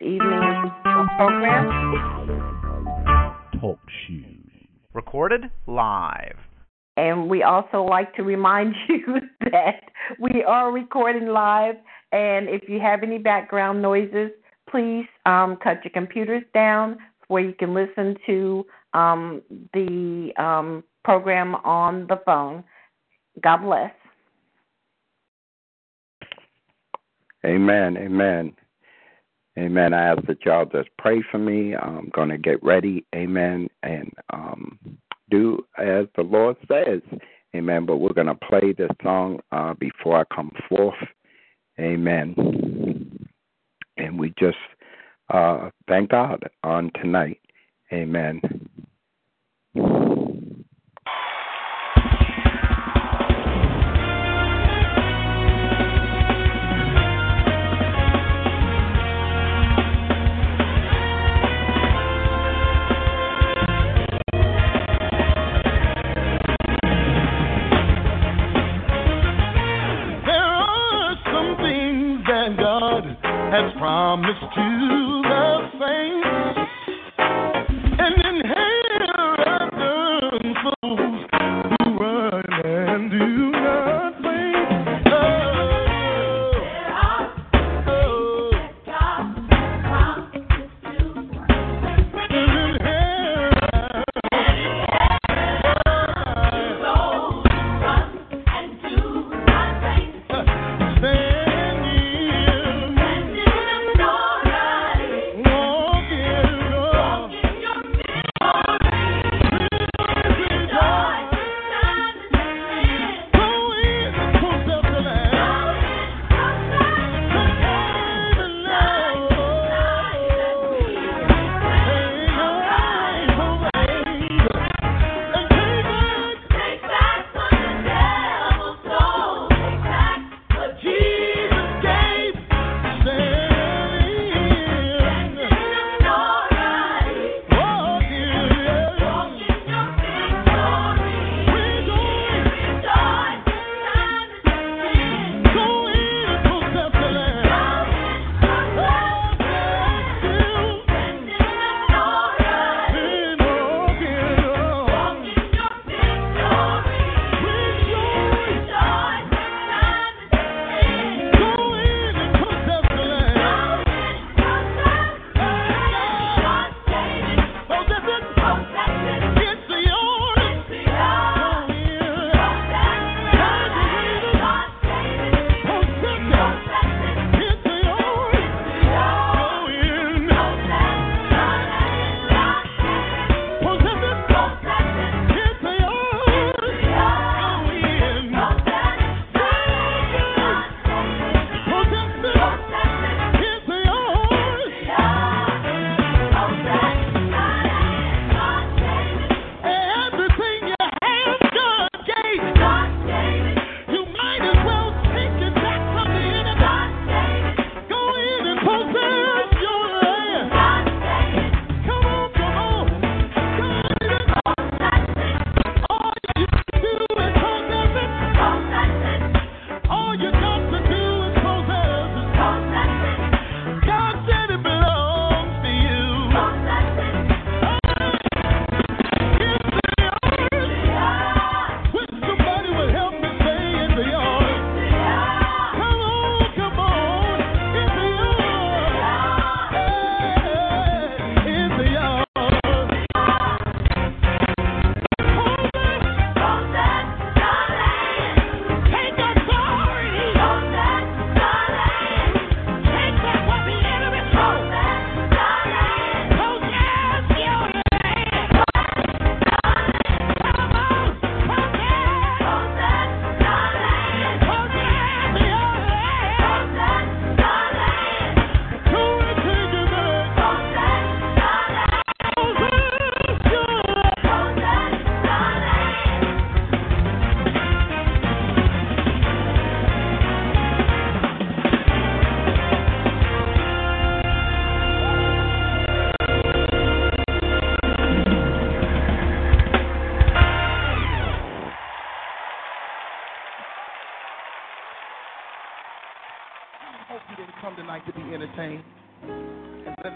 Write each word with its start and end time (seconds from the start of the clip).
Evening 0.00 0.72
program. 1.16 1.66
Talk 3.60 3.78
shoes. 4.06 4.50
Recorded 4.92 5.42
live. 5.66 6.36
And 6.96 7.28
we 7.28 7.42
also 7.42 7.82
like 7.82 8.14
to 8.14 8.22
remind 8.22 8.74
you 8.88 9.20
that 9.50 9.82
we 10.18 10.44
are 10.44 10.72
recording 10.72 11.28
live. 11.28 11.76
And 12.12 12.48
if 12.48 12.68
you 12.68 12.80
have 12.80 13.02
any 13.02 13.18
background 13.18 13.82
noises, 13.82 14.30
please 14.70 15.06
um, 15.26 15.56
cut 15.62 15.84
your 15.84 15.92
computers 15.92 16.42
down 16.52 16.98
where 17.28 17.42
you 17.42 17.54
can 17.54 17.74
listen 17.74 18.16
to 18.26 18.66
um, 18.92 19.42
the 19.72 20.30
um, 20.36 20.84
program 21.04 21.54
on 21.56 22.06
the 22.08 22.20
phone. 22.24 22.64
God 23.42 23.58
bless. 23.58 23.92
Amen. 27.44 27.96
Amen. 27.96 28.54
Amen. 29.58 29.94
I 29.94 30.08
ask 30.08 30.26
that 30.26 30.44
y'all 30.44 30.64
just 30.64 30.88
pray 30.98 31.22
for 31.30 31.38
me. 31.38 31.76
I'm 31.76 32.10
going 32.10 32.28
to 32.30 32.38
get 32.38 32.62
ready. 32.62 33.04
Amen. 33.14 33.68
And 33.82 34.10
um, 34.32 34.78
do 35.30 35.64
as 35.78 36.06
the 36.16 36.22
Lord 36.22 36.56
says. 36.68 37.02
Amen. 37.54 37.86
But 37.86 37.98
we're 37.98 38.12
going 38.12 38.26
to 38.26 38.34
play 38.34 38.72
this 38.72 38.90
song 39.02 39.40
uh, 39.52 39.74
before 39.74 40.18
I 40.18 40.34
come 40.34 40.50
forth. 40.68 40.94
Amen. 41.78 42.34
And 43.96 44.18
we 44.18 44.34
just 44.38 44.56
uh, 45.32 45.70
thank 45.88 46.10
God 46.10 46.48
on 46.64 46.90
tonight. 47.00 47.40
Amen. 47.92 48.40
Has 73.84 74.36
promised 74.40 74.40
to 74.54 75.03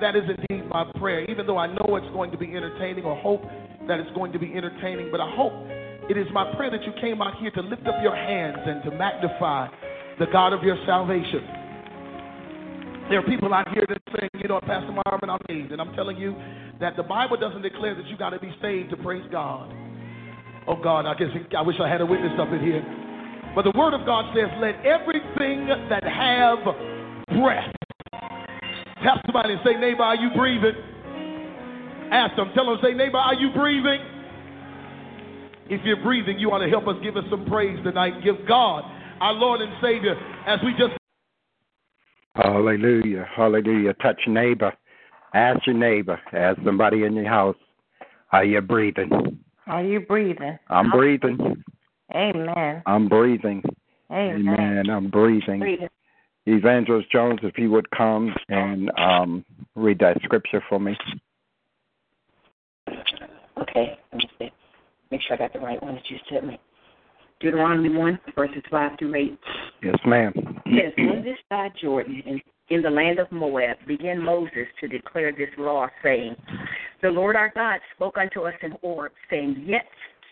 That 0.01 0.15
is 0.15 0.25
indeed 0.29 0.69
my 0.69 0.85
prayer, 0.99 1.25
even 1.31 1.47
though 1.47 1.59
I 1.59 1.67
know 1.67 1.97
it's 1.97 2.13
going 2.13 2.31
to 2.31 2.39
be 2.39 2.55
entertaining 2.55 3.05
or 3.05 3.17
hope 3.17 3.43
that 3.89 3.99
it's 3.99 4.11
going 4.15 4.33
to 4.33 4.39
be 4.39 4.53
entertaining. 4.55 5.11
But 5.11 5.21
I 5.21 5.31
hope 5.35 5.53
it 6.09 6.17
is 6.17 6.27
my 6.33 6.55
prayer 6.55 6.71
that 6.71 6.85
you 6.85 6.93
came 7.01 7.21
out 7.21 7.37
here 7.39 7.51
to 7.51 7.63
lift 7.63 7.87
up 7.87 7.97
your 8.03 8.15
hands 8.15 8.59
and 8.65 8.83
to 8.85 8.91
magnify 8.93 9.69
the 10.19 10.27
God 10.27 10.53
of 10.53 10.63
your 10.63 10.77
salvation. 10.87 11.43
There 13.11 13.19
are 13.19 13.27
people 13.27 13.53
out 13.55 13.69
here 13.71 13.87
that 13.89 13.99
say, 14.15 14.29
you 14.35 14.49
know, 14.49 14.61
Pastor 14.61 14.93
Marvin, 15.07 15.31
I'm 15.31 15.39
saved. 15.49 15.73
And 15.73 15.81
I'm 15.81 15.95
telling 15.95 16.17
you 16.19 16.37
that 16.81 16.97
the 16.97 17.03
Bible 17.03 17.37
doesn't 17.39 17.63
declare 17.63 17.95
that 17.95 18.07
you 18.07 18.17
got 18.19 18.31
to 18.31 18.39
be 18.39 18.55
saved 18.61 18.91
to 18.91 18.97
praise 18.99 19.25
God. 19.33 19.73
Oh, 20.67 20.77
God, 20.77 21.07
I 21.07 21.15
guess 21.15 21.29
I 21.57 21.63
wish 21.63 21.77
I 21.81 21.89
had 21.89 22.03
a 22.03 22.07
witness 22.07 22.39
up 22.39 22.53
in 22.53 22.61
here. 22.61 22.85
But 23.55 23.63
the 23.63 23.73
Word 23.75 23.95
of 23.95 24.05
God 24.05 24.27
says, 24.37 24.49
let 24.61 24.85
everything 24.85 25.67
that 25.89 26.05
have 26.05 26.59
breath. 27.41 27.73
Tap 29.03 29.21
somebody 29.27 29.55
and 29.55 29.61
say, 29.65 29.75
neighbor, 29.75 30.03
are 30.03 30.17
you 30.17 30.31
breathing? 30.37 30.75
Ask 32.11 32.37
them. 32.37 32.51
Tell 32.55 32.67
them, 32.67 32.79
say, 32.83 32.95
neighbor, 32.95 33.19
are 33.19 33.35
you 33.35 33.51
breathing? 33.55 34.01
If 35.71 35.85
you're 35.85 36.03
breathing, 36.03 36.39
you 36.39 36.51
ought 36.51 36.65
to 36.65 36.69
help 36.69 36.89
us 36.89 36.97
give 37.03 37.17
us 37.17 37.25
some 37.31 37.45
praise 37.47 37.79
tonight. 37.85 38.25
Give 38.25 38.37
God, 38.49 38.85
our 39.21 39.35
Lord 39.35 39.61
and 39.61 39.73
Savior, 39.83 40.15
as 40.47 40.59
we 40.65 40.73
just 40.73 40.99
Hallelujah. 42.39 43.27
Hallelujah. 43.35 43.95
Touch 43.95 44.21
neighbor. 44.29 44.73
Ask 45.35 45.67
your 45.67 45.77
neighbor. 45.77 46.21
Ask 46.33 46.59
somebody 46.65 47.03
in 47.05 47.15
your 47.15 47.29
house. 47.29 47.57
Are 48.31 48.45
you 48.45 48.61
breathing? 48.61 49.41
Are 49.67 49.83
you 49.83 50.01
breathing? 50.01 50.57
I'm 50.69 50.91
breathing. 50.91 51.65
Amen. 52.15 52.83
I'm 52.87 53.09
breathing. 53.09 53.63
Amen. 54.11 54.57
Amen. 54.59 54.89
I'm 54.89 55.11
breathing. 55.11 55.59
Breathing. 55.59 55.89
Evangelist 56.55 57.11
Jones, 57.11 57.41
if 57.43 57.59
you 57.59 57.71
would 57.71 57.91
come 57.91 58.35
and 58.49 58.91
um, 58.99 59.45
read 59.75 59.99
that 60.01 60.21
scripture 60.23 60.63
for 60.69 60.81
me. 60.81 60.97
Okay, 63.59 63.99
let 64.13 64.19
me 64.19 64.31
see. 64.39 64.51
Make 65.11 65.21
sure 65.23 65.35
I 65.35 65.39
got 65.39 65.53
the 65.53 65.61
right 65.61 65.83
one 65.83 65.95
that 65.95 66.09
you 66.09 66.17
sent 66.31 66.47
me. 66.47 66.59
Deuteronomy 67.41 67.91
1, 67.91 68.19
verses 68.35 68.63
5 68.71 68.93
through 68.99 69.15
8. 69.15 69.39
Yes, 69.83 69.95
ma'am. 70.05 70.33
Yes, 70.67 70.93
on 70.99 71.23
this 71.23 71.37
side 71.49 71.71
Jordan, 71.81 72.23
in, 72.27 72.41
in 72.69 72.83
the 72.83 72.91
land 72.91 73.19
of 73.19 73.31
Moab, 73.31 73.77
began 73.87 74.21
Moses 74.21 74.67
to 74.81 74.89
declare 74.89 75.33
this 75.33 75.51
law, 75.57 75.87
saying, 76.03 76.35
The 77.01 77.11
Lord 77.11 77.37
our 77.37 77.53
God 77.55 77.79
spoke 77.95 78.19
unto 78.19 78.43
us 78.43 78.55
in 78.63 78.73
Horeb, 78.83 79.13
saying, 79.31 79.65
Yet, 79.67 79.87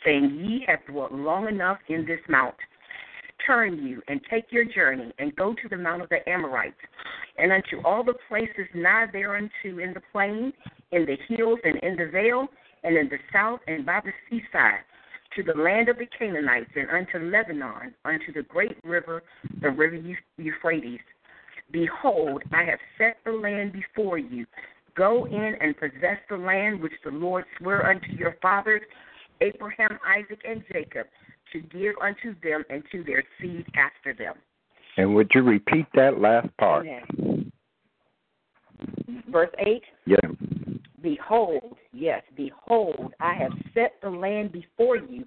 saying, 0.05 0.41
Ye 0.43 0.65
have 0.67 0.81
dwelt 0.89 1.13
long 1.13 1.47
enough 1.47 1.79
in 1.89 2.05
this 2.07 2.21
mount. 2.29 2.57
Turn 3.47 3.87
you 3.87 4.03
and 4.09 4.21
take 4.29 4.47
your 4.51 4.65
journey 4.65 5.13
and 5.19 5.35
go 5.37 5.55
to 5.55 5.69
the 5.69 5.77
mount 5.77 6.03
of 6.03 6.09
the 6.09 6.29
Amorites, 6.29 6.75
and 7.39 7.53
unto 7.53 7.81
all 7.85 8.03
the 8.03 8.15
places 8.29 8.67
nigh 8.75 9.07
thereunto 9.13 9.51
in 9.65 9.95
the 9.95 10.03
plain, 10.13 10.53
in 10.91 11.07
the 11.07 11.17
hills, 11.29 11.61
and 11.63 11.77
in 11.77 11.97
the 11.97 12.11
vale, 12.11 12.49
and 12.83 12.97
in 12.97 13.09
the 13.09 13.19
south, 13.33 13.61
and 13.69 13.87
by 13.87 14.01
the 14.05 14.13
seaside 14.29 14.81
to 15.37 15.43
the 15.43 15.55
land 15.55 15.89
of 15.89 15.99
the 15.99 16.07
Canaanites 16.19 16.71
and 16.75 16.89
unto 16.91 17.19
Lebanon, 17.19 17.95
unto 18.05 18.33
the 18.33 18.43
great 18.43 18.77
river, 18.83 19.23
the 19.61 19.71
river 19.71 20.01
Euphrates. 20.39 21.01
Behold, 21.71 22.43
I 22.53 22.65
have 22.65 22.79
set 22.97 23.19
the 23.25 23.33
land 23.33 23.73
before 23.73 24.19
you. 24.19 24.47
Go 24.95 25.27
in 25.27 25.57
and 25.61 25.77
possess 25.77 26.19
the 26.31 26.37
land 26.37 26.81
which 26.81 26.93
the 27.05 27.11
Lord 27.11 27.45
sware 27.59 27.87
unto 27.87 28.13
your 28.13 28.37
fathers, 28.41 28.83
Abraham, 29.43 29.99
Isaac, 30.07 30.41
and 30.49 30.65
Jacob, 30.73 31.07
to 31.53 31.61
give 31.61 31.95
unto 32.03 32.35
them 32.43 32.65
and 32.71 32.83
to 32.93 33.05
their 33.05 33.23
seed 33.41 33.67
after 33.77 34.15
them. 34.15 34.35
And 34.97 35.15
would 35.15 35.31
you 35.35 35.43
repeat 35.43 35.87
that 35.95 36.21
last 36.21 36.49
part? 36.57 36.87
Amen. 36.87 37.53
Verse 39.31 39.51
8 39.59 39.83
Yeah. 40.07 40.17
Behold, 41.03 41.77
yes, 41.93 42.23
behold, 42.37 43.13
I 43.21 43.35
have 43.35 43.53
set 43.75 43.95
the 44.03 44.11
land 44.11 44.53
before 44.53 44.97
you. 44.97 45.25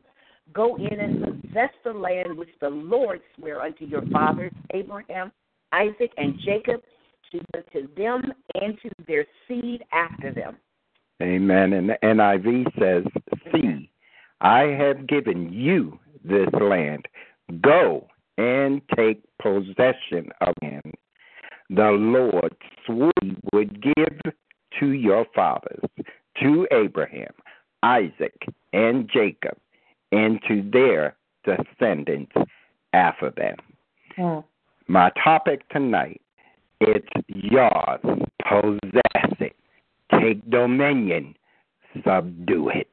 Go 0.51 0.75
in 0.77 0.99
and 0.99 1.23
possess 1.23 1.69
the 1.83 1.93
land 1.93 2.35
which 2.35 2.49
the 2.59 2.69
Lord 2.69 3.21
sware 3.37 3.61
unto 3.61 3.85
your 3.85 4.01
fathers, 4.07 4.51
Abraham, 4.73 5.31
Isaac, 5.71 6.11
and 6.17 6.39
Jacob, 6.43 6.81
to 7.31 7.39
unto 7.55 7.93
them 7.95 8.33
and 8.55 8.77
to 8.81 8.89
their 9.07 9.25
seed 9.47 9.83
after 9.93 10.33
them. 10.33 10.57
Amen. 11.21 11.73
And 11.73 11.89
the 11.89 11.97
NIV 12.03 12.65
says, 12.79 13.03
See, 13.53 13.91
I 14.41 14.61
have 14.61 15.07
given 15.07 15.53
you 15.53 15.99
this 16.29 16.49
land. 16.61 17.05
Go 17.61 18.07
and 18.37 18.81
take 18.95 19.21
possession 19.41 20.29
of 20.41 20.53
it. 20.61 20.95
The 21.69 21.91
Lord 21.91 22.55
swore 22.85 23.11
he 23.21 23.35
would 23.53 23.81
give 23.81 24.33
to 24.79 24.91
your 24.91 25.25
fathers, 25.35 25.81
to 26.41 26.67
Abraham, 26.71 27.33
Isaac, 27.83 28.35
and 28.73 29.09
Jacob, 29.11 29.57
and 30.11 30.39
to 30.47 30.67
their 30.71 31.15
descendants 31.43 32.31
after 32.93 33.31
them. 33.31 33.55
Hmm. 34.15 34.39
My 34.87 35.11
topic 35.23 35.67
tonight 35.69 36.21
it's 36.81 37.07
yours. 37.27 37.99
Possess 38.47 39.33
it. 39.39 39.55
Take 40.19 40.49
dominion. 40.49 41.35
Subdue 42.05 42.69
it. 42.69 42.87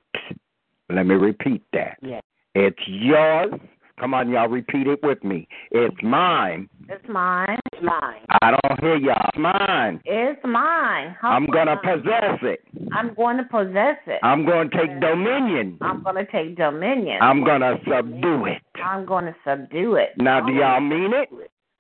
Let 0.91 1.07
me 1.07 1.15
repeat 1.15 1.63
that. 1.73 1.99
Yes. 2.03 2.23
It's 2.59 2.79
yours. 2.87 3.53
Come 4.01 4.15
on, 4.15 4.31
y'all, 4.31 4.49
repeat 4.49 4.87
it 4.87 5.01
with 5.03 5.23
me. 5.23 5.47
It's 5.73 5.95
mine. 6.03 6.71
It's 6.89 7.07
mine. 7.07 7.59
It's 7.71 7.83
mine. 7.83 8.23
I 8.41 8.51
don't 8.51 8.81
hear 8.81 8.97
y'all. 8.97 9.29
It's 9.29 9.39
mine. 9.39 10.01
It's 10.07 10.41
mine. 10.43 11.15
How 11.21 11.33
I'm 11.33 11.45
going 11.45 11.67
to 11.67 11.77
possess 11.77 12.39
it. 12.41 12.61
I'm 12.93 13.13
going 13.15 13.37
to 13.37 13.45
possess 13.45 13.99
it. 14.07 14.21
I'm 14.23 14.47
going 14.47 14.71
to 14.71 14.77
take 14.77 15.01
dominion. 15.01 15.77
I'm 15.83 16.03
going 16.03 16.17
to 16.17 16.25
take 16.33 16.57
dominion. 16.57 17.19
I'm 17.21 17.45
going 17.45 17.61
to 17.61 17.77
subdue 17.87 18.47
it. 18.47 18.63
I'm 18.83 19.05
going 19.05 19.27
to 19.27 19.35
subdue 19.47 19.97
it. 19.97 20.11
Now, 20.17 20.47
do 20.47 20.55
y'all 20.55 20.79
oh. 20.79 20.81
mean 20.81 21.13
it? 21.13 21.29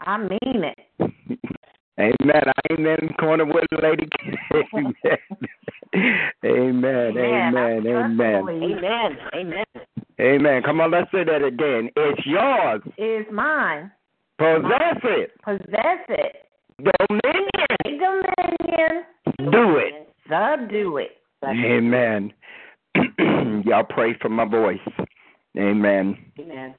I 0.00 0.18
mean 0.18 0.62
it. 0.62 0.78
Amen. 1.98 2.42
Amen. 2.70 2.96
In 3.00 3.08
the 3.08 3.14
corner 3.18 3.46
with 3.46 3.64
Lady. 3.82 4.08
Amen. 6.44 7.16
Amen. 7.16 7.56
Amen. 7.56 7.86
Amen. 7.86 8.48
Amen. 8.48 9.18
Amen. 9.34 9.64
Amen. 10.20 10.62
Come 10.62 10.80
on, 10.80 10.90
let's 10.90 11.10
say 11.12 11.24
that 11.24 11.44
again. 11.44 11.90
It's 11.94 12.26
yours. 12.26 12.80
It's 12.96 13.30
mine. 13.30 13.90
Possess 14.38 14.98
it. 15.04 15.32
Possess 15.44 16.00
it. 16.08 16.36
Dominion. 16.78 17.50
Dominion. 17.84 19.04
Do 19.52 19.76
it. 19.76 20.08
Subdue 20.28 20.98
it. 20.98 21.10
Amen. 21.44 22.32
Y'all 23.64 23.84
pray 23.84 24.16
for 24.20 24.28
my 24.28 24.44
voice. 24.44 24.78
Amen. 25.56 26.18
Amen. 26.38 26.74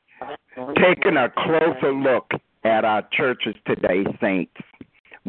Taking 0.76 1.18
a 1.18 1.30
closer 1.30 1.94
look 1.94 2.32
at 2.64 2.84
our 2.86 3.08
churches 3.12 3.56
today, 3.66 4.04
saints. 4.20 4.54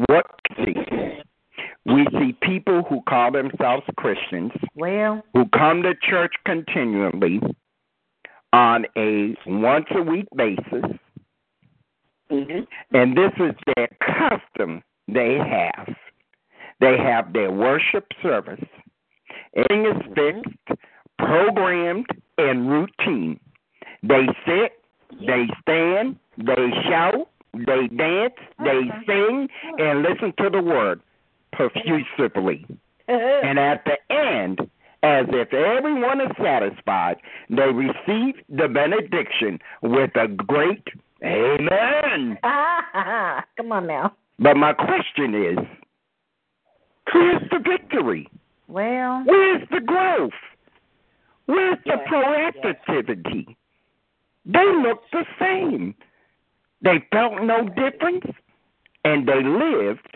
What 0.07 0.25
we 0.65 0.73
see? 0.73 1.21
We 1.85 2.05
see 2.11 2.35
people 2.41 2.83
who 2.87 3.01
call 3.07 3.31
themselves 3.31 3.83
Christians 3.97 4.51
Well, 4.75 5.23
who 5.33 5.45
come 5.47 5.81
to 5.83 5.93
church 5.95 6.33
continually 6.45 7.39
on 8.53 8.85
a 8.97 9.35
once 9.45 9.85
a 9.91 10.01
week 10.01 10.27
basis, 10.35 10.83
hmm 12.29 12.59
and 12.91 13.17
this 13.17 13.31
is 13.39 13.55
their 13.75 13.87
custom 14.01 14.81
they 15.07 15.37
have. 15.37 15.95
They 16.79 16.97
have 16.97 17.33
their 17.33 17.51
worship 17.51 18.07
service. 18.21 18.63
Everything 19.55 19.85
is 19.85 20.01
fixed, 20.15 20.79
programmed, 21.17 22.05
and 22.37 22.69
routine. 22.69 23.39
They 24.03 24.27
sit, 24.45 24.73
they 25.25 25.47
stand, 25.61 26.17
they 26.37 26.71
shout, 26.87 27.27
they 27.53 27.87
dance, 27.87 28.33
they 28.63 28.81
sing, 29.05 29.49
and 29.77 30.03
listen 30.03 30.33
to 30.37 30.49
the 30.49 30.61
word 30.61 31.01
profusively. 31.53 32.65
And 33.09 33.57
at 33.57 33.83
the 33.85 33.97
end, 34.13 34.69
as 35.03 35.25
if 35.29 35.53
everyone 35.53 36.21
is 36.21 36.31
satisfied, 36.41 37.17
they 37.49 37.67
receive 37.71 38.35
the 38.49 38.67
benediction 38.67 39.59
with 39.81 40.11
a 40.15 40.27
great 40.27 40.83
Amen. 41.23 42.37
come 43.57 43.71
on 43.71 43.87
now. 43.87 44.13
But 44.39 44.55
my 44.55 44.71
question 44.73 45.35
is 45.35 45.57
where's 47.13 47.41
the 47.51 47.59
victory? 47.59 48.27
Well, 48.69 49.23
Where's 49.25 49.67
the 49.71 49.81
growth? 49.81 50.31
Where's 51.47 51.79
the 51.85 51.97
Yes, 51.97 52.07
proactivity? 52.87 53.55
They 54.45 54.65
look 54.81 55.01
the 55.11 55.25
same. 55.39 55.95
They 56.81 57.03
felt 57.11 57.41
no 57.41 57.67
difference, 57.67 58.25
and 59.03 59.27
they 59.27 59.43
lived 59.43 60.07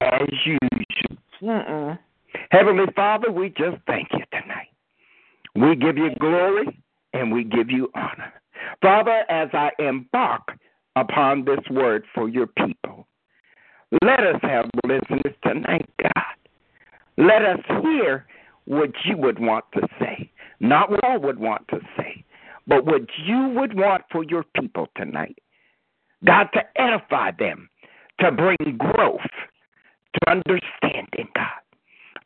as 0.00 0.28
usual. 0.44 1.18
mm-mm. 1.42 1.98
Heavenly 2.50 2.86
Father, 2.94 3.30
we 3.30 3.48
just 3.50 3.78
thank 3.86 4.08
you 4.12 4.24
tonight. 4.32 4.68
We 5.54 5.74
give 5.76 5.96
you 5.96 6.10
glory 6.20 6.80
and 7.12 7.32
we 7.32 7.44
give 7.44 7.70
you 7.70 7.90
honor. 7.94 8.32
Father, 8.82 9.24
as 9.30 9.48
I 9.52 9.70
embark 9.78 10.42
upon 10.96 11.44
this 11.44 11.60
word 11.70 12.04
for 12.14 12.28
your 12.28 12.46
people, 12.46 13.06
Let 14.02 14.20
us 14.20 14.40
have 14.42 14.66
listeners 14.84 15.34
tonight, 15.42 15.88
God. 16.02 16.36
Let 17.16 17.42
us 17.42 17.60
hear 17.82 18.26
what 18.66 18.90
you 19.04 19.16
would 19.16 19.38
want 19.38 19.64
to 19.74 19.88
say, 19.98 20.30
not 20.60 20.90
what 20.90 21.02
I 21.04 21.16
would 21.16 21.38
want 21.38 21.66
to 21.68 21.80
say, 21.96 22.24
but 22.66 22.84
what 22.84 23.02
you 23.24 23.48
would 23.56 23.74
want 23.78 24.04
for 24.12 24.24
your 24.24 24.44
people 24.54 24.88
tonight. 24.94 25.38
God, 26.24 26.48
to 26.52 26.60
edify 26.80 27.30
them, 27.38 27.70
to 28.20 28.30
bring 28.30 28.58
growth, 28.76 29.20
to 30.14 30.30
understanding, 30.30 31.28
God. 31.34 31.46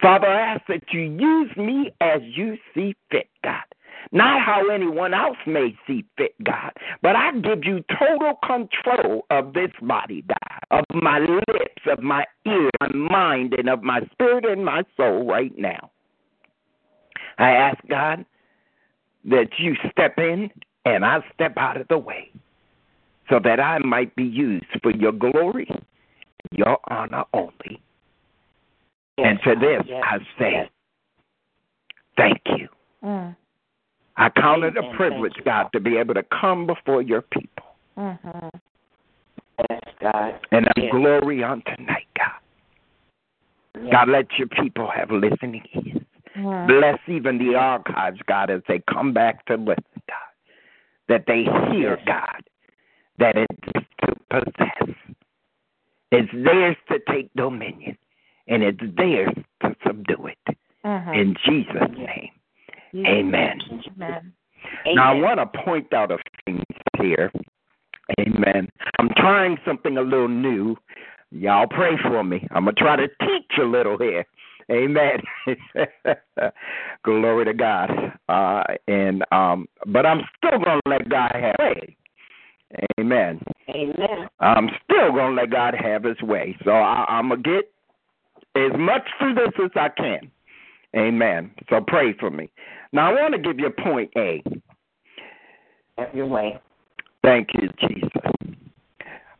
Father, 0.02 0.26
I 0.26 0.54
ask 0.54 0.62
that 0.66 0.82
you 0.92 1.02
use 1.02 1.56
me 1.56 1.92
as 2.00 2.20
you 2.24 2.58
see 2.74 2.96
fit, 3.10 3.28
God. 3.44 3.62
Not 4.10 4.44
how 4.44 4.68
anyone 4.68 5.14
else 5.14 5.36
may 5.46 5.76
see 5.86 6.04
fit, 6.18 6.34
God, 6.42 6.72
but 7.02 7.14
I 7.14 7.30
give 7.38 7.64
you 7.64 7.84
total 7.98 8.34
control 8.44 9.24
of 9.30 9.52
this 9.52 9.70
body, 9.80 10.24
God, 10.26 10.80
of 10.80 10.84
my 11.02 11.20
lips, 11.20 11.82
of 11.86 12.02
my 12.02 12.24
ear, 12.44 12.68
my 12.80 12.88
mind, 12.88 13.54
and 13.56 13.68
of 13.68 13.84
my 13.84 14.00
spirit 14.10 14.44
and 14.44 14.64
my 14.64 14.82
soul 14.96 15.24
right 15.24 15.56
now. 15.56 15.92
I 17.38 17.52
ask, 17.52 17.78
God, 17.88 18.26
that 19.24 19.48
you 19.58 19.76
step 19.92 20.18
in 20.18 20.50
and 20.84 21.04
I 21.04 21.20
step 21.32 21.56
out 21.56 21.80
of 21.80 21.86
the 21.86 21.98
way 21.98 22.32
so 23.30 23.38
that 23.44 23.60
I 23.60 23.78
might 23.78 24.14
be 24.16 24.24
used 24.24 24.66
for 24.82 24.90
your 24.90 25.12
glory, 25.12 25.70
your 26.50 26.78
honor 26.90 27.24
only. 27.32 27.80
Yes, 29.18 29.26
and 29.28 29.38
to 29.42 29.60
this 29.60 29.82
yes, 29.86 30.02
I 30.04 30.18
say, 30.38 30.52
yes. 30.52 30.68
thank 32.16 32.40
you. 32.56 32.68
Mm. 33.04 33.36
I 34.16 34.28
count 34.30 34.64
it 34.64 34.76
a 34.76 34.94
privilege. 34.94 35.34
God, 35.44 35.68
to 35.72 35.80
be 35.80 35.96
able 35.96 36.14
to 36.14 36.22
come 36.22 36.66
before 36.66 37.02
your 37.02 37.22
people. 37.22 37.66
Mhm. 37.96 38.50
Yes, 39.70 39.80
God. 40.00 40.40
And 40.50 40.66
I 40.68 40.72
Yes. 40.76 40.90
glory 40.92 41.42
on 41.42 41.62
tonight, 41.62 42.06
God. 42.14 43.90
God, 43.90 44.08
let 44.08 44.38
your 44.38 44.48
people 44.48 44.86
have 44.88 45.10
listening 45.10 45.66
ears. 45.72 46.02
Mhm. 46.34 46.66
Bless 46.66 46.98
even 47.06 47.38
the 47.38 47.54
archives, 47.54 48.20
God, 48.22 48.50
as 48.50 48.62
they 48.64 48.80
come 48.80 49.12
back 49.12 49.44
to 49.46 49.56
listen, 49.56 50.02
God. 50.08 50.16
That 51.08 51.26
they 51.26 51.44
hear. 51.44 51.96
God, 52.06 52.42
that 53.18 53.36
it's 53.36 53.86
to 54.02 54.14
possess. 54.30 54.96
It's 56.10 56.32
theirs 56.32 56.76
to 56.88 56.98
take 57.00 57.32
dominion, 57.34 57.96
and 58.52 58.62
it's 58.62 58.96
theirs 58.96 59.34
to 59.62 59.74
subdue 59.86 60.26
it. 60.26 60.56
Mhm. 60.84 61.14
In 61.14 61.34
Jesus' 61.44 61.96
name, 61.96 62.30
amen. 63.06 63.60
Amen. 63.96 64.32
Now, 64.86 65.12
I 65.12 65.14
want 65.14 65.38
to 65.38 65.46
point 65.64 65.92
out 65.92 66.12
a 66.12 66.18
thing 66.44 66.62
here. 67.00 67.32
Amen. 68.20 68.68
I'm 68.98 69.08
trying 69.16 69.58
something 69.64 69.96
a 69.96 70.02
little 70.02 70.28
new. 70.28 70.76
Y'all 71.30 71.66
pray 71.66 71.96
for 72.02 72.22
me. 72.22 72.46
I'm 72.50 72.64
going 72.64 72.74
to 72.74 72.80
try 72.80 72.96
to 72.96 73.08
teach 73.08 73.58
a 73.58 73.64
little 73.64 73.96
here. 73.98 74.26
Amen. 74.70 75.20
Glory 77.04 77.44
to 77.46 77.54
God. 77.54 77.90
Uh, 78.28 78.62
and 78.86 79.24
um, 79.32 79.66
but 79.86 80.06
I'm 80.06 80.22
still 80.36 80.58
going 80.58 80.80
to 80.84 80.90
let 80.90 81.08
God 81.08 81.32
have 81.34 81.56
way. 81.58 81.96
Amen. 82.98 83.40
Amen. 83.68 84.28
I'm 84.40 84.68
still 84.84 85.12
going 85.12 85.34
to 85.34 85.42
let 85.42 85.50
God 85.50 85.74
have 85.74 86.04
his 86.04 86.20
way. 86.22 86.56
So 86.64 86.70
I, 86.70 87.04
I'm 87.08 87.28
going 87.28 87.42
to 87.42 87.50
get 87.50 87.72
as 88.54 88.72
much 88.78 89.08
through 89.18 89.34
this 89.34 89.52
as 89.62 89.70
I 89.74 89.88
can. 89.88 90.30
Amen. 90.96 91.50
So 91.70 91.80
pray 91.86 92.14
for 92.18 92.30
me. 92.30 92.50
Now, 92.92 93.10
I 93.10 93.22
want 93.22 93.34
to 93.34 93.40
give 93.40 93.58
you 93.58 93.70
point 93.70 94.10
A. 94.16 94.42
Have 95.98 96.14
your 96.14 96.26
way. 96.26 96.60
Thank 97.22 97.48
you, 97.54 97.68
Jesus. 97.88 98.10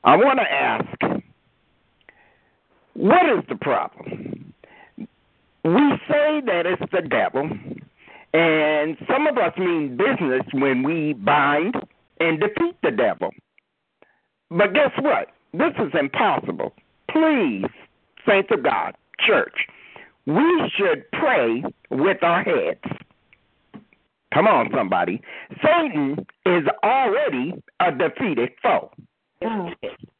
I 0.05 0.17
want 0.17 0.39
to 0.39 0.53
ask 0.53 1.23
what 2.95 3.27
is 3.27 3.45
the 3.49 3.57
problem? 3.57 4.53
We 5.65 5.93
say 6.09 6.43
that 6.47 6.67
it's 6.67 6.93
the 6.93 7.03
devil, 7.03 7.49
and 8.35 8.97
some 9.09 9.27
of 9.27 9.39
us 9.39 9.57
mean 9.57 9.97
business 9.97 10.43
when 10.53 10.83
we 10.83 11.13
bind 11.15 11.75
and 12.21 12.41
defeat 12.41 12.77
the 12.83 12.91
devil. 12.91 13.31
But 14.51 14.75
guess 14.75 14.91
what? 15.01 15.29
This 15.55 15.73
is 15.79 15.93
impossible. 15.99 16.75
Please, 17.11 17.65
saints 18.27 18.51
of 18.53 18.63
God, 18.63 18.95
church, 19.27 19.67
we 20.27 20.71
should 20.77 21.11
pray 21.13 21.65
with 21.91 22.23
our 22.23 22.43
heads. 22.43 22.81
Come 24.33 24.47
on, 24.47 24.71
somebody. 24.75 25.21
Satan 25.63 26.27
is 26.47 26.65
already 26.83 27.55
a 27.81 27.93
defeated 27.93 28.51
foe. 28.63 28.91
Mm. 29.43 29.75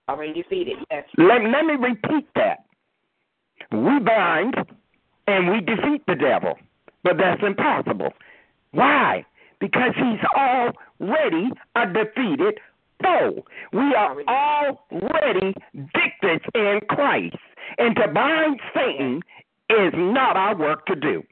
Already 0.09 0.43
defeated. 0.43 0.77
Yes. 0.91 1.05
Let, 1.17 1.43
let 1.45 1.65
me 1.65 1.75
repeat 1.75 2.29
that. 2.35 2.65
We 3.71 4.01
bind 4.01 4.55
and 5.27 5.49
we 5.49 5.61
defeat 5.61 6.03
the 6.07 6.17
devil, 6.17 6.59
but 7.05 7.17
that's 7.17 7.43
impossible. 7.43 8.13
Why? 8.73 9.25
Because 9.61 9.95
he's 9.95 10.21
already 10.37 11.51
a 11.77 11.87
defeated 11.87 12.59
foe. 13.03 13.45
We 13.73 13.95
are 13.95 14.21
already 14.29 15.55
victors 15.73 16.41
in 16.55 16.81
Christ. 16.89 17.37
And 17.79 17.97
to 17.97 18.09
bind 18.09 18.61
Satan 18.75 19.23
is 19.71 19.93
not 19.95 20.37
our 20.37 20.57
work 20.57 20.87
to 20.87 20.95
do. 20.97 21.23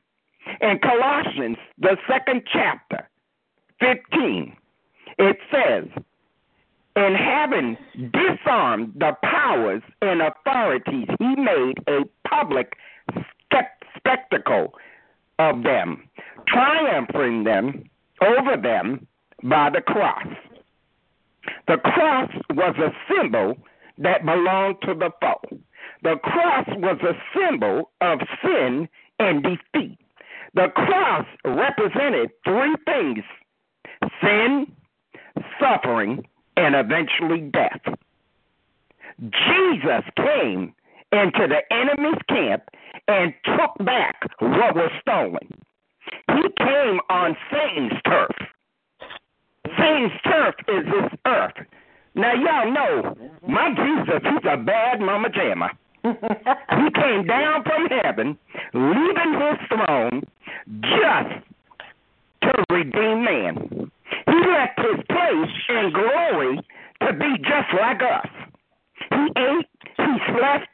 In 0.61 0.79
Colossians, 0.79 1.59
the 1.79 1.97
second 2.09 2.43
chapter, 2.51 3.09
15, 3.81 4.57
it 5.19 5.39
says, 5.53 5.89
and 6.97 7.17
having 7.17 7.77
disarmed 8.13 8.93
the 8.97 9.17
powers 9.23 9.83
and 10.03 10.23
authorities, 10.23 11.09
he 11.19 11.37
made 11.37 11.79
a 11.87 12.01
public 12.29 12.77
spectacle 13.97 14.75
of 15.39 15.63
them, 15.63 16.09
triumphing 16.49 17.45
them 17.45 17.85
over 18.21 18.57
them 18.61 19.07
by 19.43 19.71
the 19.71 19.81
cross. 19.81 20.27
The 21.69 21.79
cross 21.79 22.31
was 22.51 22.75
a 22.79 22.93
symbol 23.13 23.57
that 23.99 24.25
belonged 24.25 24.77
to 24.83 24.95
the 24.95 25.11
foe. 25.21 25.59
The 26.03 26.17
cross 26.23 26.67
was 26.69 26.99
a 27.03 27.15
symbol 27.37 27.91
of 28.01 28.21
sin 28.43 28.89
and 29.19 29.43
defeat. 29.43 29.99
The 30.55 30.69
cross 30.75 31.27
represented 31.45 32.31
three 32.45 32.75
things 32.87 33.25
sin, 34.23 34.67
suffering, 35.61 36.27
and 36.57 36.75
eventually 36.75 37.41
death. 37.41 37.81
Jesus 39.21 40.05
came 40.17 40.75
into 41.13 41.47
the 41.47 41.61
enemy's 41.71 42.21
camp 42.29 42.63
and 43.09 43.35
took 43.45 43.85
back 43.85 44.17
what 44.39 44.75
was 44.75 44.91
stolen. 45.01 45.49
He 46.29 46.43
came 46.59 47.01
on 47.11 47.37
Satan's 47.51 48.01
turf. 48.07 48.35
Satan's 49.79 50.13
turf 50.25 50.55
is 50.69 50.85
this 50.87 51.19
earth. 51.27 51.67
Now, 52.15 52.33
y'all 52.35 52.73
know 52.73 53.17
my 53.47 53.71
Jesus, 53.71 54.23
he's 54.23 54.51
a 54.51 54.57
bad 54.57 55.01
mama 55.01 55.29
jammer. 55.31 55.71
He 56.03 56.91
came 56.95 57.27
down 57.27 57.63
from 57.65 57.87
heaven, 58.03 58.39
leaving 58.73 59.33
his 59.35 59.59
throne 59.69 60.23
just 60.81 61.45
to 62.43 62.65
redeem 62.71 63.25
man. 63.25 63.91
He 64.27 64.33
left 64.33 64.79
his 64.79 65.05
place 65.09 65.51
in 65.69 65.93
glory 65.93 66.61
to 67.03 67.13
be 67.13 67.37
just 67.39 67.73
like 67.79 68.01
us. 68.03 68.29
He 69.11 69.27
ate, 69.37 69.69
he 69.97 70.17
slept, 70.29 70.67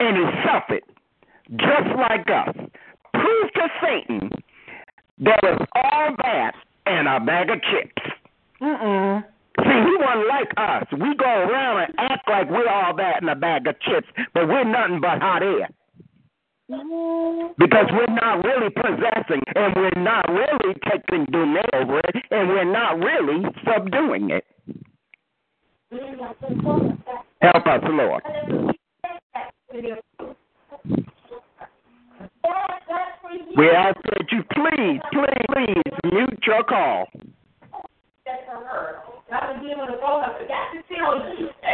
and 0.00 0.16
he 0.16 0.24
suffered 0.44 0.82
just 1.56 1.96
like 1.96 2.26
us. 2.28 2.54
Prove 3.14 3.52
to 3.54 3.68
Satan 3.82 4.30
that 5.20 5.40
it's 5.42 5.64
all 5.74 6.14
that 6.22 6.52
and 6.86 7.08
a 7.08 7.20
bag 7.20 7.50
of 7.50 7.58
chips. 7.62 8.12
Mm-mm. 8.60 9.24
See, 9.64 9.80
he 9.84 9.96
wasn't 9.98 10.28
like 10.28 10.52
us. 10.56 10.86
We 10.92 11.14
go 11.16 11.26
around 11.26 11.84
and 11.84 11.94
act 11.98 12.28
like 12.28 12.50
we're 12.50 12.68
all 12.68 12.94
that 12.96 13.22
in 13.22 13.28
a 13.28 13.34
bag 13.34 13.66
of 13.66 13.80
chips, 13.80 14.06
but 14.34 14.46
we're 14.46 14.64
nothing 14.64 15.00
but 15.00 15.20
hot 15.20 15.42
air. 15.42 15.68
Because 16.68 17.86
we're 17.92 18.14
not 18.14 18.44
really 18.44 18.70
possessing 18.70 19.40
and 19.56 19.74
we're 19.74 20.02
not 20.02 20.28
really 20.28 20.74
taking 20.90 21.24
dominion 21.26 21.64
over 21.74 21.98
it 22.00 22.16
and 22.30 22.48
we're 22.48 22.70
not 22.70 22.98
really 22.98 23.44
subduing 23.64 24.30
it. 24.30 24.44
Help 27.40 27.66
us, 27.66 27.80
Lord. 27.84 28.22
We 33.56 33.70
ask 33.70 33.96
that 34.04 34.26
you 34.30 34.42
please, 34.52 35.00
please, 35.12 35.44
please 35.52 36.12
mute 36.12 36.38
your 36.46 36.64
call. 36.64 37.06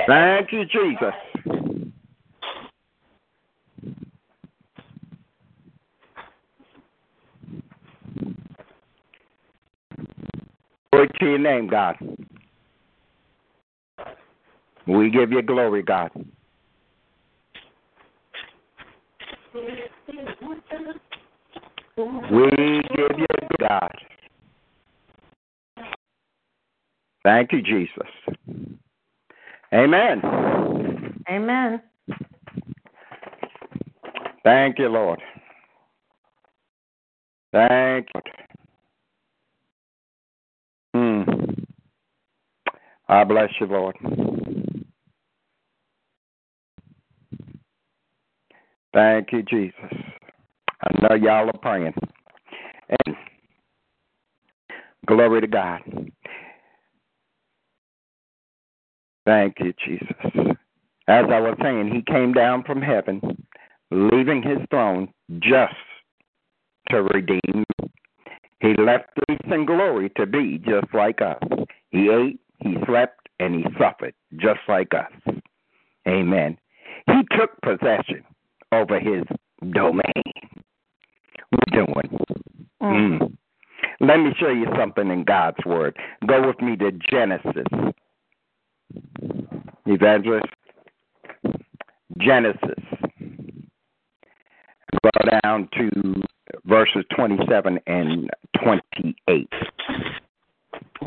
Thank 0.07 0.53
you, 0.53 0.65
Jesus. 0.67 1.15
Glory 10.93 11.09
to 11.21 11.27
your 11.27 11.39
name, 11.39 11.67
God. 11.69 11.97
We 14.87 15.11
give 15.11 15.33
you 15.33 15.43
glory, 15.43 15.83
God. 15.83 16.11
We 21.95 22.83
give 22.95 23.19
you 23.19 23.27
God. 23.61 23.91
Thank 27.25 27.53
you, 27.53 27.63
Jesus. 27.63 28.09
Amen. 29.73 30.23
Amen. 31.29 31.83
Thank 34.45 34.79
you, 34.79 34.89
Lord. 34.89 35.21
Thank 37.53 38.09
you. 38.15 38.21
Hmm. 40.95 41.23
I 43.09 43.25
bless 43.25 43.51
you, 43.61 43.67
Lord. 43.67 43.97
Thank 48.93 49.33
you, 49.33 49.43
Jesus. 49.43 49.75
I 50.83 50.91
know 51.01 51.17
y'all 51.17 51.49
are 51.49 51.59
praying. 51.61 51.95
And 53.07 53.17
glory 55.07 55.41
to 55.41 55.47
God. 55.47 55.81
Thank 59.27 59.57
you, 59.61 59.73
Jesus. 59.85 60.17
As 61.07 61.27
I 61.31 61.41
was 61.41 61.57
saying, 61.63 61.93
he 61.93 62.03
came 62.03 62.33
down 62.33 62.63
from 62.65 62.81
heaven, 62.81 63.21
leaving 63.91 64.43
his 64.43 64.59
throne 64.71 65.09
just 65.39 65.75
to 66.89 67.03
redeem. 67.03 67.65
He 68.61 68.75
left 68.75 69.11
peace 69.29 69.39
and 69.47 69.67
glory 69.67 70.11
to 70.17 70.27
be 70.27 70.59
just 70.59 70.93
like 70.95 71.21
us. 71.21 71.43
He 71.91 72.09
ate, 72.09 72.41
he 72.61 72.77
slept, 72.87 73.29
and 73.41 73.55
he 73.55 73.65
suffered 73.79 74.15
just 74.37 74.61
like 74.69 74.93
us. 74.95 75.35
Amen. 76.07 76.59
He 77.07 77.23
took 77.37 77.61
possession 77.63 78.25
over 78.73 78.99
his 78.99 79.25
domain. 79.73 80.03
We're 81.53 81.85
doing. 81.85 82.19
Mm. 82.83 83.37
Let 84.01 84.17
me 84.19 84.35
show 84.39 84.51
you 84.51 84.67
something 84.79 85.11
in 85.11 85.25
God's 85.25 85.65
Word. 85.65 85.97
Go 86.27 86.47
with 86.47 86.61
me 86.61 86.77
to 86.77 86.93
Genesis. 86.93 87.67
Evangelist. 89.87 90.47
Genesis. 92.19 92.85
Go 95.03 95.11
down 95.43 95.69
to 95.77 96.23
verses 96.65 97.05
27 97.17 97.79
and 97.87 98.31
28. 98.63 99.49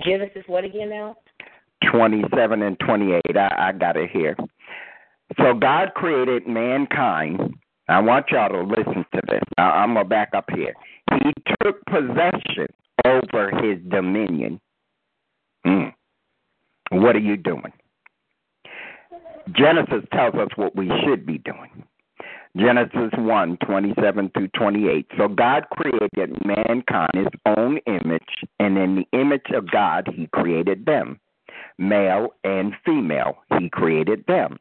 Genesis, 0.04 0.44
what 0.48 0.64
again 0.64 0.90
now? 0.90 1.16
27 1.92 2.62
and 2.62 2.80
28. 2.80 3.22
I, 3.36 3.70
I 3.70 3.72
got 3.72 3.98
it 3.98 4.10
here. 4.12 4.36
So 5.38 5.54
God 5.54 5.94
created 5.96 6.48
mankind. 6.48 7.56
I 7.90 8.00
want 8.00 8.28
y'all 8.32 8.50
to 8.50 8.62
listen 8.62 9.06
to 9.14 9.22
this. 9.28 9.42
Now, 9.58 9.72
I'm 9.72 9.94
going 9.94 10.06
to 10.06 10.10
back 10.10 10.30
up 10.34 10.46
here. 10.54 10.74
He 11.24 11.32
took 11.64 11.84
possession 11.86 12.68
over 13.06 13.52
his 13.62 13.80
dominion. 13.90 14.60
Mm. 15.66 15.94
What 16.92 17.16
are 17.16 17.20
you 17.20 17.38
doing? 17.38 17.74
Genesis 19.52 20.04
tells 20.14 20.36
us 20.36 20.50
what 20.56 20.76
we 20.76 20.92
should 21.04 21.26
be 21.26 21.38
doing. 21.38 21.84
Genesis 22.58 23.12
1 23.16 23.58
27 23.58 24.32
through 24.34 24.48
28. 24.50 25.08
So 25.18 25.28
God 25.28 25.66
created 25.72 26.36
mankind 26.46 27.12
in 27.14 27.24
his 27.26 27.34
own 27.46 27.78
image, 27.86 28.24
and 28.60 28.78
in 28.78 28.96
the 28.96 29.18
image 29.18 29.52
of 29.54 29.70
God, 29.70 30.10
he 30.14 30.28
created 30.34 30.86
them. 30.86 31.20
Male 31.78 32.30
and 32.44 32.74
female, 32.84 33.38
he 33.60 33.70
created 33.70 34.26
them. 34.28 34.58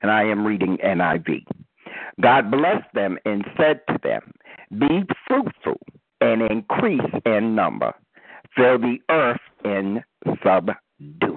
And 0.00 0.10
I 0.10 0.24
am 0.24 0.44
reading 0.44 0.78
NIV. 0.78 1.44
God 2.20 2.50
blessed 2.50 2.92
them 2.94 3.18
and 3.24 3.44
said 3.56 3.80
to 3.88 3.98
them, 4.02 4.32
Be 4.78 5.04
fruitful 5.28 5.78
and 6.20 6.42
increase 6.42 7.00
in 7.24 7.54
number, 7.54 7.94
fill 8.56 8.78
the 8.78 8.98
earth 9.10 9.40
and 9.64 10.02
subdue 10.44 10.74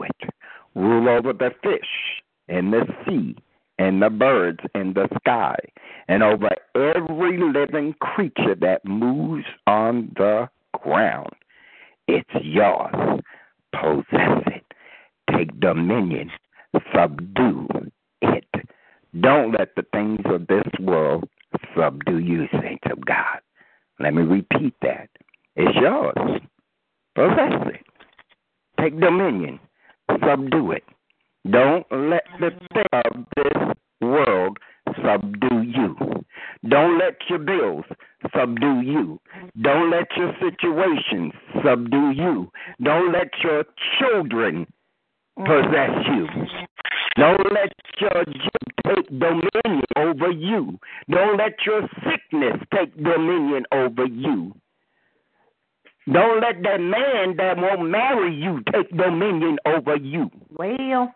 it, 0.03 0.29
rule 0.75 1.09
over 1.09 1.33
the 1.33 1.51
fish 1.63 2.21
and 2.47 2.73
the 2.73 2.85
sea 3.05 3.35
and 3.77 4.01
the 4.01 4.09
birds 4.09 4.59
in 4.73 4.93
the 4.93 5.07
sky, 5.19 5.55
and 6.07 6.23
over 6.23 6.49
every 6.75 7.37
living 7.37 7.93
creature 7.99 8.55
that 8.55 8.85
moves 8.85 9.45
on 9.67 10.13
the 10.15 10.47
ground. 10.81 11.33
It's 12.07 12.29
yours. 12.41 13.21
Possess 13.73 14.43
it. 14.47 14.65
Take 15.31 15.59
dominion. 15.59 16.31
Subdue 16.93 17.67
it. 18.21 18.45
Don't 19.19 19.51
let 19.53 19.75
the 19.75 19.85
things 19.91 20.21
of 20.25 20.47
this 20.47 20.67
world 20.79 21.27
subdue 21.75 22.19
you, 22.19 22.47
saints 22.61 22.83
of 22.91 23.05
God. 23.05 23.39
Let 23.99 24.13
me 24.13 24.21
repeat 24.23 24.73
that. 24.81 25.09
It's 25.55 25.75
yours. 25.75 26.41
Possess 27.15 27.73
it. 27.73 27.84
Take 28.85 28.99
dominion. 28.99 29.59
Subdue 30.23 30.73
it. 30.73 30.83
Don't 31.49 31.87
let 31.91 32.23
the 32.39 32.51
thing 32.71 32.85
of 32.93 33.25
this 33.35 33.73
world 33.99 34.59
subdue 35.03 35.63
you. 35.63 35.95
Don't 36.69 36.99
let 36.99 37.15
your 37.27 37.39
bills 37.39 37.85
subdue 38.37 38.81
you. 38.81 39.19
Don't 39.59 39.89
let 39.89 40.05
your 40.15 40.35
situations 40.39 41.33
subdue 41.65 42.11
you. 42.11 42.51
Don't 42.83 43.11
let 43.11 43.29
your 43.43 43.63
children 43.97 44.67
possess 45.35 45.89
you. 46.13 46.27
Don't 47.17 47.51
let 47.53 47.71
your 47.99 48.23
take 48.85 49.07
dominion 49.07 49.81
over 49.97 50.29
you. 50.29 50.77
Don't 51.09 51.37
let 51.37 51.53
your 51.65 51.89
sickness 52.03 52.61
take 52.71 52.95
dominion 52.97 53.65
over 53.71 54.05
you. 54.05 54.53
Don't 56.11 56.39
let 56.39 56.61
that 56.61 56.79
man 56.79 57.35
that 57.37 57.57
won't 57.57 57.89
marry 57.89 58.33
you 58.33 58.61
take 58.71 58.95
dominion 58.95 59.57
over 59.65 59.95
you. 59.95 60.29
Well, 60.51 61.13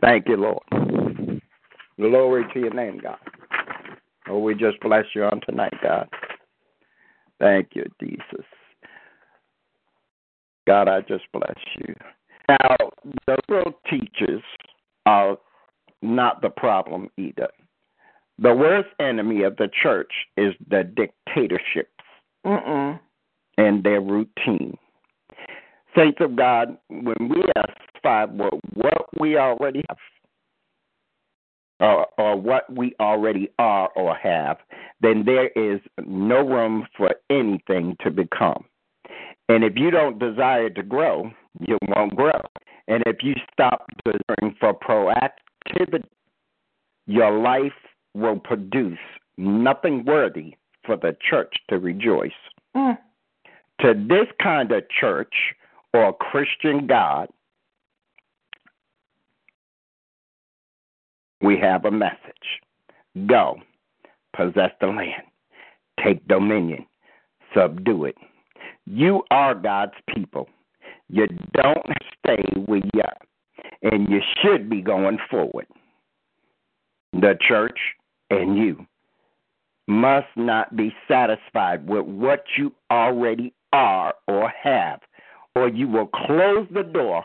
Thank 0.00 0.28
you, 0.28 0.36
Lord. 0.36 1.40
Glory 1.98 2.44
to 2.52 2.60
your 2.60 2.74
name, 2.74 2.98
God. 3.00 3.18
Oh, 4.28 4.38
we 4.38 4.54
just 4.54 4.80
bless 4.80 5.04
you 5.14 5.24
on 5.24 5.40
tonight, 5.46 5.74
God. 5.82 6.08
Thank 7.40 7.70
you, 7.74 7.84
Jesus. 8.00 8.46
God, 10.66 10.88
I 10.88 11.00
just 11.02 11.24
bless 11.32 11.56
you. 11.76 11.94
Now, 12.48 12.76
the 13.26 13.36
real 13.48 13.72
teachers 13.88 14.42
are 15.06 15.38
not 16.02 16.42
the 16.42 16.50
problem 16.50 17.08
either. 17.16 17.48
The 18.42 18.52
worst 18.52 18.88
enemy 18.98 19.44
of 19.44 19.56
the 19.56 19.68
church 19.82 20.10
is 20.36 20.52
the 20.68 20.82
dictatorships 20.82 21.90
mm-mm. 22.44 22.98
and 23.56 23.84
their 23.84 24.00
routine. 24.00 24.76
Saints 25.96 26.18
of 26.20 26.34
God, 26.34 26.76
when 26.88 27.14
we 27.20 27.40
satisfied 27.56 28.36
with 28.36 28.60
what 28.74 29.06
we 29.20 29.36
already 29.36 29.84
have, 29.88 29.98
or, 31.78 32.06
or 32.18 32.36
what 32.36 32.64
we 32.74 32.96
already 32.98 33.48
are 33.60 33.90
or 33.94 34.16
have, 34.16 34.56
then 35.00 35.24
there 35.24 35.48
is 35.50 35.80
no 36.04 36.40
room 36.40 36.88
for 36.96 37.14
anything 37.30 37.96
to 38.00 38.10
become. 38.10 38.64
And 39.48 39.62
if 39.62 39.74
you 39.76 39.92
don't 39.92 40.18
desire 40.18 40.70
to 40.70 40.82
grow, 40.82 41.30
you 41.60 41.78
won't 41.88 42.16
grow. 42.16 42.40
And 42.88 43.04
if 43.06 43.18
you 43.22 43.34
stop 43.52 43.86
desiring 44.04 44.56
for 44.58 44.74
proactivity, 44.74 46.02
your 47.06 47.38
life 47.38 47.72
will 48.14 48.38
produce 48.38 48.98
nothing 49.36 50.04
worthy 50.04 50.56
for 50.84 50.96
the 50.96 51.16
church 51.28 51.54
to 51.70 51.78
rejoice. 51.78 52.30
Mm. 52.76 52.98
To 53.80 53.94
this 53.94 54.26
kind 54.42 54.70
of 54.72 54.84
church 54.88 55.34
or 55.94 56.12
Christian 56.12 56.86
God, 56.86 57.28
we 61.40 61.58
have 61.58 61.84
a 61.84 61.90
message. 61.90 62.16
Go, 63.26 63.56
possess 64.34 64.70
the 64.80 64.86
land, 64.86 65.24
take 66.02 66.26
dominion, 66.28 66.86
subdue 67.54 68.06
it. 68.06 68.16
You 68.86 69.22
are 69.30 69.54
God's 69.54 69.92
people. 70.14 70.48
You 71.08 71.26
don't 71.52 71.86
stay 72.18 72.42
where 72.64 72.80
you 72.94 73.02
are, 73.02 73.92
and 73.92 74.08
you 74.08 74.20
should 74.40 74.70
be 74.70 74.80
going 74.80 75.18
forward. 75.30 75.66
The 77.12 77.36
church 77.46 77.78
and 78.40 78.56
you 78.56 78.86
must 79.88 80.28
not 80.36 80.76
be 80.76 80.94
satisfied 81.08 81.88
with 81.88 82.04
what 82.04 82.44
you 82.56 82.72
already 82.90 83.52
are 83.72 84.14
or 84.28 84.48
have, 84.50 85.00
or 85.54 85.68
you 85.68 85.88
will 85.88 86.06
close 86.06 86.66
the 86.72 86.82
door 86.82 87.24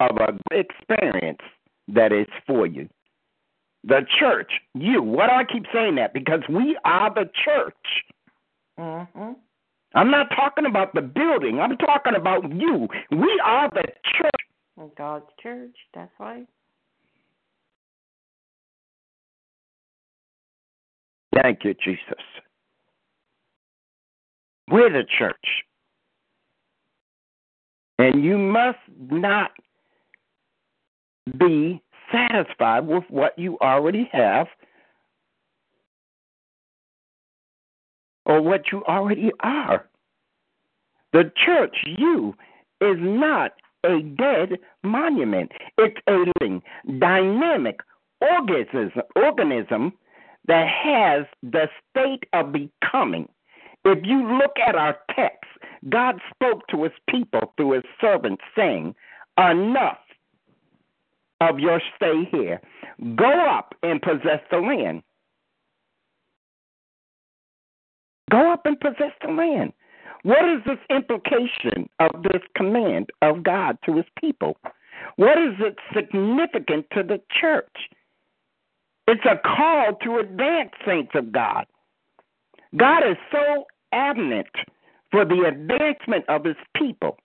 of 0.00 0.16
a 0.16 0.56
experience 0.56 1.40
that 1.88 2.12
is 2.12 2.26
for 2.46 2.66
you. 2.66 2.88
The 3.84 4.06
church, 4.18 4.50
you. 4.74 5.02
Why 5.02 5.26
do 5.26 5.32
I 5.32 5.44
keep 5.44 5.64
saying 5.72 5.96
that? 5.96 6.14
Because 6.14 6.40
we 6.48 6.76
are 6.84 7.12
the 7.12 7.30
church. 7.44 7.74
Mm-hmm. 8.78 9.32
I'm 9.94 10.10
not 10.10 10.30
talking 10.34 10.66
about 10.66 10.94
the 10.94 11.02
building. 11.02 11.60
I'm 11.60 11.76
talking 11.76 12.14
about 12.16 12.50
you. 12.50 12.88
We 13.10 13.40
are 13.44 13.70
the 13.70 13.84
church. 14.18 14.90
God's 14.96 15.26
church. 15.40 15.76
That's 15.94 16.10
right. 16.18 16.46
Thank 21.34 21.64
you, 21.64 21.74
Jesus. 21.74 22.22
We're 24.70 24.90
the 24.90 25.04
church. 25.18 25.64
And 27.98 28.24
you 28.24 28.38
must 28.38 28.78
not 29.10 29.52
be 31.38 31.82
satisfied 32.12 32.86
with 32.86 33.04
what 33.08 33.38
you 33.38 33.58
already 33.60 34.08
have 34.12 34.46
or 38.26 38.40
what 38.40 38.72
you 38.72 38.84
already 38.84 39.30
are. 39.40 39.88
The 41.12 41.30
church, 41.44 41.76
you, 41.84 42.34
is 42.80 42.96
not 42.98 43.52
a 43.84 44.00
dead 44.00 44.58
monument. 44.82 45.52
It's 45.78 45.96
a 46.08 46.24
living, 46.40 46.62
dynamic 46.98 47.80
organism, 48.20 49.02
organism 49.14 49.92
that 50.46 50.68
has 50.68 51.26
the 51.42 51.68
state 51.90 52.24
of 52.32 52.52
becoming. 52.52 53.28
If 53.84 54.00
you 54.04 54.26
look 54.38 54.52
at 54.66 54.74
our 54.74 54.96
text, 55.14 55.50
God 55.88 56.20
spoke 56.34 56.66
to 56.68 56.84
his 56.84 56.92
people 57.08 57.52
through 57.56 57.72
his 57.72 57.84
servants, 58.00 58.42
saying, 58.56 58.94
Enough 59.38 59.98
of 61.40 61.58
your 61.58 61.80
stay 61.96 62.28
here. 62.30 62.60
Go 63.16 63.46
up 63.46 63.74
and 63.82 64.00
possess 64.00 64.40
the 64.50 64.58
land. 64.58 65.02
Go 68.30 68.52
up 68.52 68.64
and 68.64 68.78
possess 68.80 69.12
the 69.24 69.32
land. 69.32 69.72
What 70.22 70.44
is 70.44 70.62
this 70.64 70.78
implication 70.88 71.88
of 72.00 72.22
this 72.22 72.42
command 72.56 73.10
of 73.20 73.42
God 73.42 73.76
to 73.84 73.96
his 73.96 74.06
people? 74.18 74.56
What 75.16 75.36
is 75.38 75.54
it 75.60 75.76
significant 75.94 76.86
to 76.92 77.02
the 77.02 77.20
church? 77.40 77.76
It's 79.06 79.24
a 79.24 79.36
call 79.36 79.96
to 80.02 80.18
advance, 80.18 80.70
saints 80.86 81.12
of 81.14 81.32
God. 81.32 81.66
God 82.76 83.02
is 83.08 83.16
so 83.30 83.64
adamant 83.92 84.48
for 85.10 85.24
the 85.24 85.44
advancement 85.46 86.24
of 86.28 86.44
his 86.44 86.56
people. 86.76 87.16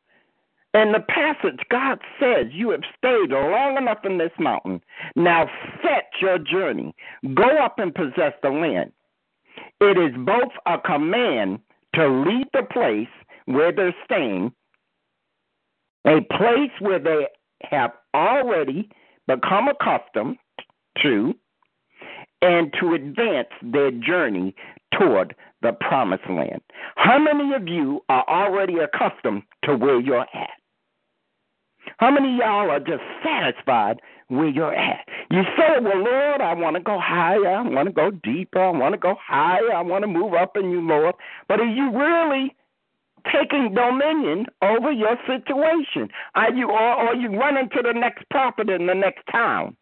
In 0.74 0.92
the 0.92 1.00
passage, 1.00 1.60
God 1.72 2.00
says, 2.20 2.48
You 2.52 2.70
have 2.72 2.84
stayed 2.98 3.32
long 3.32 3.78
enough 3.78 4.00
in 4.04 4.20
this 4.20 4.32
mountain. 4.38 4.82
Now 5.16 5.50
set 5.82 6.10
your 6.22 6.38
journey. 6.38 6.94
Go 7.34 7.58
up 7.58 7.80
and 7.80 7.94
possess 7.94 8.34
the 8.44 8.50
land. 8.50 8.92
It 9.82 9.98
is 9.98 10.16
both 10.26 10.52
a 10.68 10.78
command 10.78 11.60
to 11.96 12.08
leave 12.08 12.46
the 12.54 12.64
place 12.72 13.08
where 13.46 13.72
they're 13.72 13.96
staying, 14.06 14.52
a 16.06 16.22
place 16.22 16.72
where 16.80 17.00
they 17.00 17.28
have 17.64 17.92
already 18.14 18.90
become 19.28 19.68
accustomed 19.70 20.38
to, 21.02 21.34
and 22.42 22.74
to 22.80 22.94
advance 22.94 23.50
their 23.62 23.92
journey 23.92 24.56
toward 24.98 25.36
the 25.62 25.74
promised 25.74 26.30
land. 26.30 26.62
How 26.96 27.20
many 27.20 27.54
of 27.54 27.68
you 27.68 28.02
are 28.10 28.26
already 28.28 28.78
accustomed 28.78 29.44
to 29.64 29.76
where 29.76 30.00
you're 30.00 30.22
at? 30.34 30.50
How 31.98 32.12
many 32.12 32.38
y'all 32.38 32.70
are 32.70 32.80
just 32.80 33.02
satisfied 33.24 34.00
where 34.28 34.48
you're 34.48 34.74
at? 34.76 35.06
You 35.32 35.44
say, 35.58 35.80
Well, 35.82 35.98
Lord, 36.04 36.42
I 36.42 36.54
want 36.54 36.76
to 36.76 36.82
go 36.82 37.00
higher. 37.00 37.48
I 37.48 37.62
want 37.62 37.88
to 37.88 37.94
go 37.94 38.12
deeper. 38.12 38.62
I 38.62 38.70
want 38.70 38.94
to 38.94 39.00
go 39.00 39.16
higher. 39.22 39.74
I 39.74 39.82
want 39.82 40.04
to 40.04 40.08
move 40.08 40.34
up 40.34 40.56
in 40.56 40.70
you, 40.72 40.82
Lord. 40.82 41.16
But 41.48 41.60
are 41.60 41.66
you 41.66 41.92
really 41.92 42.56
taking 43.34 43.74
dominion 43.74 44.46
over 44.62 44.92
your 44.92 45.18
situation? 45.28 46.10
Are 46.36 46.54
you, 46.54 46.70
or, 46.70 46.80
are 46.80 47.16
you 47.16 47.30
running 47.38 47.70
to 47.70 47.82
the 47.82 47.94
next 47.94 48.30
prophet 48.30 48.70
in 48.70 48.88
the 48.88 48.94
next 48.96 49.24
town, 49.32 49.76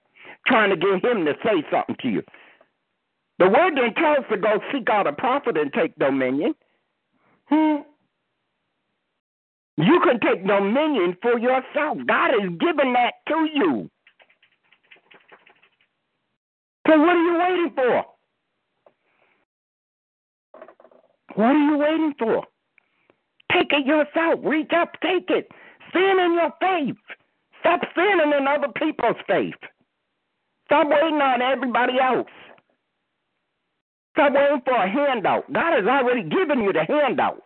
trying 0.47 0.69
to 0.69 0.75
get 0.75 1.03
him 1.03 1.25
to 1.25 1.33
say 1.43 1.63
something 1.71 1.95
to 2.01 2.09
you? 2.09 2.23
The 3.39 3.47
word 3.47 3.75
didn't 3.75 3.95
tell 3.95 4.13
us 4.13 4.25
to 4.31 4.37
go 4.37 4.59
seek 4.71 4.89
out 4.89 5.07
a 5.07 5.13
prophet 5.13 5.57
and 5.57 5.71
take 5.73 5.95
dominion. 5.97 6.55
Hmm. 7.47 7.77
You 9.77 9.99
can 10.03 10.19
take 10.19 10.45
dominion 10.45 11.17
for 11.21 11.37
yourself. 11.37 11.99
God 12.07 12.31
has 12.31 12.49
given 12.59 12.93
that 12.93 13.13
to 13.27 13.47
you. 13.53 13.89
So 16.87 16.97
what 16.97 17.15
are 17.15 17.23
you 17.23 17.39
waiting 17.39 17.71
for? 17.75 18.05
What 21.35 21.45
are 21.45 21.71
you 21.71 21.77
waiting 21.77 22.13
for? 22.17 22.43
Take 23.53 23.71
it 23.71 23.85
yourself. 23.85 24.39
Reach 24.43 24.71
up, 24.75 24.93
take 25.01 25.29
it. 25.29 25.49
Stand 25.91 26.19
in 26.19 26.33
your 26.33 26.51
faith. 26.59 26.97
Stop 27.59 27.81
standing 27.91 28.33
in 28.39 28.47
other 28.47 28.71
people's 28.75 29.17
faith. 29.27 29.55
Stop 30.65 30.87
waiting 30.89 31.21
on 31.21 31.41
everybody 31.41 31.99
else. 32.01 32.27
Stop 34.17 34.33
waiting 34.33 34.61
for 34.65 34.73
a 34.73 34.89
handout. 34.89 35.51
God 35.53 35.73
has 35.73 35.85
already 35.85 36.23
given 36.23 36.61
you 36.63 36.73
the 36.73 36.85
handout. 36.87 37.43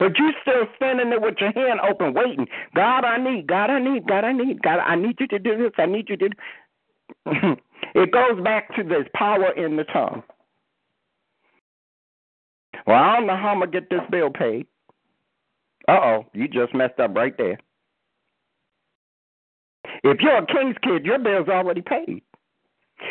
But 0.00 0.18
you 0.18 0.30
still 0.42 0.66
standing 0.76 1.10
there 1.10 1.20
with 1.20 1.36
your 1.40 1.52
hand 1.52 1.80
open, 1.80 2.12
waiting. 2.12 2.48
God, 2.74 3.04
I 3.04 3.18
need. 3.18 3.46
God, 3.46 3.70
I 3.70 3.78
need. 3.80 4.06
God, 4.08 4.24
I 4.24 4.32
need. 4.32 4.60
God, 4.62 4.80
I 4.80 4.96
need 4.96 5.16
you 5.20 5.28
to 5.28 5.38
do 5.38 5.56
this. 5.56 5.72
I 5.78 5.86
need 5.86 6.08
you 6.08 6.16
to. 6.16 6.30
it 7.94 8.12
goes 8.12 8.42
back 8.44 8.74
to 8.76 8.82
this 8.82 9.06
power 9.14 9.52
in 9.52 9.76
the 9.76 9.84
tongue. 9.84 10.24
Well, 12.86 12.96
I 12.96 13.16
don't 13.16 13.26
know 13.28 13.36
how 13.36 13.50
I'm 13.50 13.60
gonna 13.60 13.70
get 13.70 13.90
this 13.90 14.00
bill 14.10 14.30
paid. 14.30 14.66
Uh 15.88 15.92
oh, 16.02 16.26
you 16.34 16.48
just 16.48 16.74
messed 16.74 17.00
up 17.00 17.14
right 17.16 17.36
there. 17.38 17.58
If 20.04 20.20
you're 20.20 20.38
a 20.38 20.46
king's 20.46 20.76
kid, 20.82 21.04
your 21.06 21.18
bill's 21.18 21.48
already 21.48 21.82
paid. 21.82 22.22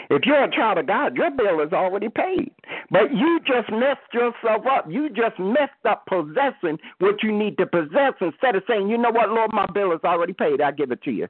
If 0.10 0.26
you're 0.26 0.43
a 0.43 0.52
child 0.52 0.78
of 0.78 0.88
God, 0.88 1.15
your 1.15 1.32
bill 1.32 1.62
is 1.62 1.74
already 1.74 2.10
paid. 2.10 2.52
But 2.89 3.13
you 3.13 3.39
just 3.45 3.71
messed 3.71 4.13
yourself 4.13 4.65
up. 4.69 4.86
You 4.89 5.10
just 5.10 5.39
messed 5.39 5.86
up 5.88 6.06
possessing 6.08 6.80
what 7.00 7.21
you 7.21 7.32
need 7.32 7.58
to 7.58 7.65
possess 7.65 8.13
instead 8.19 8.56
of 8.56 8.63
saying, 8.67 8.89
you 8.89 8.98
know 8.98 9.12
what, 9.12 9.30
Lord, 9.30 9.52
my 9.54 9.65
bill 9.74 9.91
is 9.93 10.00
already 10.04 10.34
paid. 10.34 10.62
I 10.62 10.71
give 10.71 10.91
it 10.91 11.04
to 11.04 11.12
you. 11.12 11.28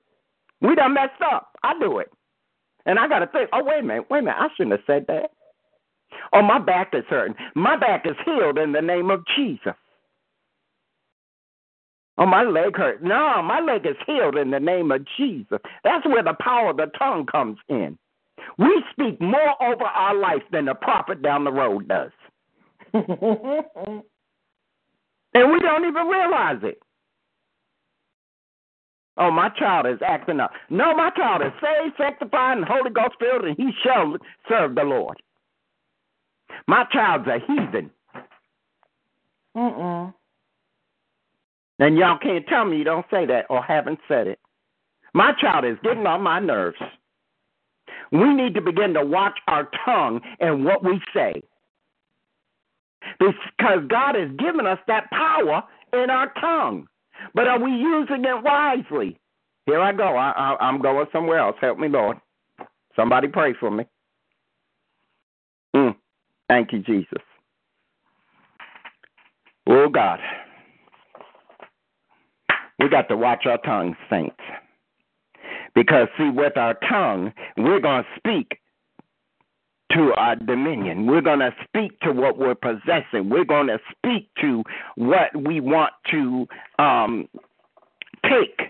We 0.61 0.75
done 0.75 0.93
messed 0.93 1.21
up. 1.21 1.51
I 1.63 1.77
do 1.79 1.99
it. 1.99 2.11
And 2.85 2.99
I 2.99 3.07
got 3.07 3.19
to 3.19 3.27
think, 3.27 3.49
oh, 3.51 3.63
wait 3.63 3.79
a 3.79 3.83
minute, 3.83 4.05
wait 4.09 4.19
a 4.19 4.23
minute. 4.23 4.37
I 4.39 4.47
shouldn't 4.55 4.73
have 4.73 4.85
said 4.87 5.05
that. 5.07 5.31
Oh, 6.33 6.41
my 6.41 6.59
back 6.59 6.91
is 6.93 7.03
hurting. 7.09 7.35
My 7.55 7.75
back 7.75 8.05
is 8.05 8.15
healed 8.25 8.57
in 8.57 8.71
the 8.71 8.81
name 8.81 9.09
of 9.09 9.23
Jesus. 9.35 9.73
Oh, 12.17 12.25
my 12.25 12.43
leg 12.43 12.77
hurt. 12.77 13.03
No, 13.03 13.41
my 13.41 13.59
leg 13.59 13.85
is 13.85 13.97
healed 14.05 14.37
in 14.37 14.51
the 14.51 14.59
name 14.59 14.91
of 14.91 15.05
Jesus. 15.17 15.59
That's 15.83 16.05
where 16.05 16.23
the 16.23 16.35
power 16.39 16.69
of 16.69 16.77
the 16.77 16.89
tongue 16.97 17.25
comes 17.25 17.57
in. 17.67 17.97
We 18.57 18.83
speak 18.91 19.21
more 19.21 19.61
over 19.61 19.83
our 19.83 20.15
life 20.15 20.43
than 20.51 20.65
the 20.65 20.75
prophet 20.75 21.21
down 21.21 21.43
the 21.43 21.51
road 21.51 21.87
does. 21.87 22.11
and 22.93 23.03
we 25.33 25.59
don't 25.59 25.85
even 25.85 26.07
realize 26.07 26.59
it. 26.63 26.79
Oh, 29.17 29.31
my 29.31 29.49
child 29.49 29.87
is 29.87 29.99
acting 30.05 30.39
up. 30.39 30.51
No, 30.69 30.95
my 30.95 31.09
child 31.11 31.41
is 31.41 31.53
saved, 31.61 31.95
sanctified, 31.97 32.57
and 32.57 32.65
Holy 32.65 32.91
Ghost 32.91 33.15
filled, 33.19 33.45
and 33.45 33.55
he 33.55 33.71
shall 33.81 34.17
serve 34.49 34.75
the 34.75 34.83
Lord. 34.83 35.21
My 36.67 36.85
child's 36.91 37.27
a 37.27 37.39
heathen. 37.39 37.91
Mm-mm. 39.55 40.13
And 41.79 41.97
y'all 41.97 42.17
can't 42.17 42.45
tell 42.47 42.65
me 42.65 42.77
you 42.77 42.83
don't 42.83 43.05
say 43.09 43.25
that 43.25 43.45
or 43.49 43.61
haven't 43.63 43.99
said 44.07 44.27
it. 44.27 44.39
My 45.13 45.31
child 45.39 45.65
is 45.65 45.77
getting 45.83 46.05
on 46.05 46.21
my 46.21 46.39
nerves. 46.39 46.77
We 48.11 48.33
need 48.33 48.53
to 48.55 48.61
begin 48.61 48.93
to 48.93 49.05
watch 49.05 49.37
our 49.47 49.69
tongue 49.85 50.21
and 50.39 50.65
what 50.65 50.83
we 50.83 51.01
say. 51.13 51.41
Because 53.19 53.87
God 53.87 54.15
has 54.15 54.29
given 54.37 54.65
us 54.65 54.79
that 54.87 55.09
power 55.11 55.63
in 55.93 56.09
our 56.09 56.31
tongue. 56.39 56.87
But 57.33 57.47
are 57.47 57.59
we 57.59 57.71
using 57.71 58.23
it 58.25 58.43
wisely? 58.43 59.19
Here 59.65 59.81
I 59.81 59.91
go. 59.93 60.15
I, 60.15 60.55
I'm 60.59 60.81
going 60.81 61.07
somewhere 61.11 61.39
else. 61.39 61.55
Help 61.59 61.79
me, 61.79 61.87
Lord. 61.87 62.17
Somebody 62.95 63.27
pray 63.27 63.53
for 63.59 63.71
me. 63.71 63.85
Mm. 65.75 65.95
Thank 66.47 66.71
you, 66.71 66.79
Jesus. 66.79 67.21
Oh, 69.67 69.89
God. 69.89 70.19
We 72.79 72.89
got 72.89 73.07
to 73.09 73.17
watch 73.17 73.45
our 73.45 73.57
tongues, 73.59 73.95
saints. 74.09 74.35
Because, 75.75 76.07
see, 76.17 76.29
with 76.29 76.57
our 76.57 76.73
tongue, 76.89 77.33
we're 77.57 77.81
going 77.81 78.03
to 78.03 78.09
speak 78.17 78.59
to 79.91 80.13
our 80.15 80.35
dominion. 80.35 81.05
We're 81.05 81.21
going 81.21 81.39
to 81.39 81.53
speak 81.67 81.99
to 82.01 82.11
what 82.11 82.37
we're 82.37 82.55
possessing. 82.55 83.29
We're 83.29 83.45
going 83.45 83.67
to 83.67 83.79
speak 83.91 84.29
to 84.41 84.63
what 84.95 85.35
we 85.35 85.59
want 85.59 85.93
to 86.11 86.47
um, 86.79 87.27
take. 88.23 88.61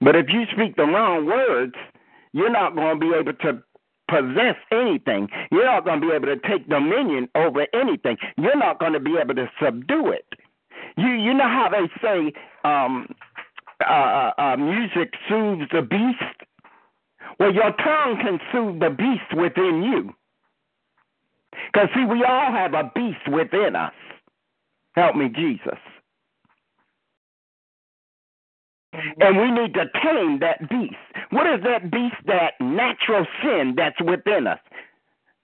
But 0.00 0.16
if 0.16 0.26
you 0.28 0.44
speak 0.52 0.76
the 0.76 0.84
wrong 0.84 1.26
words, 1.26 1.74
you're 2.32 2.50
not 2.50 2.74
going 2.74 2.98
to 2.98 3.06
be 3.06 3.14
able 3.14 3.32
to 3.34 3.62
possess 4.08 4.56
anything. 4.72 5.28
You're 5.52 5.66
not 5.66 5.84
going 5.84 6.00
to 6.00 6.06
be 6.06 6.12
able 6.12 6.26
to 6.26 6.38
take 6.48 6.68
dominion 6.68 7.28
over 7.34 7.66
anything. 7.74 8.16
You're 8.38 8.56
not 8.56 8.78
going 8.78 8.92
to 8.92 9.00
be 9.00 9.16
able 9.22 9.34
to 9.34 9.50
subdue 9.62 10.10
it. 10.12 10.26
You 10.96 11.08
you 11.08 11.34
know 11.34 11.44
how 11.48 11.68
they 11.70 11.88
say 12.02 12.32
um, 12.64 13.14
uh, 13.80 13.92
uh, 13.92 14.32
uh, 14.38 14.56
music 14.56 15.14
soothes 15.28 15.68
the 15.72 15.82
beast. 15.82 16.48
Well, 17.38 17.54
your 17.54 17.72
tongue 17.72 18.18
can 18.22 18.38
soothe 18.52 18.80
the 18.80 18.90
beast 18.90 19.34
within 19.36 19.82
you. 19.82 20.14
Because, 21.72 21.88
see, 21.94 22.04
we 22.04 22.24
all 22.24 22.52
have 22.52 22.74
a 22.74 22.90
beast 22.94 23.28
within 23.30 23.76
us. 23.76 23.92
Help 24.94 25.16
me, 25.16 25.28
Jesus. 25.28 25.78
And 28.92 29.36
we 29.38 29.50
need 29.50 29.74
to 29.74 29.84
tame 30.02 30.40
that 30.40 30.68
beast. 30.68 30.94
What 31.30 31.46
is 31.46 31.62
that 31.64 31.90
beast? 31.90 32.16
That 32.26 32.54
natural 32.60 33.26
sin 33.42 33.74
that's 33.76 34.00
within 34.00 34.46
us. 34.46 34.58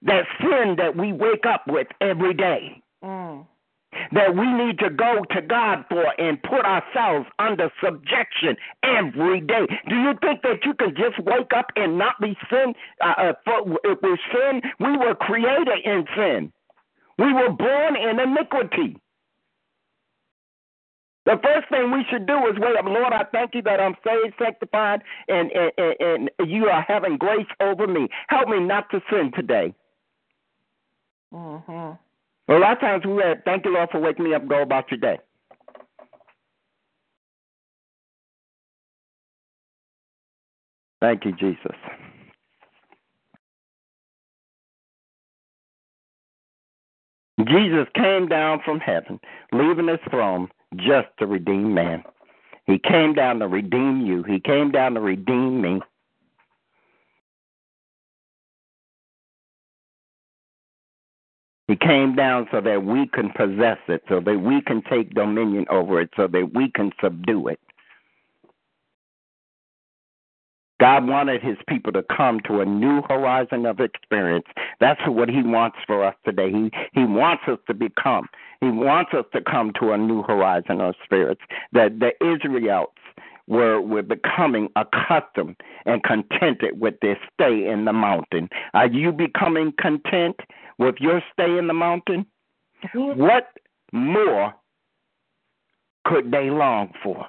That 0.02 0.24
sin 0.40 0.76
that 0.78 0.96
we 0.96 1.12
wake 1.12 1.46
up 1.46 1.62
with 1.68 1.86
every 2.00 2.34
day. 2.34 2.82
Mm. 3.04 3.46
That 4.12 4.34
we 4.36 4.46
need 4.52 4.78
to 4.80 4.90
go 4.90 5.24
to 5.30 5.42
God 5.42 5.84
for 5.88 6.04
and 6.20 6.42
put 6.42 6.64
ourselves 6.64 7.26
under 7.38 7.70
subjection 7.82 8.56
every 8.82 9.40
day. 9.40 9.66
Do 9.88 9.96
you 9.96 10.14
think 10.20 10.42
that 10.42 10.64
you 10.64 10.74
can 10.74 10.94
just 10.96 11.18
wake 11.24 11.52
up 11.56 11.66
and 11.76 11.98
not 11.98 12.20
be 12.20 12.36
sin? 12.50 12.74
Uh, 13.00 13.14
uh, 13.18 13.32
if 13.84 13.98
we 14.02 14.18
sin, 14.32 14.62
we 14.80 14.96
were 14.96 15.14
created 15.14 15.78
in 15.84 16.04
sin. 16.16 16.52
We 17.18 17.32
were 17.32 17.50
born 17.50 17.96
in 17.96 18.20
iniquity. 18.20 19.00
The 21.26 21.40
first 21.42 21.68
thing 21.68 21.90
we 21.90 22.04
should 22.08 22.26
do 22.26 22.38
is 22.46 22.56
wait 22.56 22.76
up. 22.76 22.84
Lord, 22.84 23.12
I 23.12 23.24
thank 23.32 23.54
you 23.54 23.62
that 23.62 23.80
I'm 23.80 23.96
saved, 24.06 24.34
sanctified, 24.38 25.02
and, 25.26 25.50
and, 25.50 26.30
and, 26.38 26.48
you 26.48 26.66
are 26.66 26.84
having 26.86 27.18
grace 27.18 27.48
over 27.60 27.88
me. 27.88 28.06
Help 28.28 28.48
me 28.48 28.60
not 28.60 28.88
to 28.90 29.00
sin 29.10 29.32
today. 29.34 29.74
Mm-hmm. 31.34 32.05
A 32.48 32.54
lot 32.54 32.72
of 32.72 32.80
times 32.80 33.04
we 33.04 33.22
thank 33.44 33.64
you, 33.64 33.72
Lord, 33.72 33.90
for 33.90 34.00
waking 34.00 34.24
me 34.24 34.34
up. 34.34 34.46
Go 34.46 34.62
about 34.62 34.90
your 34.90 34.98
day. 34.98 35.18
Thank 41.00 41.24
you, 41.24 41.32
Jesus. 41.32 41.76
Jesus 47.46 47.86
came 47.94 48.26
down 48.28 48.60
from 48.64 48.80
heaven, 48.80 49.20
leaving 49.52 49.88
his 49.88 49.98
throne 50.10 50.48
just 50.76 51.08
to 51.18 51.26
redeem 51.26 51.74
man. 51.74 52.02
He 52.66 52.78
came 52.78 53.12
down 53.12 53.38
to 53.40 53.46
redeem 53.46 54.06
you. 54.06 54.22
He 54.22 54.40
came 54.40 54.72
down 54.72 54.94
to 54.94 55.00
redeem 55.00 55.60
me. 55.60 55.80
He 61.68 61.76
came 61.76 62.14
down 62.14 62.46
so 62.52 62.60
that 62.60 62.84
we 62.84 63.08
can 63.08 63.30
possess 63.30 63.78
it, 63.88 64.04
so 64.08 64.20
that 64.20 64.40
we 64.40 64.60
can 64.60 64.82
take 64.82 65.14
dominion 65.14 65.66
over 65.68 66.00
it, 66.00 66.10
so 66.16 66.28
that 66.28 66.52
we 66.54 66.70
can 66.70 66.92
subdue 67.02 67.48
it. 67.48 67.60
God 70.78 71.08
wanted 71.08 71.42
his 71.42 71.56
people 71.68 71.92
to 71.92 72.02
come 72.02 72.40
to 72.40 72.60
a 72.60 72.66
new 72.66 73.00
horizon 73.08 73.64
of 73.64 73.80
experience. 73.80 74.44
That's 74.78 75.00
what 75.06 75.30
he 75.30 75.42
wants 75.42 75.78
for 75.86 76.04
us 76.04 76.14
today. 76.24 76.52
He 76.52 76.70
he 76.92 77.04
wants 77.04 77.44
us 77.48 77.58
to 77.66 77.74
become. 77.74 78.28
He 78.60 78.68
wants 78.68 79.12
us 79.14 79.24
to 79.32 79.40
come 79.40 79.72
to 79.80 79.92
a 79.92 79.98
new 79.98 80.22
horizon 80.22 80.80
of 80.82 80.94
spirits. 81.02 81.40
That 81.72 81.98
the 81.98 82.12
Israelites 82.24 82.92
were 83.46 83.80
were 83.80 84.02
becoming 84.02 84.68
accustomed 84.76 85.56
and 85.86 86.02
contented 86.02 86.78
with 86.78 86.94
their 87.00 87.18
stay 87.32 87.66
in 87.66 87.86
the 87.86 87.92
mountain. 87.94 88.50
Are 88.74 88.86
you 88.88 89.12
becoming 89.12 89.72
content 89.80 90.36
with 90.78 90.96
your 91.00 91.22
stay 91.32 91.58
in 91.58 91.66
the 91.66 91.74
mountain? 91.74 92.26
What 92.94 93.48
more 93.92 94.54
could 96.04 96.30
they 96.30 96.50
long 96.50 96.92
for? 97.02 97.26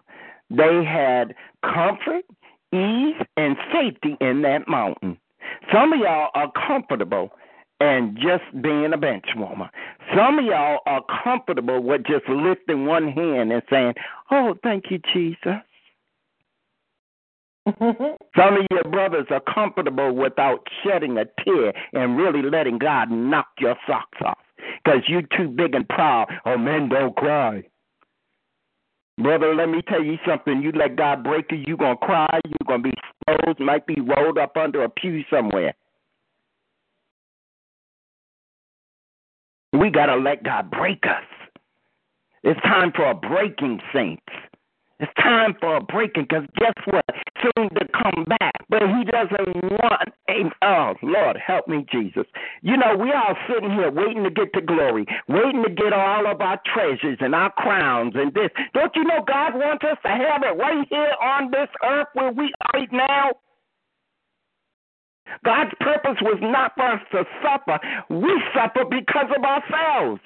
They 0.50 0.84
had 0.84 1.36
comfort 1.64 2.24
ease 2.74 3.16
and 3.38 3.56
safety 3.72 4.18
in 4.22 4.42
that 4.44 4.68
mountain. 4.68 5.18
Some 5.74 5.94
of 5.94 6.00
y'all 6.00 6.30
are 6.36 6.52
comfortable 6.68 7.32
and 7.80 8.18
just 8.18 8.44
being 8.62 8.92
a 8.94 8.98
bench 8.98 9.26
warmer. 9.36 9.70
Some 10.16 10.40
of 10.40 10.46
y'all 10.46 10.80
are 10.86 11.02
comfortable 11.24 11.82
with 11.82 12.04
just 12.06 12.28
lifting 12.28 12.86
one 12.86 13.12
hand 13.12 13.52
and 13.52 13.62
saying, 13.70 13.94
Oh, 14.32 14.56
thank 14.64 14.86
you, 14.90 15.00
Jesus. 15.14 15.62
Some 18.38 18.58
of 18.58 18.66
your 18.72 18.84
brothers 18.90 19.28
are 19.30 19.42
comfortable 19.42 20.14
without 20.16 20.66
shedding 20.84 21.18
a 21.18 21.26
tear 21.44 21.74
and 21.94 22.18
really 22.18 22.42
letting 22.42 22.78
God 22.78 23.12
knock 23.12 23.48
your 23.60 23.76
socks 23.86 24.20
off 24.24 24.38
because 24.84 25.02
you're 25.08 25.24
too 25.36 25.50
big 25.50 25.76
and 25.76 25.88
proud. 25.90 26.28
Oh, 26.46 26.58
men 26.58 26.88
don't 26.88 27.16
cry. 27.16 27.64
Brother, 29.18 29.54
let 29.54 29.68
me 29.70 29.82
tell 29.82 30.04
you 30.04 30.18
something. 30.26 30.62
You 30.62 30.72
let 30.72 30.96
God 30.96 31.24
break 31.24 31.52
you, 31.52 31.64
you're 31.68 31.78
going 31.78 31.98
to 31.98 32.06
cry. 32.06 32.40
You're 32.46 32.68
going 32.68 32.84
to 32.84 32.90
be 32.90 32.94
exposed, 33.28 33.60
might 33.60 33.86
be 33.86 34.00
rolled 34.00 34.38
up 34.38 34.56
under 34.56 34.84
a 34.84 34.90
pew 34.90 35.24
somewhere. 35.30 35.74
We 39.74 39.90
got 39.90 40.06
to 40.06 40.16
let 40.16 40.44
God 40.44 40.72
break 40.72 41.04
us. 41.06 41.26
It's 42.44 42.62
time 42.62 42.94
for 42.96 43.10
a 43.10 43.16
breaking, 43.16 43.82
saints. 43.94 44.24
It's 45.00 45.12
time 45.22 45.56
for 45.60 45.78
a 45.78 45.82
breaking 45.82 46.24
because 46.30 46.46
guess 46.58 46.74
what? 46.86 47.06
Soon 47.42 47.70
to 47.70 47.88
come 47.94 48.26
back. 48.26 48.66
But 48.70 48.82
he 48.82 49.06
doesn't 49.06 49.64
want 49.64 50.10
a 50.30 50.44
oh 50.62 50.94
Lord 51.02 51.38
help 51.38 51.68
me, 51.68 51.86
Jesus. 51.92 52.26
You 52.62 52.78
know, 52.78 52.96
we 52.98 53.12
all 53.12 53.36
sitting 53.48 53.72
here 53.72 53.92
waiting 53.92 54.24
to 54.24 54.30
get 54.30 54.54
to 54.54 54.62
glory, 54.62 55.06
waiting 55.28 55.64
to 55.64 55.70
get 55.70 55.94
all 55.94 56.30
of 56.30 56.42
our 56.42 56.60
treasures 56.74 57.18
and 57.22 57.34
our 57.36 57.52
crowns 57.54 58.14
and 58.16 58.34
this. 58.34 58.50
Don't 58.74 58.96
you 58.96 59.04
know 59.04 59.24
God 59.26 59.56
wants 59.56 59.84
us 59.84 59.98
to 60.04 60.10
have 60.10 60.44
it 60.44 60.58
right 60.58 60.88
here 60.90 61.14
on 61.22 61.52
this 61.52 61.70
earth 61.84 62.08
where 62.14 62.32
we 62.32 62.54
are 62.62 62.80
right 62.80 62.92
now? 62.92 63.32
God's 65.44 65.72
purpose 65.80 66.18
was 66.22 66.40
not 66.42 66.74
for 66.76 66.94
us 66.94 67.02
to 67.12 67.24
suffer. 67.44 67.80
We 68.10 68.42
suffer 68.54 68.86
because 68.90 69.28
of 69.36 69.44
ourselves 69.44 70.22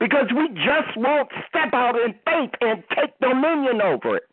because 0.00 0.26
we 0.34 0.48
just 0.48 0.96
won't 0.96 1.28
step 1.48 1.72
out 1.72 1.96
in 1.96 2.12
faith 2.24 2.50
and 2.60 2.82
take 2.94 3.18
dominion 3.20 3.80
over 3.82 4.16
it. 4.16 4.24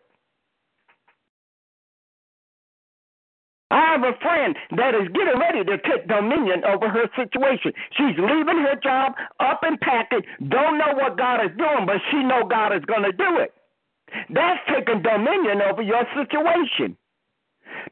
I 3.74 3.98
have 3.98 4.04
a 4.06 4.14
friend 4.22 4.56
that 4.78 4.94
is 4.94 5.10
getting 5.18 5.40
ready 5.42 5.66
to 5.66 5.78
take 5.82 6.08
dominion 6.08 6.64
over 6.66 6.90
her 6.90 7.10
situation. 7.18 7.74
She's 7.98 8.14
leaving 8.22 8.62
her 8.62 8.78
job 8.84 9.14
up 9.42 9.62
and 9.64 9.82
packing, 9.82 10.22
don't 10.50 10.78
know 10.78 10.94
what 10.94 11.18
God 11.18 11.42
is 11.46 11.52
doing, 11.58 11.86
but 11.88 11.98
she 12.12 12.22
know 12.24 12.46
God 12.48 12.76
is 12.78 12.86
going 12.86 13.04
to 13.04 13.12
do 13.14 13.40
it. 13.42 13.54
That's 14.30 14.62
taking 14.70 15.02
dominion 15.02 15.62
over 15.64 15.82
your 15.82 16.06
situation. 16.16 16.98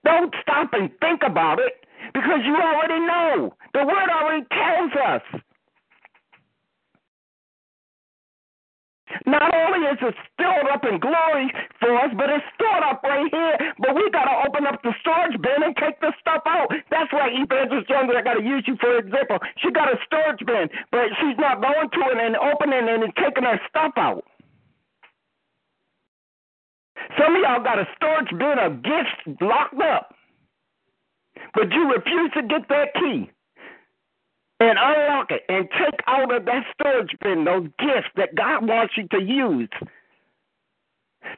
Don't 0.05 0.33
stop 0.41 0.69
and 0.73 0.91
think 1.01 1.21
about 1.25 1.59
it 1.59 1.73
because 2.13 2.41
you 2.45 2.55
already 2.55 2.99
know. 3.01 3.55
The 3.73 3.85
word 3.85 4.09
already 4.11 4.45
tells 4.53 4.93
us. 4.93 5.41
Not 9.25 9.53
only 9.53 9.87
is 9.87 9.99
it 10.01 10.15
stored 10.33 10.67
up 10.71 10.83
in 10.85 10.99
glory 10.99 11.51
for 11.79 11.95
us, 11.97 12.11
but 12.15 12.29
it's 12.29 12.45
stored 12.55 12.83
up 12.83 13.03
right 13.03 13.27
here. 13.31 13.55
But 13.79 13.95
we 13.95 14.09
got 14.11 14.25
to 14.25 14.35
open 14.47 14.65
up 14.67 14.81
the 14.83 14.93
storage 15.01 15.39
bin 15.41 15.63
and 15.63 15.75
take 15.75 15.99
the 16.01 16.13
stuff 16.19 16.43
out. 16.45 16.71
That's 16.89 17.11
why 17.11 17.29
Evangelist 17.31 17.87
Jones, 17.89 18.11
I 18.15 18.21
got 18.21 18.35
to 18.35 18.43
use 18.43 18.63
you 18.67 18.77
for 18.79 18.97
example. 18.97 19.39
She 19.59 19.71
got 19.71 19.91
a 19.91 19.97
storage 20.05 20.43
bin, 20.45 20.69
but 20.91 21.11
she's 21.19 21.37
not 21.37 21.61
going 21.61 21.89
to 21.89 22.01
it 22.11 22.17
and 22.19 22.35
opening 22.35 22.87
it 22.87 22.99
and 23.03 23.13
taking 23.15 23.43
her 23.43 23.59
stuff 23.69 23.93
out. 23.97 24.23
Some 27.17 27.35
of 27.35 27.41
y'all 27.41 27.63
got 27.63 27.79
a 27.79 27.87
storage 27.95 28.31
bin 28.31 28.57
of 28.59 28.83
gifts 28.83 29.39
locked 29.41 29.81
up, 29.81 30.13
but 31.53 31.71
you 31.71 31.91
refuse 31.91 32.31
to 32.35 32.43
get 32.43 32.69
that 32.69 32.93
key 32.93 33.29
and 34.61 34.77
unlock 34.77 35.31
it 35.31 35.41
and 35.49 35.67
take 35.73 35.99
out 36.05 36.29
of 36.29 36.45
that 36.45 36.63
storage 36.77 37.17
bin 37.23 37.45
those 37.45 37.65
gifts 37.81 38.13
that 38.15 38.35
God 38.35 38.67
wants 38.69 38.93
you 38.95 39.07
to 39.09 39.21
use. 39.21 39.73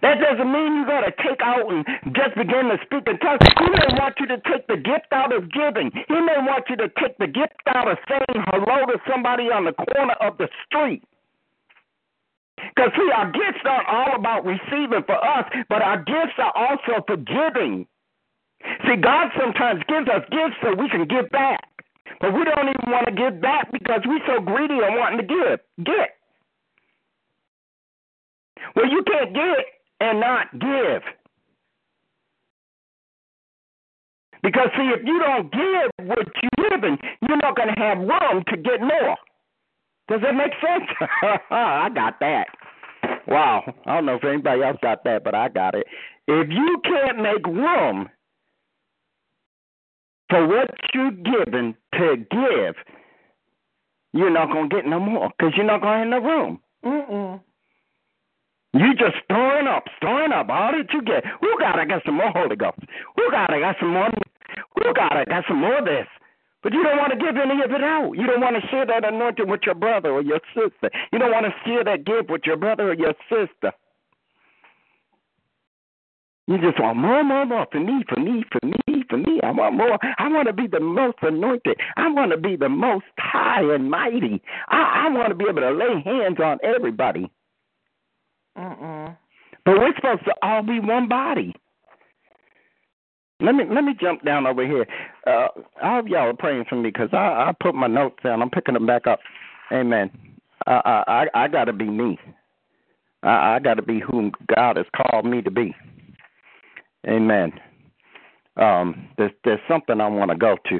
That 0.01 0.19
doesn't 0.19 0.51
mean 0.51 0.75
you 0.75 0.85
got 0.85 1.07
to 1.07 1.11
take 1.23 1.39
out 1.39 1.71
and 1.71 1.85
just 2.15 2.35
begin 2.35 2.67
to 2.67 2.77
speak 2.83 3.07
in 3.07 3.19
tongues. 3.19 3.39
He 3.59 3.67
may 3.67 3.95
want 3.95 4.15
you 4.19 4.27
to 4.27 4.39
take 4.43 4.67
the 4.67 4.75
gift 4.75 5.11
out 5.11 5.31
of 5.31 5.51
giving. 5.51 5.91
He 5.91 6.19
may 6.19 6.39
want 6.43 6.67
you 6.69 6.75
to 6.77 6.91
take 6.99 7.17
the 7.17 7.27
gift 7.27 7.55
out 7.67 7.87
of 7.87 7.97
saying 8.07 8.43
hello 8.51 8.91
to 8.91 8.99
somebody 9.09 9.51
on 9.51 9.65
the 9.65 9.73
corner 9.73 10.15
of 10.19 10.37
the 10.37 10.47
street. 10.67 11.03
Because, 12.57 12.91
see, 12.95 13.11
our 13.11 13.31
gifts 13.31 13.63
aren't 13.63 13.87
all 13.87 14.15
about 14.15 14.45
receiving 14.45 15.03
for 15.05 15.19
us, 15.19 15.45
but 15.69 15.81
our 15.81 15.97
gifts 16.03 16.39
are 16.39 16.53
also 16.55 17.03
for 17.07 17.17
giving. 17.17 17.87
See, 18.87 18.95
God 18.95 19.31
sometimes 19.39 19.83
gives 19.87 20.07
us 20.07 20.23
gifts 20.31 20.55
so 20.61 20.75
we 20.75 20.89
can 20.89 21.07
give 21.07 21.29
back. 21.31 21.72
But 22.19 22.33
we 22.33 22.43
don't 22.43 22.69
even 22.69 22.91
want 22.91 23.07
to 23.07 23.13
give 23.13 23.41
back 23.41 23.71
because 23.71 24.01
we're 24.05 24.25
so 24.27 24.41
greedy 24.41 24.75
and 24.75 24.95
wanting 24.95 25.19
to 25.19 25.27
give. 25.27 25.59
Get. 25.85 26.17
Well, 28.75 28.89
you 28.89 29.03
can't 29.03 29.33
get 29.33 29.65
and 29.99 30.19
not 30.19 30.51
give. 30.53 31.03
Because, 34.41 34.67
see, 34.75 34.91
if 34.93 35.05
you 35.05 35.19
don't 35.19 35.51
give 35.51 36.07
what 36.07 36.27
you're 36.41 36.69
giving, 36.69 36.97
you're 37.27 37.37
not 37.37 37.55
going 37.55 37.69
to 37.73 37.79
have 37.79 37.97
room 37.97 38.43
to 38.49 38.57
get 38.57 38.81
more. 38.81 39.15
Does 40.09 40.21
that 40.21 40.35
make 40.35 40.51
sense? 40.59 40.89
I 41.49 41.89
got 41.95 42.19
that. 42.19 42.47
Wow. 43.27 43.63
I 43.85 43.95
don't 43.95 44.05
know 44.05 44.15
if 44.15 44.23
anybody 44.23 44.63
else 44.63 44.77
got 44.81 45.03
that, 45.05 45.23
but 45.23 45.33
I 45.33 45.47
got 45.47 45.75
it. 45.75 45.87
If 46.27 46.49
you 46.49 46.81
can't 46.83 47.19
make 47.19 47.45
room 47.47 48.09
for 50.33 50.47
what 50.47 50.73
you're 50.95 51.11
given 51.11 51.75
to 51.93 52.17
give, 52.17 52.75
you're 54.13 54.31
not 54.33 54.49
going 54.51 54.67
to 54.67 54.75
get 54.75 54.85
no 54.87 54.99
more 54.99 55.29
because 55.29 55.53
you're 55.55 55.65
not 55.65 55.81
going 55.81 56.09
to 56.09 56.15
have 56.15 56.23
no 56.23 56.27
room. 56.27 56.59
Mm-mm. 56.83 57.41
You 58.73 58.95
just 58.95 59.13
storing 59.25 59.67
up, 59.67 59.83
storing 59.97 60.31
up 60.31 60.49
all 60.49 60.71
that 60.71 60.91
you 60.91 61.03
get. 61.03 61.23
Who 61.39 61.55
got? 61.59 61.77
I 61.77 61.85
got 61.85 62.01
some 62.03 62.15
more 62.15 62.31
Holy 62.31 62.55
Ghost. 62.55 62.79
Who 63.15 63.29
got? 63.29 63.53
I 63.53 63.59
got 63.59 63.75
some 63.79 63.93
more. 63.93 64.09
Who 64.81 64.93
got? 64.95 65.15
I 65.15 65.25
got 65.25 65.43
some 65.47 65.61
more 65.61 65.77
of 65.77 65.85
this. 65.85 66.07
But 66.63 66.73
you 66.73 66.81
don't 66.81 66.97
want 66.97 67.11
to 67.11 67.19
give 67.19 67.37
any 67.37 67.61
of 67.61 67.69
it 67.69 67.83
out. 67.83 68.13
You 68.13 68.25
don't 68.25 68.41
want 68.41 68.55
to 68.55 68.67
share 68.69 68.87
that 68.87 69.05
anointing 69.05 69.47
with 69.47 69.61
your 69.67 69.75
brother 69.75 70.09
or 70.09 70.23
your 70.23 70.39
sister. 70.55 70.89
You 71.11 71.19
don't 71.19 71.31
want 71.31 71.45
to 71.45 71.53
share 71.63 71.83
that 71.83 72.05
gift 72.05 72.31
with 72.31 72.41
your 72.45 72.57
brother 72.57 72.89
or 72.89 72.95
your 72.95 73.13
sister. 73.29 73.71
You 76.47 76.57
just 76.57 76.79
want 76.79 76.97
more, 76.97 77.23
more, 77.23 77.45
more 77.45 77.67
for 77.71 77.79
me, 77.79 78.03
for 78.09 78.19
me, 78.19 78.43
for 78.51 78.59
me, 78.67 79.03
for 79.09 79.17
me. 79.17 79.39
I 79.43 79.51
want 79.51 79.77
more. 79.77 79.97
I 80.17 80.27
want 80.27 80.47
to 80.47 80.53
be 80.53 80.67
the 80.67 80.81
most 80.81 81.17
anointed. 81.21 81.77
I 81.95 82.11
want 82.11 82.31
to 82.31 82.37
be 82.37 82.57
the 82.57 82.67
most 82.67 83.05
high 83.17 83.61
and 83.61 83.89
mighty. 83.89 84.41
I, 84.67 85.05
I 85.07 85.13
want 85.13 85.29
to 85.29 85.35
be 85.35 85.45
able 85.49 85.61
to 85.61 85.71
lay 85.71 86.01
hands 86.03 86.37
on 86.43 86.59
everybody. 86.61 87.31
Mm-mm. 88.57 89.15
But 89.65 89.79
we're 89.79 89.95
supposed 89.95 90.25
to 90.25 90.33
all 90.41 90.61
be 90.63 90.79
one 90.81 91.07
body. 91.07 91.55
Let 93.39 93.55
me 93.55 93.63
let 93.69 93.83
me 93.83 93.93
jump 93.99 94.23
down 94.23 94.45
over 94.45 94.65
here. 94.65 94.85
Uh, 95.25 95.47
all 95.81 95.99
of 95.99 96.07
y'all 96.07 96.29
are 96.29 96.33
praying 96.33 96.65
for 96.69 96.75
me 96.75 96.89
because 96.89 97.09
I, 97.13 97.17
I 97.17 97.51
put 97.61 97.73
my 97.75 97.87
notes 97.87 98.17
down. 98.23 98.41
I'm 98.41 98.49
picking 98.49 98.73
them 98.73 98.85
back 98.85 99.07
up. 99.07 99.19
Amen. 99.71 100.11
I 100.67 100.73
I 100.85 101.03
I, 101.07 101.43
I 101.45 101.47
got 101.47 101.65
to 101.65 101.73
be 101.73 101.85
me. 101.85 102.19
I, 103.23 103.55
I 103.55 103.59
got 103.59 103.75
to 103.75 103.81
be 103.81 103.99
whom 103.99 104.31
God 104.55 104.77
has 104.77 104.85
called 104.95 105.25
me 105.25 105.41
to 105.41 105.51
be. 105.51 105.73
Amen. 107.07 107.53
Um, 108.57 109.09
there's 109.17 109.31
there's 109.43 109.59
something 109.67 109.99
I 109.99 110.07
want 110.07 110.31
to 110.31 110.37
go 110.37 110.57
to. 110.69 110.79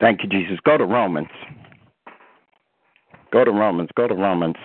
Thank 0.00 0.22
you, 0.24 0.28
Jesus. 0.28 0.58
Go 0.64 0.76
to 0.76 0.84
Romans. 0.84 1.28
Go 3.32 3.44
to 3.44 3.52
Romans. 3.52 3.88
Go 3.96 4.08
to 4.08 4.14
Romans. 4.14 4.56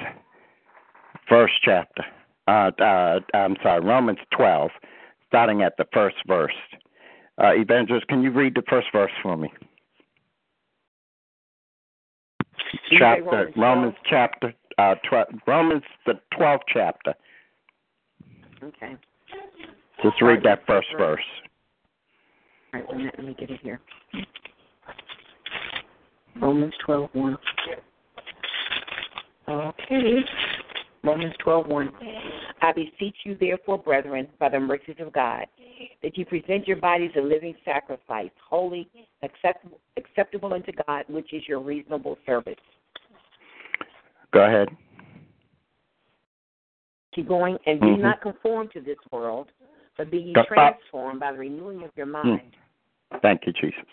First 1.30 1.54
chapter. 1.64 2.04
Uh, 2.48 2.72
uh, 2.82 3.20
I'm 3.34 3.56
sorry, 3.62 3.82
Romans 3.82 4.20
12, 4.36 4.72
starting 5.28 5.62
at 5.62 5.74
the 5.78 5.86
first 5.94 6.16
verse. 6.28 6.54
Uh, 7.42 7.52
Evangelist, 7.54 8.08
can 8.08 8.24
you 8.24 8.32
read 8.32 8.56
the 8.56 8.64
first 8.70 8.88
verse 8.92 9.12
for 9.22 9.38
me? 9.38 9.52
Chapter 12.92 13.24
Romans, 13.24 13.54
Romans 13.58 13.96
chapter 14.10 14.54
uh, 14.78 14.96
tw- 14.96 15.48
Romans 15.48 15.84
the 16.06 16.14
12th 16.38 16.60
chapter. 16.72 17.14
Okay. 18.64 18.96
Just 20.04 20.22
read 20.22 20.42
that 20.44 20.66
first 20.66 20.88
verse. 20.98 21.20
All 22.74 22.80
right, 22.80 22.90
let 22.90 22.98
me, 22.98 23.04
let 23.18 23.26
me 23.26 23.36
get 23.40 23.50
it 23.50 23.60
here. 23.62 23.80
Romans 26.42 26.74
twelve 26.86 27.10
one. 27.14 27.38
Okay. 29.50 30.20
Romans 31.04 31.34
twelve 31.44 31.68
one. 31.68 31.92
I 32.62 32.74
beseech 32.74 33.16
you, 33.24 33.38
therefore, 33.40 33.78
brethren, 33.78 34.28
by 34.40 34.50
the 34.50 34.60
mercies 34.60 34.98
of 35.00 35.14
God, 35.14 35.46
that 36.04 36.18
you 36.18 36.26
present 36.26 36.68
your 36.68 36.78
bodies 36.78 37.12
a 37.18 37.22
living 37.22 37.56
sacrifice, 37.64 38.32
holy, 38.48 38.90
acceptable, 39.24 39.80
acceptable 39.96 40.54
unto 40.54 40.72
God, 40.88 41.06
which 41.08 41.34
is 41.34 41.44
your 41.48 41.60
reasonable 41.60 42.18
service. 42.26 42.56
Go 44.32 44.44
ahead. 44.44 44.70
Keep 47.14 47.28
going, 47.28 47.58
and 47.66 47.80
be 47.80 47.88
Mhm. 47.88 48.00
not 48.00 48.22
conformed 48.22 48.72
to 48.72 48.82
this 48.82 49.00
world, 49.12 49.52
but 49.98 50.12
be 50.12 50.20
ye 50.20 50.34
transformed 50.46 51.20
by 51.20 51.32
the 51.32 51.38
renewing 51.38 51.84
of 51.84 51.92
your 51.96 52.06
mind. 52.06 52.56
Thank 53.22 53.48
you, 53.48 53.54
Jesus. 53.54 53.88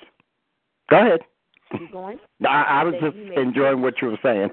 Go 0.88 0.98
ahead. 0.98 1.24
Keep 1.78 1.92
going. 1.92 2.20
I, 2.44 2.62
I 2.62 2.84
was 2.84 2.94
just 3.00 3.16
enjoying 3.16 3.80
what 3.80 4.00
you 4.02 4.08
were 4.08 4.18
saying. 4.22 4.50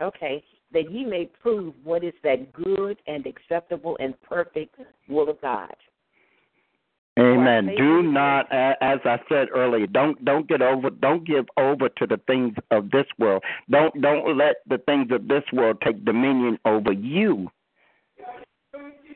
Okay, 0.00 0.44
that 0.72 0.90
ye 0.90 1.04
may 1.04 1.26
prove 1.26 1.74
what 1.84 2.04
is 2.04 2.14
that 2.22 2.52
good 2.52 3.00
and 3.06 3.26
acceptable 3.26 3.96
and 4.00 4.20
perfect 4.22 4.76
will 5.08 5.28
of 5.28 5.40
God. 5.40 5.74
Amen. 7.18 7.66
Well, 7.66 7.76
Do 7.76 8.02
not, 8.02 8.50
as 8.52 8.98
I 9.04 9.20
said 9.28 9.48
earlier, 9.54 9.86
don't 9.86 10.22
don't 10.24 10.48
get 10.48 10.60
over, 10.62 10.90
don't 10.90 11.24
give 11.24 11.46
over 11.56 11.88
to 11.88 12.06
the 12.06 12.20
things 12.26 12.54
of 12.72 12.90
this 12.90 13.06
world. 13.18 13.44
Don't 13.70 14.00
don't 14.00 14.36
let 14.36 14.56
the 14.68 14.78
things 14.78 15.12
of 15.12 15.28
this 15.28 15.44
world 15.52 15.80
take 15.84 16.04
dominion 16.04 16.58
over 16.64 16.92
you. 16.92 17.50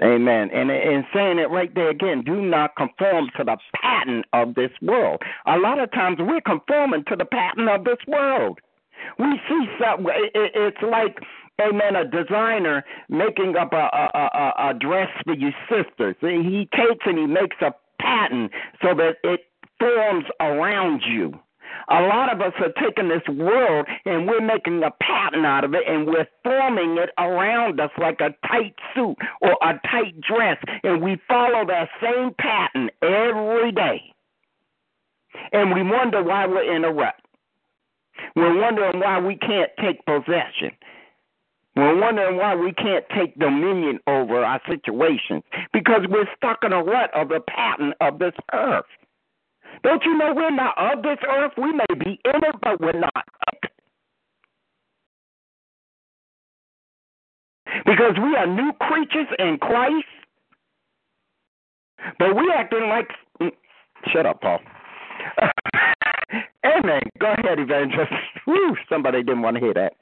Amen. 0.00 0.50
And 0.52 0.70
and 0.70 1.04
saying 1.12 1.40
it 1.40 1.50
right 1.50 1.74
there 1.74 1.90
again, 1.90 2.22
do 2.24 2.40
not 2.40 2.76
conform 2.76 3.30
to 3.36 3.42
the 3.42 3.56
pattern 3.82 4.22
of 4.32 4.54
this 4.54 4.70
world. 4.80 5.20
A 5.46 5.58
lot 5.58 5.80
of 5.80 5.90
times 5.90 6.18
we're 6.20 6.40
conforming 6.40 7.02
to 7.08 7.16
the 7.16 7.24
pattern 7.24 7.66
of 7.68 7.82
this 7.82 7.98
world. 8.06 8.60
We 9.18 9.40
see 9.48 9.66
something. 9.80 10.06
it- 10.14 10.36
it- 10.36 10.52
It's 10.54 10.82
like, 10.82 11.18
amen, 11.60 11.96
a 11.96 12.04
designer 12.04 12.84
making 13.08 13.56
up 13.56 13.72
a 13.72 13.90
a, 13.92 14.08
a, 14.14 14.68
a 14.70 14.74
dress 14.74 15.10
for 15.24 15.34
you 15.34 15.50
sisters. 15.68 16.14
He 16.20 16.68
takes 16.76 17.04
and 17.04 17.18
he 17.18 17.26
makes 17.26 17.56
a 17.60 17.74
pattern 18.00 18.50
so 18.82 18.94
that 18.94 19.16
it 19.24 19.40
forms 19.78 20.24
around 20.40 21.02
you. 21.06 21.38
A 21.90 22.02
lot 22.02 22.32
of 22.32 22.40
us 22.40 22.52
are 22.60 22.72
taking 22.82 23.08
this 23.08 23.26
world 23.28 23.86
and 24.04 24.26
we're 24.26 24.40
making 24.40 24.82
a 24.82 24.90
pattern 25.02 25.44
out 25.44 25.64
of 25.64 25.74
it 25.74 25.82
and 25.86 26.06
we're 26.06 26.26
forming 26.42 26.98
it 26.98 27.10
around 27.18 27.80
us 27.80 27.90
like 27.98 28.20
a 28.20 28.34
tight 28.46 28.74
suit 28.94 29.16
or 29.40 29.56
a 29.62 29.80
tight 29.90 30.20
dress 30.20 30.58
and 30.82 31.02
we 31.02 31.18
follow 31.28 31.64
that 31.66 31.88
same 32.02 32.32
pattern 32.38 32.90
every 33.02 33.72
day. 33.72 34.12
And 35.52 35.72
we 35.72 35.82
wonder 35.82 36.22
why 36.22 36.46
we're 36.46 36.74
in 36.74 36.84
a 36.84 36.92
rut. 36.92 37.14
We're 38.34 38.60
wondering 38.60 39.00
why 39.00 39.20
we 39.20 39.36
can't 39.36 39.70
take 39.80 40.04
possession. 40.04 40.72
We're 41.78 42.00
wondering 42.00 42.38
why 42.38 42.56
we 42.56 42.72
can't 42.74 43.06
take 43.16 43.38
dominion 43.38 44.00
over 44.08 44.44
our 44.44 44.60
situations 44.68 45.44
because 45.72 46.02
we're 46.10 46.28
stuck 46.36 46.60
in 46.64 46.74
a 46.74 46.84
rut 46.84 47.10
of 47.14 47.30
the 47.30 47.40
pattern 47.48 47.94
of 48.02 48.20
this 48.20 48.34
earth. 48.54 48.86
Don't 49.84 50.02
you 50.04 50.16
know 50.18 50.34
we're 50.34 50.50
not 50.50 50.74
of 50.78 51.02
this 51.02 51.18
earth? 51.28 51.52
We 51.58 51.72
may 51.72 51.94
be 51.98 52.20
in 52.24 52.36
it, 52.44 52.56
but 52.62 52.80
we're 52.80 52.98
not. 53.00 53.24
Because 57.86 58.14
we 58.22 58.36
are 58.36 58.46
new 58.46 58.72
creatures 58.80 59.28
in 59.38 59.58
Christ. 59.60 60.06
But 62.18 62.36
we 62.36 62.52
acting 62.56 62.88
like. 62.88 63.08
mm, 63.42 63.52
Shut 64.12 64.26
up, 64.26 64.40
Paul. 64.42 64.60
Amen. 66.66 67.02
Go 67.20 67.32
ahead, 67.32 67.58
evangelist. 67.60 68.12
Whew, 68.46 68.76
somebody 68.90 69.22
didn't 69.22 69.42
want 69.42 69.56
to 69.56 69.60
hear 69.62 69.74
that. 69.74 69.94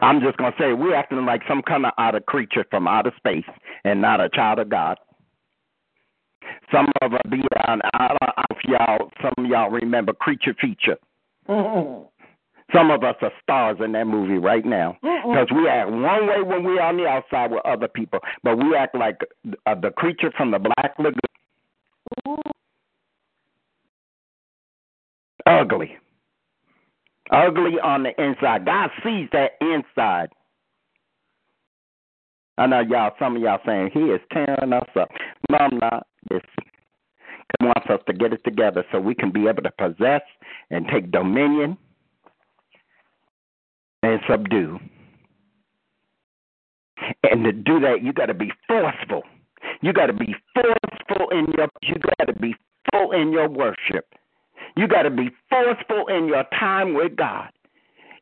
I'm 0.00 0.20
just 0.20 0.36
going 0.38 0.52
to 0.52 0.58
say 0.58 0.72
we're 0.72 0.94
acting 0.94 1.24
like 1.26 1.42
some 1.48 1.62
kind 1.62 1.84
of 1.86 1.92
outer 1.98 2.20
creature 2.20 2.64
from 2.70 2.88
outer 2.88 3.12
space 3.16 3.44
and 3.84 4.00
not 4.00 4.20
a 4.20 4.28
child 4.30 4.58
of 4.58 4.68
God. 4.68 4.98
Some 6.72 6.88
of 7.02 7.12
us 7.12 7.20
be 7.30 7.42
on, 7.68 7.80
I 7.94 8.08
don't 8.08 8.22
know 8.22 8.44
if 8.50 8.58
y'all, 8.64 9.10
some 9.22 9.44
of 9.44 9.50
y'all 9.50 9.70
remember 9.70 10.12
Creature 10.12 10.56
Feature. 10.60 10.96
Some 12.72 12.90
of 12.90 13.02
us 13.02 13.16
are 13.20 13.32
stars 13.42 13.78
in 13.84 13.92
that 13.92 14.06
movie 14.06 14.38
right 14.38 14.64
now 14.64 14.96
because 15.02 15.48
we 15.54 15.68
act 15.68 15.90
one 15.90 16.26
way 16.26 16.40
when 16.42 16.64
we're 16.64 16.80
on 16.80 16.96
the 16.96 17.06
outside 17.06 17.50
with 17.50 17.64
other 17.66 17.88
people, 17.88 18.20
but 18.44 18.56
we 18.56 18.76
act 18.76 18.94
like 18.94 19.18
uh, 19.66 19.74
the 19.74 19.90
creature 19.90 20.32
from 20.36 20.52
the 20.52 20.58
Black 20.58 20.94
Lagoon. 20.98 22.40
Ugly. 25.46 25.96
Ugly 27.30 27.78
on 27.82 28.02
the 28.02 28.10
inside. 28.22 28.66
God 28.66 28.90
sees 29.04 29.28
that 29.32 29.52
inside. 29.60 30.30
I 32.58 32.66
know 32.66 32.80
y'all, 32.80 33.12
some 33.18 33.36
of 33.36 33.42
y'all 33.42 33.60
saying 33.64 33.90
he 33.94 34.00
is 34.00 34.20
tearing 34.32 34.72
us 34.72 34.88
up. 34.96 35.08
No, 35.48 35.58
I'm 35.58 35.78
not. 35.78 36.06
It's, 36.30 36.46
wants 37.62 37.88
us 37.90 38.00
to 38.06 38.12
get 38.12 38.32
it 38.32 38.42
together 38.44 38.84
so 38.90 39.00
we 39.00 39.14
can 39.14 39.30
be 39.30 39.46
able 39.46 39.62
to 39.62 39.70
possess 39.78 40.22
and 40.70 40.86
take 40.88 41.10
dominion 41.10 41.76
and 44.02 44.20
subdue. 44.28 44.78
And 47.22 47.44
to 47.44 47.52
do 47.52 47.80
that, 47.80 48.02
you 48.02 48.12
got 48.12 48.26
to 48.26 48.34
be 48.34 48.52
forceful. 48.66 49.22
You 49.82 49.92
got 49.92 50.06
to 50.06 50.12
be 50.12 50.34
forceful 50.54 51.30
in 51.30 51.46
your. 51.56 51.68
You 51.82 51.94
got 52.18 52.26
to 52.26 52.38
be 52.38 52.54
full 52.92 53.12
in 53.12 53.32
your 53.32 53.48
worship. 53.48 54.06
You 54.76 54.88
got 54.88 55.02
to 55.02 55.10
be 55.10 55.30
forceful 55.48 56.06
in 56.08 56.26
your 56.26 56.44
time 56.58 56.94
with 56.94 57.16
God. 57.16 57.50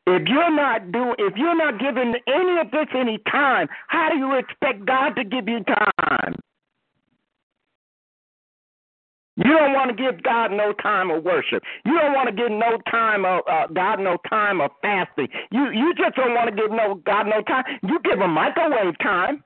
If 0.07 0.27
you're 0.27 0.55
not 0.55 0.91
doing, 0.91 1.15
if 1.19 1.35
you're 1.37 1.55
not 1.55 1.79
giving 1.79 2.15
any 2.27 2.59
of 2.59 2.71
this 2.71 2.87
any 2.95 3.19
time, 3.31 3.67
how 3.87 4.09
do 4.09 4.17
you 4.17 4.35
expect 4.35 4.85
God 4.85 5.15
to 5.15 5.23
give 5.23 5.47
you 5.47 5.63
time? 5.63 6.35
You 9.39 9.57
don't 9.57 9.73
want 9.73 9.95
to 9.95 9.95
give 9.95 10.21
God 10.21 10.51
no 10.51 10.73
time 10.73 11.11
of 11.11 11.23
worship. 11.23 11.63
You 11.85 11.93
don't 11.97 12.13
want 12.13 12.27
to 12.27 12.35
give 12.35 12.51
no 12.51 12.77
time 12.91 13.23
of 13.23 13.41
uh, 13.49 13.67
God 13.67 13.99
no 13.99 14.17
time 14.29 14.59
of 14.59 14.71
fasting. 14.81 15.29
You 15.51 15.69
you 15.71 15.93
just 15.95 16.15
don't 16.15 16.33
want 16.33 16.49
to 16.49 16.55
give 16.55 16.71
no 16.71 16.95
God 17.05 17.23
no 17.23 17.41
time. 17.43 17.63
You 17.83 17.99
give 18.03 18.19
a 18.19 18.27
microwave 18.27 18.97
time. 19.01 19.41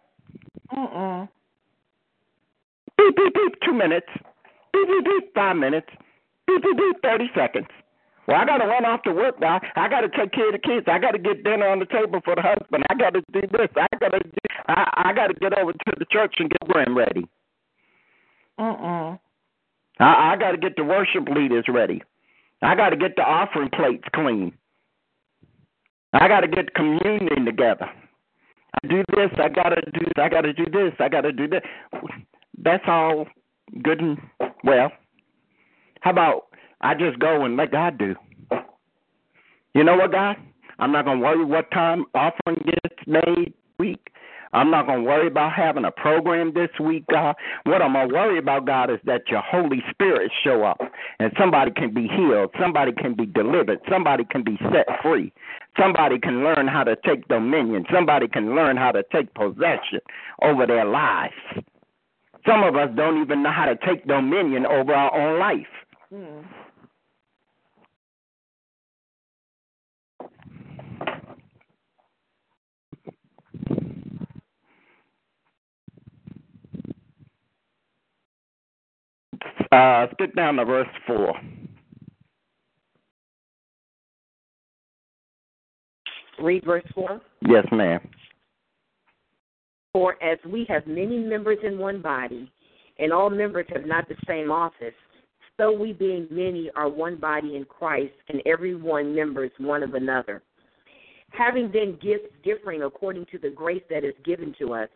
Mm-mm. 0.76 1.30
Beep 2.97 3.16
beep 3.16 3.34
beep. 3.36 3.54
Two 3.64 3.74
minutes. 3.74 4.08
Beep 4.74 4.88
beep 4.88 5.06
beep. 5.06 5.36
Five 5.36 5.58
minutes. 5.58 5.89
Beep 6.54 6.64
beep 6.64 6.78
beep. 6.78 7.01
Thirty 7.01 7.30
seconds. 7.36 7.68
Well, 8.28 8.38
I 8.38 8.45
got 8.45 8.58
to 8.58 8.66
run 8.66 8.86
off 8.86 9.04
to 9.04 9.12
work 9.12 9.39
now. 9.41 9.60
I 9.76 9.89
got 9.89 10.01
to 10.01 10.10
take 10.10 10.32
care 10.32 10.47
of 10.47 10.54
the 10.54 10.60
kids. 10.60 10.88
I 10.88 10.97
got 10.97 11.12
to 11.12 11.20
get 11.20 11.43
dinner 11.43 11.68
on 11.68 11.80
the 11.80 11.86
table 11.86 12.22
for 12.24 12.36
the 12.36 12.41
husband. 12.41 12.84
I 12.89 12.93
got 12.95 13.14
to 13.14 13.22
do 13.34 13.41
this. 13.41 13.68
I 13.76 13.88
got 13.99 14.10
to. 14.10 14.20
Do, 14.20 14.30
I, 14.68 15.10
I 15.10 15.14
got 15.14 15.28
to 15.28 15.34
get 15.34 15.58
over 15.58 15.74
to 15.74 15.93
the 15.97 16.06
church 16.10 16.36
and 16.39 16.49
get 16.49 16.70
Graham 16.70 16.97
ready. 16.97 17.28
Mm-mm. 18.60 19.20
I, 19.99 20.34
I 20.34 20.36
got 20.38 20.51
to 20.51 20.58
get 20.58 20.76
the 20.78 20.84
worship 20.84 21.28
leaders 21.28 21.66
ready. 21.68 22.01
I 22.62 22.76
got 22.76 22.91
to 22.91 22.95
get 22.95 23.16
the 23.18 23.24
offering 23.24 23.70
plates 23.70 24.06
clean. 24.14 24.54
I 26.14 26.28
got 26.28 26.41
to 26.41 26.47
get 26.47 26.74
communion 26.76 27.43
together. 27.45 27.89
I 28.84 28.88
do 28.88 29.04
this. 29.16 29.32
I 29.38 29.49
got 29.49 29.70
to 29.70 29.82
do. 29.91 30.06
I 30.16 30.30
got 30.30 30.41
to 30.41 30.54
do 30.54 30.66
this. 30.66 30.93
I 30.99 31.10
got 31.10 31.22
to 31.22 31.34
do 31.34 31.47
that. 31.49 31.64
That's 32.58 32.84
all 32.88 33.26
good 33.82 33.99
and 33.99 34.18
well. 34.64 34.91
How 36.04 36.12
about 36.12 36.47
I 36.82 36.95
just 36.95 37.18
go 37.18 37.45
and 37.45 37.56
let 37.56 37.72
God 37.72 37.97
do? 37.97 38.14
You 39.74 39.86
know 39.86 39.95
what, 39.95 40.12
God? 40.12 40.36
I'm 40.80 40.91
not 40.91 41.06
gonna 41.06 41.22
worry 41.22 41.45
what 41.45 41.72
time 41.72 42.04
offering 42.14 42.62
gets 42.66 43.08
made 43.08 43.54
week. 43.80 44.10
I'm 44.54 44.70
not 44.70 44.86
going 44.86 44.99
to 44.99 45.06
worry 45.06 45.28
about 45.28 45.54
having 45.54 45.84
a 45.84 45.91
program 45.91 46.54
this 46.54 46.70
week, 46.80 47.06
God. 47.12 47.36
What 47.64 47.82
I'm 47.82 47.93
going 47.93 48.08
to 48.10 48.14
worry 48.14 48.38
about, 48.38 48.68
God, 48.68 48.91
is 48.91 48.99
that 49.06 49.24
your 49.28 49.41
Holy 49.41 49.84
Spirit 49.89 50.32
show 50.43 50.64
up 50.64 50.80
and 51.20 51.34
somebody 51.39 51.72
can 51.72 51.91
be 51.91 52.08
healed, 52.08 52.51
somebody 52.62 52.91
can 52.91 53.16
be 53.16 53.26
delivered, 53.26 53.80
somebody 53.89 54.26
can 54.26 54.43
be 54.43 54.60
set 54.72 54.86
free, 55.01 55.34
somebody 55.80 56.20
can 56.20 56.43
learn 56.43 56.68
how 56.68 56.84
to 56.84 56.95
take 57.04 57.28
dominion, 57.28 57.86
somebody 57.91 58.28
can 58.28 58.56
learn 58.56 58.78
how 58.78 58.91
to 58.91 59.04
take 59.12 59.34
possession 59.34 60.01
over 60.43 60.68
their 60.68 60.86
lives. 60.86 61.34
Some 62.45 62.62
of 62.62 62.76
us 62.76 62.89
don't 62.95 63.22
even 63.22 63.41
know 63.41 63.51
how 63.51 63.66
to 63.66 63.76
take 63.76 64.06
dominion 64.06 64.68
over 64.68 64.93
our 64.93 65.16
own 65.16 65.39
life. 65.39 65.66
Mm. 66.14 66.45
Uh, 79.72 80.05
skip 80.11 80.36
down 80.36 80.57
to 80.57 80.66
verse 80.66 80.88
4. 81.07 81.34
Read 86.39 86.64
verse 86.64 86.84
4. 86.93 87.20
Yes, 87.47 87.66
ma'am. 87.72 87.99
For 89.93 90.22
as 90.24 90.38
we 90.47 90.66
have 90.70 90.86
many 90.86 91.18
members 91.18 91.57
in 91.64 91.80
one 91.80 92.03
body, 92.03 92.51
and 92.99 93.11
all 93.11 93.32
members 93.32 93.66
have 93.70 93.88
not 93.88 94.07
the 94.07 94.16
same 94.28 94.51
office, 94.51 94.93
so 95.58 95.72
we, 95.72 95.93
being 95.93 96.28
many, 96.32 96.70
are 96.76 96.89
one 96.89 97.16
body 97.16 97.56
in 97.56 97.66
Christ, 97.66 98.14
and 98.30 98.41
every 98.45 98.76
one 98.76 99.14
members 99.16 99.51
one 99.58 99.84
of 99.84 99.93
another. 99.93 100.41
Having 101.30 101.72
then 101.72 101.97
gifts 102.01 102.34
differing 102.43 102.84
according 102.84 103.26
to 103.32 103.38
the 103.38 103.49
grace 103.49 103.84
that 103.89 104.04
is 104.04 104.14
given 104.26 104.56
to 104.60 104.74
us, 104.74 104.89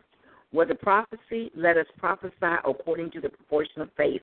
whether 0.50 0.74
prophecy, 0.74 1.50
let 1.54 1.76
us 1.76 1.86
prophesy 1.98 2.56
according 2.66 3.10
to 3.12 3.20
the 3.20 3.28
proportion 3.28 3.82
of 3.82 3.90
faith, 3.96 4.22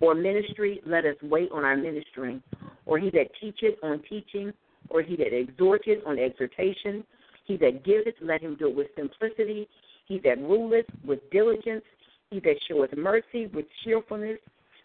or 0.00 0.14
ministry, 0.14 0.80
let 0.84 1.04
us 1.04 1.16
wait 1.22 1.50
on 1.52 1.64
our 1.64 1.76
ministering, 1.76 2.42
or 2.86 2.98
he 2.98 3.10
that 3.10 3.28
teacheth 3.40 3.76
on 3.82 4.02
teaching, 4.08 4.52
or 4.90 5.02
he 5.02 5.16
that 5.16 5.32
exhorteth 5.32 6.04
on 6.06 6.18
exhortation, 6.18 7.04
he 7.44 7.56
that 7.58 7.84
giveth, 7.84 8.14
let 8.20 8.40
him 8.40 8.56
do 8.56 8.68
it 8.68 8.76
with 8.76 8.88
simplicity, 8.96 9.68
he 10.06 10.18
that 10.18 10.38
ruleth 10.38 10.86
with 11.06 11.18
diligence, 11.30 11.84
he 12.30 12.40
that 12.40 12.56
showeth 12.68 12.96
mercy 12.96 13.46
with 13.46 13.66
cheerfulness, 13.84 14.38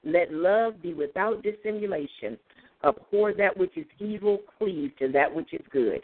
let 0.07 0.33
love 0.33 0.81
be 0.81 0.93
without 0.93 1.43
dissimulation. 1.43 2.37
Abhor 2.83 3.33
that 3.33 3.57
which 3.57 3.75
is 3.75 3.85
evil, 3.99 4.39
cleave 4.57 4.91
to 4.99 5.09
that 5.09 5.33
which 5.33 5.53
is 5.53 5.65
good. 5.71 6.01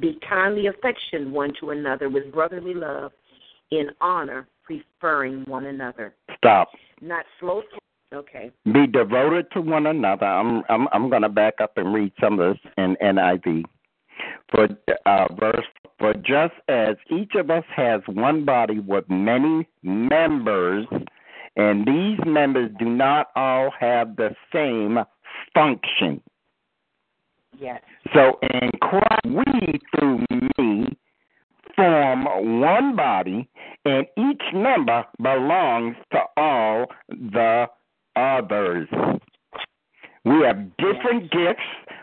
Be 0.00 0.18
kindly 0.28 0.66
affectioned 0.66 1.32
one 1.32 1.52
to 1.60 1.70
another 1.70 2.10
with 2.10 2.32
brotherly 2.32 2.74
love, 2.74 3.12
in 3.70 3.88
honor, 4.00 4.46
preferring 4.64 5.44
one 5.46 5.66
another. 5.66 6.14
Stop. 6.36 6.68
Not 7.00 7.24
slow. 7.40 7.62
Okay. 8.12 8.50
Be 8.64 8.86
devoted 8.86 9.50
to 9.52 9.60
one 9.60 9.86
another. 9.86 10.26
I'm 10.26 10.62
I'm 10.68 10.86
I'm 10.92 11.08
going 11.08 11.22
to 11.22 11.28
back 11.28 11.54
up 11.60 11.76
and 11.76 11.92
read 11.94 12.12
some 12.20 12.38
of 12.38 12.54
this 12.54 12.72
in 12.76 12.96
NIV. 13.02 13.64
For 14.50 14.68
uh, 15.06 15.26
verse 15.34 15.64
for 15.98 16.12
just 16.14 16.54
as 16.68 16.96
each 17.10 17.32
of 17.36 17.50
us 17.50 17.64
has 17.74 18.00
one 18.06 18.44
body 18.44 18.80
with 18.80 19.04
many 19.08 19.66
members, 19.82 20.86
and 21.56 21.86
these 21.86 22.18
members 22.26 22.70
do 22.78 22.84
not 22.84 23.28
all 23.34 23.70
have 23.78 24.16
the 24.16 24.34
same 24.52 24.98
function. 25.54 26.20
Yes. 27.58 27.80
So 28.14 28.38
in 28.42 28.70
Christ, 28.80 29.24
we 29.24 29.80
through 29.94 30.24
me 30.58 30.96
form 31.74 32.24
one 32.60 32.96
body, 32.96 33.48
and 33.84 34.06
each 34.16 34.42
member 34.52 35.04
belongs 35.22 35.96
to 36.12 36.20
all 36.36 36.86
the 37.08 37.66
others. 38.16 38.88
We 40.24 40.42
have 40.44 40.76
different 40.76 41.30
gifts 41.30 41.62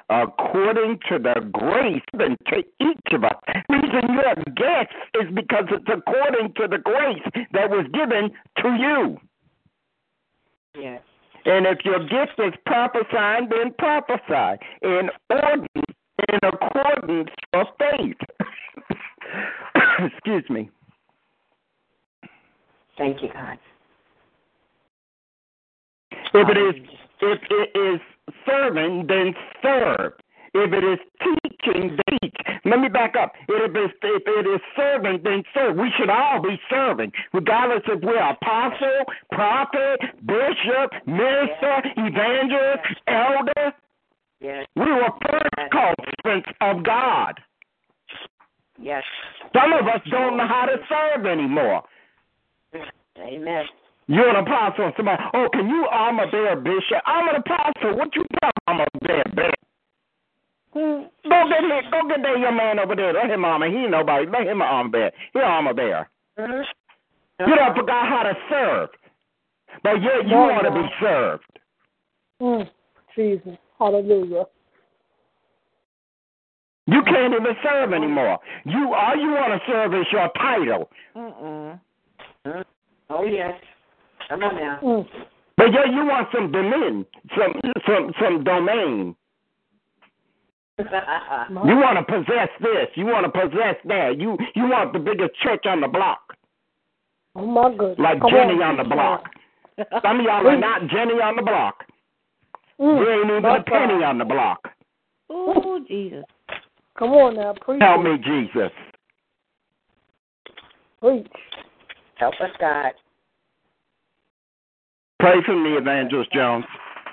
according 0.09 0.99
to 1.09 1.19
the 1.19 1.41
grace 1.51 2.01
given 2.11 2.37
to 2.47 2.57
each 2.57 3.13
of 3.13 3.23
us. 3.23 3.35
The 3.67 3.75
reason 3.75 4.13
you 4.13 4.21
have 4.25 4.45
gifts 4.55 4.95
is 5.21 5.33
because 5.33 5.65
it's 5.71 5.89
according 5.89 6.53
to 6.55 6.67
the 6.67 6.77
grace 6.77 7.45
that 7.51 7.69
was 7.69 7.85
given 7.93 8.31
to 8.59 8.77
you. 8.79 9.17
Yes. 10.79 11.01
And 11.45 11.65
if 11.65 11.79
your 11.83 11.99
gift 11.99 12.39
is 12.39 12.53
prophesying, 12.65 13.49
then 13.49 13.73
prophesy 13.77 14.63
in 14.81 15.09
order, 15.29 15.67
in 15.75 16.39
accordance 16.41 17.29
with 17.53 17.67
faith. 17.77 18.17
Excuse 19.99 20.49
me. 20.49 20.69
Thank 22.97 23.21
you, 23.21 23.29
God. 23.33 23.57
If 26.33 26.49
it 26.49 26.57
is 26.57 26.89
if 27.21 27.39
it 27.49 27.77
is 27.77 28.01
serving, 28.45 29.07
then 29.07 29.33
serve. 29.61 30.13
If 30.53 30.71
it 30.73 30.83
is 30.83 30.99
teaching, 31.63 31.97
teach. 32.09 32.35
Let 32.65 32.79
me 32.79 32.89
back 32.89 33.15
up. 33.15 33.33
If 33.47 33.75
it 33.75 33.77
is, 33.77 33.91
if 34.01 34.23
it 34.25 34.47
is 34.47 34.61
serving, 34.75 35.21
then 35.23 35.43
serve. 35.53 35.75
We 35.75 35.91
should 35.97 36.09
all 36.09 36.41
be 36.41 36.59
serving, 36.69 37.11
regardless 37.33 37.83
if 37.87 38.01
we're 38.01 38.17
apostle, 38.17 39.05
prophet, 39.31 39.99
bishop, 40.25 40.91
minister, 41.05 41.83
evangelist, 41.97 42.83
elder. 43.07 43.73
Yes. 44.39 44.67
We 44.75 44.85
were 44.85 45.09
first 45.29 45.71
called 45.71 45.95
servants 46.25 46.49
of 46.61 46.83
God. 46.83 47.39
Yes. 48.79 49.03
Some 49.53 49.71
of 49.73 49.87
us 49.87 50.01
don't 50.09 50.37
know 50.37 50.47
how 50.47 50.65
to 50.65 50.77
serve 50.89 51.25
anymore. 51.25 51.83
Amen. 53.17 53.65
You're 54.07 54.29
an 54.29 54.35
apostle. 54.35 54.91
Somebody, 54.97 55.23
oh, 55.33 55.47
can 55.53 55.69
you 55.69 55.85
armor 55.89 56.29
bear 56.29 56.55
bishop? 56.57 57.01
I'm 57.05 57.29
an 57.29 57.35
apostle. 57.35 57.97
What 57.97 58.13
you 58.15 58.25
talking 58.41 58.51
armor 58.67 58.85
bear 59.01 59.23
bear? 59.35 59.53
Go 60.73 61.09
get 61.23 61.63
him, 61.63 61.91
go 61.91 62.07
get 62.07 62.23
that 62.23 62.39
young 62.39 62.57
man 62.57 62.79
over 62.79 62.95
there. 62.95 63.13
Let 63.13 63.29
him 63.29 63.45
armor. 63.45 63.69
He 63.69 63.77
ain't 63.77 63.91
nobody. 63.91 64.25
Let 64.25 64.47
him 64.47 64.61
armor 64.61 64.89
bear. 64.89 65.11
He 65.33 65.39
armor 65.39 65.73
bear. 65.73 66.09
Mm-hmm. 66.39 67.49
You 67.49 67.55
done 67.55 67.75
forgot 67.75 68.07
how 68.07 68.23
to 68.23 68.33
serve, 68.49 68.89
but 69.83 70.01
yet 70.01 70.27
you 70.27 70.35
want 70.35 70.65
to 70.65 70.71
be 70.71 70.87
served. 70.99 71.43
Mm, 72.41 72.69
Jesus. 73.15 73.57
Hallelujah. 73.77 74.45
You 76.85 77.01
can't 77.03 77.33
even 77.33 77.55
serve 77.63 77.93
anymore. 77.93 78.39
You 78.65 78.93
all 78.93 79.15
you 79.15 79.31
want 79.31 79.53
to 79.53 79.71
serve 79.71 79.93
is 79.93 80.05
your 80.11 80.29
title, 80.37 80.89
Mm-mm. 81.15 81.79
Oh, 83.09 83.23
yes. 83.23 83.53
Come 84.29 84.43
on 84.43 84.55
now. 84.55 84.79
Mm. 84.83 85.05
but 85.57 85.71
yet 85.71 85.87
you 85.91 86.05
want 86.05 86.27
some 86.33 86.51
dominion, 86.51 87.05
some 87.37 87.53
some 87.85 88.11
some 88.21 88.43
domain. 88.43 89.15
You 90.79 90.85
want 91.77 91.97
to 91.99 92.03
possess 92.11 92.49
this. 92.59 92.87
You 92.95 93.05
want 93.05 93.25
to 93.25 93.31
possess 93.31 93.75
that. 93.85 94.19
You 94.19 94.37
you 94.55 94.63
want 94.63 94.93
the 94.93 94.99
biggest 94.99 95.35
church 95.41 95.65
on 95.65 95.81
the 95.81 95.87
block, 95.87 96.19
Oh 97.35 97.45
my 97.45 97.69
goodness. 97.69 97.99
like 97.99 98.19
Come 98.21 98.31
Jenny 98.31 98.53
on. 98.55 98.61
on 98.63 98.77
the 98.77 98.83
block. 98.83 99.29
Some 100.01 100.19
of 100.19 100.25
y'all 100.25 100.47
are 100.47 100.57
not 100.57 100.81
Jenny 100.89 101.13
on 101.13 101.35
the 101.35 101.41
block. 101.41 101.85
Mm. 102.79 102.99
You 102.99 103.09
ain't 103.11 103.25
even 103.25 103.37
a 103.37 103.41
That's 103.41 103.71
right. 103.71 103.89
penny 103.89 104.03
on 104.03 104.17
the 104.17 104.25
block. 104.25 104.67
Oh, 105.29 105.79
Jesus. 105.87 106.23
Come 106.97 107.11
on 107.11 107.35
now, 107.35 107.53
preach. 107.61 107.81
Help 107.81 108.03
me, 108.03 108.17
Jesus. 108.17 108.71
Preach. 111.01 111.27
Help 112.15 112.33
us, 112.41 112.49
God. 112.59 112.91
Pray 115.19 115.35
for 115.45 115.55
me, 115.55 115.71
Evangelist 115.77 116.31
Jones, 116.33 116.65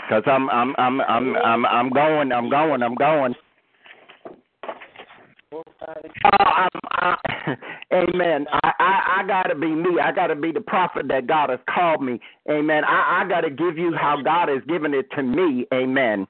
because 0.08 0.22
I'm 0.26 0.50
I'm 0.50 0.74
I'm 0.78 1.00
I'm 1.02 1.36
I'm 1.36 1.66
I'm 1.66 1.90
going 1.90 2.32
I'm 2.32 2.50
going 2.50 2.82
I'm 2.82 2.94
going. 2.94 3.34
Uh, 5.82 5.94
I'm, 6.38 6.68
I, 6.90 7.16
amen. 7.92 8.46
I, 8.52 8.72
I 8.78 9.20
I 9.20 9.26
gotta 9.26 9.54
be 9.54 9.68
me. 9.68 9.98
I 10.02 10.12
gotta 10.12 10.34
be 10.34 10.52
the 10.52 10.60
prophet 10.60 11.08
that 11.08 11.26
God 11.26 11.50
has 11.50 11.60
called 11.72 12.02
me. 12.02 12.20
Amen. 12.50 12.84
I 12.84 13.22
I 13.22 13.28
gotta 13.28 13.50
give 13.50 13.78
you 13.78 13.94
how 13.94 14.20
God 14.22 14.48
has 14.48 14.62
given 14.68 14.94
it 14.94 15.10
to 15.16 15.22
me. 15.22 15.66
Amen. 15.72 16.26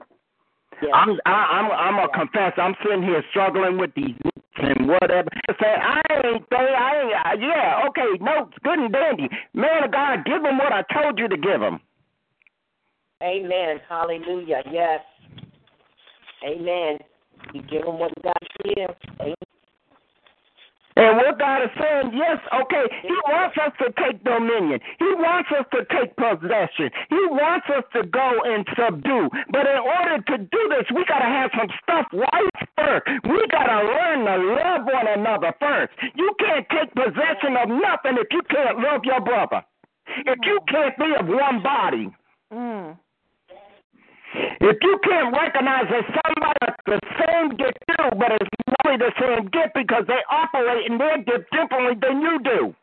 Yes. 0.83 0.93
I'm 0.95 1.19
I, 1.27 1.31
I'm 1.31 1.71
I'm 1.71 2.05
a 2.05 2.09
confess. 2.13 2.53
I'm 2.57 2.75
sitting 2.83 3.03
here 3.03 3.23
struggling 3.31 3.79
with 3.79 3.91
these 3.95 4.15
notes 4.25 4.59
and 4.59 4.89
whatever. 4.89 5.29
Say 5.61 5.67
I 5.67 6.01
ain't 6.25 6.49
they 6.51 6.57
I 6.57 7.33
ain't 7.33 7.43
yeah 7.43 7.89
okay 7.89 8.23
notes 8.23 8.57
good 8.63 8.79
and 8.79 8.93
dandy. 8.93 9.29
Man 9.55 9.85
of 9.85 9.93
God, 9.93 10.25
give 10.25 10.43
them 10.43 10.59
what 10.59 10.73
I 10.73 10.83
told 10.95 11.19
you 11.19 11.29
to 11.29 11.37
give 11.37 11.61
them. 11.61 11.81
Amen. 13.23 13.81
Hallelujah. 13.89 14.63
Yes. 14.71 15.01
Amen. 16.47 16.99
You 17.55 17.63
give 17.63 17.85
them 17.85 17.99
what 17.99 18.13
God 18.23 18.35
gives. 18.65 18.95
Amen. 19.21 19.35
And 20.97 21.17
what 21.17 21.39
God 21.39 21.63
is 21.63 21.71
saying, 21.81 22.13
yes, 22.13 22.37
okay, 22.53 22.85
He 23.01 23.15
wants 23.31 23.57
us 23.57 23.73
to 23.79 23.89
take 23.97 24.23
dominion. 24.25 24.81
He 24.99 25.11
wants 25.17 25.49
us 25.55 25.65
to 25.73 25.87
take 25.89 26.13
possession. 26.19 26.91
He 27.09 27.23
wants 27.31 27.67
us 27.71 27.85
to 27.95 28.05
go 28.05 28.43
and 28.45 28.67
subdue. 28.77 29.31
But 29.49 29.65
in 29.71 29.81
order 29.81 30.19
to 30.19 30.37
do 30.37 30.63
this, 30.69 30.85
we 30.93 31.07
got 31.07 31.25
to 31.25 31.31
have 31.31 31.51
some 31.57 31.71
stuff 31.83 32.07
right 32.13 32.57
first. 32.77 33.07
We 33.25 33.41
got 33.49 33.71
to 33.71 33.81
learn 33.87 34.29
to 34.29 34.37
love 34.61 34.83
one 34.85 35.09
another 35.09 35.55
first. 35.57 35.95
You 36.17 36.35
can't 36.43 36.67
take 36.69 36.93
possession 36.93 37.57
of 37.57 37.71
nothing 37.71 38.19
if 38.19 38.29
you 38.35 38.43
can't 38.51 38.83
love 38.83 39.01
your 39.05 39.23
brother. 39.23 39.63
If 40.27 40.39
you 40.43 40.59
can't 40.69 40.97
be 40.99 41.15
of 41.17 41.27
one 41.29 41.63
body. 41.63 42.11
Mm. 42.53 42.99
If 44.35 44.77
you 44.83 45.01
can't 45.03 45.35
recognize 45.35 45.87
that 45.91 46.05
somebody 46.23 46.61
the 46.87 47.01
same 47.19 47.51
gift 47.57 47.79
too, 47.87 48.09
but 48.19 48.33
it's 48.33 48.51
really 48.85 48.99
the 48.99 49.13
same 49.19 49.45
gift 49.51 49.75
because 49.75 50.05
they 50.07 50.21
operate 50.31 50.91
in 50.91 50.99
their 50.99 51.19
gift 51.19 51.51
differently 51.51 51.95
than 52.01 52.21
you 52.21 52.39
do. 52.43 52.75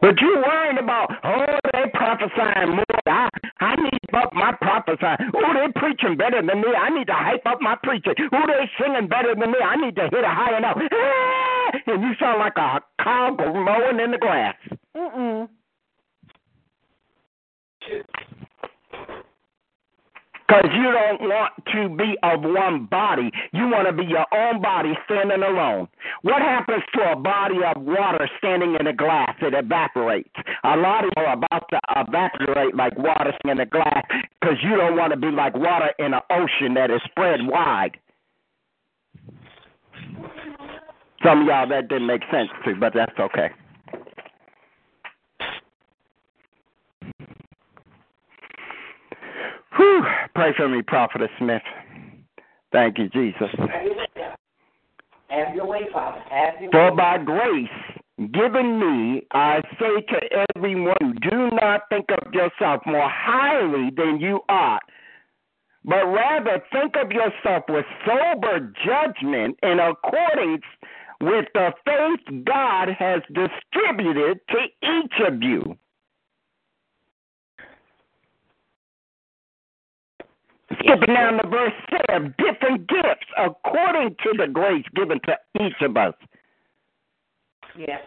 But 0.00 0.20
you 0.20 0.42
worrying 0.44 0.78
about, 0.78 1.12
oh, 1.22 1.58
they 1.72 1.90
prophesying 1.94 2.74
more. 2.74 2.84
I, 3.06 3.28
I 3.60 3.76
need 3.76 3.98
to 4.10 4.16
up 4.18 4.32
my 4.32 4.52
prophesying. 4.60 5.30
Oh, 5.34 5.52
they 5.54 5.72
preaching 5.78 6.16
better 6.16 6.42
than 6.42 6.60
me. 6.60 6.68
I 6.74 6.90
need 6.90 7.06
to 7.06 7.14
hype 7.14 7.46
up 7.46 7.60
my 7.60 7.76
preaching. 7.82 8.14
Oh, 8.32 8.46
they 8.46 8.68
singing 8.82 9.08
better 9.08 9.34
than 9.38 9.52
me. 9.52 9.58
I 9.64 9.76
need 9.76 9.94
to 9.96 10.02
hit 10.10 10.24
a 10.24 10.28
higher 10.28 10.60
note. 10.60 10.82
Ah! 10.92 11.38
And 11.86 12.02
you 12.02 12.12
sound 12.20 12.38
like 12.38 12.56
a 12.56 12.80
cow 13.02 13.34
mowing 13.38 13.98
in 14.00 14.10
the 14.10 14.18
grass. 14.18 14.54
Mm-mm. 14.96 15.48
Because 20.52 20.70
you 20.74 20.92
don't 20.92 21.22
want 21.22 21.52
to 21.72 21.88
be 21.96 22.14
of 22.22 22.42
one 22.42 22.84
body. 22.86 23.30
You 23.52 23.68
want 23.68 23.86
to 23.86 23.92
be 23.92 24.04
your 24.04 24.26
own 24.34 24.60
body 24.60 24.92
standing 25.06 25.42
alone. 25.42 25.88
What 26.22 26.42
happens 26.42 26.82
to 26.94 27.12
a 27.12 27.16
body 27.16 27.56
of 27.64 27.80
water 27.82 28.28
standing 28.36 28.76
in 28.78 28.86
a 28.86 28.92
glass? 28.92 29.34
It 29.40 29.54
evaporates. 29.54 30.28
A 30.64 30.76
lot 30.76 31.04
of 31.04 31.10
you 31.16 31.22
are 31.22 31.32
about 31.32 31.64
to 31.70 31.80
evaporate 31.96 32.74
like 32.74 32.98
water 32.98 33.32
in 33.44 33.60
a 33.60 33.66
glass 33.66 34.04
because 34.40 34.58
you 34.62 34.76
don't 34.76 34.96
want 34.96 35.12
to 35.12 35.18
be 35.18 35.30
like 35.30 35.56
water 35.56 35.94
in 35.98 36.12
an 36.12 36.20
ocean 36.28 36.74
that 36.74 36.90
is 36.90 37.00
spread 37.06 37.40
wide. 37.46 37.96
Some 41.24 41.42
of 41.42 41.46
y'all 41.46 41.68
that 41.68 41.88
didn't 41.88 42.08
make 42.08 42.22
sense 42.30 42.50
to, 42.66 42.74
but 42.74 42.92
that's 42.94 43.18
okay. 43.18 43.50
Whew. 49.76 50.02
Pray 50.34 50.52
for 50.56 50.68
me, 50.68 50.82
Prophetess 50.82 51.30
Smith. 51.38 51.62
Thank 52.72 52.98
you, 52.98 53.08
Jesus. 53.08 53.48
Have 55.28 55.54
your 55.54 55.66
way, 55.66 55.88
Father. 55.92 56.22
Have 56.30 56.60
your 56.60 56.70
For 56.70 56.90
way. 56.90 56.96
by 56.96 57.18
grace 57.18 57.68
given 58.30 58.78
me, 58.78 59.22
I 59.32 59.62
say 59.78 60.02
to 60.02 60.44
everyone, 60.56 61.18
do 61.28 61.50
not 61.52 61.82
think 61.88 62.06
of 62.10 62.32
yourself 62.32 62.82
more 62.86 63.08
highly 63.08 63.90
than 63.96 64.20
you 64.20 64.40
ought, 64.48 64.82
but 65.84 66.04
rather 66.04 66.62
think 66.70 66.94
of 67.02 67.10
yourself 67.10 67.64
with 67.68 67.86
sober 68.06 68.72
judgment 68.84 69.58
in 69.62 69.80
accordance 69.80 70.64
with 71.20 71.46
the 71.54 71.72
faith 71.84 72.44
God 72.44 72.88
has 72.98 73.22
distributed 73.32 74.40
to 74.50 74.58
each 74.82 75.14
of 75.26 75.42
you. 75.42 75.76
Skipping 80.82 81.14
down 81.14 81.38
to 81.38 81.48
verse 81.48 81.72
7, 82.08 82.34
different 82.38 82.88
gifts 82.88 83.26
according 83.38 84.16
to 84.22 84.32
the 84.36 84.46
grace 84.46 84.84
given 84.94 85.20
to 85.24 85.36
each 85.60 85.80
of 85.80 85.96
us. 85.96 86.14
Yes. 87.78 88.02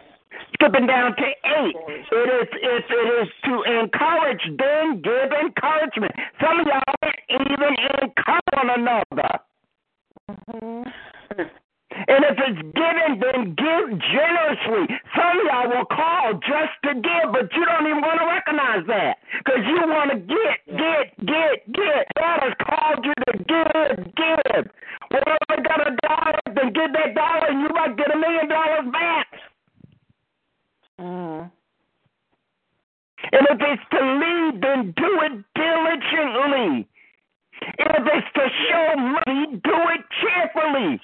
Skipping 0.54 0.86
down 0.86 1.16
to 1.16 1.22
8, 1.22 1.32
it 1.42 1.72
is, 1.98 2.48
if 2.52 2.84
it 2.90 3.22
is 3.22 3.28
to 3.44 3.62
encourage, 3.80 4.42
then 4.58 5.00
give 5.00 5.32
encouragement. 5.32 6.12
Some 6.40 6.60
of 6.60 6.66
y'all 6.66 7.10
even 7.30 7.74
encourage 8.02 8.42
one 8.52 8.70
another. 8.70 9.40
And 12.08 12.22
if 12.22 12.38
it's 12.38 12.62
given, 12.70 13.18
then 13.18 13.54
give 13.58 13.86
generously. 13.98 14.94
Some 15.14 15.40
of 15.40 15.44
y'all 15.50 15.68
will 15.74 15.86
call 15.90 16.34
just 16.38 16.74
to 16.86 16.94
give, 16.94 17.26
but 17.32 17.50
you 17.50 17.64
don't 17.66 17.86
even 17.86 18.00
want 18.00 18.20
to 18.22 18.26
recognize 18.30 18.86
that 18.86 19.18
because 19.42 19.66
you 19.66 19.78
want 19.90 20.14
to 20.14 20.18
get, 20.22 20.58
get, 20.70 21.04
get, 21.26 21.56
get. 21.74 22.02
God 22.14 22.38
has 22.46 22.54
called 22.62 23.02
you 23.02 23.14
to 23.26 23.32
give, 23.42 24.14
give. 24.14 24.64
Well, 25.10 25.22
if 25.26 25.42
I 25.50 25.56
got 25.62 25.80
a 25.82 25.96
dollar, 26.06 26.38
then 26.54 26.72
give 26.72 26.92
that 26.94 27.14
dollar, 27.14 27.50
and 27.50 27.60
you 27.60 27.70
might 27.74 27.96
get 27.96 28.14
a 28.14 28.18
million 28.18 28.48
dollars 28.48 28.86
back. 28.92 29.26
Mm. 31.00 31.50
And 33.32 33.46
if 33.50 33.58
it's 33.60 33.82
to 33.90 34.00
lead, 34.00 34.62
then 34.62 34.94
do 34.96 35.10
it 35.26 35.44
diligently. 35.58 36.86
If 37.78 38.02
it's 38.14 38.26
to 38.34 38.46
show 38.68 38.94
mercy, 38.96 39.60
do 39.64 39.76
it 39.90 40.02
cheerfully. 40.20 41.00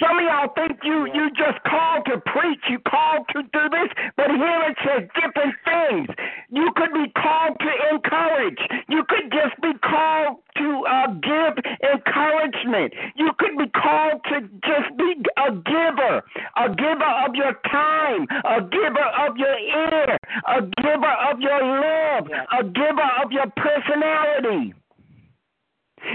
Some 0.00 0.16
of 0.16 0.24
y'all 0.24 0.48
think 0.56 0.80
you 0.82 1.06
you 1.12 1.28
just 1.36 1.60
called 1.68 2.06
to 2.06 2.16
preach, 2.32 2.60
you 2.70 2.78
called 2.88 3.28
to 3.36 3.42
do 3.42 3.68
this, 3.68 3.90
but 4.16 4.30
here 4.32 4.62
it 4.72 4.76
says 4.80 5.04
different 5.12 5.54
things. 5.68 6.08
You 6.48 6.72
could 6.74 6.92
be 6.94 7.12
called 7.12 7.60
to 7.60 7.70
encourage. 7.92 8.58
You 8.88 9.04
could 9.04 9.30
just 9.30 9.60
be 9.60 9.76
called 9.84 10.40
to 10.56 10.84
uh, 10.88 11.06
give 11.20 11.52
encouragement. 11.84 12.94
You 13.16 13.30
could 13.38 13.58
be 13.58 13.68
called 13.76 14.24
to 14.32 14.40
just 14.64 14.96
be 14.96 15.20
a 15.36 15.52
giver, 15.52 16.24
a 16.56 16.68
giver 16.72 17.12
of 17.28 17.34
your 17.34 17.52
time, 17.70 18.26
a 18.48 18.60
giver 18.64 19.08
of 19.28 19.36
your 19.36 19.58
ear, 19.58 20.16
a 20.48 20.62
giver 20.80 21.14
of 21.28 21.40
your 21.40 21.60
love, 21.60 22.24
a 22.58 22.64
giver 22.64 23.10
of 23.22 23.32
your 23.32 23.52
personality. 23.52 24.72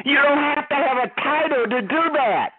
You 0.05 0.15
don't 0.15 0.41
have 0.41 0.67
to 0.69 0.75
have 0.75 0.97
a 0.97 1.21
title 1.21 1.65
to 1.69 1.81
do 1.81 2.01
that. 2.17 2.53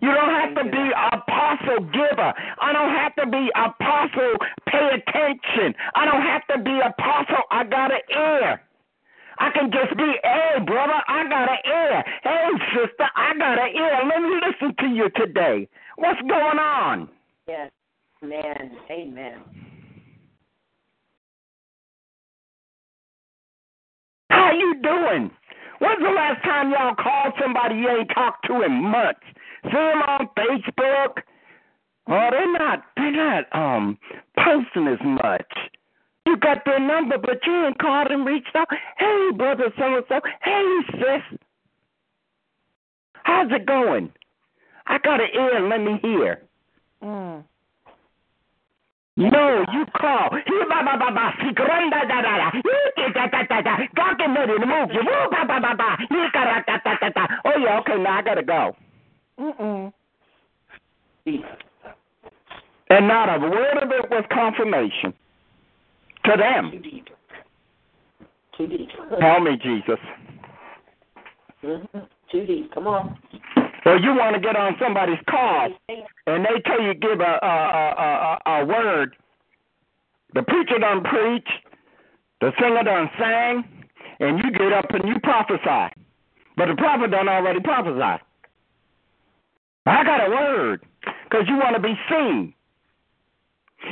You 0.00 0.08
don't 0.08 0.30
have 0.30 0.54
to 0.56 0.64
be 0.64 0.84
apostle 1.12 1.84
giver. 1.92 2.32
I 2.60 2.72
don't 2.72 2.94
have 2.96 3.14
to 3.16 3.26
be 3.26 3.50
apostle 3.54 4.34
pay 4.66 4.88
attention. 4.96 5.74
I 5.94 6.04
don't 6.06 6.22
have 6.22 6.46
to 6.48 6.62
be 6.62 6.80
apostle 6.80 7.44
I 7.50 7.64
got 7.64 7.92
an 7.92 8.00
ear. 8.16 8.62
I 9.38 9.50
can 9.50 9.70
just 9.70 9.96
be, 9.96 10.12
hey 10.22 10.64
brother, 10.64 11.00
I 11.08 11.28
got 11.28 11.48
an 11.50 11.58
ear. 11.66 12.04
Hey 12.22 12.48
sister, 12.74 13.08
I 13.14 13.36
got 13.36 13.58
an 13.58 13.76
ear. 13.76 14.00
Let 14.08 14.22
me 14.22 14.40
listen 14.46 14.74
to 14.80 14.86
you 14.86 15.10
today. 15.16 15.68
What's 15.96 16.20
going 16.22 16.58
on? 16.58 17.08
Yes. 17.46 17.70
Amen. 18.22 18.76
Amen. 18.90 19.38
How 24.30 24.52
you 24.52 24.76
doing? 24.82 25.30
When's 25.78 26.02
the 26.02 26.10
last 26.10 26.42
time 26.44 26.70
y'all 26.70 26.94
called 26.94 27.32
somebody 27.40 27.76
you 27.76 27.88
ain't 27.88 28.10
talked 28.14 28.46
to 28.46 28.62
in 28.62 28.72
months? 28.72 29.20
See 29.64 29.70
them 29.70 30.02
on 30.08 30.28
Facebook? 30.36 31.22
Oh, 32.08 32.28
they're 32.30 32.52
not 32.58 32.84
they're 32.96 33.12
not 33.12 33.44
um 33.52 33.98
posting 34.36 34.88
as 34.88 34.98
much. 35.04 35.52
You 36.26 36.36
got 36.36 36.64
their 36.64 36.80
number, 36.80 37.18
but 37.18 37.38
you 37.46 37.66
ain't 37.66 37.78
called 37.78 38.08
and 38.10 38.26
reached 38.26 38.54
out. 38.54 38.68
Hey, 38.98 39.30
brother, 39.36 39.72
so 39.76 39.96
and 39.96 40.04
so. 40.08 40.20
Hey, 40.42 40.78
sis. 40.92 41.38
How's 43.24 43.50
it 43.52 43.66
going? 43.66 44.12
I 44.86 44.98
got 44.98 45.20
an 45.20 45.28
ear 45.34 45.68
let 45.68 45.80
me 45.80 45.98
hear. 46.02 46.42
Mm. 47.02 47.44
No, 49.16 49.64
you 49.72 49.84
call. 50.00 50.30
Ba, 50.30 50.80
ba, 50.84 50.96
ba, 50.98 51.12
ba. 51.12 51.32
Sigranda, 51.40 52.08
da, 52.08 52.22
da, 52.22 52.36
da. 52.38 52.50
Da, 53.12 53.26
da, 53.26 53.42
da, 53.42 53.60
da. 53.60 53.76
God 53.94 54.18
get 54.18 54.26
ready 54.26 54.58
to 54.58 54.66
move 54.66 54.90
you. 54.92 55.02
Ba, 55.30 55.44
ba, 55.46 55.60
ba, 55.60 55.74
ba. 55.76 55.96
Yika, 56.10 56.64
da, 56.66 56.78
da, 56.84 56.94
da, 57.00 57.08
da. 57.10 57.26
Oh, 57.44 57.58
yeah, 57.58 57.80
okay, 57.80 58.02
now 58.02 58.18
I 58.18 58.22
got 58.22 58.34
to 58.34 58.42
go. 58.42 58.74
Mm-mm. 59.40 59.92
And 62.90 63.08
not 63.08 63.34
a 63.34 63.38
word 63.38 63.78
of 63.82 63.90
it 63.90 64.10
was 64.10 64.24
confirmation 64.30 65.14
to 66.24 66.36
them. 66.36 66.70
Too 66.72 66.78
deep. 66.78 67.08
Too 68.56 68.66
deep. 68.66 68.88
Help 69.20 69.42
me, 69.42 69.56
Jesus. 69.56 69.98
hmm 71.62 71.98
Too 72.30 72.46
deep. 72.46 72.72
Come 72.74 72.86
on. 72.86 73.18
Or 73.86 73.96
you 73.96 74.10
want 74.14 74.34
to 74.34 74.40
get 74.40 74.56
on 74.56 74.76
somebody's 74.78 75.18
call 75.28 75.70
and 76.26 76.44
they 76.44 76.60
tell 76.66 76.82
you 76.82 76.92
give 76.94 77.20
a 77.20 77.38
a, 77.42 77.46
a, 77.46 78.38
a, 78.46 78.62
a 78.62 78.66
word. 78.66 79.16
The 80.34 80.42
preacher 80.42 80.78
done 80.78 81.02
preach, 81.02 81.48
the 82.40 82.52
singer 82.60 82.84
done 82.84 83.10
sang, 83.18 83.64
and 84.20 84.38
you 84.38 84.52
get 84.52 84.72
up 84.72 84.90
and 84.90 85.08
you 85.08 85.18
prophesy. 85.20 85.94
But 86.56 86.66
the 86.66 86.76
prophet 86.76 87.10
done 87.10 87.28
already 87.28 87.60
prophesied. 87.60 88.20
I 89.86 90.04
got 90.04 90.26
a 90.26 90.30
word 90.30 90.84
because 91.24 91.46
you 91.48 91.56
want 91.56 91.74
to 91.76 91.82
be 91.82 91.94
seen. 92.08 92.54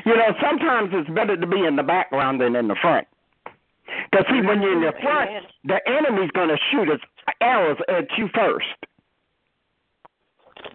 You 0.05 0.16
know, 0.16 0.34
sometimes 0.41 0.91
it's 0.93 1.09
better 1.11 1.36
to 1.36 1.47
be 1.47 1.64
in 1.64 1.76
the 1.76 1.82
background 1.82 2.41
than 2.41 2.57
in 2.57 2.68
the 2.68 2.76
front. 2.80 3.07
Because, 4.11 4.26
see, 4.28 4.47
when 4.47 4.61
you're 4.61 4.74
in 4.74 4.82
the 4.82 4.93
front, 5.01 5.30
Amen. 5.30 5.43
the 5.64 5.80
enemy's 5.89 6.30
going 6.32 6.49
to 6.49 6.59
shoot 6.70 6.89
his 6.89 7.01
arrows 7.41 7.78
at 7.89 8.07
you 8.18 8.28
first. 8.34 8.66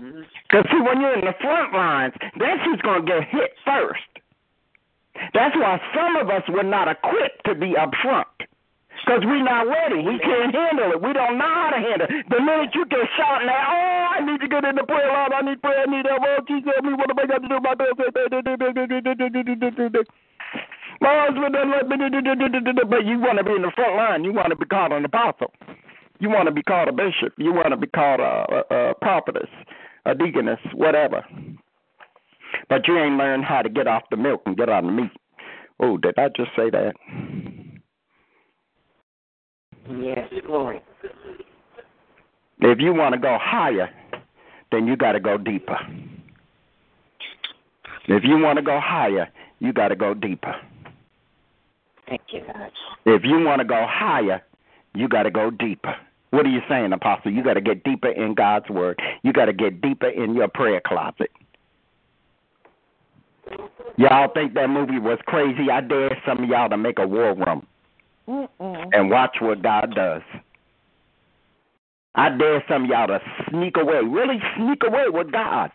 Mm-hmm. 0.02 0.22
Because, 0.50 0.66
see, 0.72 0.82
when 0.82 1.00
you're 1.00 1.20
in 1.20 1.26
the 1.26 1.36
front 1.40 1.74
lines, 1.74 2.14
that's 2.40 2.62
who's 2.66 2.82
going 2.82 3.06
to 3.06 3.12
get 3.12 3.28
hit 3.30 3.52
first. 3.64 4.02
That's 5.34 5.56
why 5.56 5.80
some 5.94 6.16
of 6.16 6.30
us 6.30 6.44
were 6.50 6.64
not 6.64 6.88
equipped 6.88 7.46
to 7.46 7.54
be 7.54 7.78
up 7.78 7.92
front. 8.02 8.28
Because 9.04 9.20
we're 9.28 9.44
not 9.44 9.68
ready. 9.68 10.00
We 10.00 10.16
can't 10.20 10.56
handle 10.56 10.96
it. 10.96 11.02
We 11.04 11.12
don't 11.12 11.38
know 11.38 11.52
how 11.52 11.76
to 11.76 11.80
handle 11.84 12.08
it. 12.08 12.24
The 12.32 12.40
minute 12.40 12.72
you 12.72 12.88
get 12.88 13.04
shot 13.20 13.44
in 13.44 13.48
there, 13.52 13.60
oh, 13.68 14.08
I 14.16 14.24
need 14.24 14.40
to 14.40 14.48
get 14.48 14.64
in 14.64 14.80
the 14.80 14.88
prayer 14.88 15.12
line. 15.12 15.36
I 15.36 15.42
need 15.44 15.62
prayer. 15.62 15.84
I 15.84 15.92
need 15.92 16.08
help. 16.08 16.24
Oh, 16.24 16.40
Jesus, 16.48 16.72
help 16.72 16.86
me. 16.88 16.96
What 16.96 17.12
am 17.12 17.20
I 17.20 17.28
going 17.28 17.44
to 17.44 17.50
do? 17.52 17.60
My 17.60 17.76
bills. 17.76 18.00
My 21.04 21.28
husband 21.28 21.52
doesn't 21.52 21.72
let 21.72 21.88
me. 21.92 21.98
But 22.88 23.04
you 23.04 23.20
want 23.20 23.38
to 23.40 23.44
be 23.44 23.52
in 23.52 23.62
the 23.64 23.72
front 23.76 23.96
line. 24.00 24.24
You 24.24 24.32
want 24.32 24.50
to 24.52 24.56
be 24.56 24.66
called 24.66 24.94
an 24.94 25.04
apostle. 25.04 25.52
You 26.20 26.30
want 26.30 26.48
to 26.48 26.54
be 26.54 26.64
called 26.64 26.88
a 26.88 26.94
bishop. 26.94 27.34
You 27.38 27.52
want 27.52 27.72
to 27.72 27.78
be 27.78 27.88
called 27.88 28.22
a, 28.22 28.64
a, 28.72 28.92
a 28.92 28.96
prophetess, 28.96 29.50
a 30.06 30.16
deaconess, 30.16 30.60
whatever. 30.74 31.26
But 32.70 32.88
you 32.88 32.98
ain't 32.98 33.18
learned 33.18 33.44
how 33.44 33.62
to 33.64 33.70
get 33.70 33.88
off 33.88 34.04
the 34.12 34.18
milk 34.18 34.44
and 34.46 34.56
get 34.56 34.70
on 34.70 34.86
the 34.86 34.92
meat. 34.94 35.12
Oh, 35.82 35.98
did 35.98 36.18
I 36.18 36.30
just 36.30 36.52
say 36.56 36.70
that? 36.70 36.94
Yes, 39.90 40.30
glory. 40.46 40.82
If 42.60 42.80
you 42.80 42.94
want 42.94 43.14
to 43.14 43.20
go 43.20 43.38
higher, 43.42 43.90
then 44.72 44.88
you 44.88 44.96
got 44.96 45.14
to 45.14 45.20
go 45.20 45.38
deeper. 45.38 45.78
If 48.08 48.24
you 48.24 48.38
want 48.38 48.58
to 48.58 48.62
go 48.64 48.80
higher, 48.82 49.30
you 49.60 49.74
got 49.74 49.90
to 49.90 49.96
go 49.96 50.14
deeper. 50.14 50.56
Thank 52.08 52.22
you, 52.32 52.42
God. 52.46 52.72
If 53.06 53.24
you 53.24 53.44
want 53.44 53.60
to 53.60 53.66
go 53.66 53.86
higher, 53.88 54.42
you 54.94 55.08
got 55.08 55.24
to 55.24 55.32
go 55.32 55.52
deeper. 55.52 55.96
What 56.32 56.46
are 56.46 56.50
you 56.50 56.62
saying, 56.68 56.92
Apostle? 56.94 57.32
You 57.32 57.44
got 57.44 57.54
to 57.54 57.62
get 57.62 57.84
deeper 57.84 58.10
in 58.10 58.34
God's 58.34 58.70
Word. 58.70 59.00
You 59.24 59.34
got 59.34 59.46
to 59.46 59.54
get 59.54 59.82
deeper 59.82 60.10
in 60.10 60.34
your 60.34 60.48
prayer 60.48 60.82
closet. 60.86 61.32
Y'all 63.98 64.32
think 64.34 64.54
that 64.54 64.70
movie 64.70 65.00
was 65.00 65.20
crazy? 65.28 65.70
I 65.70 65.82
dare 65.82 66.18
some 66.26 66.44
of 66.44 66.50
y'all 66.50 66.70
to 66.70 66.78
make 66.78 66.98
a 66.98 67.08
war 67.08 67.36
room 67.36 67.68
Mm-mm. 68.28 68.90
and 68.94 69.10
watch 69.10 69.38
what 69.42 69.62
God 69.62 69.94
does. 69.96 70.22
I 72.16 72.30
dare 72.30 72.64
some 72.70 72.86
of 72.86 72.90
y'all 72.90 73.08
to 73.08 73.20
sneak 73.50 73.76
away, 73.78 74.02
really 74.06 74.40
sneak 74.56 74.84
away 74.88 75.06
with 75.10 75.32
God. 75.32 75.72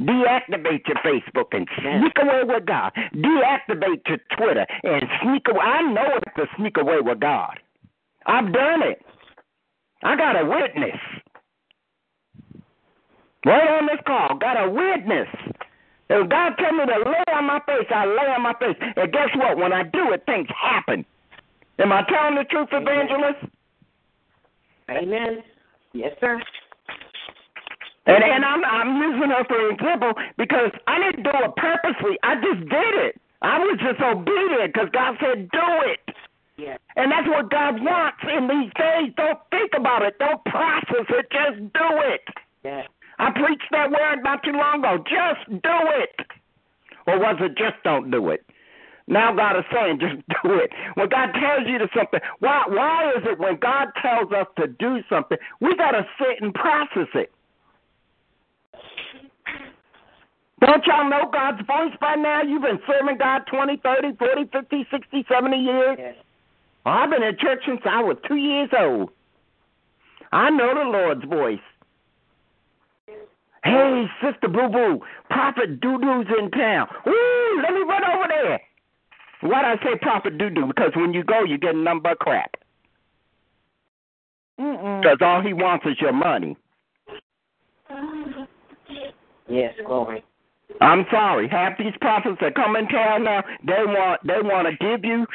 Deactivate 0.00 0.88
your 0.88 0.96
Facebook 1.04 1.52
and 1.52 1.68
sneak 1.78 2.14
away 2.20 2.42
with 2.44 2.64
God. 2.66 2.92
Deactivate 3.14 4.00
your 4.08 4.18
Twitter 4.36 4.66
and 4.82 5.02
sneak 5.22 5.46
away. 5.48 5.60
I 5.60 5.82
know 5.82 6.16
it 6.16 6.40
to 6.40 6.46
sneak 6.56 6.76
away 6.78 7.00
with 7.00 7.20
God. 7.20 7.58
I've 8.26 8.52
done 8.52 8.82
it. 8.82 9.02
I 10.02 10.16
got 10.16 10.40
a 10.40 10.44
witness. 10.44 10.98
Right 13.44 13.68
on 13.68 13.86
this 13.86 14.00
call, 14.06 14.36
got 14.38 14.64
a 14.64 14.70
witness. 14.70 15.28
If 16.08 16.28
God 16.28 16.52
tell 16.58 16.72
me 16.72 16.86
to 16.86 17.10
lay 17.10 17.34
on 17.34 17.46
my 17.46 17.60
face, 17.66 17.86
I 17.90 18.06
lay 18.06 18.28
on 18.34 18.42
my 18.42 18.54
face. 18.54 18.76
And 18.96 19.12
guess 19.12 19.28
what? 19.36 19.56
When 19.56 19.72
I 19.72 19.82
do 19.82 20.12
it, 20.12 20.24
things 20.26 20.48
happen. 20.60 21.04
Am 21.82 21.90
I 21.90 22.02
telling 22.06 22.36
the 22.36 22.44
truth, 22.44 22.68
evangelist? 22.70 23.42
Amen. 24.88 25.42
Yes, 25.92 26.12
sir. 26.20 26.40
And 28.06 28.22
and 28.22 28.44
I'm 28.44 28.64
I'm 28.64 29.02
using 29.02 29.30
her 29.30 29.44
for 29.44 29.70
example 29.70 30.12
because 30.38 30.70
I 30.86 30.98
didn't 30.98 31.24
do 31.24 31.30
it 31.34 31.56
purposely. 31.56 32.18
I 32.22 32.34
just 32.36 32.68
did 32.68 32.94
it. 33.06 33.20
I 33.42 33.58
was 33.58 33.78
just 33.82 34.00
obedient 34.00 34.72
because 34.72 34.88
God 34.92 35.16
said 35.20 35.50
do 35.50 35.68
it. 35.90 36.14
Yes. 36.56 36.78
And 36.96 37.10
that's 37.10 37.26
what 37.26 37.50
God 37.50 37.82
wants 37.82 38.18
in 38.22 38.46
these 38.46 38.70
days. 38.78 39.12
Don't 39.16 39.38
think 39.50 39.72
about 39.76 40.02
it. 40.02 40.18
Don't 40.18 40.44
process 40.44 41.06
it. 41.10 41.26
Just 41.30 41.58
do 41.74 41.88
it. 42.06 42.22
Yes. 42.64 42.86
I 43.18 43.30
preached 43.30 43.70
that 43.72 43.90
word 43.90 44.22
not 44.22 44.42
too 44.44 44.52
long 44.52 44.80
ago. 44.80 45.02
Just 45.02 45.50
do 45.50 45.78
it. 45.98 46.26
Or 47.06 47.18
was 47.18 47.36
it 47.40 47.56
just 47.56 47.82
don't 47.82 48.10
do 48.10 48.30
it? 48.30 48.44
Now 49.12 49.36
God 49.36 49.58
is 49.58 49.64
saying 49.70 50.00
just 50.00 50.16
do 50.42 50.54
it. 50.54 50.70
When 50.94 51.08
God 51.08 51.32
tells 51.36 51.68
you 51.68 51.78
to 51.78 51.88
something, 51.94 52.20
why 52.40 52.64
why 52.66 53.12
is 53.16 53.22
it 53.28 53.38
when 53.38 53.58
God 53.60 53.88
tells 54.00 54.32
us 54.32 54.46
to 54.56 54.66
do 54.66 55.00
something, 55.08 55.36
we 55.60 55.76
gotta 55.76 56.06
sit 56.18 56.40
and 56.40 56.54
process 56.54 57.08
it? 57.14 57.30
Don't 60.60 60.86
y'all 60.86 61.10
know 61.10 61.28
God's 61.30 61.60
voice 61.66 61.92
by 62.00 62.14
now? 62.14 62.42
You've 62.42 62.62
been 62.62 62.78
serving 62.86 63.18
God 63.18 63.42
20, 63.50 63.78
30, 63.82 64.16
40, 64.16 64.44
50, 64.52 64.86
60, 64.90 65.26
70 65.28 65.56
years. 65.56 65.96
Yes. 65.98 66.14
I've 66.86 67.10
been 67.10 67.22
in 67.22 67.36
church 67.36 67.60
since 67.66 67.80
I 67.84 68.02
was 68.02 68.16
two 68.26 68.36
years 68.36 68.70
old. 68.78 69.10
I 70.30 70.50
know 70.50 70.72
the 70.72 70.88
Lord's 70.88 71.24
voice. 71.24 71.58
Hey, 73.64 74.06
Sister 74.22 74.48
Boo 74.48 74.68
Boo, 74.68 75.00
Prophet 75.30 75.80
Doo 75.80 75.98
Doo's 76.00 76.26
in 76.38 76.50
town. 76.50 76.88
Ooh, 77.06 77.62
let 77.62 77.74
me 77.74 77.80
run 77.82 78.02
over 78.04 78.26
there. 78.28 78.60
Why 79.42 79.62
do 79.62 79.66
I 79.66 79.76
say 79.84 79.98
Prophet 80.00 80.38
Doo 80.38 80.50
Doo? 80.50 80.66
Because 80.66 80.92
when 80.94 81.12
you 81.12 81.24
go, 81.24 81.42
you 81.44 81.58
get 81.58 81.74
nothing 81.74 82.00
but 82.02 82.18
crap. 82.20 82.54
Because 84.56 85.18
all 85.20 85.42
he 85.42 85.52
wants 85.52 85.84
is 85.84 86.00
your 86.00 86.12
money. 86.12 86.56
Yes, 89.48 89.74
glory. 89.84 90.24
I'm 90.82 91.06
sorry. 91.10 91.48
Half 91.48 91.78
these 91.78 91.94
prophets 92.00 92.38
that 92.42 92.56
come 92.56 92.76
in 92.76 92.88
town 92.88 93.24
now, 93.24 93.44
they 93.64 93.84
want 93.86 94.20
they 94.26 94.42
want 94.42 94.68
to 94.68 94.74
give 94.76 95.04
you 95.04 95.26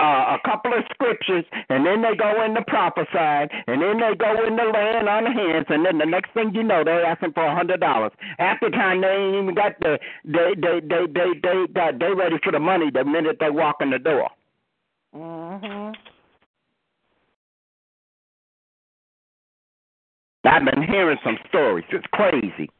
uh, 0.00 0.36
a 0.36 0.40
couple 0.44 0.72
of 0.72 0.84
scriptures, 0.94 1.44
and 1.68 1.86
then 1.86 2.02
they 2.02 2.16
go 2.16 2.42
into 2.44 2.62
prophesying, 2.66 3.48
and 3.68 3.82
then 3.82 4.00
they 4.00 4.16
go 4.16 4.32
into 4.46 4.64
laying 4.72 5.08
on 5.08 5.24
the 5.24 5.32
hands, 5.32 5.66
and 5.68 5.86
then 5.86 5.98
the 5.98 6.06
next 6.06 6.32
thing 6.34 6.54
you 6.54 6.64
know, 6.64 6.82
they're 6.84 7.04
asking 7.06 7.34
for 7.34 7.44
a 7.46 7.54
hundred 7.54 7.80
dollars. 7.80 8.12
The 8.62 8.70
time, 8.70 9.02
they 9.02 9.08
ain't 9.08 9.42
even 9.42 9.54
got 9.54 9.78
the 9.80 9.98
they 10.24 10.54
they 10.56 10.80
they 10.80 11.06
they 11.12 11.30
they 11.42 11.66
got 11.74 11.98
they 12.00 12.12
ready 12.14 12.36
for 12.42 12.52
the 12.52 12.60
money 12.60 12.90
the 12.90 13.04
minute 13.04 13.36
they 13.40 13.50
walk 13.50 13.76
in 13.82 13.90
the 13.90 13.98
door. 13.98 14.30
Mhm. 15.14 15.94
I've 20.44 20.64
been 20.64 20.82
hearing 20.84 21.18
some 21.24 21.38
stories. 21.48 21.84
It's 21.90 22.06
crazy. 22.12 22.70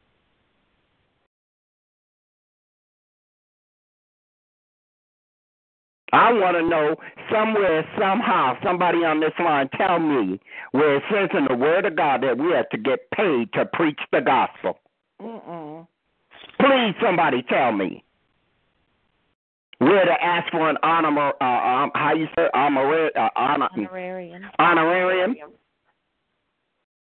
I 6.13 6.31
want 6.33 6.55
to 6.55 6.67
know 6.67 6.95
somewhere, 7.31 7.83
somehow, 7.99 8.55
somebody 8.63 8.99
on 8.99 9.19
this 9.19 9.33
line 9.39 9.69
tell 9.75 9.99
me 9.99 10.39
where 10.71 10.97
it 10.97 11.03
says 11.11 11.29
in 11.37 11.45
the 11.49 11.55
Word 11.55 11.85
of 11.85 11.95
God 11.95 12.23
that 12.23 12.37
we 12.37 12.51
have 12.51 12.69
to 12.69 12.77
get 12.77 13.09
paid 13.11 13.51
to 13.53 13.65
preach 13.65 13.99
the 14.11 14.21
gospel. 14.21 14.79
Mm-mm. 15.21 15.87
Please, 16.59 16.95
somebody 17.01 17.43
tell 17.49 17.71
me. 17.71 18.03
We're 19.81 20.05
to 20.05 20.23
ask 20.23 20.51
for 20.51 20.69
an 20.69 20.77
honor, 20.83 21.33
uh, 21.41 21.43
um, 21.43 21.91
how 21.95 22.13
you 22.15 22.27
say, 22.35 22.47
honor, 22.53 23.09
uh, 23.15 23.29
honor, 23.35 23.69
Honorarium. 23.73 24.43
honorarium 24.57 25.35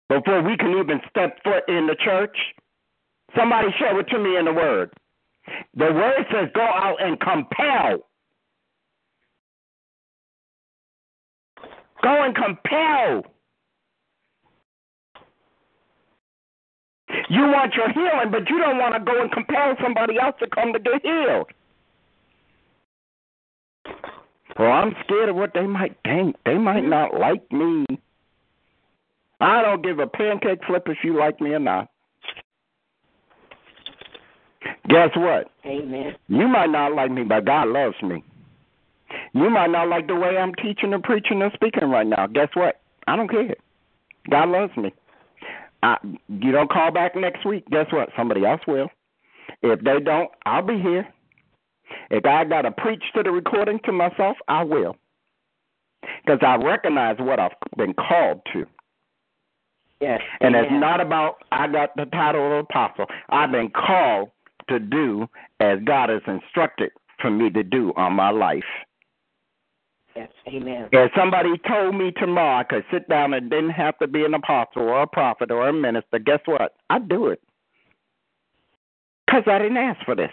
before 0.09 0.41
we 0.41 0.57
can 0.57 0.71
even 0.77 0.99
step 1.09 1.37
foot 1.43 1.63
in 1.67 1.87
the 1.87 1.95
church? 2.03 2.35
Somebody 3.37 3.67
show 3.79 3.97
it 3.99 4.07
to 4.09 4.19
me 4.19 4.37
in 4.37 4.45
the 4.45 4.53
Word. 4.53 4.91
The 5.75 5.93
Word 5.93 6.25
says 6.31 6.49
go 6.53 6.61
out 6.61 6.97
and 6.99 7.19
compel. 7.19 8.08
Go 12.01 12.23
and 12.23 12.35
compel. 12.35 13.23
You 17.29 17.41
want 17.41 17.73
your 17.75 17.91
healing, 17.91 18.31
but 18.31 18.49
you 18.49 18.59
don't 18.59 18.77
want 18.77 18.95
to 18.95 18.99
go 18.99 19.21
and 19.21 19.31
compel 19.31 19.75
somebody 19.81 20.19
else 20.21 20.35
to 20.39 20.47
come 20.47 20.73
to 20.73 20.79
get 20.79 21.01
healed. 21.03 21.47
Well, 24.57 24.71
I'm 24.71 24.93
scared 25.05 25.29
of 25.29 25.35
what 25.35 25.53
they 25.53 25.65
might 25.65 25.95
think. 26.03 26.35
They 26.45 26.57
might 26.57 26.81
mm-hmm. 26.81 26.89
not 26.89 27.19
like 27.19 27.49
me. 27.51 27.85
I 29.39 29.61
don't 29.61 29.81
give 29.81 29.99
a 29.99 30.07
pancake 30.07 30.59
flip 30.67 30.83
if 30.87 30.97
you 31.03 31.17
like 31.17 31.39
me 31.39 31.51
or 31.51 31.59
not. 31.59 31.89
Guess 34.89 35.11
what? 35.15 35.49
Amen. 35.65 36.15
You 36.27 36.47
might 36.47 36.69
not 36.69 36.93
like 36.93 37.11
me, 37.11 37.23
but 37.23 37.45
God 37.45 37.69
loves 37.69 37.95
me. 38.03 38.23
You 39.33 39.49
might 39.49 39.69
not 39.69 39.87
like 39.87 40.07
the 40.07 40.15
way 40.15 40.37
I'm 40.37 40.53
teaching 40.55 40.93
and 40.93 41.03
preaching 41.03 41.41
and 41.41 41.51
speaking 41.53 41.89
right 41.89 42.07
now. 42.07 42.27
Guess 42.27 42.49
what? 42.53 42.81
I 43.07 43.15
don't 43.15 43.29
care. 43.29 43.55
God 44.29 44.49
loves 44.49 44.75
me. 44.77 44.93
I, 45.81 45.97
you 46.27 46.51
don't 46.51 46.69
call 46.69 46.91
back 46.91 47.15
next 47.15 47.45
week. 47.45 47.65
Guess 47.69 47.87
what? 47.91 48.09
Somebody 48.17 48.45
else 48.45 48.61
will. 48.67 48.89
If 49.61 49.81
they 49.81 49.99
don't, 49.99 50.29
I'll 50.45 50.65
be 50.65 50.79
here. 50.79 51.07
If 52.09 52.25
I 52.25 52.43
got 52.43 52.63
to 52.63 52.71
preach 52.71 53.03
to 53.15 53.23
the 53.23 53.31
recording 53.31 53.79
to 53.85 53.91
myself, 53.91 54.37
I 54.47 54.63
will. 54.63 54.95
Because 56.23 56.39
I 56.41 56.55
recognize 56.55 57.17
what 57.19 57.39
I've 57.39 57.51
been 57.77 57.93
called 57.93 58.41
to. 58.53 58.65
Yes. 59.99 60.21
And 60.39 60.55
Amen. 60.55 60.65
it's 60.65 60.81
not 60.81 61.01
about 61.01 61.43
I 61.51 61.67
got 61.67 61.95
the 61.95 62.05
title 62.05 62.59
of 62.59 62.65
apostle. 62.65 63.05
I've 63.29 63.51
been 63.51 63.69
called 63.69 64.29
to 64.69 64.79
do 64.79 65.27
as 65.59 65.79
God 65.83 66.09
has 66.09 66.21
instructed 66.25 66.91
for 67.21 67.29
me 67.29 67.49
to 67.49 67.63
do 67.63 67.91
on 67.97 68.13
my 68.13 68.29
life. 68.29 68.63
Yes. 70.15 70.29
Amen. 70.47 70.89
If 70.91 71.11
somebody 71.15 71.57
told 71.67 71.95
me 71.95 72.11
tomorrow 72.11 72.59
I 72.59 72.63
could 72.63 72.83
sit 72.91 73.07
down 73.07 73.33
and 73.33 73.49
didn't 73.49 73.71
have 73.71 73.97
to 73.99 74.07
be 74.07 74.25
an 74.25 74.33
apostle 74.33 74.83
or 74.83 75.01
a 75.03 75.07
prophet 75.07 75.51
or 75.51 75.67
a 75.67 75.73
minister, 75.73 76.19
guess 76.19 76.39
what? 76.45 76.75
I'd 76.89 77.07
do 77.07 77.27
it. 77.27 77.41
Because 79.25 79.43
I 79.47 79.59
didn't 79.59 79.77
ask 79.77 80.03
for 80.05 80.15
this. 80.15 80.31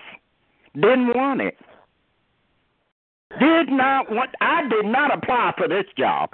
Didn't 0.74 1.14
want 1.14 1.40
it. 1.42 1.56
Did 3.38 3.68
not 3.68 4.10
want, 4.10 4.30
I 4.40 4.66
did 4.68 4.86
not 4.86 5.16
apply 5.16 5.52
for 5.58 5.68
this 5.68 5.84
job. 5.98 6.30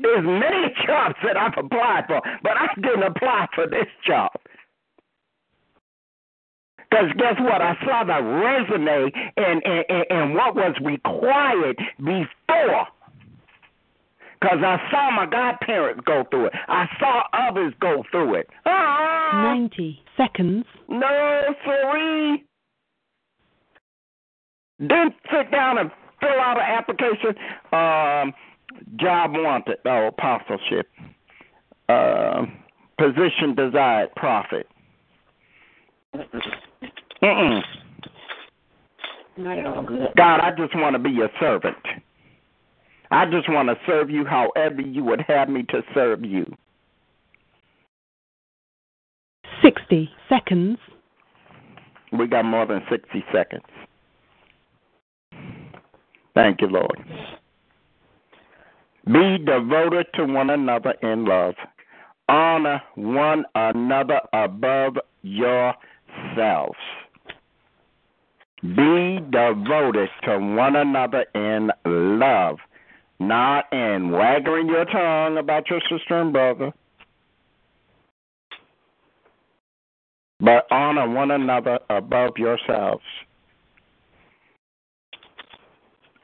There's 0.00 0.24
many 0.24 0.74
jobs 0.86 1.16
that 1.24 1.36
I've 1.36 1.56
applied 1.56 2.04
for, 2.06 2.20
but 2.42 2.52
I 2.56 2.68
didn't 2.76 3.02
apply 3.02 3.46
for 3.54 3.66
this 3.66 3.86
job. 4.06 4.30
Because 6.96 7.12
guess 7.18 7.40
what? 7.40 7.60
I 7.60 7.74
saw 7.84 8.04
the 8.04 8.22
resume 8.22 9.12
and, 9.36 9.62
and, 9.64 10.04
and 10.10 10.34
what 10.34 10.54
was 10.54 10.74
required 10.82 11.78
before. 11.98 12.86
Because 14.40 14.58
I 14.62 14.78
saw 14.90 15.10
my 15.10 15.26
godparents 15.26 16.02
go 16.06 16.24
through 16.30 16.46
it. 16.46 16.52
I 16.68 16.86
saw 16.98 17.22
others 17.32 17.74
go 17.80 18.04
through 18.10 18.36
it. 18.36 18.48
Ah, 18.66 19.54
90 19.56 20.02
seconds. 20.16 20.64
no, 20.88 21.54
sorry. 21.64 22.44
Didn't 24.78 25.14
sit 25.32 25.50
down 25.50 25.78
and 25.78 25.90
fill 26.20 26.38
out 26.38 26.58
an 26.58 26.64
application. 26.64 27.34
Um, 27.72 28.34
job 28.96 29.32
wanted, 29.34 29.78
oh, 29.86 30.08
apostleship. 30.08 30.88
Um, 31.88 32.58
position 32.98 33.54
desired, 33.54 34.14
prophet. 34.16 34.68
Mm-mm. 37.22 37.62
Not 39.36 39.58
at 39.58 39.66
all 39.66 39.82
good. 39.82 40.08
God, 40.16 40.40
I 40.40 40.50
just 40.56 40.74
want 40.74 40.94
to 40.94 40.98
be 40.98 41.10
your 41.10 41.30
servant. 41.38 41.76
I 43.10 43.26
just 43.26 43.48
want 43.48 43.68
to 43.68 43.76
serve 43.86 44.10
you 44.10 44.24
however 44.24 44.80
you 44.80 45.04
would 45.04 45.20
have 45.22 45.48
me 45.48 45.62
to 45.64 45.82
serve 45.94 46.24
you. 46.24 46.46
60 49.62 50.10
seconds. 50.28 50.78
We 52.12 52.26
got 52.26 52.44
more 52.44 52.66
than 52.66 52.82
60 52.90 53.24
seconds. 53.32 53.62
Thank 56.34 56.60
you, 56.60 56.68
Lord. 56.68 57.04
Be 59.06 59.38
devoted 59.38 60.06
to 60.14 60.24
one 60.24 60.50
another 60.50 60.94
in 61.02 61.24
love. 61.24 61.54
Honor 62.28 62.82
one 62.96 63.44
another 63.54 64.20
above 64.32 64.98
yourselves. 66.08 66.78
Be 68.62 69.20
devoted 69.30 70.08
to 70.24 70.38
one 70.38 70.76
another 70.76 71.24
in 71.34 71.70
love, 71.84 72.58
not 73.20 73.72
in 73.72 74.10
wagging 74.10 74.68
your 74.68 74.84
tongue 74.86 75.38
about 75.38 75.68
your 75.70 75.80
sister 75.88 76.20
and 76.20 76.32
brother, 76.32 76.72
but 80.40 80.66
honor 80.70 81.08
one 81.08 81.30
another 81.30 81.78
above 81.90 82.32
yourselves. 82.36 83.04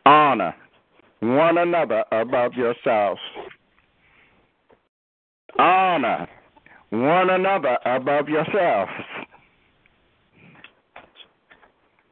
Honor 0.05 0.55
one 1.21 1.59
another 1.59 2.05
above 2.11 2.55
yourselves. 2.55 3.21
Honor 5.59 6.27
one 6.91 7.31
another 7.31 7.79
above 7.87 8.29
yourselves. 8.29 8.91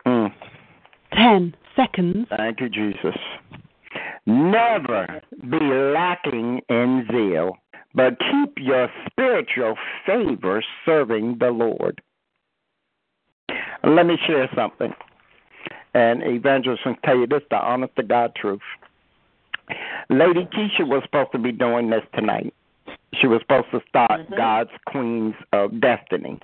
Mm. 0.07 0.33
10 1.31 1.55
seconds. 1.77 2.27
Thank 2.37 2.61
you, 2.61 2.69
Jesus. 2.69 3.17
Never 4.27 5.23
be 5.49 5.59
lacking 5.61 6.61
in 6.69 7.07
zeal, 7.11 7.57
but 7.95 8.19
keep 8.19 8.59
your 8.59 8.89
spiritual 9.11 9.77
favor 10.05 10.63
serving 10.85 11.37
the 11.39 11.51
Lord. 11.51 12.01
Let 13.85 14.07
me 14.07 14.17
share 14.27 14.49
something. 14.55 14.93
And 15.95 16.23
Evangelist 16.23 16.83
can 16.83 16.97
tell 17.05 17.17
you 17.17 17.27
this 17.27 17.43
the 17.51 17.57
honest 17.57 17.95
to 17.97 18.03
God 18.03 18.35
truth. 18.35 18.61
Lady 20.09 20.49
Kesha 20.53 20.87
was 20.87 21.03
supposed 21.05 21.33
to 21.33 21.39
be 21.39 21.53
doing 21.53 21.91
this 21.91 22.03
tonight. 22.15 22.53
She 23.21 23.27
was 23.27 23.41
supposed 23.41 23.71
to 23.73 23.81
start 23.89 24.23
God's 24.37 24.71
Queens 24.87 25.35
of 25.53 25.81
Destiny. 25.81 26.41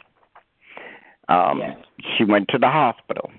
Um, 1.28 1.58
Yes. 1.58 1.76
She 2.16 2.24
went 2.24 2.48
to 2.48 2.58
the 2.58 2.68
hospital. 2.68 3.30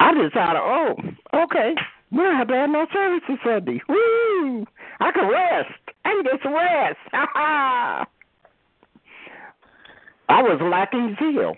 I 0.00 0.12
decided, 0.12 0.60
oh, 0.60 0.94
okay, 1.34 1.74
we 2.10 2.18
don't 2.18 2.36
have 2.36 2.48
to 2.48 2.54
have 2.54 2.70
no 2.70 2.86
services 2.92 3.38
Sunday. 3.44 3.80
Woo! 3.88 4.66
I 5.00 5.10
can 5.12 5.28
rest. 5.28 5.72
I 6.04 6.10
can 6.10 6.22
get 6.24 6.40
some 6.42 6.54
rest. 6.54 6.98
Ha 7.12 7.26
ha! 7.34 8.06
I 10.28 10.42
was 10.42 10.58
lacking 10.62 11.16
zeal. 11.18 11.56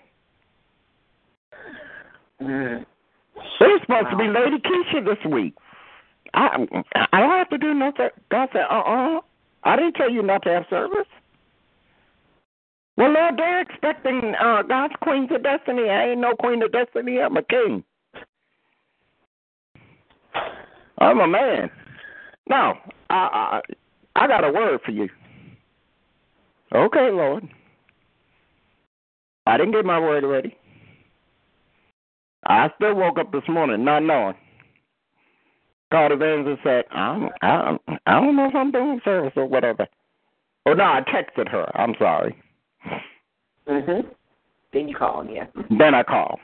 Mm. 2.43 2.85
It's 3.61 3.83
supposed 3.85 4.11
to 4.11 4.17
be 4.17 4.25
Lady 4.25 4.59
Kesha 4.59 5.05
this 5.05 5.25
week. 5.31 5.55
I 6.35 6.67
I 7.13 7.21
don't 7.21 7.39
have 7.39 7.49
to 7.51 7.59
do 7.59 7.73
nothing. 7.75 8.09
God 8.31 8.49
said, 8.53 8.65
uh 8.71 8.81
uh 8.81 9.21
I 9.65 9.77
didn't 9.77 9.95
tell 9.95 10.11
you 10.11 10.23
not 10.23 10.43
to 10.45 10.51
have 10.51 10.65
service. 10.69 11.09
Well, 12.97 13.13
Lord, 13.13 13.35
they're 13.37 13.61
expecting 13.61 14.35
uh, 14.41 14.63
God's 14.63 14.95
Queens 15.03 15.29
of 15.31 15.43
Destiny. 15.43 15.91
I 15.91 16.11
ain't 16.11 16.21
no 16.21 16.35
Queen 16.35 16.63
of 16.63 16.73
Destiny. 16.73 17.21
I'm 17.21 17.37
a 17.37 17.43
king. 17.43 17.85
I'm 20.99 21.21
a 21.21 21.27
man. 21.27 21.71
No, 22.49 22.75
I, 23.11 23.15
I 23.15 23.61
I 24.15 24.27
got 24.27 24.45
a 24.45 24.51
word 24.53 24.81
for 24.85 24.93
you. 24.93 25.09
Okay, 26.75 27.11
Lord. 27.11 27.49
I 29.47 29.57
didn't 29.57 29.73
get 29.73 29.85
my 29.85 30.01
word 30.01 30.25
ready. 30.25 30.57
I 32.47 32.71
still 32.77 32.95
woke 32.95 33.19
up 33.19 33.33
this 33.33 33.43
morning 33.49 33.85
not 33.85 34.01
knowing. 34.03 34.35
Called 35.93 36.13
Evangelist 36.13 36.61
and 36.65 36.85
said, 36.85 36.85
I 36.91 37.19
don't, 37.19 37.33
I, 37.43 37.65
don't, 37.65 38.01
I 38.07 38.21
don't 38.21 38.37
know 38.37 38.49
if 38.49 38.55
I'm 38.55 38.73
doing 38.73 39.01
service 39.05 39.33
or 39.37 39.47
whatever. 39.47 39.87
Oh, 40.67 40.73
no, 40.73 40.83
I 40.83 41.01
texted 41.03 41.49
her. 41.49 41.71
I'm 41.79 41.95
sorry. 41.99 42.37
Mhm. 43.69 44.07
Then 44.73 44.89
you 44.89 44.97
call, 44.97 45.25
yeah. 45.25 45.47
Then 45.79 45.95
I 45.95 46.03
called. 46.03 46.41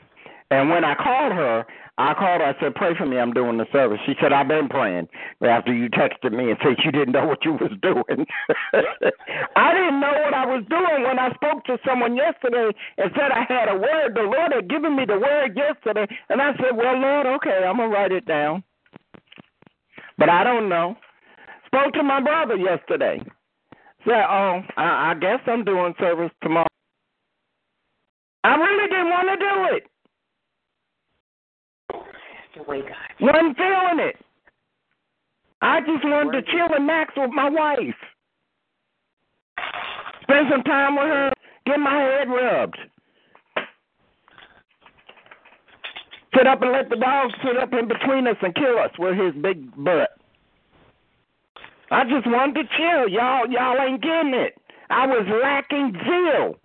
And 0.53 0.69
when 0.69 0.85
I 0.85 0.93
called 0.93 1.33
her, 1.33 1.65
I 1.97 2.13
called 2.13 2.41
her. 2.41 2.47
I 2.47 2.59
said, 2.59 2.75
"Pray 2.75 2.93
for 2.95 3.07
me. 3.07 3.17
I'm 3.17 3.33
doing 3.33 3.57
the 3.57 3.65
service." 3.71 3.99
She 4.05 4.13
said, 4.21 4.31
"I've 4.31 4.47
been 4.47 4.69
praying." 4.69 5.09
After 5.41 5.73
you 5.73 5.89
texted 5.89 6.31
me 6.31 6.51
and 6.51 6.59
said 6.61 6.77
you 6.85 6.91
didn't 6.91 7.13
know 7.13 7.25
what 7.25 7.43
you 7.43 7.53
was 7.53 7.71
doing, 7.81 8.27
I 9.55 9.73
didn't 9.73 9.99
know 9.99 10.13
what 10.13 10.33
I 10.35 10.45
was 10.45 10.63
doing 10.69 11.03
when 11.03 11.17
I 11.17 11.33
spoke 11.33 11.65
to 11.65 11.79
someone 11.83 12.15
yesterday 12.15 12.69
and 12.99 13.11
said 13.15 13.31
I 13.31 13.45
had 13.49 13.67
a 13.67 13.75
word. 13.75 14.13
The 14.15 14.21
Lord 14.23 14.53
had 14.53 14.69
given 14.69 14.95
me 14.95 15.05
the 15.05 15.17
word 15.17 15.57
yesterday, 15.57 16.07
and 16.29 16.39
I 16.41 16.53
said, 16.57 16.77
"Well, 16.77 16.97
Lord, 16.97 17.25
okay, 17.25 17.65
I'm 17.65 17.77
gonna 17.77 17.89
write 17.89 18.11
it 18.11 18.25
down." 18.27 18.63
But 20.19 20.29
I 20.29 20.43
don't 20.43 20.69
know. 20.69 20.95
Spoke 21.65 21.93
to 21.93 22.03
my 22.03 22.21
brother 22.21 22.57
yesterday. 22.57 23.21
Said, 24.05 24.25
"Oh, 24.29 24.61
I, 24.77 25.11
I 25.11 25.13
guess 25.15 25.39
I'm 25.47 25.63
doing 25.65 25.95
service 25.99 26.31
tomorrow." 26.43 26.67
I 28.43 28.55
really 28.55 28.89
didn't 28.89 29.09
want 29.09 29.29
to 29.29 29.37
do 29.37 29.77
it. 29.77 29.87
The 32.55 32.63
way 32.63 32.81
God. 32.81 32.91
Wasn't 33.19 33.57
feeling 33.57 33.99
it. 33.99 34.15
I 35.61 35.79
just 35.79 36.03
wanted 36.03 36.41
to 36.41 36.51
chill 36.51 36.75
and 36.75 36.85
max 36.85 37.13
with 37.15 37.31
my 37.31 37.49
wife. 37.49 37.95
Spend 40.23 40.47
some 40.51 40.63
time 40.63 40.95
with 40.95 41.05
her, 41.05 41.31
get 41.65 41.79
my 41.79 41.95
head 41.95 42.29
rubbed. 42.29 42.77
Sit 46.35 46.47
up 46.47 46.61
and 46.61 46.71
let 46.71 46.89
the 46.89 46.95
dog 46.95 47.31
sit 47.43 47.57
up 47.57 47.73
in 47.73 47.87
between 47.87 48.27
us 48.27 48.37
and 48.41 48.55
kill 48.55 48.77
us 48.79 48.91
with 48.97 49.17
his 49.17 49.33
big 49.41 49.69
butt. 49.83 50.09
I 51.91 52.03
just 52.05 52.25
wanted 52.25 52.63
to 52.63 52.63
chill. 52.75 53.07
Y'all 53.07 53.47
y'all 53.49 53.79
ain't 53.79 54.01
getting 54.01 54.33
it. 54.33 54.57
I 54.89 55.05
was 55.05 55.25
lacking 55.41 55.93
zeal. 56.03 56.55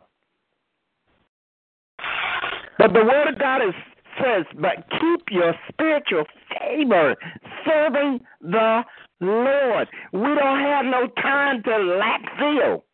But 2.79 2.93
the 2.93 3.05
word 3.05 3.29
of 3.29 3.39
God 3.39 3.63
is, 3.63 3.75
says, 4.23 4.45
but 4.55 4.89
keep 4.91 5.31
your 5.31 5.55
spiritual 5.69 6.25
favor, 6.59 7.17
serving 7.65 8.21
the 8.41 8.83
Lord. 9.21 9.89
We 10.13 10.21
don't 10.21 10.61
have 10.61 10.85
no 10.85 11.09
time 11.21 11.63
to 11.65 11.79
lack 11.79 12.23
zeal. 12.39 12.85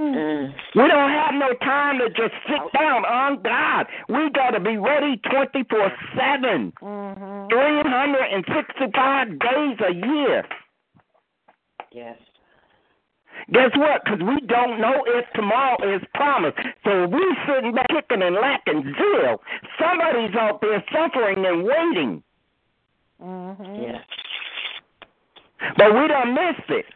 Mm. 0.00 0.54
We 0.74 0.88
don't 0.88 1.10
have 1.10 1.34
no 1.34 1.52
time 1.60 1.98
to 1.98 2.08
just 2.08 2.34
sit 2.48 2.72
down 2.72 3.04
on 3.04 3.42
God. 3.42 3.86
We 4.08 4.30
got 4.30 4.50
to 4.50 4.60
be 4.60 4.76
ready 4.76 5.20
24 5.30 5.92
7, 6.16 6.72
Mhm. 6.80 7.50
365 7.50 9.38
days 9.38 9.78
a 9.80 9.92
year. 9.92 10.44
Yes. 11.92 12.18
Guess 13.52 13.70
what? 13.76 14.04
Because 14.04 14.20
we 14.20 14.40
don't 14.46 14.80
know 14.80 15.02
if 15.06 15.24
tomorrow 15.34 15.76
is 15.94 16.02
promised. 16.14 16.58
So 16.84 17.04
if 17.04 17.10
we 17.10 17.36
sitting 17.46 17.72
back 17.74 17.88
kicking 17.88 18.22
and 18.22 18.36
lacking 18.36 18.94
zeal, 18.96 19.42
somebody's 19.78 20.34
out 20.36 20.60
there 20.60 20.82
suffering 20.92 21.44
and 21.44 21.64
waiting. 21.64 22.22
Mhm. 23.20 23.82
Yes. 23.82 24.04
But 25.76 25.94
we 25.94 26.08
don't 26.08 26.34
miss 26.34 26.58
it. 26.68 26.86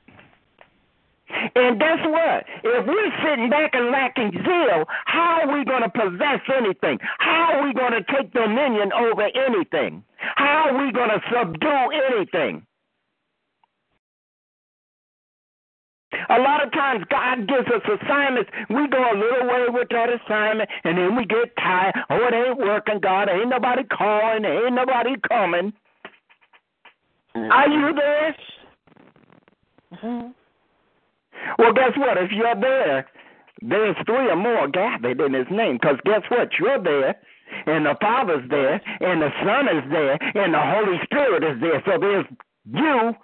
And 1.56 1.78
guess 1.80 1.98
what? 2.06 2.46
If 2.62 2.86
we're 2.86 3.12
sitting 3.22 3.50
back 3.50 3.74
and 3.74 3.90
lacking 3.90 4.30
zeal, 4.44 4.84
how 5.06 5.40
are 5.42 5.52
we 5.52 5.64
going 5.64 5.82
to 5.82 5.88
possess 5.88 6.40
anything? 6.56 6.98
How 7.18 7.54
are 7.54 7.64
we 7.66 7.74
going 7.74 7.92
to 7.92 8.02
take 8.04 8.32
dominion 8.32 8.92
over 8.92 9.22
anything? 9.34 10.04
How 10.18 10.70
are 10.70 10.84
we 10.84 10.92
going 10.92 11.10
to 11.10 11.20
subdue 11.32 11.90
anything? 12.12 12.64
A 16.28 16.38
lot 16.38 16.64
of 16.64 16.72
times 16.72 17.04
God 17.10 17.48
gives 17.48 17.66
us 17.68 17.82
assignments. 18.00 18.50
We 18.70 18.86
go 18.88 18.98
a 18.98 19.16
little 19.16 19.48
way 19.48 19.66
with 19.68 19.88
that 19.90 20.08
assignment 20.08 20.70
and 20.84 20.96
then 20.96 21.16
we 21.16 21.24
get 21.24 21.56
tired. 21.56 21.94
Oh, 22.10 22.26
it 22.26 22.34
ain't 22.34 22.58
working, 22.58 23.00
God. 23.00 23.28
Ain't 23.28 23.48
nobody 23.48 23.82
calling. 23.84 24.44
Ain't 24.44 24.74
nobody 24.74 25.16
coming. 25.28 25.72
Are 27.34 27.68
you 27.68 27.92
there? 27.92 28.36
Mhm. 29.94 30.34
Well, 31.58 31.72
guess 31.72 31.96
what? 31.96 32.16
If 32.18 32.32
you're 32.32 32.54
there, 32.54 33.06
there's 33.62 33.96
three 34.06 34.30
or 34.30 34.36
more 34.36 34.68
gathered 34.68 35.20
in 35.20 35.34
His 35.34 35.46
name. 35.50 35.78
Because 35.80 35.98
guess 36.04 36.22
what? 36.28 36.58
You're 36.58 36.78
there, 36.78 37.14
and 37.66 37.86
the 37.86 37.94
Father's 38.00 38.48
there, 38.48 38.80
and 39.00 39.22
the 39.22 39.30
Son 39.44 39.68
is 39.68 39.90
there, 39.90 40.18
and 40.34 40.54
the 40.54 40.60
Holy 40.60 40.98
Spirit 41.04 41.44
is 41.44 41.60
there. 41.60 41.82
So 41.84 41.98
there's 41.98 42.26
you 42.72 43.14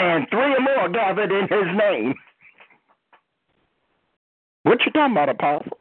and 0.00 0.26
three 0.30 0.54
or 0.54 0.60
more 0.60 0.88
gathered 0.88 1.30
in 1.30 1.42
His 1.42 1.76
name. 1.76 2.14
What 4.62 4.78
you 4.84 4.92
talking 4.92 5.12
about, 5.12 5.28
Apostle? 5.28 5.78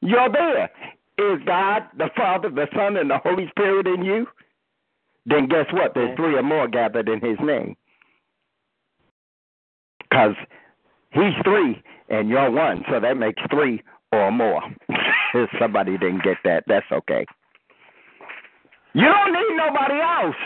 You're 0.00 0.30
there. 0.30 0.70
Is 1.18 1.40
God, 1.46 1.84
the 1.96 2.10
Father, 2.14 2.50
the 2.50 2.66
Son, 2.74 2.96
and 2.98 3.08
the 3.10 3.18
Holy 3.18 3.48
Spirit 3.50 3.86
in 3.86 4.04
you? 4.04 4.26
Then 5.24 5.48
guess 5.48 5.66
what? 5.72 5.92
There's 5.94 6.14
three 6.16 6.36
or 6.36 6.42
more 6.42 6.68
gathered 6.68 7.08
in 7.08 7.20
His 7.20 7.38
name. 7.42 7.74
Because 10.02 10.34
He's 11.12 11.32
three 11.42 11.82
and 12.10 12.28
you're 12.28 12.50
one, 12.50 12.84
so 12.90 13.00
that 13.00 13.16
makes 13.16 13.42
three 13.50 13.82
or 14.12 14.30
more. 14.30 14.62
if 15.34 15.50
somebody 15.58 15.96
didn't 15.96 16.22
get 16.22 16.36
that, 16.44 16.64
that's 16.66 16.86
okay. 16.92 17.24
You 18.92 19.04
don't 19.04 19.32
need 19.32 19.56
nobody 19.56 20.00
else 20.00 20.36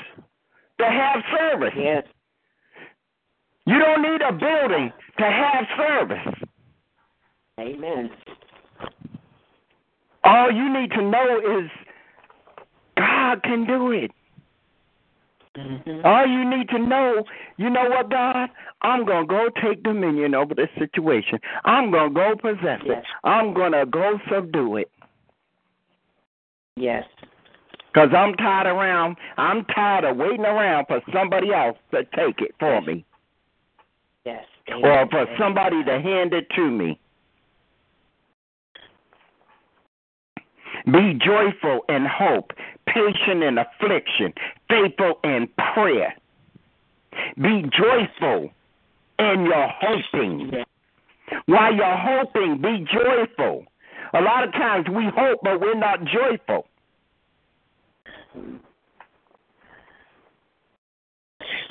to 0.79 0.87
have 0.87 1.23
service. 1.37 1.75
Yes. 1.77 2.05
You 3.71 3.79
don't 3.79 4.03
need 4.03 4.21
a 4.21 4.33
building 4.33 4.93
to 5.19 5.25
have 5.25 5.65
service. 5.79 6.35
Amen. 7.61 8.11
All 10.25 10.51
you 10.51 10.73
need 10.73 10.91
to 10.91 11.03
know 11.03 11.61
is 11.61 11.71
God 12.97 13.45
can 13.45 13.67
do 13.69 13.93
it. 13.93 14.11
Mm-hmm. 15.57 16.05
All 16.05 16.27
you 16.27 16.51
need 16.51 16.69
to 16.71 16.81
know, 16.81 17.23
you 17.59 17.71
know 17.71 17.89
what, 17.91 18.11
God? 18.11 18.49
I'm 18.83 19.07
going 19.07 19.29
to 19.29 19.33
go 19.33 19.49
take 19.63 19.85
dominion 19.85 20.35
over 20.35 20.53
this 20.53 20.69
situation. 20.77 21.39
I'm 21.65 21.93
going 21.93 22.13
to 22.13 22.15
go 22.15 22.35
possess 22.41 22.81
it. 22.85 23.05
I'm 23.23 23.55
going 23.55 23.73
to 23.73 23.87
go 23.87 24.19
subdue 24.33 24.79
it. 24.79 24.91
Yes. 26.75 27.05
Because 27.93 28.09
I'm 28.17 28.35
tired 28.35 28.67
around. 28.67 29.17
I'm 29.37 29.65
tired 29.67 30.05
of 30.05 30.17
waiting 30.17 30.45
around 30.45 30.87
for 30.87 31.01
somebody 31.13 31.53
else 31.53 31.77
to 31.93 32.03
take 32.17 32.41
it 32.41 32.55
for 32.59 32.81
me, 32.81 32.95
Yes. 32.95 33.05
Or 34.83 35.07
for 35.11 35.27
somebody 35.39 35.85
to 35.85 36.01
hand 36.01 36.33
it 36.33 36.49
to 36.57 36.71
me. 36.71 36.99
Be 40.87 41.19
joyful 41.25 41.85
in 41.89 42.07
hope, 42.07 42.53
patient 42.87 43.43
in 43.43 43.59
affliction, 43.59 44.33
faithful 44.69 45.21
in 45.25 45.49
prayer. 45.75 46.15
Be 47.37 47.65
joyful 47.77 48.51
in 49.19 49.45
your 49.45 49.69
hoping. 49.81 50.65
While 51.47 51.75
you're 51.75 51.97
hoping, 51.97 52.61
be 52.61 52.87
joyful. 52.93 53.65
A 54.15 54.21
lot 54.21 54.45
of 54.45 54.53
times 54.53 54.87
we 54.89 55.05
hope, 55.15 55.41
but 55.43 55.61
we're 55.61 55.75
not 55.75 56.01
joyful. 56.05 56.67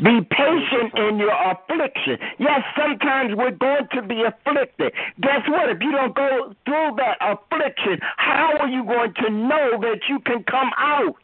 Be 0.03 0.21
patient 0.21 0.93
in 0.95 1.17
your 1.17 1.33
affliction. 1.33 2.17
Yes, 2.39 2.61
sometimes 2.77 3.35
we're 3.35 3.51
going 3.51 3.87
to 3.93 4.01
be 4.01 4.23
afflicted. 4.23 4.93
Guess 5.21 5.47
what? 5.47 5.69
If 5.69 5.81
you 5.81 5.91
don't 5.91 6.15
go 6.15 6.53
through 6.65 6.95
that 6.97 7.17
affliction, 7.21 7.99
how 8.17 8.57
are 8.59 8.69
you 8.69 8.83
going 8.83 9.13
to 9.23 9.29
know 9.29 9.79
that 9.81 9.99
you 10.07 10.19
can 10.19 10.43
come 10.43 10.71
out? 10.77 11.15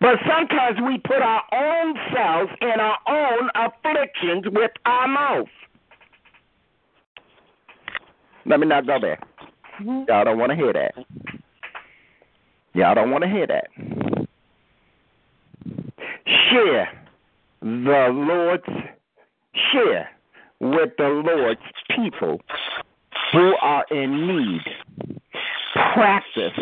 But 0.00 0.16
sometimes 0.28 0.78
we 0.86 0.98
put 0.98 1.22
our 1.22 1.42
own 1.52 1.94
selves 2.14 2.52
in 2.60 2.80
our 2.80 2.98
own 3.06 3.50
afflictions 3.54 4.44
with 4.46 4.70
our 4.86 5.08
mouth. 5.08 5.48
Let 8.46 8.60
me 8.60 8.66
not 8.66 8.86
go 8.86 8.98
there. 9.00 9.18
Mhm. 9.80 10.08
Y'all 10.08 10.24
don't 10.24 10.38
want 10.38 10.50
to 10.50 10.56
hear 10.56 10.72
that. 10.72 10.94
Y'all 12.74 12.94
don't 12.94 13.10
want 13.10 13.24
to 13.24 13.30
hear 13.30 13.46
that. 13.46 13.68
Share 16.50 16.88
the 17.60 18.08
Lord's 18.12 18.64
share 19.72 20.10
with 20.60 20.90
the 20.96 21.22
Lord's 21.26 21.60
people 21.94 22.40
who 23.32 23.54
are 23.60 23.84
in 23.90 24.26
need. 24.26 24.62
Practice 25.94 26.58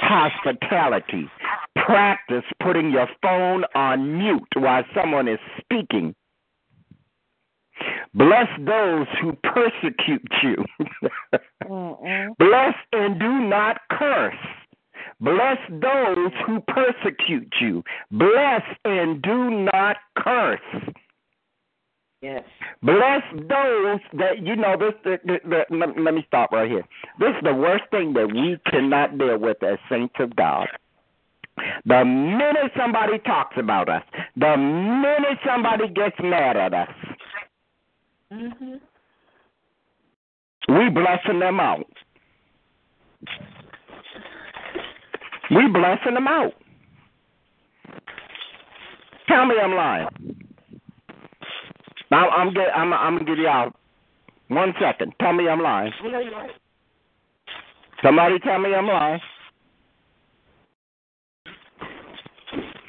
hospitality. 0.00 1.30
Practice 1.74 2.44
putting 2.62 2.90
your 2.90 3.08
phone 3.22 3.64
on 3.74 4.18
mute 4.18 4.48
while 4.56 4.84
someone 4.94 5.28
is 5.28 5.38
speaking. 5.60 6.14
Bless 8.14 8.48
those 8.58 9.06
who 9.20 9.32
persecute 9.42 10.26
you. 10.42 10.56
Bless 12.38 12.74
and 12.92 13.20
do 13.20 13.40
not 13.40 13.80
curse. 13.90 14.34
Bless 15.20 15.58
those 15.70 16.32
who 16.46 16.60
persecute 16.60 17.54
you. 17.60 17.82
Bless 18.10 18.62
and 18.84 19.22
do 19.22 19.50
not 19.50 19.96
curse. 20.16 20.60
Yes. 22.20 22.44
Bless 22.82 23.22
those 23.32 24.00
that 24.14 24.42
you 24.42 24.56
know. 24.56 24.76
This, 24.76 24.94
the, 25.04 25.18
the, 25.24 25.38
the, 25.48 25.76
let, 25.76 25.98
let 25.98 26.14
me 26.14 26.24
stop 26.26 26.50
right 26.52 26.70
here. 26.70 26.84
This 27.18 27.30
is 27.30 27.42
the 27.44 27.54
worst 27.54 27.84
thing 27.90 28.12
that 28.14 28.26
we 28.32 28.58
cannot 28.70 29.16
deal 29.18 29.38
with 29.38 29.62
as 29.62 29.78
saints 29.88 30.14
of 30.18 30.34
God. 30.36 30.68
The 31.86 32.04
minute 32.04 32.72
somebody 32.76 33.18
talks 33.20 33.56
about 33.58 33.88
us, 33.88 34.02
the 34.36 34.56
minute 34.56 35.38
somebody 35.46 35.88
gets 35.88 36.16
mad 36.20 36.56
at 36.56 36.74
us, 36.74 36.94
Mhm. 38.30 38.80
we 40.68 40.88
blessing 40.90 41.38
them 41.38 41.60
out. 41.60 41.86
We 45.50 45.68
blessing 45.68 46.14
them 46.14 46.26
out. 46.26 46.52
Tell 49.28 49.46
me 49.46 49.54
I'm 49.62 49.74
lying. 49.74 50.08
Now 52.10 52.28
I'm 52.30 52.52
get, 52.52 52.68
I'm 52.74 52.92
I'm 52.92 53.18
gonna 53.18 53.24
give 53.24 53.38
y'all 53.38 53.70
one 54.48 54.74
second. 54.80 55.12
Tell 55.20 55.32
me 55.32 55.48
I'm 55.48 55.60
lying. 55.60 55.92
You 56.02 56.12
know 56.12 56.20
you're 56.20 56.32
right. 56.32 56.50
Somebody 58.02 58.38
tell 58.40 58.58
me 58.58 58.74
I'm 58.74 58.86
lying. 58.86 59.20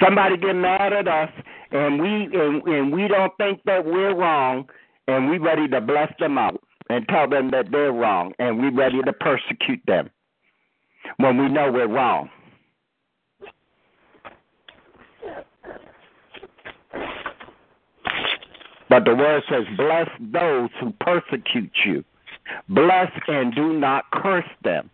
Somebody 0.04 0.38
get 0.38 0.54
mad 0.54 0.94
at 0.94 1.08
us, 1.08 1.30
and 1.72 2.02
we 2.02 2.26
and, 2.38 2.64
and 2.68 2.94
we 2.94 3.08
don't 3.08 3.36
think 3.38 3.62
that 3.66 3.86
we're 3.86 4.16
wrong, 4.16 4.70
and 5.08 5.30
we 5.30 5.38
ready 5.40 5.68
to 5.70 5.82
bless 5.82 6.12
them 6.20 6.38
out 6.38 6.62
and 6.90 7.08
tell 7.08 7.28
them 7.28 7.52
that 7.52 7.72
they're 7.72 7.92
wrong, 7.92 8.34
and 8.40 8.60
we 8.60 8.70
ready 8.70 9.02
to 9.02 9.14
persecute 9.14 9.82
them 9.88 10.10
when 11.18 11.38
we 11.38 11.50
know 11.50 11.72
we're 11.72 11.88
wrong. 11.88 12.30
But 18.90 19.06
the 19.06 19.16
word 19.16 19.44
says, 19.50 19.66
"Bless 19.76 20.10
those 20.20 20.70
who 20.80 20.92
persecute 21.00 21.76
you." 21.86 22.04
Bless 22.70 23.12
and 23.28 23.54
do 23.54 23.74
not 23.74 24.10
curse 24.12 24.50
them. 24.64 24.90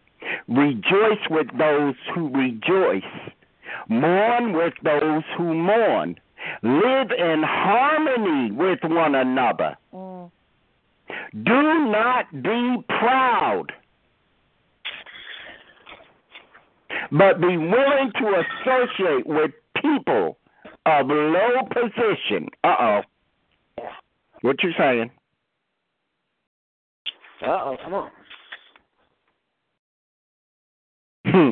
Rejoice 0.47 1.29
with 1.29 1.47
those 1.57 1.95
who 2.13 2.29
rejoice. 2.29 3.03
Mourn 3.87 4.53
with 4.53 4.73
those 4.83 5.23
who 5.37 5.53
mourn. 5.53 6.19
Live 6.61 7.11
in 7.11 7.43
harmony 7.43 8.51
with 8.51 8.79
one 8.83 9.15
another. 9.15 9.77
Mm. 9.93 10.31
Do 11.43 11.61
not 11.89 12.31
be 12.43 12.83
proud, 12.89 13.71
but 17.11 17.39
be 17.39 17.57
willing 17.57 18.11
to 18.19 18.43
associate 18.43 19.25
with 19.25 19.51
people 19.81 20.37
of 20.85 21.07
low 21.07 21.63
position. 21.71 22.49
Uh 22.63 22.75
oh. 22.79 23.01
What 24.43 24.61
you 24.61 24.71
saying? 24.77 25.09
Uh 27.41 27.47
oh, 27.47 27.77
come 27.81 27.93
on. 27.93 28.11
Hmm. 31.25 31.51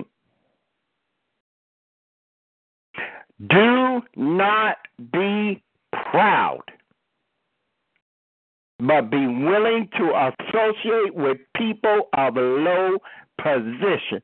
Do 3.50 4.02
not 4.18 4.78
be 5.14 5.64
proud, 6.12 6.64
but 8.80 9.10
be 9.10 9.26
willing 9.26 9.88
to 9.98 10.34
associate 10.50 11.16
with 11.16 11.38
people 11.56 12.10
of 12.14 12.36
low 12.36 12.98
position. 13.42 14.22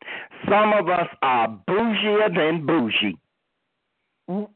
Some 0.50 0.74
of 0.74 0.90
us 0.90 1.08
are 1.22 1.48
bougier 1.70 2.36
than 2.36 2.66
bougie. 2.66 3.18
Mm. 4.30 4.50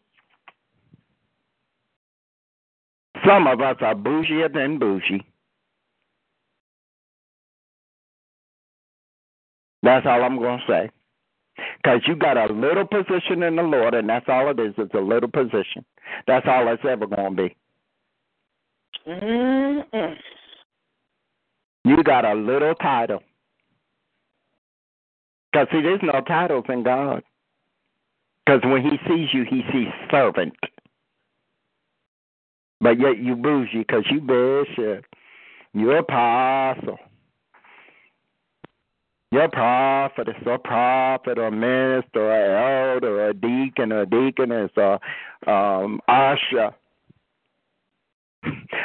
Some 3.26 3.48
of 3.48 3.62
us 3.62 3.78
are 3.82 3.96
bougier 3.96 4.52
than 4.52 4.80
bougie. 4.80 5.26
That's 9.84 10.06
all 10.06 10.24
I'm 10.24 10.38
going 10.38 10.60
to 10.60 10.66
say. 10.68 10.90
Because 11.78 12.02
you 12.08 12.16
got 12.16 12.38
a 12.38 12.52
little 12.54 12.86
position 12.86 13.44
in 13.44 13.56
the 13.56 13.64
Lord, 13.64 13.94
and 13.94 14.08
that's 14.08 14.26
all 14.28 14.50
it 14.50 14.60
is. 14.60 14.74
It's 14.78 14.94
a 14.94 15.00
little 15.00 15.30
position. 15.30 15.86
That's 16.28 16.46
all 16.48 16.72
it's 16.72 16.84
ever 16.88 17.08
going 17.08 17.36
to 17.36 17.44
be. 17.44 17.56
Mm-mm. 19.08 20.16
You 21.84 22.04
got 22.04 22.26
a 22.26 22.34
little 22.34 22.76
title. 22.76 23.24
Because, 25.52 25.68
see, 25.72 25.82
there's 25.82 26.02
no 26.04 26.22
titles 26.22 26.66
in 26.70 26.84
God. 26.84 27.24
Because 28.46 28.62
when 28.64 28.84
He 28.84 28.98
sees 29.08 29.30
you, 29.34 29.44
He 29.50 29.64
sees 29.72 29.88
servant. 30.10 30.54
But 32.82 33.00
yet 33.00 33.20
you 33.20 33.36
bougie 33.36 33.80
because 33.80 34.06
you 34.10 34.20
bishop, 34.20 35.06
you 35.74 35.92
apostle, 35.92 36.98
you're 39.32 39.46
a 39.46 39.50
prophetess 39.50 40.36
or 40.46 40.58
prophet 40.58 41.38
or 41.38 41.52
minister 41.52 42.20
or 42.20 42.94
elder 42.94 43.22
or 43.22 43.30
a 43.30 43.34
deacon 43.34 43.94
or 43.94 44.06
deaconess 44.06 44.72
or 44.76 45.00
um, 45.48 46.02
usher. 46.08 46.72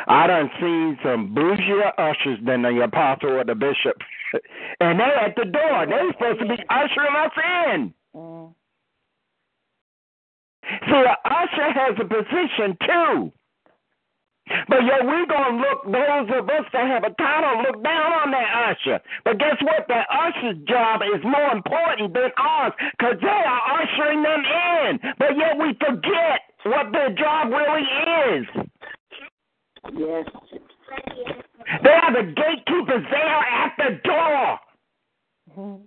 I 0.07 0.27
done 0.29 0.51
seen 0.61 0.99
some 1.03 1.35
bougier 1.35 1.91
ushers 1.99 2.39
than 2.45 2.63
the 2.63 2.81
apostle 2.85 3.31
or 3.31 3.45
the 3.45 3.55
bishop. 3.55 3.97
And 4.79 5.01
they 5.01 5.05
at 5.05 5.35
the 5.35 5.47
door. 5.47 5.87
They 5.87 6.13
supposed 6.13 6.41
to 6.41 6.47
be 6.47 6.63
ushering 6.69 7.17
us 7.17 7.33
in. 7.73 7.95
Mm. 8.15 8.55
See, 10.85 10.95
an 10.95 11.17
usher 11.25 11.73
has 11.73 11.97
a 11.99 12.05
position 12.05 12.77
too. 12.87 13.33
But 14.69 14.87
yet 14.87 15.03
we're 15.03 15.27
going 15.27 15.59
to 15.59 15.63
look, 15.63 15.81
those 15.91 16.29
of 16.39 16.49
us 16.49 16.67
that 16.73 16.87
have 16.87 17.03
a 17.03 17.11
title, 17.19 17.63
look 17.67 17.83
down 17.83 18.13
on 18.15 18.31
that 18.31 18.51
usher. 18.71 19.03
But 19.25 19.39
guess 19.39 19.59
what? 19.63 19.87
That 19.89 20.07
usher's 20.07 20.59
job 20.67 21.03
is 21.03 21.23
more 21.25 21.51
important 21.51 22.15
than 22.15 22.31
ours 22.39 22.73
because 22.99 23.19
they 23.21 23.27
are 23.27 23.63
ushering 23.83 24.23
them 24.23 24.43
in. 24.47 25.01
But 25.19 25.37
yet 25.37 25.59
we 25.59 25.75
forget 25.83 26.47
what 26.63 26.93
their 26.93 27.11
job 27.11 27.51
really 27.51 27.87
is. 28.39 28.47
Yes. 29.95 30.27
They 31.83 31.91
are 31.91 32.13
the 32.13 32.33
gatekeepers. 32.33 33.05
They 33.11 33.27
are 33.27 33.45
at 33.45 33.73
the 33.79 34.01
door. 34.05 34.59
Mm. 35.59 35.81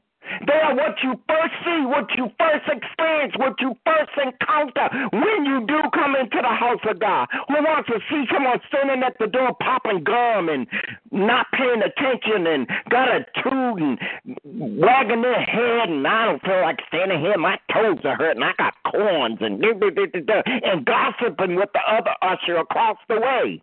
They 0.45 0.59
are 0.61 0.75
what 0.75 0.95
you 1.03 1.19
first 1.27 1.53
see, 1.65 1.85
what 1.85 2.07
you 2.17 2.29
first 2.37 2.65
experience, 2.69 3.33
what 3.37 3.59
you 3.59 3.75
first 3.85 4.11
encounter 4.17 4.87
when 5.11 5.45
you 5.45 5.65
do 5.67 5.79
come 5.93 6.15
into 6.15 6.37
the 6.41 6.53
house 6.53 6.81
of 6.87 6.99
God. 6.99 7.27
Who 7.47 7.55
wants 7.55 7.89
to 7.89 7.99
see 8.09 8.25
someone 8.31 8.59
standing 8.67 9.03
at 9.03 9.17
the 9.19 9.27
door 9.27 9.55
popping 9.61 10.03
gum 10.03 10.49
and 10.49 10.67
not 11.11 11.47
paying 11.53 11.81
attention 11.81 12.47
and 12.47 12.67
got 12.89 13.09
a 13.09 13.25
tooth 13.41 13.81
and 13.81 13.99
wagging 14.45 15.21
their 15.21 15.41
head 15.41 15.89
and 15.89 16.07
I 16.07 16.25
don't 16.25 16.41
feel 16.43 16.61
like 16.61 16.79
standing 16.87 17.19
here, 17.19 17.37
my 17.37 17.57
toes 17.73 17.99
are 18.03 18.15
hurting, 18.15 18.43
I 18.43 18.53
got 18.57 18.73
corns 18.89 19.37
and 19.41 19.63
and 19.63 20.85
gossiping 20.85 21.55
with 21.55 21.69
the 21.73 21.81
other 21.87 22.15
usher 22.21 22.57
across 22.57 22.97
the 23.07 23.19
way. 23.19 23.61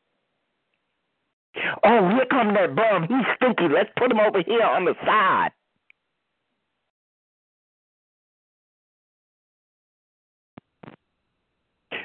Oh, 1.85 2.09
here 2.11 2.27
come 2.31 2.55
that 2.55 2.75
bum. 2.75 3.07
He's 3.09 3.27
stinky. 3.37 3.73
Let's 3.73 3.91
put 3.97 4.11
him 4.11 4.21
over 4.21 4.43
here 4.47 4.63
on 4.63 4.85
the 4.85 4.95
side. 5.05 5.51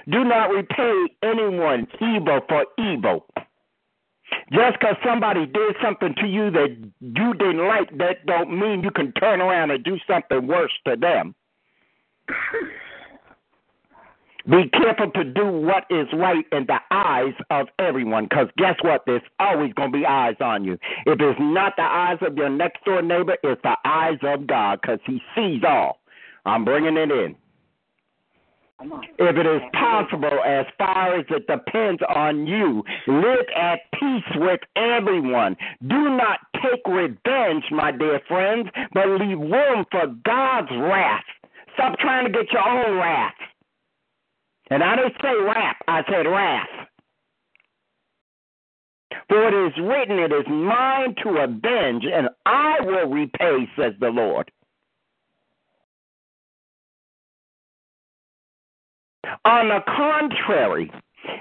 Do 0.10 0.24
not 0.24 0.49
repay 0.49 1.08
anyone 1.24 1.88
evil 2.02 2.41
for 2.47 2.66
evil. 2.78 3.26
Just 4.52 4.80
because 4.80 4.95
somebody 5.06 5.45
did 5.45 5.76
something 5.82 6.14
to 6.18 6.28
you 6.28 6.52
that 6.52 6.78
you 6.99 7.34
didn't 7.34 7.68
like, 7.68 7.97
that 7.97 8.26
don't 8.26 8.58
mean 8.58 8.82
you 8.84 8.91
can 8.91 9.12
turn 9.14 9.41
around 9.41 9.72
and 9.72 9.84
do 9.84 9.97
something 10.08 10.47
worse 10.47 10.72
to 10.88 10.95
them. 10.95 11.36
Be 14.49 14.70
careful 14.70 15.12
to 15.12 15.24
do 15.24 15.45
what 15.45 15.86
is 15.91 16.08
right 16.14 16.45
in 16.52 16.66
the 16.66 16.80
eyes 16.89 17.34
of 17.52 17.68
everyone, 17.78 18.26
because 18.26 18.47
guess 18.58 18.76
what? 18.82 19.04
There's 19.06 19.22
always 19.39 19.72
going 19.74 19.91
to 19.91 19.97
be 19.99 20.06
eyes 20.06 20.36
on 20.41 20.66
you. 20.66 20.74
If 21.06 21.20
it's 21.20 21.39
not 21.39 21.76
the 21.76 21.84
eyes 21.84 22.18
of 22.22 22.36
your 22.36 22.49
next 22.49 22.84
door 22.84 23.04
neighbor, 23.04 23.38
it's 23.43 23.62
the 23.62 23.78
eyes 23.86 24.18
of 24.24 24.47
God, 24.47 24.80
because 24.82 24.99
He 25.06 25.22
sees 25.36 25.62
all. 25.64 25.99
I'm 26.45 26.66
bringing 26.66 26.97
it 26.97 27.12
in. 27.12 27.36
If 29.19 29.38
it 29.38 29.45
is 29.45 29.61
possible, 29.73 30.39
as 30.45 30.65
far 30.77 31.19
as 31.19 31.25
it 31.29 31.45
depends 31.47 32.01
on 32.09 32.47
you, 32.47 32.84
live 33.07 33.45
at 33.55 33.79
peace 33.93 34.36
with 34.36 34.59
everyone. 34.75 35.55
Do 35.88 36.17
not 36.17 36.39
take 36.55 36.82
revenge, 36.88 37.63
my 37.71 37.91
dear 37.91 38.19
friends, 38.27 38.69
but 38.93 39.07
leave 39.07 39.39
room 39.39 39.86
for 39.91 40.07
God's 40.25 40.71
wrath. 40.71 41.23
Stop 41.75 41.99
trying 41.99 42.25
to 42.25 42.32
get 42.32 42.51
your 42.51 42.67
own 42.67 42.97
wrath. 42.97 43.34
And 44.69 44.84
I 44.84 44.95
didn't 44.95 45.15
say 45.21 45.34
wrath, 45.45 45.77
I 45.88 46.01
said 46.09 46.27
wrath. 46.27 46.67
For 49.29 49.47
it 49.47 49.67
is 49.67 49.73
written, 49.82 50.19
It 50.19 50.32
is 50.32 50.47
mine 50.47 51.15
to 51.23 51.38
avenge, 51.38 52.03
and 52.11 52.29
I 52.45 52.77
will 52.82 53.09
repay, 53.09 53.69
says 53.77 53.93
the 53.99 54.09
Lord. 54.09 54.51
On 59.45 59.69
the 59.69 59.80
contrary, 59.86 60.91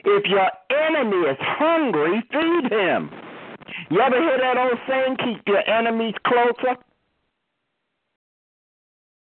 if 0.04 0.24
your 0.26 0.48
enemy 0.70 1.28
is 1.28 1.36
hungry, 1.40 2.22
feed 2.30 2.72
him. 2.72 3.10
You 3.90 4.00
ever 4.00 4.20
hear 4.20 4.38
that 4.38 4.56
old 4.56 4.78
saying, 4.88 5.16
keep 5.24 5.42
your 5.46 5.68
enemies 5.68 6.14
closer? 6.26 6.76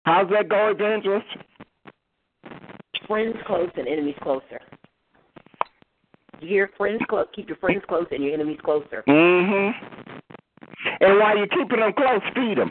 How's 0.05 0.30
that 0.30 0.49
go, 0.49 0.70
Evangelist? 0.70 1.26
Friends 3.07 3.36
close 3.47 3.70
and 3.76 3.88
enemies 3.88 4.14
closer. 4.22 4.61
You 6.40 6.49
hear 6.49 6.70
friends 6.76 7.01
close, 7.09 7.26
keep 7.34 7.49
your 7.49 7.57
friends 7.57 7.82
close 7.88 8.07
and 8.11 8.22
your 8.22 8.34
enemies 8.34 8.59
closer. 8.62 9.03
Mm-hmm. 9.09 10.18
And 11.01 11.18
while 11.18 11.36
you're 11.36 11.49
keeping 11.49 11.80
them 11.80 11.92
close, 11.92 12.20
feed 12.34 12.59
them. 12.59 12.70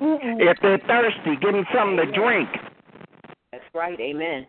Mm-mm. 0.00 0.36
If 0.40 0.58
they're 0.62 0.78
thirsty, 0.78 1.36
give 1.40 1.52
them 1.52 1.64
something 1.74 1.96
to 1.96 2.12
drink. 2.12 2.48
That's 3.52 3.64
right. 3.74 3.98
Amen. 4.00 4.46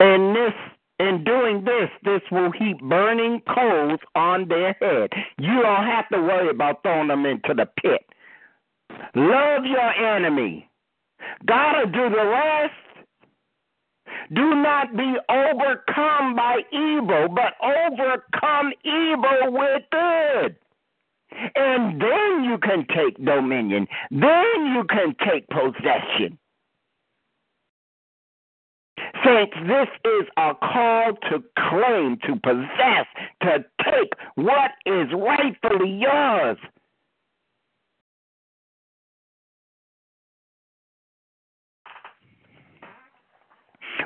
And 0.00 0.34
this, 0.34 0.52
in 1.00 1.24
doing 1.24 1.64
this, 1.64 1.90
this 2.04 2.22
will 2.30 2.52
heap 2.52 2.80
burning 2.80 3.42
coals 3.52 4.00
on 4.14 4.48
their 4.48 4.74
head. 4.80 5.10
You 5.38 5.62
don't 5.62 5.86
have 5.86 6.08
to 6.10 6.18
worry 6.20 6.50
about 6.50 6.82
throwing 6.82 7.08
them 7.08 7.26
into 7.26 7.54
the 7.54 7.66
pit. 7.82 8.04
Love 9.14 9.64
your 9.64 10.16
enemy. 10.16 10.68
Will 11.48 11.86
do 11.86 12.10
the 12.10 12.24
rest. 12.24 12.74
Do 14.32 14.54
not 14.54 14.96
be 14.96 15.14
overcome 15.28 16.34
by 16.36 16.58
evil, 16.72 17.28
but 17.28 17.54
overcome 17.62 18.72
evil 18.84 19.52
with 19.52 19.82
good. 19.90 20.56
And 21.54 22.00
then 22.00 22.44
you 22.44 22.58
can 22.58 22.86
take 22.94 23.22
dominion. 23.24 23.86
Then 24.10 24.74
you 24.74 24.84
can 24.88 25.14
take 25.26 25.48
possession. 25.48 26.38
Saints, 29.24 29.56
this 29.66 29.88
is 30.04 30.26
a 30.36 30.54
call 30.54 31.14
to 31.30 31.42
claim, 31.68 32.18
to 32.26 32.36
possess, 32.42 33.06
to 33.42 33.64
take 33.84 34.12
what 34.36 34.72
is 34.86 35.08
rightfully 35.12 35.90
yours. 35.90 36.58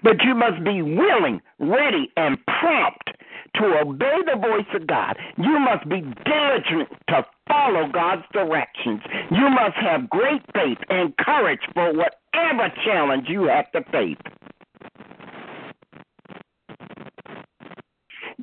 But 0.03 0.23
you 0.25 0.35
must 0.35 0.65
be 0.65 0.83
willing, 0.83 1.41
ready, 1.59 2.11
and 2.17 2.39
prompt 2.47 3.11
to 3.57 3.65
obey 3.81 4.19
the 4.27 4.39
voice 4.39 4.67
of 4.75 4.87
God. 4.87 5.17
You 5.37 5.59
must 5.61 5.89
be 5.89 6.01
diligent 6.01 6.89
to 7.09 7.27
follow 7.49 7.89
God's 7.93 8.23
directions. 8.33 9.01
You 9.31 9.49
must 9.51 9.77
have 9.77 10.09
great 10.09 10.43
faith 10.55 10.79
and 10.89 11.17
courage 11.19 11.61
for 11.75 11.93
whatever 11.93 12.73
challenge 12.85 13.27
you 13.29 13.45
have 13.45 13.71
to 13.73 13.83
face. 13.91 14.17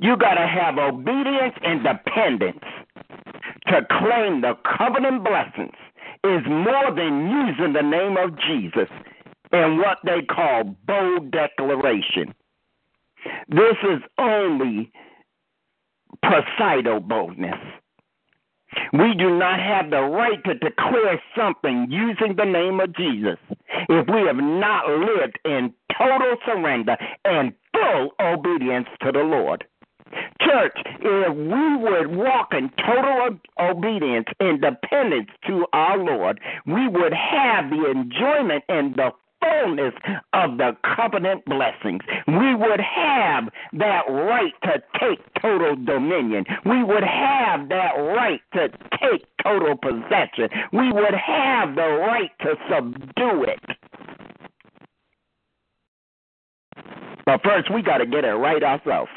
You 0.02 0.16
got 0.16 0.36
to 0.36 0.48
have 0.48 0.78
obedience 0.78 1.56
and 1.62 1.84
dependence 1.84 2.64
to 3.68 3.82
claim 3.92 4.42
the 4.42 4.54
covenant 4.78 5.26
blessings 5.26 5.76
is 6.24 6.42
more 6.48 6.96
than 6.96 7.30
using 7.30 7.74
the 7.74 7.82
name 7.82 8.16
of 8.16 8.38
Jesus 8.40 8.90
in 9.52 9.78
what 9.78 9.98
they 10.06 10.22
call 10.22 10.64
bold 10.88 11.32
declaration. 11.32 12.34
This 13.50 13.76
is 13.84 14.02
only 14.18 14.90
pseudo 16.58 17.02
boldness. 17.02 17.60
We 18.94 19.16
do 19.16 19.38
not 19.38 19.60
have 19.60 19.90
the 19.90 20.02
right 20.02 20.42
to 20.46 20.54
declare 20.54 21.22
something 21.36 21.88
using 21.90 22.36
the 22.38 22.46
name 22.46 22.80
of 22.80 22.96
Jesus 22.96 23.38
if 23.90 24.08
we 24.08 24.22
have 24.28 24.38
not 24.38 24.88
lived 24.88 25.40
in 25.44 25.74
total 25.98 26.36
surrender 26.46 26.96
and 27.26 27.54
full 27.74 28.12
obedience 28.22 28.88
to 29.02 29.12
the 29.12 29.20
Lord. 29.24 29.66
Church, 30.42 30.78
if 31.02 31.36
we 31.36 31.76
would 31.78 32.16
walk 32.16 32.54
in 32.54 32.70
total 32.78 33.40
obedience 33.60 34.28
and 34.40 34.62
dependence 34.62 35.30
to 35.48 35.66
our 35.74 35.98
Lord, 35.98 36.40
we 36.66 36.88
would 36.88 37.14
have 37.14 37.70
the 37.70 37.90
enjoyment 37.90 38.64
and 38.70 38.96
the 38.96 39.12
fullness 39.42 39.94
of 40.34 40.58
the 40.58 40.76
covenant 40.96 41.44
blessings. 41.46 42.02
We 42.28 42.56
would 42.56 42.80
have 42.80 43.50
that 43.74 44.04
right 44.10 44.54
to 44.64 44.82
take 45.00 45.20
total 45.42 45.76
dominion. 45.76 46.46
We 46.66 46.84
would 46.84 47.04
have 47.04 47.70
that 47.70 47.94
right 47.98 48.42
to 48.54 48.70
take 49.02 49.26
total 49.44 49.78
possession. 49.78 50.50
We 50.74 50.92
would 50.92 51.14
have 51.14 51.76
the 51.76 51.88
right 52.08 52.32
to 52.42 52.56
subdue 52.70 53.44
it. 53.44 53.60
But 57.26 57.42
first, 57.44 57.72
we 57.72 57.82
got 57.82 58.00
to 58.00 58.06
get 58.06 58.26
it 58.26 58.34
right 58.34 58.64
ourselves. 58.64 59.12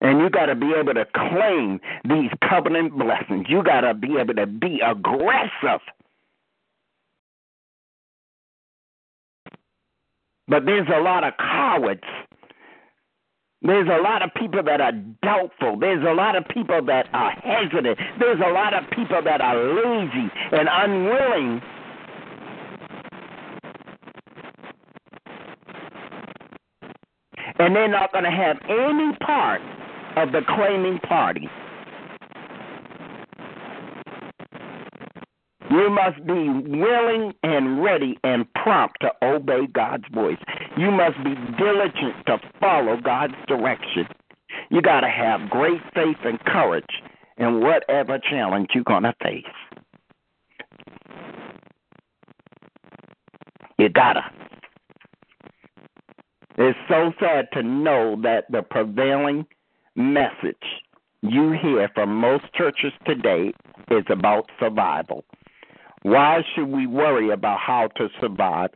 And 0.00 0.20
you 0.20 0.30
got 0.30 0.46
to 0.46 0.54
be 0.54 0.72
able 0.78 0.94
to 0.94 1.04
claim 1.04 1.80
these 2.04 2.30
covenant 2.48 2.96
blessings. 2.96 3.46
You 3.48 3.62
got 3.62 3.80
to 3.82 3.94
be 3.94 4.16
able 4.18 4.34
to 4.34 4.46
be 4.46 4.80
aggressive. 4.80 5.80
But 10.46 10.64
there's 10.64 10.88
a 10.88 11.00
lot 11.00 11.24
of 11.24 11.34
cowards. 11.36 12.04
There's 13.60 13.88
a 13.88 14.00
lot 14.00 14.22
of 14.22 14.30
people 14.34 14.62
that 14.62 14.80
are 14.80 14.92
doubtful. 15.22 15.78
There's 15.78 16.04
a 16.06 16.14
lot 16.14 16.36
of 16.36 16.44
people 16.48 16.80
that 16.86 17.08
are 17.12 17.32
hesitant. 17.32 17.98
There's 18.20 18.40
a 18.40 18.52
lot 18.52 18.72
of 18.72 18.88
people 18.90 19.20
that 19.22 19.40
are 19.40 19.56
lazy 19.56 20.30
and 20.52 20.68
unwilling 20.70 21.60
and 27.58 27.74
they're 27.74 27.88
not 27.88 28.12
going 28.12 28.24
to 28.24 28.30
have 28.30 28.56
any 28.68 29.16
part 29.18 29.60
of 30.16 30.32
the 30.32 30.42
claiming 30.48 30.98
party. 31.00 31.48
You 35.70 35.90
must 35.90 36.24
be 36.26 36.48
willing 36.48 37.34
and 37.42 37.82
ready 37.82 38.18
and 38.24 38.46
prompt 38.54 38.98
to 39.02 39.10
obey 39.22 39.66
God's 39.66 40.04
voice. 40.14 40.38
You 40.78 40.90
must 40.90 41.22
be 41.22 41.34
diligent 41.58 42.24
to 42.26 42.38
follow 42.58 42.96
God's 43.00 43.34
direction. 43.46 44.08
You 44.70 44.80
got 44.80 45.00
to 45.00 45.08
have 45.08 45.50
great 45.50 45.80
faith 45.94 46.16
and 46.24 46.40
courage 46.40 47.02
in 47.36 47.60
whatever 47.60 48.18
challenge 48.18 48.68
you're 48.74 48.84
going 48.84 49.02
to 49.02 49.14
face. 49.22 49.44
You 53.78 53.88
got 53.90 54.14
to. 54.14 54.47
It's 56.60 56.78
so 56.88 57.12
sad 57.20 57.46
to 57.52 57.62
know 57.62 58.16
that 58.24 58.50
the 58.50 58.62
prevailing 58.62 59.46
message 59.94 60.56
you 61.22 61.52
hear 61.52 61.88
from 61.94 62.12
most 62.16 62.52
churches 62.52 62.92
today 63.06 63.52
is 63.92 64.04
about 64.10 64.50
survival. 64.58 65.24
Why 66.02 66.42
should 66.54 66.66
we 66.66 66.88
worry 66.88 67.30
about 67.30 67.60
how 67.60 67.90
to 67.94 68.08
survive? 68.20 68.70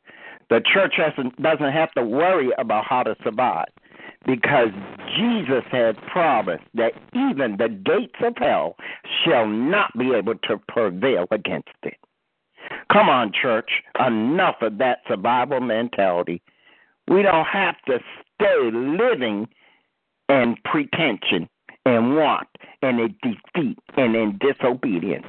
The 0.48 0.60
church 0.72 0.94
hasn't, 0.96 1.42
doesn't 1.42 1.72
have 1.72 1.90
to 1.92 2.04
worry 2.04 2.50
about 2.56 2.84
how 2.84 3.02
to 3.02 3.16
survive 3.24 3.66
because 4.26 4.68
Jesus 5.16 5.64
had 5.72 5.96
promised 6.06 6.64
that 6.74 6.92
even 7.12 7.56
the 7.56 7.68
gates 7.68 8.14
of 8.22 8.34
hell 8.36 8.76
shall 9.24 9.48
not 9.48 9.90
be 9.98 10.12
able 10.14 10.36
to 10.44 10.56
prevail 10.68 11.26
against 11.32 11.68
it. 11.82 11.96
Come 12.92 13.08
on, 13.08 13.32
church, 13.32 13.70
enough 14.06 14.62
of 14.62 14.78
that 14.78 14.98
survival 15.08 15.60
mentality. 15.60 16.42
We 17.08 17.22
don't 17.22 17.46
have 17.46 17.76
to 17.86 17.98
stay 18.34 18.70
living 18.72 19.48
in 20.28 20.56
pretension 20.64 21.48
and 21.84 22.16
want 22.16 22.48
and 22.80 23.00
in 23.00 23.14
defeat 23.22 23.78
and 23.96 24.14
in 24.14 24.38
disobedience. 24.38 25.26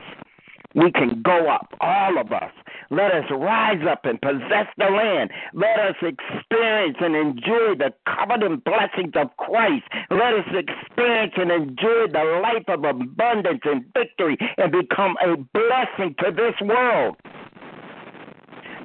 We 0.76 0.92
can 0.92 1.22
go 1.22 1.50
up, 1.52 1.74
all 1.82 2.18
of 2.18 2.32
us. 2.32 2.52
Let 2.90 3.12
us 3.12 3.26
rise 3.30 3.86
up 3.90 4.06
and 4.06 4.20
possess 4.20 4.68
the 4.78 4.86
land. 4.86 5.30
Let 5.54 5.80
us 5.80 5.96
experience 6.02 6.98
and 7.00 7.16
enjoy 7.16 7.76
the 7.78 7.94
covenant 8.08 8.64
blessings 8.64 9.14
of 9.16 9.36
Christ. 9.38 9.84
Let 10.10 10.34
us 10.34 10.48
experience 10.52 11.34
and 11.38 11.52
enjoy 11.52 12.08
the 12.12 12.42
life 12.42 12.66
of 12.68 12.84
abundance 12.84 13.62
and 13.66 13.86
victory 13.94 14.38
and 14.58 14.72
become 14.72 15.16
a 15.24 15.38
blessing 15.38 16.16
to 16.20 16.32
this 16.32 16.56
world. 16.62 17.18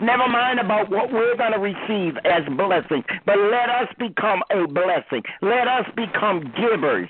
Never 0.00 0.28
mind 0.28 0.60
about 0.60 0.90
what 0.90 1.12
we're 1.12 1.36
going 1.36 1.52
to 1.52 1.58
receive 1.58 2.16
as 2.24 2.42
blessing, 2.56 3.02
but 3.26 3.36
let 3.38 3.68
us 3.68 3.88
become 3.98 4.42
a 4.50 4.66
blessing. 4.68 5.22
Let 5.42 5.66
us 5.66 5.86
become 5.96 6.52
givers, 6.56 7.08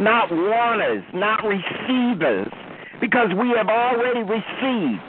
not 0.00 0.30
wanters, 0.32 1.04
not 1.14 1.44
receivers, 1.44 2.48
because 3.00 3.28
we 3.38 3.50
have 3.56 3.68
already 3.68 4.22
received. 4.22 5.02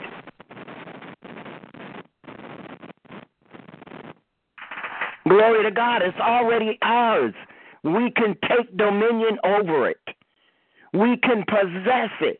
Glory 5.28 5.64
to 5.64 5.70
God, 5.72 6.02
it's 6.02 6.18
already 6.20 6.78
ours. 6.82 7.34
We 7.82 8.12
can 8.12 8.36
take 8.48 8.76
dominion 8.76 9.38
over 9.44 9.88
it. 9.88 10.00
We 10.92 11.16
can 11.18 11.44
possess 11.48 12.10
it. 12.20 12.38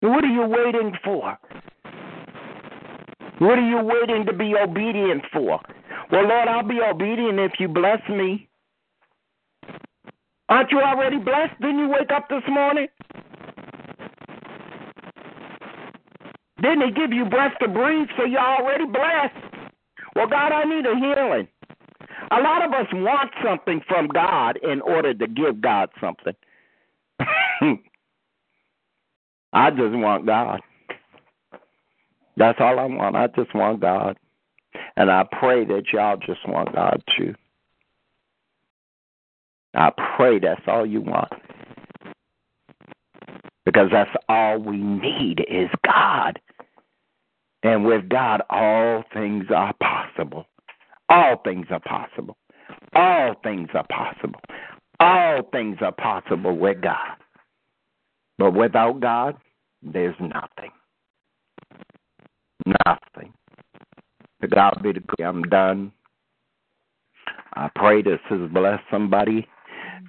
What 0.00 0.24
are 0.24 0.28
you 0.28 0.46
waiting 0.46 0.92
for? 1.02 1.38
What 3.38 3.58
are 3.58 3.68
you 3.68 3.80
waiting 3.82 4.26
to 4.26 4.32
be 4.32 4.54
obedient 4.56 5.24
for? 5.32 5.60
Well, 6.10 6.26
Lord, 6.26 6.48
I'll 6.48 6.66
be 6.66 6.80
obedient 6.80 7.38
if 7.38 7.52
you 7.58 7.68
bless 7.68 8.00
me. 8.08 8.48
Aren't 10.48 10.70
you 10.70 10.80
already 10.80 11.18
blessed? 11.18 11.60
Didn't 11.60 11.78
you 11.78 11.88
wake 11.88 12.10
up 12.10 12.28
this 12.28 12.42
morning? 12.48 12.88
Didn't 16.62 16.82
he 16.86 16.90
give 16.92 17.12
you 17.12 17.24
breath 17.24 17.52
to 17.60 17.68
breathe 17.68 18.08
so 18.16 18.24
you're 18.24 18.40
already 18.40 18.86
blessed? 18.86 19.70
Well, 20.16 20.26
God, 20.26 20.52
I 20.52 20.64
need 20.64 20.86
a 20.86 20.96
healing. 20.96 21.48
A 22.30 22.40
lot 22.40 22.64
of 22.64 22.72
us 22.72 22.86
want 22.92 23.30
something 23.44 23.80
from 23.86 24.08
God 24.08 24.58
in 24.62 24.80
order 24.80 25.14
to 25.14 25.26
give 25.26 25.60
God 25.60 25.90
something. 26.00 26.34
I 29.52 29.70
just 29.70 29.94
want 29.94 30.26
God. 30.26 30.60
That's 32.36 32.58
all 32.60 32.78
I 32.78 32.84
want. 32.84 33.16
I 33.16 33.26
just 33.28 33.54
want 33.54 33.80
God. 33.80 34.16
And 34.96 35.10
I 35.10 35.24
pray 35.30 35.64
that 35.64 35.84
y'all 35.92 36.16
just 36.16 36.46
want 36.46 36.74
God 36.74 37.02
too. 37.16 37.34
I 39.74 39.90
pray 40.16 40.38
that's 40.38 40.62
all 40.66 40.86
you 40.86 41.00
want. 41.00 41.32
Because 43.64 43.90
that's 43.90 44.10
all 44.28 44.58
we 44.58 44.76
need 44.76 45.44
is 45.48 45.68
God. 45.84 46.40
And 47.62 47.84
with 47.84 48.08
God, 48.08 48.42
all 48.50 49.04
things 49.12 49.46
are 49.54 49.74
possible. 49.80 50.46
All 51.08 51.40
things 51.44 51.66
are 51.70 51.80
possible. 51.80 52.36
All 52.94 53.34
things 53.42 53.68
are 53.74 53.86
possible. 53.88 54.40
All 55.00 55.42
things 55.52 55.78
are 55.80 55.92
possible 55.92 56.56
with 56.56 56.80
God. 56.80 57.16
But 58.38 58.54
without 58.54 59.00
God, 59.00 59.36
there's 59.82 60.16
nothing. 60.20 60.70
Nothing. 62.86 63.32
To 64.42 64.48
God 64.48 64.80
be 64.82 64.92
the 64.92 65.00
glory. 65.00 65.28
I'm 65.28 65.42
done. 65.44 65.92
I 67.54 67.68
pray 67.74 68.02
this 68.02 68.20
has 68.28 68.50
blessed 68.50 68.84
somebody. 68.90 69.46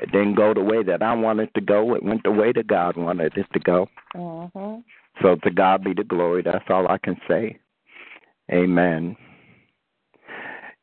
It 0.02 0.12
didn't 0.12 0.36
go 0.36 0.54
the 0.54 0.62
way 0.62 0.84
that 0.84 1.02
I 1.02 1.14
wanted 1.14 1.54
to 1.56 1.62
go. 1.62 1.96
It 1.96 2.04
went 2.04 2.24
the 2.24 2.32
way 2.32 2.52
that 2.54 2.68
God 2.68 2.96
wanted 2.96 3.36
it 3.36 3.48
to 3.54 3.60
go. 3.60 3.88
Mm-hmm. 4.16 4.82
So 5.22 5.36
to 5.36 5.52
God 5.52 5.84
be 5.84 5.94
the 5.94 6.04
glory. 6.04 6.44
That's 6.44 6.64
all 6.70 6.88
I 6.88 6.98
can 7.00 7.20
say. 7.28 7.58
Amen. 8.52 9.16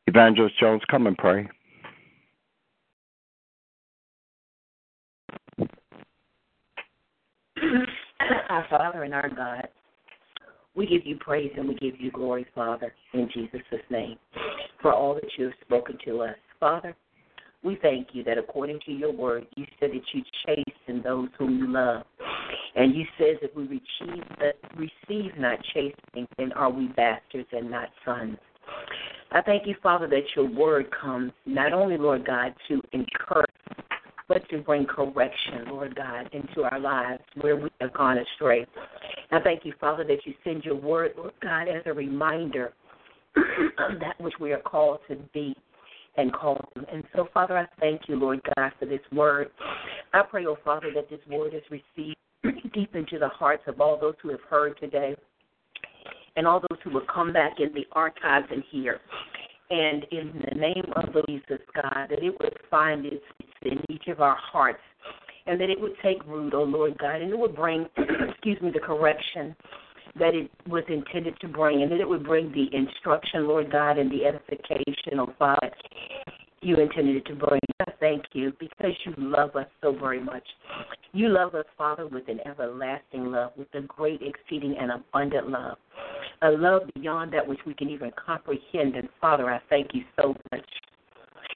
Evangelist 0.07 0.59
Jones, 0.59 0.81
come 0.89 1.07
and 1.07 1.17
pray. 1.17 1.47
Our 8.49 8.65
Father 8.69 9.03
and 9.03 9.13
our 9.13 9.29
God, 9.29 9.67
we 10.75 10.85
give 10.85 11.05
you 11.05 11.17
praise 11.19 11.51
and 11.57 11.67
we 11.67 11.75
give 11.75 11.99
you 11.99 12.11
glory, 12.11 12.45
Father, 12.53 12.93
in 13.13 13.29
Jesus' 13.33 13.61
name, 13.89 14.17
for 14.81 14.93
all 14.93 15.15
that 15.15 15.29
you 15.37 15.45
have 15.45 15.53
spoken 15.61 15.97
to 16.05 16.21
us. 16.21 16.35
Father, 16.59 16.95
we 17.63 17.77
thank 17.81 18.09
you 18.13 18.23
that 18.23 18.37
according 18.37 18.79
to 18.85 18.91
your 18.91 19.11
word, 19.11 19.47
you 19.55 19.65
said 19.79 19.89
that 19.89 20.03
you 20.13 20.23
chasten 20.45 21.01
those 21.03 21.29
whom 21.37 21.57
you 21.57 21.71
love. 21.71 22.03
And 22.75 22.95
you 22.95 23.05
said 23.17 23.37
that 23.41 23.55
we 23.55 23.63
receive, 23.63 24.23
receive 24.75 25.31
not 25.37 25.57
chastening, 25.73 26.27
then 26.37 26.51
are 26.53 26.69
we 26.69 26.87
bastards 26.89 27.49
and 27.51 27.71
not 27.71 27.89
sons. 28.05 28.37
I 29.31 29.41
thank 29.41 29.65
you, 29.67 29.75
Father, 29.81 30.07
that 30.07 30.23
your 30.35 30.49
word 30.49 30.87
comes 30.91 31.31
not 31.45 31.73
only, 31.73 31.97
Lord 31.97 32.25
God, 32.25 32.53
to 32.69 32.81
encourage, 32.93 33.49
but 34.27 34.47
to 34.49 34.59
bring 34.59 34.85
correction, 34.85 35.65
Lord 35.69 35.95
God, 35.95 36.29
into 36.33 36.63
our 36.63 36.79
lives 36.79 37.23
where 37.41 37.55
we 37.55 37.69
have 37.79 37.93
gone 37.93 38.17
astray. 38.17 38.65
I 39.31 39.39
thank 39.39 39.65
you, 39.65 39.73
Father, 39.79 40.03
that 40.03 40.25
you 40.25 40.33
send 40.43 40.63
your 40.63 40.75
word, 40.75 41.11
Lord 41.17 41.33
God, 41.41 41.67
as 41.67 41.83
a 41.85 41.93
reminder 41.93 42.73
of 43.35 43.43
that 43.99 44.19
which 44.19 44.33
we 44.39 44.51
are 44.51 44.61
called 44.61 44.99
to 45.09 45.15
be 45.33 45.55
and 46.17 46.33
called. 46.33 46.67
And 46.91 47.03
so, 47.15 47.27
Father, 47.33 47.57
I 47.57 47.65
thank 47.79 48.01
you, 48.07 48.15
Lord 48.15 48.41
God, 48.55 48.71
for 48.79 48.85
this 48.85 48.99
word. 49.11 49.49
I 50.13 50.23
pray, 50.23 50.45
oh 50.45 50.57
Father, 50.65 50.91
that 50.95 51.09
this 51.09 51.19
word 51.29 51.53
is 51.53 51.63
received 51.69 52.17
deep 52.73 52.95
into 52.95 53.19
the 53.19 53.29
hearts 53.29 53.63
of 53.67 53.79
all 53.79 53.99
those 53.99 54.15
who 54.21 54.29
have 54.29 54.41
heard 54.49 54.79
today 54.79 55.15
and 56.35 56.47
all 56.47 56.61
those 56.69 56.79
who 56.83 56.91
will 56.91 57.05
come 57.13 57.33
back 57.33 57.53
in 57.59 57.73
the 57.73 57.85
archives 57.91 58.47
and 58.51 58.63
hear. 58.71 58.99
And 59.69 60.05
in 60.11 60.45
the 60.49 60.55
name 60.55 60.85
of 60.95 61.13
the 61.13 61.23
Jesus, 61.27 61.59
God, 61.75 62.07
that 62.09 62.23
it 62.23 62.35
would 62.39 62.57
find 62.69 63.05
its 63.05 63.23
in 63.63 63.79
each 63.89 64.07
of 64.07 64.21
our 64.21 64.37
hearts 64.39 64.79
and 65.45 65.59
that 65.59 65.69
it 65.69 65.79
would 65.79 65.93
take 66.03 66.25
root, 66.25 66.53
oh 66.53 66.63
Lord 66.63 66.97
God, 66.97 67.21
and 67.21 67.31
it 67.31 67.37
would 67.37 67.55
bring, 67.55 67.85
excuse 68.29 68.61
me, 68.61 68.71
the 68.71 68.79
correction 68.79 69.55
that 70.19 70.33
it 70.33 70.49
was 70.67 70.83
intended 70.89 71.39
to 71.41 71.47
bring, 71.47 71.81
and 71.83 71.91
that 71.91 71.99
it 71.99 72.07
would 72.07 72.23
bring 72.23 72.51
the 72.51 72.75
instruction, 72.75 73.47
Lord 73.47 73.71
God, 73.71 73.97
and 73.97 74.11
the 74.11 74.25
edification, 74.25 75.19
oh 75.19 75.33
Father, 75.37 75.71
you 76.61 76.75
intended 76.77 77.25
to 77.25 77.35
bring. 77.35 77.59
I 77.79 77.91
thank 77.99 78.23
you 78.33 78.53
because 78.59 78.91
you 79.05 79.13
love 79.17 79.55
us 79.55 79.67
so 79.81 79.91
very 79.91 80.21
much. 80.21 80.43
You 81.13 81.29
love 81.29 81.55
us, 81.55 81.65
Father, 81.77 82.07
with 82.07 82.27
an 82.27 82.39
everlasting 82.45 83.25
love, 83.25 83.51
with 83.57 83.67
a 83.73 83.81
great, 83.81 84.21
exceeding, 84.21 84.75
and 84.79 84.91
abundant 84.91 85.49
love. 85.49 85.77
A 86.41 86.49
love 86.49 86.83
beyond 86.95 87.33
that 87.33 87.47
which 87.47 87.59
we 87.65 87.73
can 87.73 87.89
even 87.89 88.11
comprehend. 88.23 88.95
And 88.95 89.09
Father, 89.21 89.49
I 89.49 89.59
thank 89.69 89.93
you 89.93 90.03
so 90.19 90.35
much. 90.51 90.65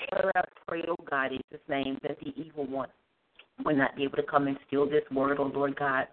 Father, 0.09 0.31
I 0.35 0.41
pray, 0.67 0.83
oh 0.87 0.95
God, 1.09 1.31
in 1.31 1.39
Jesus' 1.49 1.65
name, 1.69 1.97
that 2.03 2.17
the 2.19 2.33
evil 2.41 2.65
one 2.65 2.89
will 3.63 3.75
not 3.75 3.95
be 3.95 4.03
able 4.03 4.17
to 4.17 4.23
come 4.23 4.47
and 4.47 4.57
steal 4.67 4.89
this 4.89 5.03
word, 5.11 5.37
oh 5.39 5.51
Lord 5.53 5.75
God. 5.75 6.07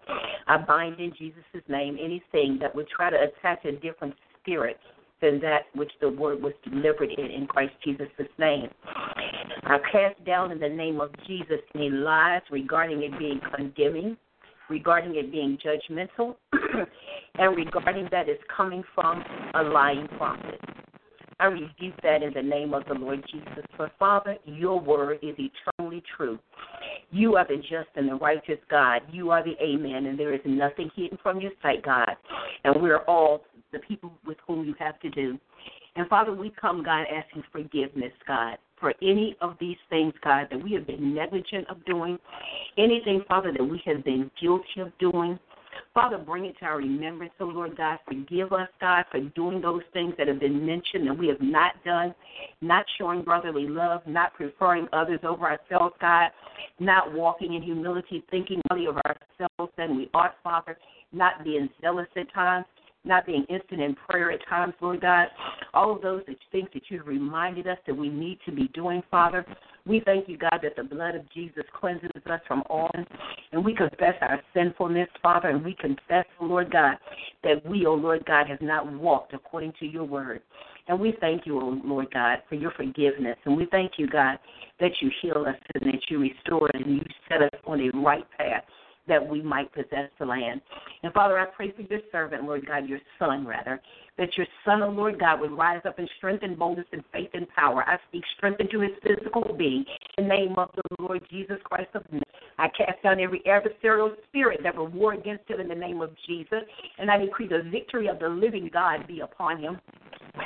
I 0.47 0.57
bind 0.57 0.99
in 0.99 1.13
Jesus' 1.17 1.43
name 1.67 1.97
anything 1.99 2.57
that 2.61 2.75
would 2.75 2.87
try 2.89 3.09
to 3.09 3.17
attach 3.17 3.65
a 3.65 3.71
different 3.73 4.15
spirit 4.39 4.77
than 5.21 5.39
that 5.41 5.63
which 5.73 5.91
the 6.01 6.09
word 6.09 6.41
was 6.41 6.53
delivered 6.63 7.11
in 7.11 7.25
in 7.25 7.47
Christ 7.47 7.73
Jesus' 7.83 8.07
name. 8.37 8.69
I 9.63 9.77
cast 9.91 10.23
down 10.25 10.51
in 10.51 10.59
the 10.59 10.69
name 10.69 11.01
of 11.01 11.11
Jesus 11.27 11.59
any 11.75 11.89
lies 11.89 12.41
regarding 12.51 13.03
it 13.03 13.17
being 13.19 13.39
condemning, 13.55 14.17
regarding 14.69 15.15
it 15.15 15.31
being 15.31 15.57
judgmental, 15.63 16.35
and 17.37 17.55
regarding 17.55 18.07
that 18.11 18.29
it's 18.29 18.43
coming 18.55 18.83
from 18.95 19.23
a 19.55 19.63
lying 19.63 20.07
prophet. 20.17 20.59
I 21.41 21.45
rebuke 21.45 21.95
that 22.03 22.21
in 22.21 22.33
the 22.33 22.41
name 22.41 22.73
of 22.73 22.83
the 22.87 22.95
Lord 22.95 23.23
Jesus. 23.31 23.63
For 23.77 23.89
Father, 23.97 24.35
your 24.45 24.79
word 24.79 25.19
is 25.21 25.35
eternally 25.37 26.03
true. 26.17 26.37
You 27.11 27.35
are 27.37 27.47
the 27.47 27.57
just 27.57 27.89
and 27.95 28.07
the 28.07 28.15
righteous 28.15 28.59
God. 28.69 29.01
You 29.11 29.31
are 29.31 29.43
the 29.43 29.55
Amen, 29.63 30.05
and 30.05 30.19
there 30.19 30.33
is 30.33 30.41
nothing 30.45 30.91
hidden 30.95 31.17
from 31.23 31.41
your 31.41 31.51
sight, 31.61 31.83
God. 31.83 32.15
And 32.63 32.81
we're 32.81 33.03
all 33.05 33.41
the 33.71 33.79
people 33.79 34.11
with 34.25 34.37
whom 34.45 34.65
you 34.65 34.75
have 34.79 34.99
to 34.99 35.09
do. 35.09 35.39
And 35.95 36.07
Father, 36.07 36.33
we 36.33 36.51
come, 36.51 36.83
God, 36.83 37.05
asking 37.11 37.43
forgiveness, 37.51 38.13
God, 38.27 38.57
for 38.79 38.93
any 39.01 39.35
of 39.41 39.55
these 39.59 39.77
things, 39.89 40.13
God, 40.23 40.47
that 40.51 40.63
we 40.63 40.71
have 40.73 40.87
been 40.87 41.13
negligent 41.13 41.67
of 41.67 41.83
doing, 41.85 42.17
anything, 42.77 43.23
Father, 43.27 43.51
that 43.51 43.63
we 43.63 43.81
have 43.85 44.03
been 44.05 44.29
guilty 44.39 44.79
of 44.79 44.91
doing. 44.99 45.39
Father, 45.99 46.17
bring 46.17 46.45
it 46.45 46.57
to 46.59 46.65
our 46.65 46.77
remembrance, 46.77 47.33
oh 47.41 47.45
Lord 47.45 47.75
God. 47.75 47.99
Forgive 48.07 48.53
us, 48.53 48.69
God, 48.79 49.03
for 49.11 49.19
doing 49.19 49.59
those 49.59 49.81
things 49.91 50.13
that 50.17 50.29
have 50.29 50.39
been 50.39 50.65
mentioned 50.65 51.05
that 51.05 51.17
we 51.17 51.27
have 51.27 51.41
not 51.41 51.73
done, 51.83 52.15
not 52.61 52.85
showing 52.97 53.21
brotherly 53.21 53.67
love, 53.67 54.01
not 54.07 54.33
preferring 54.33 54.87
others 54.93 55.19
over 55.23 55.43
ourselves, 55.43 55.93
God, 55.99 56.29
not 56.79 57.13
walking 57.13 57.55
in 57.55 57.61
humility, 57.61 58.23
thinking 58.31 58.61
only 58.71 58.85
of 58.85 58.95
ourselves 58.95 59.73
than 59.77 59.97
we 59.97 60.09
ought, 60.13 60.35
Father, 60.41 60.77
not 61.11 61.43
being 61.43 61.67
zealous 61.81 62.07
at 62.15 62.33
times 62.33 62.65
not 63.05 63.25
being 63.25 63.45
instant 63.49 63.81
in 63.81 63.95
prayer 64.09 64.31
at 64.31 64.39
times, 64.47 64.73
Lord 64.81 65.01
God. 65.01 65.27
All 65.73 65.95
of 65.95 66.01
those 66.01 66.23
that 66.27 66.35
things 66.51 66.69
that 66.73 66.83
you've 66.89 67.07
reminded 67.07 67.67
us 67.67 67.77
that 67.87 67.95
we 67.95 68.09
need 68.09 68.39
to 68.45 68.51
be 68.51 68.67
doing, 68.73 69.01
Father. 69.09 69.45
We 69.85 70.01
thank 70.05 70.27
you, 70.27 70.37
God, 70.37 70.59
that 70.63 70.75
the 70.75 70.83
blood 70.83 71.15
of 71.15 71.29
Jesus 71.31 71.63
cleanses 71.79 72.09
us 72.29 72.41
from 72.47 72.63
all. 72.69 72.91
And 73.51 73.63
we 73.63 73.73
confess 73.73 74.15
our 74.21 74.39
sinfulness, 74.53 75.07
Father, 75.21 75.49
and 75.49 75.63
we 75.63 75.75
confess, 75.75 76.25
Lord 76.41 76.71
God, 76.71 76.97
that 77.43 77.65
we, 77.65 77.85
oh 77.85 77.95
Lord 77.95 78.25
God, 78.25 78.47
have 78.47 78.61
not 78.61 78.91
walked 78.91 79.33
according 79.33 79.73
to 79.79 79.85
your 79.85 80.03
word. 80.03 80.41
And 80.87 80.99
we 80.99 81.15
thank 81.21 81.45
you, 81.45 81.59
oh 81.59 81.79
Lord 81.83 82.07
God, 82.13 82.39
for 82.49 82.55
your 82.55 82.71
forgiveness. 82.71 83.37
And 83.45 83.55
we 83.55 83.67
thank 83.71 83.93
you, 83.97 84.07
God, 84.07 84.37
that 84.79 84.91
you 85.01 85.09
heal 85.21 85.45
us 85.47 85.55
and 85.75 85.93
that 85.93 86.01
you 86.09 86.19
restore 86.19 86.67
us 86.67 86.81
and 86.83 86.97
you 86.97 87.03
set 87.29 87.41
us 87.41 87.59
on 87.65 87.79
a 87.79 87.97
right 87.99 88.25
path 88.37 88.63
that 89.09 89.27
we 89.27 89.41
might 89.41 89.71
possess 89.73 90.09
the 90.19 90.25
land. 90.25 90.61
And 91.03 91.11
Father, 91.13 91.37
I 91.37 91.45
pray 91.45 91.71
for 91.71 91.81
your 91.81 91.99
servant, 92.11 92.45
Lord 92.45 92.65
God, 92.65 92.87
your 92.87 92.99
son, 93.17 93.45
rather, 93.45 93.81
that 94.17 94.29
your 94.37 94.47
son, 94.65 94.81
oh 94.81 94.89
Lord 94.89 95.19
God, 95.19 95.41
would 95.41 95.51
rise 95.51 95.81
up 95.85 95.99
in 95.99 96.07
strength 96.17 96.43
and 96.43 96.57
boldness 96.57 96.87
and 96.91 97.03
faith 97.11 97.29
and 97.33 97.47
power. 97.49 97.83
I 97.87 97.97
speak 98.09 98.23
strength 98.37 98.61
into 98.61 98.79
his 98.79 98.91
physical 99.03 99.55
being 99.57 99.83
in 100.17 100.27
the 100.27 100.29
name 100.29 100.55
of 100.57 100.69
the 100.75 101.03
Lord 101.03 101.21
Jesus 101.29 101.57
Christ 101.63 101.89
of 101.95 102.03
Nazareth. 102.05 102.23
I 102.57 102.67
cast 102.69 103.01
down 103.03 103.19
every 103.19 103.41
adversarial 103.41 104.11
spirit 104.27 104.59
that 104.63 104.75
will 104.75 104.87
war 104.87 105.13
against 105.13 105.49
him 105.49 105.59
in 105.59 105.67
the 105.67 105.75
name 105.75 106.01
of 106.01 106.11
Jesus, 106.27 106.63
and 106.97 107.09
I 107.09 107.17
decree 107.17 107.47
the 107.47 107.69
victory 107.69 108.07
of 108.07 108.19
the 108.19 108.29
living 108.29 108.69
God 108.71 109.07
be 109.07 109.21
upon 109.21 109.59
him 109.59 109.79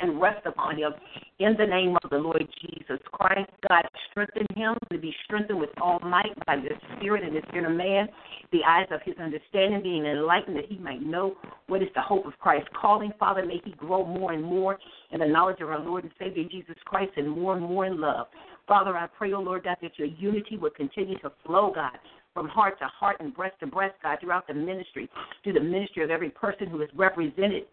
and 0.00 0.20
rest 0.20 0.44
upon 0.46 0.78
him 0.78 0.92
in 1.38 1.54
the 1.58 1.66
name 1.66 1.96
of 2.02 2.10
the 2.10 2.18
Lord 2.18 2.46
Jesus 2.60 3.00
Christ. 3.12 3.50
God, 3.68 3.82
strengthen 4.10 4.46
him 4.56 4.74
to 4.92 4.98
be 4.98 5.14
strengthened 5.24 5.58
with 5.58 5.70
all 5.80 5.98
might 6.00 6.34
by 6.46 6.56
the 6.56 6.70
Spirit 6.96 7.24
and 7.24 7.34
his 7.34 7.44
inner 7.52 7.70
man, 7.70 8.08
the 8.52 8.60
eyes 8.66 8.86
of 8.90 9.00
his 9.04 9.16
understanding 9.18 9.82
being 9.82 10.06
enlightened 10.06 10.56
that 10.56 10.66
he 10.68 10.78
might 10.78 11.02
know 11.02 11.34
what 11.66 11.82
is 11.82 11.88
the 11.94 12.00
hope 12.00 12.26
of 12.26 12.38
Christ's 12.38 12.68
calling. 12.80 13.10
Father, 13.18 13.44
may 13.44 13.60
he 13.64 13.72
grow 13.72 14.04
more 14.06 14.32
and 14.32 14.44
more 14.44 14.78
in 15.10 15.20
the 15.20 15.26
knowledge 15.26 15.60
of 15.60 15.68
our 15.68 15.80
Lord 15.80 16.04
and 16.04 16.12
Savior 16.18 16.44
Jesus 16.50 16.76
Christ 16.84 17.12
and 17.16 17.28
more 17.28 17.56
and 17.56 17.64
more 17.64 17.86
in 17.86 18.00
love. 18.00 18.26
Father, 18.66 18.96
I 18.96 19.06
pray, 19.06 19.32
O 19.32 19.36
oh 19.36 19.42
Lord 19.42 19.64
God, 19.64 19.76
that 19.82 19.98
your 19.98 20.08
unity 20.08 20.56
would 20.56 20.74
continue 20.74 21.18
to 21.18 21.32
flow, 21.44 21.72
God, 21.74 21.98
from 22.32 22.48
heart 22.48 22.78
to 22.78 22.86
heart 22.86 23.16
and 23.20 23.34
breast 23.34 23.56
to 23.60 23.66
breast, 23.66 23.94
God, 24.02 24.18
throughout 24.20 24.46
the 24.46 24.54
ministry, 24.54 25.08
to 25.44 25.52
the 25.52 25.60
ministry 25.60 26.02
of 26.02 26.10
every 26.10 26.30
person 26.30 26.68
who 26.68 26.80
is 26.80 26.88
represented 26.94 27.64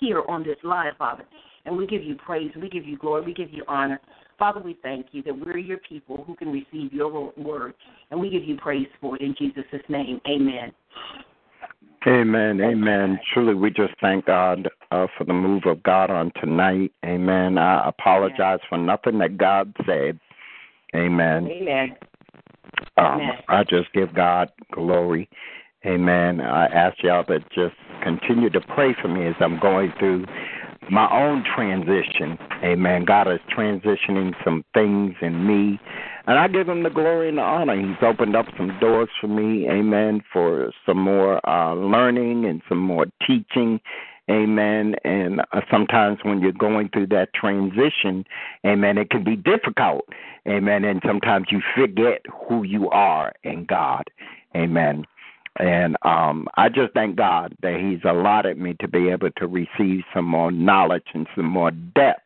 here 0.00 0.22
on 0.28 0.42
this 0.42 0.56
live, 0.64 0.94
Father. 0.98 1.24
And 1.64 1.76
we 1.76 1.86
give 1.86 2.02
you 2.02 2.16
praise, 2.16 2.50
we 2.60 2.68
give 2.68 2.84
you 2.84 2.98
glory, 2.98 3.22
we 3.22 3.34
give 3.34 3.52
you 3.52 3.64
honor. 3.68 4.00
Father, 4.38 4.60
we 4.60 4.76
thank 4.82 5.06
you 5.12 5.22
that 5.22 5.34
we're 5.34 5.58
your 5.58 5.78
people 5.78 6.24
who 6.26 6.34
can 6.34 6.50
receive 6.50 6.92
your 6.92 7.32
word. 7.36 7.74
And 8.10 8.20
we 8.20 8.30
give 8.30 8.44
you 8.44 8.56
praise 8.56 8.88
for 9.00 9.16
it 9.16 9.22
in 9.22 9.34
Jesus' 9.38 9.64
name. 9.88 10.20
Amen. 10.26 10.72
Amen. 12.06 12.60
Amen. 12.60 13.20
Truly, 13.32 13.54
we 13.54 13.70
just 13.70 13.94
thank 14.00 14.26
God 14.26 14.68
uh, 14.90 15.06
for 15.16 15.24
the 15.24 15.32
move 15.32 15.62
of 15.66 15.82
God 15.84 16.10
on 16.10 16.32
tonight. 16.40 16.92
Amen. 17.04 17.58
I 17.58 17.88
apologize 17.88 18.58
for 18.68 18.78
nothing 18.78 19.18
that 19.18 19.38
God 19.38 19.72
said. 19.86 20.18
Amen. 20.96 21.48
Amen. 21.48 21.96
Um, 22.96 23.06
Amen. 23.06 23.30
I 23.48 23.62
just 23.62 23.92
give 23.92 24.12
God 24.14 24.50
glory. 24.72 25.28
Amen. 25.86 26.40
I 26.40 26.66
ask 26.66 26.96
y'all 27.02 27.24
to 27.24 27.38
just 27.54 27.74
continue 28.02 28.50
to 28.50 28.60
pray 28.60 28.94
for 29.00 29.08
me 29.08 29.26
as 29.26 29.34
I'm 29.40 29.58
going 29.60 29.92
through 29.98 30.26
my 30.90 31.10
own 31.12 31.44
transition. 31.44 32.38
Amen. 32.62 33.04
God 33.04 33.30
is 33.30 33.40
transitioning 33.56 34.34
some 34.44 34.64
things 34.74 35.14
in 35.20 35.46
me. 35.46 35.80
And 36.26 36.38
I 36.38 36.48
give 36.48 36.68
him 36.68 36.82
the 36.82 36.90
glory 36.90 37.28
and 37.28 37.38
the 37.38 37.42
honor. 37.42 37.76
He's 37.76 38.02
opened 38.02 38.36
up 38.36 38.46
some 38.56 38.78
doors 38.80 39.08
for 39.20 39.26
me, 39.26 39.68
amen, 39.68 40.22
for 40.32 40.72
some 40.86 40.98
more 40.98 41.46
uh, 41.48 41.74
learning 41.74 42.44
and 42.44 42.62
some 42.68 42.78
more 42.78 43.06
teaching, 43.26 43.80
amen. 44.30 44.94
And 45.04 45.40
uh, 45.40 45.62
sometimes 45.70 46.18
when 46.22 46.40
you're 46.40 46.52
going 46.52 46.90
through 46.90 47.08
that 47.08 47.34
transition, 47.34 48.24
amen, 48.64 48.98
it 48.98 49.10
can 49.10 49.24
be 49.24 49.34
difficult, 49.34 50.04
amen. 50.46 50.84
And 50.84 51.02
sometimes 51.04 51.46
you 51.50 51.60
forget 51.74 52.22
who 52.48 52.62
you 52.62 52.88
are 52.90 53.32
in 53.42 53.64
God, 53.64 54.04
amen. 54.54 55.04
And 55.58 55.96
um, 56.02 56.48
I 56.56 56.68
just 56.68 56.94
thank 56.94 57.16
God 57.16 57.54
that 57.62 57.78
He's 57.78 58.00
allotted 58.08 58.58
me 58.58 58.74
to 58.80 58.88
be 58.88 59.08
able 59.10 59.30
to 59.36 59.46
receive 59.46 60.02
some 60.14 60.24
more 60.24 60.50
knowledge 60.50 61.06
and 61.14 61.26
some 61.36 61.46
more 61.46 61.70
depth 61.70 62.22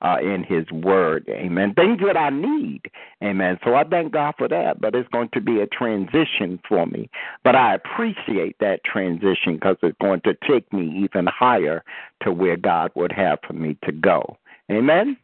uh, 0.00 0.16
in 0.20 0.42
His 0.42 0.70
Word. 0.70 1.28
Amen. 1.28 1.74
Things 1.74 2.00
that 2.06 2.16
I 2.16 2.30
need. 2.30 2.82
Amen. 3.22 3.58
So 3.64 3.74
I 3.74 3.84
thank 3.84 4.12
God 4.12 4.34
for 4.38 4.48
that. 4.48 4.80
But 4.80 4.94
it's 4.94 5.08
going 5.10 5.28
to 5.34 5.40
be 5.40 5.60
a 5.60 5.66
transition 5.66 6.58
for 6.68 6.86
me. 6.86 7.10
But 7.44 7.56
I 7.56 7.74
appreciate 7.74 8.56
that 8.60 8.84
transition 8.84 9.54
because 9.54 9.76
it's 9.82 9.98
going 10.00 10.22
to 10.22 10.34
take 10.48 10.72
me 10.72 11.02
even 11.04 11.26
higher 11.26 11.84
to 12.22 12.32
where 12.32 12.56
God 12.56 12.90
would 12.94 13.12
have 13.12 13.38
for 13.46 13.52
me 13.52 13.76
to 13.84 13.92
go. 13.92 14.38
Amen. 14.70 15.16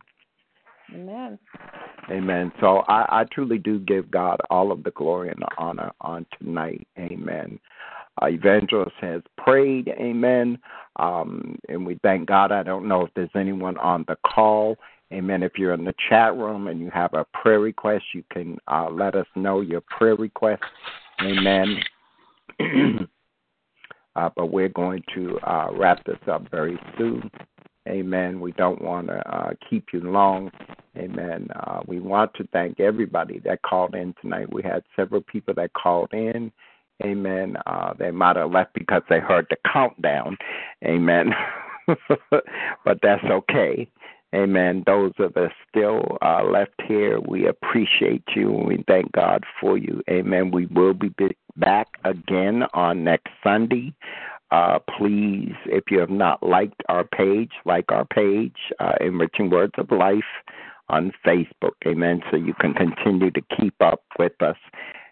Amen. 0.95 1.39
Amen. 2.11 2.53
So 2.61 2.79
I, 2.89 3.21
I 3.21 3.25
truly 3.33 3.59
do 3.59 3.79
give 3.81 4.11
God 4.11 4.41
all 4.51 4.73
of 4.73 4.83
the 4.83 4.91
glory 4.93 5.29
and 5.29 5.41
the 5.41 5.49
honor 5.59 5.93
on 6.01 6.27
tonight. 6.39 6.87
Amen. 6.99 7.59
Uh, 8.21 8.27
evangelist 8.27 8.97
has 9.01 9.23
prayed. 9.37 9.89
Amen. 9.89 10.59
Um, 10.97 11.59
and 11.69 11.87
we 11.87 11.99
thank 12.03 12.27
God. 12.27 12.51
I 12.51 12.63
don't 12.63 12.89
know 12.89 13.05
if 13.05 13.11
there's 13.15 13.29
anyone 13.35 13.77
on 13.79 14.05
the 14.09 14.17
call. 14.27 14.77
Amen. 15.13 15.43
If 15.43 15.53
you're 15.57 15.75
in 15.75 15.85
the 15.85 15.95
chat 16.09 16.37
room 16.37 16.69
and 16.69 16.81
you 16.81 16.91
have 16.91 17.15
a 17.15 17.25
prayer 17.33 17.61
request, 17.61 18.05
you 18.15 18.25
can 18.33 18.59
uh, 18.69 18.89
let 18.91 19.15
us 19.15 19.27
know 19.37 19.61
your 19.61 19.83
prayer 19.83 20.17
request. 20.17 20.63
Amen. 21.21 21.81
uh, 24.17 24.31
but 24.37 24.47
we're 24.47 24.69
going 24.69 25.03
to 25.15 25.39
uh, 25.41 25.69
wrap 25.73 26.05
this 26.05 26.19
up 26.31 26.51
very 26.51 26.79
soon. 26.97 27.31
Amen. 27.89 28.41
We 28.41 28.53
don't 28.53 28.83
want 28.83 29.09
to 29.09 29.19
uh, 29.35 29.51
keep 29.69 29.87
you 29.93 30.01
long. 30.01 30.51
Amen. 30.97 31.49
Uh, 31.55 31.81
we 31.87 32.01
want 32.01 32.35
to 32.35 32.47
thank 32.53 32.81
everybody 32.81 33.39
that 33.41 33.63
called 33.63 33.95
in 33.95 34.15
tonight. 34.21 34.53
We 34.53 34.63
had 34.63 34.83
several 34.95 35.23
people 35.23 35.55
that 35.55 35.73
called 35.73 36.13
in. 36.13 36.53
Amen. 37.03 37.57
Uh, 37.67 37.95
they 37.99 38.11
might 38.11 38.37
have 38.37 38.51
left 38.51 38.75
because 38.75 39.03
they 39.09 39.21
heard 39.21 39.47
the 39.51 39.57
countdown. 39.73 40.37
Amen. 40.85 41.33
but 41.87 42.99
that's 43.03 43.25
okay. 43.25 43.89
Amen. 44.35 44.83
Those 44.87 45.13
of 45.19 45.37
us 45.37 45.53
still 45.71 46.19
uh, 46.21 46.43
left 46.45 46.83
here, 46.87 47.19
we 47.21 47.47
appreciate 47.47 48.25
you 48.37 48.55
and 48.55 48.67
we 48.67 48.85
thank 48.87 49.11
God 49.13 49.45
for 49.61 49.79
you. 49.79 50.03
Amen. 50.11 50.51
We 50.51 50.67
will 50.67 50.93
be 50.93 51.11
back 51.57 51.89
again 52.05 52.65
on 52.75 53.05
next 53.05 53.31
Sunday. 53.43 53.95
Uh, 54.51 54.79
please, 54.97 55.55
if 55.67 55.85
you 55.91 55.99
have 56.01 56.11
not 56.11 56.43
liked 56.43 56.83
our 56.89 57.05
page, 57.05 57.53
like 57.65 57.91
our 57.91 58.05
page, 58.07 58.57
uh, 58.81 58.93
Enriching 59.01 59.51
Words 59.51 59.75
of 59.77 59.91
Life 59.91 60.25
on 60.89 61.13
Facebook. 61.27 61.75
Amen. 61.87 62.23
So 62.31 62.37
you 62.37 62.55
can 62.55 62.73
continue 62.73 63.31
to 63.31 63.43
keep 63.59 63.75
up 63.81 64.03
with 64.19 64.41
us 64.41 64.57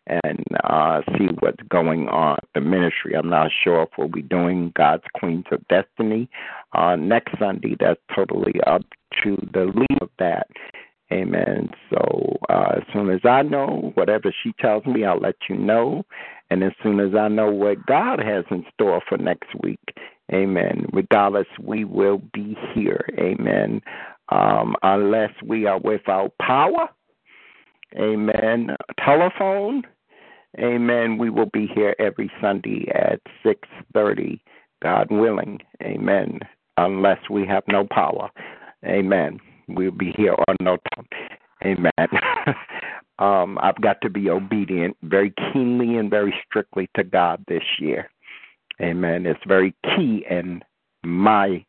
and 0.06 0.44
uh, 0.64 1.02
see 1.18 1.26
what's 1.40 1.62
going 1.68 2.08
on 2.08 2.38
the 2.54 2.60
ministry. 2.60 3.14
I'm 3.14 3.28
not 3.28 3.50
sure 3.64 3.82
if 3.82 3.88
we'll 3.98 4.08
be 4.08 4.22
doing 4.22 4.72
God's 4.76 5.02
Queens 5.14 5.46
of 5.50 5.66
Destiny 5.68 6.30
uh, 6.72 6.96
next 6.96 7.38
Sunday. 7.38 7.76
That's 7.78 8.00
totally 8.14 8.54
up 8.66 8.82
to 9.24 9.36
the 9.52 9.64
lead 9.64 10.00
of 10.00 10.10
that. 10.18 10.46
Amen. 11.12 11.70
So 11.90 12.36
uh, 12.48 12.72
as 12.78 12.82
soon 12.92 13.10
as 13.10 13.20
I 13.24 13.42
know, 13.42 13.92
whatever 13.94 14.34
she 14.42 14.52
tells 14.60 14.84
me, 14.86 15.04
I'll 15.04 15.20
let 15.20 15.36
you 15.48 15.56
know. 15.56 16.04
And 16.50 16.64
as 16.64 16.72
soon 16.82 16.98
as 17.00 17.14
I 17.14 17.28
know 17.28 17.50
what 17.50 17.86
God 17.86 18.20
has 18.20 18.44
in 18.50 18.64
store 18.74 19.00
for 19.08 19.16
next 19.18 19.48
week, 19.62 19.80
amen. 20.32 20.86
Regardless, 20.92 21.46
we 21.62 21.84
will 21.84 22.22
be 22.32 22.56
here. 22.74 23.04
Amen. 23.18 23.80
Um, 24.30 24.74
unless 24.82 25.30
we 25.44 25.66
are 25.66 25.78
without 25.78 26.32
power, 26.42 26.88
amen. 27.96 28.70
Telephone, 29.04 29.84
amen. 30.58 31.18
We 31.18 31.30
will 31.30 31.50
be 31.52 31.68
here 31.72 31.94
every 32.00 32.30
Sunday 32.40 32.88
at 32.92 33.20
6:30, 33.44 34.40
God 34.82 35.08
willing. 35.10 35.60
Amen. 35.82 36.40
Unless 36.76 37.30
we 37.30 37.46
have 37.46 37.62
no 37.68 37.86
power. 37.88 38.30
Amen. 38.84 39.38
We'll 39.68 39.90
be 39.90 40.12
here 40.16 40.34
on 40.48 40.56
no 40.60 40.76
time. 40.94 41.06
Amen. 41.64 42.08
um, 43.18 43.58
I've 43.60 43.80
got 43.80 44.00
to 44.02 44.10
be 44.10 44.30
obedient 44.30 44.96
very 45.02 45.32
keenly 45.52 45.96
and 45.96 46.10
very 46.10 46.34
strictly 46.46 46.88
to 46.96 47.04
God 47.04 47.44
this 47.48 47.64
year. 47.78 48.10
Amen. 48.80 49.26
It's 49.26 49.40
very 49.46 49.74
key 49.84 50.24
in 50.28 50.62
my 51.02 51.64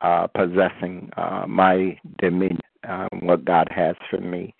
uh, 0.00 0.26
possessing 0.28 1.10
uh, 1.16 1.44
my 1.46 1.98
dominion, 2.18 2.60
uh, 2.88 3.08
what 3.20 3.44
God 3.44 3.68
has 3.70 3.96
for 4.10 4.20
me. 4.20 4.54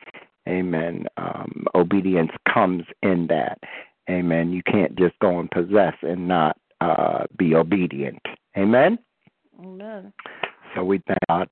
Amen. 0.48 1.06
Um, 1.16 1.66
obedience 1.74 2.30
comes 2.52 2.84
in 3.02 3.26
that. 3.28 3.58
Amen. 4.08 4.52
You 4.52 4.62
can't 4.62 4.96
just 4.96 5.18
go 5.20 5.40
and 5.40 5.50
possess 5.50 5.94
and 6.02 6.28
not 6.28 6.56
uh, 6.80 7.24
be 7.36 7.54
obedient. 7.54 8.20
Amen. 8.56 8.98
Amen. 9.58 10.12
So 10.74 10.84
we 10.84 11.02
thank 11.06 11.18
God. 11.28 11.48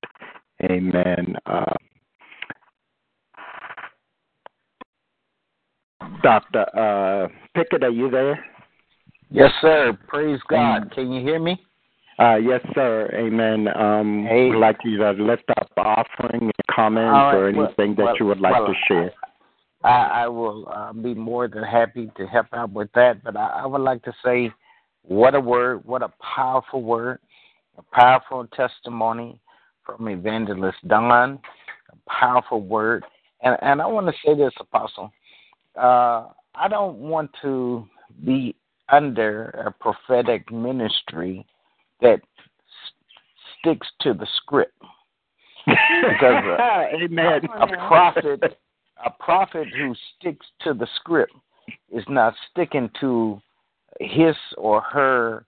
Amen. 0.71 1.35
Uh, 1.45 1.73
Dr. 6.21 6.65
Uh, 6.77 7.27
Pickett, 7.53 7.83
are 7.83 7.89
you 7.89 8.09
there? 8.09 8.43
Yes, 9.29 9.51
sir. 9.61 9.97
Praise 10.07 10.39
God. 10.49 10.91
Can 10.93 11.11
you 11.11 11.21
hear 11.21 11.39
me? 11.39 11.61
Uh, 12.17 12.35
yes, 12.35 12.61
sir. 12.73 13.09
Amen. 13.13 13.67
Um, 13.75 14.25
Hey. 14.27 14.49
We'd 14.49 14.57
like 14.57 14.77
you 14.83 14.97
to 14.97 15.11
lift 15.11 15.43
up 15.57 15.69
offering, 15.77 16.51
comments, 16.73 17.11
right. 17.11 17.33
or 17.35 17.49
anything 17.49 17.95
Well- 17.95 18.07
that 18.07 18.19
you 18.19 18.25
would 18.27 18.39
like 18.39 18.53
well, 18.53 18.67
to 18.67 18.73
share. 18.87 19.11
I, 19.83 20.23
I 20.23 20.27
will 20.27 20.67
uh, 20.69 20.93
be 20.93 21.13
more 21.13 21.47
than 21.47 21.63
happy 21.63 22.09
to 22.17 22.25
help 22.25 22.47
out 22.53 22.71
with 22.71 22.91
that. 22.93 23.23
But 23.23 23.37
I, 23.37 23.61
I 23.63 23.65
would 23.67 23.81
like 23.81 24.01
to 24.03 24.13
say, 24.23 24.51
what 25.03 25.35
a 25.35 25.39
word, 25.39 25.85
what 25.85 26.01
a 26.01 26.11
powerful 26.35 26.81
word, 26.81 27.19
a 27.77 27.83
powerful 27.95 28.47
testimony 28.55 29.39
from 29.85 30.07
Evangelist 30.07 30.77
Don, 30.87 31.11
a 31.11 31.39
powerful 32.09 32.61
word. 32.61 33.03
And, 33.41 33.57
and 33.61 33.81
I 33.81 33.85
want 33.85 34.07
to 34.07 34.13
say 34.25 34.35
this, 34.35 34.53
Apostle. 34.59 35.11
Uh, 35.75 36.27
I 36.55 36.67
don't 36.69 36.97
want 36.97 37.31
to 37.41 37.85
be 38.25 38.55
under 38.89 39.49
a 39.65 39.71
prophetic 39.71 40.51
ministry 40.51 41.45
that 42.01 42.21
s- 42.21 42.93
sticks 43.59 43.87
to 44.01 44.13
the 44.13 44.27
script. 44.37 44.73
Because 45.65 46.43
uh, 46.59 46.85
Amen. 47.03 47.41
a 47.59 47.67
prophet 47.87 48.57
a 49.05 49.09
prophet 49.19 49.67
who 49.75 49.93
sticks 50.17 50.45
to 50.61 50.73
the 50.73 50.87
script 50.95 51.33
is 51.91 52.03
not 52.07 52.33
sticking 52.51 52.89
to 53.01 53.41
his 53.99 54.35
or 54.57 54.81
her 54.81 55.45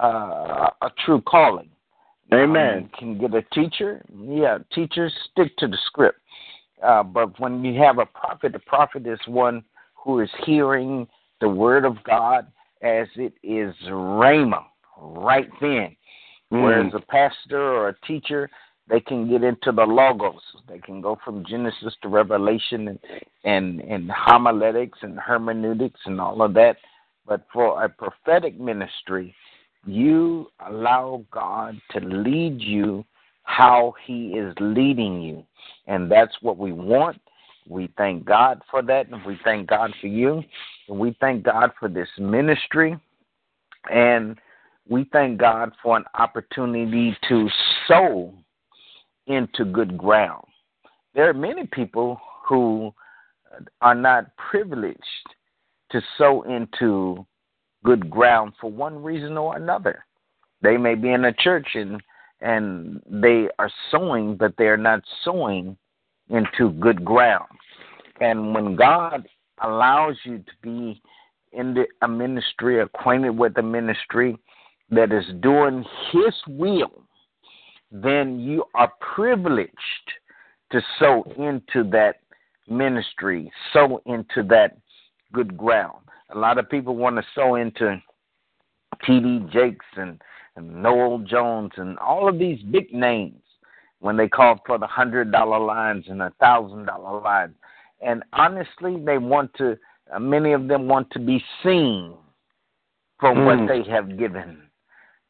uh, 0.00 0.70
a 0.82 0.90
true 1.04 1.20
calling. 1.22 1.70
Amen. 2.32 2.76
Um, 2.78 2.90
can 2.98 3.18
get 3.18 3.34
a 3.34 3.42
teacher, 3.54 4.04
yeah, 4.14 4.58
teachers 4.74 5.12
stick 5.30 5.56
to 5.58 5.66
the 5.66 5.78
script. 5.86 6.20
Uh, 6.82 7.02
but 7.02 7.38
when 7.40 7.64
you 7.64 7.80
have 7.80 7.98
a 7.98 8.06
prophet, 8.06 8.52
the 8.52 8.58
prophet 8.60 9.06
is 9.06 9.18
one 9.26 9.64
who 9.94 10.20
is 10.20 10.30
hearing 10.44 11.06
the 11.40 11.48
word 11.48 11.84
of 11.84 12.02
God 12.04 12.46
as 12.82 13.08
it 13.16 13.32
is 13.42 13.74
rhema 13.88 14.64
right 15.00 15.48
then. 15.60 15.96
Mm. 16.52 16.62
Whereas 16.62 16.92
a 16.94 17.00
pastor 17.00 17.60
or 17.60 17.88
a 17.88 18.06
teacher, 18.06 18.48
they 18.88 19.00
can 19.00 19.28
get 19.28 19.42
into 19.42 19.72
the 19.72 19.82
logos. 19.82 20.40
They 20.68 20.78
can 20.78 21.00
go 21.00 21.18
from 21.24 21.44
Genesis 21.46 21.94
to 22.02 22.08
Revelation 22.08 22.88
and 22.88 22.98
and, 23.44 23.80
and 23.80 24.10
homiletics 24.10 24.98
and 25.02 25.18
hermeneutics 25.18 26.00
and 26.06 26.20
all 26.20 26.42
of 26.42 26.54
that. 26.54 26.76
But 27.26 27.46
for 27.52 27.84
a 27.84 27.88
prophetic 27.88 28.58
ministry, 28.58 29.34
you 29.86 30.50
allow 30.66 31.24
God 31.30 31.80
to 31.92 32.00
lead 32.00 32.60
you 32.60 33.04
how 33.44 33.94
He 34.04 34.28
is 34.28 34.54
leading 34.60 35.22
you. 35.22 35.44
And 35.86 36.10
that's 36.10 36.34
what 36.42 36.58
we 36.58 36.72
want. 36.72 37.20
We 37.68 37.90
thank 37.96 38.24
God 38.24 38.62
for 38.70 38.82
that, 38.82 39.08
and 39.08 39.24
we 39.24 39.38
thank 39.44 39.68
God 39.68 39.92
for 40.00 40.06
you. 40.06 40.42
And 40.88 40.98
we 40.98 41.16
thank 41.20 41.44
God 41.44 41.72
for 41.78 41.88
this 41.88 42.08
ministry. 42.18 42.98
And 43.90 44.38
we 44.88 45.08
thank 45.12 45.38
God 45.38 45.72
for 45.82 45.96
an 45.96 46.04
opportunity 46.14 47.16
to 47.28 47.48
sow 47.86 48.32
into 49.26 49.64
good 49.64 49.96
ground. 49.98 50.44
There 51.14 51.28
are 51.28 51.34
many 51.34 51.66
people 51.66 52.20
who 52.46 52.92
are 53.80 53.94
not 53.94 54.34
privileged 54.36 55.02
to 55.90 56.00
sow 56.16 56.42
into 56.42 57.26
good 57.84 58.10
ground 58.10 58.52
for 58.60 58.70
one 58.70 59.02
reason 59.02 59.36
or 59.36 59.56
another. 59.56 60.04
They 60.62 60.76
may 60.76 60.94
be 60.94 61.12
in 61.12 61.24
a 61.24 61.32
church 61.32 61.68
and 61.74 62.02
and 62.40 63.02
they 63.10 63.48
are 63.58 63.70
sowing, 63.90 64.36
but 64.36 64.54
they 64.56 64.66
are 64.66 64.76
not 64.76 65.02
sowing 65.24 65.76
into 66.30 66.70
good 66.78 67.04
ground. 67.04 67.48
And 68.20 68.54
when 68.54 68.76
God 68.76 69.26
allows 69.62 70.16
you 70.24 70.38
to 70.38 70.52
be 70.62 71.02
in 71.52 71.74
the, 71.74 71.86
a 72.02 72.08
ministry, 72.08 72.80
acquainted 72.80 73.30
with 73.30 73.58
a 73.58 73.62
ministry 73.62 74.38
that 74.90 75.12
is 75.12 75.24
doing 75.40 75.84
His 76.12 76.34
will, 76.46 77.02
then 77.90 78.38
you 78.38 78.64
are 78.74 78.92
privileged 79.14 79.72
to 80.70 80.80
sow 80.98 81.24
into 81.38 81.88
that 81.90 82.16
ministry, 82.68 83.50
sow 83.72 84.00
into 84.06 84.42
that 84.48 84.76
good 85.32 85.56
ground. 85.56 86.04
A 86.30 86.38
lot 86.38 86.58
of 86.58 86.68
people 86.68 86.96
want 86.96 87.16
to 87.16 87.22
sow 87.34 87.54
into 87.54 88.00
T.D. 89.04 89.46
Jakes 89.52 89.86
and, 89.96 90.20
and 90.56 90.82
Noel 90.82 91.18
Jones 91.18 91.72
and 91.76 91.98
all 91.98 92.28
of 92.28 92.38
these 92.38 92.60
big 92.70 92.92
names 92.92 93.40
when 94.00 94.16
they 94.16 94.28
call 94.28 94.60
for 94.66 94.78
the 94.78 94.86
hundred 94.86 95.32
dollar 95.32 95.58
lines 95.58 96.04
and 96.08 96.22
a 96.22 96.32
thousand 96.40 96.86
dollar 96.86 97.20
lines. 97.20 97.54
And 98.00 98.22
honestly, 98.32 98.96
they 99.04 99.18
want 99.18 99.52
to. 99.54 99.76
Uh, 100.12 100.18
many 100.18 100.52
of 100.52 100.68
them 100.68 100.88
want 100.88 101.10
to 101.10 101.18
be 101.18 101.42
seen 101.62 102.14
for 103.20 103.34
mm. 103.34 103.44
what 103.44 103.68
they 103.68 103.88
have 103.90 104.18
given. 104.18 104.62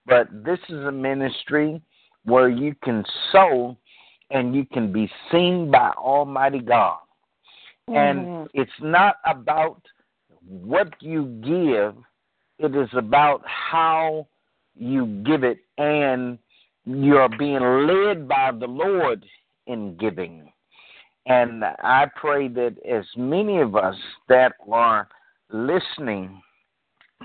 But 0.06 0.28
this 0.44 0.58
is 0.68 0.84
a 0.84 0.92
ministry 0.92 1.82
where 2.24 2.48
you 2.48 2.74
can 2.84 3.04
sow 3.32 3.76
and 4.30 4.54
you 4.54 4.64
can 4.66 4.92
be 4.92 5.10
seen 5.32 5.70
by 5.70 5.90
Almighty 5.96 6.60
God. 6.60 6.98
Mm-hmm. 7.88 7.96
And 7.96 8.48
it's 8.54 8.70
not 8.80 9.16
about 9.26 9.80
what 10.48 10.92
you 11.00 11.24
give, 11.44 11.94
it 12.58 12.74
is 12.74 12.88
about 12.94 13.42
how 13.44 14.26
you 14.74 15.22
give 15.24 15.44
it, 15.44 15.58
and 15.76 16.38
you're 16.84 17.28
being 17.38 17.60
led 17.86 18.26
by 18.28 18.50
the 18.52 18.66
Lord 18.66 19.24
in 19.66 19.96
giving. 19.96 20.50
And 21.26 21.62
I 21.64 22.06
pray 22.16 22.48
that 22.48 22.76
as 22.88 23.04
many 23.16 23.60
of 23.60 23.76
us 23.76 23.96
that 24.28 24.52
are 24.70 25.08
listening 25.52 26.40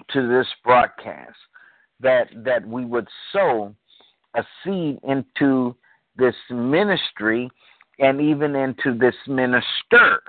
to 0.10 0.28
this 0.28 0.48
broadcast, 0.64 1.38
that 2.02 2.28
that 2.44 2.68
we 2.68 2.84
would 2.84 3.08
sow 3.32 3.74
a 4.36 4.44
seed 4.64 5.00
into 5.08 5.76
this 6.18 6.36
ministry 6.50 7.50
and 8.00 8.20
even 8.20 8.56
into 8.56 8.98
this 8.98 9.16
minister, 9.28 10.22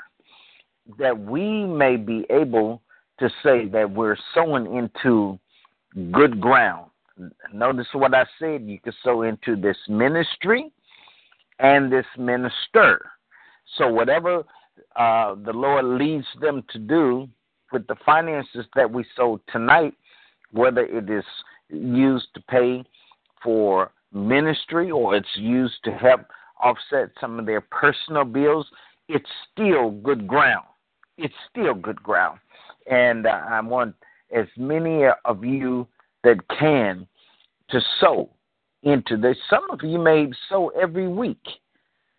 that 0.99 1.19
we 1.19 1.65
may 1.65 1.97
be 1.97 2.27
able 2.31 2.83
to 3.19 3.31
say 3.43 3.67
that 3.69 3.91
we're 3.91 4.17
sowing 4.35 4.75
into 4.75 5.39
good 6.11 6.41
ground. 6.41 6.91
Notice 7.53 7.87
what 7.93 8.15
I 8.15 8.25
said. 8.39 8.63
You 8.63 8.81
can 8.81 8.93
sow 9.03 9.23
into 9.23 9.57
this 9.57 9.77
ministry 9.89 10.73
and 11.61 11.93
this 11.93 12.07
minister. 12.19 13.11
So, 13.79 13.89
whatever 13.89 14.43
uh, 14.97 15.37
the 15.45 15.53
Lord 15.53 15.85
leads 15.85 16.27
them 16.41 16.65
to 16.71 16.79
do 16.79 17.29
with 17.73 17.87
the 17.87 17.97
finances 18.05 18.67
that 18.75 18.91
we 18.91 19.05
sow 19.17 19.41
tonight, 19.53 19.95
whether 20.51 20.85
it 20.85 21.09
is 21.09 21.25
used 21.69 22.29
to 22.35 22.41
pay 22.43 22.85
for 23.43 23.91
ministry 24.13 24.91
or 24.91 25.17
it's 25.17 25.37
used 25.37 25.83
to 25.85 25.93
help 25.93 26.23
offset 26.63 27.11
some 27.21 27.39
of 27.39 27.47
their 27.47 27.61
personal 27.61 28.25
bills, 28.25 28.67
it's 29.09 29.29
still 29.53 29.91
good 29.91 30.27
ground. 30.27 30.65
It's 31.19 31.35
still 31.51 31.75
good 31.75 32.03
ground. 32.03 32.39
And 32.87 33.27
I 33.27 33.61
want 33.61 33.95
as 34.35 34.47
many 34.57 35.05
of 35.25 35.45
you 35.45 35.87
that 36.23 36.37
can 36.59 37.07
to 37.71 37.81
sow 38.01 38.31
into 38.83 39.17
this. 39.17 39.37
Some 39.49 39.71
of 39.71 39.81
you 39.83 39.99
may 39.99 40.29
sow 40.49 40.69
every 40.81 41.09
week, 41.09 41.43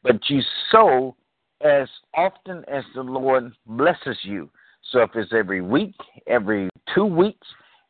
but 0.03 0.19
you 0.29 0.41
sow 0.71 1.15
as 1.61 1.87
often 2.15 2.63
as 2.67 2.83
the 2.93 3.01
Lord 3.01 3.51
blesses 3.65 4.17
you. 4.23 4.49
So 4.91 5.01
if 5.01 5.11
it's 5.15 5.33
every 5.33 5.61
week, 5.61 5.95
every 6.27 6.69
two 6.93 7.05
weeks, 7.05 7.47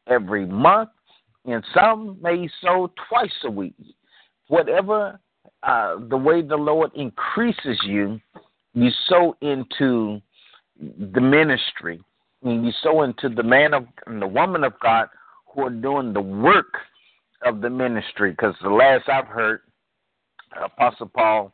every 0.07 0.45
month, 0.45 0.89
and 1.45 1.63
some 1.73 2.17
may 2.21 2.49
sow 2.61 2.91
twice 3.09 3.33
a 3.43 3.51
week. 3.51 3.75
Whatever 4.47 5.19
uh, 5.63 5.95
the 6.09 6.17
way 6.17 6.41
the 6.41 6.55
Lord 6.55 6.91
increases 6.95 7.79
you, 7.83 8.19
you 8.73 8.89
sow 9.07 9.35
into 9.41 10.21
the 10.79 11.21
ministry, 11.21 12.01
and 12.45 12.65
you 12.65 12.71
sow 12.81 13.03
into 13.03 13.29
the 13.29 13.43
man 13.43 13.73
of 13.73 13.85
and 14.07 14.21
the 14.21 14.27
woman 14.27 14.63
of 14.63 14.73
God 14.79 15.07
who 15.47 15.65
are 15.65 15.69
doing 15.69 16.13
the 16.13 16.21
work 16.21 16.73
of 17.43 17.61
the 17.61 17.69
ministry. 17.69 18.31
Because 18.31 18.55
the 18.61 18.69
last 18.69 19.09
I've 19.09 19.27
heard, 19.27 19.61
Apostle 20.63 21.11
Paul, 21.13 21.51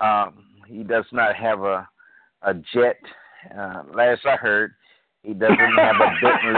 um, 0.00 0.44
he 0.66 0.82
does 0.82 1.04
not 1.12 1.36
have 1.36 1.62
a 1.62 1.88
a 2.42 2.54
jet. 2.74 2.96
Uh, 3.56 3.82
last 3.94 4.22
I 4.26 4.36
heard, 4.36 4.74
he 5.22 5.34
doesn't 5.34 5.56
have 5.58 5.96
a 5.96 6.10
Bentley. 6.22 6.52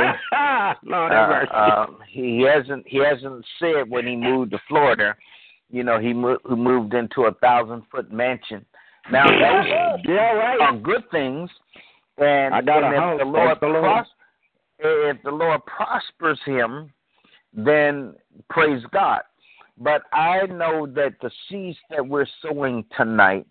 Lord 0.91 1.13
uh, 1.13 1.53
uh, 1.53 1.87
he 2.09 2.43
hasn't. 2.43 2.87
He 2.87 2.99
hasn't 2.99 3.45
said 3.59 3.89
when 3.89 4.07
he 4.07 4.17
moved 4.17 4.53
to 4.53 4.61
Florida. 4.69 5.17
You 5.71 5.83
know, 5.83 5.99
he 5.99 6.13
moved, 6.13 6.45
moved 6.49 6.95
into 6.95 7.23
a 7.23 7.35
thousand 7.35 7.83
foot 7.91 8.13
mansion. 8.13 8.65
Now 9.11 9.25
those 9.31 10.01
yeah, 10.05 10.33
right. 10.33 10.61
are 10.61 10.77
good 10.77 11.03
things, 11.11 11.51
and, 12.19 12.55
I 12.55 12.61
got 12.61 12.85
and 12.85 12.87
a 12.87 12.97
if 12.97 12.97
house. 12.97 13.21
the 13.21 13.25
Lord, 13.25 13.59
the 13.61 13.67
Lord. 13.67 13.85
Pros- 13.85 14.07
if 14.85 15.23
the 15.23 15.31
Lord 15.31 15.61
prospers 15.67 16.41
him, 16.45 16.93
then 17.53 18.15
praise 18.51 18.83
God. 18.93 19.21
But 19.79 20.03
I 20.13 20.47
know 20.47 20.87
that 20.87 21.15
the 21.21 21.31
seeds 21.49 21.79
that 21.91 22.07
we're 22.07 22.27
sowing 22.43 22.85
tonight 22.97 23.47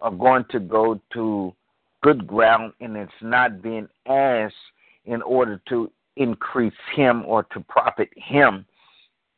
are 0.00 0.10
going 0.10 0.44
to 0.50 0.60
go 0.60 1.00
to 1.14 1.54
good 2.02 2.26
ground 2.26 2.72
and 2.80 2.96
it's 2.96 3.10
not 3.20 3.62
being 3.62 3.88
asked 4.06 4.54
in 5.06 5.22
order 5.22 5.60
to 5.68 5.90
increase 6.16 6.72
him 6.94 7.24
or 7.26 7.44
to 7.44 7.60
profit 7.60 8.08
him. 8.16 8.66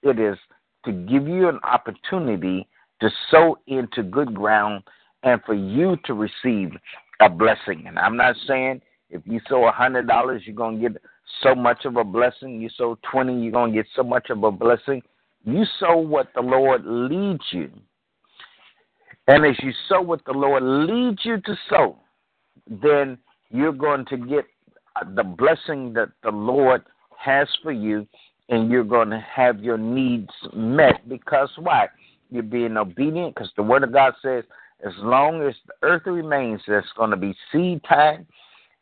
It 0.03 0.19
is 0.19 0.37
to 0.85 0.93
give 0.93 1.27
you 1.29 1.49
an 1.49 1.61
opportunity 1.63 2.69
to 3.01 3.11
sow 3.31 3.59
into 3.67 4.03
good 4.03 4.35
ground 4.35 4.83
and 5.23 5.41
for 5.45 5.55
you 5.55 5.97
to 6.05 6.15
receive 6.15 6.73
a 7.21 7.29
blessing. 7.29 7.85
And 7.87 7.99
I'm 7.99 8.17
not 8.17 8.37
saying 8.47 8.81
if 9.11 9.23
you 9.25 9.41
sow 9.49 9.67
a 9.67 9.73
hundred 9.73 10.07
dollars 10.07 10.43
you're 10.45 10.57
gonna 10.57 10.79
get 10.79 11.01
so 11.43 11.55
much 11.55 11.85
of 11.85 11.97
a 11.97 12.05
blessing. 12.05 12.61
You 12.61 12.69
sow 12.77 12.99
twenty, 13.11 13.41
you're 13.41 13.53
gonna 13.53 13.73
get 13.73 13.87
so 13.95 14.03
much 14.03 14.31
of 14.31 14.43
a 14.43 14.51
blessing. 14.51 15.03
You 15.45 15.65
sow 15.79 15.97
what 15.97 16.29
the 16.35 16.43
Lord 16.43 16.83
leads 16.85 17.45
you. 17.51 17.71
And 19.27 19.47
as 19.47 19.55
you 19.63 19.73
sow 19.89 20.03
what 20.03 20.25
the 20.25 20.33
Lord 20.33 20.63
leads 20.63 21.25
you 21.25 21.41
to 21.41 21.57
sow, 21.69 21.99
then 22.69 23.17
you're 23.51 23.73
going 23.73 24.05
to 24.07 24.17
get 24.17 24.45
the 25.15 25.23
blessing 25.23 25.93
that 25.95 26.09
the 26.23 26.31
Lord 26.31 26.83
has 27.17 27.49
for 27.63 27.73
you, 27.73 28.07
and 28.49 28.71
you're 28.71 28.85
going 28.85 29.11
to 29.11 29.21
have 29.21 29.61
your 29.61 29.79
needs 29.79 30.33
met. 30.55 31.09
Because 31.09 31.49
why? 31.59 31.89
You're 32.31 32.43
being 32.43 32.77
obedient, 32.77 33.35
because 33.35 33.51
the 33.57 33.63
Word 33.63 33.85
of 33.85 33.93
God 33.93 34.15
says, 34.23 34.45
as 34.87 34.93
long 34.99 35.43
as 35.43 35.55
the 35.67 35.75
earth 35.83 36.03
remains, 36.07 36.61
there's 36.67 36.85
going 36.97 37.11
to 37.11 37.17
be 37.17 37.35
seed 37.53 37.83
time. 37.89 38.27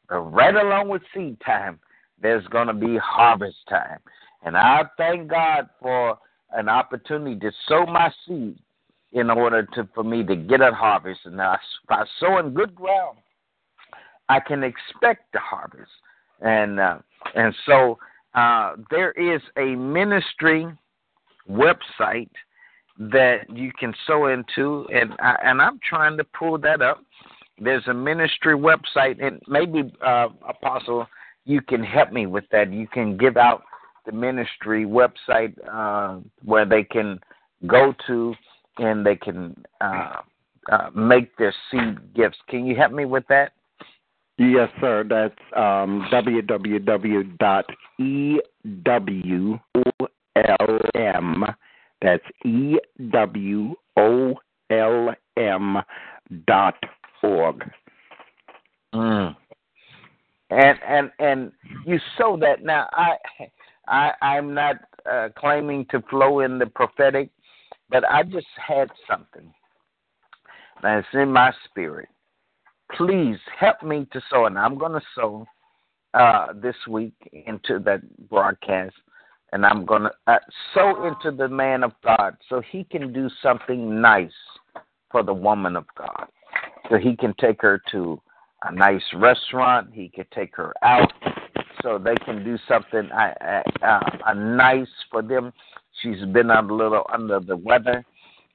But 0.08 0.20
right 0.20 0.54
along 0.54 0.88
with 0.88 1.02
seed 1.14 1.38
time, 1.44 1.78
there's 2.20 2.46
going 2.48 2.68
to 2.68 2.74
be 2.74 2.96
harvest 2.96 3.58
time. 3.68 3.98
And 4.44 4.56
I 4.56 4.82
thank 4.96 5.28
God 5.28 5.68
for 5.80 6.18
an 6.52 6.68
opportunity 6.68 7.38
to 7.40 7.52
sow 7.66 7.84
my 7.86 8.10
seed 8.26 8.58
in 9.12 9.30
order 9.30 9.66
to 9.74 9.88
for 9.94 10.04
me 10.04 10.22
to 10.24 10.36
get 10.36 10.60
a 10.60 10.70
harvest. 10.72 11.20
And 11.24 11.40
I, 11.40 11.56
by 11.88 12.04
sowing 12.20 12.54
good 12.54 12.74
ground, 12.74 13.18
I 14.28 14.40
can 14.40 14.62
expect 14.62 15.32
the 15.32 15.40
harvest. 15.40 15.90
And 16.40 16.78
uh, 16.78 16.98
and 17.34 17.54
so 17.66 17.98
uh, 18.34 18.76
there 18.90 19.12
is 19.12 19.42
a 19.56 19.74
ministry 19.74 20.66
website 21.50 22.30
that 22.98 23.48
you 23.48 23.70
can 23.78 23.94
sow 24.06 24.26
into, 24.26 24.86
and 24.92 25.14
I, 25.20 25.36
and 25.44 25.62
I'm 25.62 25.78
trying 25.88 26.16
to 26.18 26.24
pull 26.24 26.58
that 26.58 26.82
up. 26.82 27.02
There's 27.60 27.86
a 27.86 27.94
ministry 27.94 28.54
website, 28.54 29.22
and 29.24 29.40
maybe 29.48 29.92
uh, 30.04 30.28
Apostle, 30.48 31.06
you 31.44 31.60
can 31.60 31.82
help 31.82 32.12
me 32.12 32.26
with 32.26 32.44
that. 32.52 32.72
You 32.72 32.86
can 32.88 33.16
give 33.16 33.36
out 33.36 33.62
the 34.06 34.12
ministry 34.12 34.84
website 34.84 35.54
uh, 35.70 36.20
where 36.44 36.64
they 36.64 36.82
can 36.82 37.20
go 37.66 37.94
to 38.06 38.34
and 38.78 39.04
they 39.04 39.16
can 39.16 39.56
uh, 39.80 40.14
uh, 40.70 40.90
make 40.94 41.36
their 41.36 41.54
seed 41.70 42.14
gifts. 42.14 42.38
Can 42.48 42.66
you 42.66 42.76
help 42.76 42.92
me 42.92 43.04
with 43.04 43.24
that? 43.28 43.52
Yes, 44.38 44.70
sir. 44.80 45.04
That's 45.08 45.34
um, 45.56 46.08
www.ewolm. 46.12 47.28
That's 52.02 52.24
E 52.44 52.78
W 53.10 53.74
O 53.96 54.34
L 54.70 55.14
M 55.36 55.78
dot 56.46 56.76
org. 57.22 57.68
Mm. 58.94 59.36
And 60.50 60.78
and 60.86 61.10
and 61.18 61.52
you 61.84 61.98
sow 62.16 62.38
that 62.40 62.62
now. 62.62 62.88
I 62.92 63.16
I 63.86 64.12
I'm 64.22 64.54
not 64.54 64.76
uh, 65.10 65.28
claiming 65.36 65.86
to 65.90 66.02
flow 66.10 66.40
in 66.40 66.58
the 66.58 66.66
prophetic, 66.66 67.30
But 67.90 68.04
I 68.10 68.22
just 68.22 68.46
had 68.56 68.90
something 69.10 69.52
that's 70.82 71.06
in 71.12 71.32
my 71.32 71.52
spirit. 71.64 72.08
Please 72.96 73.38
help 73.58 73.82
me 73.82 74.06
to 74.12 74.20
sow, 74.30 74.46
and 74.46 74.58
I'm 74.58 74.78
going 74.78 74.92
to 74.92 75.06
sow 75.14 75.46
uh, 76.14 76.48
this 76.54 76.76
week 76.88 77.14
into 77.32 77.78
that 77.80 78.00
broadcast, 78.28 78.94
and 79.52 79.64
I'm 79.64 79.84
going 79.84 80.02
to 80.02 80.12
uh, 80.26 80.38
sow 80.74 81.06
into 81.06 81.36
the 81.36 81.48
man 81.48 81.82
of 81.82 81.92
God 82.04 82.36
so 82.48 82.60
he 82.60 82.84
can 82.84 83.12
do 83.12 83.28
something 83.42 84.00
nice 84.00 84.30
for 85.10 85.22
the 85.22 85.32
woman 85.32 85.76
of 85.76 85.86
God. 85.96 86.26
So 86.90 86.96
he 86.96 87.16
can 87.16 87.34
take 87.40 87.62
her 87.62 87.80
to 87.92 88.20
a 88.64 88.72
nice 88.72 89.02
restaurant, 89.14 89.90
he 89.92 90.08
can 90.08 90.26
take 90.34 90.54
her 90.56 90.74
out, 90.82 91.12
so 91.82 91.98
they 91.98 92.16
can 92.24 92.44
do 92.44 92.58
something 92.66 93.08
uh, 93.10 93.62
uh, 93.82 94.00
uh, 94.26 94.34
nice 94.34 94.88
for 95.10 95.22
them. 95.22 95.52
She's 96.02 96.24
been 96.32 96.50
a 96.50 96.62
little 96.62 97.04
under 97.12 97.40
the 97.40 97.56
weather, 97.56 98.04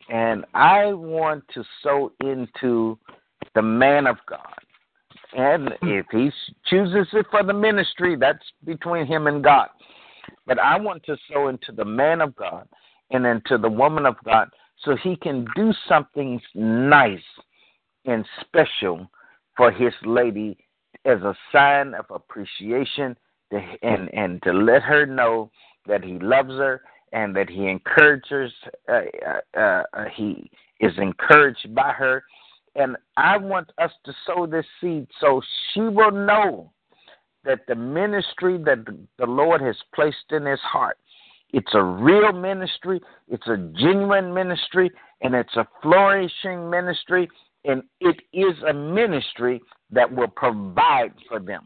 and 0.10 0.46
I 0.54 0.94
want 0.94 1.44
to 1.54 1.64
sow 1.82 2.12
into 2.22 2.98
the 3.56 3.62
man 3.62 4.08
of 4.08 4.18
God. 4.28 4.40
And 5.36 5.70
if 5.82 6.06
he 6.12 6.32
chooses 6.70 7.08
it 7.14 7.26
for 7.32 7.44
the 7.44 7.54
ministry, 7.54 8.16
that's 8.20 8.44
between 8.66 9.06
him 9.08 9.28
and 9.28 9.44
God. 9.44 9.70
But 10.46 10.60
I 10.60 10.78
want 10.78 11.04
to 11.04 11.18
sow 11.32 11.48
into 11.48 11.72
the 11.72 11.86
man 11.86 12.22
of 12.22 12.36
God 12.36 12.68
and 13.12 13.26
into 13.26 13.58
the 13.58 13.70
woman 13.70 14.06
of 14.06 14.16
God 14.26 14.50
so 14.84 14.96
he 14.96 15.16
can 15.16 15.46
do 15.56 15.72
something 15.88 16.42
nice 16.54 17.20
and 18.06 18.26
special 18.42 19.10
for 19.56 19.72
his 19.72 19.94
lady 20.04 20.58
as 21.06 21.22
a 21.22 21.36
sign 21.52 21.94
of 21.94 22.06
appreciation 22.10 23.16
to, 23.52 23.60
and 23.82 24.14
and 24.14 24.42
to 24.44 24.52
let 24.52 24.82
her 24.82 25.06
know 25.06 25.52
that 25.88 26.04
he 26.04 26.20
loves 26.20 26.52
her 26.52 26.82
and 27.12 27.36
that 27.36 27.50
he 27.50 27.68
encourages 27.68 28.52
uh, 28.90 29.02
uh, 29.58 29.84
uh, 29.94 30.06
he 30.16 30.50
is 30.80 30.94
encouraged 30.98 31.74
by 31.74 31.92
her. 31.92 32.24
And 32.76 32.98
I 33.18 33.38
want 33.38 33.72
us 33.78 33.92
to 34.06 34.14
sow 34.26 34.48
this 34.48 34.66
seed 34.82 35.08
so 35.22 35.42
she 35.74 35.82
will 35.82 36.12
know 36.12 36.72
that 37.46 37.62
the 37.68 37.76
ministry 37.76 38.58
that 38.58 38.86
the 39.18 39.26
Lord 39.26 39.62
has 39.62 39.76
placed 39.94 40.32
in 40.32 40.46
his 40.46 40.60
heart 40.62 40.98
it's 41.54 41.74
a 41.76 41.84
real 41.84 42.34
ministry, 42.34 43.00
it's 43.30 43.48
a 43.48 43.58
genuine 43.80 44.34
ministry, 44.34 44.92
and 45.22 45.36
it's 45.36 45.56
a 45.56 45.68
flourishing 45.84 46.70
ministry, 46.70 47.30
and 47.64 47.84
it 48.02 48.18
is 48.34 48.56
a 48.68 48.74
ministry 48.74 49.62
that 49.92 50.12
will 50.12 50.28
provide 50.28 51.14
for 51.30 51.40
them. 51.40 51.62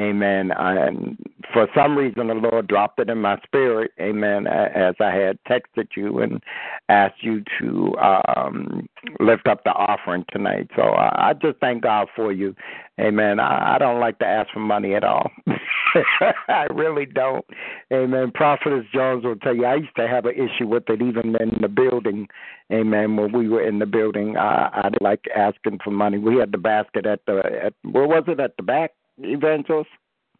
Amen. 0.00 0.50
And 0.56 1.18
for 1.52 1.68
some 1.74 1.96
reason, 1.96 2.28
the 2.28 2.34
Lord 2.34 2.68
dropped 2.68 2.98
it 3.00 3.10
in 3.10 3.18
my 3.18 3.38
spirit. 3.44 3.90
Amen. 4.00 4.46
As 4.46 4.94
I 4.98 5.14
had 5.14 5.38
texted 5.48 5.88
you 5.94 6.20
and 6.20 6.42
asked 6.88 7.22
you 7.22 7.44
to 7.58 7.94
um, 7.98 8.88
lift 9.18 9.46
up 9.46 9.64
the 9.64 9.70
offering 9.70 10.24
tonight. 10.30 10.70
So 10.74 10.82
I 10.82 11.34
just 11.42 11.58
thank 11.58 11.82
God 11.82 12.08
for 12.16 12.32
you. 12.32 12.54
Amen. 12.98 13.40
I, 13.40 13.74
I 13.74 13.78
don't 13.78 14.00
like 14.00 14.18
to 14.20 14.26
ask 14.26 14.50
for 14.52 14.60
money 14.60 14.94
at 14.94 15.04
all. 15.04 15.30
I 16.48 16.66
really 16.72 17.06
don't. 17.06 17.44
Amen. 17.92 18.30
Prophetess 18.32 18.84
Jones 18.94 19.24
will 19.24 19.36
tell 19.36 19.54
you 19.54 19.66
I 19.66 19.76
used 19.76 19.96
to 19.96 20.08
have 20.08 20.24
an 20.24 20.34
issue 20.34 20.66
with 20.66 20.84
it 20.88 21.02
even 21.02 21.36
in 21.40 21.58
the 21.60 21.68
building. 21.68 22.28
Amen. 22.72 23.16
When 23.16 23.32
we 23.32 23.48
were 23.48 23.66
in 23.66 23.80
the 23.80 23.86
building, 23.86 24.36
I, 24.36 24.70
I 24.72 24.82
didn't 24.84 25.02
like 25.02 25.24
asking 25.36 25.80
for 25.82 25.90
money. 25.90 26.18
We 26.18 26.36
had 26.36 26.52
the 26.52 26.58
basket 26.58 27.06
at 27.06 27.20
the 27.26 27.42
at 27.64 27.74
where 27.82 28.06
was 28.06 28.24
it 28.28 28.40
at 28.40 28.56
the 28.56 28.62
back? 28.62 28.92
Evangelist? 29.22 29.90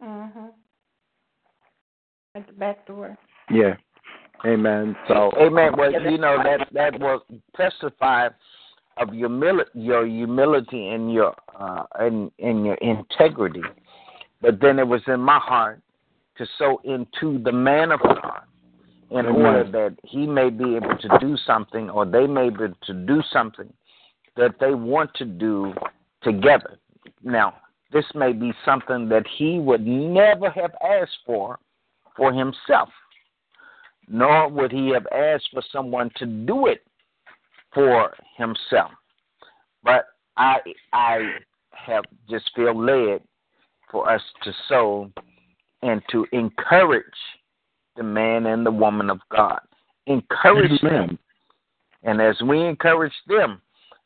Mm-hmm. 0.03 0.47
At 2.35 2.47
the 2.47 2.53
back 2.53 2.87
door. 2.87 3.17
Yeah. 3.49 3.75
Amen. 4.45 4.95
So 5.07 5.31
Amen. 5.39 5.73
Well, 5.77 5.91
you 5.91 6.17
know 6.17 6.37
that 6.43 6.67
that 6.73 6.99
will 6.99 7.23
testify 7.55 8.29
of 8.97 9.13
your 9.13 9.65
your 9.73 10.07
humility 10.07 10.89
and 10.89 11.13
your 11.13 11.35
uh 11.59 11.83
and, 11.99 12.31
and 12.39 12.65
your 12.65 12.75
integrity. 12.75 13.61
But 14.41 14.59
then 14.59 14.79
it 14.79 14.87
was 14.87 15.01
in 15.07 15.19
my 15.19 15.39
heart 15.39 15.81
to 16.37 16.45
sow 16.57 16.81
into 16.83 17.41
the 17.43 17.51
man 17.51 17.91
of 17.91 17.99
God 17.99 18.41
in 19.11 19.25
Amen. 19.25 19.35
order 19.35 19.71
that 19.71 19.97
he 20.03 20.25
may 20.25 20.49
be 20.49 20.75
able 20.75 20.97
to 20.97 21.09
do 21.19 21.37
something 21.45 21.89
or 21.89 22.05
they 22.05 22.25
may 22.25 22.49
be 22.49 22.63
able 22.63 22.75
to 22.85 22.93
do 22.93 23.21
something 23.31 23.71
that 24.37 24.55
they 24.59 24.73
want 24.73 25.13
to 25.15 25.25
do 25.25 25.73
together. 26.23 26.79
Now, 27.23 27.55
this 27.91 28.05
may 28.15 28.33
be 28.33 28.53
something 28.63 29.09
that 29.09 29.25
he 29.37 29.59
would 29.59 29.85
never 29.85 30.49
have 30.49 30.71
asked 30.83 31.17
for 31.25 31.59
for 32.15 32.33
himself, 32.33 32.89
nor 34.07 34.47
would 34.49 34.71
he 34.71 34.89
have 34.89 35.07
asked 35.11 35.49
for 35.53 35.63
someone 35.71 36.09
to 36.17 36.25
do 36.25 36.67
it 36.67 36.83
for 37.73 38.13
himself. 38.37 38.91
But 39.83 40.05
I 40.37 40.59
I 40.93 41.35
have 41.71 42.05
just 42.29 42.51
feel 42.55 42.77
led 42.79 43.21
for 43.89 44.09
us 44.09 44.21
to 44.43 44.53
sow 44.67 45.11
and 45.81 46.01
to 46.11 46.25
encourage 46.31 47.03
the 47.97 48.03
man 48.03 48.45
and 48.45 48.65
the 48.65 48.71
woman 48.71 49.09
of 49.09 49.19
God. 49.29 49.59
Encourage 50.07 50.79
Amen. 50.83 51.07
them. 51.07 51.19
And 52.03 52.21
as 52.21 52.41
we 52.41 52.65
encourage 52.65 53.13
them, 53.27 53.61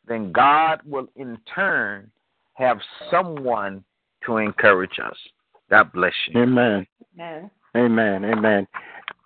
then 0.07 0.31
God 0.31 0.81
will 0.85 1.07
in 1.15 1.37
turn 1.53 2.11
have 2.55 2.79
someone 3.11 3.83
to 4.25 4.37
encourage 4.37 4.99
us. 5.03 5.15
God 5.69 5.91
bless 5.93 6.13
you. 6.27 6.41
Amen. 6.41 6.85
Amen. 7.15 7.51
Amen. 7.75 8.25
Amen. 8.25 8.67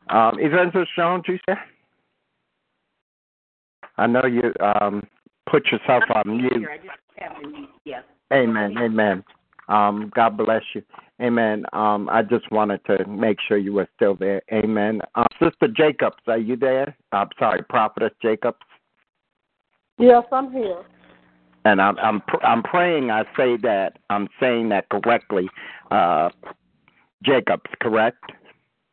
Um, 0.10 0.38
Evangelist 0.40 0.92
Jones, 0.96 1.24
you 1.28 1.38
said? 1.46 1.58
I 3.98 4.08
know 4.08 4.26
you 4.26 4.54
um, 4.64 5.06
put 5.50 5.68
yourself 5.72 6.04
on 6.14 6.38
mute. 6.38 6.68
I 6.72 6.78
just 6.78 6.90
have 7.18 7.42
to 7.42 7.48
mute. 7.48 7.70
Yeah. 7.86 8.02
Amen. 8.34 8.76
Amen. 8.78 9.24
Um, 9.68 10.12
God 10.16 10.38
bless 10.38 10.64
you. 10.74 10.82
Amen. 11.22 11.66
Um, 11.74 12.10
I 12.10 12.24
just 12.24 12.50
wanted 12.52 12.84
to 12.86 13.06
make 13.08 13.38
sure 13.48 13.58
you 13.58 13.74
were 13.74 13.88
still 13.96 14.16
there. 14.16 14.42
Amen. 14.52 15.02
Uh, 15.16 15.26
Sister 15.42 15.68
Jacobs, 15.68 16.18
are 16.28 16.38
you 16.38 16.56
there? 16.56 16.96
I'm 17.12 17.28
sorry, 17.38 17.62
Prophetess 17.64 18.14
Jacobs. 18.22 18.58
Yes, 20.00 20.24
I'm 20.32 20.52
here. 20.52 20.84
And 21.66 21.82
I'm 21.82 21.98
I'm 22.00 22.22
pr- 22.22 22.44
I'm 22.44 22.64
praying 22.64 23.12
I 23.12 23.24
say 23.36 23.58
that 23.58 23.98
I'm 24.10 24.28
saying 24.40 24.70
that 24.70 24.90
correctly. 24.90 25.50
Uh, 25.92 26.30
Jacobs, 27.24 27.70
correct? 27.82 28.32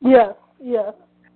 Yes, 0.01 0.35
yes. 0.63 0.93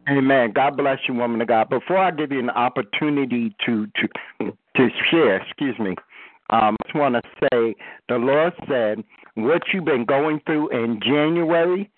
Amen. 0.08 0.52
God 0.52 0.76
bless 0.76 0.98
you, 1.06 1.14
woman 1.14 1.40
of 1.40 1.48
God. 1.48 1.68
Before 1.68 1.98
I 1.98 2.10
give 2.10 2.32
you 2.32 2.40
an 2.40 2.50
opportunity 2.50 3.54
to 3.66 3.86
to 3.86 4.52
to 4.76 4.88
share, 5.10 5.36
excuse 5.36 5.78
me, 5.78 5.94
um, 6.50 6.76
I 6.80 6.86
just 6.86 6.94
want 6.96 7.14
to 7.14 7.22
say 7.40 7.74
the 8.08 8.16
Lord 8.16 8.52
said 8.68 9.04
what 9.34 9.62
you've 9.72 9.84
been 9.84 10.04
going 10.04 10.40
through 10.46 10.70
in 10.70 11.00
January, 11.00 11.90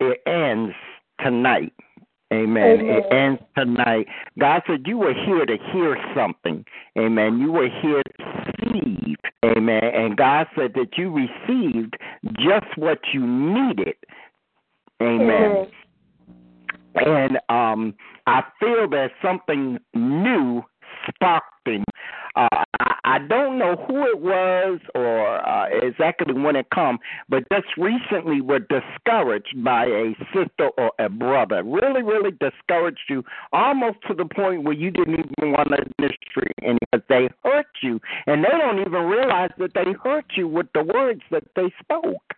it 0.00 0.20
ends 0.26 0.74
tonight. 1.20 1.72
Amen. 2.32 2.80
Amen. 2.80 2.96
It 2.96 3.14
ends 3.14 3.42
tonight. 3.56 4.06
God 4.38 4.62
said 4.66 4.82
you 4.86 4.98
were 4.98 5.14
here 5.14 5.46
to 5.46 5.56
hear 5.72 5.96
something. 6.14 6.64
Amen. 6.98 7.38
You 7.38 7.52
were 7.52 7.68
here 7.68 8.02
to 8.02 8.33
receive. 8.74 9.16
Amen. 9.44 9.82
And 9.82 10.16
God 10.16 10.46
said 10.56 10.72
that 10.74 10.96
you 10.96 11.10
received 11.10 11.96
just 12.36 12.76
what 12.76 12.98
you 13.12 13.26
needed. 13.26 13.94
Amen. 15.02 15.66
And 16.94 17.38
um, 17.48 17.94
I 18.26 18.42
feel 18.60 18.88
that 18.90 19.10
something 19.22 19.78
new 19.94 20.62
sparked 21.08 21.46
in. 21.66 21.84
Uh, 22.36 22.48
I, 22.80 22.94
I 23.04 23.18
don't 23.18 23.58
know 23.58 23.76
who 23.86 24.04
it 24.06 24.18
was 24.20 24.80
or 24.94 25.46
uh, 25.46 25.66
exactly 25.82 26.34
when 26.34 26.56
it 26.56 26.66
come, 26.74 26.98
but 27.28 27.44
just 27.52 27.68
recently 27.76 28.40
were 28.40 28.58
discouraged 28.60 29.62
by 29.62 29.86
a 29.86 30.16
sister 30.32 30.70
or 30.76 30.90
a 30.98 31.08
brother. 31.08 31.62
Really, 31.62 32.02
really 32.02 32.32
discouraged 32.32 33.04
you, 33.08 33.24
almost 33.52 33.98
to 34.08 34.14
the 34.14 34.24
point 34.24 34.64
where 34.64 34.74
you 34.74 34.90
didn't 34.90 35.14
even 35.14 35.52
want 35.52 35.68
to 35.68 35.84
ministry 35.98 36.50
anymore. 36.62 37.04
They 37.08 37.28
hurt 37.44 37.66
you, 37.82 38.00
and 38.26 38.44
they 38.44 38.58
don't 38.58 38.80
even 38.80 39.02
realize 39.04 39.50
that 39.58 39.74
they 39.74 39.92
hurt 40.02 40.26
you 40.36 40.48
with 40.48 40.66
the 40.74 40.82
words 40.82 41.22
that 41.30 41.44
they 41.54 41.72
spoke. 41.80 42.33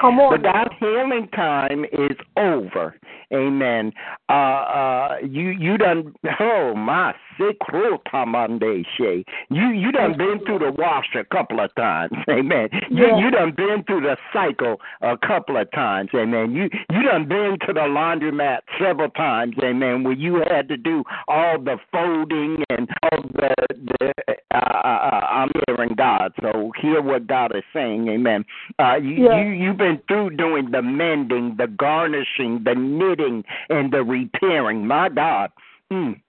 Come 0.00 0.18
on. 0.20 0.40
But 0.40 0.52
God's 0.52 0.74
healing 0.80 1.28
time 1.34 1.84
is 1.92 2.16
over. 2.36 2.94
Amen. 3.32 3.92
Uh 4.28 4.32
uh 4.32 5.16
you 5.26 5.48
you 5.50 5.78
done 5.78 6.14
oh 6.40 6.74
my 6.74 7.14
sick 7.38 7.58
cruel 7.60 7.98
Tomande 8.12 8.84
Shay. 8.98 9.24
you 9.50 9.68
you 9.68 9.90
done 9.90 10.16
been 10.18 10.38
through 10.44 10.58
the 10.58 10.72
wash 10.72 11.06
a 11.14 11.24
couple 11.24 11.58
of 11.60 11.74
times. 11.74 12.12
Amen. 12.28 12.68
You 12.90 13.06
Yeah. 13.06 13.18
you 13.18 13.30
done 13.30 13.52
been 13.52 13.84
through 13.86 14.02
the 14.02 14.16
cycle 14.32 14.80
a 15.00 15.16
couple 15.16 15.56
of 15.56 15.70
times. 15.72 16.10
Amen. 16.14 16.52
You 16.54 16.68
you 16.90 17.02
done 17.02 17.26
been 17.26 17.56
to 17.66 17.72
the 17.72 17.80
laundromat 17.80 18.58
several 18.78 19.08
times. 19.10 19.54
Amen. 19.62 20.02
Where 20.04 20.12
you 20.12 20.42
had 20.50 20.68
to 20.68 20.76
do 20.76 21.04
all 21.28 21.58
the 21.58 21.78
folding 21.90 22.62
and 22.68 22.88
all 23.04 23.22
the 23.34 23.54
the 24.00 24.12
uh, 24.54 24.56
uh, 24.58 24.88
uh, 24.88 25.26
I'm 25.30 25.50
hearing 25.66 25.94
God. 25.96 26.32
So 26.42 26.70
hear 26.80 27.00
what 27.00 27.26
God 27.26 27.56
is 27.56 27.62
saying. 27.72 28.08
Amen. 28.08 28.44
Uh, 28.78 28.96
you, 28.96 29.24
Yeah. 29.26 29.42
you 29.42 29.50
you've 29.52 29.78
been 29.82 30.00
through 30.06 30.30
doing 30.36 30.70
the 30.70 30.80
mending, 30.80 31.56
the 31.56 31.66
garnishing, 31.66 32.62
the 32.62 32.74
knitting, 32.76 33.44
and 33.68 33.92
the 33.92 34.04
repairing. 34.04 34.86
My 34.86 35.08
God. 35.08 35.50
Mm. 35.90 36.20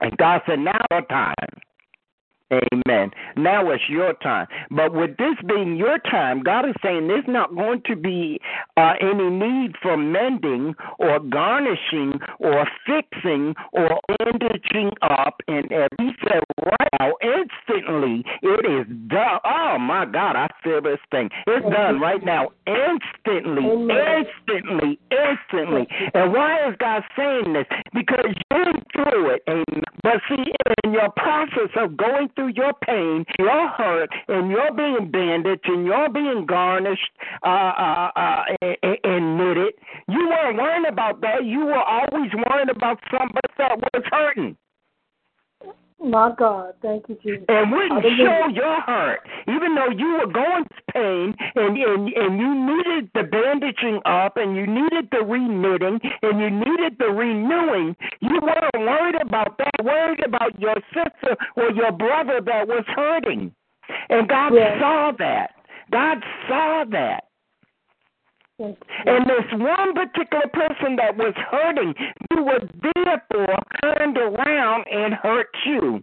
And 0.00 0.16
God 0.18 0.42
said, 0.46 0.60
now 0.60 0.84
your 0.92 1.02
time. 1.02 1.34
Amen. 2.52 3.10
Now 3.36 3.70
it's 3.70 3.82
your 3.88 4.12
time. 4.14 4.46
But 4.70 4.92
with 4.92 5.16
this 5.16 5.34
being 5.48 5.76
your 5.76 5.98
time, 5.98 6.42
God 6.42 6.68
is 6.68 6.74
saying 6.82 7.08
there's 7.08 7.24
not 7.26 7.54
going 7.54 7.82
to 7.86 7.96
be 7.96 8.40
uh, 8.76 8.94
any 9.00 9.30
need 9.30 9.72
for 9.82 9.96
mending 9.96 10.74
or 10.98 11.18
garnishing 11.18 12.20
or 12.38 12.66
fixing 12.86 13.54
or 13.72 14.00
bandaging 14.08 14.92
up. 15.02 15.40
And 15.48 15.68
He 15.98 16.10
said 16.22 16.42
right 16.64 16.90
now, 17.00 17.14
instantly, 17.20 18.24
it 18.42 18.64
is 18.64 18.86
done. 19.08 19.40
Oh, 19.44 19.76
my 19.80 20.06
God, 20.06 20.36
I 20.36 20.48
feel 20.62 20.80
this 20.80 21.00
thing. 21.10 21.30
It's 21.46 21.66
done 21.74 22.00
right 22.00 22.24
now. 22.24 22.50
Instantly, 22.66 23.64
instantly, 23.66 24.98
instantly. 25.10 25.88
And 26.14 26.32
why 26.32 26.68
is 26.68 26.76
God 26.78 27.02
saying 27.16 27.52
this? 27.52 27.66
Because 27.92 28.34
you're 28.50 28.65
through 28.92 29.34
it. 29.34 29.42
Amen. 29.48 29.82
But 30.02 30.20
see, 30.28 30.44
in 30.84 30.92
your 30.92 31.10
process 31.10 31.70
of 31.76 31.96
going 31.96 32.28
through 32.34 32.52
your 32.54 32.72
pain, 32.86 33.24
your 33.38 33.68
hurt, 33.68 34.10
and 34.28 34.50
you're 34.50 34.72
being 34.72 35.10
bandaged, 35.10 35.66
and 35.66 35.84
you're 35.84 36.08
being 36.08 36.46
garnished 36.46 37.10
uh, 37.44 37.48
uh, 37.48 38.10
uh, 38.16 38.42
and, 38.62 38.98
and 39.04 39.36
knitted, 39.36 39.74
you 40.08 40.28
weren't 40.28 40.56
worrying 40.58 40.86
about 40.88 41.20
that. 41.22 41.44
You 41.44 41.66
were 41.66 41.82
always 41.82 42.30
worrying 42.48 42.70
about 42.70 43.00
somebody 43.10 43.48
that 43.58 43.78
was 43.78 44.02
hurting. 44.10 44.56
My 46.02 46.30
God. 46.36 46.74
Thank 46.82 47.08
you, 47.08 47.16
Jesus. 47.22 47.44
And 47.48 47.72
wouldn't 47.72 48.04
show 48.18 48.48
your 48.52 48.80
hurt, 48.82 49.20
even 49.48 49.74
though 49.74 49.88
you 49.88 50.18
were 50.20 50.30
going 50.30 50.64
through 50.64 50.92
pain 50.92 51.34
and, 51.54 51.76
and 51.76 52.08
and 52.12 52.38
you 52.38 52.54
needed 52.54 53.10
the 53.14 53.22
bandaging 53.22 54.00
up 54.04 54.36
and 54.36 54.56
you 54.56 54.66
needed 54.66 55.08
the 55.10 55.18
reknitting 55.18 55.98
and 56.22 56.40
you 56.40 56.50
needed 56.50 56.96
the 56.98 57.06
renewing. 57.06 57.96
You 58.20 58.38
weren't 58.42 58.86
worried 58.86 59.20
about 59.20 59.56
that. 59.58 59.84
Worried 59.84 60.24
about 60.24 60.58
your 60.60 60.76
sister 60.92 61.36
or 61.56 61.70
your 61.72 61.92
brother 61.92 62.40
that 62.44 62.68
was 62.68 62.84
hurting, 62.94 63.52
and 64.10 64.28
God 64.28 64.52
Yes. 64.54 64.78
saw 64.78 65.12
that. 65.18 65.54
God 65.90 66.22
saw 66.46 66.84
that. 66.90 67.25
And 68.58 69.26
this 69.26 69.44
one 69.52 69.92
particular 69.94 70.46
person 70.52 70.96
that 70.96 71.16
was 71.16 71.34
hurting, 71.50 71.94
you 72.30 72.42
were 72.42 72.60
therefore 73.04 73.58
turned 73.82 74.16
around 74.16 74.84
and 74.90 75.12
hurt 75.14 75.48
you. 75.66 76.02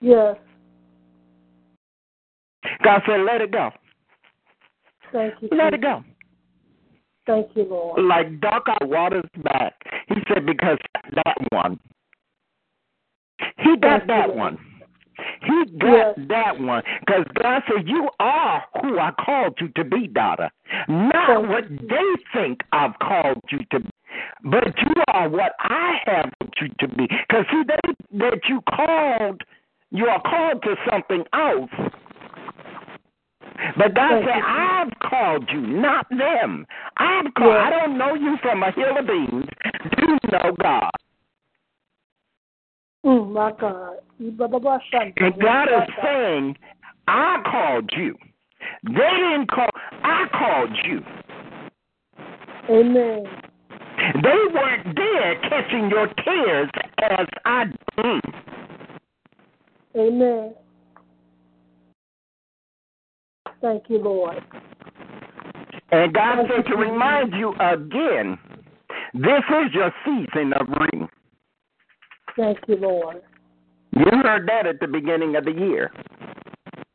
Yes. 0.00 0.36
God 2.84 3.02
said, 3.06 3.20
let 3.20 3.40
it 3.40 3.50
go. 3.50 3.70
Thank 5.12 5.34
you. 5.40 5.48
Let 5.52 5.74
it 5.74 5.82
go. 5.82 6.04
Thank 7.26 7.48
you, 7.56 7.64
Lord. 7.64 8.04
Like 8.04 8.40
duck 8.40 8.64
out 8.68 8.88
water's 8.88 9.24
back. 9.42 9.74
He 10.08 10.14
said, 10.28 10.46
because 10.46 10.78
that 11.14 11.36
one. 11.50 11.80
He 13.58 13.76
got 13.76 14.06
Thank 14.06 14.06
that 14.08 14.28
you. 14.28 14.34
one. 14.34 14.58
He 15.42 15.64
got 15.78 16.18
Yes. 16.18 16.28
that 16.28 16.60
one. 16.60 16.82
Because 17.00 17.24
God 17.40 17.62
said, 17.66 17.88
You 17.88 18.08
are 18.20 18.64
who 18.82 18.98
I 18.98 19.10
called 19.12 19.58
you 19.60 19.68
to 19.76 19.84
be, 19.84 20.06
daughter. 20.08 20.50
Not 20.88 21.48
what 21.48 21.68
they 21.68 22.08
think 22.32 22.62
I've 22.72 22.98
called 22.98 23.42
you 23.50 23.58
to 23.70 23.80
be. 23.80 23.90
But 24.44 24.76
you 24.78 25.02
are 25.08 25.28
what 25.28 25.52
I 25.58 25.98
have 26.06 26.30
you 26.60 26.68
to 26.80 26.88
be. 26.88 27.06
Because 27.06 27.44
see, 27.50 27.62
they 27.66 28.18
that 28.18 28.40
you 28.48 28.60
called, 28.74 29.42
you 29.90 30.06
are 30.06 30.22
called 30.22 30.62
to 30.62 30.76
something 30.90 31.24
else. 31.32 31.70
But 33.76 33.94
God 33.94 34.10
Thank 34.10 34.26
said, 34.26 34.36
you. 34.36 34.44
I've 34.46 34.92
called 35.00 35.48
you, 35.52 35.60
not 35.60 36.06
them. 36.10 36.66
I've 36.98 37.32
called. 37.34 37.54
Yes. 37.54 37.66
I 37.66 37.70
don't 37.70 37.98
know 37.98 38.14
you 38.14 38.36
from 38.42 38.62
a 38.62 38.70
hill 38.72 38.98
of 38.98 39.06
beans. 39.06 39.46
You 39.98 40.18
know 40.30 40.54
God. 40.62 40.90
Mm, 43.06 43.32
my 43.32 43.52
God. 43.52 43.98
And 44.18 44.36
God 44.36 45.68
is 45.68 45.88
saying, 46.02 46.56
I 47.06 47.40
called 47.44 47.90
you. 47.96 48.16
They 48.82 48.92
didn't 48.94 49.48
call. 49.48 49.70
I 50.02 50.26
called 50.32 50.76
you. 50.84 51.00
Amen. 52.68 53.24
They 54.22 54.38
weren't 54.52 54.96
there 54.96 55.40
catching 55.48 55.88
your 55.88 56.08
tears 56.24 56.68
as 57.10 57.26
I 57.44 57.64
do. 57.96 58.20
Amen. 59.96 60.54
Thank 63.60 63.84
you, 63.88 63.98
Lord. 63.98 64.42
And 65.92 66.12
God 66.12 66.46
said 66.48 66.68
to 66.70 66.76
remind 66.76 67.32
you 67.34 67.54
again, 67.60 68.36
this 69.14 69.44
is 69.48 69.72
your 69.72 69.92
season 70.04 70.52
of 70.54 70.66
ring. 70.68 71.08
Thank 72.36 72.58
you, 72.68 72.76
Lord. 72.76 73.22
You 73.92 74.04
heard 74.22 74.48
that 74.48 74.66
at 74.66 74.80
the 74.80 74.86
beginning 74.86 75.36
of 75.36 75.44
the 75.44 75.52
year. 75.52 75.90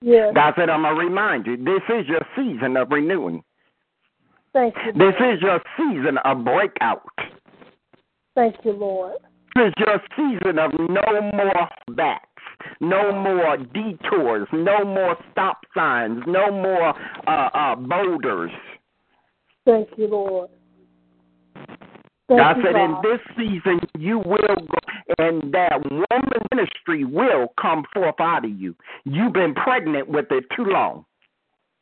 Yes. 0.02 0.34
God 0.36 0.54
said, 0.56 0.70
I'm 0.70 0.84
going 0.84 0.96
to 0.96 1.02
remind 1.02 1.46
you, 1.46 1.58
this 1.58 1.82
is 1.90 2.08
your 2.08 2.22
season 2.36 2.78
of 2.78 2.90
renewing. 2.92 3.44
Thank 4.54 4.76
you. 4.86 4.94
This 4.94 5.16
is 5.20 5.42
your 5.42 5.62
season 5.78 6.18
of 6.26 6.44
breakout. 6.44 7.04
Thank 8.36 8.56
you, 8.64 8.72
Lord. 8.74 9.14
This 9.56 9.68
is 9.68 9.74
your 9.78 10.02
season 10.16 10.60
of 10.60 10.72
no 10.74 11.32
more 11.34 11.70
backs, 11.96 12.26
no 12.80 13.12
more 13.12 13.58
detours, 13.58 14.48
no 14.54 14.84
more 14.86 15.18
stop 15.32 15.62
signs, 15.74 16.24
no 16.26 16.52
more 16.52 16.94
uh, 17.28 17.50
uh, 17.54 17.76
boulders. 17.76 18.52
Thank 19.66 19.90
you, 19.98 20.08
Lord. 20.08 20.50
God 22.38 22.58
said, 22.64 22.76
in 22.76 22.96
this 23.04 23.20
season 23.38 23.80
you 23.98 24.20
will 24.20 24.56
go, 24.56 24.80
and 25.18 25.54
that 25.54 25.82
woman 25.90 26.48
ministry 26.54 27.04
will 27.04 27.54
come 27.60 27.84
forth 27.94 28.20
out 28.20 28.46
of 28.46 28.52
you. 28.52 28.76
You've 29.06 29.34
been 29.34 29.54
pregnant 29.54 30.08
with 30.08 30.32
it 30.32 30.46
too 30.56 30.66
long. 30.66 31.06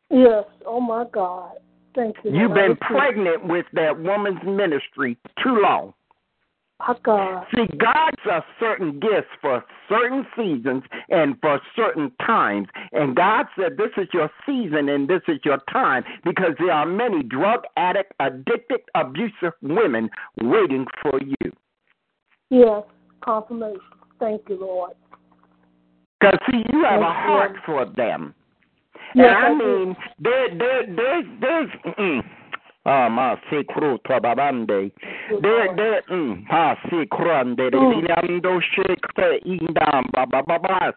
Yes. 0.09 0.45
Oh, 0.65 0.79
my 0.79 1.05
God. 1.11 1.51
Thank 1.95 2.15
you. 2.23 2.31
You've 2.31 2.53
been 2.53 2.75
pregnant 2.77 3.47
with 3.47 3.65
that 3.73 3.99
woman's 3.99 4.43
ministry 4.43 5.17
too 5.43 5.59
long. 5.61 5.93
My 6.79 6.95
God. 7.03 7.45
See, 7.53 7.65
God 7.77 8.11
has 8.23 8.43
certain 8.59 8.99
gifts 8.99 9.27
for 9.41 9.63
certain 9.89 10.25
seasons 10.35 10.83
and 11.09 11.35
for 11.41 11.59
certain 11.75 12.11
times. 12.25 12.67
And 12.93 13.15
God 13.15 13.47
said, 13.57 13.77
This 13.77 13.91
is 13.97 14.07
your 14.13 14.29
season 14.45 14.87
and 14.87 15.07
this 15.07 15.21
is 15.27 15.39
your 15.43 15.59
time 15.71 16.03
because 16.23 16.53
there 16.57 16.71
are 16.71 16.85
many 16.85 17.21
drug 17.21 17.63
addict, 17.75 18.13
addicted, 18.19 18.79
abusive 18.95 19.53
women 19.61 20.09
waiting 20.41 20.85
for 21.01 21.19
you. 21.21 21.51
Yes. 22.49 22.83
Confirmation. 23.21 23.81
Thank 24.19 24.43
you, 24.47 24.59
Lord. 24.59 24.93
Because, 26.19 26.37
see, 26.49 26.63
you 26.71 26.83
have 26.83 27.01
a 27.01 27.03
Thank 27.03 27.15
you. 27.15 27.31
heart 27.31 27.55
for 27.65 27.85
them. 27.85 28.33
Yes, 29.15 29.27
and 29.27 29.35
I 29.35 29.47
I 29.47 29.53
mean, 29.53 29.95
there, 30.19 30.49
there, 30.57 30.95
there's, 30.95 31.25
there's, 31.41 31.69
mm, 31.97 32.21
ah, 32.89 33.07
ma 33.09 33.35
se 33.49 33.63
kruta 33.63 34.19
babande. 34.19 34.91
There, 35.41 35.67
there, 35.75 36.01
mm, 36.09 36.45
ha 36.49 36.75
se 36.89 37.05
krande, 37.05 37.69
Mm. 37.71 37.93
dinando 37.93 38.59
shekte 38.61 39.29
indam 39.45 40.05
babababas. 40.13 40.95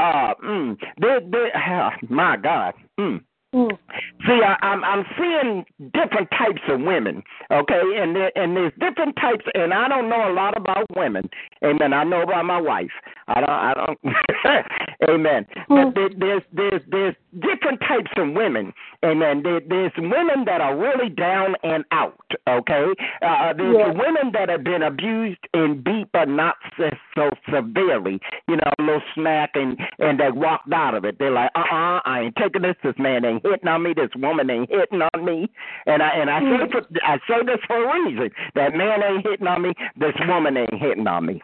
Ah, 0.00 0.34
mm, 0.42 0.76
there, 0.98 1.20
there, 1.30 1.52
ah, 1.54 1.92
my 2.08 2.36
God, 2.36 2.74
mm. 2.98 3.20
Mm. 3.54 3.78
See, 4.26 4.40
I, 4.44 4.56
I'm 4.60 4.84
I'm 4.84 5.04
seeing 5.16 5.64
different 5.94 6.28
types 6.32 6.60
of 6.68 6.80
women, 6.80 7.22
okay, 7.50 7.80
and 7.96 8.14
there, 8.14 8.30
and 8.36 8.54
there's 8.54 8.72
different 8.78 9.16
types, 9.16 9.44
and 9.54 9.72
I 9.72 9.88
don't 9.88 10.10
know 10.10 10.30
a 10.30 10.34
lot 10.34 10.54
about 10.54 10.84
women. 10.94 11.30
Amen. 11.64 11.94
I 11.94 12.04
know 12.04 12.22
about 12.22 12.44
my 12.44 12.60
wife. 12.60 12.90
I 13.28 13.40
don't. 13.40 13.50
I 13.50 13.74
don't. 13.74 13.98
amen. 15.08 15.46
But 15.68 15.94
there, 15.94 16.10
there's 16.18 16.42
there's 16.52 16.82
there's 16.90 17.14
different 17.40 17.80
types 17.80 18.10
of 18.18 18.34
women. 18.34 18.72
Amen. 19.02 19.42
There, 19.42 19.60
there's 19.66 19.92
women 19.96 20.44
that 20.44 20.60
are 20.60 20.76
really 20.76 21.08
down 21.08 21.54
and 21.62 21.84
out. 21.90 22.20
Okay. 22.48 22.86
Uh, 23.22 23.52
there's 23.54 23.76
Yeah. 23.78 23.92
women 23.92 24.32
that 24.32 24.48
have 24.50 24.64
been 24.64 24.82
abused 24.82 25.40
and 25.54 25.82
beat, 25.82 26.08
but 26.12 26.28
not 26.28 26.56
so, 26.76 26.90
so 27.14 27.30
severely. 27.50 28.20
You 28.48 28.56
know, 28.56 28.72
a 28.78 28.82
little 28.82 29.02
smack, 29.14 29.50
and 29.54 29.78
and 29.98 30.20
they 30.20 30.30
walked 30.30 30.72
out 30.72 30.94
of 30.94 31.04
it. 31.04 31.18
They're 31.18 31.30
like, 31.30 31.50
uh, 31.54 31.60
uh 31.60 32.00
I 32.04 32.22
ain't 32.24 32.36
taking 32.36 32.62
this. 32.62 32.76
This 32.82 32.94
man 32.98 33.24
ain't 33.24 33.37
hitting 33.42 33.68
on 33.68 33.82
me. 33.82 33.94
This 33.94 34.10
woman 34.16 34.50
ain't 34.50 34.70
hitting 34.70 35.02
on 35.02 35.24
me. 35.24 35.50
And 35.86 36.02
I 36.02 36.08
and 36.08 36.30
I 36.30 36.40
say 36.40 36.70
for, 36.70 36.82
I 37.02 37.18
say 37.28 37.44
this 37.44 37.60
for 37.66 37.84
a 37.84 38.04
reason. 38.04 38.30
That 38.54 38.74
man 38.74 39.02
ain't 39.02 39.26
hitting 39.26 39.46
on 39.46 39.62
me. 39.62 39.72
This 39.96 40.14
woman 40.26 40.56
ain't 40.56 40.74
hitting 40.74 41.06
on 41.06 41.26
me. 41.26 41.42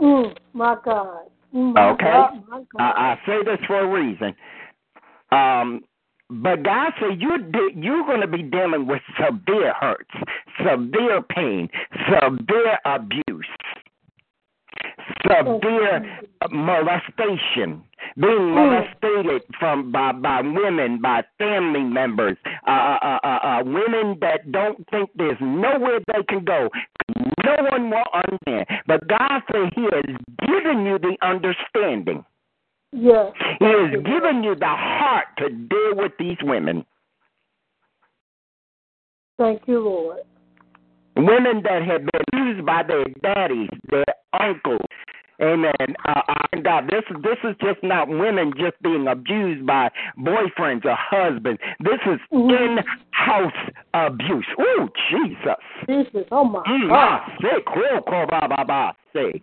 Mm. 0.00 0.36
My 0.52 0.76
God. 0.84 1.26
Mm, 1.54 1.74
my 1.74 1.90
Okay. 1.90 2.04
God, 2.04 2.44
my 2.48 2.58
God. 2.58 2.80
I, 2.80 3.12
I 3.12 3.18
say 3.26 3.42
this 3.44 3.64
for 3.66 3.80
a 3.80 3.88
reason. 3.88 4.34
Um, 5.30 5.82
but 6.30 6.62
God 6.62 6.92
said 7.00 7.20
you're 7.20 7.38
de- 7.38 7.74
you're 7.74 8.04
going 8.04 8.20
to 8.20 8.26
be 8.26 8.42
dealing 8.42 8.86
with 8.86 9.00
severe 9.16 9.72
hurts, 9.72 10.10
severe 10.58 11.22
pain, 11.22 11.70
severe 12.06 12.78
abuse, 12.84 13.46
severe 15.28 16.20
molestation, 16.50 17.82
being 18.16 18.54
molested 18.54 19.42
from 19.58 19.92
by 19.92 20.12
by 20.12 20.40
women, 20.40 21.00
by 21.00 21.22
family 21.38 21.82
members, 21.82 22.36
uh, 22.66 22.70
uh, 22.70 23.18
uh, 23.22 23.28
uh, 23.28 23.62
women 23.64 24.18
that 24.20 24.50
don't 24.52 24.88
think 24.90 25.10
there's 25.16 25.38
nowhere 25.40 26.00
they 26.12 26.22
can 26.28 26.44
go. 26.44 26.68
No 27.44 27.56
one 27.70 27.90
will 27.90 28.04
understand. 28.14 28.66
But 28.86 29.06
God 29.08 29.42
said 29.52 29.70
He 29.74 29.82
has 29.82 30.16
given 30.46 30.86
you 30.86 30.98
the 30.98 31.16
understanding. 31.22 32.24
Yes. 32.92 33.32
He 33.58 33.66
has 33.66 33.90
given 33.92 34.42
you 34.42 34.54
the 34.54 34.66
heart 34.66 35.26
to 35.38 35.50
deal 35.50 35.94
with 35.94 36.12
these 36.18 36.38
women. 36.42 36.84
Thank 39.38 39.62
you, 39.66 39.80
Lord. 39.80 40.18
Women 41.16 41.62
that 41.64 41.82
have 41.82 42.02
been 42.02 42.46
used 42.46 42.66
by 42.66 42.82
their 42.82 43.04
daddies, 43.22 43.68
their 43.90 44.04
uncles. 44.40 44.86
Amen. 45.40 45.72
Uh, 46.04 46.20
uh, 46.28 46.60
God, 46.62 46.90
this 46.90 47.04
this 47.22 47.38
is 47.44 47.54
just 47.60 47.80
not 47.82 48.08
women 48.08 48.52
just 48.58 48.80
being 48.82 49.06
abused 49.06 49.64
by 49.64 49.88
boyfriends 50.18 50.84
or 50.84 50.96
husbands. 50.98 51.60
This 51.80 52.00
is 52.06 52.18
in-house 52.32 53.52
abuse. 53.94 54.46
Oh, 54.58 54.88
Jesus. 55.10 55.56
Jesus. 55.86 56.26
Oh, 56.32 56.44
my 56.44 56.62
Mm, 56.66 56.88
God. 56.88 56.96
ah, 56.96 57.32
say, 57.40 57.62
cool, 57.66 58.02
cool, 58.08 58.26
ba, 58.28 58.48
ba, 58.48 58.64
ba, 58.66 58.96
say. 59.12 59.40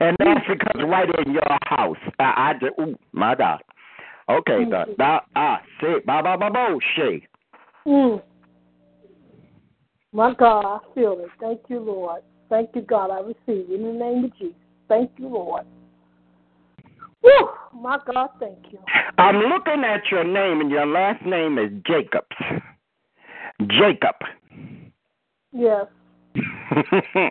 And 0.00 0.16
that's 0.18 0.46
because 0.48 0.82
right 0.84 1.08
in 1.24 1.32
your 1.32 1.58
house. 1.66 1.96
I, 2.18 2.50
I 2.50 2.52
just, 2.54 2.72
ooh, 2.80 2.98
my 3.12 3.36
God. 3.36 3.62
Okay, 4.28 4.64
the, 4.64 4.94
the, 4.98 5.18
ah, 5.36 5.60
say, 5.80 6.00
ba, 6.04 6.20
ba, 6.22 6.36
ba, 6.36 6.50
bo, 6.50 6.80
say. 6.96 7.26
Mm. 7.86 8.22
My 10.12 10.34
God, 10.34 10.64
I 10.66 10.94
feel 10.94 11.16
it. 11.20 11.30
Thank 11.40 11.60
you, 11.68 11.78
Lord. 11.78 12.22
Thank 12.48 12.70
you, 12.74 12.82
God. 12.82 13.12
I 13.12 13.20
receive 13.20 13.70
in 13.70 13.82
the 13.84 13.92
name 13.92 14.24
of 14.24 14.36
Jesus. 14.36 14.56
Thank 14.90 15.12
you, 15.18 15.28
Lord. 15.28 15.64
Whew. 17.20 17.48
My 17.72 17.98
God, 18.12 18.30
thank 18.40 18.58
you. 18.72 18.80
I'm 19.18 19.36
looking 19.36 19.84
at 19.84 20.02
your 20.10 20.24
name, 20.24 20.60
and 20.60 20.68
your 20.68 20.84
last 20.84 21.24
name 21.24 21.58
is 21.58 21.70
Jacobs. 21.86 22.26
Jacob. 23.68 24.16
Yes. 25.52 25.86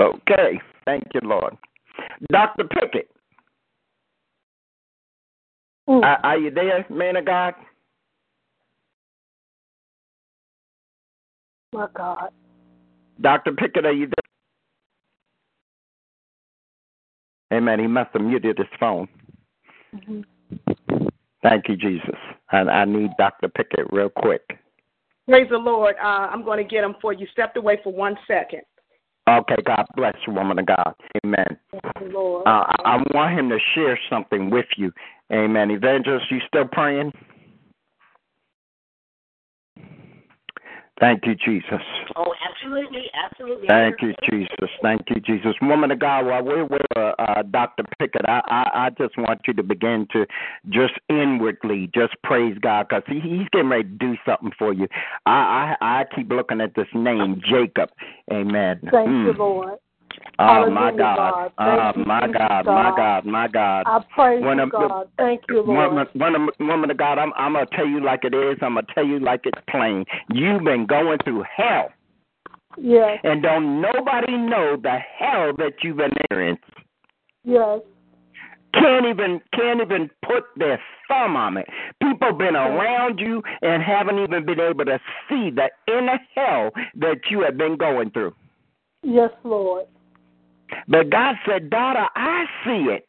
okay. 0.00 0.60
Thank 0.84 1.04
you, 1.14 1.20
Lord. 1.24 1.56
Dr. 2.30 2.64
Pickett, 2.64 3.10
Mm. 5.88 6.02
are, 6.02 6.18
are 6.24 6.38
you 6.38 6.50
there, 6.50 6.86
man 6.88 7.16
of 7.16 7.26
God? 7.26 7.54
My 11.74 11.88
God. 11.94 12.30
Dr. 13.20 13.52
Pickett, 13.52 13.84
are 13.84 13.92
you 13.92 14.06
there? 14.06 14.33
Amen. 17.52 17.80
He 17.80 17.86
must 17.86 18.10
have 18.12 18.22
muted 18.22 18.58
his 18.58 18.66
phone. 18.78 19.08
hmm 19.92 20.22
Thank 21.42 21.68
you, 21.68 21.76
Jesus. 21.76 22.16
And 22.52 22.70
I 22.70 22.86
need 22.86 23.10
Dr. 23.18 23.48
Pickett 23.48 23.92
real 23.92 24.08
quick. 24.08 24.40
Praise 25.28 25.46
the 25.50 25.58
Lord. 25.58 25.94
Uh, 26.02 26.06
I'm 26.06 26.42
going 26.42 26.56
to 26.56 26.64
get 26.64 26.84
him 26.84 26.94
for 27.02 27.12
you. 27.12 27.26
Stepped 27.32 27.58
away 27.58 27.78
for 27.84 27.92
one 27.92 28.16
second. 28.26 28.62
Okay, 29.28 29.56
God 29.64 29.84
bless 29.94 30.14
you, 30.26 30.32
woman 30.32 30.58
of 30.58 30.66
God. 30.66 30.94
Amen. 31.24 31.58
Lord. 32.02 32.46
Uh, 32.46 32.64
I 32.68 32.96
I 32.96 33.02
want 33.14 33.38
him 33.38 33.48
to 33.48 33.58
share 33.74 33.98
something 34.10 34.50
with 34.50 34.66
you. 34.76 34.92
Amen. 35.32 35.70
Evangelist, 35.70 36.26
you 36.30 36.40
still 36.46 36.68
praying? 36.70 37.12
Thank 41.00 41.26
you, 41.26 41.34
Jesus. 41.34 41.82
Oh, 42.14 42.32
absolutely, 42.48 43.10
absolutely. 43.24 43.66
Thank 43.66 43.96
you, 44.00 44.14
Jesus. 44.30 44.70
Thank 44.80 45.02
you, 45.10 45.20
Jesus. 45.20 45.54
Woman 45.60 45.90
of 45.90 45.98
God, 45.98 46.26
while 46.26 46.44
we're 46.44 46.64
with 46.64 46.82
uh, 46.96 47.12
uh, 47.18 47.42
Dr. 47.42 47.82
Pickett, 47.98 48.22
I, 48.28 48.40
I, 48.46 48.86
I 48.86 48.90
just 48.90 49.18
want 49.18 49.40
you 49.46 49.54
to 49.54 49.62
begin 49.64 50.06
to 50.12 50.24
just 50.68 50.94
inwardly 51.08 51.90
just 51.92 52.14
praise 52.22 52.56
God 52.60 52.86
because 52.88 53.02
he, 53.08 53.18
he's 53.18 53.48
getting 53.50 53.70
ready 53.70 53.84
to 53.84 53.88
do 53.88 54.14
something 54.24 54.52
for 54.56 54.72
you. 54.72 54.86
I, 55.26 55.74
I, 55.80 56.00
I 56.00 56.04
keep 56.14 56.30
looking 56.30 56.60
at 56.60 56.76
this 56.76 56.88
name, 56.94 57.40
Jacob. 57.44 57.90
Amen. 58.32 58.80
Thank 58.92 59.08
Mm. 59.08 59.24
you, 59.24 59.32
Lord. 59.32 59.78
Oh, 60.38 60.70
my 60.70 60.92
God. 60.92 61.52
Oh, 61.58 61.92
my 61.96 62.26
God. 62.26 62.66
My 62.66 62.92
God. 62.96 63.24
My 63.24 63.48
God. 63.48 63.82
I 63.86 64.00
praise 64.14 64.42
When 64.42 64.58
you, 64.58 64.70
God. 64.70 65.08
Thank 65.16 65.42
you, 65.48 65.62
Lord. 65.62 66.08
Woman, 66.14 66.48
woman, 66.60 66.90
of 66.90 66.96
God, 66.96 67.18
I'm, 67.18 67.32
I'm 67.36 67.52
going 67.52 67.66
to 67.66 67.76
tell 67.76 67.86
you 67.86 68.02
like 68.04 68.24
it 68.24 68.34
is. 68.34 68.58
I'm 68.62 68.74
going 68.74 68.86
to 68.86 68.94
tell 68.94 69.04
you 69.04 69.20
like 69.20 69.42
it's 69.44 69.60
plain. 69.70 70.04
You've 70.32 70.64
been 70.64 70.86
going 70.86 71.18
through 71.24 71.44
hell, 71.56 71.90
Yes. 72.76 73.18
and 73.22 73.42
don't 73.42 73.80
nobody 73.80 74.36
know 74.36 74.76
the 74.80 74.98
hell 75.18 75.52
that 75.58 75.74
you've 75.82 76.00
experienced. 76.00 76.64
Yes. 77.44 77.80
Can't 78.74 79.06
even 79.06 79.40
can't 79.54 79.80
even 79.80 80.10
put 80.26 80.44
their 80.56 80.80
thumb 81.06 81.36
on 81.36 81.58
it. 81.58 81.66
People 82.02 82.32
been 82.32 82.56
around 82.56 83.20
you 83.20 83.40
and 83.62 83.80
haven't 83.80 84.18
even 84.18 84.44
been 84.44 84.58
able 84.58 84.84
to 84.84 84.98
see 85.28 85.50
the 85.50 85.70
inner 85.86 86.18
hell 86.34 86.70
that 86.96 87.18
you 87.30 87.42
have 87.42 87.56
been 87.56 87.76
going 87.76 88.10
through. 88.10 88.34
Yes, 89.04 89.30
Lord. 89.44 89.86
But 90.88 91.10
God 91.10 91.36
said, 91.46 91.70
"Daughter, 91.70 92.06
I 92.14 92.44
see 92.64 92.90
it." 92.90 93.06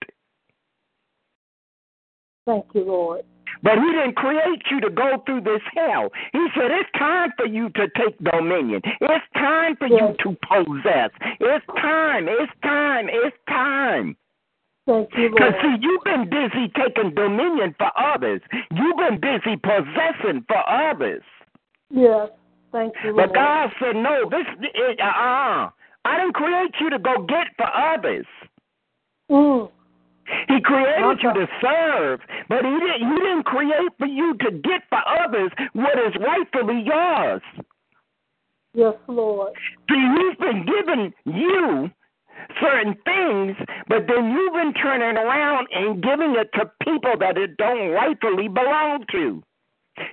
Thank 2.45 2.65
you, 2.73 2.83
Lord. 2.83 3.25
But 3.63 3.79
he 3.79 3.91
didn't 3.91 4.15
create 4.15 4.61
you 4.69 4.79
to 4.81 4.89
go 4.89 5.23
through 5.25 5.41
this 5.41 5.61
hell. 5.75 6.11
He 6.33 6.45
said 6.55 6.71
it's 6.71 6.89
time 6.97 7.31
for 7.37 7.45
you 7.45 7.69
to 7.71 7.87
take 7.97 8.17
dominion. 8.19 8.81
It's 9.01 9.25
time 9.33 9.75
for 9.77 9.87
you 9.87 10.15
to 10.19 10.37
possess. 10.47 11.09
It's 11.39 11.65
time. 11.81 12.27
It's 12.27 12.51
time. 12.61 13.09
It's 13.09 13.37
time. 13.47 14.15
Thank 14.85 15.09
you, 15.17 15.29
Lord. 15.29 15.35
Because 15.35 15.53
see, 15.63 15.75
you've 15.81 16.03
been 16.03 16.29
busy 16.29 16.71
taking 16.75 17.15
dominion 17.15 17.73
for 17.79 17.89
others. 17.97 18.41
You've 18.71 18.97
been 18.97 19.19
busy 19.19 19.55
possessing 19.57 20.45
for 20.47 20.61
others. 20.69 21.23
Yes. 21.89 22.29
Thank 22.71 22.93
you, 23.03 23.13
Lord. 23.13 23.29
But 23.29 23.35
God 23.35 23.71
said, 23.79 23.95
no, 23.95 24.29
this, 24.29 24.45
it, 24.61 24.99
uh-uh. 24.99 25.69
I 26.05 26.17
didn't 26.17 26.33
create 26.33 26.75
you 26.79 26.89
to 26.91 26.99
go 26.99 27.25
get 27.27 27.47
for 27.57 27.67
others. 27.67 28.25
Mm. 29.29 29.71
He 30.47 30.61
created 30.61 31.19
you 31.21 31.33
to 31.33 31.47
serve, 31.61 32.19
but 32.49 32.63
he 32.63 32.71
didn't. 32.71 33.09
He 33.09 33.15
didn't 33.19 33.43
create 33.43 33.91
for 33.97 34.07
you 34.07 34.35
to 34.37 34.51
get 34.51 34.81
for 34.89 35.01
others 35.23 35.51
what 35.73 35.97
is 35.99 36.13
rightfully 36.19 36.83
yours. 36.85 37.41
Yes, 38.73 38.95
Lord. 39.07 39.53
See, 39.89 39.95
he's 39.95 40.37
been 40.37 40.65
giving 40.65 41.13
you 41.25 41.89
certain 42.61 42.95
things, 43.05 43.55
but 43.87 44.05
then 44.07 44.31
you've 44.31 44.53
been 44.53 44.73
turning 44.73 45.17
around 45.17 45.67
and 45.71 46.03
giving 46.03 46.35
it 46.35 46.49
to 46.53 46.71
people 46.83 47.13
that 47.19 47.37
it 47.37 47.57
don't 47.57 47.91
rightfully 47.91 48.47
belong 48.47 49.05
to. 49.11 49.41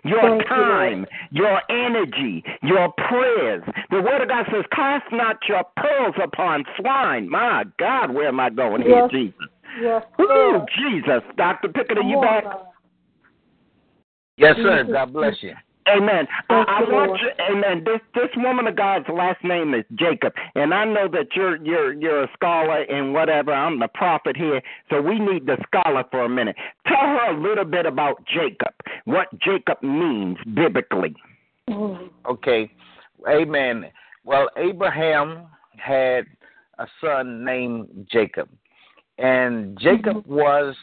Your 0.05 0.21
Thank 0.21 0.43
you, 0.43 0.49
time, 0.49 1.07
your 1.31 1.61
energy, 1.71 2.45
your 2.63 2.93
prayers. 3.09 3.63
The 3.91 4.01
Word 4.01 4.23
of 4.23 4.29
God 4.29 4.47
says, 4.53 4.65
Cast 4.73 5.05
not 5.13 5.37
your 5.49 5.65
pearls 5.77 6.15
upon 6.23 6.65
swine. 6.79 7.29
My 7.29 7.65
God, 7.79 8.13
where 8.13 8.29
am 8.29 8.41
I 8.41 8.51
going 8.51 8.83
Yes. 8.83 8.89
here, 8.89 9.09
Jesus? 9.09 9.49
Yes, 9.81 10.03
Ooh, 10.21 10.27
Lord. 10.29 10.71
Jesus. 10.77 11.23
Dr. 11.37 11.69
Pickett, 11.69 11.99
are 11.99 12.03
you 12.03 12.21
back? 12.21 12.45
Yes, 14.37 14.57
sir. 14.57 14.85
God 14.85 15.13
bless 15.13 15.35
you. 15.43 15.55
Amen. 15.89 16.29
Thank 16.49 16.69
I, 16.69 16.79
I 16.79 16.81
you, 16.87 16.93
want 16.93 17.21
you, 17.21 17.31
Amen. 17.51 17.85
This 17.85 18.01
this 18.15 18.31
woman 18.37 18.67
of 18.67 18.77
God's 18.77 19.07
last 19.09 19.43
name 19.43 19.75
is 19.75 19.85
Jacob, 19.95 20.33
and 20.55 20.73
I 20.73 20.85
know 20.85 21.09
that 21.09 21.35
you're 21.35 21.57
you're 21.57 21.93
you're 21.93 22.25
a 22.25 22.31
scholar 22.35 22.83
and 22.83 23.13
whatever. 23.13 23.53
I'm 23.53 23.81
the 23.81 23.89
prophet 23.89 24.37
here, 24.37 24.63
so 24.91 25.01
we 25.01 25.19
need 25.19 25.47
the 25.47 25.57
scholar 25.67 26.05
for 26.11 26.25
a 26.25 26.29
minute. 26.29 26.57
Tell 26.87 27.01
her 27.01 27.33
a 27.33 27.41
little 27.41 27.65
bit 27.65 27.87
about 27.87 28.25
Jacob. 28.27 28.75
What 29.05 29.27
Jacob 29.41 29.83
means 29.83 30.37
biblically. 30.55 31.15
Mm. 31.69 32.11
Okay. 32.29 32.71
Amen. 33.29 33.87
Well, 34.25 34.51
Abraham 34.57 35.47
had 35.77 36.27
a 36.79 36.87
son 37.01 37.45
named 37.45 38.07
Jacob, 38.11 38.49
and 39.19 39.79
Jacob 39.81 40.27
was 40.27 40.77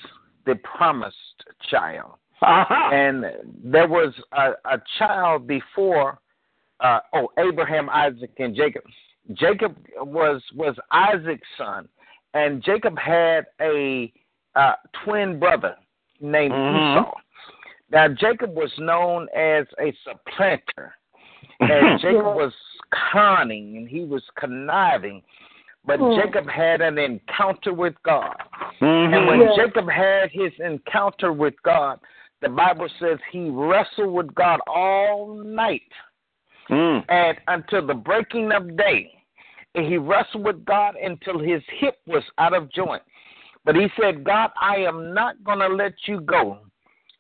the 0.46 0.56
promised 0.56 1.16
child. 1.70 2.19
Uh-huh. 2.42 2.94
And 2.94 3.26
there 3.64 3.88
was 3.88 4.14
a, 4.32 4.52
a 4.66 4.82
child 4.98 5.48
before, 5.48 6.20
uh, 6.80 7.00
oh, 7.14 7.30
Abraham, 7.38 7.90
Isaac, 7.90 8.32
and 8.40 8.56
Jacob. 8.56 8.84
Jacob 9.34 9.76
was 9.98 10.42
was 10.56 10.76
Isaac's 10.92 11.48
son, 11.58 11.88
and 12.34 12.64
Jacob 12.64 12.98
had 12.98 13.46
a 13.62 14.12
uh, 14.56 14.74
twin 15.04 15.38
brother 15.40 15.76
named 16.22 16.54
Mhm. 16.54 17.02
Esau. 17.02 17.12
Now 17.92 18.08
Jacob 18.08 18.56
was 18.56 18.72
known 18.80 19.28
as 19.36 19.68
a 19.80 19.94
supplanter, 20.04 20.96
and 21.60 22.00
Jacob 22.02 22.36
was 22.36 22.54
conning 23.12 23.78
and 23.78 23.88
he 23.88 24.04
was 24.06 24.24
conniving. 24.40 25.22
But 25.86 26.00
Hmm. 26.00 26.16
Jacob 26.20 26.48
had 26.48 26.82
an 26.82 26.98
encounter 26.98 27.74
with 27.74 27.96
God. 28.04 28.36
Mhm. 28.82 29.16
And 29.16 29.28
when 29.28 29.42
Yes. 29.42 29.56
Jacob 29.56 29.90
had 29.90 30.30
his 30.32 30.52
encounter 30.60 31.32
with 31.34 31.56
God, 31.64 32.00
the 32.42 32.50
Bible 32.50 32.88
says 33.00 33.18
he 33.32 33.50
wrestled 33.50 34.14
with 34.14 34.34
God 34.36 34.60
all 34.68 35.36
night 35.44 35.82
Mm. 36.70 37.04
and 37.10 37.38
until 37.48 37.86
the 37.86 37.94
breaking 37.94 38.52
of 38.52 38.78
day. 38.78 39.12
And 39.76 39.86
he 39.86 39.98
wrestled 39.98 40.46
with 40.46 40.64
God 40.66 40.96
until 40.96 41.40
his 41.40 41.62
hip 41.80 41.98
was 42.08 42.24
out 42.38 42.54
of 42.54 42.72
joint. 42.72 43.04
But 43.66 43.76
he 43.76 43.88
said, 44.00 44.24
God, 44.24 44.52
I 44.60 44.78
am 44.78 45.14
not 45.14 45.44
going 45.44 45.60
to 45.60 45.68
let 45.68 45.94
you 46.06 46.22
go 46.22 46.60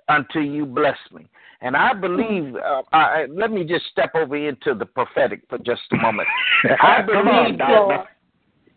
until 0.07 0.41
you 0.41 0.65
bless 0.65 0.97
me. 1.11 1.29
And 1.61 1.75
I 1.75 1.93
believe, 1.93 2.55
uh, 2.55 2.83
I, 2.91 3.25
let 3.29 3.51
me 3.51 3.65
just 3.65 3.85
step 3.91 4.11
over 4.15 4.35
into 4.35 4.73
the 4.73 4.85
prophetic 4.85 5.41
for 5.49 5.57
just 5.59 5.81
a 5.91 5.97
moment. 5.97 6.27
I 6.81 7.01
on, 7.01 7.05
believe 7.05 7.57
that 7.59 8.05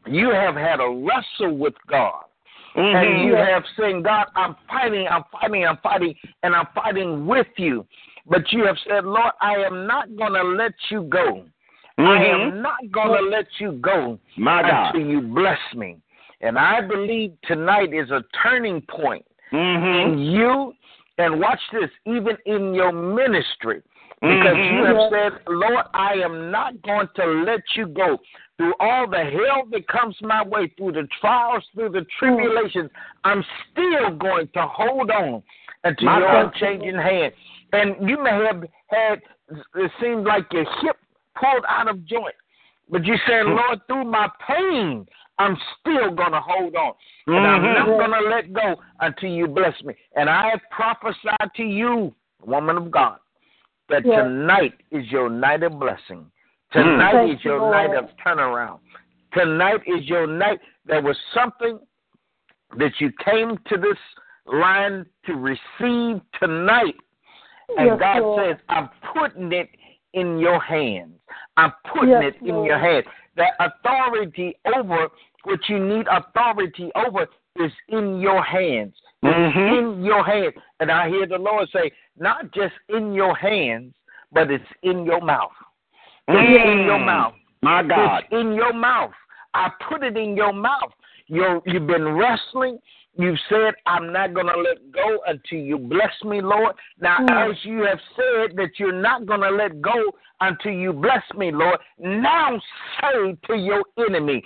you 0.06 0.31
have 0.31 0.55
had 0.55 0.81
a 0.81 0.89
wrestle 0.89 1.56
with 1.56 1.74
God. 1.89 2.24
Mhm. 2.74 2.94
And 2.94 3.28
you 3.28 3.36
have 3.36 3.65
said, 3.77 4.03
God, 4.03 4.27
I'm 4.35 4.57
fighting, 4.69 5.07
I'm 5.09 5.24
fighting, 5.31 5.66
I'm 5.66 5.77
fighting, 5.78 6.15
and 6.43 6.55
I'm 6.55 6.66
fighting 6.74 7.27
with 7.27 7.49
you. 7.57 7.86
But 8.27 8.51
you 8.53 8.65
have 8.65 8.77
said, 8.89 9.05
Lord, 9.05 9.32
I 9.40 9.57
am 9.57 9.86
not 9.86 10.15
going 10.16 10.32
to 10.35 10.43
let 10.43 10.73
you 10.90 11.03
go. 11.03 11.44
I 11.99 12.03
Mhm. 12.03 12.31
am 12.32 12.62
not 12.62 12.90
going 12.90 13.12
to 13.23 13.28
let 13.28 13.47
you 13.61 13.73
go 13.73 14.19
My 14.36 14.62
God. 14.62 14.94
until 14.94 15.07
you 15.11 15.20
bless 15.20 15.61
me. 15.74 15.99
And 16.40 16.59
I 16.59 16.81
believe 16.81 17.36
tonight 17.43 17.93
is 17.93 18.11
a 18.11 18.24
turning 18.43 18.81
point 18.82 19.24
Mhm. 19.53 20.03
in 20.03 20.19
you, 20.19 20.74
and 21.19 21.40
watch 21.40 21.61
this, 21.70 21.90
even 22.07 22.36
in 22.47 22.74
your 22.74 22.93
ministry. 22.93 23.82
Because 24.23 24.57
Mhm. 24.57 24.73
you 24.77 24.85
have 24.85 25.11
said, 25.11 25.32
Lord, 25.49 25.85
I 25.94 26.15
am 26.15 26.51
not 26.51 26.81
going 26.82 27.09
to 27.16 27.27
let 27.27 27.77
you 27.77 27.86
go. 27.86 28.20
Through 28.63 28.75
all 28.79 29.11
the 29.11 29.25
hell 29.25 29.65
that 29.73 29.89
comes 29.89 30.15
my 30.23 30.47
way, 30.47 30.73
through 30.77 30.93
the 30.93 31.09
trials, 31.21 31.65
through 31.75 31.89
the 31.89 32.07
tribulations, 32.21 32.91
I'm 33.25 33.45
still 33.73 34.17
going 34.17 34.47
to 34.55 34.63
hold 34.69 35.11
on 35.11 35.43
until 35.83 36.07
My 36.07 36.19
your 36.21 36.29
God. 36.29 36.55
unchanging 36.55 36.95
hand. 36.95 37.33
And 37.73 38.09
you 38.09 38.23
may 38.23 38.31
have 38.31 38.63
had, 38.87 39.21
it 39.75 39.91
seems 40.01 40.25
like 40.25 40.47
your 40.53 40.65
hip 40.81 40.97
pulled 41.35 41.65
out 41.69 41.89
of 41.89 42.07
joint. 42.07 42.37
But 42.89 43.05
you 43.05 43.17
said, 43.27 43.47
Hmm. 43.47 43.57
Lord, 43.57 43.81
through 43.89 44.05
my 44.05 44.31
pain, 44.47 45.09
I'm 45.41 45.59
still 45.81 46.13
going 46.13 46.31
to 46.31 46.41
hold 46.41 46.77
on. 46.77 46.93
And 47.27 47.45
I'm 47.45 47.63
Mhm. 47.63 47.75
not 47.75 47.87
going 47.99 48.13
to 48.13 48.29
let 48.29 48.53
go 48.53 48.81
until 49.01 49.31
you 49.31 49.49
bless 49.49 49.83
me. 49.83 49.95
And 50.15 50.31
I 50.31 50.55
prophesy 50.71 51.37
to 51.57 51.65
you, 51.65 52.15
woman 52.45 52.77
of 52.77 52.93
God, 52.93 53.19
that 53.89 54.05
Yes. 54.05 54.19
tonight 54.19 54.75
is 54.93 55.11
your 55.11 55.29
night 55.29 55.65
of 55.65 55.81
blessing. 55.81 56.31
Tonight 56.73 57.12
Thank 57.12 57.39
is 57.39 57.44
your 57.44 57.59
Lord. 57.59 57.73
night 57.73 57.97
of 57.97 58.09
turnaround. 58.24 58.78
Tonight 59.35 59.81
is 59.86 60.09
your 60.09 60.27
night. 60.27 60.61
There 60.86 61.03
was 61.03 61.16
something 61.35 61.78
that 62.78 62.93
you 62.99 63.12
came 63.24 63.59
to 63.69 63.77
this 63.77 63.99
line 64.47 65.07
to 65.27 65.35
receive 65.35 66.20
tonight. 66.40 66.97
And 67.77 67.86
Yes, 67.86 67.99
God 67.99 68.19
Lord. 68.20 68.40
says, 68.40 68.65
I'm 68.69 68.89
putting 69.15 69.53
it 69.53 69.69
in 70.15 70.39
your 70.39 70.61
hands. 70.61 71.19
I'm 71.57 71.73
putting 71.93 72.11
Yes, 72.11 72.35
it 72.35 72.43
in 72.43 72.55
Lord. 72.57 72.66
your 72.66 72.78
hands. 72.78 73.07
That 73.36 73.53
authority 73.61 74.57
over 74.74 75.09
what 75.44 75.69
you 75.69 75.78
need 75.78 76.07
authority 76.09 76.90
over 76.94 77.27
is 77.57 77.73
in 77.89 78.20
your 78.20 78.43
hands. 78.43 79.01
It's 79.23 79.57
Mhm. 79.57 79.78
in 79.78 80.05
your 80.05 80.24
hands. 80.24 80.55
And 80.81 80.90
I 80.90 81.09
hear 81.09 81.27
the 81.27 81.39
Lord 81.39 81.69
say, 81.70 81.93
not 82.16 82.51
just 82.51 82.74
in 82.89 83.12
your 83.12 83.35
hands, 83.35 83.94
but 84.32 84.51
it's 84.51 84.70
in 84.82 85.05
your 85.05 85.20
mouth. 85.20 85.53
It's 86.28 86.65
in 86.70 86.85
your 86.86 86.99
Mm. 86.99 87.07
mouth. 87.07 87.35
My 87.62 87.82
God. 87.82 88.24
It's 88.24 88.32
in 88.32 88.55
your 88.55 88.73
mouth. 88.73 89.12
I 89.55 89.70
put 89.89 90.03
it 90.03 90.16
in 90.16 90.36
your 90.36 90.53
mouth. 90.53 90.93
You're, 91.27 91.62
you've 91.66 91.86
been 91.86 92.16
wrestling. 92.16 92.78
You've 93.16 93.39
said, 93.49 93.74
I'm 93.86 94.12
not 94.12 94.32
going 94.32 94.47
to 94.47 94.57
let 94.57 94.90
go 94.90 95.20
until 95.27 95.59
you 95.59 95.78
bless 95.78 96.12
me, 96.24 96.40
Lord. 96.40 96.74
Now, 97.01 97.19
Mm. 97.19 97.51
as 97.51 97.65
you 97.65 97.82
have 97.82 98.01
said 98.16 98.57
that 98.57 98.78
you're 98.78 98.93
not 98.93 99.27
going 99.27 99.43
to 99.43 99.51
let 99.51 99.81
go 99.82 100.15
until 100.40 100.73
you 100.73 100.93
bless 100.93 101.23
me, 101.35 101.51
Lord, 101.53 101.78
now 101.99 102.59
say 103.01 103.36
to 103.47 103.57
your 103.57 103.85
enemy, 103.99 104.43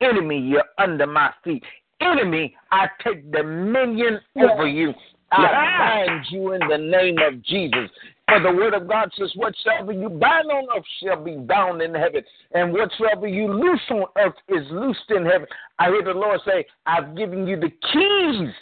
Enemy, 0.00 0.38
you're 0.38 0.64
under 0.78 1.06
my 1.08 1.32
feet. 1.42 1.64
Enemy, 2.00 2.54
I 2.70 2.88
take 3.02 3.32
dominion 3.32 4.20
over 4.36 4.68
you. 4.68 4.94
I 5.32 6.06
bind 6.06 6.26
you 6.30 6.52
in 6.52 6.60
the 6.68 6.78
name 6.78 7.16
of 7.18 7.42
Jesus. 7.42 7.90
For 8.28 8.40
the 8.40 8.52
word 8.52 8.74
of 8.74 8.86
God 8.86 9.10
says, 9.18 9.32
Whatsoever 9.36 9.92
you 9.92 10.10
bind 10.10 10.50
on 10.50 10.66
earth 10.76 10.84
shall 11.02 11.22
be 11.22 11.36
bound 11.36 11.80
in 11.80 11.94
heaven, 11.94 12.22
and 12.52 12.72
whatsoever 12.74 13.26
you 13.26 13.50
loose 13.52 13.80
on 13.90 14.04
earth 14.18 14.34
is 14.48 14.66
loosed 14.70 15.10
in 15.10 15.24
heaven. 15.24 15.46
I 15.78 15.86
hear 15.88 16.02
the 16.04 16.10
Lord 16.12 16.40
say, 16.44 16.66
I've 16.84 17.16
given 17.16 17.46
you 17.46 17.58
the 17.58 17.70
keys 17.70 18.54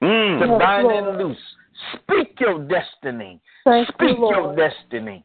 to 0.00 0.06
Mm. 0.06 0.40
Yes, 0.40 0.58
bind 0.58 0.86
Lord. 0.88 1.04
and 1.08 1.18
loose. 1.18 1.38
Speak 1.94 2.38
your 2.40 2.58
destiny. 2.64 3.40
Thank 3.64 3.88
you, 3.88 3.94
Speak 3.94 4.18
your 4.18 4.56
destiny. 4.56 5.24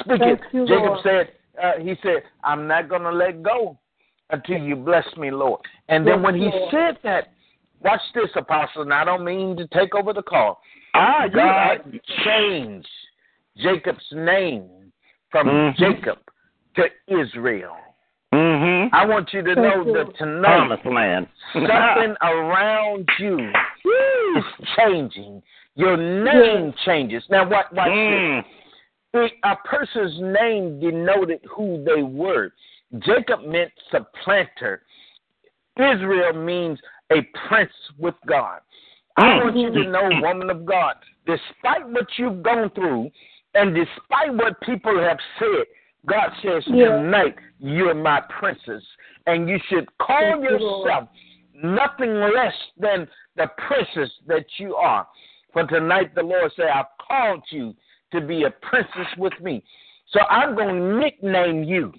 Speak 0.00 0.18
Thank 0.20 0.40
it. 0.40 0.46
you, 0.52 0.66
Jacob 0.66 0.84
Lord. 0.84 1.00
said, 1.02 1.32
uh, 1.62 1.78
He 1.80 1.94
said, 2.02 2.22
I'm 2.42 2.66
not 2.66 2.88
going 2.88 3.02
to 3.02 3.12
let 3.12 3.42
go 3.42 3.78
until 4.30 4.58
you 4.58 4.76
bless 4.76 5.06
me, 5.16 5.30
Lord. 5.30 5.60
And 5.88 6.06
then 6.06 6.16
Yes, 6.22 6.24
when 6.24 6.34
he 6.36 6.48
Lord. 6.48 6.70
said 6.72 6.98
that, 7.04 7.32
watch 7.80 8.00
this, 8.14 8.30
Apostle, 8.36 8.82
and 8.82 8.92
I 8.94 9.04
don't 9.04 9.24
mean 9.24 9.56
to 9.58 9.66
take 9.68 9.94
over 9.94 10.12
the 10.12 10.22
call. 10.22 10.60
Ah, 10.94 11.24
you 11.24 11.30
God 11.30 12.00
changed 12.24 12.88
Jacob's 13.56 14.06
name 14.12 14.92
from 15.30 15.48
Mhm. 15.48 15.76
Jacob 15.76 16.18
to 16.76 16.90
Israel. 17.08 17.76
Mhm. 18.32 18.90
I 18.92 19.06
want 19.06 19.32
you 19.32 19.42
to 19.42 19.54
Thank 19.54 19.66
know 19.66 19.84
you. 19.86 19.92
that 19.94 20.14
tonight 20.16 20.56
Promised 20.56 20.84
land. 20.86 21.28
something 21.52 22.16
around 22.22 23.08
you 23.18 23.52
is 24.36 24.44
changing. 24.76 25.42
Your 25.74 25.96
name 25.96 26.72
changes. 26.84 27.28
Now, 27.30 27.44
what? 27.48 27.72
Watch 27.72 27.88
Mm. 27.90 28.44
this. 28.44 28.52
It- 29.32 29.38
A 29.44 29.56
person's 29.56 30.20
name 30.20 30.80
denoted 30.80 31.40
who 31.48 31.82
they 31.84 32.02
were. 32.02 32.52
Jacob 32.98 33.42
meant 33.44 33.72
supplanter. 33.90 34.82
Israel 35.78 36.32
means 36.34 36.80
a 37.10 37.22
prince 37.48 37.72
with 37.98 38.14
God. 38.26 38.60
I 39.16 39.22
Mm. 39.22 39.44
want 39.44 39.56
you 39.56 39.70
to 39.70 39.84
know, 39.84 40.20
woman 40.20 40.50
of 40.50 40.66
God, 40.66 40.96
despite 41.24 41.86
what 41.88 42.18
you've 42.18 42.42
gone 42.42 42.68
through, 42.70 43.10
and 43.56 43.74
despite 43.74 44.34
what 44.34 44.60
people 44.60 44.98
have 44.98 45.18
said, 45.38 45.66
God 46.06 46.30
says 46.42 46.66
Yeah. 46.68 46.96
tonight, 46.96 47.36
you're 47.58 47.94
my 47.94 48.20
princess. 48.20 48.84
And 49.26 49.48
you 49.48 49.58
should 49.68 49.88
call 49.98 50.42
yourself 50.42 51.08
nothing 51.54 52.14
less 52.20 52.54
than 52.76 53.08
the 53.34 53.48
princess 53.56 54.10
that 54.26 54.46
you 54.58 54.76
are. 54.76 55.06
For 55.52 55.66
tonight, 55.66 56.14
the 56.14 56.22
Lord 56.22 56.52
said, 56.54 56.68
I've 56.68 56.86
called 56.98 57.42
you 57.50 57.74
to 58.12 58.20
be 58.20 58.44
a 58.44 58.50
princess 58.50 59.08
with 59.16 59.38
me. 59.40 59.64
So 60.10 60.20
I'm 60.20 60.54
going 60.54 60.68
to 60.68 60.98
nickname 60.98 61.64
you. 61.64 61.92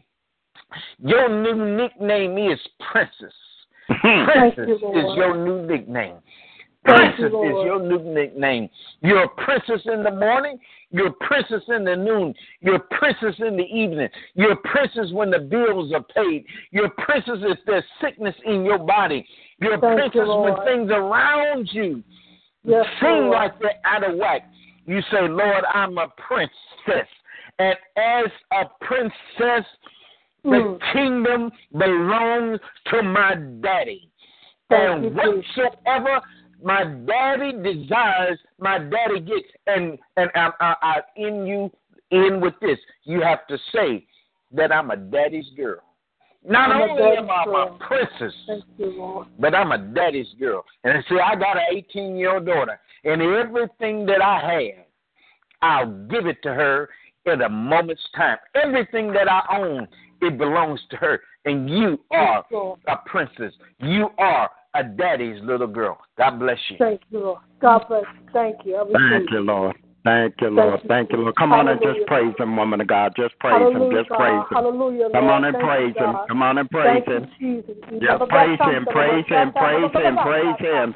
Your 1.00 1.30
new 1.30 1.76
nickname 1.76 2.38
is 2.38 2.60
Princess. 2.92 3.34
Princess 4.02 4.68
you, 4.68 4.76
is 4.76 5.18
your 5.18 5.36
new 5.38 5.66
nickname. 5.66 6.18
Thank 6.88 7.20
you, 7.20 7.30
Princess 7.30 7.60
is 7.60 7.66
your 7.66 7.82
new 7.82 8.14
nickname. 8.14 8.70
You're 9.02 9.24
a 9.24 9.30
princess 9.30 9.82
in 9.86 10.04
the 10.04 10.12
morning. 10.12 10.58
You're 10.92 11.08
a 11.08 11.14
princess 11.14 11.62
in 11.68 11.84
the 11.84 11.96
noon. 11.96 12.34
You're 12.62 12.76
a 12.76 12.80
princess 12.80 13.36
in 13.40 13.58
the 13.58 13.64
evening. 13.66 14.08
You're 14.36 14.54
a 14.54 14.56
princess 14.56 15.12
when 15.12 15.30
the 15.30 15.40
bills 15.40 15.92
are 15.94 16.04
paid. 16.16 16.46
You're 16.72 16.86
a 16.86 16.90
princess 16.90 17.40
if 17.42 17.60
there's 17.66 17.84
sickness 18.02 18.36
in 18.46 18.64
your 18.66 18.78
body. 18.80 19.28
You're 19.60 19.76
a 19.76 19.80
Thank 19.82 20.16
you, 20.16 20.22
princess 20.22 20.28
when 20.30 20.56
things 20.66 20.92
around 20.92 21.70
you 21.74 22.04
Yes, 22.64 22.86
seem 23.02 23.10
Lord. 23.10 23.32
like 23.32 23.60
they're 23.60 23.72
out 23.86 24.10
of 24.10 24.16
whack. 24.18 24.50
you 24.86 25.02
say, 25.12 25.28
Lord, 25.28 25.66
I'm 25.74 25.98
a 25.98 26.08
princess. 26.28 27.08
And 27.60 27.76
as 27.98 28.26
a 28.54 28.66
princess, 28.86 29.66
the 30.44 30.50
Mm. 30.50 30.80
kingdom 30.94 31.52
belongs 31.78 32.60
to 32.86 33.04
my 33.04 33.36
daddy. 33.62 34.10
Thank 34.70 35.02
you, 35.04 35.08
and 35.08 35.16
whatsoever 35.16 36.22
my 36.64 36.84
daddy 36.84 37.52
desires, 37.52 38.40
my 38.60 38.80
daddy 38.80 39.20
gets. 39.20 39.48
And 39.68 39.98
and 40.18 40.30
I, 40.36 40.50
I, 40.60 40.76
I 40.82 40.96
in 41.16 41.46
you 41.46 41.72
in 42.12 42.40
with 42.42 42.54
this. 42.62 42.78
You 43.04 43.22
have 43.22 43.48
to 43.48 43.58
say 43.74 44.06
that 44.54 44.72
I'm 44.72 44.92
a 44.92 44.98
daddy's 44.98 45.50
girl. 45.56 45.82
Not 46.48 46.72
I'm 46.72 46.90
a 46.90 46.94
only 46.94 47.18
am 47.18 47.30
I 47.30 47.46
girl. 47.46 47.80
princess, 47.86 48.34
you, 48.78 49.26
but 49.40 49.54
I'm 49.54 49.72
a 49.72 49.78
daddy's 49.78 50.34
girl. 50.40 50.64
And 50.84 51.04
see, 51.10 51.18
I 51.20 51.36
got 51.36 51.58
an 51.58 51.64
18 51.72 52.16
year 52.16 52.36
old 52.36 52.46
daughter, 52.46 52.80
and 53.04 53.22
everything 53.22 54.06
that 54.06 54.22
I 54.22 54.54
have, 54.54 54.86
I'll 55.62 56.08
give 56.08 56.26
it 56.26 56.42
to 56.44 56.54
her 56.54 56.90
in 57.26 57.42
a 57.42 57.50
moment's 57.50 58.02
time. 58.16 58.38
Everything 58.56 59.12
that 59.14 59.30
I 59.30 59.44
own, 59.58 59.88
it 60.22 60.38
belongs 60.38 60.80
to 60.92 60.98
her. 60.98 61.22
And 61.46 61.70
you 61.70 62.00
are 62.12 62.46
a 62.88 62.96
princess. 63.06 63.54
You 63.80 64.10
are 64.18 64.50
a 64.76 64.84
daddy's 64.84 65.42
little 65.44 65.68
girl. 65.68 65.98
God 66.18 66.40
bless 66.40 66.60
you. 66.70 66.78
Thank 66.78 67.02
you, 67.10 67.20
Lord. 67.20 67.40
God 67.62 67.86
bless 67.88 68.04
you. 68.04 68.30
Thank 68.34 68.58
you. 68.66 68.76
I 68.76 68.82
receive 68.82 68.96
Thank 69.10 69.32
you, 69.32 69.40
Lord. 69.40 69.76
Thank 70.04 70.36
you, 70.40 70.50
Lord. 70.50 70.80
Thank 70.88 71.12
you, 71.12 71.18
Lord. 71.18 71.36
Come 71.36 71.52
on 71.52 71.68
and 71.68 71.82
just 71.82 72.08
praise 72.08 72.34
Him, 72.40 72.56
woman 72.56 72.80
of 72.80 72.88
God. 72.88 73.12
Just 73.18 73.38
praise 73.40 73.60
Him. 73.60 73.92
Just 73.92 74.08
praise 74.08 74.40
God. 74.48 74.48
Him. 74.48 74.56
Hallelujah, 74.56 75.10
Come 75.12 75.28
on 75.28 75.44
and 75.44 75.56
Thank 75.56 75.68
praise 75.68 75.96
Him. 75.98 76.12
God. 76.14 76.28
Come 76.30 76.42
on 76.44 76.58
and 76.58 76.70
praise 76.70 77.04
Thank 77.04 77.08
Him. 77.08 77.28
you, 77.40 77.62
Jesus. 77.68 77.76
You 77.92 78.00
Yeah, 78.02 78.18
praise 78.18 78.60
Him. 78.60 78.86
Praise 78.88 79.26
Him. 79.28 79.52
Praise 79.52 79.92
Him. 79.92 80.16
Praise 80.16 80.56
Him. 80.64 80.96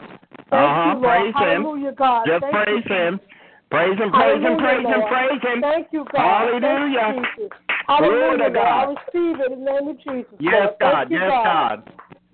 Uh 0.52 0.56
huh. 0.56 0.96
Thank 0.96 0.96
you, 0.96 1.02
Lord. 1.02 1.34
Praise 1.36 1.36
Him. 1.44 1.62
Just 2.24 2.44
praise 2.56 2.86
Him. 2.88 3.20
Praise 3.68 3.98
Him. 4.00 4.12
Praise 4.12 4.42
Him. 4.44 4.58
Praise 4.58 4.88
Him. 4.88 5.02
Praise 5.12 5.42
Him. 5.44 5.60
Thank 5.62 5.88
you, 5.92 6.06
God. 6.12 6.24
Hallelujah. 6.24 7.00
Thank 7.00 7.26
you, 7.38 7.44
Jesus. 7.44 7.58
Glory 7.88 8.08
Hallelujah, 8.08 8.48
to 8.48 8.56
God. 8.56 8.72
I 8.72 8.96
receive 8.96 9.40
it 9.40 9.52
in 9.52 9.66
the 9.66 9.72
name 9.72 9.88
of 9.90 9.98
Jesus. 9.98 10.36
Yes, 10.40 10.70
God. 10.80 11.08
Yes, 11.12 11.28
God. 11.28 11.84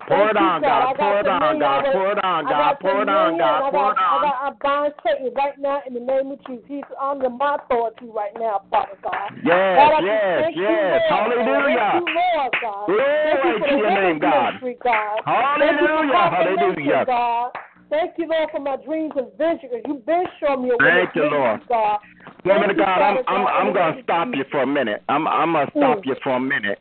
Pour 0.08 0.30
it 0.32 0.38
on, 0.38 0.62
God. 0.62 0.96
Pour 0.96 1.20
it 1.20 1.28
on, 1.28 1.60
God. 1.60 1.84
Pour 1.92 2.12
it 2.12 2.24
on, 2.24 2.48
God. 2.48 2.80
Pour 2.80 3.02
it 3.04 3.10
on. 3.10 3.38
God. 3.38 3.68
I 3.68 3.72
Pour 3.72 3.92
it 3.92 4.00
on. 4.00 4.24
I 4.24 4.52
bind 4.64 4.94
Satan 5.04 5.34
right 5.36 5.60
now 5.60 5.82
in 5.86 5.94
the 5.94 6.00
name 6.00 6.32
of 6.32 6.40
Jesus. 6.48 6.64
He's 6.68 6.88
under 6.96 7.30
my 7.30 7.58
authority 7.60 8.08
right 8.08 8.32
now, 8.40 8.64
Father 8.72 8.96
God. 9.04 9.36
Yes, 9.44 9.92
yes, 10.02 10.52
yes. 10.56 11.02
Hallelujah. 11.10 12.00
Glory 12.00 13.28
Thank 13.28 13.44
you 13.44 13.60
for 13.60 13.68
to 13.68 13.76
your 13.76 13.92
name, 13.92 14.20
God. 14.20 14.54
Hallelujah, 14.64 15.28
Thank 15.60 15.76
you 15.76 15.88
for 15.92 16.08
confirmation, 16.08 16.56
hallelujah. 16.56 17.04
God. 17.06 17.52
Thank 17.90 18.12
you, 18.18 18.28
Lord, 18.28 18.50
for 18.52 18.60
my 18.60 18.76
dreams 18.86 19.14
and 19.16 19.32
visions. 19.38 19.84
You've 19.88 20.06
been 20.06 20.24
showing 20.40 20.64
me 20.64 20.72
a 20.72 20.78
Thank 20.78 21.16
you, 21.16 21.24
Lord. 21.24 21.62
God. 21.68 22.00
Woman 22.46 22.68
Thank 22.68 22.72
of 22.72 22.86
God, 22.86 23.02
I'm 23.02 23.18
I'm 23.28 23.48
I'm 23.48 23.74
gonna 23.74 24.02
stop 24.04 24.28
you 24.34 24.46
for 24.52 24.64
a 24.64 24.68
minute. 24.68 25.04
I'm 25.10 25.28
I'm 25.28 25.52
gonna 25.52 25.72
stop 25.72 26.00
Mm. 26.00 26.06
you 26.06 26.16
for 26.24 26.32
a 26.36 26.40
minute. 26.40 26.80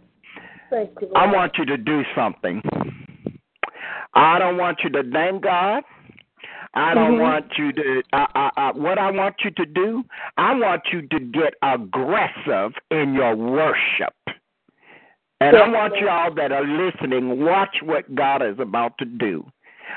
Thank 0.71 0.91
you, 1.01 1.09
Lord. 1.09 1.17
I 1.17 1.33
want 1.33 1.53
you 1.59 1.65
to 1.67 1.77
do 1.77 2.03
something. 2.15 2.63
I 4.17 4.39
don't 4.39 4.57
want 4.57 4.79
you 4.83 4.91
to 4.91 5.03
thank 5.13 5.43
God. 5.43 5.85
I 6.75 6.95
don't 6.95 7.17
Mhm. 7.17 7.21
want 7.21 7.59
you 7.59 7.73
to. 7.73 8.03
I, 8.13 8.27
I, 8.35 8.51
I, 8.57 8.73
what 8.73 8.99
I 8.99 9.11
want 9.11 9.37
you 9.45 9.51
to 9.53 9.67
do, 9.67 10.05
I 10.37 10.55
want 10.55 10.83
you 10.93 11.03
to 11.03 11.21
get 11.21 11.55
aggressive 11.63 12.75
in 12.91 13.15
your 13.15 13.35
worship. 13.37 14.15
And 15.41 15.57
I 15.57 15.69
want 15.69 15.97
y'all 15.97 16.33
that 16.35 16.51
are 16.51 16.65
listening, 16.65 17.45
watch 17.45 17.83
what 17.83 18.15
God 18.15 18.43
is 18.43 18.59
about 18.59 18.97
to 18.99 19.05
do. 19.05 19.47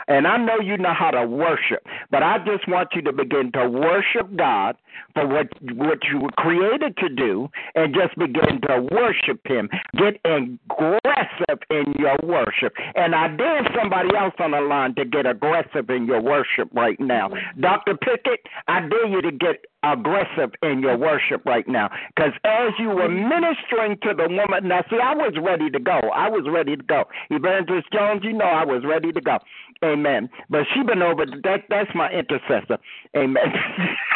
And 0.07 0.27
I 0.27 0.37
know 0.37 0.59
you 0.59 0.77
know 0.77 0.93
how 0.93 1.11
to 1.11 1.25
worship, 1.25 1.85
but 2.11 2.23
I 2.23 2.37
just 2.39 2.67
want 2.67 2.89
you 2.93 3.01
to 3.03 3.13
begin 3.13 3.51
to 3.53 3.69
worship 3.69 4.35
God 4.35 4.75
for 5.13 5.27
what 5.27 5.47
what 5.75 5.99
you 6.11 6.19
were 6.19 6.31
created 6.31 6.97
to 6.97 7.09
do, 7.09 7.49
and 7.75 7.93
just 7.93 8.17
begin 8.17 8.61
to 8.67 8.87
worship 8.91 9.39
Him. 9.45 9.69
Get 9.97 10.19
aggressive 10.25 11.59
in 11.69 11.93
your 11.97 12.17
worship. 12.23 12.73
And 12.95 13.15
I 13.15 13.27
dare 13.27 13.67
somebody 13.79 14.09
else 14.15 14.33
on 14.39 14.51
the 14.51 14.61
line 14.61 14.95
to 14.95 15.05
get 15.05 15.25
aggressive 15.25 15.89
in 15.89 16.05
your 16.05 16.21
worship 16.21 16.69
right 16.73 16.99
now. 16.99 17.29
Dr. 17.59 17.95
Pickett, 17.95 18.41
I 18.67 18.81
dare 18.81 19.07
you 19.07 19.21
to 19.21 19.31
get 19.31 19.65
aggressive 19.83 20.51
in 20.61 20.79
your 20.79 20.97
worship 20.97 21.45
right 21.45 21.67
now. 21.67 21.89
Because 22.15 22.33
as 22.43 22.71
you 22.79 22.89
were 22.89 23.09
ministering 23.09 23.97
to 24.03 24.13
the 24.13 24.27
woman, 24.29 24.67
now 24.67 24.83
see, 24.89 24.97
I 25.01 25.15
was 25.15 25.33
ready 25.41 25.69
to 25.69 25.79
go. 25.79 25.99
I 26.13 26.29
was 26.29 26.45
ready 26.51 26.75
to 26.75 26.83
go. 26.83 27.05
Evangelist 27.29 27.87
Jones, 27.91 28.21
you 28.23 28.33
know 28.33 28.45
I 28.45 28.65
was 28.65 28.83
ready 28.85 29.11
to 29.11 29.21
go. 29.21 29.37
Amen. 29.83 30.29
But 30.49 30.63
she 30.73 30.83
been 30.83 31.01
over. 31.01 31.25
That 31.25 31.63
that's 31.69 31.89
my 31.95 32.09
intercessor. 32.11 32.77
Amen. 33.15 33.43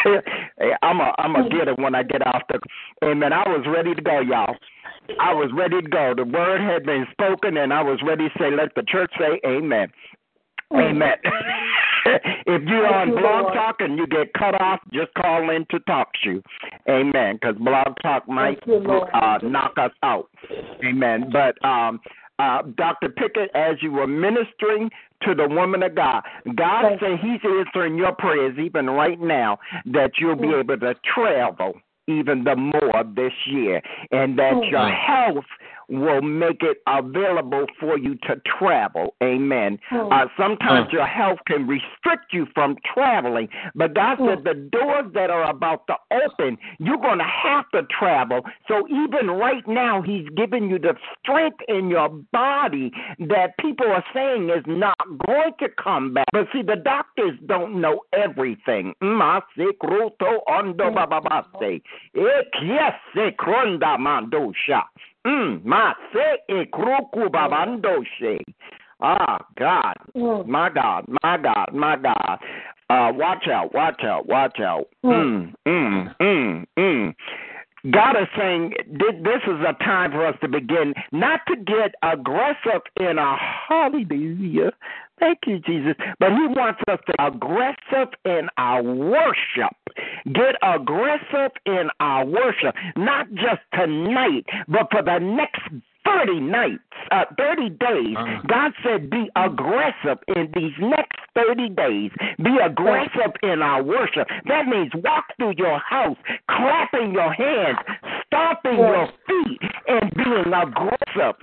I'm 0.82 1.00
a 1.00 1.14
I'm 1.18 1.36
a 1.36 1.48
get 1.48 1.68
it 1.68 1.78
when 1.78 1.94
I 1.94 2.02
get 2.02 2.26
off 2.26 2.42
the. 2.48 2.60
Amen. 3.02 3.32
I 3.32 3.48
was 3.48 3.64
ready 3.66 3.94
to 3.94 4.02
go, 4.02 4.20
y'all. 4.20 4.56
I 5.20 5.32
was 5.32 5.50
ready 5.54 5.80
to 5.80 5.88
go. 5.88 6.14
The 6.16 6.24
word 6.24 6.60
had 6.60 6.84
been 6.84 7.06
spoken, 7.12 7.56
and 7.56 7.72
I 7.72 7.82
was 7.82 8.00
ready 8.06 8.28
to 8.28 8.38
say, 8.38 8.50
"Let 8.50 8.74
the 8.74 8.82
church 8.82 9.12
say, 9.18 9.40
Amen." 9.46 9.88
Amen. 10.72 11.16
if 12.46 12.62
you're 12.62 12.86
on 12.86 13.08
you, 13.08 13.14
Blog 13.14 13.42
Lord. 13.44 13.54
Talk 13.54 13.76
and 13.80 13.96
you 13.98 14.06
get 14.06 14.32
cut 14.34 14.60
off, 14.60 14.80
just 14.92 15.12
call 15.14 15.50
in 15.50 15.66
to 15.70 15.78
talk 15.80 16.08
to 16.22 16.30
you. 16.30 16.42
Amen. 16.88 17.38
Because 17.40 17.56
Blog 17.56 17.96
Talk 18.02 18.28
might 18.28 18.58
you, 18.66 18.76
uh, 18.76 19.38
knock 19.42 19.74
us 19.78 19.92
out. 20.02 20.28
Amen. 20.84 21.30
But 21.32 21.62
um, 21.66 22.00
uh, 22.38 22.62
Dr. 22.76 23.08
Pickett, 23.10 23.50
as 23.54 23.76
you 23.80 23.92
were 23.92 24.06
ministering 24.06 24.90
to 25.22 25.34
the 25.34 25.48
woman 25.48 25.82
of 25.82 25.94
God, 25.94 26.22
God 26.56 26.82
Thank 26.88 27.00
said 27.00 27.18
He's 27.22 27.40
answering 27.44 27.96
your 27.96 28.12
prayers 28.12 28.58
even 28.58 28.86
right 28.90 29.20
now 29.20 29.58
that 29.86 30.12
you'll 30.18 30.36
be 30.36 30.48
Mm. 30.48 30.60
able 30.60 30.78
to 30.78 30.94
travel 31.14 31.74
even 32.06 32.44
the 32.44 32.54
more 32.54 33.02
this 33.16 33.32
year, 33.46 33.80
and 34.10 34.38
that 34.38 34.52
Mm. 34.52 34.70
your 34.70 34.88
health 34.90 35.46
will 35.88 36.22
make 36.22 36.62
it 36.62 36.78
available 36.86 37.66
for 37.78 37.98
you 37.98 38.14
to 38.26 38.40
travel. 38.58 39.14
Amen. 39.22 39.78
Mm. 39.90 40.12
Uh, 40.12 40.28
sometimes 40.36 40.92
your 40.92 41.06
health 41.06 41.38
can 41.46 41.66
restrict 41.66 42.32
you 42.32 42.46
from 42.54 42.76
traveling, 42.94 43.48
but 43.74 43.94
God 43.94 44.18
Mm. 44.18 44.28
said 44.28 44.44
the 44.44 44.54
doors 44.54 45.12
that 45.12 45.30
are 45.30 45.48
about 45.48 45.86
to 45.86 45.96
open, 46.10 46.58
you're 46.78 46.96
going 46.98 47.18
to 47.18 47.24
have 47.24 47.68
to 47.70 47.82
travel. 47.84 48.44
So 48.68 48.86
even 48.88 49.30
right 49.30 49.66
now, 49.66 50.02
He's 50.02 50.28
giving 50.36 50.70
you 50.70 50.78
the 50.78 50.96
strength 51.18 51.60
in 51.68 51.88
your 51.88 52.08
body 52.08 52.92
that 53.18 53.56
people 53.58 53.86
are 53.90 54.04
saying 54.12 54.50
is 54.50 54.64
not 54.66 54.96
going 55.26 55.52
to 55.60 55.68
come 55.68 56.14
back. 56.14 56.26
But 56.32 56.48
see, 56.52 56.62
the 56.62 56.76
doctors 56.76 57.38
don't 57.46 57.80
know 57.80 58.00
everything. 58.12 58.94
Masikruto 59.02 60.40
ondo 65.24 65.60
bababase. 65.64 66.38
Ekiese 66.48 66.70
kronda 66.70 67.48
mandosha. 67.48 67.64
Mm, 67.66 68.40
mase 68.40 68.40
babandoshe. 68.40 68.44
Ah, 69.00 69.38
God. 69.56 69.94
Mm. 70.16 70.46
My 70.46 70.68
God, 70.70 71.04
my 71.22 71.36
God, 71.36 71.72
my 71.72 71.96
God. 71.96 72.38
Uh, 72.90 73.12
watch 73.14 73.48
out, 73.48 73.74
watch 73.74 74.04
out, 74.04 74.26
watch 74.28 74.60
out. 74.60 74.86
Mm, 75.04 75.54
mm, 75.66 76.16
mm, 76.20 76.66
mm. 76.78 77.14
God 77.90 78.16
is 78.16 78.28
saying 78.36 78.72
this 78.88 79.42
is 79.46 79.60
a 79.66 79.74
time 79.84 80.10
for 80.12 80.26
us 80.26 80.36
to 80.40 80.48
begin 80.48 80.94
not 81.12 81.40
to 81.48 81.56
get 81.56 81.94
aggressive 82.02 82.82
in 82.98 83.18
our 83.18 83.38
hallelujah. 83.68 84.72
Thank 85.20 85.40
you, 85.46 85.58
Jesus. 85.60 85.94
But 86.18 86.30
He 86.32 86.46
wants 86.48 86.80
us 86.88 86.98
to 87.06 87.26
aggressive 87.26 88.12
in 88.24 88.48
our 88.58 88.82
worship. 88.82 89.76
Get 90.26 90.56
aggressive 90.62 91.52
in 91.66 91.88
our 92.00 92.24
worship, 92.24 92.74
not 92.96 93.28
just 93.34 93.62
tonight, 93.72 94.44
but 94.68 94.88
for 94.90 95.02
the 95.02 95.18
next 95.18 95.60
30 96.04 96.40
nights, 96.40 96.82
uh, 97.10 97.24
30 97.36 97.70
days. 97.70 98.16
God 98.46 98.72
said, 98.84 99.08
be 99.08 99.30
aggressive 99.36 100.18
in 100.28 100.50
these 100.54 100.72
next 100.78 101.18
30 101.34 101.70
days. 101.70 102.10
Be 102.38 102.56
aggressive 102.62 103.32
in 103.42 103.62
our 103.62 103.82
worship. 103.82 104.28
That 104.46 104.66
means 104.66 104.90
walk 104.96 105.24
through 105.36 105.54
your 105.56 105.78
house, 105.78 106.16
clapping 106.50 107.12
your 107.12 107.32
hands, 107.32 107.78
stomping 108.26 108.78
your 108.78 109.08
feet, 109.26 109.60
and 109.88 110.10
being 110.14 110.52
aggressive 110.52 111.36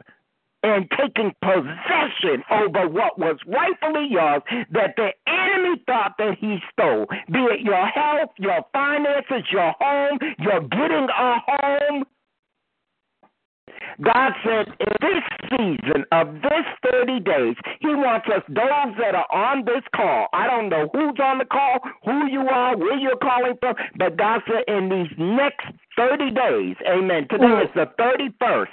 and 0.64 0.90
taking 0.98 1.34
possession 1.42 2.44
over 2.52 2.88
what 2.88 3.18
was 3.18 3.38
rightfully 3.48 4.08
yours 4.10 4.42
that 4.72 4.96
the 4.96 5.10
enemy 5.28 5.82
thought 5.86 6.14
that 6.18 6.38
he 6.40 6.58
stole. 6.72 7.08
Be 7.32 7.40
it 7.40 7.62
your 7.62 7.86
health, 7.88 8.32
your 8.38 8.66
finances, 8.74 9.44
your 9.52 9.74
home, 9.80 10.20
your 10.40 10.62
getting 10.62 11.08
a 11.10 11.40
home. 11.46 12.04
God 14.02 14.32
said 14.44 14.68
in 14.80 14.94
this 15.02 15.24
season 15.50 16.06
of 16.12 16.34
this 16.42 16.66
30 16.92 17.20
days, 17.20 17.56
He 17.80 17.90
wants 17.90 18.28
us, 18.28 18.42
those 18.48 18.96
that 19.00 19.16
are 19.16 19.30
on 19.32 19.66
this 19.66 19.84
call, 19.96 20.28
I 20.34 20.48
don't 20.48 20.70
know 20.70 20.90
who's 20.94 21.18
on 21.22 21.40
the 21.40 21.46
call, 21.46 21.80
who 22.06 22.28
you 22.28 22.42
are, 22.48 22.78
where 22.78 22.98
you're 22.98 23.18
calling 23.18 23.54
from, 23.60 23.76
but 23.98 24.18
God 24.18 24.42
said 24.48 24.64
in 24.68 24.90
these 24.90 25.12
next 25.18 25.68
30 25.98 26.32
days, 26.32 26.76
amen. 26.88 27.28
Today 27.30 27.46
mm. 27.46 27.66
is 27.66 27.72
the 27.76 27.88
31st. 28.00 28.68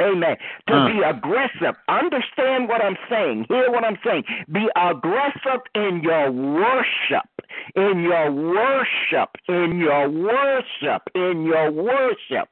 Amen. 0.00 0.36
To 0.68 0.86
be 0.92 1.02
aggressive. 1.02 1.76
Understand 1.88 2.68
what 2.68 2.82
I'm 2.82 2.96
saying. 3.08 3.46
Hear 3.48 3.70
what 3.70 3.84
I'm 3.84 3.98
saying. 4.04 4.24
Be 4.50 4.66
aggressive 4.76 5.60
in 5.74 6.00
your 6.02 6.30
worship. 6.30 7.28
in 7.74 8.02
your 8.02 8.30
worship, 8.30 9.30
in 9.48 9.78
your 9.78 10.08
worship, 10.08 11.02
in 11.14 11.44
your 11.44 11.70
worship. 11.70 12.48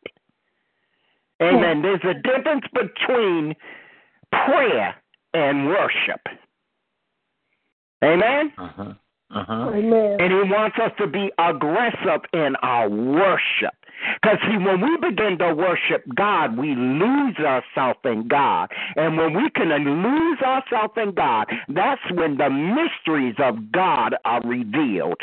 Amen. 1.40 1.82
There's 1.82 2.00
a 2.04 2.14
difference 2.14 2.64
between 2.72 3.54
prayer 4.32 4.94
and 5.34 5.68
worship. 5.68 6.20
Amen. 8.02 8.52
Uh-huh. 8.58 8.94
Uh-huh. 9.30 9.70
Amen. 9.74 10.16
And 10.20 10.32
he 10.32 10.52
wants 10.52 10.78
us 10.82 10.90
to 10.98 11.06
be 11.06 11.30
aggressive 11.38 12.22
in 12.32 12.56
our 12.62 12.88
worship. 12.88 13.74
Because, 14.22 14.38
see, 14.46 14.58
when 14.58 14.80
we 14.80 14.96
begin 14.96 15.38
to 15.38 15.54
worship 15.54 16.04
God, 16.14 16.56
we 16.56 16.74
lose 16.74 17.36
ourselves 17.38 18.00
in 18.04 18.28
God. 18.28 18.70
And 18.96 19.16
when 19.16 19.34
we 19.34 19.50
can 19.50 19.68
lose 19.68 20.38
ourselves 20.42 20.94
in 20.96 21.12
God, 21.12 21.46
that's 21.68 22.02
when 22.12 22.36
the 22.36 22.50
mysteries 22.50 23.36
of 23.38 23.72
God 23.72 24.16
are 24.24 24.42
revealed. 24.42 25.20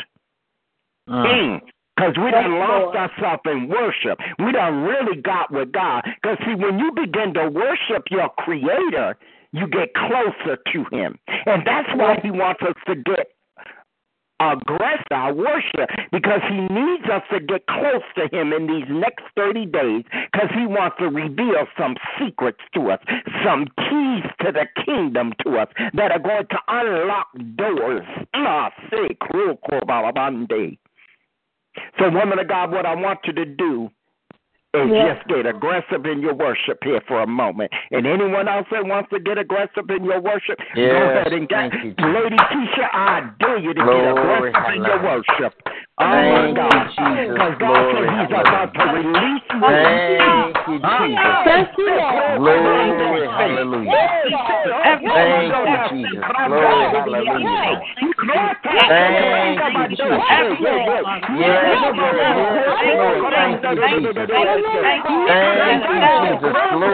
Uh, 1.08 1.58
Because 1.96 2.14
we 2.18 2.30
done 2.30 2.52
Yes, 2.52 2.68
lost 2.68 2.82
Lord. 2.82 2.96
ourselves 2.96 3.42
in 3.46 3.68
worship. 3.68 4.20
We 4.38 4.52
done 4.52 4.82
really 4.82 5.20
got 5.22 5.50
with 5.50 5.72
God. 5.72 6.04
Because, 6.04 6.38
see, 6.44 6.54
when 6.54 6.78
you 6.78 6.92
begin 6.92 7.32
to 7.34 7.48
worship 7.48 8.04
your 8.10 8.28
Creator, 8.38 9.16
you 9.52 9.66
get 9.68 9.94
closer 9.94 10.58
to 10.72 10.84
Him. 10.92 11.18
And 11.46 11.66
that's 11.66 11.88
why 11.94 12.20
He 12.22 12.30
wants 12.30 12.60
us 12.62 12.74
to 12.86 12.96
get 12.96 13.28
aggressive 14.40 15.06
our 15.10 15.32
worship 15.32 15.88
because 16.12 16.40
he 16.48 16.60
needs 16.72 17.04
us 17.12 17.22
to 17.32 17.40
get 17.40 17.66
close 17.66 18.02
to 18.16 18.28
him 18.36 18.52
in 18.52 18.66
these 18.66 18.84
next 18.88 19.24
30 19.36 19.66
days 19.66 20.04
because 20.32 20.50
he 20.54 20.66
wants 20.66 20.96
to 20.98 21.06
reveal 21.06 21.66
some 21.78 21.96
secrets 22.18 22.60
to 22.74 22.90
us, 22.90 23.00
some 23.44 23.66
keys 23.88 24.24
to 24.40 24.52
the 24.52 24.66
kingdom 24.84 25.32
to 25.44 25.58
us 25.58 25.68
that 25.94 26.10
are 26.10 26.18
going 26.18 26.46
to 26.50 26.58
unlock 26.68 27.28
doors. 27.56 28.06
Ah. 28.34 28.70
So, 31.98 32.10
woman 32.10 32.38
of 32.38 32.48
God, 32.48 32.70
what 32.72 32.86
I 32.86 32.94
want 32.94 33.20
you 33.24 33.32
to 33.34 33.44
do 33.44 33.90
is 34.74 34.90
Yeah. 34.90 35.14
just 35.14 35.26
get 35.28 35.46
aggressive 35.46 36.04
in 36.06 36.20
your 36.20 36.34
worship 36.34 36.82
here 36.84 37.00
for 37.06 37.20
a 37.22 37.26
moment. 37.26 37.72
And 37.90 38.06
anyone 38.06 38.48
else 38.48 38.66
that 38.70 38.84
wants 38.84 39.10
to 39.10 39.18
get 39.20 39.38
aggressive 39.38 39.88
in 39.90 40.04
your 40.04 40.20
worship, 40.20 40.58
go 40.74 40.82
ahead 40.82 41.32
and 41.32 41.48
get. 41.48 41.70
thank. 41.72 42.00
Lady 42.00 42.36
Kesha, 42.36 42.88
I 42.92 43.22
dare 43.40 43.58
you 43.58 43.72
to 43.74 43.82
Glory, 43.82 44.00
get 44.02 44.10
aggressive 44.18 44.74
in 44.74 44.84
your 44.84 44.98
hallelujah. 44.98 45.22
worship. 45.38 45.54
Oh 45.98 46.04
Thank 46.04 46.28
my 46.28 46.44
you, 46.44 46.54
God. 46.54 46.92
Jesus. 46.92 47.32
Because 47.32 47.56
God 47.56 47.80
said 47.88 48.04
He's 48.04 48.28
about 48.28 48.68
to 48.68 48.84
release. 49.00 49.44
Thank 49.48 50.60
you, 50.68 50.76
Ah, 50.84 51.00
Jesus. 51.08 51.40
Thank 51.48 51.72
you, 51.80 51.88
Lord. 51.88 52.36
Glory, 52.36 53.24
hallelujah. 53.32 53.96
Thank 53.96 54.28
you, 54.28 54.36
Jesus. 54.44 54.76
Glory, 56.46 56.84
hallelujah. 56.92 57.80
Thank 57.96 57.96
you, 57.96 58.04
Jesus. 58.04 58.76
Yes, 58.76 58.92
Lord. 58.92 59.56
Thank 59.56 59.72
you, 59.72 59.88
Jesus. 59.88 60.20
Thank 60.28 60.52
you, 60.52 60.68
Jesus. 60.68 61.04
Glory, 61.32 61.72
hallelujah. 61.80 62.36
Praise 62.36 63.08
your 63.08 63.24
name. 63.24 63.24
Praise 63.24 63.24
your 63.24 63.36
name. 63.36 63.56
Praise 63.56 64.04
you, 64.04 64.20
Jesus. 64.20 64.28
Thank 64.36 64.52
you, 64.52 64.60
Lord. 64.60 64.84
Thank 64.84 65.08
you, 65.08 65.16
Lord. 65.16 65.56
Thank 65.56 66.92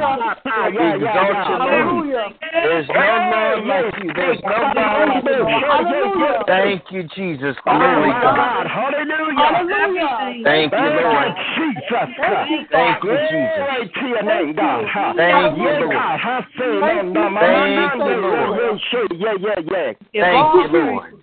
no, 17.51 18.77
shit. 18.91 19.11
Yeah, 19.19 19.33
yeah, 19.41 19.59
yeah. 20.13 20.21
Thank 20.21 20.71
you, 20.71 20.79
Lord. 20.79 21.13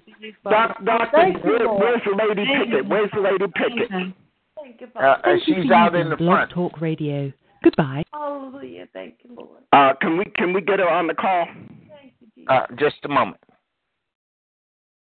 Doc, 0.45 0.85
doctor, 0.85 1.09
Thank 1.13 1.45
you, 1.45 1.51
where, 1.51 1.65
Lord. 1.67 1.81
where's 1.81 2.03
Lady 2.29 2.45
Pickett? 2.59 2.89
Where's 2.89 3.11
Lady 3.17 3.53
Pickett? 3.55 3.89
Thank 3.91 4.81
you, 4.81 4.87
Uh, 4.87 5.01
Father. 5.01 5.29
uh, 5.29 5.37
she's 5.45 5.71
out 5.71 5.95
in 5.95 6.11
the 6.11 6.17
Blog 6.17 6.37
front. 6.37 6.51
Talk 6.51 6.81
Radio. 6.81 7.33
Goodbye. 7.69 8.03
Hallelujah. 8.15 8.89
Thank 8.95 9.17
you, 9.25 9.37
Lord. 9.37 9.63
Uh, 9.73 9.93
can 10.01 10.17
we 10.17 10.25
can 10.25 10.55
we 10.55 10.63
get 10.63 10.79
her 10.79 10.89
on 10.89 11.07
the 11.07 11.13
call? 11.13 11.47
Thank 11.47 12.15
you, 12.19 12.27
Jesus. 12.35 12.49
Uh, 12.49 12.67
just 12.79 12.97
a 13.05 13.09
moment. 13.09 13.43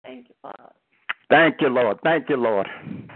Thank 0.05 0.29
you, 0.29 0.35
Father. 0.43 0.75
Thank 1.31 1.63
you, 1.63 1.69
Lord. 1.71 1.99
Thank 2.03 2.29
you, 2.29 2.37
Lord. 2.37 2.67
Thank 2.67 3.09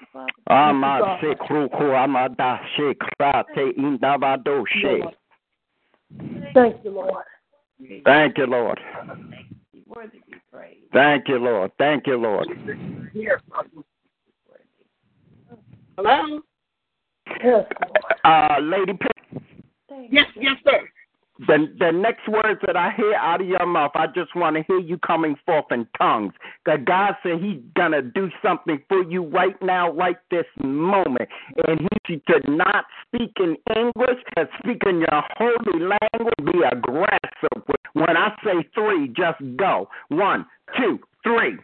you, 0.00 0.06
Father. 0.12 0.32
Ama 0.46 1.18
se 1.20 1.34
kruku 1.34 1.96
amada 1.96 2.60
she 2.76 2.94
krate 2.94 3.74
indavado 3.76 4.64
she. 4.68 5.02
Thank 6.54 6.84
you, 6.84 6.92
Lord. 6.92 7.24
Thank 8.04 8.38
you, 8.38 8.46
Lord. 8.46 8.78
You 9.72 9.82
worthy 9.88 10.18
to 10.20 10.26
be 10.30 10.36
praised. 10.52 10.92
Thank 10.92 11.26
you, 11.26 11.38
Lord. 11.38 11.72
Thank 11.76 12.06
you, 12.06 12.16
Lord. 12.18 12.46
Hello? 15.96 16.40
Yes, 17.44 17.64
Uh, 18.24 18.56
Lady 18.60 18.92
Pickett. 18.92 19.42
Thank 19.88 20.12
Yes, 20.12 20.26
yes, 20.36 20.56
sir. 20.64 20.88
The, 21.46 21.74
the 21.78 21.90
next 21.90 22.28
words 22.28 22.60
that 22.66 22.76
I 22.76 22.92
hear 22.96 23.14
out 23.14 23.40
of 23.40 23.48
your 23.48 23.66
mouth, 23.66 23.92
I 23.94 24.06
just 24.06 24.36
want 24.36 24.56
to 24.56 24.62
hear 24.62 24.78
you 24.78 24.96
coming 24.98 25.34
forth 25.44 25.64
in 25.72 25.88
tongues. 25.98 26.34
That 26.66 26.84
God 26.84 27.14
said 27.22 27.40
He's 27.42 27.60
gonna 27.74 28.02
do 28.02 28.30
something 28.44 28.80
for 28.88 29.02
you 29.02 29.24
right 29.24 29.60
now, 29.60 29.90
right 29.90 30.16
this 30.30 30.44
moment, 30.62 31.28
and 31.66 31.80
He 32.06 32.22
should 32.28 32.48
not 32.48 32.84
speak 33.06 33.32
in 33.40 33.56
English, 33.74 34.22
but 34.36 34.50
speak 34.58 34.82
in 34.86 35.00
your 35.00 35.22
holy 35.36 35.80
language. 35.80 36.52
Be 36.52 36.60
aggressive. 36.70 37.64
When 37.94 38.16
I 38.16 38.36
say 38.44 38.68
three, 38.74 39.08
just 39.08 39.40
go. 39.56 39.88
One, 40.08 40.46
two, 40.78 41.00
three. 41.24 41.58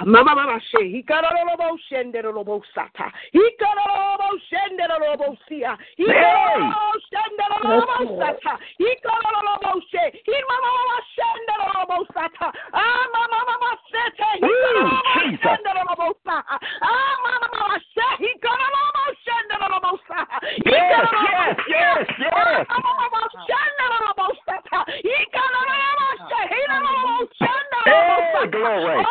Mama 0.00 0.34
mama 0.34 0.58
she 0.70 0.88
he 0.90 1.02
got 1.02 1.22
a 1.22 1.30
little 1.44 1.76
shende 1.90 2.22
robo 2.24 2.62
sata. 2.74 3.12
He 3.30 3.44
got 3.60 3.76
a 3.76 3.86
little 3.92 4.38
shende 4.48 4.88
robo 4.88 5.36
sia. 5.48 5.76
He 5.96 6.06
got 6.06 6.16
a 6.16 6.64
little 6.64 6.96
shende 7.12 7.44
robo 7.52 8.18
sata. 8.18 8.56
He 8.78 8.88
got 9.04 9.20
a 9.20 9.30
little 9.46 9.80
she. 9.92 10.02
He 10.24 10.36
mama 10.48 10.70
mama 10.72 10.98
shende 11.14 11.54
robo 11.60 11.98
sata. 12.16 12.48
Ah 12.72 13.04
mama 13.14 13.38
mama 13.46 13.70
sete. 13.92 14.30
He 14.40 14.48
got 14.48 14.74
a 14.74 14.82
Ooh, 14.82 14.90
little 14.90 15.38
shende 15.44 15.70
robo 15.76 16.08
sata. 16.26 16.56
Ah 16.82 17.14
mama 17.22 17.48
mama 17.52 17.78
she. 17.94 18.08
He 18.24 18.30
got 18.42 18.58
a 18.58 18.68
little 18.72 19.12
shende 19.22 19.56
robo 19.60 19.92
sata. 20.08 20.36
He 20.64 20.72
a 20.72 21.04
yes, 21.30 21.56
yes, 21.68 22.06
yes. 22.18 22.66
Mama 22.66 22.92
mama 22.96 23.22
shende 23.46 23.84
robo 24.02 24.26
sata. 24.48 24.78
He 25.04 25.16
got 25.30 25.52
a 25.52 25.62
little 25.62 26.16
she. 26.26 26.40
He 26.48 26.60
got 26.66 26.80
a 26.80 26.90
little 26.90 27.28
shende 27.38 27.78
robo 27.86 28.16
Hey, 28.22 28.32
sata. 28.34 28.50
glory. 28.50 29.04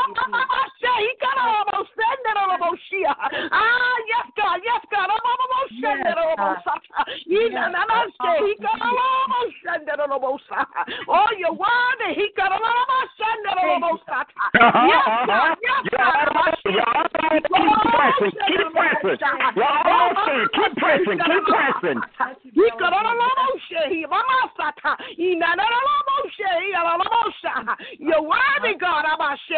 Oh, 0.84 0.98
mama 1.22 1.66
mama 1.68 1.86
she. 1.90 2.02
He 2.02 2.18
got 2.26 2.38
a 2.38 2.46
little 2.52 2.78
shende. 2.90 3.50
Ah 3.52 3.96
yes 4.08 4.28
God, 4.38 4.60
yes 4.64 4.84
God. 4.92 5.10
Ah 5.10 5.20
mama 5.24 5.46
mama 5.52 5.60
shende 5.78 6.12
robo 6.16 6.48
sata. 6.66 7.02
He 7.26 7.50
na 7.50 7.70
na 7.70 7.86
na. 7.86 8.06
He 8.42 8.56
got 8.62 8.82
a 8.82 8.90
little 8.90 9.48
shende 9.62 9.94
robo 10.00 10.38
sata. 10.50 10.82
Oh, 11.08 11.30
you're 11.38 11.54
worthy. 11.54 12.14
He 12.16 12.30
got 12.36 12.52
a 12.52 12.60
little 12.60 13.06
shende 13.18 13.52
robo 13.62 14.00
sata. 14.10 14.44
Yes 14.54 15.06
God, 15.28 15.58
yes 15.62 15.84
God. 15.92 16.30
Keep 17.32 17.46
pressing, 17.94 18.34
keep 18.48 18.68
pressing. 18.74 19.20
You're 19.56 19.78
almost. 19.86 20.52
Keep 20.54 20.74
pressing, 20.78 21.20
keep 21.20 21.44
pressing. 21.46 22.00
He 22.54 22.66
got 22.80 22.94
a 22.94 23.02
little 23.02 23.54
she. 23.70 24.06
Mama 24.10 24.52
sata. 24.58 24.98
He. 25.16 25.38
You're 28.00 28.22
worthy, 28.22 28.74
God. 28.80 29.06
I'm 29.06 29.22
a 29.22 29.38
she. 29.48 29.56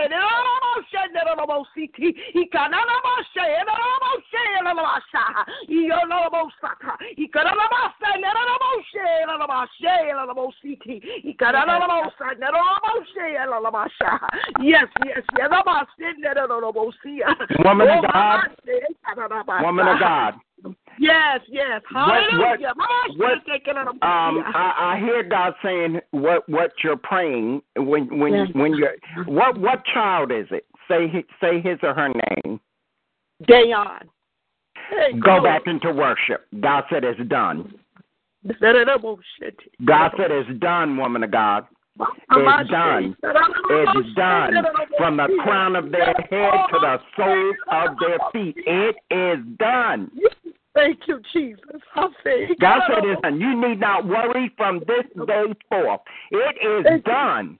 Yes, 14.61 14.87
yes, 15.05 15.21
yes. 15.35 15.49
Woman 17.63 17.87
of 17.87 18.03
God. 18.11 18.47
Woman 19.63 19.87
of 19.87 19.99
God. 19.99 20.33
Yes, 20.99 21.39
yes. 21.49 21.81
Hallelujah. 21.91 22.73
What, 22.75 23.17
what, 23.17 23.29
what, 23.47 23.87
um, 23.87 24.43
I, 24.53 24.95
I 24.95 24.99
hear 24.99 25.23
God 25.23 25.53
saying 25.63 25.99
what 26.11 26.47
what 26.47 26.71
you're 26.83 26.97
praying 26.97 27.61
when 27.75 28.19
when 28.19 28.33
yes. 28.33 28.47
when 28.53 28.75
you're 28.75 28.95
what 29.25 29.57
what 29.57 29.83
child 29.85 30.31
is 30.31 30.45
it? 30.51 30.65
Say 30.93 31.07
hi- 31.07 31.23
say 31.41 31.61
his 31.61 31.79
or 31.81 31.93
her 31.93 32.09
name. 32.09 32.59
Dayon. 33.43 34.07
Hey, 34.89 35.19
Go 35.19 35.41
back 35.41 35.63
into 35.65 35.91
worship. 35.91 36.45
God 36.59 36.83
said 36.89 37.03
it's 37.03 37.19
done. 37.29 37.73
God 39.85 40.11
said 40.17 40.31
it's 40.31 40.59
done, 40.59 40.97
woman 40.97 41.23
of 41.23 41.31
God. 41.31 41.65
It's 41.99 42.69
done. 42.69 43.15
It's 43.23 44.15
done 44.15 44.53
from 44.97 45.17
the 45.17 45.27
crown 45.43 45.75
of 45.75 45.91
their 45.91 46.13
head 46.13 46.51
to 46.71 46.79
the 46.79 46.99
soles 47.15 47.55
of 47.71 47.97
their 47.99 48.17
feet. 48.31 48.55
It 48.57 48.95
is 49.09 49.45
done. 49.57 50.11
Thank 50.73 51.07
you, 51.07 51.21
Jesus. 51.31 51.59
I 51.95 52.07
say, 52.23 52.47
God 52.59 52.81
said 52.87 53.03
it's 53.05 53.21
done. 53.21 53.39
You 53.39 53.55
need 53.55 53.79
not 53.79 54.05
worry 54.07 54.51
from 54.57 54.79
this 54.79 55.05
day 55.27 55.53
forth. 55.69 56.01
It 56.31 56.85
is 56.87 57.03
done. 57.03 57.59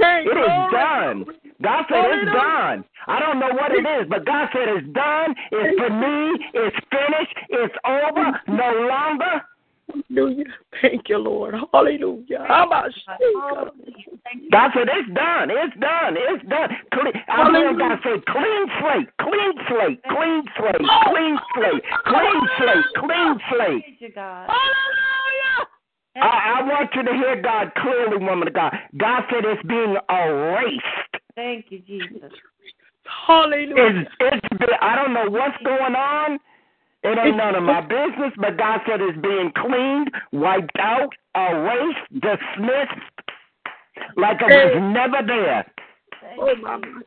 It 0.00 0.38
is 0.38 0.72
done. 0.72 1.24
God 1.62 1.84
said 1.88 2.04
it's 2.06 2.32
done. 2.32 2.84
I 3.06 3.18
don't 3.18 3.40
know 3.40 3.50
what 3.52 3.72
it 3.72 3.84
is, 3.84 4.06
but 4.08 4.24
God 4.24 4.48
said 4.52 4.68
it's 4.68 4.88
done. 4.92 5.34
It's 5.50 5.78
for 5.78 5.90
me. 5.90 6.44
It's 6.54 6.76
finished. 6.90 7.36
It's 7.50 7.74
over. 7.84 8.40
No 8.48 8.86
longer. 8.88 9.42
Hallelujah. 9.88 10.44
Thank 10.82 11.08
you, 11.08 11.18
Lord. 11.18 11.54
Hallelujah. 11.72 12.44
I'm 12.48 12.70
a 12.70 12.90
God 14.52 14.70
said 14.74 14.88
it's 14.88 15.08
done. 15.14 15.50
It's 15.50 15.76
done. 15.80 16.16
It's 16.16 16.44
done. 16.48 16.68
Clean, 16.92 17.12
I 17.28 17.50
hear 17.50 17.72
God 17.76 17.98
say 18.04 18.20
clean 18.28 18.66
slate, 18.80 19.08
clean 19.20 19.52
slate, 19.68 20.02
clean 20.04 20.42
slate, 20.58 20.84
clean 21.08 21.38
slate, 21.54 21.82
clean 22.04 22.40
slate, 22.58 22.84
clean 22.96 23.40
slate. 23.50 23.82
Thank 23.82 24.00
you, 24.00 24.12
God. 24.14 24.48
Hallelujah. 24.48 25.27
I, 26.16 26.60
I 26.60 26.62
want 26.62 26.90
you 26.94 27.02
to 27.04 27.12
hear 27.12 27.40
God 27.40 27.72
clearly, 27.76 28.24
woman 28.24 28.48
of 28.48 28.54
God. 28.54 28.72
God 28.96 29.22
said 29.30 29.44
it's 29.44 29.62
being 29.66 29.96
erased. 30.10 31.22
Thank 31.34 31.66
you, 31.70 31.80
Jesus. 31.80 32.32
Hallelujah. 33.26 34.00
It's, 34.00 34.10
it's 34.20 34.58
been, 34.58 34.68
I 34.80 34.96
don't 34.96 35.14
know 35.14 35.30
what's 35.30 35.56
going 35.64 35.94
on. 35.94 36.38
It 37.04 37.16
ain't 37.16 37.36
none 37.36 37.54
of 37.54 37.62
my 37.62 37.80
business, 37.80 38.32
but 38.36 38.58
God 38.58 38.80
said 38.86 39.00
it's 39.00 39.18
being 39.22 39.52
cleaned, 39.56 40.10
wiped 40.32 40.76
out, 40.80 41.14
erased, 41.36 42.12
dismissed, 42.12 43.00
like 44.16 44.38
it 44.40 44.74
was 44.74 44.92
never 44.92 45.24
there. 45.24 45.64
Oh, 46.38 46.54
my 46.56 46.80
God. 46.80 47.04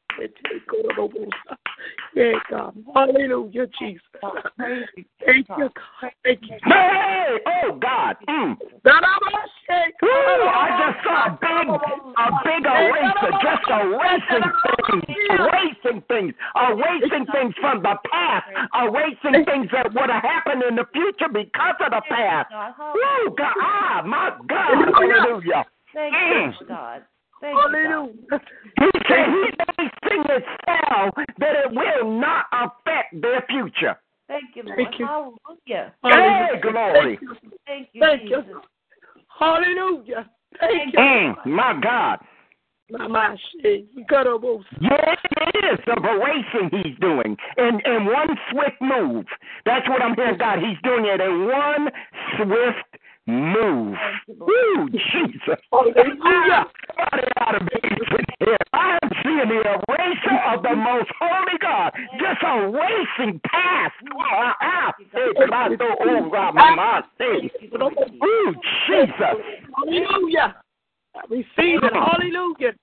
Yeah, 2.16 2.34
God. 2.50 2.76
Hallelujah, 2.94 3.68
Jesus. 3.80 4.02
Thank 4.58 5.48
you, 5.58 5.70
God. 5.74 6.12
Thank 6.24 6.42
you. 6.42 6.58
Hey! 6.64 7.38
Oh, 7.46 7.78
God. 7.80 8.18
Mm. 8.28 8.58
Woo, 10.02 10.10
I 10.10 10.68
just 10.80 11.04
saw 11.06 11.26
a 11.26 11.38
big, 11.40 11.70
a 11.70 12.30
big 12.44 12.66
eraser, 12.66 13.32
just 13.42 13.64
erasing 13.70 14.52
things, 15.08 15.30
erasing 15.30 16.02
things, 16.08 16.34
erasing 16.56 17.26
things 17.32 17.54
from 17.62 17.82
the 17.82 17.96
past, 18.12 18.46
erasing 18.76 19.46
things 19.46 19.70
that 19.72 19.94
would 19.94 20.10
have 20.10 20.24
happened 20.24 20.64
in 20.68 20.76
the 20.76 20.86
future 20.92 21.30
because 21.32 21.76
of 21.80 21.92
the 21.92 22.02
past. 22.10 22.52
Woo, 22.94 23.36
God, 23.38 23.54
ah, 23.62 24.02
my 24.06 24.32
God, 24.48 24.94
hallelujah. 24.94 25.66
Thank 25.94 26.16
Mm. 26.16 26.60
you, 26.60 26.68
God. 26.68 27.04
Thank 27.42 27.58
you, 27.74 28.14
He 28.80 28.90
said 29.10 29.26
he 29.26 29.50
may 29.58 29.90
sing 30.08 30.24
it 30.30 30.44
spell 30.62 31.12
that 31.40 31.56
it 31.66 31.72
will 31.72 32.20
not 32.20 32.46
affect 32.52 33.20
their 33.20 33.44
future. 33.50 33.98
Thank 34.28 34.56
you, 34.56 34.64
Lord. 34.64 34.78
Thank 34.78 35.00
you. 35.00 35.06
Hallelujah. 35.08 35.94
Hey, 36.04 36.62
glory. 36.62 37.20
Thank 37.66 37.90
you, 37.94 38.02
Thank 38.02 38.22
Jesus. 38.22 38.44
you. 38.48 38.62
Hallelujah. 39.40 40.30
Thank 40.60 40.94
you. 40.94 41.00
Mm, 41.00 41.46
my 41.48 41.80
God. 41.82 42.20
Mama, 42.92 43.36
shit. 43.62 43.88
You 43.96 44.06
got 44.10 44.28
a 44.28 44.38
most. 44.38 44.68
Yes, 44.82 45.18
it 45.24 45.66
is 45.74 45.80
the 45.86 45.94
erasing 45.94 46.70
he's 46.84 46.98
doing 47.00 47.38
in 47.58 47.80
in 47.86 48.06
one 48.06 48.38
swift 48.52 48.82
move. 48.82 49.26
That's 49.66 49.88
what 49.88 50.02
I'm 50.02 50.14
hearing, 50.16 50.38
God. 50.38 50.60
He's 50.60 50.78
doing 50.84 51.06
it 51.06 51.22
in 51.22 51.48
one 51.48 51.90
swift 52.36 52.91
move. 53.32 53.98
Woo, 54.28 54.90
Jesus. 54.90 55.60
Hallelujah. 55.72 56.66
I 58.74 59.00
am 59.02 59.10
seeing 59.24 59.50
the 59.50 59.62
eraser 59.62 60.38
of 60.54 60.64
the 60.64 60.76
most 60.76 61.10
holy 61.20 61.58
God. 61.62 61.92
Just 62.20 62.44
a 62.46 62.68
racing 62.68 63.40
past. 63.46 63.94
Woo, 68.22 68.56
Jesus. 68.88 69.36
Hallelujah. 69.76 70.56
I 71.16 71.22
receive 71.30 71.84
it. 71.84 71.94
Hallelujah. 71.94 72.74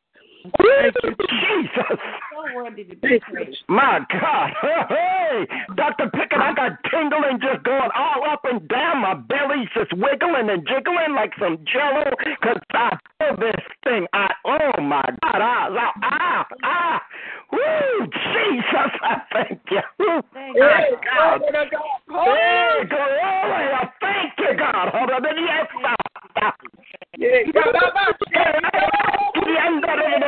Thank 0.57 0.95
you, 1.03 1.11
Jesus. 1.29 1.99
So 2.33 2.55
worthy 2.55 2.85
to 2.85 2.97
be 2.97 3.21
praised. 3.21 3.59
My 3.69 4.01
God. 4.11 4.51
Hey, 4.89 5.47
Dr. 5.75 6.11
Pickett, 6.11 6.39
I 6.39 6.55
got 6.55 6.79
tingling 6.91 7.41
just 7.41 7.65
going 7.65 7.91
all 7.95 8.25
up 8.31 8.41
and 8.45 8.67
down. 8.69 9.03
My 9.03 9.15
belly's 9.15 9.69
just 9.75 9.93
wiggling 9.93 10.51
and 10.51 10.67
jiggling 10.67 11.15
like 11.15 11.33
some 11.39 11.59
jello 11.71 12.05
because 12.19 12.63
I 12.73 12.97
feel 13.19 13.37
this 13.37 13.61
thing. 13.85 14.07
I, 14.13 14.33
oh, 14.45 14.81
my 14.81 15.05
God. 15.23 15.41
Ah, 15.41 15.93
ah, 16.03 16.47
ah. 16.65 17.03
Woo, 17.51 18.07
Jesus, 18.07 18.93
I 19.03 19.23
thank 19.33 19.61
you. 19.71 19.81
Woo, 19.99 20.23
Thank 20.35 20.59
my 20.59 20.89
you. 20.91 20.99
God. 21.05 21.41
Glory 21.41 21.53
to 21.53 21.71
God. 21.71 22.25
Hey, 22.25 22.85
glory. 22.89 23.69
I 23.73 23.89
Thank 24.01 24.33
you, 24.39 24.57
God. 24.57 24.89
Hold 24.93 25.11
on. 25.11 25.23
Yes, 25.25 25.67
God. 27.19 27.75
Yeah, 28.39 29.83
God, 29.83 29.99
I'm 29.99 30.23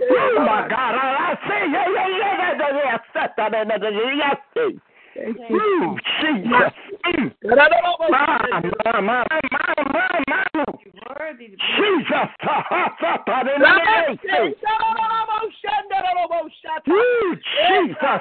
Oh 0.00 0.36
my 0.40 0.68
God! 0.68 0.94
I 0.96 1.36
say, 1.48 1.64
yeah, 1.72 1.84
yeah, 1.92 2.08
yeah, 2.08 2.34
yeah, 2.38 2.60
yeah, 2.60 2.68
yeah, 2.70 2.76
yeah, 2.76 2.80
yeah. 2.84 2.98
Jesus! 11.00 11.00
Worthy 11.08 11.46
to 11.48 11.56
be 11.56 11.62
Jesus! 11.76 12.28
Ooh, 16.88 17.36
Jesus! 17.36 18.20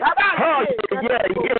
Oh, 0.00 0.64
yeah, 0.92 1.00
yeah, 1.02 1.18
yeah. 1.42 1.58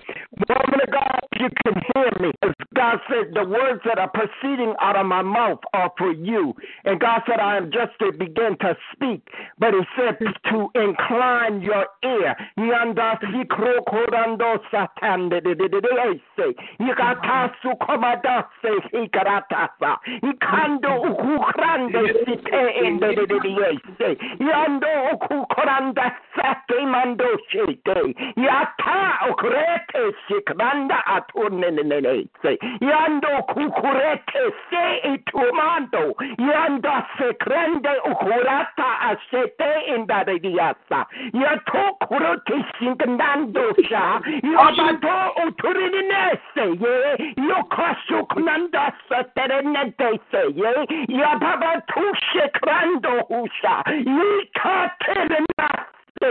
Woman 0.49 0.81
of 0.85 0.93
God, 0.93 1.21
you 1.41 1.49
can 1.65 1.75
hear 1.95 2.11
me. 2.21 2.33
As 2.43 2.51
God 2.75 2.99
said, 3.09 3.35
the 3.35 3.45
words 3.49 3.81
that 3.85 3.99
are 3.99 4.11
proceeding 4.11 4.75
out 4.81 4.97
of 4.97 5.07
my 5.07 5.23
mouth 5.23 5.61
are 5.73 5.91
for 5.97 6.13
you. 6.13 6.55
And 6.85 7.01
God 7.01 7.23
said, 7.27 7.41
I 7.41 7.57
am 7.57 7.71
just 7.73 7.99
to 8.01 8.13
begin 8.13 8.57
to 8.61 8.77
speak. 8.93 9.27
But 9.59 9.75
He 9.75 9.81
said 9.97 10.19
to 10.51 10.69
incline 10.75 11.63
your 11.63 11.87
ear. 12.05 12.37
Yando 12.59 13.07
yata 28.37 29.19
okurete 29.31 30.15
sikmanda 30.29 31.07
atunenenenese 31.07 32.59
yando 32.81 33.29
kukurete 33.49 34.43
se 34.71 34.97
itumando 35.15 36.15
yanda 36.39 37.07
sekrende 37.19 37.91
ukurata 38.11 39.01
asete 39.01 39.71
indarediasa 39.95 41.07
yato 41.33 41.93
kurote 42.09 42.65
sinkandandosha 42.79 44.21
yabato 44.55 45.17
uturinese 45.47 46.65
ye 46.83 46.95
yokasuk 47.49 48.37
nanda 48.37 48.93
satere 49.09 49.63
ne 49.63 49.79
yokasuknanda 49.79 49.89
saterenentese 49.89 50.41
ye 50.61 50.73
yababatu 51.21 52.03
shekrando 52.33 53.13
husha 53.29 53.75
yikatelenase 54.17 56.29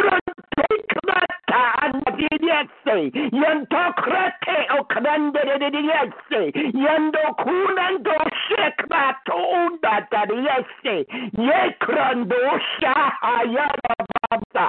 Kuran 0.00 0.20
tekmata 0.56 1.60
andiriyetse. 1.82 2.96
Yanto 3.36 3.82
krete 4.00 4.56
okrandiriyetse. 4.78 6.40
Yando 6.84 7.24
kunan 7.40 7.94
do 8.02 8.16
shekmato 8.44 9.36
undatariyetse. 9.56 10.94
Ye 11.36 11.60
krando 11.80 12.40
shahayarabata. 12.80 14.66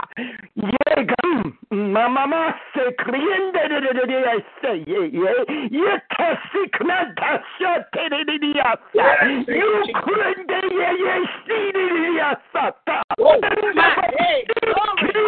Ye 0.56 0.96
gam 1.12 1.32
mamama 1.72 2.54
se 2.74 2.84
kriyendiriyetse. 3.00 4.72
Ye 4.88 5.02
ye. 5.16 5.34
Ye 5.72 5.92
tesiknata 6.12 7.32
shatiriyetse. 7.56 9.08
You 9.48 9.72
kurende 10.04 10.60
ye 10.76 10.90
ye 11.04 11.16
shiriyetse. 11.46 12.64
Oh 13.20 13.40
my, 13.76 14.08
hey, 14.18 14.46
glory 14.60 15.21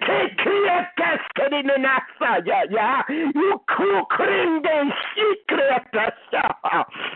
kekria 0.00 0.78
kaskari 0.96 1.62
nasa 1.62 2.30
ya 2.44 2.62
ya. 2.70 3.04
You 3.08 3.58
kukrinde 3.66 4.92
shikreta 5.14 6.12
sa. 6.30 6.44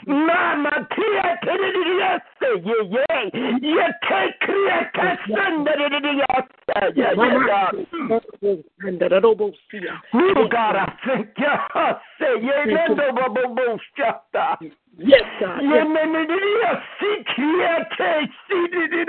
Mama 0.06 0.86
tia 0.94 1.38
tedidia 1.42 2.20
se 2.38 2.48
ye 2.64 2.78
ye. 2.90 3.06
Ye 3.62 3.86
kekria 4.08 4.78
kasanda 4.94 5.72
ya 5.76 5.88
ya 6.94 7.10
ya. 7.46 7.72
Oh 10.14 10.48
God, 10.48 10.76
I 10.76 10.78
thank 11.04 11.38
you. 11.38 11.54
Say 12.18 12.34
ye 12.42 12.56
nendo 14.98 15.40
babo 15.40 15.80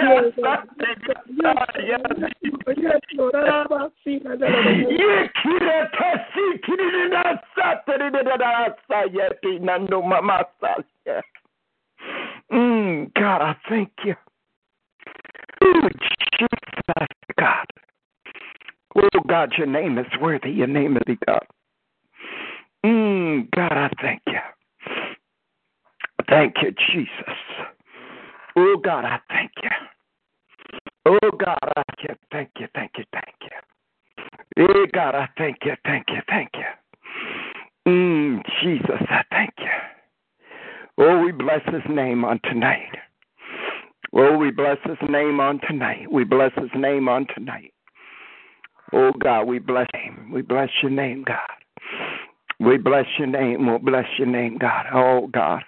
bo 0.01 0.31
shata. 0.35 0.75
Yes, 0.89 1.13
God. 1.31 1.75
Yes, 2.77 3.01
Lord. 3.15 3.91
Ye 4.89 5.29
kira 5.41 5.89
tasi 5.91 6.59
kirida 6.63 7.39
sa 7.55 7.75
terida 7.87 8.75
sa 8.87 9.03
ye 9.03 9.29
pinando 9.41 10.01
mama 10.03 10.43
sa. 10.59 10.75
Mm, 12.51 13.13
God, 13.13 13.41
I 13.41 13.55
thank 13.69 13.91
you. 14.05 14.15
Oh, 15.61 15.89
Jesus, 16.39 17.07
God. 17.39 17.65
Oh, 18.95 19.19
God, 19.27 19.53
your 19.57 19.67
name 19.67 19.97
is 19.97 20.07
worthy. 20.21 20.51
Your 20.51 20.67
name 20.67 20.97
is 20.97 21.17
God. 21.25 21.45
Mm, 22.85 23.49
God, 23.51 23.71
I 23.71 23.89
thank 24.01 24.21
you. 24.27 24.39
Thank 26.29 26.55
you, 26.61 26.71
Jesus. 26.91 27.37
Oh, 28.55 28.77
God, 28.83 29.05
I 29.05 29.19
thank 29.29 29.51
you. 29.63 29.69
Oh, 31.05 31.31
God, 31.37 31.57
I 31.75 31.83
thank 31.85 32.09
you. 32.09 32.15
Thank 32.31 32.49
you, 32.59 32.67
thank 32.75 32.91
you, 32.97 33.03
thank 33.13 33.35
you. 33.41 34.65
Hey, 34.67 34.91
God, 34.93 35.15
I 35.15 35.27
thank 35.37 35.57
you, 35.63 35.73
thank 35.85 36.05
you, 36.09 36.21
thank 36.27 36.49
you. 36.55 37.91
Mm, 37.91 38.41
Jesus, 38.61 39.01
I 39.09 39.23
thank 39.31 39.53
you. 39.59 39.67
Oh, 40.97 41.23
we 41.23 41.31
bless 41.31 41.61
his 41.65 41.83
name 41.89 42.25
on 42.25 42.39
tonight. 42.43 42.91
Oh, 44.13 44.37
we 44.37 44.51
bless 44.51 44.77
his 44.83 44.97
name 45.09 45.39
on 45.39 45.61
tonight. 45.67 46.11
We 46.11 46.23
bless 46.23 46.51
his 46.55 46.71
name 46.75 47.07
on 47.07 47.27
tonight. 47.35 47.73
Oh, 48.93 49.11
God, 49.19 49.43
we 49.43 49.59
bless 49.59 49.87
him. 49.93 50.31
We 50.31 50.41
bless 50.41 50.69
your 50.81 50.91
name, 50.91 51.23
God. 51.23 51.37
We 52.59 52.77
bless 52.77 53.05
your 53.17 53.27
name. 53.27 53.67
We'll 53.67 53.79
bless 53.79 54.05
your 54.17 54.27
name, 54.27 54.57
God. 54.57 54.85
Oh, 54.93 55.27
God. 55.27 55.63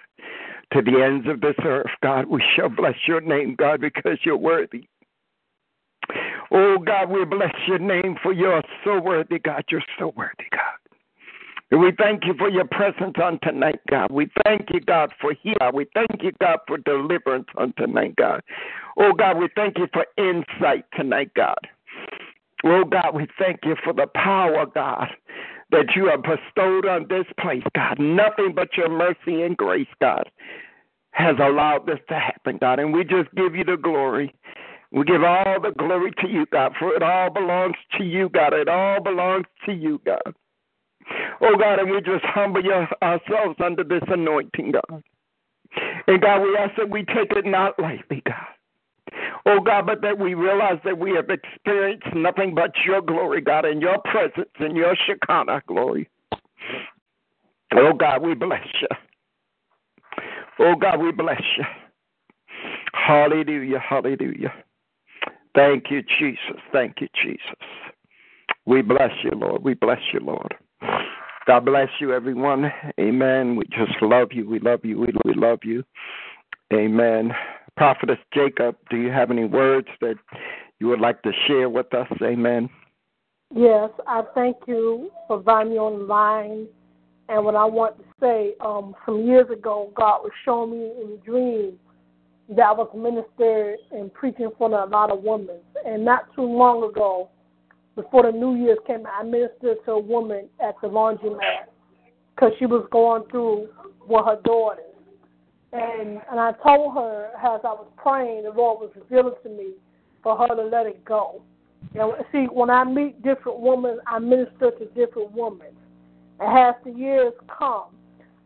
To 0.72 0.82
the 0.82 1.02
ends 1.02 1.26
of 1.28 1.40
this 1.40 1.56
earth, 1.64 1.90
God, 2.00 2.26
we 2.26 2.42
shall 2.54 2.68
bless 2.68 2.94
your 3.06 3.20
name, 3.20 3.56
God, 3.58 3.80
because 3.80 4.18
you're 4.24 4.36
worthy. 4.36 4.86
Oh, 6.52 6.78
God, 6.78 7.10
we 7.10 7.24
bless 7.24 7.54
your 7.66 7.78
name 7.78 8.16
for 8.22 8.32
you're 8.32 8.62
so 8.84 9.00
worthy, 9.00 9.38
God. 9.38 9.64
You're 9.70 9.82
so 9.98 10.12
worthy, 10.16 10.46
God. 10.50 10.80
And 11.70 11.80
we 11.80 11.92
thank 11.96 12.24
you 12.26 12.34
for 12.36 12.48
your 12.48 12.64
presence 12.64 13.14
on 13.22 13.38
tonight, 13.42 13.80
God. 13.88 14.10
We 14.10 14.28
thank 14.44 14.68
you, 14.72 14.80
God, 14.80 15.12
for 15.20 15.34
healing. 15.40 15.74
We 15.74 15.86
thank 15.94 16.22
you, 16.22 16.32
God, 16.40 16.58
for 16.66 16.78
deliverance 16.78 17.46
on 17.56 17.72
tonight, 17.76 18.16
God. 18.16 18.42
Oh, 18.96 19.12
God, 19.12 19.38
we 19.38 19.48
thank 19.54 19.78
you 19.78 19.86
for 19.92 20.04
insight 20.18 20.84
tonight, 20.96 21.30
God. 21.34 21.58
Oh, 22.64 22.84
God, 22.84 23.14
we 23.14 23.26
thank 23.38 23.60
you 23.64 23.76
for 23.84 23.92
the 23.92 24.08
power, 24.14 24.66
God, 24.66 25.08
that 25.72 25.94
you 25.96 26.06
have 26.06 26.22
bestowed 26.22 26.86
on 26.86 27.06
this 27.08 27.26
place, 27.38 27.62
God. 27.74 27.98
Nothing 27.98 28.52
but 28.54 28.76
your 28.76 28.88
mercy 28.88 29.42
and 29.42 29.56
grace, 29.56 29.88
God, 30.00 30.30
has 31.12 31.36
allowed 31.40 31.86
this 31.86 32.00
to 32.08 32.14
happen, 32.14 32.58
God. 32.60 32.78
And 32.78 32.92
we 32.92 33.04
just 33.04 33.34
give 33.36 33.54
you 33.54 33.64
the 33.64 33.76
glory. 33.76 34.34
We 34.92 35.04
give 35.04 35.22
all 35.22 35.60
the 35.60 35.70
glory 35.70 36.12
to 36.20 36.28
you, 36.28 36.46
God, 36.52 36.74
for 36.78 36.94
it 36.94 37.02
all 37.02 37.30
belongs 37.30 37.76
to 37.98 38.04
you, 38.04 38.28
God. 38.28 38.52
It 38.52 38.68
all 38.68 39.00
belongs 39.00 39.46
to 39.66 39.72
you, 39.72 40.00
God. 40.04 40.34
Oh, 41.40 41.56
God, 41.56 41.78
and 41.80 41.90
we 41.90 42.00
just 42.00 42.24
humble 42.24 42.62
your, 42.64 42.88
ourselves 43.02 43.56
under 43.64 43.84
this 43.84 44.02
anointing, 44.08 44.72
God. 44.72 45.02
And 46.06 46.20
God, 46.20 46.42
we 46.42 46.56
ask 46.56 46.76
that 46.76 46.90
we 46.90 47.04
take 47.04 47.32
it 47.32 47.46
not 47.46 47.78
lightly, 47.78 48.22
God. 48.26 48.59
Oh, 49.46 49.60
God, 49.60 49.86
but 49.86 50.02
that 50.02 50.18
we 50.18 50.34
realize 50.34 50.78
that 50.84 50.98
we 50.98 51.12
have 51.12 51.30
experienced 51.30 52.06
nothing 52.14 52.54
but 52.54 52.72
your 52.86 53.00
glory, 53.00 53.40
God, 53.40 53.64
and 53.64 53.80
your 53.80 53.98
presence 54.04 54.50
and 54.58 54.76
your 54.76 54.94
Shekinah 55.06 55.62
glory. 55.66 56.08
Oh, 57.74 57.92
God, 57.92 58.22
we 58.22 58.34
bless 58.34 58.66
you. 58.80 58.88
Oh, 60.58 60.74
God, 60.74 61.00
we 61.00 61.12
bless 61.12 61.42
you. 61.56 61.64
Hallelujah, 62.92 63.78
hallelujah. 63.78 64.52
Thank 65.54 65.90
you, 65.90 66.02
Jesus. 66.18 66.60
Thank 66.72 67.00
you, 67.00 67.08
Jesus. 67.22 67.40
We 68.66 68.82
bless 68.82 69.10
you, 69.24 69.30
Lord. 69.30 69.64
We 69.64 69.74
bless 69.74 70.00
you, 70.12 70.20
Lord. 70.20 70.54
God 71.46 71.64
bless 71.64 71.88
you, 72.00 72.12
everyone. 72.12 72.70
Amen. 73.00 73.56
We 73.56 73.64
just 73.64 74.00
love 74.02 74.28
you. 74.32 74.48
We 74.48 74.60
love 74.60 74.84
you. 74.84 75.00
We, 75.00 75.08
we 75.24 75.34
love 75.34 75.60
you. 75.64 75.82
Amen. 76.72 77.32
Prophetess 77.80 78.18
Jacob, 78.34 78.76
do 78.90 78.98
you 78.98 79.10
have 79.10 79.30
any 79.30 79.46
words 79.46 79.88
that 80.02 80.16
you 80.80 80.88
would 80.88 81.00
like 81.00 81.22
to 81.22 81.32
share 81.46 81.70
with 81.70 81.94
us? 81.94 82.06
Amen. 82.22 82.68
Yes, 83.54 83.88
I 84.06 84.20
thank 84.34 84.58
you 84.66 85.10
for 85.26 85.38
inviting 85.38 85.72
me 85.72 85.78
on 85.78 86.00
the 86.00 86.04
line. 86.04 86.66
And 87.30 87.42
what 87.42 87.56
I 87.56 87.64
want 87.64 87.96
to 87.96 88.04
say, 88.20 88.52
um, 88.60 88.94
some 89.06 89.24
years 89.24 89.48
ago, 89.48 89.90
God 89.96 90.18
was 90.18 90.30
showing 90.44 90.72
me 90.72 90.92
in 91.02 91.12
a 91.14 91.24
dream 91.24 91.78
that 92.50 92.66
I 92.66 92.72
was 92.72 92.90
minister 92.94 93.76
and 93.92 94.12
preaching 94.12 94.44
in 94.44 94.50
front 94.58 94.74
of 94.74 94.86
a 94.86 94.92
lot 94.92 95.10
of 95.10 95.22
women. 95.22 95.56
And 95.86 96.04
not 96.04 96.24
too 96.36 96.42
long 96.42 96.84
ago, 96.84 97.30
before 97.96 98.30
the 98.30 98.38
New 98.38 98.56
Year's 98.56 98.78
came, 98.86 99.06
I 99.06 99.22
ministered 99.22 99.78
to 99.86 99.92
a 99.92 99.98
woman 99.98 100.50
at 100.62 100.74
the 100.82 100.88
laundromat 100.88 101.70
because 102.34 102.52
she 102.58 102.66
was 102.66 102.86
going 102.92 103.22
through 103.30 103.70
with 104.06 104.26
her 104.26 104.38
daughters. 104.44 104.84
And 105.72 106.20
and 106.30 106.40
I 106.40 106.52
told 106.64 106.94
her 106.94 107.30
as 107.36 107.60
I 107.64 107.72
was 107.72 107.86
praying, 107.96 108.44
the 108.44 108.50
Lord 108.50 108.80
was 108.80 108.90
revealing 108.96 109.34
to 109.42 109.48
me 109.48 109.72
for 110.22 110.36
her 110.36 110.48
to 110.48 110.62
let 110.62 110.86
it 110.86 111.04
go. 111.04 111.42
And 111.94 112.12
see, 112.32 112.44
when 112.44 112.70
I 112.70 112.84
meet 112.84 113.22
different 113.22 113.60
women, 113.60 114.00
I 114.06 114.18
minister 114.18 114.70
to 114.70 114.84
different 114.94 115.32
women. 115.32 115.68
And 116.38 116.58
as 116.58 116.74
the 116.84 116.90
years 116.90 117.32
come, 117.46 117.86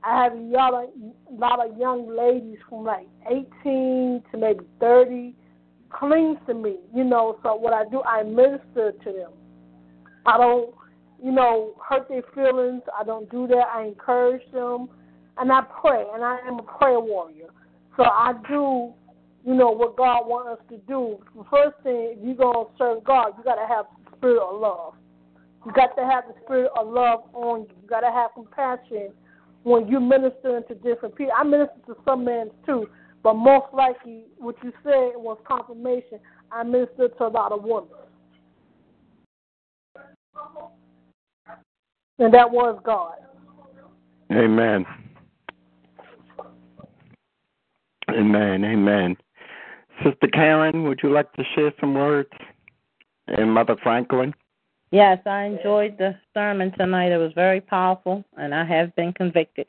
I 0.03 0.23
have 0.23 0.33
a 0.35 0.37
lot 0.37 0.75
of, 0.75 0.91
lot 1.31 1.65
of 1.67 1.77
young 1.79 2.15
ladies 2.15 2.59
from 2.69 2.85
like 2.85 3.07
18 3.27 4.23
to 4.31 4.39
maybe 4.39 4.65
30 4.79 5.35
clings 5.91 6.39
to 6.47 6.55
me, 6.55 6.77
you 6.95 7.05
know. 7.05 7.39
So 7.43 7.55
what 7.55 7.73
I 7.73 7.85
do, 7.91 8.03
I 8.03 8.23
minister 8.23 8.93
to 8.93 9.13
them. 9.13 9.33
I 10.27 10.37
don't, 10.37 10.75
you 11.23 11.33
know, 11.33 11.75
hurt 11.87 12.09
their 12.09 12.23
feelings. 12.35 12.83
I 12.99 13.05
don't 13.05 13.31
do 13.31 13.47
that. 13.49 13.67
I 13.75 13.85
encourage 13.85 14.43
them, 14.53 14.89
and 15.39 15.53
I 15.53 15.63
pray. 15.81 16.05
And 16.15 16.25
I 16.25 16.39
am 16.47 16.59
a 16.59 16.63
prayer 16.63 17.01
warrior. 17.01 17.49
So 17.97 18.05
I 18.05 18.35
do, 18.49 18.93
you 19.45 19.55
know, 19.55 19.71
what 19.71 19.97
God 19.97 20.27
wants 20.27 20.61
us 20.61 20.67
to 20.71 20.79
do. 20.87 21.19
The 21.37 21.45
first 21.51 21.77
thing, 21.83 22.17
if 22.17 22.25
you're 22.25 22.35
gonna 22.35 22.69
serve 22.79 23.05
God, 23.05 23.33
you 23.39 23.45
got 23.45 23.57
to 23.57 23.67
have 23.67 23.87
the 24.05 24.17
spirit 24.17 24.43
of 24.43 24.61
love. 24.61 24.95
You 25.65 25.73
got 25.73 25.97
to 25.97 26.05
have 26.05 26.25
the 26.29 26.35
spirit 26.45 26.71
of 26.79 26.89
love 26.89 27.21
on 27.33 27.63
you. 27.63 27.75
You 27.83 27.89
got 27.89 28.01
to 28.01 28.11
have 28.11 28.31
compassion 28.35 29.13
when 29.63 29.89
you 29.89 30.01
ministering 30.01 30.63
to 30.69 30.75
different 30.75 31.17
people. 31.17 31.33
I 31.37 31.45
minister 31.45 31.75
to 31.87 31.97
some 32.05 32.25
men 32.25 32.51
too, 32.67 32.89
but 33.23 33.35
most 33.35 33.73
likely, 33.73 34.25
what 34.37 34.57
you 34.63 34.73
said 34.83 35.13
was 35.17 35.39
confirmation. 35.49 36.19
I 36.53 36.63
minister 36.65 37.09
to 37.09 37.27
a 37.27 37.29
lot 37.29 37.53
of 37.53 37.63
women. 37.63 37.89
And 42.19 42.33
that 42.33 42.51
was 42.51 42.79
God. 42.85 43.15
Amen. 44.31 44.87
Amen. 48.15 48.65
Amen. 48.65 49.17
Sister 50.03 50.29
Karen, 50.33 50.85
would 50.85 51.01
you 51.03 51.13
like 51.13 51.33
to 51.35 51.45
share 51.55 51.73
some 51.81 51.95
words? 51.95 52.31
And 53.27 53.53
Mother 53.53 53.77
Franklin? 53.83 54.35
Yes, 54.91 55.19
I 55.27 55.45
enjoyed 55.45 55.99
the 55.99 56.17
sermon 56.35 56.73
tonight. 56.79 57.11
It 57.11 57.17
was 57.17 57.33
very 57.35 57.61
powerful, 57.61 58.25
and 58.37 58.55
I 58.55 58.65
have 58.65 58.95
been 58.95 59.13
convicted. 59.13 59.67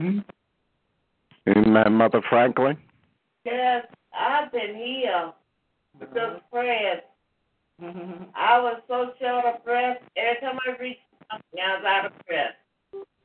Mm-hmm. 0.00 0.18
Amen. 1.48 1.92
Mother 1.92 2.20
Franklin? 2.28 2.76
Yes, 3.44 3.86
I've 4.12 4.52
been 4.52 4.74
healed 4.74 5.32
mm-hmm. 5.32 6.00
because 6.00 6.36
of 6.36 6.50
prayers. 6.50 7.02
I 7.82 8.60
was 8.60 8.80
so 8.86 9.12
short 9.20 9.44
of 9.44 9.64
breath. 9.64 9.98
Every 10.16 10.40
time 10.40 10.58
I 10.66 10.80
reached 10.80 11.00
something, 11.30 11.60
I 11.60 11.76
was 11.76 11.84
out 11.84 12.06
of 12.06 12.12
breath. 12.26 12.54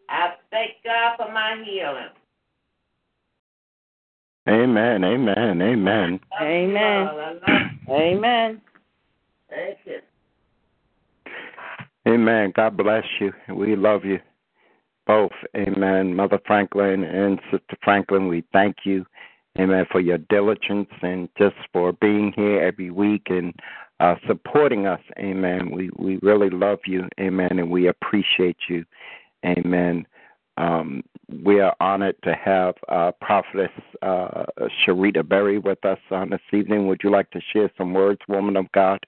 I 0.10 0.34
thank 0.52 0.72
God 0.84 1.18
for 1.18 1.32
my 1.32 1.64
healing. 1.64 2.10
Amen. 4.48 5.04
Amen. 5.04 5.62
Amen. 5.62 6.20
Amen. 6.42 7.10
Amen. 7.90 8.62
Thank 9.50 9.78
you. 9.86 10.00
Amen. 12.08 12.54
God 12.56 12.78
bless 12.78 13.04
you. 13.20 13.34
We 13.54 13.76
love 13.76 14.06
you 14.06 14.20
both. 15.06 15.32
Amen. 15.56 16.16
Mother 16.16 16.40
Franklin 16.46 17.04
and 17.04 17.40
Sister 17.52 17.78
Franklin, 17.84 18.28
we 18.28 18.44
thank 18.54 18.78
you. 18.84 19.06
Amen. 19.60 19.86
For 19.92 20.00
your 20.00 20.20
diligence 20.20 20.90
and 21.02 21.28
just 21.38 21.56
for 21.74 21.92
being 21.94 22.32
here 22.36 22.62
every 22.62 22.92
week 22.92 23.24
and 23.28 23.54
uh, 24.00 24.16
supporting 24.28 24.86
us. 24.86 25.02
Amen. 25.18 25.72
We 25.72 25.90
we 25.98 26.20
really 26.22 26.52
love 26.52 26.80
you. 26.86 27.08
Amen. 27.20 27.58
And 27.58 27.72
we 27.72 27.88
appreciate 27.88 28.58
you. 28.70 28.86
Amen. 29.44 30.06
Um, 30.58 31.04
we 31.44 31.60
are 31.60 31.76
honored 31.80 32.16
to 32.24 32.34
have 32.34 32.76
uh, 32.90 33.12
Prophetess 33.22 33.70
uh, 34.02 34.46
Sharita 34.86 35.28
Berry 35.28 35.60
with 35.60 35.84
us 35.86 36.00
on 36.10 36.30
this 36.30 36.42
evening. 36.52 36.88
Would 36.88 37.02
you 37.04 37.12
like 37.12 37.30
to 37.32 37.42
share 37.54 37.72
some 37.78 37.94
words, 37.94 38.20
woman 38.28 38.58
of 38.58 38.72
God? 38.72 39.00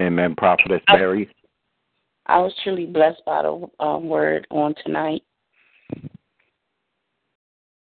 Amen. 0.00 0.34
Prophetess 0.36 0.82
Berry. 0.86 1.28
I 2.26 2.38
was 2.38 2.54
truly 2.62 2.86
blessed 2.86 3.22
by 3.26 3.42
the 3.42 3.68
um, 3.80 4.08
word 4.08 4.46
on 4.50 4.74
tonight. 4.84 5.22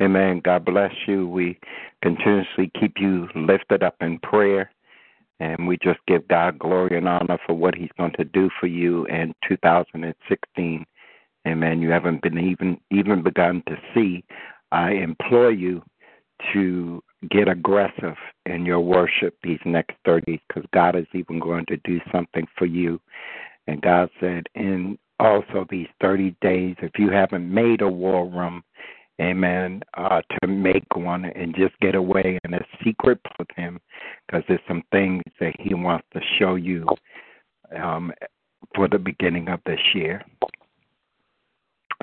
Amen. 0.02 0.42
God 0.44 0.64
bless 0.64 0.94
you. 1.08 1.28
We 1.28 1.60
continuously 2.04 2.72
keep 2.80 2.94
you 2.98 3.28
lifted 3.36 3.82
up 3.82 3.96
in 4.02 4.20
prayer. 4.20 4.70
And 5.40 5.68
we 5.68 5.78
just 5.84 6.00
give 6.08 6.28
God 6.28 6.58
glory 6.58 6.98
and 6.98 7.08
honor 7.08 7.38
for 7.46 7.54
what 7.54 7.76
He's 7.76 7.92
going 7.98 8.14
to 8.18 8.26
do 8.26 8.50
for 8.60 8.68
you 8.68 9.06
in 9.06 9.34
2016. 9.48 10.86
Amen. 11.48 11.82
You 11.82 11.90
haven't 11.90 12.22
been 12.22 12.38
even 12.40 12.80
even 12.92 13.24
begun 13.24 13.64
to 13.68 13.78
see. 13.94 14.24
I 14.72 14.92
implore 14.92 15.52
you 15.52 15.82
to 16.54 17.02
get 17.30 17.48
aggressive 17.48 18.16
in 18.46 18.66
your 18.66 18.80
worship 18.80 19.36
these 19.44 19.60
next 19.66 19.96
30 20.06 20.42
because 20.48 20.64
God 20.74 20.96
is 20.96 21.08
even 21.14 21.40
going 21.40 21.66
to 21.68 21.78
do 21.78 22.00
something 22.12 22.46
for 22.58 22.66
you. 22.66 23.00
And 23.68 23.82
God 23.82 24.10
said, 24.20 24.48
in 24.56 24.98
also 25.20 25.66
these 25.70 25.88
30 26.02 26.36
days, 26.42 26.76
if 26.82 26.92
you 26.98 27.10
haven't 27.10 27.52
made 27.52 27.82
a 27.82 27.90
war 27.90 28.28
room, 28.28 28.64
amen, 29.22 29.82
uh, 29.96 30.22
to 30.42 30.48
make 30.48 30.96
one 30.96 31.26
and 31.26 31.56
just 31.56 31.78
get 31.80 31.96
away 31.96 32.40
in 32.44 32.54
a 32.54 32.62
secret 32.84 33.20
with 33.40 33.48
Him 33.56 33.80
because 34.26 34.44
there's 34.48 34.60
some 34.68 34.84
things 34.92 35.24
that 35.40 35.54
He 35.60 35.74
wants 35.74 36.06
to 36.14 36.20
show 36.40 36.56
you 36.56 36.86
um, 37.76 38.12
for 38.76 38.88
the 38.88 39.00
beginning 39.00 39.50
of 39.50 39.60
this 39.66 39.80
year. 39.94 40.24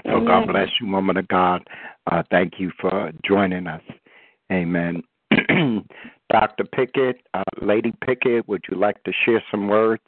So 0.05 0.20
God 0.27 0.49
bless 0.49 0.69
you, 0.81 0.89
woman 0.89 1.16
of 1.16 1.28
God. 1.28 1.66
Uh, 2.11 2.23
thank 2.31 2.55
you 2.59 2.70
for 2.81 3.11
joining 3.24 3.66
us. 3.66 3.82
Amen. 4.53 5.03
Dr. 6.31 6.65
Pickett, 6.65 7.16
uh, 7.32 7.43
Lady 7.62 7.93
Pickett, 8.05 8.47
would 8.49 8.62
you 8.70 8.77
like 8.77 9.03
to 9.05 9.12
share 9.24 9.43
some 9.51 9.69
words? 9.69 10.03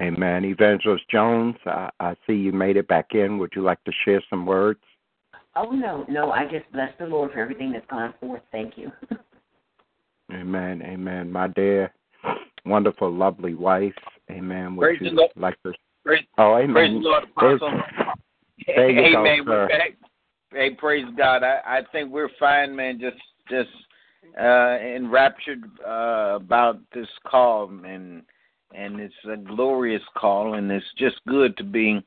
Amen. 0.00 0.44
Evangelist 0.44 1.04
Jones, 1.10 1.56
I, 1.66 1.90
I 1.98 2.14
see 2.26 2.34
you 2.34 2.52
made 2.52 2.76
it 2.76 2.86
back 2.86 3.14
in. 3.14 3.38
Would 3.38 3.52
you 3.56 3.62
like 3.62 3.82
to 3.84 3.92
share 4.04 4.22
some 4.30 4.46
words? 4.46 4.80
Oh 5.56 5.70
no, 5.70 6.04
no, 6.08 6.30
I 6.30 6.44
just 6.44 6.70
bless 6.72 6.92
the 7.00 7.06
Lord 7.06 7.32
for 7.32 7.40
everything 7.40 7.72
that's 7.72 7.86
gone 7.90 8.14
forth. 8.20 8.42
Thank 8.52 8.78
you. 8.78 8.92
Amen. 10.32 10.82
Amen. 10.82 11.32
My 11.32 11.48
dear, 11.48 11.92
wonderful, 12.64 13.12
lovely 13.12 13.54
wife. 13.54 13.94
Amen. 14.30 14.76
Would 14.76 14.84
Praise 14.84 14.98
you 15.00 15.10
the 15.10 15.16
Lord. 15.16 15.30
like 15.36 15.60
to? 15.64 15.72
Praise, 16.04 16.24
Oh, 16.36 16.56
amen. 16.56 16.72
praise 16.74 16.92
the 16.92 17.08
Lord, 17.08 17.24
Apostle. 17.24 17.80
There 18.66 18.90
you 18.90 19.12
go, 19.12 19.24
Amen. 19.24 19.42
sir. 19.44 19.62
We're 19.62 19.68
back. 19.68 19.98
Hey, 20.52 20.74
praise 20.74 21.06
God. 21.16 21.42
I, 21.42 21.60
I 21.66 21.80
think 21.92 22.10
we're 22.12 22.30
fine, 22.38 22.74
man. 22.74 23.00
Just 23.00 23.16
just 23.50 23.70
uh 24.40 24.78
enraptured 24.78 25.64
uh 25.86 26.36
about 26.36 26.78
this 26.94 27.08
call 27.26 27.70
and 27.84 28.22
and 28.74 29.00
it's 29.00 29.14
a 29.30 29.36
glorious 29.36 30.02
call 30.16 30.54
and 30.54 30.70
it's 30.70 30.86
just 30.96 31.16
good 31.26 31.56
to 31.56 31.64
be 31.64 32.02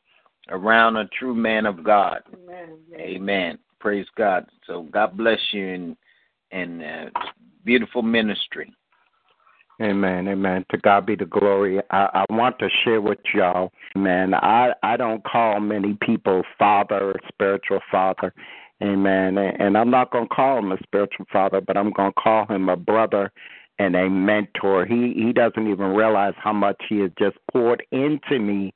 around 0.50 0.98
a 0.98 1.08
true 1.20 1.36
man 1.36 1.66
of 1.66 1.84
God. 1.84 2.22
Amen. 2.34 2.78
Amen. 2.96 3.60
Praise 3.80 4.08
God. 4.18 4.46
So 4.68 4.84
God 4.92 5.18
bless 5.18 5.40
you 5.52 5.68
and 5.68 5.98
and 6.52 6.84
uh, 6.84 7.20
beautiful 7.64 8.02
ministry. 8.02 8.72
Amen, 9.82 10.28
amen. 10.28 10.64
To 10.70 10.78
God 10.78 11.08
be 11.08 11.16
the 11.16 11.26
glory. 11.26 11.82
I, 11.90 12.26
I 12.30 12.34
want 12.34 12.60
to 12.60 12.70
share 12.84 13.02
with 13.02 13.18
y'all, 13.34 13.72
man. 13.96 14.36
I 14.36 14.74
I 14.84 14.96
don't 14.96 15.24
call 15.24 15.60
many 15.60 15.98
people 16.02 16.44
father 16.60 17.16
spiritual 17.30 17.80
father, 17.90 18.32
amen. 18.84 19.40
And, 19.40 19.60
and 19.60 19.78
I'm 19.78 19.90
not 19.90 20.12
gonna 20.12 20.28
call 20.28 20.60
him 20.60 20.72
a 20.72 20.78
spiritual 20.84 21.26
father, 21.34 21.62
but 21.62 21.78
I'm 21.78 21.92
gonna 21.94 22.14
call 22.14 22.46
him 22.46 22.70
a 22.70 22.76
brother 22.76 23.32
and 23.82 23.95
a 23.95 24.10
mentor. 24.10 24.86
He 24.86 25.14
he 25.16 25.34
doesn't 25.34 25.68
even 25.68 25.88
realize 25.88 26.36
how 26.38 26.53
much 26.53 26.82
he 26.88 26.99
has 26.99 27.12
just 27.18 27.38
poured 27.52 27.84
into 27.91 28.40
me 28.40 28.74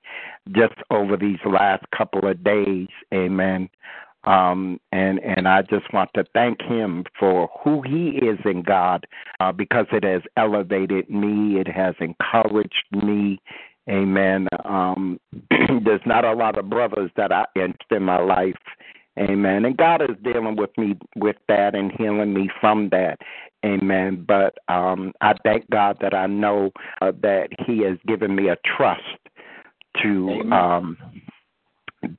just 0.51 0.75
over 0.89 1.15
these 1.15 1.37
last 1.45 1.85
couple 1.95 2.27
of 2.27 2.43
days, 2.43 2.87
amen. 3.13 3.69
Um, 4.23 4.79
and 4.91 5.19
and 5.19 5.47
I 5.47 5.61
just 5.61 5.93
want 5.93 6.09
to 6.15 6.25
thank 6.33 6.59
him 6.61 7.03
for 7.19 7.49
who 7.63 7.83
he 7.83 8.17
is 8.17 8.39
in 8.45 8.63
God, 8.63 9.05
uh, 9.39 9.51
because 9.51 9.85
it 9.91 10.03
has 10.03 10.23
elevated 10.37 11.09
me, 11.09 11.59
it 11.59 11.67
has 11.67 11.93
encouraged 11.99 12.85
me. 12.91 13.39
Amen. 13.87 14.47
Um, 14.63 15.19
there's 15.85 16.01
not 16.07 16.25
a 16.25 16.33
lot 16.33 16.57
of 16.57 16.71
brothers 16.71 17.11
that 17.17 17.31
I 17.31 17.45
in, 17.55 17.75
in 17.91 18.01
my 18.01 18.19
life. 18.19 18.55
Amen. 19.17 19.63
And 19.65 19.77
God 19.77 20.01
is 20.01 20.17
dealing 20.23 20.57
with 20.57 20.71
me 20.77 20.97
with 21.15 21.37
that 21.47 21.73
and 21.73 21.91
healing 21.91 22.33
me 22.33 22.49
from 22.59 22.89
that. 22.89 23.19
Amen. 23.65 24.25
But 24.27 24.57
um, 24.67 25.13
I 25.21 25.33
thank 25.43 25.69
God 25.69 25.97
that 26.01 26.13
I 26.13 26.27
know 26.27 26.71
uh, 27.01 27.13
that 27.21 27.49
He 27.65 27.79
has 27.83 27.97
given 28.07 28.35
me 28.35 28.49
a 28.49 28.57
trust 28.77 29.01
to 30.03 30.41
um, 30.51 30.97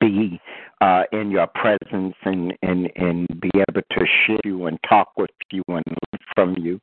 be 0.01 0.40
uh, 0.81 1.05
in 1.12 1.31
your 1.31 1.47
presence 1.48 2.14
and, 2.24 2.55
and, 2.62 2.90
and 2.97 3.27
be 3.40 3.51
able 3.68 3.82
to 3.90 4.06
share 4.27 4.40
you 4.44 4.66
and 4.66 4.78
talk 4.89 5.12
with 5.16 5.31
you 5.52 5.62
and 5.68 5.85
learn 5.86 6.20
from 6.35 6.56
you 6.59 6.81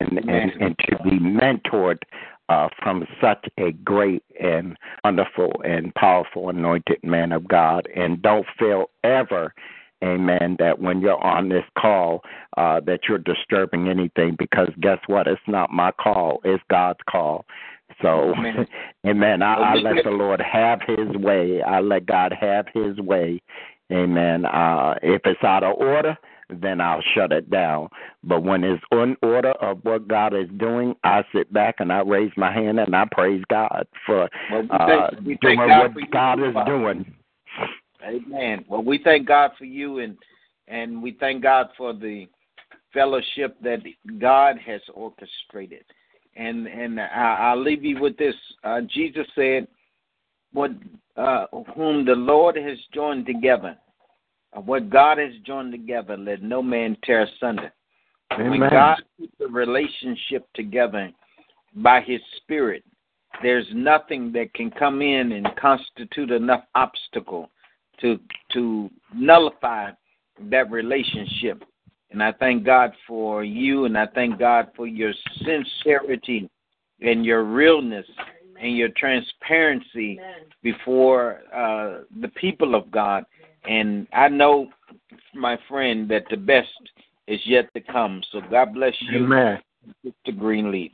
and, 0.00 0.18
and, 0.18 0.52
and 0.60 0.78
to 0.78 0.96
be 1.02 1.18
mentored 1.18 1.98
uh, 2.50 2.68
from 2.82 3.06
such 3.20 3.46
a 3.58 3.70
great 3.84 4.24
and 4.40 4.76
wonderful 5.04 5.52
and 5.64 5.94
powerful 5.94 6.48
anointed 6.48 6.98
man 7.04 7.30
of 7.30 7.46
God. 7.46 7.88
And 7.94 8.20
don't 8.20 8.46
feel 8.58 8.90
ever, 9.04 9.54
amen, 10.02 10.56
that 10.58 10.80
when 10.80 11.00
you're 11.00 11.22
on 11.22 11.48
this 11.48 11.64
call 11.78 12.22
uh, 12.56 12.80
that 12.80 13.00
you're 13.08 13.18
disturbing 13.18 13.88
anything 13.88 14.34
because 14.36 14.68
guess 14.80 14.98
what? 15.06 15.28
It's 15.28 15.40
not 15.46 15.70
my 15.70 15.92
call, 15.92 16.40
it's 16.44 16.62
God's 16.68 16.98
call. 17.08 17.46
So, 18.02 18.34
Amen. 18.34 18.66
amen. 19.06 19.42
I, 19.42 19.54
I 19.54 19.74
let 19.74 20.04
the 20.04 20.10
Lord 20.10 20.40
have 20.40 20.80
his 20.86 21.08
way. 21.16 21.62
I 21.62 21.80
let 21.80 22.06
God 22.06 22.34
have 22.38 22.66
his 22.74 22.96
way. 22.98 23.40
Amen. 23.92 24.44
Uh, 24.44 24.94
if 25.02 25.22
it's 25.24 25.42
out 25.44 25.62
of 25.62 25.76
order, 25.76 26.16
then 26.60 26.80
I'll 26.80 27.02
shut 27.14 27.32
it 27.32 27.50
down. 27.50 27.88
But 28.24 28.42
when 28.42 28.64
it's 28.64 28.82
in 28.92 29.16
order 29.22 29.52
of 29.52 29.78
what 29.84 30.08
God 30.08 30.34
is 30.34 30.48
doing, 30.58 30.94
I 31.04 31.24
sit 31.34 31.52
back 31.52 31.76
and 31.78 31.92
I 31.92 32.00
raise 32.00 32.32
my 32.36 32.52
hand 32.52 32.80
and 32.80 32.94
I 32.94 33.04
praise 33.10 33.42
God 33.50 33.86
for 34.06 34.28
Well, 34.50 34.62
we 34.62 34.68
uh, 34.70 34.86
thank- 35.10 35.26
we 35.26 35.34
doing 35.40 35.56
thank 35.58 35.68
God 35.68 35.94
what 35.94 36.10
God 36.10 36.38
is 36.48 36.54
Father. 36.54 36.70
doing. 36.70 37.14
Amen. 38.04 38.64
Well, 38.68 38.82
we 38.82 38.98
thank 39.02 39.28
God 39.28 39.50
for 39.58 39.64
you, 39.66 39.98
and 39.98 40.16
and 40.68 41.02
we 41.02 41.12
thank 41.20 41.42
God 41.42 41.68
for 41.76 41.92
the 41.92 42.26
fellowship 42.92 43.56
that 43.62 43.80
God 44.18 44.56
has 44.58 44.80
orchestrated. 44.94 45.84
And 46.36 46.66
and 46.66 46.98
I, 47.00 47.36
I'll 47.40 47.62
leave 47.62 47.84
you 47.84 48.00
with 48.00 48.16
this. 48.16 48.34
Uh, 48.64 48.80
Jesus 48.82 49.26
said, 49.34 49.68
"What 50.52 50.70
uh, 51.16 51.46
whom 51.74 52.04
the 52.06 52.14
Lord 52.14 52.56
has 52.56 52.78
joined 52.94 53.26
together, 53.26 53.76
uh, 54.56 54.60
what 54.60 54.90
God 54.90 55.18
has 55.18 55.32
joined 55.44 55.72
together, 55.72 56.16
let 56.16 56.42
no 56.42 56.62
man 56.62 56.96
tear 57.04 57.22
asunder." 57.22 57.72
When 58.36 58.60
God 58.60 59.02
keeps 59.18 59.34
a 59.40 59.48
relationship 59.48 60.46
together 60.54 61.10
by 61.74 62.00
His 62.00 62.20
Spirit, 62.36 62.84
there's 63.42 63.66
nothing 63.72 64.32
that 64.32 64.54
can 64.54 64.70
come 64.70 65.02
in 65.02 65.32
and 65.32 65.48
constitute 65.56 66.30
enough 66.30 66.64
obstacle 66.74 67.50
to 68.00 68.18
to 68.52 68.90
nullify 69.14 69.90
that 70.48 70.70
relationship. 70.70 71.64
And 72.10 72.22
I 72.22 72.32
thank 72.32 72.64
God 72.64 72.92
for 73.06 73.44
you, 73.44 73.84
and 73.84 73.96
I 73.96 74.06
thank 74.06 74.38
God 74.38 74.68
for 74.76 74.86
your 74.86 75.12
sincerity 75.44 76.50
and 77.00 77.24
your 77.24 77.44
realness 77.44 78.06
and 78.60 78.76
your 78.76 78.88
transparency 78.96 80.20
before 80.62 81.40
uh, 81.54 82.00
the 82.20 82.28
people 82.28 82.74
of 82.74 82.90
God. 82.90 83.24
And 83.64 84.06
I 84.12 84.28
know, 84.28 84.68
my 85.34 85.58
friend, 85.68 86.08
that 86.10 86.24
the 86.30 86.36
best 86.36 86.68
is 87.26 87.40
yet 87.44 87.72
to 87.74 87.80
come. 87.80 88.22
So 88.32 88.40
God 88.50 88.74
bless 88.74 88.94
you, 89.00 89.24
Amen. 89.24 89.58
Mr. 90.04 90.36
Greenleaf. 90.36 90.92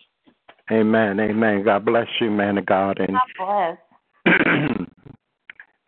Amen. 0.71 1.21
Amen. 1.21 1.65
God 1.65 1.85
bless 1.85 2.09
you, 2.21 2.31
man 2.31 2.59
of 2.59 2.67
God. 2.67 2.99
And 2.99 3.17
God 3.39 3.79
bless. 4.27 4.37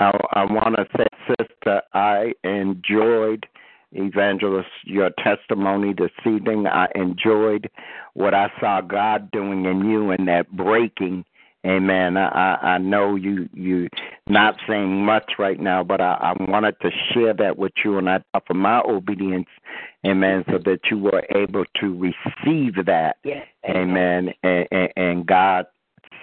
I, 0.01 0.13
I 0.35 0.45
want 0.45 0.77
to 0.77 0.87
say, 0.97 1.07
sister, 1.39 1.83
I 1.93 2.33
enjoyed 2.45 3.45
evangelist 3.93 4.69
your 4.85 5.11
testimony 5.23 5.95
this 5.95 6.11
evening. 6.27 6.67
I 6.67 6.87
enjoyed 6.95 7.69
what 8.15 8.35
I 8.35 8.51
saw 8.61 8.81
God 8.81 9.31
doing 9.33 9.65
in 9.65 9.89
you 9.89 10.11
and 10.11 10.29
that 10.29 10.51
breaking. 10.53 11.25
Amen. 11.69 12.17
I, 12.17 12.55
I 12.63 12.79
know 12.79 13.15
you 13.15 13.49
you 13.53 13.89
not 14.27 14.57
saying 14.67 15.05
much 15.05 15.33
right 15.39 15.61
now, 15.61 15.85
but 15.85 16.01
I, 16.01 16.35
I 16.39 16.43
wanted 16.51 16.77
to 16.81 16.91
share 17.13 17.35
that 17.35 17.59
with 17.59 17.73
you, 17.85 17.99
and 17.99 18.09
I 18.09 18.23
offer 18.33 18.55
my 18.55 18.81
obedience, 18.81 19.49
Amen, 20.07 20.45
so 20.51 20.59
that 20.65 20.81
you 20.91 20.99
were 20.99 21.23
able 21.35 21.65
to 21.81 21.99
receive 21.99 22.87
that, 22.87 23.17
Yes. 23.23 23.47
Amen. 23.69 24.33
And, 24.43 24.67
and, 24.71 24.93
and 24.97 25.27
God 25.27 25.67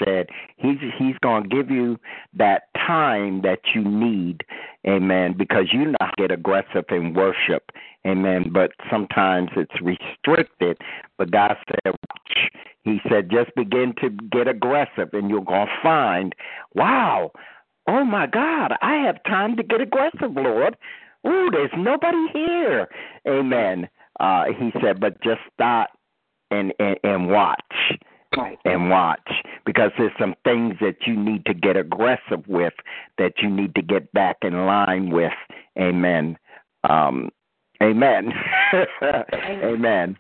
said 0.04 0.28
He's 0.58 0.78
He's 0.98 1.16
going 1.22 1.44
to 1.44 1.50
give 1.50 1.70
you 1.70 1.98
that 2.34 2.64
time 2.76 3.42
that 3.42 3.60
you 3.74 3.84
need, 3.84 4.44
Amen, 4.88 5.36
because 5.38 5.66
you 5.72 5.94
not 6.00 6.16
get 6.18 6.32
aggressive 6.32 6.86
in 6.90 7.14
worship, 7.14 7.72
Amen. 8.06 8.52
But 8.54 8.72
sometimes 8.90 9.50
it's 9.56 9.82
restricted. 9.82 10.78
But 11.18 11.32
God 11.32 11.56
said, 11.68 11.94
watch. 12.10 12.52
He 12.84 13.00
said, 13.10 13.32
just 13.32 13.54
begin 13.56 13.94
to 14.02 14.10
get 14.32 14.48
aggressive, 14.48 15.10
and 15.14 15.28
you're 15.30 15.44
going 15.44 15.66
to 15.66 15.74
find, 15.82 16.36
wow, 16.76 17.32
oh 17.88 18.04
my 18.06 18.28
God, 18.28 18.74
I 18.82 18.98
have 19.06 19.24
time 19.24 19.58
to 19.58 19.64
get 19.64 19.82
aggressive, 19.82 20.36
Lord. 20.36 20.78
Ooh, 21.28 21.50
there's 21.52 21.72
nobody 21.76 22.28
here. 22.32 22.88
Amen. 23.28 23.90
Uh, 24.20 24.46
he 24.58 24.72
said, 24.82 25.00
but 25.00 25.22
just 25.24 25.42
start 25.54 25.90
and, 26.52 26.74
and, 26.80 26.98
and 27.04 27.28
watch. 27.28 27.60
Right. 28.38 28.60
And 28.66 28.90
watch 28.90 29.30
because 29.66 29.92
there's 29.98 30.12
some 30.20 30.36
things 30.44 30.76
that 30.82 30.98
you 31.06 31.16
need 31.16 31.46
to 31.46 31.54
get 31.54 31.78
aggressive 31.78 32.48
with 32.48 32.74
that 33.18 33.34
you 33.42 33.50
need 33.50 33.76
to 33.76 33.82
get 33.82 34.12
back 34.14 34.38
in 34.42 34.66
line 34.66 35.12
with. 35.12 35.32
Amen. 35.80 36.38
Um, 36.90 37.30
amen. 37.82 38.34
amen. 39.04 40.18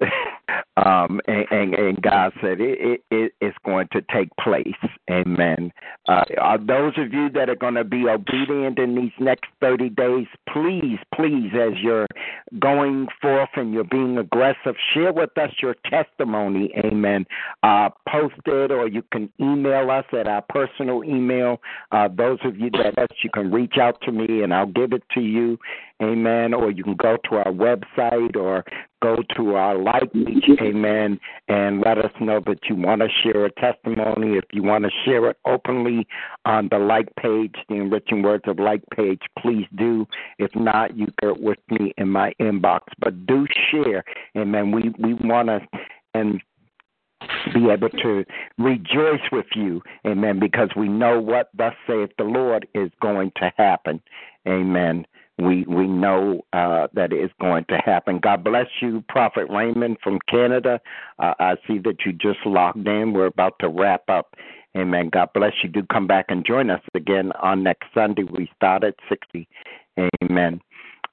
um, 0.76 1.20
and, 1.26 1.46
and, 1.50 1.74
and 1.74 2.02
God 2.02 2.32
said 2.40 2.60
it, 2.60 2.78
it, 2.80 3.00
it 3.10 3.32
it's 3.40 3.56
going 3.64 3.88
to 3.92 4.02
take 4.12 4.28
place. 4.36 4.68
Amen. 5.10 5.72
Uh, 6.08 6.56
those 6.58 6.94
of 6.96 7.12
you 7.12 7.28
that 7.30 7.48
are 7.48 7.56
going 7.56 7.74
to 7.74 7.84
be 7.84 8.06
obedient 8.08 8.78
in 8.78 8.94
these 8.94 9.12
next 9.20 9.46
30 9.60 9.90
days, 9.90 10.26
please, 10.48 10.98
please, 11.14 11.50
as 11.54 11.78
you're 11.82 12.06
going 12.58 13.06
forth 13.20 13.50
and 13.56 13.72
you're 13.72 13.84
being 13.84 14.18
aggressive, 14.18 14.74
share 14.92 15.12
with 15.12 15.36
us 15.38 15.50
your 15.60 15.76
testimony. 15.88 16.72
Amen. 16.84 17.26
Uh, 17.62 17.90
post 18.08 18.34
it 18.46 18.70
or 18.70 18.88
you 18.88 19.02
can 19.12 19.30
email 19.40 19.90
us 19.90 20.04
at 20.12 20.26
our 20.26 20.42
personal 20.48 21.04
email. 21.04 21.60
Uh, 21.90 22.08
those 22.08 22.38
of 22.44 22.56
you 22.56 22.70
that 22.70 22.98
us, 22.98 23.16
you 23.22 23.30
can 23.32 23.50
reach 23.50 23.76
out 23.80 24.00
to 24.02 24.12
me 24.12 24.42
and 24.42 24.54
I'll 24.54 24.66
give 24.66 24.92
it 24.92 25.02
to 25.14 25.20
you. 25.20 25.58
Amen. 26.02 26.54
Or 26.54 26.70
you 26.70 26.82
can 26.82 26.96
go 26.96 27.16
to 27.30 27.36
our 27.36 27.52
website 27.52 28.36
or 28.36 28.64
go 29.02 29.16
to 29.36 29.54
our 29.56 29.76
like 29.76 30.12
page, 30.12 30.44
amen, 30.62 31.18
and 31.48 31.82
let 31.84 31.98
us 31.98 32.12
know 32.20 32.40
that 32.46 32.60
you 32.68 32.76
want 32.76 33.02
to 33.02 33.08
share 33.22 33.44
a 33.44 33.50
testimony. 33.52 34.38
If 34.38 34.44
you 34.52 34.62
want 34.62 34.84
to 34.84 34.90
share 35.04 35.28
it 35.28 35.36
openly 35.44 36.06
on 36.44 36.68
the 36.70 36.78
like 36.78 37.14
page, 37.16 37.54
the 37.68 37.74
enriching 37.74 38.22
words 38.22 38.44
of 38.46 38.58
like 38.58 38.82
page, 38.94 39.20
please 39.38 39.66
do. 39.76 40.06
If 40.38 40.54
not, 40.54 40.96
you 40.96 41.08
get 41.20 41.40
with 41.40 41.58
me 41.68 41.92
in 41.98 42.08
my 42.08 42.32
inbox. 42.40 42.80
But 42.98 43.26
do 43.26 43.46
share, 43.70 44.04
amen. 44.36 44.70
We 44.70 44.94
we 44.98 45.14
want 45.14 45.48
to 45.48 45.60
and 46.14 46.40
be 47.54 47.70
able 47.70 47.88
to 47.88 48.24
rejoice 48.58 49.20
with 49.30 49.46
you, 49.54 49.80
amen, 50.06 50.38
because 50.38 50.70
we 50.76 50.88
know 50.88 51.20
what 51.20 51.50
thus 51.56 51.74
saith 51.86 52.10
the 52.18 52.24
Lord 52.24 52.66
is 52.74 52.90
going 53.00 53.32
to 53.36 53.52
happen, 53.56 54.02
amen 54.46 55.06
we 55.38 55.64
we 55.64 55.86
know 55.86 56.44
uh, 56.52 56.88
that 56.94 57.12
is 57.12 57.30
going 57.40 57.64
to 57.70 57.78
happen. 57.78 58.18
God 58.18 58.44
bless 58.44 58.66
you, 58.80 59.02
Prophet 59.08 59.46
Raymond 59.48 59.98
from 60.02 60.18
Canada. 60.28 60.80
Uh, 61.18 61.34
I 61.38 61.54
see 61.66 61.78
that 61.78 62.04
you 62.04 62.12
just 62.12 62.44
logged 62.44 62.86
in. 62.86 63.12
We're 63.12 63.26
about 63.26 63.58
to 63.60 63.68
wrap 63.68 64.08
up. 64.08 64.34
Amen. 64.76 65.10
God 65.10 65.30
bless 65.34 65.52
you. 65.62 65.68
Do 65.68 65.82
come 65.92 66.06
back 66.06 66.26
and 66.28 66.46
join 66.46 66.70
us 66.70 66.82
again 66.94 67.32
on 67.42 67.62
next 67.62 67.86
Sunday. 67.94 68.24
We 68.24 68.50
start 68.56 68.84
at 68.84 68.94
sixty. 69.08 69.48
Amen. 70.22 70.60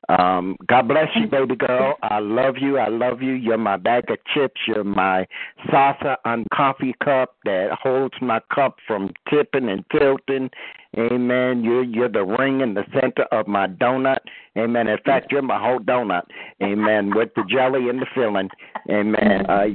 Um, 0.08 0.56
God 0.68 0.88
bless 0.88 1.10
you, 1.16 1.28
baby 1.28 1.56
girl. 1.56 1.96
I 2.02 2.20
love 2.20 2.56
you. 2.60 2.78
I 2.78 2.88
love 2.88 3.22
you. 3.22 3.34
You're 3.34 3.58
my 3.58 3.78
bag 3.78 4.10
of 4.10 4.18
chips. 4.34 4.62
You're 4.66 4.84
my 4.84 5.28
salsa 5.68 6.16
on 6.26 6.46
coffee 6.54 6.96
cup 7.04 7.36
that 7.44 7.72
holds 7.72 8.16
my 8.22 8.40
cup 8.54 8.78
from 8.88 9.12
tipping 9.30 9.70
and 9.70 9.84
tilting. 9.92 10.50
Amen. 10.98 11.64
You're 11.64 11.84
you're 11.84 12.10
the 12.10 12.24
ring 12.24 12.62
in 12.62 12.74
the 12.74 12.86
center 12.94 13.24
of 13.32 13.48
my 13.48 13.68
donut. 13.68 14.20
Amen. 14.58 14.88
In 14.88 14.98
fact, 15.06 15.32
you're 15.32 15.44
my 15.44 15.60
whole 15.60 15.80
donut. 15.80 16.24
Amen. 16.64 17.12
With 17.14 17.30
the 17.36 17.44
jelly 17.48 17.90
and 17.90 18.02
the 18.02 18.08
filling. 18.16 18.50
Amen. 18.90 19.46
Uh, 19.48 19.66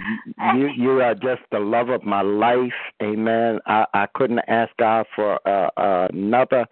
you 0.57 0.69
you 0.77 0.91
are 1.03 1.15
just 1.15 1.43
the 1.53 1.61
love 1.61 1.91
of 1.91 2.03
my 2.03 2.23
life. 2.23 2.73
Amen. 3.01 3.61
I 3.67 3.85
I 3.95 4.07
couldn't 4.15 4.41
ask 4.49 4.73
God 4.79 5.07
for 5.15 5.39
uh, 5.47 6.09
another 6.13 6.67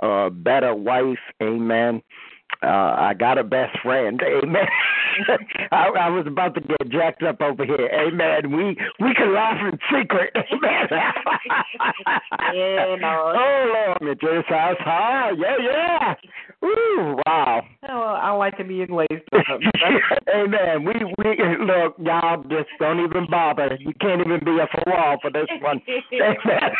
uh, 0.00 0.28
better 0.28 0.74
wife. 0.74 1.18
Amen 1.40 2.02
uh, 2.62 2.66
I 2.98 3.14
got 3.18 3.38
a 3.38 3.44
best 3.44 3.78
friend. 3.82 4.20
Amen. 4.22 4.66
I, 5.72 5.88
I 5.88 6.08
was 6.10 6.26
about 6.26 6.54
to 6.54 6.60
get 6.60 6.88
jacked 6.90 7.22
up 7.22 7.40
over 7.40 7.64
here. 7.64 7.88
Amen. 7.92 8.50
We 8.50 8.76
we 9.00 9.14
can 9.14 9.34
laugh 9.34 9.58
in 9.60 9.78
secret. 9.90 10.32
Amen. 10.52 10.88
yeah, 12.54 12.96
no. 13.00 13.32
Oh 13.36 13.96
Lord, 14.00 14.18
Mr. 14.18 14.44
House. 14.48 14.76
Hi. 14.80 15.30
Yeah, 15.36 15.56
yeah. 15.60 16.14
Ooh, 16.66 17.16
wow. 17.26 17.62
Oh, 17.88 18.18
I 18.20 18.32
like 18.32 18.56
to 18.58 18.64
be 18.64 18.82
a 18.82 18.86
glazed. 18.86 19.10
Amen. 20.34 20.84
We 20.84 20.94
we 21.18 21.36
look, 21.60 21.94
y'all 21.98 22.42
just 22.44 22.68
don't 22.80 23.00
even 23.04 23.26
bother. 23.30 23.76
You 23.78 23.92
can't 24.00 24.20
even 24.20 24.40
be 24.44 24.58
a 24.58 24.66
for 24.72 24.82
wall 24.90 25.16
for 25.20 25.30
this 25.30 25.46
one. 25.60 25.80
Amen. 26.12 26.70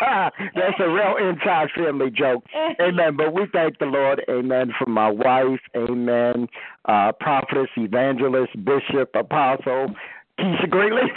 That's 0.54 0.80
a 0.80 0.88
real 0.88 1.16
inside 1.20 1.68
family 1.76 2.10
joke. 2.10 2.44
Amen. 2.80 3.16
But 3.16 3.34
we 3.34 3.42
thank 3.52 3.78
the 3.78 3.86
Lord, 3.86 4.22
Amen, 4.30 4.72
for 4.78 4.88
my 4.88 5.10
wife, 5.10 5.60
Amen. 5.76 6.48
Uh, 6.86 7.12
prophetess, 7.20 7.68
evangelist, 7.76 8.52
bishop, 8.64 9.10
apostle, 9.14 9.94
Kesha 10.38 10.70
Greenleaf. 10.70 11.10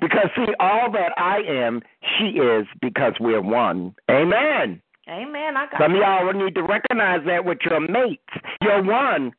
because 0.00 0.28
see, 0.34 0.52
all 0.58 0.90
that 0.92 1.12
I 1.16 1.38
am, 1.46 1.82
she 2.18 2.38
is 2.38 2.66
because 2.80 3.12
we're 3.20 3.42
one. 3.42 3.94
Amen. 4.10 4.82
Amen. 5.08 5.56
I 5.56 5.66
got 5.70 5.80
Some 5.80 5.94
of 5.94 6.00
y'all 6.00 6.32
need 6.32 6.54
to 6.54 6.62
recognize 6.62 7.20
that 7.26 7.44
with 7.44 7.58
your 7.64 7.80
mates. 7.80 8.22
You're 8.60 8.82
one. 8.82 9.32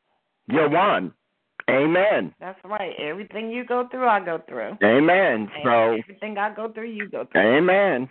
You're 0.48 0.68
one. 0.68 1.12
Amen. 1.68 2.34
That's 2.40 2.58
right. 2.64 2.92
Everything 2.98 3.50
you 3.50 3.64
go 3.64 3.86
through, 3.90 4.08
I 4.08 4.24
go 4.24 4.40
through. 4.48 4.76
Amen. 4.82 5.48
So 5.62 5.98
everything 5.98 6.36
I 6.36 6.52
go 6.52 6.72
through, 6.72 6.90
you 6.90 7.08
go 7.08 7.26
through. 7.30 7.40
Amen. 7.40 8.08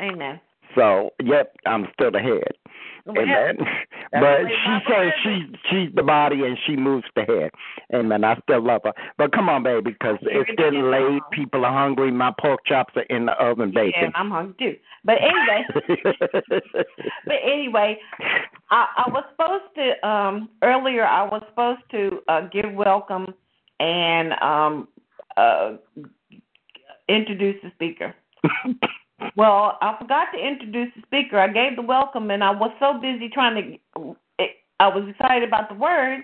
Amen. 0.00 0.40
So, 0.74 1.10
yep, 1.22 1.54
I'm 1.66 1.88
still 1.92 2.10
the 2.10 2.20
head. 2.20 2.54
Amen. 3.08 3.56
but 4.12 4.38
she 4.48 4.78
says 4.88 5.12
she 5.22 5.46
she's 5.70 5.94
the 5.94 6.02
body 6.02 6.44
and 6.44 6.58
she 6.66 6.76
moves 6.76 7.06
the 7.14 7.22
head. 7.22 7.50
Amen. 7.94 8.24
I 8.24 8.38
still 8.42 8.64
love 8.64 8.82
her. 8.84 8.92
But 9.18 9.32
come 9.32 9.48
on, 9.48 9.62
baby, 9.62 9.90
because 9.90 10.18
it's 10.22 10.50
getting 10.56 10.90
late. 10.90 11.22
People 11.32 11.64
are 11.64 11.72
hungry. 11.72 12.10
My 12.10 12.32
pork 12.40 12.60
chops 12.66 12.94
are 12.96 13.02
in 13.02 13.26
the 13.26 13.32
oven 13.32 13.72
baking. 13.74 14.02
Yeah, 14.02 14.10
I'm 14.14 14.30
hungry 14.30 14.54
too. 14.58 14.76
But 15.04 15.16
anyway, 15.22 15.64
but 17.26 17.36
anyway, 17.42 17.98
I, 18.70 18.86
I 19.06 19.10
was 19.10 19.24
supposed 19.32 19.74
to 19.76 20.08
um 20.08 20.48
earlier. 20.62 21.06
I 21.06 21.24
was 21.24 21.42
supposed 21.48 21.82
to 21.92 22.20
uh, 22.28 22.48
give 22.52 22.72
welcome 22.74 23.34
and 23.78 24.32
um 24.42 24.88
uh 25.36 25.76
introduce 27.08 27.56
the 27.62 27.70
speaker. 27.74 28.14
Well, 29.36 29.78
I 29.82 29.96
forgot 30.00 30.26
to 30.34 30.38
introduce 30.38 30.92
the 30.96 31.02
speaker. 31.02 31.38
I 31.38 31.48
gave 31.48 31.76
the 31.76 31.82
welcome, 31.82 32.30
and 32.30 32.44
I 32.44 32.50
was 32.50 32.72
so 32.80 33.00
busy 33.00 33.28
trying 33.28 33.80
to. 33.98 34.16
I 34.80 34.88
was 34.88 35.08
excited 35.08 35.46
about 35.46 35.68
the 35.68 35.74
word 35.74 36.20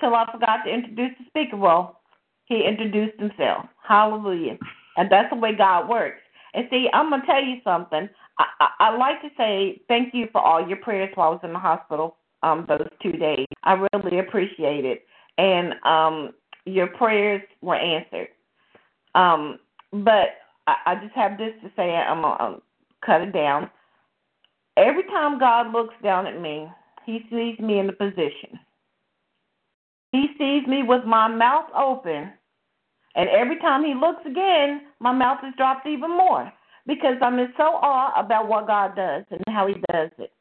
till 0.00 0.14
I 0.14 0.26
forgot 0.32 0.64
to 0.64 0.72
introduce 0.72 1.12
the 1.18 1.24
speaker. 1.28 1.56
Well, 1.56 2.00
he 2.46 2.64
introduced 2.66 3.18
himself. 3.20 3.66
Hallelujah. 3.86 4.58
And 4.96 5.10
that's 5.10 5.30
the 5.30 5.36
way 5.36 5.54
God 5.56 5.88
works. 5.88 6.20
And 6.54 6.66
see, 6.70 6.88
I'm 6.92 7.10
gonna 7.10 7.24
tell 7.26 7.42
you 7.42 7.56
something. 7.64 8.08
I, 8.38 8.44
I, 8.60 8.68
I 8.90 8.96
like 8.96 9.22
to 9.22 9.28
say 9.38 9.82
thank 9.88 10.14
you 10.14 10.26
for 10.32 10.40
all 10.40 10.66
your 10.66 10.78
prayers 10.78 11.10
while 11.14 11.28
I 11.28 11.32
was 11.32 11.40
in 11.44 11.52
the 11.52 11.58
hospital 11.58 12.16
um 12.42 12.66
those 12.68 12.88
two 13.02 13.12
days. 13.12 13.46
I 13.64 13.74
really 13.92 14.18
appreciate 14.18 14.84
it, 14.84 15.06
and 15.38 15.74
um 15.84 16.32
your 16.66 16.88
prayers 16.88 17.42
were 17.62 17.76
answered. 17.76 18.28
Um, 19.14 19.58
but 19.92 20.41
I, 20.66 20.74
I 20.86 20.94
just 20.96 21.14
have 21.14 21.38
this 21.38 21.52
to 21.62 21.70
say. 21.76 21.90
I'm 21.90 22.22
gonna 22.22 22.44
um, 22.44 22.62
cut 23.04 23.22
it 23.22 23.32
down. 23.32 23.70
Every 24.76 25.04
time 25.04 25.38
God 25.38 25.72
looks 25.72 25.94
down 26.02 26.26
at 26.26 26.40
me, 26.40 26.68
He 27.06 27.20
sees 27.30 27.58
me 27.58 27.78
in 27.78 27.86
the 27.88 27.92
position. 27.92 28.58
He 30.12 30.26
sees 30.38 30.66
me 30.68 30.82
with 30.82 31.04
my 31.06 31.28
mouth 31.28 31.66
open, 31.76 32.32
And 33.14 33.28
every 33.30 33.58
time 33.58 33.84
he 33.84 33.94
looks 33.94 34.22
again, 34.26 34.82
my 35.00 35.12
mouth 35.12 35.38
is 35.46 35.54
dropped 35.56 35.86
even 35.86 36.10
more 36.10 36.52
because 36.86 37.16
I'm 37.22 37.38
in 37.38 37.52
so 37.56 37.64
awe 37.64 38.12
about 38.16 38.48
what 38.48 38.66
God 38.66 38.96
does 38.96 39.24
and 39.30 39.40
how 39.48 39.66
he 39.66 39.74
does 39.92 40.10
it. 40.18 40.32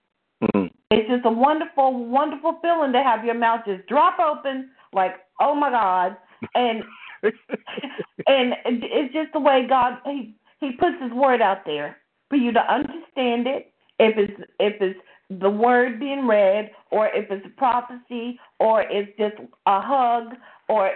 Mm. 0.56 0.72
It's 0.92 1.10
just 1.10 1.26
a 1.26 1.32
wonderful, 1.32 2.06
wonderful 2.08 2.60
feeling 2.62 2.94
to 2.94 3.04
have 3.04 3.26
your 3.26 3.36
mouth 3.36 3.62
just 3.66 3.88
drop 3.88 4.20
open, 4.20 4.72
like, 4.94 5.14
oh 5.40 5.56
my 5.56 5.70
God, 5.70 6.18
and 6.56 6.84
and 8.28 8.54
it's 8.66 9.14
just 9.14 9.32
the 9.34 9.40
way 9.40 9.66
God 9.68 9.98
he 10.06 10.36
he 10.60 10.72
puts 10.74 11.02
His 11.02 11.12
word 11.12 11.42
out 11.42 11.66
there 11.66 11.98
for 12.30 12.36
you 12.36 12.52
to 12.52 12.60
understand 12.60 13.48
it. 13.48 13.74
If 14.00 14.18
it's 14.18 14.42
if 14.60 14.82
it's 14.82 15.00
the 15.40 15.50
word 15.50 16.00
being 16.00 16.28
read, 16.28 16.72
or 16.92 17.08
if 17.08 17.30
it's 17.30 17.46
a 17.46 17.58
prophecy, 17.58 18.40
or 18.60 18.82
it's 18.82 19.12
just 19.18 19.36
a 19.66 19.82
hug, 19.82 20.36
or 20.68 20.92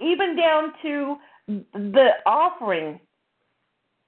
even 0.00 0.36
down 0.36 0.72
to 0.82 1.16
the 1.74 2.08
offering 2.26 3.00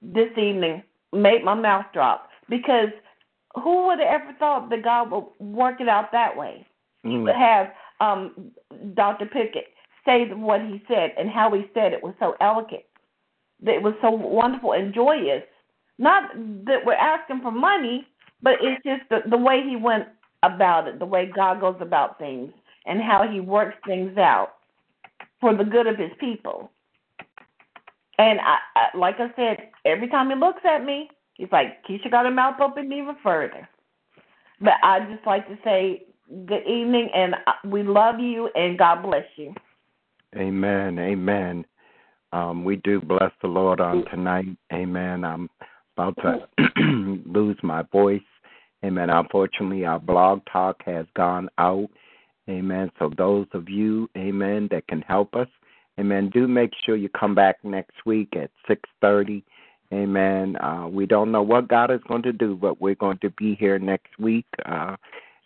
this 0.01 0.31
evening 0.37 0.83
made 1.13 1.43
my 1.43 1.53
mouth 1.53 1.85
drop 1.93 2.29
because 2.49 2.89
who 3.55 3.87
would 3.87 3.99
have 3.99 4.21
ever 4.21 4.33
thought 4.39 4.69
that 4.69 4.83
God 4.83 5.11
would 5.11 5.25
work 5.39 5.81
it 5.81 5.89
out 5.89 6.11
that 6.11 6.35
way? 6.35 6.65
He 7.03 7.17
would 7.17 7.35
have 7.35 7.67
um, 7.99 8.51
Dr. 8.93 9.25
Pickett 9.25 9.65
say 10.05 10.25
what 10.33 10.61
he 10.61 10.81
said 10.87 11.11
and 11.17 11.29
how 11.29 11.53
he 11.53 11.65
said 11.73 11.93
it 11.93 12.03
was 12.03 12.13
so 12.19 12.35
elegant. 12.41 12.83
That 13.63 13.75
it 13.75 13.81
was 13.83 13.93
so 14.01 14.09
wonderful 14.09 14.73
and 14.73 14.93
joyous. 14.93 15.43
Not 15.97 16.31
that 16.65 16.85
we're 16.85 16.93
asking 16.93 17.41
for 17.41 17.51
money, 17.51 18.07
but 18.41 18.53
it's 18.61 18.83
just 18.83 19.07
the, 19.09 19.29
the 19.29 19.37
way 19.37 19.61
he 19.67 19.75
went 19.75 20.07
about 20.43 20.87
it, 20.87 20.97
the 20.97 21.05
way 21.05 21.31
God 21.33 21.61
goes 21.61 21.75
about 21.79 22.17
things, 22.17 22.51
and 22.85 22.99
how 23.01 23.27
he 23.31 23.39
works 23.39 23.77
things 23.85 24.17
out 24.17 24.53
for 25.39 25.55
the 25.55 25.63
good 25.63 25.85
of 25.85 25.97
his 25.97 26.11
people. 26.19 26.71
And 28.17 28.39
I, 28.39 28.57
I 28.75 28.97
like 28.97 29.15
I 29.19 29.31
said, 29.35 29.69
every 29.85 30.07
time 30.07 30.29
he 30.29 30.35
looks 30.35 30.61
at 30.65 30.83
me, 30.83 31.09
he's 31.35 31.51
like, 31.51 31.85
Kesha 31.85 32.09
got 32.09 32.25
her 32.25 32.31
mouth 32.31 32.59
open 32.59 32.91
even 32.91 33.15
further. 33.23 33.67
But 34.59 34.73
I 34.83 34.99
just 35.11 35.25
like 35.25 35.47
to 35.47 35.57
say 35.63 36.05
good 36.45 36.65
evening, 36.67 37.09
and 37.13 37.35
uh, 37.45 37.53
we 37.65 37.83
love 37.83 38.19
you, 38.19 38.49
and 38.55 38.77
God 38.77 39.03
bless 39.03 39.25
you. 39.35 39.53
Amen. 40.35 40.99
Amen. 40.99 41.65
Um, 42.33 42.63
we 42.63 42.77
do 42.77 43.01
bless 43.01 43.31
the 43.41 43.47
Lord 43.47 43.81
on 43.81 44.05
tonight. 44.05 44.47
Amen. 44.71 45.25
I'm 45.25 45.49
about 45.97 46.15
to 46.21 46.47
lose 47.25 47.57
my 47.61 47.83
voice. 47.91 48.21
Amen. 48.83 49.09
Unfortunately, 49.09 49.85
our 49.85 49.99
blog 49.99 50.41
talk 50.51 50.81
has 50.85 51.05
gone 51.15 51.49
out. 51.57 51.89
Amen. 52.49 52.91
So 52.97 53.11
those 53.17 53.47
of 53.53 53.69
you, 53.69 54.09
amen, 54.17 54.67
that 54.71 54.87
can 54.87 55.01
help 55.01 55.35
us, 55.35 55.47
amen, 55.99 56.31
do 56.33 56.47
make 56.47 56.71
sure 56.83 56.95
you 56.95 57.09
come 57.09 57.35
back 57.35 57.63
next 57.63 58.05
week 58.05 58.35
at 58.35 58.49
6:30. 58.67 59.43
Amen. 59.93 60.55
Uh, 60.55 60.87
we 60.87 61.05
don't 61.05 61.31
know 61.31 61.43
what 61.43 61.67
God 61.67 61.91
is 61.91 61.99
going 62.07 62.23
to 62.23 62.31
do, 62.31 62.55
but 62.55 62.81
we're 62.81 62.95
going 62.95 63.17
to 63.19 63.29
be 63.31 63.55
here 63.55 63.77
next 63.77 64.17
week. 64.17 64.45
Uh, 64.65 64.95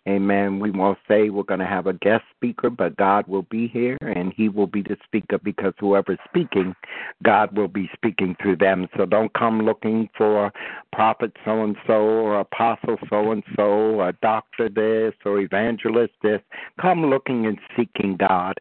Amen. 0.08 0.60
We 0.60 0.70
won't 0.70 0.98
say 1.08 1.30
we're 1.30 1.42
going 1.42 1.58
to 1.60 1.66
have 1.66 1.88
a 1.88 1.92
guest 1.92 2.22
speaker, 2.36 2.70
but 2.70 2.96
God 2.96 3.26
will 3.26 3.42
be 3.42 3.66
here 3.66 3.98
and 4.00 4.32
He 4.36 4.48
will 4.48 4.68
be 4.68 4.82
the 4.82 4.96
speaker 5.04 5.38
because 5.38 5.72
whoever's 5.80 6.20
speaking, 6.28 6.76
God 7.24 7.56
will 7.56 7.66
be 7.66 7.90
speaking 7.92 8.36
through 8.40 8.56
them. 8.56 8.86
So 8.96 9.04
don't 9.04 9.32
come 9.34 9.62
looking 9.62 10.08
for 10.16 10.52
prophet 10.92 11.32
so 11.44 11.64
and 11.64 11.76
so 11.88 11.94
or 11.94 12.38
apostle 12.38 12.98
so 13.10 13.32
and 13.32 13.42
so 13.56 13.64
or 13.64 14.12
doctor 14.22 14.68
this 14.68 15.14
or 15.24 15.40
evangelist 15.40 16.12
this. 16.22 16.40
Come 16.80 17.06
looking 17.06 17.46
and 17.46 17.58
seeking 17.76 18.16
God. 18.16 18.54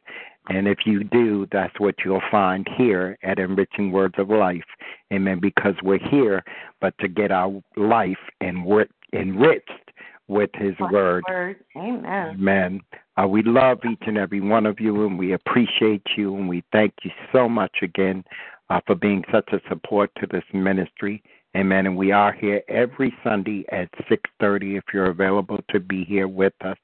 And 0.50 0.68
if 0.68 0.80
you 0.86 1.04
do, 1.04 1.48
that's 1.52 1.80
what 1.80 1.96
you'll 2.04 2.22
find 2.30 2.68
here 2.78 3.18
at 3.24 3.40
Enriching 3.40 3.92
Words 3.92 4.16
of 4.18 4.30
Life. 4.30 4.66
Amen. 5.14 5.40
Because 5.40 5.74
we're 5.84 6.08
here, 6.10 6.44
but 6.82 6.96
to 7.00 7.08
get 7.08 7.32
our 7.32 7.62
life 7.78 8.18
enriched 8.42 9.85
with 10.28 10.50
His 10.56 10.74
word. 10.80 11.24
word. 11.28 11.58
Amen. 11.78 12.36
Amen. 12.40 12.82
Uh, 13.18 13.28
we 13.28 13.44
love 13.44 13.80
each 13.90 14.02
and 14.08 14.18
every 14.18 14.42
one 14.42 14.66
of 14.66 14.80
you, 14.80 15.06
and 15.06 15.18
we 15.18 15.34
appreciate 15.34 16.06
you, 16.18 16.36
and 16.36 16.50
we 16.50 16.64
thank 16.72 16.94
you 17.04 17.12
so 17.32 17.48
much 17.48 17.78
again 17.82 18.24
uh, 18.70 18.80
for 18.86 18.96
being 18.96 19.24
such 19.32 19.50
a 19.54 19.62
support 19.70 20.12
to 20.20 20.28
this 20.28 20.44
ministry. 20.54 21.24
Amen. 21.56 21.86
And 21.86 21.96
we 21.96 22.12
are 22.12 22.34
here 22.34 22.62
every 22.68 23.16
Sunday 23.24 23.66
at 23.72 23.90
6:30 24.10 24.78
if 24.78 24.84
you're 24.94 25.10
available 25.10 25.60
to 25.70 25.80
be 25.80 26.04
here 26.04 26.28
with 26.28 26.54
us. 26.62 26.78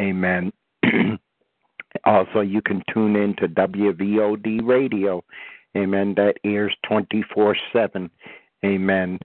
Amen. 0.00 0.52
also, 2.04 2.40
you 2.40 2.62
can 2.62 2.82
tune 2.92 3.16
in 3.16 3.34
to 3.36 3.48
WVOD 3.48 4.66
Radio. 4.66 5.22
Amen. 5.76 6.14
That 6.14 6.38
airs 6.44 6.74
24/7. 6.90 8.10
Amen. 8.64 9.18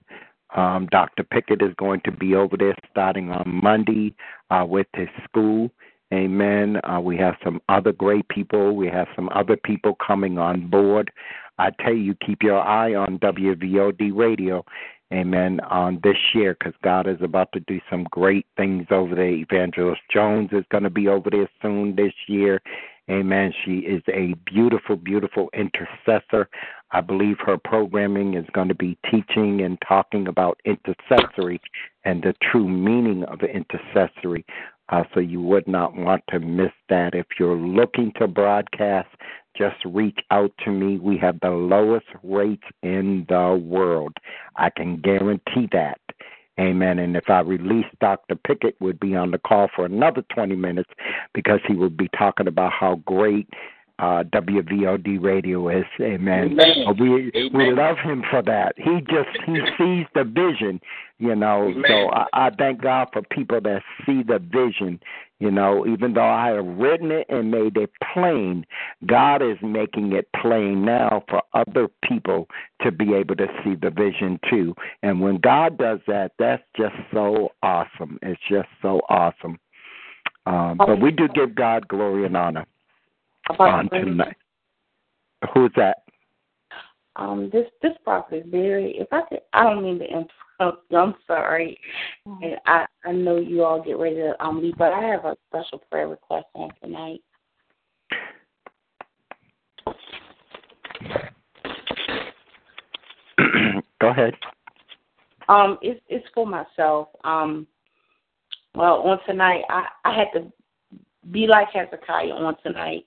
Um, 0.54 0.86
Dr. 0.90 1.24
Pickett 1.24 1.62
is 1.62 1.74
going 1.76 2.00
to 2.04 2.12
be 2.12 2.34
over 2.34 2.56
there 2.56 2.76
starting 2.90 3.30
on 3.30 3.60
Monday 3.62 4.14
uh, 4.50 4.64
with 4.68 4.86
his 4.94 5.08
school. 5.24 5.70
Amen. 6.12 6.80
Uh, 6.84 7.00
we 7.00 7.16
have 7.16 7.34
some 7.42 7.60
other 7.68 7.92
great 7.92 8.28
people. 8.28 8.76
We 8.76 8.86
have 8.86 9.08
some 9.16 9.28
other 9.34 9.56
people 9.56 9.96
coming 10.06 10.38
on 10.38 10.68
board. 10.68 11.10
I 11.58 11.70
tell 11.80 11.94
you, 11.94 12.14
keep 12.14 12.42
your 12.42 12.60
eye 12.60 12.94
on 12.94 13.18
WVOD 13.18 14.14
Radio. 14.14 14.64
Amen. 15.12 15.60
On 15.60 16.00
this 16.02 16.16
year, 16.34 16.56
because 16.58 16.74
God 16.82 17.06
is 17.06 17.18
about 17.20 17.52
to 17.52 17.60
do 17.60 17.80
some 17.90 18.04
great 18.10 18.46
things 18.56 18.86
over 18.90 19.14
there. 19.14 19.28
Evangelist 19.28 20.00
Jones 20.10 20.50
is 20.52 20.64
going 20.70 20.84
to 20.84 20.90
be 20.90 21.08
over 21.08 21.30
there 21.30 21.48
soon 21.62 21.94
this 21.94 22.12
year. 22.26 22.60
Amen. 23.10 23.52
She 23.64 23.78
is 23.80 24.02
a 24.08 24.34
beautiful, 24.46 24.96
beautiful 24.96 25.50
intercessor. 25.52 26.48
I 26.94 27.00
believe 27.00 27.38
her 27.44 27.58
programming 27.58 28.34
is 28.34 28.46
going 28.52 28.68
to 28.68 28.74
be 28.74 28.96
teaching 29.10 29.62
and 29.62 29.76
talking 29.86 30.28
about 30.28 30.60
intercessory 30.64 31.60
and 32.04 32.22
the 32.22 32.34
true 32.40 32.68
meaning 32.68 33.24
of 33.24 33.40
intercessory. 33.42 34.46
Uh, 34.90 35.02
so 35.12 35.18
you 35.18 35.42
would 35.42 35.66
not 35.66 35.96
want 35.96 36.22
to 36.28 36.38
miss 36.38 36.70
that. 36.88 37.16
If 37.16 37.26
you're 37.36 37.56
looking 37.56 38.12
to 38.20 38.28
broadcast, 38.28 39.08
just 39.58 39.74
reach 39.84 40.20
out 40.30 40.52
to 40.64 40.70
me. 40.70 40.98
We 40.98 41.18
have 41.18 41.40
the 41.40 41.50
lowest 41.50 42.06
rates 42.22 42.62
in 42.84 43.26
the 43.28 43.60
world. 43.60 44.12
I 44.54 44.70
can 44.70 45.00
guarantee 45.00 45.68
that. 45.72 45.98
Amen. 46.60 47.00
And 47.00 47.16
if 47.16 47.28
I 47.28 47.40
release 47.40 47.86
Dr. 48.00 48.36
Pickett 48.36 48.76
would 48.80 49.00
be 49.00 49.16
on 49.16 49.32
the 49.32 49.38
call 49.38 49.68
for 49.74 49.84
another 49.84 50.22
20 50.32 50.54
minutes 50.54 50.90
because 51.32 51.58
he 51.66 51.74
would 51.74 51.96
be 51.96 52.08
talking 52.16 52.46
about 52.46 52.70
how 52.72 53.02
great 53.04 53.48
uh, 53.98 54.24
WVOD 54.24 55.22
radio 55.22 55.68
is. 55.68 55.84
Amen. 56.00 56.58
Amen. 56.60 56.96
We 56.98 57.30
Amen. 57.34 57.50
we 57.54 57.72
love 57.72 57.96
him 57.98 58.24
for 58.28 58.42
that. 58.42 58.74
He 58.76 59.00
just 59.02 59.28
he 59.46 59.54
sees 59.78 60.06
the 60.14 60.24
vision, 60.24 60.80
you 61.18 61.34
know. 61.34 61.68
Amen. 61.68 61.84
So 61.86 62.10
I, 62.10 62.26
I 62.32 62.50
thank 62.50 62.82
God 62.82 63.08
for 63.12 63.22
people 63.22 63.60
that 63.60 63.82
see 64.04 64.22
the 64.22 64.38
vision. 64.38 65.00
You 65.40 65.50
know, 65.50 65.86
even 65.86 66.14
though 66.14 66.22
I 66.22 66.50
have 66.50 66.64
written 66.64 67.10
it 67.10 67.26
and 67.28 67.50
made 67.50 67.76
it 67.76 67.90
plain, 68.14 68.64
God 69.04 69.42
is 69.42 69.58
making 69.62 70.12
it 70.12 70.28
plain 70.40 70.84
now 70.84 71.24
for 71.28 71.42
other 71.52 71.88
people 72.02 72.48
to 72.82 72.90
be 72.90 73.12
able 73.12 73.34
to 73.36 73.48
see 73.62 73.74
the 73.74 73.90
vision 73.90 74.38
too. 74.48 74.74
And 75.02 75.20
when 75.20 75.38
God 75.38 75.76
does 75.76 75.98
that, 76.06 76.32
that's 76.38 76.62
just 76.76 76.94
so 77.12 77.50
awesome. 77.62 78.18
It's 78.22 78.40
just 78.48 78.68
so 78.80 79.00
awesome. 79.08 79.58
Um, 80.46 80.78
but 80.78 81.00
we 81.00 81.10
do 81.10 81.28
give 81.28 81.54
God 81.54 81.88
glory 81.88 82.24
and 82.24 82.36
honor 82.36 82.64
on 83.50 83.88
tonight. 83.90 84.36
Who's 85.52 85.72
that? 85.76 86.04
Um, 87.16 87.50
this 87.52 87.66
this 87.82 87.92
Prophetess 88.02 88.46
Berry. 88.46 88.96
If 88.98 89.08
I 89.12 89.22
could, 89.28 89.40
I 89.52 89.64
don't 89.64 89.84
mean 89.84 89.98
to 90.00 90.04
interrupt. 90.04 90.90
you, 90.90 90.98
I'm 90.98 91.14
sorry, 91.26 91.78
and 92.26 92.56
I 92.66 92.86
I 93.04 93.12
know 93.12 93.36
you 93.36 93.62
all 93.62 93.80
get 93.82 93.98
ready 93.98 94.16
to 94.16 94.34
um 94.44 94.60
leave, 94.60 94.76
but 94.76 94.92
I 94.92 95.00
have 95.02 95.24
a 95.24 95.36
special 95.48 95.78
prayer 95.90 96.08
request 96.08 96.46
on 96.54 96.70
tonight. 96.82 97.20
Go 104.00 104.08
ahead. 104.08 104.34
Um, 105.48 105.78
it's 105.82 106.00
it's 106.08 106.26
for 106.34 106.46
myself. 106.46 107.08
Um, 107.22 107.68
well, 108.74 109.02
on 109.02 109.20
tonight, 109.24 109.62
I 109.68 109.86
I 110.04 110.12
had 110.16 110.32
to 110.34 110.50
be 111.30 111.46
like 111.46 111.68
Hezekiah 111.72 112.32
on 112.32 112.56
tonight 112.62 113.06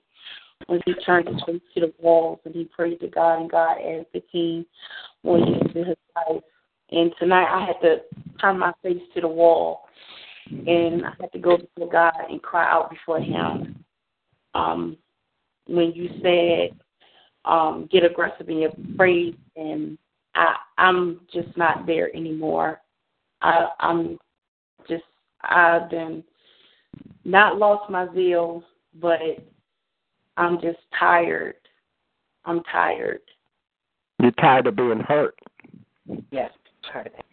when 0.66 0.80
he 0.84 0.94
turned 0.94 1.28
his 1.28 1.42
face 1.44 1.62
to 1.74 1.80
the 1.80 1.92
walls 1.98 2.40
and 2.44 2.54
he 2.54 2.64
prayed 2.64 3.00
to 3.00 3.08
God 3.08 3.40
and 3.40 3.50
God 3.50 3.78
added 3.78 4.06
the 4.12 4.22
king 4.32 4.66
when 5.22 5.42
he 5.44 5.52
into 5.54 5.84
his 5.84 5.96
life. 6.16 6.42
And 6.90 7.12
tonight 7.18 7.46
I 7.48 7.66
had 7.66 7.80
to 7.82 7.98
turn 8.40 8.58
my 8.58 8.72
face 8.82 9.02
to 9.14 9.20
the 9.20 9.28
wall 9.28 9.88
and 10.50 11.04
I 11.06 11.12
had 11.20 11.32
to 11.32 11.38
go 11.38 11.56
before 11.56 11.90
God 11.90 12.14
and 12.28 12.42
cry 12.42 12.70
out 12.70 12.90
before 12.90 13.20
him. 13.20 13.84
Um 14.54 14.96
when 15.66 15.92
you 15.92 16.08
said 16.22 16.78
um 17.44 17.88
get 17.92 18.04
aggressive 18.04 18.48
in 18.48 18.58
your 18.58 18.72
praise 18.96 19.34
and 19.56 19.96
I 20.34 20.56
I'm 20.76 21.20
just 21.32 21.56
not 21.56 21.86
there 21.86 22.14
anymore. 22.16 22.80
I 23.42 23.68
I'm 23.80 24.18
just 24.88 25.04
I've 25.42 25.90
been 25.90 26.24
not 27.24 27.58
lost 27.58 27.90
my 27.90 28.12
zeal 28.14 28.64
but 29.00 29.20
I'm 30.38 30.60
just 30.60 30.78
tired 30.98 31.56
I'm 32.48 32.62
tired. 32.64 33.20
You're 34.20 34.30
tired 34.32 34.66
of 34.66 34.74
being 34.74 35.00
hurt. 35.00 35.38
Yes, 36.30 36.50
tired 36.90 37.08
of 37.08 37.12
that. 37.12 37.24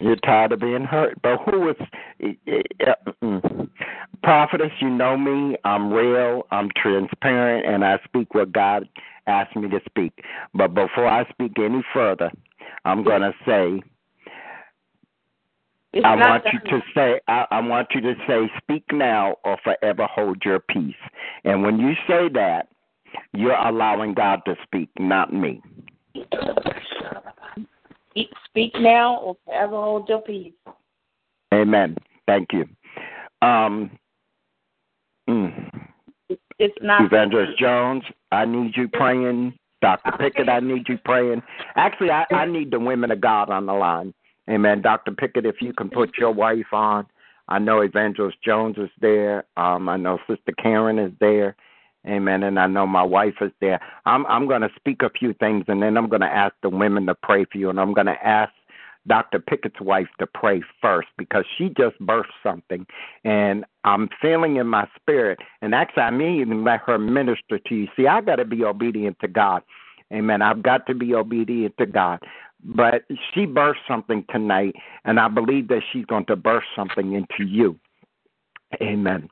You're 0.00 0.16
tired 0.16 0.50
of 0.50 0.60
being 0.60 0.84
hurt. 0.84 1.16
But 1.22 1.38
who 1.46 1.70
is 1.70 1.76
uh, 2.20 3.12
mm. 3.22 3.68
prophetess? 4.24 4.72
You 4.80 4.90
know 4.90 5.16
me. 5.16 5.56
I'm 5.64 5.92
real. 5.92 6.42
I'm 6.50 6.70
transparent, 6.76 7.66
and 7.66 7.84
I 7.84 8.00
speak 8.04 8.34
what 8.34 8.52
God 8.52 8.88
asked 9.28 9.54
me 9.54 9.68
to 9.68 9.80
speak. 9.88 10.12
But 10.52 10.74
before 10.74 11.06
I 11.06 11.28
speak 11.30 11.52
any 11.58 11.84
further, 11.94 12.32
I'm 12.84 13.04
going 13.04 13.22
to 13.22 13.32
say. 13.46 13.82
It's 15.96 16.04
I 16.04 16.14
want 16.14 16.44
you 16.52 16.58
to 16.58 16.82
say. 16.94 17.20
I, 17.26 17.46
I 17.50 17.60
want 17.60 17.88
you 17.94 18.02
to 18.02 18.14
say, 18.28 18.50
"Speak 18.58 18.84
now, 18.92 19.36
or 19.44 19.56
forever 19.64 20.06
hold 20.06 20.44
your 20.44 20.60
peace." 20.60 20.94
And 21.44 21.62
when 21.62 21.78
you 21.78 21.94
say 22.06 22.28
that, 22.34 22.68
you're 23.32 23.56
allowing 23.56 24.12
God 24.12 24.42
to 24.44 24.56
speak, 24.62 24.90
not 24.98 25.32
me. 25.32 25.62
Speak- 28.44 28.74
now 28.78 29.16
or 29.16 29.36
forever 29.46 29.76
hold 29.76 30.06
your 30.10 30.20
peace. 30.20 30.52
Amen. 31.54 31.96
Thank 32.26 32.52
you. 32.52 32.68
Um, 33.40 33.90
mm. 35.26 35.88
It's 36.58 36.74
not. 36.82 37.06
Evangelist 37.06 37.58
Jones, 37.58 38.02
I 38.32 38.44
need 38.44 38.76
you 38.76 38.86
praying. 38.88 39.54
Dr. 39.80 40.12
Pickett, 40.18 40.50
I 40.50 40.60
need 40.60 40.86
you 40.90 40.98
praying. 41.06 41.42
Actually, 41.76 42.10
I, 42.10 42.26
I 42.32 42.44
need 42.44 42.70
the 42.70 42.80
women 42.80 43.10
of 43.10 43.20
God 43.22 43.48
on 43.48 43.64
the 43.64 43.72
line. 43.72 44.12
Amen. 44.48 44.82
Dr. 44.82 45.12
Pickett, 45.12 45.46
if 45.46 45.56
you 45.60 45.72
can 45.72 45.90
put 45.90 46.16
your 46.18 46.32
wife 46.32 46.72
on. 46.72 47.06
I 47.48 47.58
know 47.58 47.80
Evangelist 47.80 48.38
Jones 48.44 48.76
is 48.78 48.90
there. 49.00 49.44
Um, 49.56 49.88
I 49.88 49.96
know 49.96 50.18
Sister 50.28 50.52
Karen 50.60 50.98
is 50.98 51.12
there. 51.20 51.56
Amen. 52.06 52.44
And 52.44 52.58
I 52.58 52.66
know 52.66 52.86
my 52.86 53.02
wife 53.02 53.34
is 53.40 53.50
there. 53.60 53.80
I'm 54.04 54.26
I'm 54.26 54.46
going 54.46 54.62
to 54.62 54.70
speak 54.76 55.02
a 55.02 55.10
few 55.10 55.32
things, 55.34 55.64
and 55.68 55.82
then 55.82 55.96
I'm 55.96 56.08
going 56.08 56.20
to 56.20 56.26
ask 56.26 56.54
the 56.62 56.68
women 56.68 57.06
to 57.06 57.14
pray 57.14 57.44
for 57.50 57.58
you, 57.58 57.68
and 57.68 57.80
I'm 57.80 57.94
going 57.94 58.06
to 58.06 58.26
ask 58.26 58.52
Dr. 59.08 59.40
Pickett's 59.40 59.80
wife 59.80 60.08
to 60.20 60.26
pray 60.26 60.62
first 60.80 61.08
because 61.18 61.44
she 61.56 61.68
just 61.76 61.98
birthed 62.00 62.24
something, 62.42 62.86
and 63.24 63.64
I'm 63.84 64.08
feeling 64.22 64.56
in 64.56 64.68
my 64.68 64.86
spirit. 64.94 65.40
And 65.62 65.74
actually, 65.74 66.04
I 66.04 66.10
may 66.10 66.40
even 66.40 66.62
let 66.64 66.80
her 66.86 66.98
minister 66.98 67.58
to 67.58 67.74
you. 67.74 67.88
See, 67.96 68.06
I 68.06 68.20
got 68.20 68.36
to 68.36 68.44
be 68.44 68.64
obedient 68.64 69.18
to 69.20 69.28
God. 69.28 69.62
Amen. 70.12 70.42
I've 70.42 70.62
got 70.62 70.86
to 70.86 70.94
be 70.94 71.14
obedient 71.14 71.76
to 71.78 71.86
God. 71.86 72.20
But 72.64 73.04
she 73.32 73.46
birthed 73.46 73.74
something 73.86 74.24
tonight, 74.30 74.74
and 75.04 75.20
I 75.20 75.28
believe 75.28 75.68
that 75.68 75.82
she's 75.92 76.06
going 76.06 76.26
to 76.26 76.36
birth 76.36 76.64
something 76.74 77.12
into 77.12 77.44
you. 77.44 77.78
Amen 78.82 79.28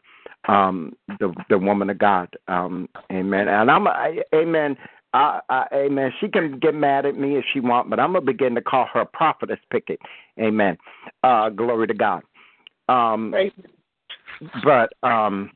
um 0.49 0.93
the 1.20 1.35
the 1.49 1.59
woman 1.59 1.91
of 1.91 1.99
God. 1.99 2.28
Um 2.49 2.89
amen. 3.12 3.49
And 3.49 3.70
I'm 3.70 3.86
I, 3.86 4.23
amen. 4.35 4.77
I, 5.12 5.41
I, 5.49 5.67
amen. 5.73 6.12
She 6.20 6.28
can 6.28 6.59
get 6.59 6.75
mad 6.75 7.07
at 7.07 7.17
me 7.17 7.36
if 7.36 7.44
she 7.53 7.61
want, 7.61 7.89
but 7.89 8.01
I'm 8.01 8.15
gonna 8.15 8.25
begin 8.25 8.55
to 8.57 8.61
call 8.61 8.86
her 8.93 9.05
prophetess 9.05 9.61
Pickett. 9.70 10.01
Amen. 10.41 10.77
Uh 11.23 11.51
glory 11.51 11.86
to 11.86 11.94
God. 11.94 12.23
Um 12.89 13.35
but 14.62 14.93
um 15.03 15.51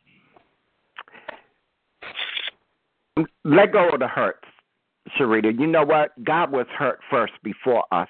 let 3.45 3.73
go 3.73 3.89
of 3.91 3.99
the 3.99 4.09
hurts, 4.09 4.47
Sharita. 5.19 5.59
You 5.59 5.67
know 5.67 5.85
what? 5.85 6.13
God 6.25 6.51
was 6.53 6.67
hurt 6.77 7.01
first 7.11 7.35
before 7.43 7.85
us. 7.93 8.09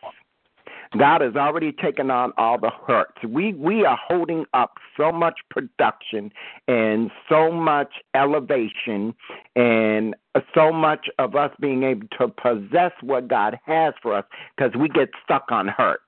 God 0.97 1.21
has 1.21 1.37
already 1.37 1.73
taken 1.73 2.11
on 2.11 2.33
all 2.39 2.59
the 2.59 2.71
hurts. 2.87 3.23
We 3.27 3.53
we 3.53 3.85
are 3.85 3.99
holding 4.09 4.47
up 4.55 4.75
so 4.97 5.13
much 5.13 5.41
production 5.51 6.33
and 6.67 7.11
so 7.29 7.53
much 7.53 7.93
elevation 8.15 9.15
and 9.55 10.17
so 10.55 10.73
much 10.73 11.09
of 11.19 11.35
us 11.35 11.51
being 11.61 11.83
able 11.83 12.07
to 12.19 12.29
possess 12.29 12.93
what 13.03 13.29
God 13.29 13.59
has 13.67 13.93
for 14.01 14.15
us 14.15 14.25
because 14.57 14.75
we 14.79 14.89
get 14.89 15.11
stuck 15.23 15.51
on 15.51 15.69
hurt. 15.69 16.01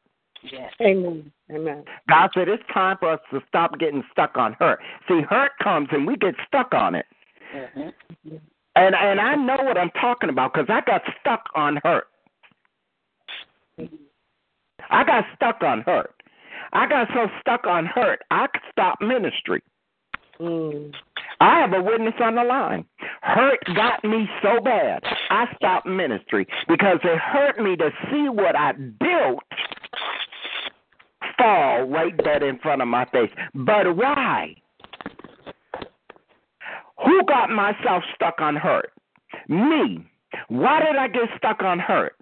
Yes. 0.50 0.72
Amen. 0.80 1.30
Amen. 1.50 1.84
God 2.08 2.30
said 2.32 2.48
it's 2.48 2.62
time 2.72 2.96
for 2.98 3.10
us 3.10 3.20
to 3.30 3.42
stop 3.48 3.78
getting 3.78 4.02
stuck 4.10 4.38
on 4.38 4.54
hurt. 4.58 4.80
See, 5.06 5.20
hurt 5.20 5.52
comes 5.62 5.88
and 5.92 6.06
we 6.06 6.16
get 6.16 6.34
stuck 6.46 6.72
on 6.72 6.94
it. 6.94 7.06
Mm-hmm. 7.54 8.36
And 8.76 8.94
and 8.94 9.20
I 9.20 9.34
know 9.34 9.62
what 9.62 9.76
I'm 9.76 9.90
talking 10.00 10.30
about 10.30 10.54
because 10.54 10.68
I 10.68 10.80
got 10.88 11.02
stuck 11.20 11.44
on 11.54 11.80
hurt. 11.82 12.06
I 14.90 15.04
got 15.04 15.24
stuck 15.36 15.62
on 15.62 15.82
hurt. 15.82 16.14
I 16.72 16.88
got 16.88 17.08
so 17.12 17.26
stuck 17.40 17.66
on 17.66 17.86
hurt, 17.86 18.22
I 18.30 18.46
could 18.46 18.62
stop 18.70 19.00
ministry. 19.00 19.62
Mm. 20.40 20.94
I 21.40 21.60
have 21.60 21.72
a 21.72 21.82
witness 21.82 22.14
on 22.20 22.34
the 22.34 22.44
line. 22.44 22.84
Hurt 23.22 23.58
got 23.74 24.04
me 24.04 24.28
so 24.42 24.60
bad, 24.60 25.02
I 25.30 25.46
stopped 25.56 25.86
ministry 25.86 26.46
because 26.68 26.98
it 27.02 27.18
hurt 27.18 27.58
me 27.58 27.76
to 27.76 27.90
see 28.10 28.28
what 28.28 28.56
I 28.56 28.72
built 28.72 29.42
fall 31.38 31.84
right 31.84 32.14
there 32.22 32.44
in 32.46 32.58
front 32.58 32.82
of 32.82 32.88
my 32.88 33.04
face. 33.06 33.30
But 33.54 33.96
why? 33.96 34.54
Who 37.04 37.24
got 37.24 37.50
myself 37.50 38.04
stuck 38.14 38.40
on 38.40 38.56
hurt? 38.56 38.92
Me. 39.48 40.04
Why 40.48 40.80
did 40.80 40.96
I 40.96 41.08
get 41.08 41.28
stuck 41.36 41.62
on 41.62 41.78
hurt? 41.78 42.16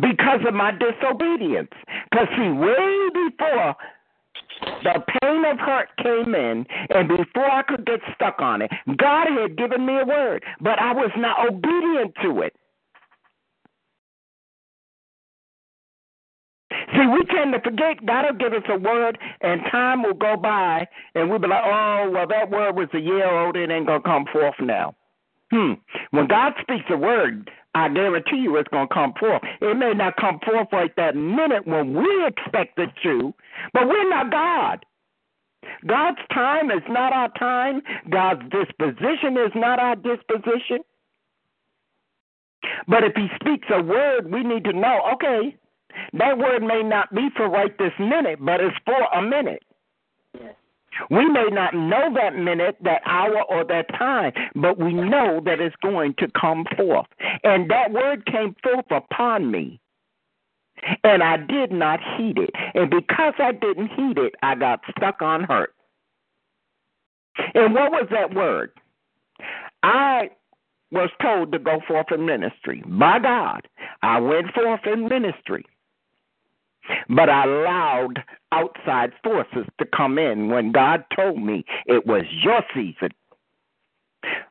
Because 0.00 0.40
of 0.46 0.54
my 0.54 0.72
disobedience. 0.72 1.70
Because, 2.10 2.28
see, 2.36 2.50
way 2.50 3.08
before 3.12 3.76
the 4.82 5.02
pain 5.20 5.44
of 5.44 5.58
hurt 5.58 5.88
came 6.02 6.34
in, 6.34 6.66
and 6.90 7.08
before 7.08 7.50
I 7.50 7.62
could 7.62 7.86
get 7.86 8.00
stuck 8.14 8.40
on 8.40 8.62
it, 8.62 8.70
God 8.96 9.26
had 9.28 9.56
given 9.56 9.86
me 9.86 10.00
a 10.00 10.06
word, 10.06 10.44
but 10.60 10.80
I 10.80 10.92
was 10.92 11.10
not 11.16 11.46
obedient 11.46 12.14
to 12.22 12.42
it. 12.42 12.54
See, 16.92 17.06
we 17.06 17.24
tend 17.26 17.52
to 17.52 17.60
forget 17.60 18.04
God 18.06 18.24
will 18.26 18.38
give 18.38 18.52
us 18.52 18.68
a 18.68 18.78
word, 18.78 19.18
and 19.40 19.60
time 19.70 20.02
will 20.02 20.14
go 20.14 20.36
by, 20.36 20.86
and 21.14 21.28
we'll 21.28 21.38
be 21.38 21.48
like, 21.48 21.64
oh, 21.64 22.10
well, 22.12 22.26
that 22.26 22.50
word 22.50 22.76
was 22.76 22.88
a 22.94 22.98
year 22.98 23.28
old, 23.28 23.56
it 23.56 23.70
ain't 23.70 23.86
going 23.86 24.02
to 24.02 24.08
come 24.08 24.26
forth 24.32 24.54
now. 24.60 24.94
Hmm. 25.50 25.74
When 26.10 26.26
God 26.26 26.52
speaks 26.60 26.84
a 26.90 26.96
word, 26.96 27.50
I 27.74 27.88
guarantee 27.88 28.36
you 28.38 28.56
it's 28.56 28.68
going 28.68 28.88
to 28.88 28.94
come 28.94 29.14
forth. 29.18 29.42
It 29.60 29.76
may 29.76 29.94
not 29.94 30.16
come 30.16 30.40
forth 30.44 30.68
right 30.72 30.94
that 30.96 31.16
minute 31.16 31.66
when 31.66 31.94
we 31.94 32.26
expect 32.26 32.78
it 32.78 32.90
to, 33.02 33.34
but 33.72 33.88
we're 33.88 34.08
not 34.08 34.30
God. 34.30 34.84
God's 35.86 36.18
time 36.32 36.70
is 36.70 36.82
not 36.88 37.12
our 37.12 37.30
time. 37.38 37.82
God's 38.10 38.42
disposition 38.50 39.36
is 39.36 39.52
not 39.54 39.78
our 39.78 39.96
disposition. 39.96 40.78
But 42.86 43.04
if 43.04 43.12
He 43.14 43.28
speaks 43.36 43.68
a 43.70 43.82
word, 43.82 44.30
we 44.30 44.42
need 44.42 44.64
to 44.64 44.72
know 44.72 45.00
okay, 45.14 45.56
that 46.14 46.38
word 46.38 46.62
may 46.62 46.82
not 46.82 47.14
be 47.14 47.28
for 47.36 47.48
right 47.48 47.76
this 47.78 47.92
minute, 47.98 48.38
but 48.40 48.60
it's 48.60 48.76
for 48.84 49.02
a 49.14 49.22
minute. 49.22 49.62
We 51.10 51.26
may 51.28 51.46
not 51.50 51.74
know 51.74 52.12
that 52.14 52.36
minute, 52.36 52.76
that 52.82 53.02
hour, 53.04 53.42
or 53.44 53.64
that 53.64 53.88
time, 53.96 54.32
but 54.54 54.78
we 54.78 54.92
know 54.92 55.40
that 55.44 55.60
it's 55.60 55.76
going 55.82 56.14
to 56.18 56.28
come 56.38 56.64
forth. 56.76 57.06
And 57.44 57.70
that 57.70 57.92
word 57.92 58.26
came 58.26 58.56
forth 58.62 58.86
upon 58.90 59.50
me. 59.50 59.80
And 61.04 61.22
I 61.22 61.36
did 61.36 61.72
not 61.72 62.00
heed 62.16 62.38
it. 62.38 62.50
And 62.74 62.90
because 62.90 63.34
I 63.38 63.52
didn't 63.52 63.88
heed 63.88 64.18
it, 64.18 64.34
I 64.42 64.54
got 64.54 64.80
stuck 64.96 65.22
on 65.22 65.44
hurt. 65.44 65.74
And 67.54 67.74
what 67.74 67.92
was 67.92 68.08
that 68.10 68.34
word? 68.34 68.72
I 69.82 70.30
was 70.90 71.10
told 71.20 71.52
to 71.52 71.58
go 71.58 71.80
forth 71.86 72.06
in 72.12 72.26
ministry. 72.26 72.82
By 72.86 73.18
God, 73.18 73.68
I 74.02 74.18
went 74.20 74.52
forth 74.52 74.80
in 74.86 75.08
ministry. 75.08 75.64
But 77.08 77.28
I 77.28 77.44
allowed 77.44 78.22
outside 78.52 79.12
forces 79.22 79.66
to 79.78 79.86
come 79.86 80.18
in 80.18 80.48
when 80.48 80.72
God 80.72 81.04
told 81.14 81.42
me 81.42 81.64
it 81.86 82.06
was 82.06 82.24
your 82.42 82.62
season. 82.74 83.10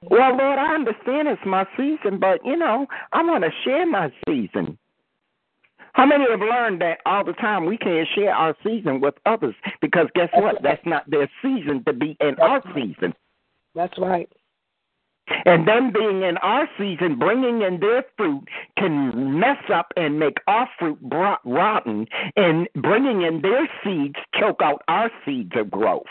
Well, 0.02 0.38
Lord, 0.38 0.60
I 0.60 0.76
understand 0.76 1.28
it's 1.28 1.42
my 1.46 1.66
season, 1.76 2.20
but 2.20 2.46
you 2.46 2.56
know, 2.56 2.88
I 3.12 3.24
want 3.24 3.44
to 3.44 3.52
share 3.64 3.86
my 3.86 4.12
season. 4.28 4.78
How 5.94 6.06
many 6.06 6.26
have 6.30 6.40
learned 6.40 6.82
that 6.82 7.00
all 7.08 7.26
the 7.26 7.34
time 7.34 7.66
we 7.66 7.76
can't 7.76 8.08
share 8.16 8.32
our 8.32 8.56
season 8.64 9.02
with 9.02 9.16
others 9.26 9.56
because 9.82 10.08
guess 10.14 10.30
what? 10.34 10.62
That's 10.62 10.86
not 10.86 11.10
their 11.10 11.30
season 11.42 11.84
to 11.86 11.94
be 11.94 12.16
in 12.22 12.36
our 12.40 12.62
season. 12.76 13.16
That's 13.74 13.98
right. 13.98 14.30
And 15.46 15.68
them 15.68 15.92
being 15.92 16.24
in 16.24 16.38
our 16.38 16.70
season, 16.78 17.18
bringing 17.20 17.62
in 17.62 17.80
their 17.80 18.06
fruit, 18.16 18.48
can 18.78 19.40
mess 19.40 19.64
up 19.74 19.94
and 19.98 20.20
make 20.20 20.38
our 20.48 20.70
fruit 20.80 20.98
rotten, 21.46 22.08
and 22.36 22.68
bringing 22.76 23.24
in 23.24 23.42
their 23.42 23.70
seeds 23.84 24.16
choke 24.40 24.62
out 24.62 24.84
our 24.88 25.12
seeds 25.26 25.52
of 25.56 25.70
growth. 25.72 26.06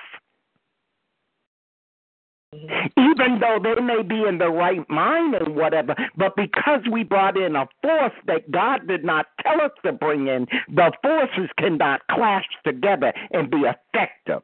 Even 2.96 3.40
though 3.40 3.58
they 3.62 3.80
may 3.80 4.02
be 4.02 4.24
in 4.26 4.38
the 4.38 4.48
right 4.48 4.88
mind 4.88 5.34
and 5.34 5.56
whatever, 5.56 5.94
but 6.16 6.36
because 6.36 6.80
we 6.90 7.02
brought 7.02 7.36
in 7.36 7.56
a 7.56 7.66
force 7.82 8.14
that 8.26 8.50
God 8.50 8.86
did 8.86 9.04
not 9.04 9.26
tell 9.42 9.60
us 9.60 9.72
to 9.84 9.92
bring 9.92 10.28
in, 10.28 10.46
the 10.68 10.92
forces 11.02 11.50
cannot 11.58 12.00
clash 12.10 12.46
together 12.64 13.12
and 13.30 13.50
be 13.50 13.64
effective. 13.64 14.42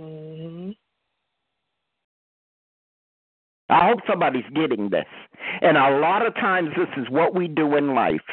Mm-hmm. 0.00 0.72
I 3.68 3.88
hope 3.88 4.00
somebody's 4.08 4.44
getting 4.54 4.88
this. 4.90 5.06
And 5.60 5.76
a 5.76 5.98
lot 5.98 6.26
of 6.26 6.34
times, 6.34 6.70
this 6.76 6.88
is 6.96 7.08
what 7.10 7.34
we 7.34 7.48
do 7.48 7.76
in 7.76 7.94
life. 7.94 8.24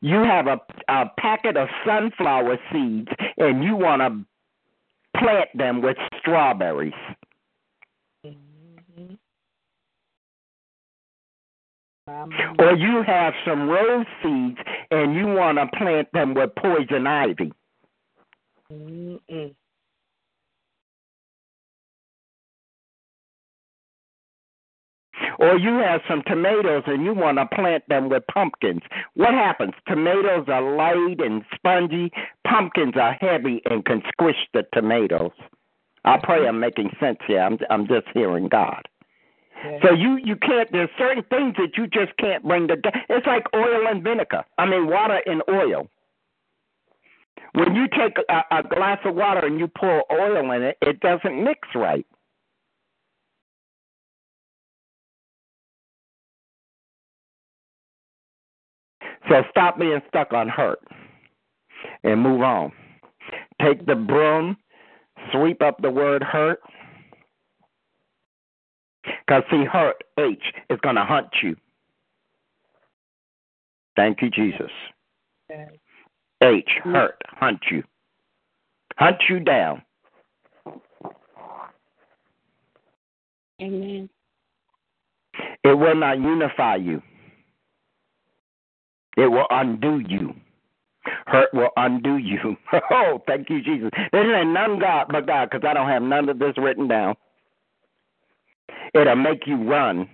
You 0.00 0.22
have 0.24 0.48
a, 0.48 0.60
a 0.88 1.10
packet 1.18 1.56
of 1.56 1.68
sunflower 1.86 2.58
seeds 2.72 3.08
and 3.38 3.62
you 3.62 3.76
want 3.76 4.02
to 4.02 5.18
plant 5.18 5.48
them 5.54 5.80
with 5.82 5.96
strawberries. 6.18 6.92
Mm-hmm. 8.26 9.14
Or 12.58 12.74
you 12.74 13.02
have 13.06 13.34
some 13.46 13.68
rose 13.68 14.06
seeds 14.22 14.58
and 14.90 15.14
you 15.14 15.26
want 15.26 15.58
to 15.58 15.68
plant 15.78 16.08
them 16.12 16.34
with 16.34 16.50
poison 16.56 17.06
ivy. 17.06 17.52
Mm-mm. 18.72 19.54
Or 25.38 25.58
you 25.58 25.78
have 25.78 26.00
some 26.08 26.22
tomatoes 26.26 26.84
and 26.86 27.04
you 27.04 27.14
want 27.14 27.38
to 27.38 27.46
plant 27.46 27.84
them 27.88 28.08
with 28.08 28.22
pumpkins. 28.32 28.82
What 29.14 29.34
happens? 29.34 29.74
Tomatoes 29.86 30.46
are 30.48 30.76
light 30.76 31.20
and 31.20 31.42
spongy. 31.54 32.10
Pumpkins 32.46 32.94
are 32.96 33.14
heavy 33.20 33.62
and 33.66 33.84
can 33.84 34.02
squish 34.12 34.36
the 34.52 34.64
tomatoes. 34.72 35.32
I 36.04 36.18
pray 36.22 36.46
I'm 36.46 36.60
making 36.60 36.90
sense 36.98 37.18
here. 37.26 37.40
I'm 37.40 37.58
I'm 37.70 37.86
just 37.86 38.06
hearing 38.12 38.48
God. 38.48 38.82
So 39.82 39.92
you 39.92 40.18
you 40.22 40.36
can't. 40.36 40.70
There's 40.72 40.90
certain 40.98 41.22
things 41.30 41.54
that 41.58 41.76
you 41.76 41.86
just 41.86 42.16
can't 42.18 42.42
bring 42.42 42.66
together. 42.66 42.98
It's 43.08 43.26
like 43.26 43.44
oil 43.54 43.86
and 43.88 44.02
vinegar. 44.02 44.44
I 44.58 44.66
mean 44.66 44.88
water 44.88 45.20
and 45.24 45.42
oil. 45.48 45.88
When 47.54 47.74
you 47.74 47.86
take 47.88 48.16
a, 48.28 48.58
a 48.58 48.62
glass 48.62 48.98
of 49.04 49.14
water 49.14 49.46
and 49.46 49.58
you 49.58 49.68
pour 49.68 50.04
oil 50.10 50.50
in 50.52 50.62
it, 50.62 50.78
it 50.80 51.00
doesn't 51.00 51.44
mix 51.44 51.68
right. 51.74 52.06
So 59.32 59.42
stop 59.48 59.78
being 59.78 60.02
stuck 60.08 60.34
on 60.34 60.50
hurt 60.50 60.80
and 62.04 62.20
move 62.20 62.42
on. 62.42 62.70
Take 63.62 63.86
the 63.86 63.94
broom, 63.94 64.58
sweep 65.32 65.62
up 65.62 65.80
the 65.80 65.90
word 65.90 66.22
hurt. 66.22 66.60
Because, 69.04 69.42
see, 69.50 69.64
hurt, 69.64 70.04
H, 70.18 70.42
is 70.68 70.78
going 70.82 70.96
to 70.96 71.04
hunt 71.04 71.28
you. 71.42 71.56
Thank 73.96 74.20
you, 74.20 74.28
Jesus. 74.28 74.70
H, 76.42 76.68
hurt, 76.84 77.22
hunt 77.26 77.60
you. 77.70 77.84
Hunt 78.98 79.16
you 79.30 79.40
down. 79.40 79.82
Amen. 83.62 84.10
It 85.64 85.78
will 85.78 85.94
not 85.94 86.18
unify 86.18 86.76
you. 86.76 87.00
It 89.16 89.30
will 89.30 89.46
undo 89.50 89.98
you. 89.98 90.34
Hurt 91.26 91.52
will 91.52 91.70
undo 91.76 92.16
you. 92.16 92.56
Oh, 92.90 93.22
thank 93.26 93.50
you, 93.50 93.62
Jesus. 93.62 93.90
There 94.12 94.36
ain't 94.36 94.52
none 94.52 94.78
God 94.78 95.06
but 95.10 95.26
God, 95.26 95.50
because 95.50 95.66
I 95.68 95.74
don't 95.74 95.88
have 95.88 96.02
none 96.02 96.28
of 96.28 96.38
this 96.38 96.54
written 96.56 96.88
down. 96.88 97.14
It'll 98.94 99.16
make 99.16 99.46
you 99.46 99.56
run. 99.56 100.08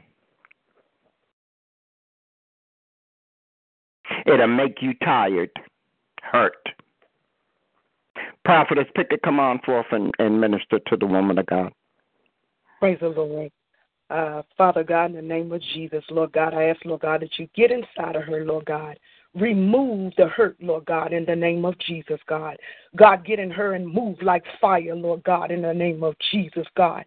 It'll 4.27 4.47
make 4.47 4.81
you 4.81 4.95
tired, 5.05 5.51
hurt. 6.23 6.57
Prophetess, 8.45 8.87
Pickett, 8.95 9.23
come 9.23 9.39
on 9.41 9.61
forth 9.65 9.87
and, 9.91 10.13
and 10.19 10.41
minister 10.41 10.79
to 10.87 10.97
the 10.97 11.07
woman 11.07 11.39
of 11.39 11.47
God. 11.47 11.73
Praise 12.81 12.99
the 13.01 13.09
Lord. 13.09 13.51
Uh, 14.11 14.43
Father 14.57 14.83
God, 14.83 15.07
in 15.07 15.17
the 15.17 15.23
name 15.23 15.53
of 15.53 15.61
Jesus, 15.75 16.03
Lord 16.11 16.33
God, 16.33 16.55
I 16.55 16.65
ask, 16.65 16.83
Lord 16.85 17.03
God, 17.03 17.21
that 17.21 17.39
you 17.39 17.49
get 17.55 17.71
inside 17.71 18.17
of 18.17 18.23
her, 18.23 18.45
Lord 18.45 18.65
God. 18.65 18.99
Remove 19.35 20.15
the 20.17 20.27
hurt, 20.29 20.57
Lord 20.61 20.87
God, 20.87 21.13
in 21.13 21.27
the 21.27 21.37
name 21.37 21.67
of 21.67 21.79
Jesus, 21.81 22.19
God. 22.27 22.57
God, 22.97 23.27
get 23.27 23.39
in 23.39 23.51
her 23.51 23.75
and 23.75 23.87
move 23.87 24.17
like 24.23 24.43
fire, 24.59 24.95
Lord 24.97 25.23
God, 25.25 25.51
in 25.51 25.61
the 25.61 25.75
name 25.75 26.03
of 26.03 26.15
Jesus, 26.33 26.67
God. 26.75 27.05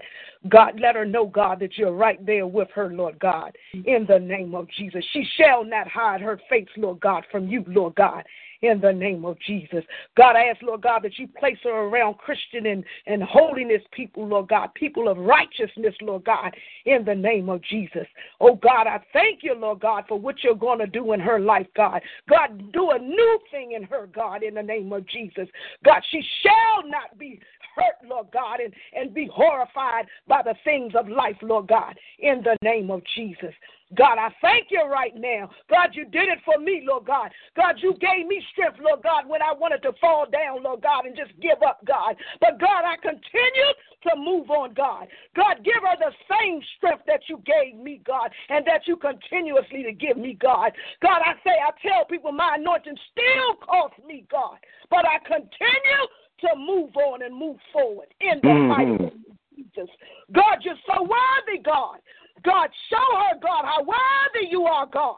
God, 0.47 0.79
let 0.79 0.95
her 0.95 1.05
know, 1.05 1.25
God, 1.25 1.59
that 1.61 1.77
you're 1.77 1.91
right 1.91 2.23
there 2.23 2.45
with 2.45 2.69
her, 2.75 2.93
Lord 2.93 3.17
God, 3.19 3.57
in 3.73 4.05
the 4.07 4.19
name 4.19 4.53
of 4.53 4.67
Jesus. 4.77 5.03
She 5.11 5.25
shall 5.37 5.65
not 5.65 5.87
hide 5.87 6.21
her 6.21 6.39
face, 6.47 6.69
Lord 6.77 6.99
God, 6.99 7.25
from 7.31 7.47
you, 7.47 7.63
Lord 7.67 7.95
God, 7.95 8.23
in 8.61 8.79
the 8.79 8.91
name 8.91 9.25
of 9.25 9.37
Jesus. 9.39 9.83
God, 10.15 10.35
I 10.35 10.45
ask, 10.45 10.61
Lord 10.61 10.81
God, 10.81 11.01
that 11.03 11.17
you 11.17 11.27
place 11.27 11.57
her 11.63 11.69
around 11.69 12.17
Christian 12.17 12.67
and, 12.67 12.83
and 13.07 13.23
holiness 13.23 13.81
people, 13.91 14.27
Lord 14.27 14.49
God, 14.49 14.73
people 14.75 15.07
of 15.07 15.17
righteousness, 15.17 15.95
Lord 16.01 16.25
God, 16.25 16.53
in 16.85 17.03
the 17.03 17.15
name 17.15 17.49
of 17.49 17.61
Jesus. 17.63 18.05
Oh, 18.39 18.55
God, 18.55 18.87
I 18.87 18.99
thank 19.13 19.39
you, 19.43 19.55
Lord 19.55 19.79
God, 19.79 20.05
for 20.07 20.19
what 20.19 20.43
you're 20.43 20.55
going 20.55 20.79
to 20.79 20.87
do 20.87 21.13
in 21.13 21.19
her 21.19 21.39
life, 21.39 21.67
God. 21.75 22.01
God, 22.29 22.71
do 22.71 22.91
a 22.91 22.99
new 22.99 23.39
thing 23.49 23.71
in 23.73 23.83
her, 23.83 24.07
God, 24.13 24.43
in 24.43 24.53
the 24.53 24.63
name 24.63 24.93
of 24.93 25.07
Jesus. 25.07 25.47
God, 25.83 26.01
she 26.11 26.21
shall 26.43 26.87
not 26.87 27.17
be 27.17 27.39
hurt, 27.75 28.09
Lord 28.09 28.27
God, 28.33 28.59
and, 28.59 28.73
and 28.93 29.13
be 29.13 29.29
horrified 29.33 30.05
by 30.27 30.41
the 30.43 30.55
things 30.63 30.93
of 30.95 31.07
life, 31.07 31.37
Lord 31.41 31.67
God, 31.67 31.97
in 32.19 32.43
the 32.43 32.57
name 32.61 32.91
of 32.91 33.01
Jesus. 33.15 33.53
God, 33.95 34.17
I 34.17 34.29
thank 34.41 34.67
you 34.71 34.83
right 34.83 35.15
now. 35.15 35.49
God, 35.69 35.89
you 35.93 36.05
did 36.05 36.29
it 36.29 36.39
for 36.45 36.59
me, 36.59 36.83
Lord 36.87 37.05
God. 37.05 37.31
God, 37.55 37.75
you 37.79 37.93
gave 37.99 38.27
me 38.27 38.41
strength, 38.51 38.79
Lord 38.79 39.03
God, 39.03 39.27
when 39.27 39.41
I 39.41 39.51
wanted 39.53 39.81
to 39.83 39.91
fall 39.99 40.25
down, 40.31 40.63
Lord 40.63 40.81
God, 40.81 41.05
and 41.05 41.15
just 41.15 41.31
give 41.41 41.61
up, 41.65 41.83
God. 41.85 42.15
But 42.39 42.59
God, 42.59 42.85
I 42.85 42.95
continue 42.95 43.71
to 44.07 44.15
move 44.15 44.49
on, 44.49 44.73
God. 44.73 45.07
God, 45.35 45.63
give 45.63 45.81
her 45.83 45.97
the 45.99 46.11
same 46.29 46.61
strength 46.77 47.03
that 47.07 47.21
you 47.27 47.41
gave 47.45 47.75
me, 47.75 48.01
God, 48.05 48.31
and 48.49 48.65
that 48.65 48.87
you 48.87 48.95
continuously 48.95 49.83
to 49.83 49.91
give 49.91 50.17
me, 50.17 50.37
God. 50.39 50.71
God, 51.01 51.21
I 51.25 51.33
say, 51.43 51.55
I 51.59 51.71
tell 51.85 52.05
people 52.05 52.31
my 52.31 52.55
anointing 52.57 52.97
still 53.11 53.55
costs 53.65 53.99
me, 54.07 54.25
God, 54.31 54.57
but 54.89 55.05
I 55.05 55.19
continue 55.19 56.03
to 56.41 56.55
move 56.57 56.95
on 56.95 57.21
and 57.21 57.35
move 57.35 57.57
forward 57.71 58.07
in 58.19 58.39
the 58.41 58.47
Mhm. 58.47 58.67
mighty 58.67 58.91
name 58.91 59.25
of 59.29 59.37
Jesus. 59.55 59.89
God, 60.31 60.63
you're 60.63 60.79
so 60.87 61.03
worthy, 61.03 61.59
God. 61.59 61.99
God, 62.43 62.69
show 62.89 63.17
her, 63.17 63.39
God, 63.41 63.65
how 63.65 63.83
worthy 63.83 64.49
you 64.49 64.63
are, 64.63 64.85
God, 64.85 65.17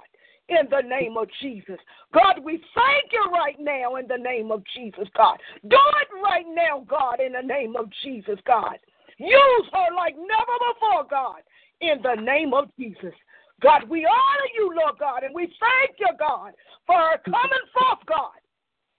in 0.49 0.67
the 0.69 0.81
name 0.81 1.17
of 1.17 1.27
Jesus. 1.41 1.77
God, 2.13 2.43
we 2.43 2.61
thank 2.75 3.11
you 3.11 3.31
right 3.31 3.55
now 3.59 3.95
in 3.95 4.07
the 4.07 4.17
name 4.17 4.51
of 4.51 4.63
Jesus, 4.75 5.07
God. 5.15 5.37
Do 5.67 5.77
it 5.77 6.23
right 6.23 6.45
now, 6.53 6.85
God, 6.87 7.19
in 7.19 7.33
the 7.33 7.41
name 7.41 7.75
of 7.75 7.89
Jesus, 8.03 8.39
God. 8.45 8.77
Use 9.17 9.67
her 9.73 9.95
like 9.95 10.15
never 10.15 10.73
before, 10.73 11.05
God, 11.09 11.41
in 11.81 12.01
the 12.01 12.21
name 12.21 12.53
of 12.53 12.65
Jesus. 12.77 13.13
God, 13.61 13.87
we 13.87 14.05
honor 14.05 14.49
you, 14.55 14.73
Lord 14.75 14.99
God, 14.99 15.23
and 15.23 15.33
we 15.33 15.43
thank 15.43 15.99
you, 15.99 16.09
God, 16.19 16.51
for 16.85 16.95
her 16.95 17.17
coming 17.23 17.65
forth, 17.73 18.05
God, 18.05 18.39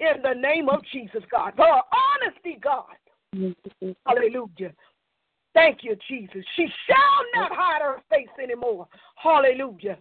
in 0.00 0.22
the 0.22 0.40
name 0.40 0.68
of 0.68 0.80
Jesus, 0.92 1.22
God, 1.30 1.52
for 1.56 1.66
her 1.66 1.82
honesty, 1.92 2.58
God. 2.62 2.84
Hallelujah. 4.06 4.72
Thank 5.54 5.78
you, 5.82 5.96
Jesus. 6.08 6.44
She 6.56 6.66
shall 6.86 7.40
not 7.40 7.52
hide 7.54 7.80
her 7.80 8.02
face 8.10 8.28
anymore. 8.42 8.88
Hallelujah. 9.16 9.96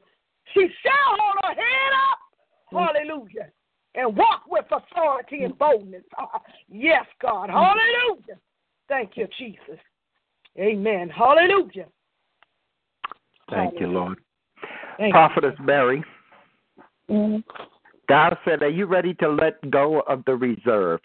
She 0.54 0.68
shall 0.82 1.18
hold 1.20 1.38
her 1.44 1.54
head 1.54 1.94
up. 2.12 2.20
Hallelujah. 2.72 3.50
And 3.96 4.18
walk 4.18 4.44
with 4.48 4.66
authority 4.72 5.44
and 5.44 5.58
boldness. 5.58 6.04
Ah, 6.18 6.42
Yes, 6.68 7.06
God. 7.22 7.50
Hallelujah. 7.52 8.40
Thank 8.90 9.12
you, 9.16 9.28
Jesus. 9.38 9.80
Amen. 10.58 11.10
Hallelujah. 11.10 11.86
Thank 13.50 13.80
you, 13.80 13.88
Lord. 13.88 14.20
Thank 14.98 15.08
you. 15.08 15.12
Prophetess 15.12 15.60
Berry, 15.66 16.04
God 18.10 18.38
said, 18.46 18.64
Are 18.64 18.70
you 18.70 18.86
ready 18.86 19.14
to 19.16 19.30
let 19.30 19.70
go 19.70 20.02
of 20.02 20.24
the 20.26 20.36
reserve? 20.36 21.00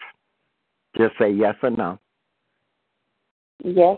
Just 0.97 1.13
say 1.19 1.31
yes 1.31 1.55
or 1.61 1.69
no. 1.69 1.99
Yes. 3.63 3.97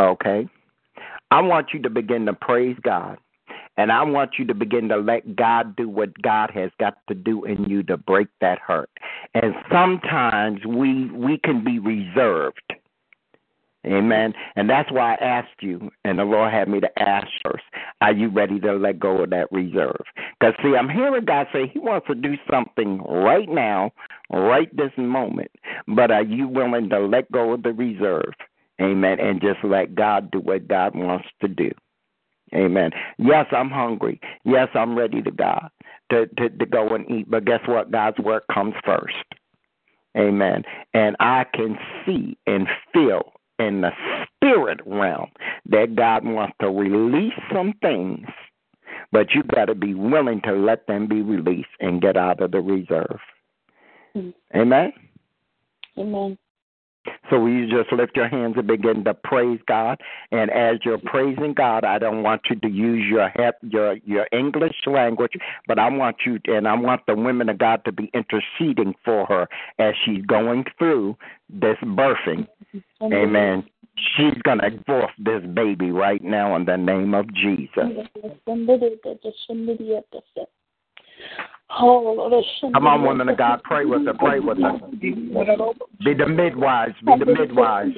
Okay. 0.00 0.48
I 1.30 1.40
want 1.40 1.68
you 1.72 1.82
to 1.82 1.90
begin 1.90 2.26
to 2.26 2.32
praise 2.32 2.76
God. 2.82 3.18
And 3.76 3.90
I 3.90 4.04
want 4.04 4.32
you 4.38 4.44
to 4.46 4.54
begin 4.54 4.88
to 4.90 4.96
let 4.96 5.34
God 5.34 5.74
do 5.74 5.88
what 5.88 6.20
God 6.22 6.50
has 6.54 6.70
got 6.78 6.98
to 7.08 7.14
do 7.14 7.44
in 7.44 7.64
you 7.64 7.82
to 7.84 7.96
break 7.96 8.28
that 8.40 8.60
hurt. 8.60 8.90
And 9.34 9.54
sometimes 9.70 10.64
we 10.64 11.10
we 11.10 11.38
can 11.38 11.64
be 11.64 11.80
reserved. 11.80 12.72
Amen. 13.86 14.32
And 14.56 14.70
that's 14.70 14.90
why 14.90 15.14
I 15.14 15.24
asked 15.24 15.60
you, 15.60 15.90
and 16.04 16.18
the 16.18 16.24
Lord 16.24 16.52
had 16.52 16.68
me 16.68 16.80
to 16.80 17.02
ask 17.02 17.26
first, 17.44 17.64
are 18.00 18.14
you 18.14 18.30
ready 18.30 18.58
to 18.60 18.72
let 18.74 18.98
go 18.98 19.22
of 19.22 19.30
that 19.30 19.52
reserve? 19.52 20.04
Because, 20.40 20.54
see, 20.62 20.74
I'm 20.74 20.88
hearing 20.88 21.24
God 21.26 21.48
say 21.52 21.66
He 21.66 21.78
wants 21.80 22.06
to 22.06 22.14
do 22.14 22.36
something 22.50 23.02
right 23.02 23.48
now, 23.48 23.92
right 24.30 24.74
this 24.74 24.92
moment, 24.96 25.50
but 25.86 26.10
are 26.10 26.22
you 26.22 26.48
willing 26.48 26.88
to 26.90 27.00
let 27.00 27.30
go 27.30 27.52
of 27.52 27.62
the 27.62 27.72
reserve? 27.74 28.32
Amen. 28.80 29.20
And 29.20 29.40
just 29.40 29.62
let 29.62 29.94
God 29.94 30.30
do 30.30 30.40
what 30.40 30.68
God 30.68 30.94
wants 30.94 31.28
to 31.40 31.48
do. 31.48 31.70
Amen. 32.54 32.90
Yes, 33.18 33.46
I'm 33.52 33.70
hungry. 33.70 34.20
Yes, 34.44 34.68
I'm 34.74 34.96
ready 34.96 35.22
to 35.22 35.30
God 35.30 35.70
to, 36.10 36.26
to, 36.38 36.48
to 36.50 36.66
go 36.66 36.94
and 36.94 37.08
eat. 37.10 37.30
But 37.30 37.44
guess 37.44 37.60
what? 37.66 37.90
God's 37.90 38.18
work 38.18 38.44
comes 38.52 38.74
first. 38.84 39.14
Amen. 40.16 40.62
And 40.92 41.16
I 41.18 41.44
can 41.52 41.76
see 42.04 42.36
and 42.46 42.68
feel 42.92 43.32
in 43.58 43.80
the 43.80 43.90
spirit 44.36 44.80
realm 44.86 45.30
that 45.66 45.96
God 45.96 46.24
wants 46.24 46.54
to 46.60 46.68
release 46.68 47.32
some 47.52 47.74
things, 47.82 48.26
but 49.10 49.32
you 49.32 49.42
got 49.42 49.66
to 49.66 49.74
be 49.74 49.94
willing 49.94 50.40
to 50.42 50.52
let 50.52 50.86
them 50.86 51.08
be 51.08 51.22
released 51.22 51.68
and 51.80 52.00
get 52.00 52.16
out 52.16 52.40
of 52.40 52.52
the 52.52 52.60
reserve. 52.60 53.18
Mm. 54.16 54.34
Amen. 54.54 54.92
Amen. 55.98 56.38
So 57.30 57.46
you 57.46 57.68
just 57.68 57.92
lift 57.92 58.16
your 58.16 58.28
hands 58.28 58.54
and 58.56 58.66
begin 58.66 59.04
to 59.04 59.14
praise 59.14 59.60
God? 59.66 60.00
And 60.30 60.50
as 60.50 60.78
you're 60.84 60.98
praising 60.98 61.54
God, 61.54 61.84
I 61.84 61.98
don't 61.98 62.22
want 62.22 62.42
you 62.48 62.56
to 62.56 62.68
use 62.68 63.04
your 63.08 63.30
your 63.62 63.96
your 64.04 64.26
English 64.32 64.76
language, 64.86 65.32
but 65.66 65.78
I 65.78 65.88
want 65.90 66.16
you 66.26 66.38
and 66.46 66.68
I 66.68 66.74
want 66.74 67.02
the 67.06 67.14
women 67.14 67.48
of 67.48 67.58
God 67.58 67.84
to 67.84 67.92
be 67.92 68.10
interceding 68.14 68.94
for 69.04 69.26
her 69.26 69.48
as 69.78 69.94
she's 70.04 70.24
going 70.26 70.64
through 70.78 71.16
this 71.48 71.76
birthing. 71.82 72.46
Amen. 73.02 73.64
She's 74.16 74.34
gonna 74.42 74.70
birth 74.86 75.10
this 75.18 75.44
baby 75.54 75.90
right 75.90 76.22
now 76.22 76.56
in 76.56 76.64
the 76.64 76.76
name 76.76 77.14
of 77.14 77.32
Jesus. 77.32 77.70
Come 82.72 82.86
on, 82.86 83.02
women 83.02 83.28
of 83.28 83.36
God, 83.36 83.60
pray 83.64 83.84
with 83.84 84.06
her, 84.06 84.14
pray 84.14 84.38
with 84.38 84.58
her. 84.58 84.78
Be 85.00 86.14
the 86.14 86.26
midwives, 86.26 86.94
be 87.04 87.12
the 87.18 87.26
midwives 87.26 87.90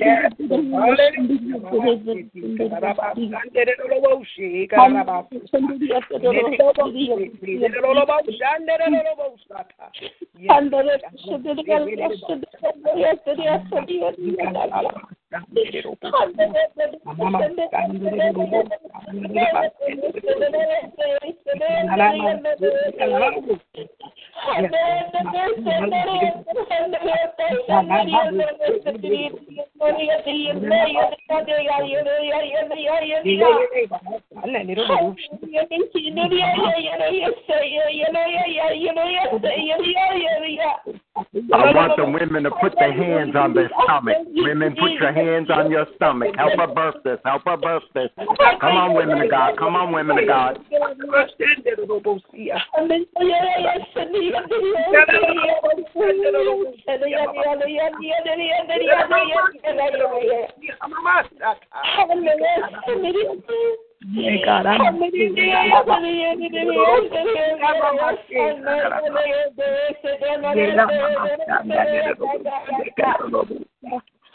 yes. 23.75 23.87
I 41.53 41.73
want 41.73 41.97
the 41.97 42.05
women 42.05 42.45
to 42.45 42.51
put 42.51 42.75
their 42.79 42.93
hands 42.93 43.35
on 43.35 43.55
their 43.55 43.71
stomach. 43.85 44.17
Women, 44.35 44.77
put 44.77 44.93
your 44.93 45.13
hands 45.13 45.49
on 45.51 45.71
your 45.71 45.87
stomach. 45.97 46.35
Help 46.37 46.59
her 46.59 46.67
birth 46.67 46.97
this. 47.05 47.19
Help 47.25 47.43
her 47.47 47.57
birth 47.57 47.83
this. 47.95 48.11
Come 48.17 48.77
on, 48.77 48.95
women 48.95 49.23
of 49.23 49.31
God. 49.31 49.57
Come 49.59 49.77
on, 49.77 49.93
women 49.93 50.19
of 50.19 50.27
God. 50.27 50.59
Oh, 59.69 59.73
hey 64.15 64.43
God, 64.45 64.67
I'm 64.67 65.01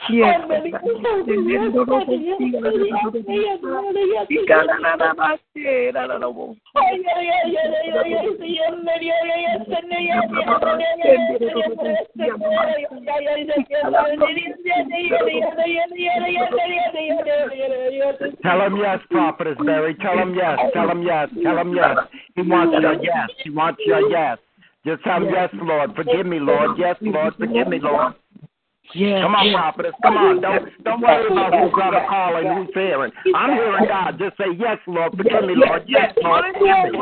Yes. 0.10 0.42
Tell 18.42 18.62
him 18.62 18.78
yes, 18.78 19.00
Prophetess 19.12 19.58
Berry. 19.64 19.96
Tell 19.96 20.18
him 20.18 20.34
yes. 20.34 20.60
Tell 20.74 20.90
him 20.90 21.04
yes. 21.04 21.30
Tell 21.44 21.58
him 21.58 21.74
yes. 21.76 21.98
He 22.36 22.42
wants 22.42 22.74
your 22.82 22.94
yes. 23.04 23.30
He 23.44 23.50
wants 23.52 23.82
your 23.86 24.10
yes. 24.10 24.38
Just 24.84 25.04
tell 25.04 25.18
him 25.18 25.30
yes, 25.32 25.50
Lord. 25.54 25.96
Forgive 25.96 26.26
me, 26.26 26.40
Lord. 26.40 26.72
Yes, 26.78 26.96
Lord. 27.02 27.36
Forgive 27.36 27.68
me, 27.68 27.80
Lord. 27.80 28.16
Yes. 28.94 29.24
Come 29.24 29.36
on, 29.36 29.54
prophetess. 29.54 29.96
Come 30.04 30.18
on. 30.18 30.42
Don't 30.42 30.68
don't 30.84 31.02
worry 31.02 31.28
about 31.32 31.54
who's 31.56 31.72
on 31.80 31.94
the 31.94 32.04
call 32.10 32.36
and 32.36 32.48
who's 32.58 32.74
hearing. 32.74 33.12
I'm 33.36 33.52
hearing 33.56 33.88
God. 33.88 34.20
Just 34.20 34.36
say 34.38 34.52
yes, 34.58 34.78
Lord. 34.88 35.16
Forgive 35.16 35.48
me, 35.48 35.56
Lord. 35.56 35.84
Yes, 35.88 36.12
Lord. 36.20 36.44
Forgive 36.52 36.92
me. 36.92 37.00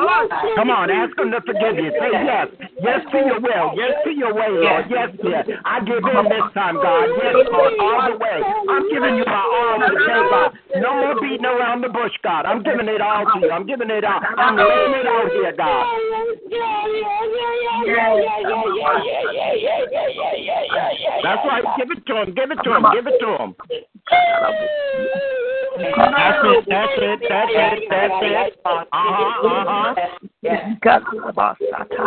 Come 0.56 0.70
on. 0.70 0.92
Ask 0.92 1.18
Him 1.18 1.32
to 1.32 1.42
forgive 1.42 1.82
you. 1.82 1.90
Say 1.98 2.12
yes. 2.14 2.48
Yes 2.78 3.02
to 3.12 3.18
your 3.18 3.40
will. 3.42 3.74
Yes 3.74 3.94
to 4.06 4.12
your 4.12 4.34
way, 4.34 4.50
Lord. 4.54 4.86
Yes, 4.90 5.10
yes. 5.24 5.46
I 5.66 5.82
give 5.82 6.06
in 6.06 6.26
this 6.30 6.48
time, 6.54 6.78
God. 6.78 7.10
Yes, 7.18 7.50
Lord. 7.50 7.74
All 7.82 8.02
the 8.12 8.18
way. 8.22 8.38
I'm 8.70 8.86
giving 8.94 9.18
you 9.18 9.26
my 9.26 9.42
all 9.42 9.82
today, 9.82 10.22
God. 10.30 10.54
No 10.78 10.94
more 10.94 11.18
beating 11.22 11.46
around 11.46 11.82
the 11.82 11.90
bush, 11.90 12.14
God. 12.24 12.46
I'm 12.46 12.62
giving 12.62 12.88
it 12.88 13.02
all 13.02 13.26
to 13.26 13.40
you. 13.42 13.50
I'm 13.50 13.66
giving 13.66 13.90
it 13.90 14.06
all. 14.06 14.22
I'm 14.38 14.56
laying 14.56 14.94
it 14.94 15.08
out 15.10 15.32
here, 15.32 15.54
God. 15.58 15.86
Yeah, 16.50 16.86
yeah, 16.86 17.26
yeah, 17.30 17.58
yeah, 17.60 17.86
yeah, 17.86 18.10
yeah, 18.10 18.30
yeah, 18.30 18.40
yeah, 18.40 18.70
yeah, 18.70 19.30
yeah, 19.30 19.54
yeah, 19.54 19.84
yeah, 19.90 20.10
yeah, 20.10 20.34
yeah, 20.38 20.64
yeah, 20.70 20.90
yeah. 21.00 21.20
That's 21.24 21.46
right. 21.46 21.64
Give 21.80 21.92
it 21.92 22.06
to 22.08 22.22
him. 22.22 22.36
Give 22.36 22.52
it 22.52 22.60
to 22.66 22.76
him. 22.76 22.84
Give 22.94 23.08
it 23.08 23.18
to 23.22 23.38
him. 23.40 23.56
That's 25.80 26.44
it. 26.44 26.66
That's 26.68 26.92
it. 27.00 27.20
That's 27.30 27.52
it. 27.56 27.88
That's 27.90 28.14
it. 28.22 28.60
Uh 28.66 28.84
huh. 28.92 29.48
Uh 29.48 29.64
huh. 29.66 29.96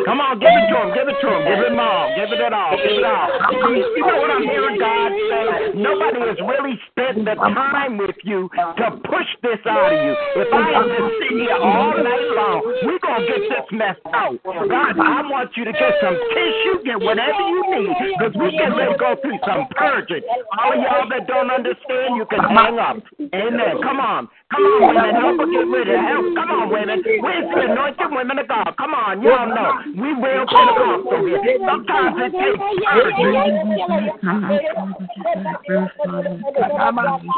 Come 0.05 0.21
on, 0.21 0.39
give 0.39 0.53
it 0.53 0.69
to 0.69 0.77
him. 0.77 0.89
Give 0.93 1.09
it 1.09 1.17
to 1.21 1.29
him. 1.29 1.41
Give 1.49 1.73
it 1.73 1.79
all. 1.79 2.09
Give 2.17 2.33
it 2.33 2.43
it 2.43 2.53
all. 2.53 2.77
Give 2.77 2.99
it 2.99 3.05
all. 3.05 3.29
You 3.53 4.03
know 4.03 4.19
what 4.19 4.31
I'm 4.31 4.43
hearing 4.43 4.79
God 4.79 5.11
say? 5.13 5.79
Nobody 5.79 6.19
has 6.21 6.39
really 6.43 6.77
spent 6.91 7.25
the 7.25 7.35
time 7.35 7.99
with 7.99 8.17
you 8.25 8.51
to 8.53 8.87
push 9.07 9.31
this 9.43 9.61
out 9.67 9.93
of 9.93 9.99
you. 10.03 10.15
If 10.43 10.53
I 10.53 10.67
am 10.75 10.87
just 10.91 11.15
sitting 11.23 11.39
here 11.39 11.57
all 11.57 11.95
night 11.97 12.29
long, 12.35 12.59
we're 12.85 12.99
gonna 12.99 13.27
get 13.27 13.43
this 13.49 13.67
mess 13.73 13.97
out. 14.13 14.37
God, 14.45 14.99
I 14.99 15.23
want 15.31 15.57
you 15.57 15.65
to 15.65 15.73
get 15.73 15.95
some 16.03 16.17
tissue, 16.35 16.83
get 16.85 16.99
whatever 17.01 17.43
you 17.49 17.63
need, 17.71 17.95
because 18.19 18.35
we 18.37 18.51
can 18.59 18.77
let 18.77 18.99
go 18.99 19.17
through 19.23 19.39
some 19.47 19.67
purging. 19.73 20.23
All 20.59 20.73
of 20.73 20.79
y'all 20.83 21.09
that 21.09 21.27
don't 21.27 21.51
understand, 21.51 22.17
you 22.17 22.27
can 22.27 22.43
hang 22.43 22.79
up. 22.79 22.99
Amen. 23.35 23.62
Come 23.83 24.01
on. 24.01 24.29
Come 24.51 24.63
on, 24.63 24.81
women. 24.93 25.15
Help 25.17 25.41
us 25.41 25.49
get 25.49 25.67
rid 25.67 25.89
of 25.89 25.95
it. 25.95 26.01
Help. 26.05 26.25
Come 26.37 26.51
on, 26.51 26.69
women. 26.69 27.03
Where's 27.21 27.49
the 27.55 27.73
anointed 27.73 28.11
women 28.13 28.39
of 28.39 28.49
God? 28.49 28.75
Come 28.77 28.95
on. 28.95 29.23
Y'all 29.23 29.49
know. 29.49 29.81
We 29.97 30.13
real 30.13 30.45
Pentecostal 30.45 31.25
here. 31.25 31.41
Sometimes 31.65 32.17
it 32.21 32.33
takes. 32.37 32.59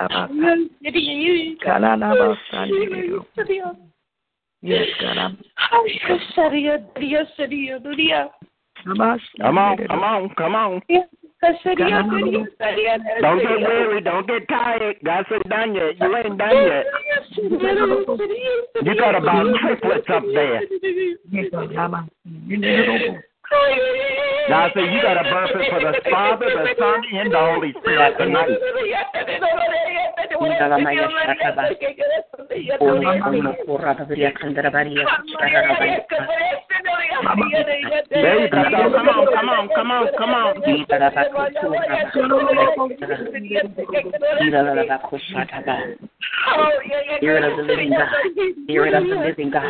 Yes, 4.62 4.86
God. 5.00 5.16
I'm- 5.18 5.38
Come 9.40 9.58
on. 9.58 9.76
Come 9.88 10.02
on. 10.02 10.28
Come 10.36 10.54
on. 10.54 10.82
Don't 13.22 13.38
get 13.38 13.60
weary. 13.68 14.00
Don't 14.02 14.26
get 14.26 14.46
tired. 14.48 14.96
God 15.04 15.24
said 15.30 15.42
done 15.48 15.74
yet. 15.74 15.96
You 15.98 16.16
ain't 16.16 16.36
done 16.36 16.50
yet. 16.66 16.86
You 18.84 18.94
got 18.96 19.14
about 19.14 19.46
triplets 19.60 20.06
up 20.10 20.22
there. 20.34 20.60
God 23.50 24.70
said 24.74 24.92
you 24.92 25.02
got 25.02 25.22
birth 25.24 25.50
it 25.54 25.70
for 25.70 25.80
the 25.80 25.92
Father, 26.10 26.46
the 26.46 26.74
Son, 26.78 27.02
and 27.14 27.32
the 27.32 27.38
Holy 27.38 27.72
Spirit 27.80 28.18
tonight. 28.18 28.48
There 38.10 38.40
you. 38.40 38.48
Come 38.50 39.08
on, 39.08 39.26
come 39.34 39.48
on, 39.48 39.68
come 39.74 39.90
on, 39.90 40.08
come 40.18 40.30
on. 40.30 40.54
Spirit 47.18 47.44
of 47.44 47.56
the 47.56 47.62
living 47.62 47.90
God. 47.90 48.08
Spirit 48.64 48.94
of 48.94 49.04
the 49.04 49.16
living 49.16 49.50
God. 49.50 49.64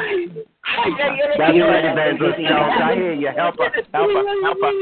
That's 0.65 1.57
right, 1.57 1.85
Evangelist 1.85 2.39
Jones. 2.39 2.75
I 2.83 2.95
hear 2.95 3.15
you. 3.15 3.29
Help 3.37 3.57
her, 3.59 3.71
help 3.93 4.11
her, 4.11 4.25
help 4.43 4.59
her. 4.61 4.73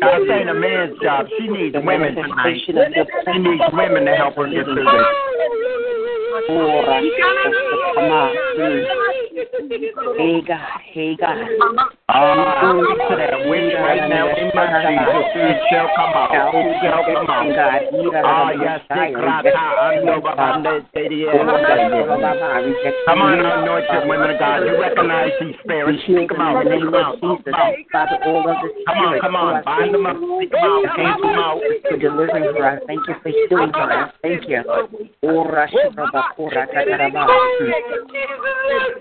God 0.00 0.30
ain't 0.30 0.48
a 0.48 0.54
man's 0.54 0.98
job. 1.02 1.26
She 1.38 1.48
needs 1.48 1.74
women 1.74 2.14
tonight. 2.14 2.60
She 2.64 2.72
needs 2.72 3.62
women 3.72 4.04
to 4.06 4.14
help 4.16 4.36
her 4.36 4.48
get 4.48 4.64
through 4.64 4.84
this. 4.84 5.06
Hey 6.32 6.48
God, 10.48 10.80
hey 10.88 11.12
God. 11.20 11.36
Ah, 12.08 12.72
to 12.72 13.12
that 13.16 13.36
witch 13.48 13.74
right 13.76 14.08
now 14.08 14.28
in 14.32 14.50
my 14.54 14.66
Jesus. 14.80 15.26
It 15.36 15.60
shall 15.68 15.88
come 15.94 16.14
out. 16.16 16.54
It 16.56 16.80
shall 16.80 17.04
come 17.04 17.28
out. 17.28 17.52
Ah, 18.24 18.48
yes, 18.52 18.80
they 18.88 19.12
cry, 19.12 19.42
I 19.44 20.00
know 20.00 20.16
about 20.24 20.62
that. 20.64 20.88
Come 23.04 23.20
on, 23.20 23.44
anointed 23.44 24.08
women 24.08 24.30
of 24.30 24.38
God. 24.38 24.64
You 24.64 24.80
recognize 24.80 25.32
these 25.38 25.54
spirits. 25.62 26.02
Speak 26.04 26.30
them 26.30 26.40
out. 26.40 26.64
Speak 26.64 26.80
them 26.80 26.94
out. 26.94 27.12
Father, 27.92 28.16
all 28.24 28.48
of 28.48 28.56
the 28.56 28.72
Come 28.86 28.98
on, 28.98 29.20
come 29.20 29.36
on. 29.36 29.62
Bind 29.64 29.94
them 29.94 30.06
up. 30.06 30.16
Speak 30.16 30.50
them 30.50 30.64
out. 30.64 30.84
Cast 30.96 31.20
them 31.20 31.36
out. 31.36 31.60
for 31.88 31.96
delivering 31.98 32.44
her. 32.56 32.64
I 32.64 32.78
thank 32.86 33.06
you 33.06 33.14
for 33.22 33.28
healing 33.28 33.70
her. 33.74 34.12
Thank 34.22 34.48
you. 34.48 34.64
Ora 35.22 35.68
shiraba 35.68 36.21
kora 36.36 36.66
kataraba. 36.66 37.26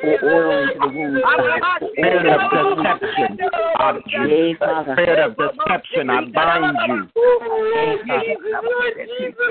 For 0.01 0.17
oil 0.23 0.51
into 0.63 0.79
the 0.79 0.87
wounds, 0.87 1.21
God. 1.23 1.81
Spirit 1.93 2.25
of 2.27 2.41
deception. 2.51 3.37
I 3.77 4.55
Father. 4.59 4.93
Spirit 4.93 5.19
of 5.19 5.31
deception. 5.37 6.09
I 6.09 6.11
bind 6.31 6.77
you. 6.87 7.01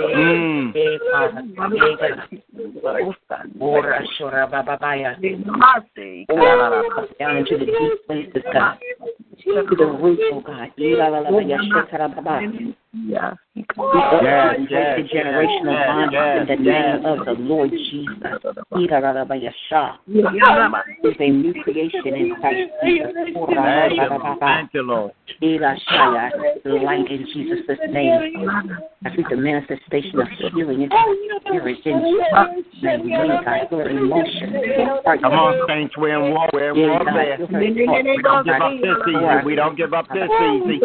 Mm. 0.01 0.75
Yea, 0.75 0.99
Father. 1.13 1.43
Yea, 1.75 1.97
God. 3.29 3.47
Ora 3.61 4.03
shiraba 4.19 4.61
babaya. 4.67 5.11
Ora 6.29 6.83
down 7.19 7.37
into 7.37 7.59
the 7.59 7.67
deep 7.67 8.07
places, 8.07 8.45
God. 8.53 8.79
To 9.45 9.75
the 9.77 9.87
roots, 9.87 10.23
oh 10.33 10.41
God. 10.41 10.71
Yeah. 12.93 13.35
We 13.55 13.65
Yes, 13.77 14.57
break 14.57 14.71
yes, 14.71 14.99
the 14.99 15.05
generational 15.17 15.75
yes, 15.79 15.87
bondage 15.87 16.51
in 16.51 16.65
the 16.65 16.65
yes, 16.65 16.83
name 16.83 17.07
of 17.07 17.25
the 17.25 17.33
Lord 17.33 17.71
Jesus. 17.71 18.17
Is 21.05 21.17
a 21.21 21.31
new 21.31 21.55
creation 21.63 22.15
in 22.15 22.35
Christ 22.41 22.71
Jesus. 22.85 23.13
Ora 23.37 23.55
la 23.55 23.63
Thank 23.63 23.97
la 23.97 24.03
you, 24.03 24.09
la 24.11 24.17
Lord. 24.17 24.23
baba. 24.23 24.39
Thank 24.41 24.75
you, 24.75 24.83
Lord. 24.83 25.13
Ila 25.43 25.77
shaya. 25.89 26.31
Light 26.65 27.11
in 27.11 27.27
Jesus' 27.33 27.79
name. 27.91 28.49
I 29.05 29.15
think 29.15 29.29
the 29.31 29.37
manifestation 29.37 30.21
of 30.21 30.29
healing 30.53 30.83
in 30.83 30.91
spirit 31.47 31.79
in 31.85 32.01
Jesus' 32.01 32.83
name. 32.83 33.09
Yea, 33.09 33.41
God. 33.45 33.71
Your 33.71 33.89
emotion. 33.89 34.53
Come 35.23 35.33
on, 35.33 35.69
saints. 35.69 35.97
We're 35.97 36.25
in 36.25 36.33
war. 36.33 36.49
We're 36.53 36.71
in 36.71 36.77
Yea, 36.77 36.87
warfare. 36.89 37.39
God. 37.39 37.61
We 37.61 37.77
don't 37.83 38.05
give 38.05 38.25
up 38.25 38.45
this 38.45 38.61
easy. 38.71 39.41
We 39.45 39.55
don't 39.55 39.77
give 39.77 39.95
up 39.95 40.07
this 40.09 40.29
easy. 40.29 40.81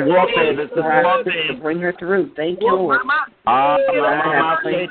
This 0.00 0.06
is 0.06 0.12
warfare. 0.12 0.56
This 0.56 0.70
is 0.70 0.82
warfare. 0.82 1.60
Bring 1.60 1.80
her 1.80 1.94
through. 1.98 2.30
Thank 2.36 2.60
you, 2.60 2.74
Lord. 2.74 3.00
Ah, 3.46 3.76
I 3.76 4.58
pray 4.62 4.86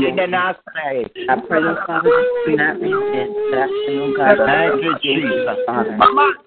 did. 0.00 0.24
I 1.28 1.36
pray, 1.46 1.62
Father, 1.86 2.10
that 2.10 2.26
you 2.46 2.56
not 2.56 2.80
resist, 2.80 3.32
but 3.50 3.58
I 3.58 3.66
oh 3.98 4.14
God, 4.16 4.38
Thank 4.46 4.82
that 4.82 5.04
you 5.04 5.20
Jesus. 5.20 5.58
Father. 5.66 5.98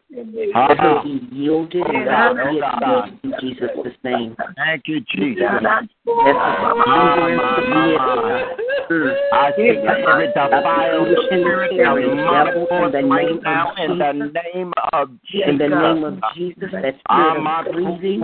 That 0.10 1.04
they 1.04 1.20
be 1.20 1.36
yielded 1.36 1.84
and 1.86 2.06
God, 2.06 2.38
God 2.38 2.54
be 2.54 2.60
God. 2.60 3.20
in 3.24 3.34
Jesus' 3.42 3.94
name. 4.04 4.36
Thank 4.56 4.88
you, 4.88 5.02
Jesus. 5.02 5.44
Let 5.44 5.84
the 6.06 6.14
deliverance 6.16 7.42
to 7.56 7.62
be 7.62 7.92
it, 7.92 7.98
God. 7.98 8.58
Mm. 8.90 9.16
I 9.34 9.52
speak 9.52 9.84
to 9.84 9.92
every 10.08 10.28
defiled 10.28 11.10
Loose 11.10 11.28
in 11.30 11.44
the 11.44 11.44
spirit 11.44 11.72
spirit, 11.72 11.92
of 11.92 12.08
devil, 12.24 12.68
in 12.72 12.92
the 12.92 13.02
name 13.02 13.40
now 13.44 13.72
of 13.72 13.78
in 13.78 14.00
the 14.00 14.14
Jesus. 14.14 14.40
name 14.56 14.74
of 14.94 15.10
Jesus. 15.28 15.48
In 15.50 15.58
the 15.58 15.68
name 15.68 16.04
of 16.06 16.20
Jesus, 16.36 16.72
that 16.72 16.96
spirit 17.04 17.38
of 17.38 18.00
breathing, 18.00 18.24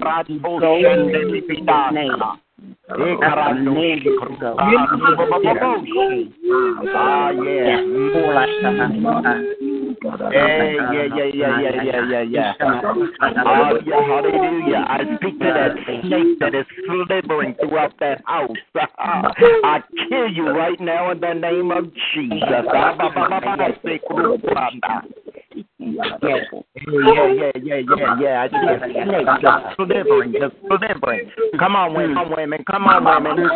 go 0.60 0.78
in 0.78 1.12
Jesus' 1.12 1.68
name. 1.92 2.16
I 2.90 3.54
command 3.54 4.04
you 4.04 4.20
to 4.20 4.36
go. 4.40 4.56
Ah, 4.60 4.72
yeah. 7.32 7.80
Hey, 10.32 10.78
ah, 10.80 10.88
uh, 10.88 10.92
yeah, 10.92 11.08
yeah, 11.14 11.30
yeah, 11.34 11.60
yeah, 11.60 11.84
yeah, 11.84 12.02
yeah, 12.10 12.22
yeah. 12.22 12.54
Hallelujah, 12.60 13.96
hallelujah. 13.96 14.86
I 14.88 15.00
speak 15.16 15.40
to 15.40 15.46
that 15.46 15.76
snake 16.02 16.40
that 16.40 16.54
is 16.56 16.66
slithering 16.86 17.56
throughout 17.60 17.94
that 18.00 18.22
house. 18.26 18.58
I 18.76 19.82
kill 20.10 20.30
you 20.30 20.50
right 20.50 20.80
now 20.80 21.12
in 21.12 21.20
the 21.20 21.34
name 21.34 21.72
of 21.72 21.92
Jesus. 22.14 22.66
Yeah, 25.56 27.30
yeah, 27.34 27.52
yeah, 27.62 27.82
yeah, 27.86 28.16
yeah. 28.20 28.42
I 28.42 28.50
see 28.50 28.58
a 28.66 29.06
snake 29.06 29.28
just 29.42 29.76
slithering, 29.76 30.34
just 30.34 30.56
slithering. 30.68 31.32
Come 31.60 31.76
on, 31.76 31.94
women, 31.94 32.16
come 32.16 32.26
on, 32.28 32.36
women, 32.36 32.64
come 32.66 32.88
on, 32.88 33.24
women. 33.24 33.50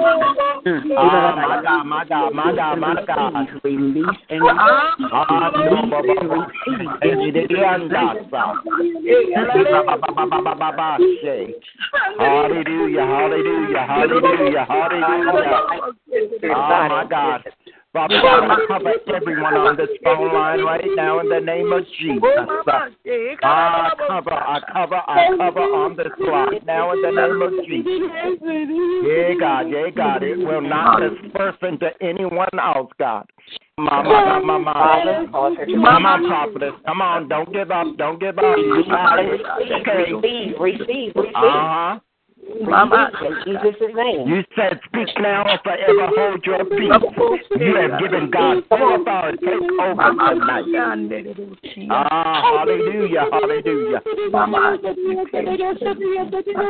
Ah, 0.97 1.35
my 1.35 1.61
God, 1.63 1.83
my 1.85 2.05
God, 2.05 2.33
my 2.33 2.55
God, 2.55 2.79
my 2.79 3.05
God. 3.05 3.61
Release 3.63 4.05
and 4.29 4.43
Ah, 5.11 5.49
no, 5.55 5.87
ba, 5.89 6.01
ba, 6.03 6.15
ba. 6.27 6.47
Eh, 7.01 7.07
eh, 7.07 7.31
eh, 7.33 7.47
eh, 7.49 7.65
andasa. 7.65 8.29
Ba, 8.29 8.45
ba, 9.87 9.97
ba, 9.97 10.11
ba, 10.13 10.25
ba, 10.27 10.41
ba, 10.41 10.55
ba, 10.55 10.69
ba, 10.77 10.97
say. 11.23 11.55
Hallelujah, 12.19 13.05
hallelujah, 13.05 13.85
hallelujah, 13.87 14.65
hallelujah. 14.65 15.59
Oh, 16.53 16.85
my 16.89 17.05
God. 17.09 17.41
Father 17.97 18.21
God, 18.21 18.43
I 18.45 18.57
cover 18.67 18.93
everyone 19.15 19.53
on 19.55 19.75
this 19.75 19.89
phone 20.03 20.31
line 20.31 20.61
right 20.61 20.85
now 20.95 21.19
in 21.19 21.29
the 21.29 21.39
name 21.39 21.73
of 21.73 21.83
Jesus. 21.97 22.21
I 23.41 23.89
cover, 24.07 24.33
I 24.33 24.59
cover, 24.71 25.01
I 25.07 25.35
cover 25.35 25.59
on 25.61 25.95
this 25.97 26.05
line 26.19 26.59
now 26.63 26.91
in 26.91 27.01
the 27.01 27.09
name 27.09 27.41
of 27.41 27.53
Jesus. 27.65 27.89
Yeah, 29.01 29.33
God, 29.39 29.61
yeah, 29.71 29.89
God. 29.89 30.21
It 30.21 30.37
will 30.37 30.61
not 30.61 30.99
disperse 30.99 31.55
into 31.63 31.89
anyone 31.99 32.49
else, 32.61 32.91
God. 32.99 33.25
Mama, 33.79 34.41
mama, 34.43 34.59
mama. 34.59 35.27
Come 35.65 36.05
on, 36.05 36.27
prophetess. 36.27 36.73
Come 36.85 37.01
on, 37.01 37.27
don't 37.27 37.51
give 37.51 37.71
up. 37.71 37.97
Don't 37.97 38.19
give 38.19 38.37
up. 38.37 38.57
Receive, 38.57 40.53
receive, 40.59 40.59
receive. 40.59 41.15
Uh 41.17 41.31
huh. 41.33 41.99
Mama, 42.61 43.11
Jesus' 43.45 43.75
name. 43.93 44.27
You 44.27 44.43
said, 44.55 44.79
Speak 44.85 45.07
now 45.19 45.43
or 45.43 45.59
forever 45.63 46.07
hold 46.15 46.45
your 46.45 46.65
peace. 46.65 46.91
You 47.59 47.75
have 47.75 47.99
given 47.99 48.29
God 48.29 48.63
full 48.69 48.95
authority. 49.01 49.45
Take 49.45 49.61
over 49.79 50.13
tonight. 50.29 50.65
Ah, 51.91 52.59
hallelujah, 52.59 53.25
hallelujah. 53.31 54.01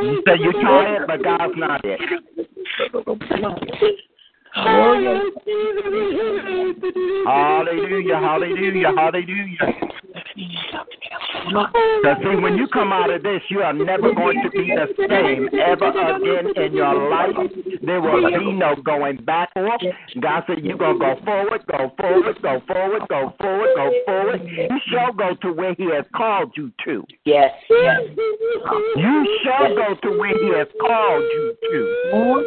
You 0.04 0.24
said 0.26 0.40
you're 0.40 0.54
tired, 0.54 1.08
but 1.08 1.24
God's 1.24 1.54
not 1.58 1.82
it. 1.84 2.00
Hallelujah, 7.26 8.20
hallelujah, 8.20 8.92
hallelujah. 8.96 9.88
Because 11.48 12.18
see, 12.22 12.36
when 12.42 12.58
you 12.58 12.68
come 12.68 12.92
out 12.92 13.10
of 13.10 13.24
this, 13.24 13.42
you 13.50 13.62
are 13.62 13.74
never 13.74 14.14
going 14.14 14.42
to 14.44 14.50
be 14.50 14.74
the 14.74 14.88
same 15.10 15.50
ever 15.60 15.90
again 15.90 16.52
in 16.64 16.74
your 16.74 17.10
life. 17.10 17.36
There 17.82 18.02
will 18.02 18.30
be 18.38 18.52
no 18.54 18.76
going 18.76 19.18
backward. 19.18 19.82
God 20.20 20.44
said 20.48 20.64
you're 20.64 20.78
going 20.78 21.00
to 21.00 21.06
go 21.06 21.16
forward, 21.26 21.66
go 21.68 21.92
forward, 21.98 22.42
go 22.42 22.62
forward, 22.68 23.02
go 23.10 23.34
forward, 23.40 23.70
go 23.76 23.92
forward. 24.06 24.42
You 24.46 24.80
shall 24.92 25.14
go 25.14 25.36
to 25.42 25.52
where 25.54 25.74
He 25.76 25.86
has 25.92 26.06
called 26.16 26.52
you 26.56 26.72
to. 26.86 27.06
Yes, 27.26 27.52
yes. 27.70 28.02
You 28.96 29.40
shall 29.44 29.76
go 29.76 29.96
to 30.04 30.18
where 30.18 30.38
He 30.38 30.50
has 30.58 30.68
called 30.80 31.24
you 31.24 31.56
to. 31.72 32.12
Oh, 32.14 32.44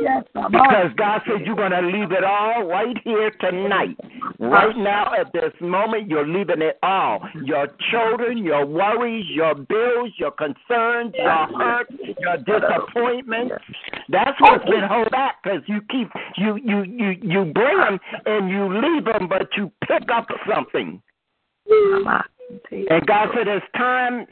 because 0.51 0.93
God 0.97 1.23
said 1.27 1.47
you're 1.47 1.57
going 1.57 1.73
to 1.73 1.81
leave 1.81 2.00
it 2.11 2.25
all 2.25 2.65
right 2.65 2.97
here 3.05 3.31
tonight. 3.41 3.97
Right 4.39 4.77
now, 4.77 5.13
at 5.19 5.33
this 5.33 5.53
moment, 5.61 6.09
you're 6.09 6.27
leaving 6.27 6.63
it 6.63 6.79
all. 6.83 7.21
Your 7.45 7.69
children, 7.91 8.39
your 8.39 8.65
worries, 8.65 9.27
your 9.29 9.55
bills, 9.55 10.13
your 10.17 10.31
concerns, 10.33 11.15
your 11.17 11.47
hurts, 11.59 11.93
your 12.19 12.37
disappointments. 12.39 13.55
That's 14.09 14.41
what's 14.41 14.65
been 14.65 14.85
held 14.89 15.11
back 15.11 15.37
because 15.43 15.61
you 15.67 15.81
keep 15.91 16.09
you 16.37 16.57
you 16.57 16.83
you 16.85 17.11
you 17.23 17.45
bring 17.53 17.79
them 17.79 17.99
and 18.27 18.51
you 18.51 18.69
leave 18.81 19.05
them, 19.05 19.29
but 19.29 19.49
you 19.57 19.71
pick 19.87 20.09
up 20.13 20.27
something. 20.49 21.03
And 22.73 23.07
God 23.07 23.29
said 23.35 23.47
it's 23.47 23.67
time 23.77 24.27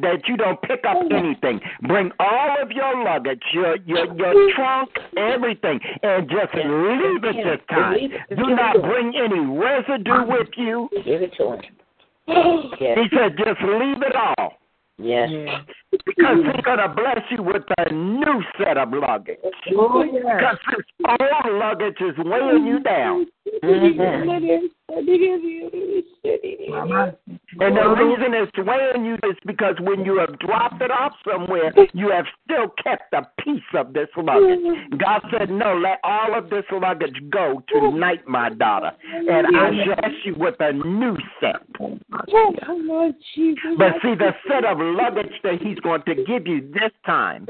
that 0.00 0.26
you 0.26 0.36
don't 0.36 0.60
pick 0.62 0.84
up 0.88 0.98
anything. 1.10 1.60
Bring 1.82 2.10
all 2.18 2.56
of 2.60 2.70
your 2.70 3.04
luggage, 3.04 3.42
your 3.52 3.76
your 3.86 4.14
your 4.16 4.54
trunk, 4.54 4.90
everything, 5.16 5.80
and 6.02 6.28
just 6.28 6.54
leave 6.54 7.24
it 7.24 7.44
this 7.44 7.60
time. 7.68 7.98
Do 8.30 8.54
not 8.54 8.80
bring 8.82 9.12
any 9.16 9.40
residue 9.40 10.26
with 10.26 10.48
you. 10.56 10.88
Give 11.04 11.22
it 11.22 11.32
to 11.38 11.52
him. 11.52 11.60
Yes. 12.80 12.96
He 12.96 13.16
said, 13.16 13.36
just 13.36 13.60
leave 13.60 14.02
it 14.02 14.14
all. 14.14 14.54
Yes. 14.98 15.28
Because 15.90 16.36
he's 16.44 16.64
going 16.64 16.78
to 16.78 16.88
bless 16.88 17.20
you 17.30 17.42
with 17.42 17.62
a 17.78 17.92
new 17.92 18.42
set 18.58 18.76
of 18.76 18.92
luggage. 18.92 19.38
Oh, 19.76 20.04
yeah. 20.04 20.36
Because 20.36 20.58
this 20.70 20.86
old 21.08 21.54
luggage 21.58 21.96
is 22.00 22.14
weighing 22.18 22.66
you 22.66 22.80
down. 22.80 23.26
Mm-hmm. 23.62 24.30
And 27.60 27.76
the 27.76 27.88
reason 27.88 28.34
it's 28.34 28.56
weighing 28.58 29.04
you 29.04 29.14
is 29.14 29.36
because 29.46 29.74
when 29.80 30.04
you 30.04 30.18
have 30.18 30.38
dropped 30.38 30.82
it 30.82 30.90
off 30.90 31.12
somewhere, 31.28 31.72
you 31.92 32.10
have 32.10 32.26
still 32.44 32.68
kept 32.82 33.12
a 33.12 33.26
piece 33.42 33.62
of 33.74 33.92
this 33.92 34.08
luggage. 34.16 34.60
God 34.98 35.22
said, 35.30 35.50
No, 35.50 35.76
let 35.76 36.00
all 36.04 36.36
of 36.36 36.50
this 36.50 36.64
luggage 36.70 37.20
go 37.30 37.62
tonight, 37.68 38.26
my 38.26 38.50
daughter. 38.50 38.92
And 39.12 39.46
I 39.56 39.70
bless 39.70 40.12
you 40.24 40.34
with 40.36 40.56
a 40.60 40.72
new 40.72 41.16
set. 41.40 41.56
But 43.78 43.92
see, 44.02 44.14
the 44.14 44.34
set 44.48 44.64
of 44.64 44.78
luggage 44.80 45.32
that 45.42 45.60
He's 45.60 45.78
going 45.80 46.02
to 46.02 46.14
give 46.14 46.46
you 46.46 46.60
this 46.72 46.92
time 47.04 47.46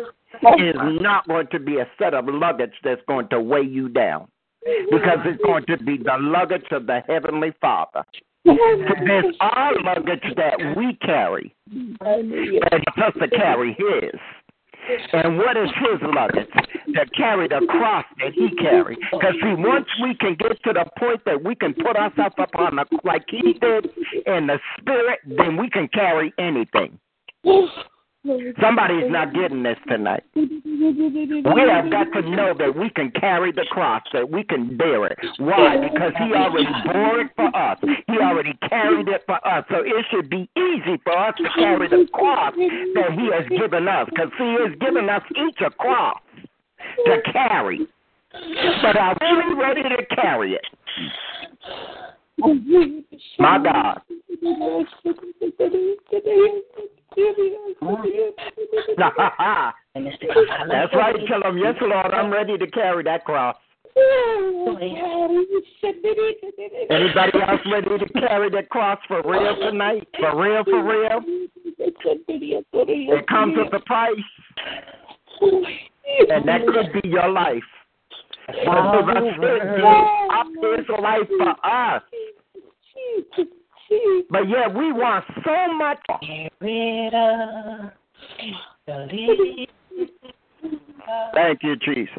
is 0.58 0.76
not 1.00 1.26
going 1.28 1.48
to 1.48 1.58
be 1.58 1.78
a 1.78 1.86
set 1.98 2.14
of 2.14 2.26
luggage 2.28 2.74
that's 2.82 3.02
going 3.06 3.28
to 3.28 3.40
weigh 3.40 3.62
you 3.62 3.88
down 3.88 4.28
because 4.64 5.18
it's 5.24 5.42
going 5.42 5.64
to 5.66 5.78
be 5.78 5.96
the 5.98 6.16
luggage 6.18 6.66
of 6.70 6.86
the 6.86 7.00
Heavenly 7.06 7.52
Father. 7.60 8.04
There's 8.44 9.36
our 9.40 9.72
luggage 9.82 10.34
that 10.36 10.74
we 10.76 10.96
carry, 11.04 11.54
and 11.70 12.32
it's 12.32 12.98
us 12.98 13.12
to 13.20 13.28
carry 13.28 13.76
His. 13.78 14.20
And 15.12 15.36
what 15.36 15.56
is 15.56 15.68
His 15.76 16.00
luggage? 16.14 16.48
To 16.94 17.06
carry 17.14 17.48
the 17.48 17.66
cross 17.68 18.04
that 18.18 18.32
He 18.32 18.50
carried. 18.56 18.98
Because 19.12 19.34
see, 19.42 19.54
once 19.54 19.86
we 20.02 20.14
can 20.14 20.36
get 20.36 20.62
to 20.64 20.72
the 20.72 20.86
point 20.98 21.20
that 21.26 21.44
we 21.44 21.54
can 21.54 21.74
put 21.74 21.96
ourselves 21.96 22.34
upon 22.38 22.76
the 22.76 22.86
like 23.04 23.24
He 23.28 23.52
did 23.52 23.90
in 24.26 24.46
the 24.46 24.58
Spirit, 24.80 25.20
then 25.26 25.56
we 25.56 25.68
can 25.68 25.88
carry 25.88 26.32
anything. 26.38 26.98
Somebody's 28.60 29.10
not 29.10 29.32
getting 29.32 29.62
this 29.62 29.78
tonight. 29.88 30.22
We 30.34 31.62
have 31.68 31.90
got 31.90 32.12
to 32.12 32.20
know 32.20 32.52
that 32.58 32.76
we 32.76 32.90
can 32.90 33.10
carry 33.12 33.50
the 33.50 33.64
cross, 33.70 34.02
that 34.12 34.28
we 34.30 34.44
can 34.44 34.76
bear 34.76 35.06
it. 35.06 35.18
Why? 35.38 35.78
Because 35.78 36.12
He 36.18 36.34
already 36.34 36.68
bore 36.84 37.20
it 37.20 37.30
for 37.34 37.56
us. 37.56 37.78
He 37.80 38.18
already 38.18 38.52
carried 38.68 39.08
it 39.08 39.22
for 39.24 39.46
us. 39.46 39.64
So 39.70 39.76
it 39.76 40.04
should 40.10 40.28
be 40.28 40.50
easy 40.54 41.00
for 41.02 41.16
us 41.16 41.34
to 41.38 41.44
carry 41.56 41.88
the 41.88 42.06
cross 42.12 42.52
that 42.56 43.12
He 43.12 43.30
has 43.32 43.48
given 43.48 43.88
us. 43.88 44.06
Because 44.10 44.30
He 44.36 44.56
has 44.60 44.78
given 44.80 45.08
us 45.08 45.22
each 45.30 45.60
a 45.64 45.70
cross 45.70 46.20
to 47.06 47.22
carry. 47.32 47.86
But 48.82 48.96
are 48.96 49.16
we 49.20 49.54
ready 49.54 49.82
to 49.82 50.04
carry 50.14 50.54
it? 50.54 50.66
My 53.38 53.58
God. 53.62 54.02
That's 60.68 60.94
right. 60.94 61.16
Tell 61.26 61.42
them, 61.42 61.58
yes, 61.58 61.74
Lord, 61.80 62.12
I'm 62.14 62.30
ready 62.30 62.56
to 62.58 62.66
carry 62.68 63.02
that 63.04 63.24
cross. 63.24 63.56
Anybody 66.90 67.38
else 67.42 67.60
ready 67.70 67.98
to 67.98 68.06
carry 68.12 68.50
that 68.50 68.68
cross 68.70 68.98
for 69.08 69.22
real 69.24 69.56
tonight? 69.56 70.06
For 70.18 70.40
real, 70.40 70.64
for 70.64 70.82
real? 70.84 71.20
It 71.78 73.26
comes 73.26 73.56
with 73.56 73.72
a 73.74 73.80
price. 73.84 74.16
And 76.28 76.46
that 76.46 76.60
could 76.66 76.92
be 77.02 77.08
your 77.08 77.28
life. 77.28 77.62
Because 78.46 79.04
I 79.08 79.20
said, 79.40 79.62
He 79.76 79.82
up 80.32 80.46
his 80.76 80.88
life 81.00 81.28
for 81.38 81.54
us. 81.66 82.02
But 84.30 84.48
yet 84.48 84.74
we 84.74 84.92
want 84.92 85.24
so 85.44 85.72
much. 85.74 85.98
Thank 91.34 91.62
you, 91.62 91.76
Jesus. 91.76 92.18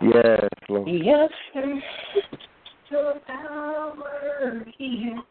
Yes, 0.00 0.48
Lord. 0.68 0.88
Yes, 0.88 1.30
sir. 1.52 1.82
Your 2.90 3.14
power 3.26 4.64
here. 4.78 5.22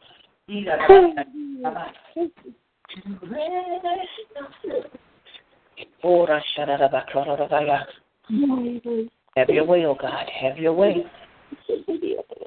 Have 9.37 9.49
your 9.49 9.65
way, 9.65 9.85
oh 9.85 9.95
God. 9.99 10.25
Have 10.41 10.57
your 10.57 10.73
way. 10.73 11.05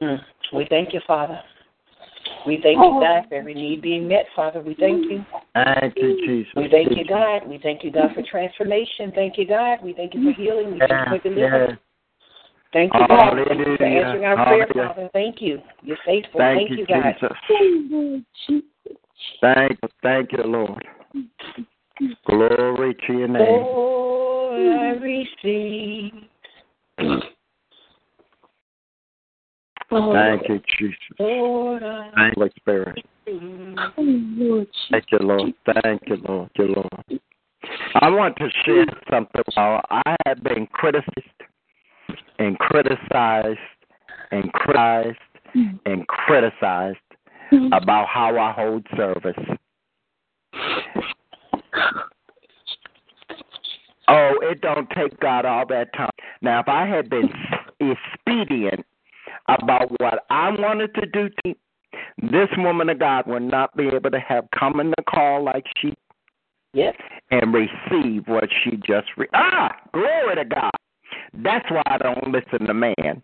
Mm. 0.01 0.21
We 0.55 0.67
thank 0.71 0.95
you, 0.95 1.01
Father. 1.07 1.41
We 2.47 2.61
thank 2.63 2.79
you, 2.79 3.01
God, 3.01 3.25
for 3.29 3.35
every 3.35 3.55
need 3.55 3.83
being 3.83 4.07
met, 4.09 4.27
Father. 4.35 4.61
We 4.61 4.75
thank 4.75 5.03
you. 5.11 5.25
Thank 5.55 5.97
you, 5.97 6.27
Jesus. 6.27 6.53
We 6.57 6.69
thank 6.71 6.97
you, 6.97 7.05
God. 7.07 7.49
We 7.49 7.59
thank 7.59 7.83
you, 7.85 7.91
God, 7.91 8.15
for 8.15 8.23
transformation. 8.23 9.13
Thank 9.15 9.37
you, 9.39 9.47
God. 9.47 9.79
We 9.83 9.93
thank 9.93 10.15
you 10.15 10.23
for 10.23 10.33
healing. 10.41 10.73
We 10.73 10.79
thank 10.79 11.11
you 11.11 11.19
for 11.19 11.29
deliverance. 11.29 11.81
Thank 12.73 12.93
you, 12.93 13.01
God. 13.09 13.35
Thank 13.47 13.59
you 13.61 13.77
for 13.77 13.85
answering 13.85 14.25
our 14.25 14.47
prayer, 14.47 14.67
Father. 14.75 15.11
Thank 15.13 15.41
you. 15.41 15.63
You're 15.83 15.97
faithful. 16.05 16.39
Thank, 16.39 16.69
Thank 16.69 16.79
you, 16.79 16.87
God. 16.87 17.15
Jesus. 17.21 18.63
Thank 19.41 19.79
you, 19.83 19.89
thank 20.03 20.33
you, 20.33 20.45
Lord. 20.45 20.85
Glory 22.27 22.95
to 23.07 23.13
your 23.13 23.29
name. 23.29 23.65
I 24.59 24.91
receive. 25.01 26.13
Thank 29.91 30.49
you, 30.49 30.61
Jesus. 30.79 30.99
Lord, 31.19 31.83
Thank 32.15 32.37
you, 32.37 32.49
Spirit. 32.57 33.05
Thank 33.25 35.07
you, 35.11 35.19
Lord. 35.21 35.55
Thank 35.83 36.03
you, 36.07 36.17
Lord. 36.19 36.51
Thank 36.57 36.59
you, 36.59 36.67
Lord. 36.67 37.21
I 38.01 38.09
want 38.11 38.37
to 38.37 38.49
share 38.65 38.87
something. 39.11 39.43
I 39.57 40.15
have 40.27 40.43
been 40.43 40.67
criticized 40.67 41.48
and 42.39 42.59
criticized 42.59 43.59
and 44.31 44.53
criticized 44.53 45.19
and 45.87 46.07
criticized 46.07 46.99
about 47.73 48.07
how 48.09 48.37
I 48.39 48.53
hold 48.53 48.87
service. 48.97 49.37
Oh, 54.09 54.33
it 54.43 54.61
don't 54.61 54.89
take 54.91 55.19
God 55.21 55.45
all 55.45 55.67
that 55.67 55.93
time. 55.95 56.11
Now, 56.41 56.61
if 56.61 56.69
I 56.69 56.87
had 56.87 57.11
been 57.11 57.29
expedient 57.81 58.87
about 59.49 59.91
what 60.01 60.25
I 60.31 60.51
wanted 60.51 60.95
to 60.95 61.07
do, 61.07 61.29
to, 61.45 61.55
this 62.31 62.49
woman 62.57 62.89
of 62.89 62.99
God 62.99 63.27
would 63.27 63.43
not 63.43 63.77
be 63.77 63.89
able 63.89 64.11
to 64.11 64.21
have 64.21 64.47
come 64.59 64.81
in 64.81 64.91
the 64.91 65.05
call 65.09 65.45
like 65.45 65.65
she 65.79 65.95
Yes. 66.75 66.95
and 67.31 67.55
receive 67.55 68.29
what 68.29 68.49
she 68.63 68.77
just 68.77 69.09
re- 69.17 69.27
ah 69.33 69.75
glory 69.93 70.35
to 70.37 70.45
God. 70.45 70.71
That's 71.35 71.71
why 71.71 71.83
I 71.87 71.99
don't 71.99 72.33
listen 72.33 72.67
to 72.67 72.75
man. 72.75 73.23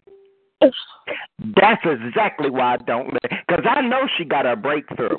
That's 0.61 1.83
exactly 1.85 2.51
why 2.51 2.75
I 2.75 2.77
don't 2.79 3.13
listen 3.13 3.39
because 3.47 3.65
I 3.69 3.81
know 3.83 4.09
she 4.17 4.25
got 4.25 4.47
a 4.47 4.57
breakthrough. 4.57 5.17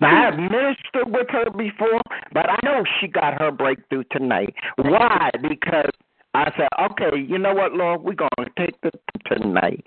Now 0.00 0.08
I 0.08 0.30
have 0.30 0.38
ministered 0.38 1.06
with 1.06 1.28
her 1.30 1.50
before, 1.50 2.00
but 2.32 2.50
I 2.50 2.56
know 2.64 2.82
she 3.00 3.06
got 3.06 3.40
her 3.40 3.52
breakthrough 3.52 4.04
tonight. 4.10 4.54
Why? 4.76 5.30
Because 5.40 5.90
I 6.34 6.50
said, 6.56 6.68
okay, 6.90 7.16
you 7.16 7.38
know 7.38 7.54
what, 7.54 7.74
Lord, 7.74 8.02
we're 8.02 8.14
gonna 8.14 8.50
take 8.58 8.80
the 8.80 8.90
tonight, 9.26 9.84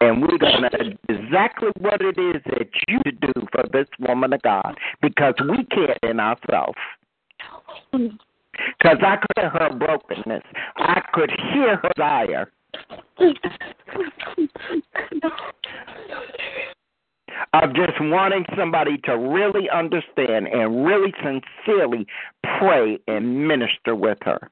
and 0.00 0.22
we're 0.22 0.38
gonna 0.38 0.70
do 0.70 0.96
exactly 1.08 1.70
what 1.78 2.00
it 2.00 2.18
is 2.18 2.42
that 2.46 2.68
you 2.86 3.00
do 3.20 3.32
for 3.52 3.64
this 3.72 3.88
woman 3.98 4.32
of 4.32 4.42
God, 4.42 4.76
because 5.00 5.34
we 5.48 5.64
can't 5.64 5.98
in 6.02 6.20
ourselves. 6.20 6.78
Mm. 7.92 8.18
Because 8.78 8.98
I 9.02 9.16
could 9.16 9.36
hear 9.36 9.50
her 9.50 9.70
brokenness, 9.74 10.42
I 10.76 11.02
could 11.12 11.30
hear 11.52 11.76
her 11.76 11.90
desire. 11.96 12.52
Of 17.52 17.74
just 17.74 18.00
wanting 18.00 18.44
somebody 18.56 18.98
to 19.04 19.16
really 19.16 19.68
understand 19.70 20.48
and 20.48 20.84
really 20.84 21.12
sincerely 21.22 22.06
pray 22.58 22.98
and 23.06 23.46
minister 23.46 23.94
with 23.94 24.18
her. 24.22 24.50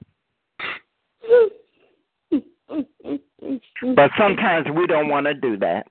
But 3.94 4.10
sometimes 4.16 4.66
we 4.74 4.86
don't 4.86 5.08
want 5.08 5.26
to 5.26 5.34
do 5.34 5.56
that 5.58 5.86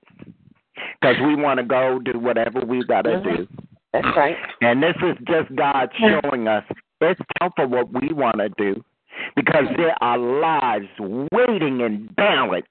because 1.00 1.16
we 1.24 1.36
want 1.36 1.58
to 1.58 1.64
go 1.64 1.98
do 1.98 2.18
whatever 2.18 2.60
we 2.60 2.84
got 2.84 3.02
to 3.02 3.10
mm-hmm. 3.10 3.36
do. 3.36 3.48
That's 3.92 4.06
right. 4.16 4.36
And 4.62 4.82
this 4.82 4.96
is 5.02 5.16
just 5.26 5.54
God 5.54 5.90
showing 5.98 6.48
us 6.48 6.64
it's 7.02 7.20
time 7.40 7.50
for 7.56 7.66
what 7.66 7.92
we 7.92 8.12
want 8.12 8.36
to 8.38 8.48
do 8.56 8.82
because 9.36 9.64
there 9.76 9.94
are 10.02 10.18
lives 10.18 10.88
waiting 11.32 11.80
in 11.80 12.08
balance. 12.16 12.66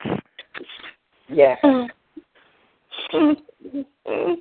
Yes. 1.30 1.60
Mm. 1.64 1.88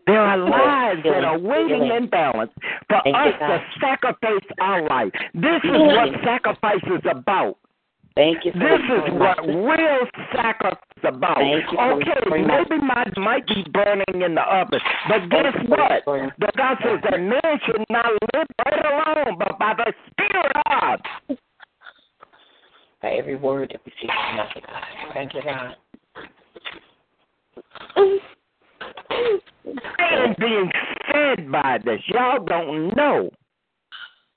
There 0.07 0.19
are 0.19 0.39
lives 0.39 0.81
lives 1.01 1.03
that 1.05 1.25
are 1.25 1.39
waiting 1.39 1.91
in 1.95 2.09
balance 2.09 2.51
for 2.89 2.97
us 2.97 3.35
to 3.39 3.65
sacrifice 3.81 4.47
our 4.61 4.89
life. 4.89 5.13
This 5.35 5.61
is 5.65 5.71
what 5.71 6.09
sacrifice 6.25 6.83
is 6.87 7.03
about. 7.11 7.57
Thank 8.21 8.45
you. 8.45 8.53
This 8.53 8.85
is 8.85 9.15
what 9.15 9.41
real 9.47 10.05
sacrifice 10.37 10.77
is 10.99 11.05
about. 11.05 11.39
Thank 11.39 11.73
you 11.73 11.79
Okay, 11.79 12.21
my 12.29 12.37
maybe 12.37 12.85
mine 12.85 13.13
might 13.17 13.47
be 13.47 13.65
burning 13.73 14.05
in 14.23 14.35
the 14.35 14.43
oven, 14.43 14.79
but 15.09 15.31
guess 15.31 15.55
what? 15.69 16.05
The 16.05 16.53
God 16.55 16.77
says 16.85 17.01
that 17.09 17.19
man 17.19 17.61
should 17.65 17.83
not 17.89 18.13
live 18.35 18.47
right 18.67 18.85
alone, 18.85 19.39
but 19.39 19.59
by 19.59 19.73
the 19.75 19.95
Spirit 20.11 20.53
of 20.55 20.63
God. 20.69 21.39
By 23.01 23.09
every 23.13 23.37
word 23.37 23.71
that 23.73 23.81
we 23.87 23.93
see 24.03 24.09
from 24.09 24.41
us, 24.41 24.53
God. 24.55 25.15
Thank 25.15 25.33
you, 25.33 25.41
God. 25.43 25.77
And 29.99 30.37
being 30.37 30.71
fed 31.11 31.51
by 31.51 31.79
this, 31.83 32.03
y'all 32.09 32.45
don't 32.45 32.95
know. 32.95 33.31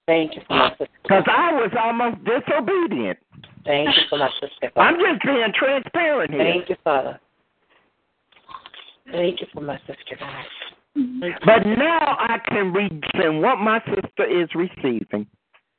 Thank 0.05 0.35
you. 0.35 0.41
Because 0.47 1.23
I 1.27 1.51
was 1.51 1.71
almost 1.77 2.23
disobedient. 2.23 3.19
Thank 3.65 3.95
you 3.95 4.03
for 4.09 4.17
my 4.19 4.29
sister. 4.39 4.71
I'm 4.75 4.95
just 4.95 5.23
being 5.23 5.53
transparent 5.57 6.31
here. 6.31 6.39
Thank 6.39 6.69
you, 6.69 6.75
Father. 6.83 7.19
Thank 9.11 9.41
you 9.41 9.47
for 9.53 9.61
my 9.61 9.77
sister, 9.79 10.17
God. 10.19 10.45
But 11.45 11.65
now 11.65 12.17
I 12.19 12.39
can 12.47 12.71
reason 12.71 13.41
what 13.41 13.57
my 13.57 13.81
sister 13.85 14.25
is 14.25 14.49
receiving. 14.53 15.27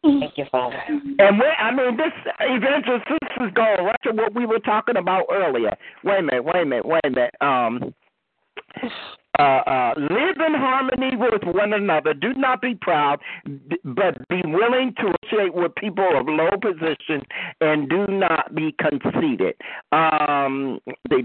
Thank 0.02 0.36
you, 0.36 0.44
Father. 0.50 0.76
And 0.88 1.38
we 1.38 1.46
I 1.58 1.74
mean, 1.74 1.96
this 1.96 2.12
evangelist 2.40 3.04
this 3.08 3.46
is 3.46 3.54
going 3.54 3.84
right 3.84 3.96
to 4.04 4.12
what 4.12 4.34
we 4.34 4.44
were 4.44 4.58
talking 4.58 4.96
about 4.96 5.24
earlier. 5.32 5.74
Wait 6.02 6.18
a 6.18 6.22
minute, 6.22 6.44
wait 6.44 6.62
a 6.62 6.66
minute, 6.66 6.84
wait 6.84 7.00
a 7.04 7.10
minute. 7.10 7.34
Um, 7.40 7.94
uh, 9.38 9.42
uh, 9.42 9.94
live 9.96 10.36
in 10.46 10.54
harmony 10.54 11.16
with 11.16 11.42
one 11.54 11.72
another. 11.72 12.14
Do 12.14 12.32
not 12.34 12.60
be 12.60 12.74
proud, 12.74 13.20
but 13.84 14.28
be 14.28 14.42
willing 14.44 14.94
to 14.98 15.14
associate 15.22 15.54
with 15.54 15.74
people 15.74 16.18
of 16.18 16.26
low 16.28 16.50
position, 16.60 17.22
and 17.60 17.88
do 17.88 18.06
not 18.08 18.54
be 18.54 18.74
conceited. 18.78 19.54
Um, 19.92 20.78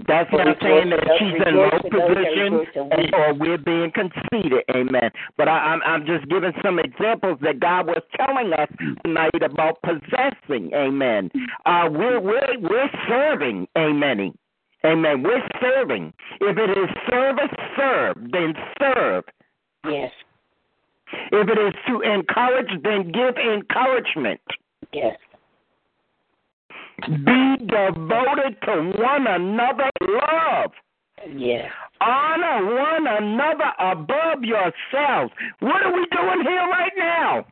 that's 0.06 0.30
not 0.32 0.56
saying 0.60 0.90
that 0.90 1.06
she's 1.18 1.40
in 1.46 1.56
low 1.56 1.78
position 1.82 3.10
or 3.12 3.34
we're 3.34 3.58
being 3.58 3.92
conceited. 3.92 4.64
Amen. 4.74 5.10
But 5.36 5.48
I, 5.48 5.58
I'm 5.58 5.80
I'm 5.84 6.06
just 6.06 6.28
giving 6.28 6.52
some 6.64 6.78
examples 6.78 7.38
that 7.42 7.60
God 7.60 7.86
was 7.86 8.02
telling 8.16 8.52
us 8.52 8.68
tonight 9.04 9.42
about 9.42 9.80
possessing. 9.82 10.72
Amen. 10.74 11.30
Uh, 11.66 11.88
we're 11.90 12.20
we're 12.20 12.58
we're 12.60 12.90
serving. 13.08 13.68
Amen. 13.76 14.34
Amen. 14.84 15.22
We're 15.22 15.46
serving. 15.60 16.12
If 16.40 16.56
it 16.56 16.70
is 16.70 16.88
service, 17.08 17.50
serve. 17.76 18.16
Then 18.32 18.54
serve. 18.78 19.24
Yes. 19.84 20.10
If 21.32 21.48
it 21.48 21.58
is 21.58 21.74
to 21.88 22.00
encourage, 22.00 22.82
then 22.82 23.12
give 23.12 23.36
encouragement. 23.36 24.40
Yes. 24.92 25.16
Be 27.06 27.56
devoted 27.58 28.60
to 28.64 28.92
one 28.96 29.26
another. 29.26 29.90
Love. 30.00 30.72
Yes. 31.34 31.70
Honor 32.00 32.74
one 32.74 33.06
another 33.06 33.72
above 33.78 34.42
yourselves. 34.42 35.32
What 35.60 35.82
are 35.82 35.92
we 35.92 36.06
doing 36.10 36.42
here 36.42 36.66
right 36.68 36.92
now? 36.96 37.46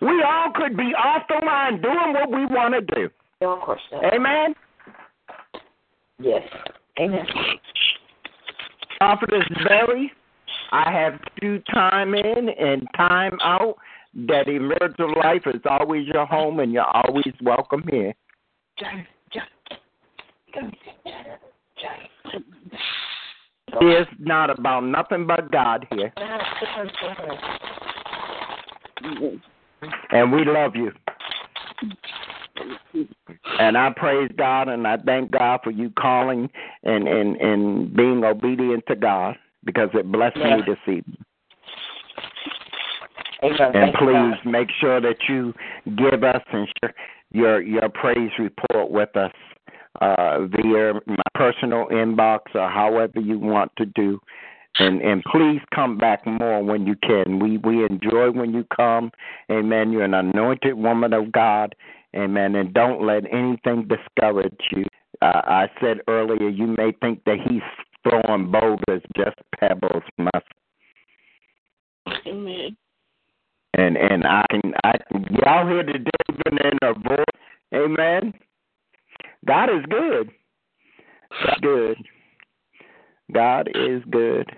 We 0.00 0.22
all 0.22 0.52
could 0.54 0.76
be 0.76 0.92
off 0.94 1.22
the 1.28 1.44
line 1.44 1.80
doing 1.80 2.12
what 2.12 2.30
we 2.30 2.44
want 2.46 2.74
to 2.74 2.94
do. 2.94 3.08
No, 3.40 3.54
of 3.54 3.60
course 3.60 3.80
not. 3.90 4.12
Amen. 4.12 4.54
Yes. 6.18 6.42
Amen. 6.98 7.26
Prophetess 8.98 9.44
Berry, 9.66 10.12
I 10.72 10.90
have 10.90 11.20
due 11.40 11.58
time 11.72 12.14
in 12.14 12.48
and 12.48 12.86
time 12.96 13.38
out. 13.42 13.76
That 14.28 14.48
emerge 14.48 14.98
of 14.98 15.10
life 15.22 15.42
is 15.46 15.60
always 15.68 16.06
your 16.06 16.24
home, 16.24 16.60
and 16.60 16.72
you're 16.72 16.84
always 16.84 17.34
welcome 17.42 17.84
here. 17.90 18.14
It's 23.78 24.10
not 24.18 24.48
about 24.48 24.84
nothing 24.84 25.26
but 25.26 25.52
God 25.52 25.86
here, 25.90 26.10
and 30.12 30.32
we 30.32 30.44
love 30.46 30.74
you. 30.74 30.92
And 33.58 33.76
I 33.76 33.92
praise 33.96 34.30
God 34.36 34.68
and 34.68 34.86
I 34.86 34.96
thank 34.98 35.30
God 35.30 35.60
for 35.62 35.70
you 35.70 35.90
calling 35.98 36.50
and 36.82 37.08
and 37.08 37.36
and 37.36 37.94
being 37.94 38.24
obedient 38.24 38.84
to 38.88 38.96
God 38.96 39.36
because 39.64 39.90
it 39.94 40.10
blessed 40.10 40.36
Yeah. 40.36 40.56
me 40.56 40.62
this 40.66 40.78
evening. 40.86 41.24
Amen. 43.42 43.60
And 43.60 43.72
Thank 43.72 43.96
please 43.96 44.34
God. 44.44 44.46
make 44.46 44.70
sure 44.80 45.00
that 45.00 45.28
you 45.28 45.54
give 45.96 46.24
us 46.24 46.42
and 46.52 46.68
share 46.80 46.94
your 47.32 47.60
your 47.60 47.88
praise 47.88 48.30
report 48.38 48.90
with 48.90 49.14
us 49.16 49.32
uh, 50.00 50.46
via 50.46 50.94
my 51.06 51.22
personal 51.34 51.86
inbox 51.86 52.40
or 52.54 52.68
however 52.68 53.20
you 53.20 53.38
want 53.38 53.72
to 53.76 53.86
do. 53.86 54.20
And 54.78 55.00
and 55.00 55.22
please 55.24 55.60
come 55.74 55.96
back 55.96 56.26
more 56.26 56.62
when 56.62 56.86
you 56.86 56.96
can. 56.96 57.38
We 57.38 57.58
we 57.58 57.84
enjoy 57.84 58.30
when 58.30 58.52
you 58.52 58.66
come. 58.74 59.10
Amen. 59.50 59.90
You're 59.90 60.04
an 60.04 60.14
anointed 60.14 60.74
woman 60.74 61.12
of 61.12 61.32
God. 61.32 61.74
Amen. 62.16 62.54
And 62.56 62.72
don't 62.72 63.04
let 63.04 63.24
anything 63.32 63.88
discourage 63.88 64.58
you. 64.72 64.84
Uh, 65.20 65.42
I 65.44 65.70
said 65.80 65.98
earlier, 66.08 66.48
you 66.48 66.66
may 66.66 66.92
think 67.00 67.22
that 67.24 67.38
he's 67.46 67.62
throwing 68.02 68.50
boulders, 68.50 69.02
just 69.16 69.36
pebbles. 69.58 70.02
My 70.18 70.30
Amen. 72.26 72.76
and 73.74 73.96
and 73.96 74.24
I 74.24 74.44
can 74.50 74.74
I 74.84 74.92
can 75.10 75.24
y'all 75.30 75.66
hear 75.66 75.82
the 75.84 75.92
David 75.92 76.64
in 76.64 76.78
her 76.82 76.94
voice. 76.94 77.24
Amen. 77.74 78.32
God 79.46 79.70
is 79.70 79.84
good. 79.88 80.30
God 81.44 81.56
is 81.56 81.62
good. 81.62 81.96
God 83.32 83.68
is 83.74 84.02
good. 84.10 84.50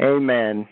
Amen. 0.00 0.66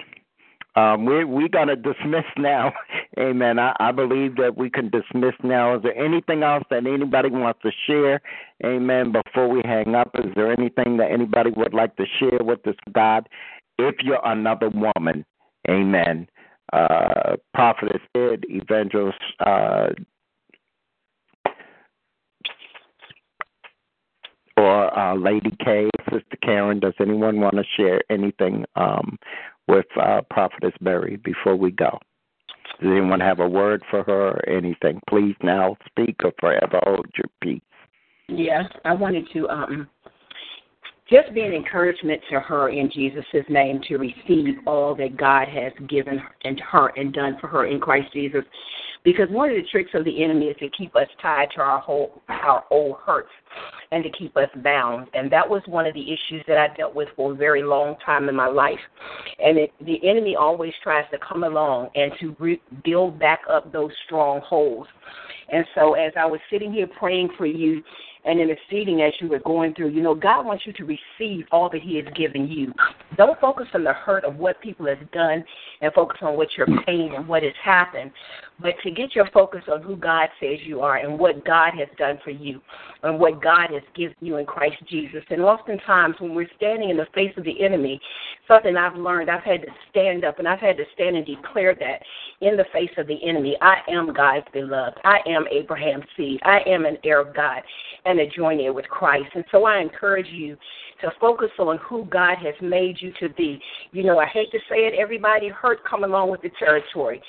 Um, 0.77 1.05
we 1.05 1.25
we're 1.25 1.49
gonna 1.49 1.77
dismiss 1.77 2.25
now. 2.37 2.73
Amen. 3.19 3.59
I, 3.59 3.75
I 3.81 3.93
believe 3.93 4.37
that 4.37 4.57
we 4.57 4.71
can 4.71 4.91
dismiss 4.91 5.35
now. 5.43 5.77
Is 5.77 5.83
there 5.83 5.97
anything 5.99 6.43
else 6.43 6.65
that 6.71 6.87
anybody 6.87 7.29
wants 7.31 7.61
to 7.63 7.71
share? 7.87 8.21
Amen. 8.65 9.13
Before 9.13 9.49
we 9.49 9.63
hang 9.65 9.95
up, 9.95 10.11
is 10.15 10.33
there 10.37 10.53
anything 10.53 10.97
that 10.99 11.11
anybody 11.11 11.51
would 11.51 11.75
like 11.75 11.97
to 11.97 12.05
share 12.19 12.39
with 12.41 12.63
this 12.63 12.77
God? 12.93 13.29
If 13.79 13.97
you're 14.03 14.25
another 14.25 14.69
woman, 14.69 15.25
Amen. 15.69 16.29
Uh, 16.73 17.37
prophetess 17.53 18.01
Ed, 18.15 18.45
evangelist 18.49 19.19
uh, 19.45 19.89
or 24.57 24.99
uh, 24.99 25.17
Lady 25.17 25.57
K, 25.65 25.89
Sister 26.05 26.37
Karen. 26.43 26.79
Does 26.79 26.95
anyone 27.01 27.41
want 27.41 27.57
to 27.57 27.65
share 27.77 28.03
anything 28.11 28.65
um, 28.77 29.19
with 29.71 29.87
uh, 29.97 30.21
Prophetess 30.31 30.75
Berry 30.81 31.17
before 31.17 31.57
we 31.57 31.71
go? 31.71 31.99
Does 32.81 32.91
anyone 32.91 33.21
have 33.21 33.41
a 33.41 33.49
word 33.49 33.83
for 33.91 34.03
her 34.03 34.31
or 34.31 34.49
anything? 34.49 35.01
Please 35.09 35.37
now 35.43 35.77
speak 35.87 36.17
or 36.25 36.33
forever 36.41 36.81
hold 36.85 37.07
your 37.17 37.31
peace. 37.43 37.63
Yes, 38.29 38.65
I 38.85 38.95
wanted 38.95 39.27
to 39.33 39.49
um 39.49 39.89
just 41.11 41.35
be 41.35 41.43
an 41.43 41.53
encouragement 41.53 42.21
to 42.31 42.39
her 42.39 42.69
in 42.69 42.89
Jesus' 42.91 43.25
name 43.49 43.81
to 43.89 43.97
receive 43.97 44.59
all 44.67 44.95
that 44.95 45.17
God 45.17 45.49
has 45.49 45.73
given 45.89 46.23
and 46.45 46.61
her 46.61 46.89
and 46.97 47.13
done 47.13 47.37
for 47.41 47.49
her 47.49 47.67
in 47.67 47.81
Christ 47.81 48.13
Jesus. 48.13 48.45
Because 49.03 49.29
one 49.31 49.49
of 49.49 49.57
the 49.57 49.67
tricks 49.71 49.91
of 49.95 50.05
the 50.05 50.23
enemy 50.23 50.47
is 50.47 50.57
to 50.59 50.69
keep 50.77 50.95
us 50.95 51.09
tied 51.23 51.49
to 51.55 51.61
our 51.63 51.81
whole 51.81 52.21
our 52.29 52.65
old 52.71 52.97
hurts 53.05 53.31
and 53.93 54.05
to 54.05 54.11
keep 54.11 54.37
us 54.37 54.49
bound. 54.57 55.09
And 55.15 55.31
that 55.33 55.49
was 55.49 55.63
one 55.67 55.87
of 55.87 55.95
the 55.95 56.03
issues 56.03 56.45
that 56.47 56.59
I 56.59 56.75
dealt 56.77 56.95
with 56.95 57.09
for 57.17 57.33
a 57.33 57.35
very 57.35 57.63
long 57.63 57.97
time 58.05 58.29
in 58.29 58.37
my 58.37 58.47
life. 58.47 58.79
And 59.43 59.59
it, 59.59 59.73
the 59.85 59.99
enemy 60.09 60.37
always 60.37 60.73
tries 60.83 61.05
to 61.11 61.19
come 61.19 61.45
along 61.45 61.89
and 61.95 62.13
to 62.21 62.37
re- 62.39 62.63
build 62.85 63.19
back 63.19 63.41
up 63.51 63.73
those 63.73 63.91
strongholds. 64.07 64.89
And 65.53 65.65
so 65.75 65.95
as 65.95 66.13
I 66.17 66.27
was 66.27 66.41
sitting 66.51 66.73
here 66.73 66.87
praying 66.87 67.31
for 67.37 67.47
you 67.47 67.83
and 68.25 68.39
interceding 68.39 69.01
as 69.03 69.13
you 69.21 69.29
were 69.29 69.39
going 69.41 69.75
through, 69.75 69.89
you 69.89 70.03
know, 70.03 70.15
God 70.15 70.45
wants 70.45 70.67
you 70.67 70.73
to 70.75 70.85
receive 70.85 71.47
all 71.51 71.71
that 71.71 71.83
He 71.83 71.97
has 71.97 72.05
given 72.15 72.49
you. 72.49 72.73
Don't 73.17 73.41
focus 73.41 73.67
on 73.75 73.85
the 73.85 73.93
hurt 73.93 74.25
of 74.25 74.37
what 74.37 74.61
people 74.61 74.87
have 74.87 75.11
done 75.13 75.45
and 75.81 75.93
focus 75.93 76.19
on 76.23 76.37
what 76.37 76.49
your 76.57 76.67
pain 76.85 77.15
and 77.15 77.27
what 77.27 77.43
has 77.43 77.53
happened, 77.63 78.11
but 78.61 78.75
to 78.83 78.91
get 78.91 79.15
your 79.15 79.29
focus 79.33 79.63
on 79.71 79.83
who 79.83 79.97
God 79.97 80.29
says 80.39 80.59
you 80.65 80.81
are 80.81 80.99
and 80.99 81.19
what 81.19 81.45
God 81.45 81.73
has 81.79 81.89
done 81.97 82.19
for 82.23 82.31
you 82.31 82.61
and 83.03 83.19
what 83.19 83.43
God 83.43 83.71
has 83.73 83.83
given 83.95 84.17
you 84.21 84.37
in 84.37 84.47
Christ 84.47 84.77
Jesus. 84.89 85.25
And 85.31 85.41
oftentimes 85.41 86.17
when 86.19 86.35
we're 86.35 86.51
standing 86.57 86.91
in 86.91 86.97
the 86.97 87.07
face 87.15 87.33
of 87.37 87.45
the 87.45 87.63
enemy, 87.63 88.01
something 88.47 88.77
I've 88.77 88.97
learned. 88.97 89.31
I've 89.31 89.43
had 89.43 89.63
to 89.63 89.69
stand 89.91 90.25
up 90.25 90.39
and 90.39 90.49
I've 90.49 90.59
had 90.59 90.77
to 90.77 90.85
stand 90.95 91.17
and 91.17 91.25
declare 91.25 91.75
that 91.75 92.03
in 92.41 92.57
the 92.57 92.67
face 92.73 92.91
of 92.99 93.07
the 93.07 93.23
enemy. 93.27 93.57
I 93.63 93.79
am 93.89 94.13
God's 94.13 94.47
beloved. 94.53 94.99
I 95.05 95.19
am 95.27 95.47
Abraham's 95.51 96.05
seed. 96.17 96.41
I 96.43 96.61
am 96.67 96.85
an 96.85 96.99
heir 97.05 97.21
of 97.21 97.35
God 97.35 97.63
a 98.19 98.29
joint 98.29 98.61
heir 98.61 98.73
with 98.73 98.87
Christ. 98.87 99.31
And 99.35 99.45
so 99.51 99.65
I 99.65 99.79
encourage 99.81 100.29
you 100.29 100.57
to 101.03 101.11
focus 101.21 101.51
on 101.59 101.79
who 101.79 102.05
God 102.07 102.37
has 102.39 102.55
made 102.61 102.97
you 103.01 103.13
to 103.21 103.29
be. 103.31 103.61
You 103.93 104.05
know, 104.05 104.19
I 104.19 104.27
hate 104.27 104.51
to 104.53 104.59
say 104.69 104.87
it, 104.87 104.95
everybody 104.99 105.49
hurt 105.49 105.85
come 105.85 106.05
along 106.05 106.31
with 106.31 106.43
the 106.43 106.51
territory. 106.59 107.23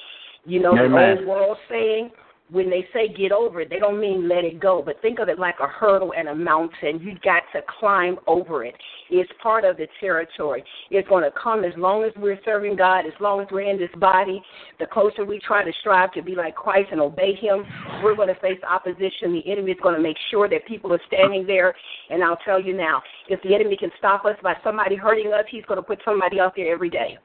You 0.46 0.62
know, 0.62 0.72
Amen. 0.78 0.92
the 0.92 1.20
old 1.20 1.28
world 1.28 1.58
saying, 1.70 2.12
when 2.52 2.70
they 2.70 2.86
say 2.94 3.08
get 3.08 3.32
over 3.32 3.62
it, 3.62 3.70
they 3.70 3.80
don't 3.80 4.00
mean 4.00 4.28
let 4.28 4.44
it 4.44 4.60
go, 4.60 4.82
but 4.86 5.02
think 5.02 5.20
of 5.20 5.30
it 5.30 5.40
like 5.40 5.56
a 5.62 5.68
hurdle 5.68 6.14
and 6.18 6.28
a 6.28 6.36
mountain. 6.36 7.00
You 7.02 7.18
got 7.24 7.44
to 7.54 7.62
climb 7.80 8.18
over 8.28 8.66
it. 8.66 8.76
It's 9.10 9.32
part 9.42 9.64
of 9.64 9.78
the 9.78 9.88
territory. 10.02 10.64
It's 10.90 11.08
going 11.08 11.24
to 11.24 11.32
come 11.42 11.64
as 11.64 11.72
long 11.78 12.04
as 12.04 12.12
we're 12.18 12.40
serving 12.44 12.76
God, 12.76 13.06
as 13.06 13.14
long 13.22 13.40
as 13.40 13.48
we're 13.52 13.70
in 13.72 13.80
this 13.80 13.90
body. 13.98 14.42
The 14.80 14.86
closer 14.86 15.24
we 15.24 15.40
try 15.40 15.64
to 15.64 15.72
strive 15.80 16.12
to 16.14 16.22
be 16.22 16.36
like 16.36 16.56
Christ 16.56 16.90
and 16.92 17.00
obey 17.00 17.36
Him, 17.36 17.64
we're 18.04 18.16
going 18.16 18.28
to 18.28 18.40
face 18.42 18.60
opposition. 18.70 19.32
The 19.32 19.50
enemy 19.50 19.72
is 19.72 19.80
going 19.82 19.96
to 19.96 20.02
make 20.02 20.18
sure 20.30 20.50
that 20.50 20.68
people 20.68 20.92
are 20.94 21.02
standing 21.08 21.48
there. 21.48 21.74
And 22.10 22.22
I'll 22.22 22.40
tell 22.44 22.62
you 22.62 22.76
now, 22.76 23.02
if 23.30 23.42
the 23.44 23.56
enemy 23.56 23.78
can 23.78 23.92
stop 23.98 24.26
us 24.26 24.36
by 24.44 24.56
somebody 24.62 24.98
hurting 24.98 25.32
us, 25.32 25.46
he's 25.50 25.64
going 25.66 25.78
to 25.78 25.84
put 25.84 26.00
somebody 26.04 26.42
out 26.42 26.54
there 26.58 26.74
every 26.74 26.90
day. 26.90 27.18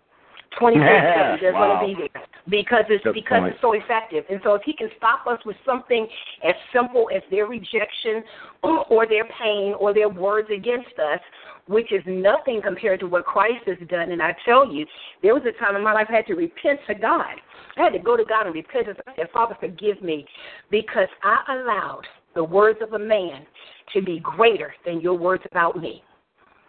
24 0.58 0.86
7 0.86 1.38
they're 1.40 1.52
Wow. 1.52 1.80
going 1.80 1.94
to 1.96 2.00
be 2.00 2.08
there 2.14 2.22
because 2.48 2.84
it's 2.88 3.04
Good 3.04 3.14
because 3.14 3.40
point. 3.40 3.52
it's 3.52 3.60
so 3.60 3.72
effective. 3.72 4.24
And 4.30 4.40
so 4.42 4.54
if 4.54 4.62
he 4.62 4.72
can 4.72 4.88
stop 4.96 5.26
us 5.26 5.38
with 5.44 5.56
something 5.64 6.06
as 6.44 6.54
simple 6.72 7.08
as 7.14 7.22
their 7.30 7.46
rejection 7.46 8.22
or 8.62 9.06
their 9.06 9.24
pain 9.24 9.74
or 9.78 9.92
their 9.92 10.08
words 10.08 10.48
against 10.50 10.98
us, 10.98 11.20
which 11.66 11.92
is 11.92 12.02
nothing 12.06 12.62
compared 12.62 13.00
to 13.00 13.06
what 13.06 13.24
Christ 13.24 13.64
has 13.66 13.78
done. 13.88 14.12
And 14.12 14.22
I 14.22 14.34
tell 14.44 14.72
you, 14.72 14.86
there 15.22 15.34
was 15.34 15.42
a 15.44 15.52
time 15.58 15.76
in 15.76 15.82
my 15.82 15.92
life 15.92 16.06
I 16.08 16.16
had 16.16 16.26
to 16.26 16.34
repent 16.34 16.80
to 16.86 16.94
God. 16.94 17.34
I 17.76 17.82
had 17.82 17.92
to 17.92 17.98
go 17.98 18.16
to 18.16 18.24
God 18.24 18.46
and 18.46 18.54
repent. 18.54 18.86
I 19.06 19.16
said, 19.16 19.28
Father, 19.32 19.56
forgive 19.58 20.02
me 20.02 20.24
because 20.70 21.08
I 21.22 21.38
allowed 21.54 22.04
the 22.34 22.44
words 22.44 22.78
of 22.82 22.92
a 22.92 22.98
man 22.98 23.46
to 23.94 24.02
be 24.02 24.20
greater 24.20 24.74
than 24.84 25.00
your 25.00 25.14
words 25.14 25.42
about 25.50 25.80
me. 25.80 26.02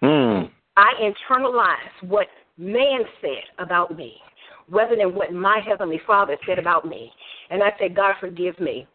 Mm. 0.02 0.50
I 0.78 0.94
internalize 1.02 2.08
what 2.10 2.28
man 2.58 3.02
said 3.22 3.44
about 3.60 3.95
me 3.95 4.16
rather 4.69 4.95
than 4.95 5.16
what 5.16 5.32
my 5.32 5.61
Heavenly 5.66 6.02
Father 6.06 6.38
said 6.45 6.60
about 6.60 6.86
me. 6.86 7.11
And 7.50 7.64
I 7.64 7.72
said, 7.80 7.95
God, 7.95 8.16
forgive 8.19 8.60
me. 8.60 8.88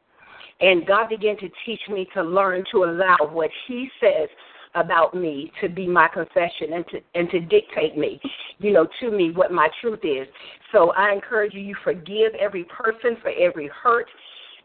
And 0.60 0.86
God 0.86 1.08
began 1.08 1.36
to 1.38 1.48
teach 1.64 1.80
me 1.88 2.06
to 2.14 2.22
learn 2.22 2.64
to 2.72 2.84
allow 2.84 3.16
what 3.30 3.50
He 3.66 3.88
says 4.00 4.28
about 4.74 5.14
me 5.14 5.52
to 5.60 5.68
be 5.68 5.86
my 5.86 6.08
confession 6.08 6.72
and 6.74 6.84
to 6.88 7.00
and 7.14 7.30
to 7.30 7.40
dictate 7.40 7.96
me, 7.96 8.20
you 8.58 8.72
know, 8.72 8.86
to 9.00 9.10
me 9.10 9.30
what 9.30 9.52
my 9.52 9.68
truth 9.80 10.00
is. 10.02 10.26
So 10.72 10.92
I 10.92 11.12
encourage 11.12 11.52
you, 11.52 11.60
you 11.60 11.76
forgive 11.84 12.32
every 12.40 12.64
person 12.64 13.16
for 13.20 13.30
every 13.30 13.68
hurt. 13.82 14.06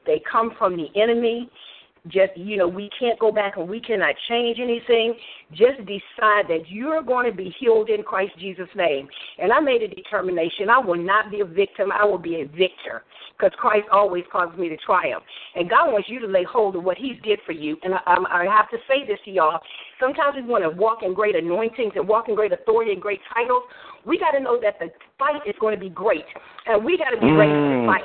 They 0.06 0.22
come 0.30 0.54
from 0.58 0.78
the 0.78 0.88
enemy 1.00 1.50
just 2.08 2.36
you 2.36 2.58
know 2.58 2.68
we 2.68 2.90
can't 3.00 3.20
go 3.20 3.32
back 3.32 3.58
and 3.58 3.68
we 3.68 3.80
cannot 3.80 4.16
change 4.28 4.60
anything. 4.60 5.16
Just 5.52 5.78
decide 5.80 6.48
that 6.50 6.64
you're 6.68 7.02
going 7.02 7.30
to 7.30 7.36
be 7.36 7.54
healed 7.60 7.90
in 7.90 8.04
christ 8.04 8.34
jesus 8.40 8.68
name. 8.76 9.08
And 9.40 9.52
i 9.52 9.60
made 9.60 9.82
a 9.82 9.88
determination. 9.88 10.70
I 10.70 10.80
will 10.80 11.02
not 11.02 11.32
be 11.32 11.42
a 11.42 11.46
victim. 11.46 11.92
I 11.92 12.06
will 12.06 12.18
be 12.18 12.42
a 12.42 12.46
victor 12.46 13.04
because 13.38 13.52
christ 13.58 13.88
always 13.92 14.24
causes 14.32 14.58
me 14.58 14.70
to 14.70 14.78
triumph. 14.78 15.24
And 15.56 15.70
god 15.70 15.92
wants 15.92 16.10
you 16.10 16.20
to 16.20 16.28
lay 16.28 16.44
hold 16.44 16.76
of 16.76 16.84
what 16.84 16.98
he 16.98 17.20
did 17.24 17.40
for 17.46 17.54
you. 17.54 17.78
And 17.84 17.94
i, 17.94 18.00
I 18.06 18.46
have 18.46 18.70
to 18.72 18.78
say 18.88 19.06
this 19.08 19.20
to 19.26 19.32
y'all. 19.32 19.60
Sometimes 20.00 20.36
we 20.36 20.44
want 20.44 20.64
to 20.64 20.70
walk 20.70 21.00
in 21.04 21.14
great 21.14 21.36
anointings 21.36 21.94
and 21.96 22.08
walk 22.08 22.30
in 22.30 22.36
great 22.36 22.52
authority 22.52 22.92
and 22.92 23.02
great 23.02 23.22
titles. 23.34 23.64
We 24.06 24.18
got 24.20 24.32
to 24.32 24.40
know 24.40 24.60
that 24.62 24.80
the 24.80 24.90
fight 25.18 25.42
is 25.48 25.56
going 25.60 25.76
to 25.76 25.80
be 25.80 25.90
great. 25.90 26.26
And 26.66 26.84
we 26.84 26.98
got 26.98 27.10
to 27.10 27.20
be 27.20 27.32
ready 27.32 27.54
to 27.54 27.68
Mm. 27.68 27.86
fight 27.86 28.04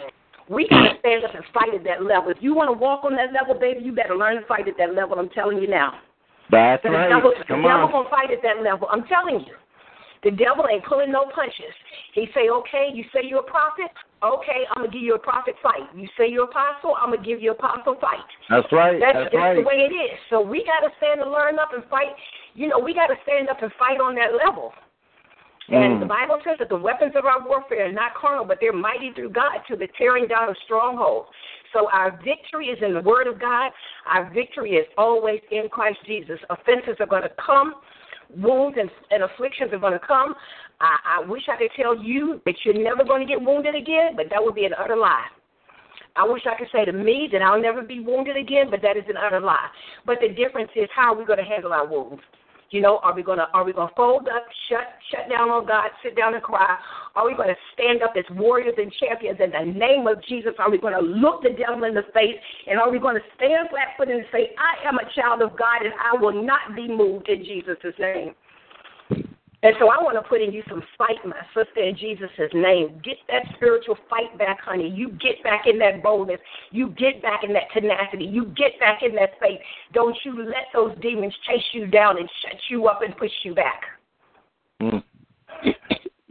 we 0.49 0.67
gotta 0.69 0.99
stand 1.01 1.25
up 1.25 1.35
and 1.35 1.45
fight 1.53 1.75
at 1.75 1.85
that 1.85 2.03
level. 2.03 2.31
If 2.31 2.39
you 2.41 2.55
want 2.55 2.69
to 2.69 2.79
walk 2.79 3.05
on 3.05 3.17
that 3.17 3.33
level, 3.33 3.59
baby, 3.59 3.81
you 3.85 3.93
better 3.93 4.17
learn 4.17 4.41
to 4.41 4.47
fight 4.47 4.69
at 4.69 4.75
that 4.79 4.95
level. 4.95 5.19
I'm 5.19 5.31
telling 5.31 5.59
you 5.59 5.69
now. 5.69 5.95
That's 6.51 6.83
The 6.83 6.91
right. 6.91 7.09
devil, 7.09 7.33
Come 7.49 7.63
the 7.63 7.69
devil 7.69 7.89
gonna 7.89 8.11
fight 8.11 8.31
at 8.31 8.43
that 8.43 8.63
level. 8.63 8.89
I'm 8.91 9.05
telling 9.07 9.41
you. 9.41 9.55
The 10.23 10.31
devil 10.31 10.65
ain't 10.71 10.85
pulling 10.85 11.11
no 11.11 11.27
punches. 11.35 11.75
He 12.15 12.29
say, 12.33 12.49
okay, 12.49 12.91
you 12.95 13.03
say 13.13 13.27
you're 13.27 13.41
a 13.41 13.51
prophet. 13.51 13.91
Okay, 14.23 14.63
I'm 14.71 14.87
gonna 14.87 14.93
give 14.93 15.03
you 15.03 15.17
a 15.17 15.19
prophet 15.19 15.57
fight. 15.61 15.83
You 15.97 16.07
say 16.17 16.31
you're 16.31 16.45
apostle. 16.45 16.95
I'm 16.95 17.11
gonna 17.11 17.27
give 17.27 17.43
you 17.43 17.51
a 17.51 17.55
apostle 17.55 17.97
fight. 18.01 18.23
That's 18.49 18.71
right. 18.71 19.01
That's, 19.03 19.19
That's 19.19 19.35
just 19.35 19.43
right. 19.43 19.57
the 19.59 19.67
way 19.67 19.83
it 19.83 19.91
is. 19.91 20.15
So 20.31 20.41
we 20.41 20.63
got 20.63 20.87
to 20.87 20.95
stand 20.99 21.21
and 21.23 21.33
learn 21.33 21.59
up 21.59 21.75
and 21.75 21.83
fight. 21.91 22.15
You 22.55 22.69
know, 22.69 22.79
we 22.79 22.95
got 22.95 23.09
to 23.09 23.17
stand 23.27 23.49
up 23.49 23.63
and 23.63 23.73
fight 23.81 23.99
on 23.99 24.15
that 24.15 24.31
level. 24.39 24.73
And 25.69 25.95
Mm. 25.97 26.01
the 26.01 26.07
Bible 26.07 26.41
says 26.45 26.59
that 26.59 26.69
the 26.69 26.77
weapons 26.77 27.15
of 27.15 27.25
our 27.25 27.41
warfare 27.41 27.87
are 27.87 27.93
not 27.93 28.15
carnal, 28.15 28.45
but 28.45 28.59
they're 28.61 28.73
mighty 28.73 29.13
through 29.13 29.31
God 29.31 29.59
to 29.69 29.77
the 29.77 29.87
tearing 29.99 30.27
down 30.27 30.49
of 30.49 30.57
strongholds. 30.65 31.29
So 31.73 31.89
our 31.91 32.11
victory 32.25 32.69
is 32.69 32.83
in 32.83 32.95
the 32.95 33.01
Word 33.01 33.27
of 33.27 33.39
God. 33.39 33.73
Our 34.07 34.29
victory 34.31 34.73
is 34.73 34.87
always 34.99 35.41
in 35.51 35.69
Christ 35.69 35.99
Jesus. 36.05 36.39
Offenses 36.51 36.97
are 37.01 37.07
going 37.07 37.23
to 37.23 37.33
come. 37.45 37.75
Wounds 38.37 38.77
and, 38.79 38.91
and 39.11 39.23
afflictions 39.23 39.73
are 39.73 39.79
going 39.79 39.93
to 39.93 39.99
come. 39.99 40.35
I, 40.81 41.21
I 41.21 41.21
wish 41.21 41.43
I 41.49 41.57
could 41.57 41.71
tell 41.77 41.97
you 41.97 42.41
that 42.45 42.55
you're 42.65 42.75
never 42.75 43.05
going 43.05 43.27
to 43.27 43.31
get 43.31 43.41
wounded 43.41 43.75
again, 43.75 44.17
but 44.17 44.27
that 44.31 44.43
would 44.43 44.55
be 44.55 44.65
an 44.65 44.75
utter 44.79 44.97
lie. 44.97 45.27
I 46.17 46.25
wish 46.27 46.43
I 46.47 46.59
could 46.59 46.69
say 46.73 46.85
to 46.85 46.93
me 46.93 47.29
that 47.33 47.41
I'll 47.41 47.61
never 47.61 47.83
be 47.83 48.01
wounded 48.01 48.37
again, 48.37 48.67
but 48.71 48.83
that 48.83 48.97
is 48.97 49.05
an 49.09 49.17
utter 49.17 49.41
lie. 49.41 49.69
But 50.05 50.19
the 50.21 50.29
difference 50.29 50.71
is 50.77 50.89
how 50.95 51.15
are 51.15 51.17
we 51.17 51.25
going 51.25 51.39
to 51.39 51.45
handle 51.45 51.73
our 51.73 51.87
wounds? 51.87 52.23
You 52.73 52.81
know, 52.81 53.01
are 53.03 53.15
we 53.15 53.23
gonna 53.23 53.49
are 53.53 53.65
we 53.65 53.75
gonna 53.75 53.93
fold 53.95 54.27
up, 54.29 54.47
shut 54.71 54.89
shut 55.11 55.29
down 55.29 55.51
on 55.51 55.67
God, 55.67 55.91
sit 56.03 56.17
down 56.17 56.33
and 56.33 56.43
cry? 56.43 56.79
Are 57.15 57.27
we 57.27 57.37
gonna 57.37 57.55
stand 57.75 58.03
up 58.03 58.15
as 58.17 58.25
warriors 58.35 58.73
and 58.79 58.91
champions 58.99 59.39
in 59.45 59.51
the 59.53 59.79
name 59.79 60.07
of 60.07 60.25
Jesus? 60.25 60.53
Are 60.59 60.71
we 60.71 60.79
gonna 60.79 61.03
look 61.03 61.43
the 61.43 61.51
devil 61.51 61.85
in 61.85 61.93
the 61.93 62.09
face 62.15 62.41
and 62.67 62.81
are 62.81 62.91
we 62.91 62.99
gonna 62.99 63.21
stand 63.37 63.69
flat 63.69 63.89
footed 63.99 64.17
and 64.17 64.25
say, 64.33 64.57
I 64.57 64.89
am 64.89 64.97
a 64.97 65.05
child 65.15 65.43
of 65.43 65.51
God 65.59 65.85
and 65.85 65.93
I 66.01 66.17
will 66.19 66.33
not 66.33 66.75
be 66.75 66.89
moved 66.89 67.29
in 67.29 67.45
Jesus' 67.45 67.77
name? 67.99 68.35
And 69.65 69.77
so 69.79 69.91
I 69.91 70.03
want 70.03 70.17
to 70.17 70.29
put 70.29 70.43
in 70.43 70.53
you 70.53 70.63
some 70.69 70.83
fight, 70.99 71.25
my 71.25 71.41
sister, 71.55 71.81
in 71.81 71.97
Jesus' 71.97 72.29
name. 72.53 73.01
Get 73.05 73.17
that 73.29 73.45
spiritual 73.55 73.97
fight 74.11 74.37
back, 74.37 74.61
honey. 74.61 74.89
You 74.89 75.11
get 75.11 75.43
back 75.45 75.67
in 75.67 75.79
that 75.79 76.03
boldness. 76.03 76.41
You 76.73 76.89
get 76.91 77.23
back 77.23 77.45
in 77.45 77.53
that 77.53 77.71
tenacity. 77.73 78.25
You 78.25 78.47
get 78.47 78.79
back 78.81 79.03
in 79.03 79.15
that 79.15 79.31
faith. 79.41 79.61
Don't 79.93 80.17
you 80.25 80.45
let 80.45 80.67
those 80.75 80.97
demons 81.01 81.35
chase 81.47 81.63
you 81.73 81.87
down 81.87 82.19
and 82.19 82.29
shut 82.43 82.59
you 82.71 82.87
up 82.89 83.03
and 83.03 83.17
push 83.17 83.31
you 83.45 83.55
back. 83.55 83.83
Mm. 84.81 85.03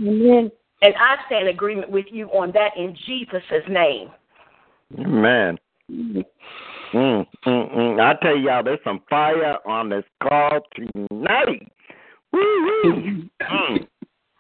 Amen. 0.02 0.52
And 0.82 0.94
I 0.96 1.16
stand 1.28 1.48
in 1.48 1.54
agreement 1.54 1.90
with 1.90 2.08
you 2.12 2.28
on 2.30 2.52
that 2.52 2.72
in 2.76 2.98
Jesus' 3.06 3.64
name. 3.70 4.10
Amen. 5.00 5.58
Mm, 5.90 6.26
mm, 6.94 7.26
mm. 7.46 8.00
I 8.02 8.16
tell 8.22 8.36
y'all, 8.36 8.64
there's 8.64 8.80
some 8.84 9.02
fire 9.10 9.58
on 9.66 9.90
this 9.90 10.04
call 10.22 10.60
tonight. 10.76 11.72
Woo-woo. 12.34 13.30
Mm. 13.42 13.88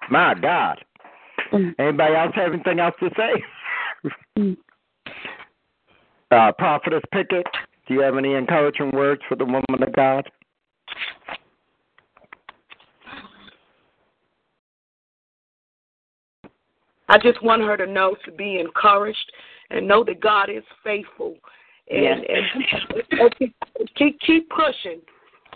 My 0.09 0.33
God. 0.33 0.77
Anybody 1.79 2.15
else 2.15 2.31
have 2.35 2.53
anything 2.53 2.79
else 2.79 2.95
to 2.99 3.09
say? 3.17 4.55
Uh, 6.31 6.51
Prophetess 6.53 7.03
Pickett, 7.11 7.45
do 7.87 7.93
you 7.93 8.01
have 8.01 8.17
any 8.17 8.33
encouraging 8.33 8.91
words 8.91 9.21
for 9.27 9.35
the 9.35 9.45
woman 9.45 9.83
of 9.83 9.93
God? 9.93 10.29
I 17.09 17.17
just 17.17 17.43
want 17.43 17.61
her 17.63 17.75
to 17.75 17.85
know 17.85 18.15
to 18.23 18.31
be 18.31 18.59
encouraged 18.59 19.31
and 19.69 19.85
know 19.85 20.03
that 20.05 20.21
God 20.21 20.49
is 20.49 20.63
faithful. 20.83 21.35
And, 21.89 22.03
Yes. 22.03 22.19
and, 22.29 23.11
and 23.79 23.95
keep 23.95 24.19
keep 24.21 24.49
pushing. 24.49 25.01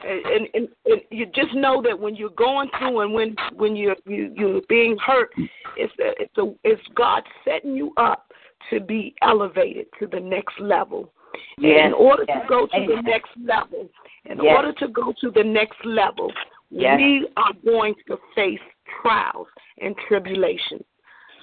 And, 0.05 0.25
and, 0.25 0.47
and, 0.53 0.67
and 0.85 1.01
you 1.09 1.25
just 1.27 1.53
know 1.55 1.81
that 1.81 1.99
when 1.99 2.15
you're 2.15 2.29
going 2.29 2.69
through 2.77 3.01
and 3.01 3.13
when 3.13 3.35
when 3.53 3.75
you're 3.75 3.95
you, 4.05 4.31
you're 4.35 4.61
being 4.69 4.97
hurt, 5.03 5.31
it's 5.77 5.93
a, 5.99 6.21
it's 6.21 6.37
a, 6.37 6.53
it's 6.63 6.81
God 6.95 7.23
setting 7.43 7.75
you 7.75 7.91
up 7.97 8.31
to 8.69 8.79
be 8.79 9.15
elevated 9.21 9.87
to 9.99 10.07
the 10.07 10.19
next 10.19 10.59
level. 10.59 11.11
And 11.57 11.65
Yes, 11.65 11.87
in 11.87 11.93
order 11.93 12.23
yes. 12.27 12.41
to 12.41 12.47
go 12.47 12.67
to 12.67 12.85
the 12.95 13.01
next 13.01 13.31
level, 13.43 13.89
in 14.25 14.37
Yes. 14.41 14.55
order 14.55 14.73
to 14.73 14.87
go 14.89 15.13
to 15.21 15.31
the 15.31 15.43
next 15.43 15.83
level, 15.83 16.31
Yes. 16.69 16.97
we 16.97 17.27
are 17.37 17.53
going 17.65 17.95
to 18.07 18.17
face 18.35 18.59
trials 19.01 19.47
and 19.81 19.95
tribulations. 20.07 20.83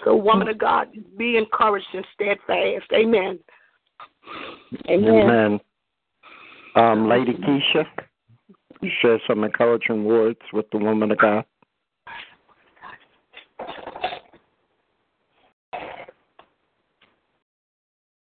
So, 0.05 0.17
woman 0.17 0.49
of 0.49 0.59
God, 0.59 0.89
be 1.17 1.37
encouraged 1.37 1.87
and 1.95 2.05
steadfast. 2.15 2.91
Amen. 2.93 3.39
Amen. 4.89 5.61
Um, 6.75 7.09
Lady 7.09 7.35
Kesha, 7.35 7.87
share 9.01 9.21
some 9.27 9.45
encouraging 9.45 10.05
words 10.05 10.41
with 10.53 10.67
the 10.73 10.79
woman 10.79 11.11
of 11.11 11.19
God. 11.19 11.45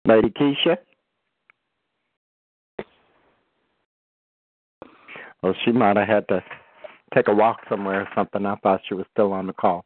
Lady 0.06 0.30
Kesha? 0.30 0.76
Oh, 5.42 5.54
she 5.64 5.72
might 5.72 5.96
have 5.96 6.08
had 6.08 6.28
to 6.28 6.42
take 7.14 7.28
a 7.28 7.34
walk 7.34 7.60
somewhere 7.68 8.02
or 8.02 8.08
something. 8.14 8.44
I 8.46 8.56
thought 8.56 8.80
she 8.88 8.94
was 8.94 9.06
still 9.12 9.32
on 9.32 9.46
the 9.46 9.52
call. 9.52 9.84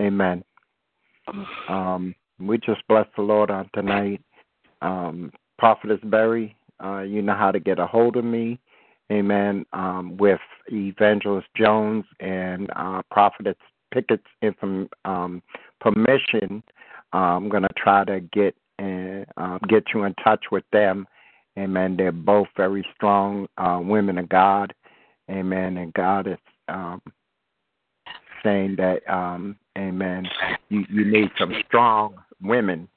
Amen. 0.00 0.44
Um, 1.68 2.14
we 2.38 2.58
just 2.58 2.86
bless 2.88 3.06
the 3.16 3.22
Lord 3.22 3.50
on 3.50 3.70
tonight. 3.74 4.20
Um, 4.82 5.30
Prophetess 5.58 6.00
Berry, 6.04 6.56
uh, 6.82 7.00
you 7.00 7.22
know 7.22 7.34
how 7.34 7.50
to 7.50 7.60
get 7.60 7.78
a 7.78 7.86
hold 7.86 8.16
of 8.16 8.24
me. 8.24 8.58
Amen. 9.12 9.66
Um, 9.72 10.16
with 10.16 10.40
Evangelist 10.72 11.48
Jones 11.56 12.04
and 12.20 12.70
uh, 12.74 13.02
Prophetess 13.10 13.56
Pickett's 13.92 14.22
inform, 14.42 14.88
um, 15.04 15.42
permission, 15.80 16.62
uh, 17.12 17.16
I'm 17.16 17.48
going 17.48 17.62
to 17.62 17.68
try 17.76 18.04
to 18.04 18.20
get 18.20 18.54
uh, 18.82 19.24
uh, 19.36 19.58
get 19.68 19.84
you 19.94 20.02
in 20.04 20.14
touch 20.14 20.46
with 20.50 20.64
them. 20.72 21.06
Amen. 21.56 21.96
They're 21.96 22.10
both 22.10 22.48
very 22.56 22.84
strong 22.94 23.46
uh, 23.56 23.78
women 23.80 24.18
of 24.18 24.28
God. 24.28 24.74
Amen. 25.30 25.76
And 25.76 25.94
God 25.94 26.26
is 26.26 26.38
um, 26.68 27.00
saying 28.42 28.76
that, 28.76 29.08
um, 29.08 29.56
Amen. 29.78 30.26
You 30.68 30.84
you 30.88 31.04
need 31.04 31.30
some 31.38 31.52
strong 31.66 32.16
women, 32.42 32.88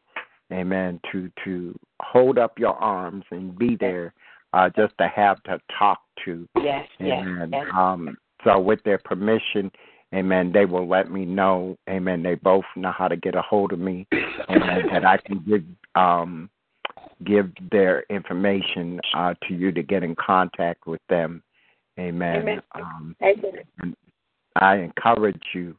Amen, 0.52 1.00
to 1.12 1.32
to 1.44 1.78
hold 2.02 2.38
up 2.38 2.60
your 2.60 2.76
arms 2.76 3.24
and 3.32 3.58
be 3.58 3.76
there, 3.76 4.14
uh, 4.54 4.70
just 4.76 4.94
to 5.00 5.08
have 5.08 5.42
to 5.44 5.60
talk 5.78 6.00
to. 6.26 6.48
Yes. 6.62 6.88
Amen. 7.02 7.50
Yes. 7.52 7.66
Um, 7.76 8.18
so 8.44 8.60
with 8.60 8.84
their 8.84 9.00
permission, 9.00 9.72
Amen, 10.16 10.54
they 10.54 10.64
will 10.66 10.88
let 10.88 11.12
me 11.12 11.26
know. 11.26 11.78
Amen. 11.90 12.24
They 12.24 12.36
both 12.36 12.64
know 12.78 12.94
how 12.98 13.10
to 13.10 13.18
get 13.18 13.36
a 13.36 13.42
hold 13.42 13.74
of 13.74 13.80
me, 13.80 14.08
Amen, 14.50 14.84
that 14.92 15.04
I 15.04 15.18
can 15.18 15.44
give 15.46 15.64
um 15.96 16.50
give 17.26 17.52
their 17.72 18.04
information 18.10 19.02
uh, 19.16 19.34
to 19.48 19.54
you 19.54 19.72
to 19.72 19.84
get 19.84 20.04
in 20.04 20.16
contact 20.16 20.88
with 20.88 21.02
them. 21.10 21.44
Amen. 22.00 22.38
Amen. 22.38 22.62
Um, 22.76 23.16
Amen. 23.22 23.64
and 23.82 23.96
I 24.56 24.78
encourage 24.78 25.42
you 25.54 25.76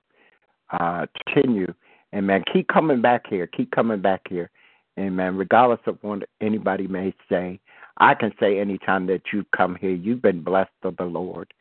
uh, 0.73 1.07
continue. 1.27 1.73
Amen. 2.15 2.43
Keep 2.53 2.69
coming 2.69 3.01
back 3.01 3.27
here. 3.29 3.47
Keep 3.47 3.71
coming 3.71 4.01
back 4.01 4.23
here. 4.29 4.51
Amen. 4.99 5.37
Regardless 5.37 5.81
of 5.87 5.99
what 6.03 6.29
anybody 6.41 6.87
may 6.87 7.15
say, 7.31 7.61
I 7.99 8.15
can 8.15 8.33
say 8.41 8.59
anytime 8.59 9.07
that 9.09 9.23
you 9.33 9.45
come 9.57 9.77
here, 9.77 9.91
you've 9.91 10.23
been 10.23 10.43
blessed 10.43 10.71
of 10.83 10.97
the 10.97 11.05
Lord. 11.05 11.53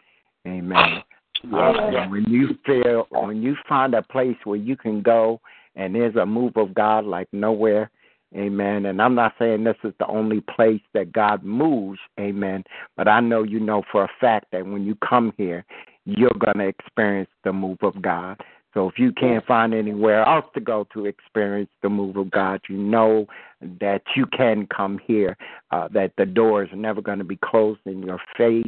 Amen. 0.47 1.03
Uh, 1.53 2.07
when 2.09 2.25
you 2.27 2.57
feel, 2.65 3.05
when 3.11 3.43
you 3.43 3.55
find 3.69 3.93
a 3.93 4.01
place 4.01 4.35
where 4.43 4.57
you 4.57 4.75
can 4.75 5.03
go 5.03 5.39
and 5.75 5.93
there's 5.93 6.15
a 6.15 6.25
move 6.25 6.53
of 6.57 6.73
God 6.73 7.05
like 7.05 7.27
nowhere, 7.31 7.91
Amen. 8.35 8.87
And 8.87 9.01
I'm 9.01 9.15
not 9.15 9.35
saying 9.39 9.63
this 9.63 9.77
is 9.83 9.93
the 9.99 10.07
only 10.07 10.41
place 10.41 10.81
that 10.93 11.13
God 11.13 11.43
moves, 11.43 11.99
amen. 12.19 12.65
But 12.97 13.07
I 13.07 13.21
know 13.21 13.43
you 13.43 13.59
know 13.59 13.83
for 13.91 14.03
a 14.03 14.09
fact 14.19 14.47
that 14.51 14.65
when 14.65 14.85
you 14.85 14.95
come 14.95 15.33
here, 15.37 15.65
you're 16.05 16.29
going 16.37 16.57
to 16.57 16.67
experience 16.67 17.29
the 17.43 17.53
move 17.53 17.77
of 17.81 18.01
God. 18.01 18.41
So 18.73 18.87
if 18.87 18.99
you 18.99 19.11
can't 19.11 19.45
find 19.45 19.73
anywhere 19.73 20.23
else 20.27 20.45
to 20.53 20.59
go 20.59 20.85
to 20.93 21.05
experience 21.05 21.69
the 21.81 21.89
move 21.89 22.17
of 22.17 22.29
God, 22.29 22.61
you 22.69 22.77
know 22.77 23.27
that 23.79 24.03
you 24.15 24.25
can 24.25 24.67
come 24.67 24.99
here, 25.05 25.37
uh, 25.71 25.87
that 25.93 26.13
the 26.17 26.25
door 26.25 26.63
is 26.63 26.69
never 26.73 27.01
going 27.01 27.17
to 27.19 27.23
be 27.23 27.39
closed 27.43 27.79
in 27.85 28.03
your 28.03 28.19
face 28.37 28.65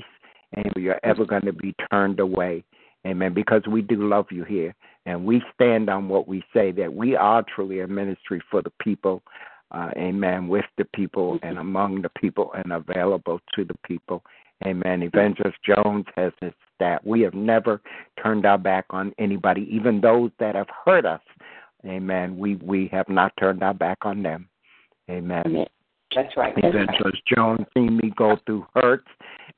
and 0.54 0.66
you're 0.76 1.00
ever 1.04 1.26
going 1.26 1.46
to 1.46 1.54
be 1.54 1.76
turned 1.92 2.20
away. 2.20 2.64
Amen. 3.06 3.34
Because 3.34 3.62
we 3.70 3.82
do 3.82 4.08
love 4.08 4.28
you 4.32 4.44
here. 4.44 4.76
And 5.06 5.26
we 5.26 5.42
stand 5.54 5.90
on 5.90 6.10
what 6.10 6.28
we 6.28 6.44
say 6.54 6.72
that 6.74 6.94
we 6.94 7.16
are 7.16 7.44
truly 7.44 7.80
a 7.80 7.88
ministry 7.88 8.42
for 8.50 8.62
the 8.62 8.72
people. 8.82 9.24
Uh, 9.72 9.92
amen. 9.98 10.48
With 10.48 10.66
the 10.78 10.86
people 10.86 11.40
and 11.44 11.58
among 11.58 12.02
the 12.02 12.10
people 12.20 12.52
and 12.54 12.74
available 12.74 13.40
to 13.56 13.64
the 13.64 13.76
people. 13.86 14.24
Amen. 14.66 15.04
Evangelist 15.04 15.58
Jones 15.64 16.06
has 16.16 16.34
his 16.42 16.52
stat. 16.80 17.06
We 17.06 17.22
have 17.22 17.34
never 17.34 17.82
turned 18.22 18.46
our 18.46 18.58
back 18.58 18.86
on 18.90 19.14
anybody, 19.20 19.68
even 19.70 20.02
those 20.02 20.32
that 20.40 20.56
have 20.56 20.68
hurt 20.86 21.06
us. 21.06 21.22
Amen. 21.86 22.38
We 22.38 22.56
we 22.56 22.90
have 22.92 23.08
not 23.10 23.34
turned 23.40 23.64
our 23.64 23.74
back 23.74 24.00
on 24.02 24.24
them. 24.24 24.50
Amen. 25.10 25.66
That's 26.16 26.36
right. 26.36 26.54
That's 26.56 26.68
Evangelist 26.68 27.04
right. 27.04 27.36
Jones 27.38 27.66
seen 27.74 27.98
me 27.98 28.12
go 28.16 28.38
through 28.46 28.66
hurts 28.76 29.08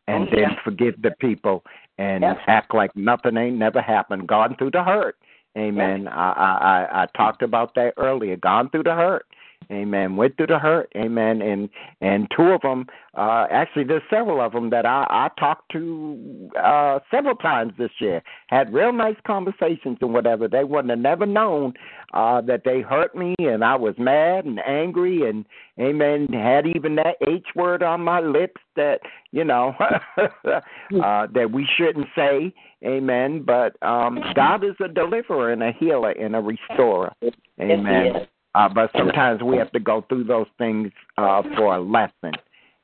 and 0.07 0.27
Oh, 0.27 0.31
then 0.35 0.57
forgive 0.63 1.01
the 1.01 1.11
people 1.19 1.63
and 1.97 2.23
Yes. 2.23 2.37
act 2.47 2.73
like 2.73 2.95
nothing 2.95 3.37
ain't 3.37 3.57
never 3.57 3.81
happened. 3.81 4.27
Gone 4.27 4.55
through 4.55 4.71
the 4.71 4.83
hurt. 4.83 5.17
Amen. 5.57 6.07
I 6.07 6.31
I 6.31 7.03
I 7.03 7.05
talked 7.17 7.41
about 7.41 7.73
that 7.75 7.93
earlier. 7.97 8.37
Gone 8.37 8.69
through 8.69 8.83
the 8.83 8.95
hurt. 8.95 9.25
Amen. 9.71 10.15
Went 10.15 10.37
through 10.37 10.47
the 10.47 10.59
hurt. 10.59 10.91
Amen. 10.95 11.41
And 11.41 11.69
and 12.01 12.27
two 12.35 12.43
of 12.43 12.61
them, 12.61 12.87
uh, 13.15 13.47
actually, 13.51 13.83
there's 13.83 14.01
several 14.09 14.41
of 14.41 14.53
them 14.53 14.69
that 14.71 14.85
I 14.85 15.05
I 15.09 15.29
talked 15.39 15.71
to 15.73 16.49
uh, 16.61 16.99
several 17.09 17.35
times 17.35 17.73
this 17.77 17.91
year. 17.99 18.21
Had 18.47 18.73
real 18.73 18.91
nice 18.91 19.15
conversations 19.25 19.97
and 20.01 20.13
whatever. 20.13 20.47
They 20.47 20.63
wouldn't 20.63 20.89
have 20.89 20.99
never 20.99 21.25
known 21.25 21.73
uh, 22.13 22.41
that 22.41 22.63
they 22.65 22.81
hurt 22.81 23.15
me, 23.15 23.35
and 23.39 23.63
I 23.63 23.75
was 23.75 23.95
mad 23.97 24.45
and 24.45 24.59
angry, 24.65 25.29
and 25.29 25.45
amen. 25.79 26.27
Had 26.27 26.65
even 26.67 26.95
that 26.95 27.15
H 27.27 27.47
word 27.55 27.83
on 27.83 28.01
my 28.01 28.19
lips 28.19 28.61
that 28.75 28.99
you 29.31 29.43
know 29.43 29.75
uh, 30.17 31.27
that 31.33 31.51
we 31.51 31.67
shouldn't 31.77 32.07
say. 32.15 32.53
Amen. 32.83 33.43
But 33.43 33.81
um, 33.83 34.19
God 34.35 34.63
is 34.63 34.75
a 34.83 34.87
deliverer 34.87 35.51
and 35.51 35.61
a 35.61 35.71
healer 35.71 36.11
and 36.11 36.35
a 36.35 36.39
restorer. 36.39 37.13
Amen. 37.59 38.27
Uh, 38.53 38.67
but 38.67 38.91
sometimes 38.97 39.41
we 39.41 39.57
have 39.57 39.71
to 39.71 39.79
go 39.79 40.05
through 40.09 40.25
those 40.25 40.47
things 40.57 40.91
uh, 41.17 41.41
for 41.55 41.75
a 41.75 41.81
lesson. 41.81 42.33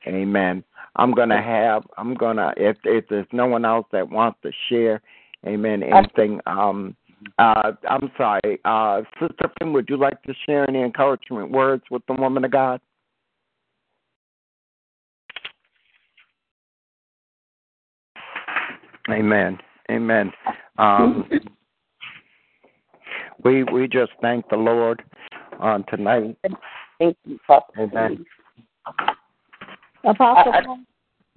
Amen. 0.06 0.64
I'm 0.96 1.12
gonna 1.12 1.42
have. 1.42 1.84
I'm 1.96 2.14
gonna. 2.14 2.54
If 2.56 2.76
if 2.84 3.04
there's 3.08 3.26
no 3.32 3.46
one 3.46 3.64
else 3.64 3.86
that 3.92 4.08
wants 4.08 4.38
to 4.42 4.50
share, 4.68 5.02
Amen. 5.46 5.82
Anything. 5.82 6.40
Um. 6.46 6.96
Uh. 7.38 7.72
I'm 7.88 8.10
sorry. 8.16 8.60
Uh. 8.64 9.02
Sister 9.20 9.50
Finn, 9.58 9.72
would 9.72 9.88
you 9.88 9.96
like 9.96 10.22
to 10.22 10.34
share 10.46 10.68
any 10.68 10.82
encouragement 10.82 11.50
words 11.50 11.82
with 11.90 12.02
the 12.06 12.14
woman 12.14 12.44
of 12.44 12.50
God? 12.50 12.80
Amen. 19.10 19.58
Amen. 19.90 20.32
Um, 20.76 21.28
we 23.44 23.64
we 23.64 23.88
just 23.88 24.12
thank 24.20 24.48
the 24.48 24.56
Lord 24.56 25.02
on 25.58 25.84
tonight. 25.88 26.36
Thank 26.98 27.16
you, 27.24 27.38
Papa. 27.46 27.72
Amen. 27.78 28.24
Apostle 30.04 30.52
I- 30.52 30.58
I- 30.58 30.64
Paul? 30.64 30.78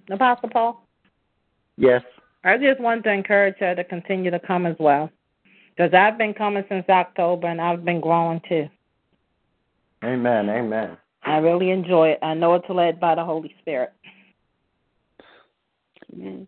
Apostle 0.10 0.50
Paul? 0.50 0.88
Yes. 1.78 2.04
I 2.44 2.58
just 2.58 2.80
want 2.80 3.04
to 3.04 3.12
encourage 3.12 3.58
her 3.60 3.76
to 3.76 3.84
continue 3.84 4.32
to 4.32 4.40
come 4.40 4.66
as 4.66 4.76
well. 4.80 5.10
Because 5.76 5.94
I've 5.94 6.18
been 6.18 6.34
coming 6.34 6.64
since 6.70 6.88
October 6.90 7.48
and 7.48 7.62
I've 7.62 7.86
been 7.86 8.02
growing 8.02 8.42
too. 8.48 8.70
Amen. 10.04 10.50
Amen. 10.50 10.98
I 11.24 11.38
really 11.38 11.70
enjoy 11.70 12.10
it. 12.10 12.20
I 12.24 12.34
know 12.34 12.56
it's 12.56 12.70
led 12.70 13.00
by 13.00 13.16
the 13.16 13.24
Holy 13.24 13.56
Spirit. 13.62 13.94
Amen. 16.14 16.48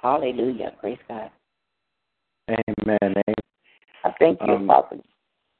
Hallelujah. 0.00 0.72
Praise 0.80 0.98
God. 1.08 1.30
Amen. 2.48 2.98
Amen. 3.02 3.34
I 4.04 4.14
thank 4.18 4.40
you, 4.40 4.54
Um, 4.54 4.70
Apostle, 4.70 5.04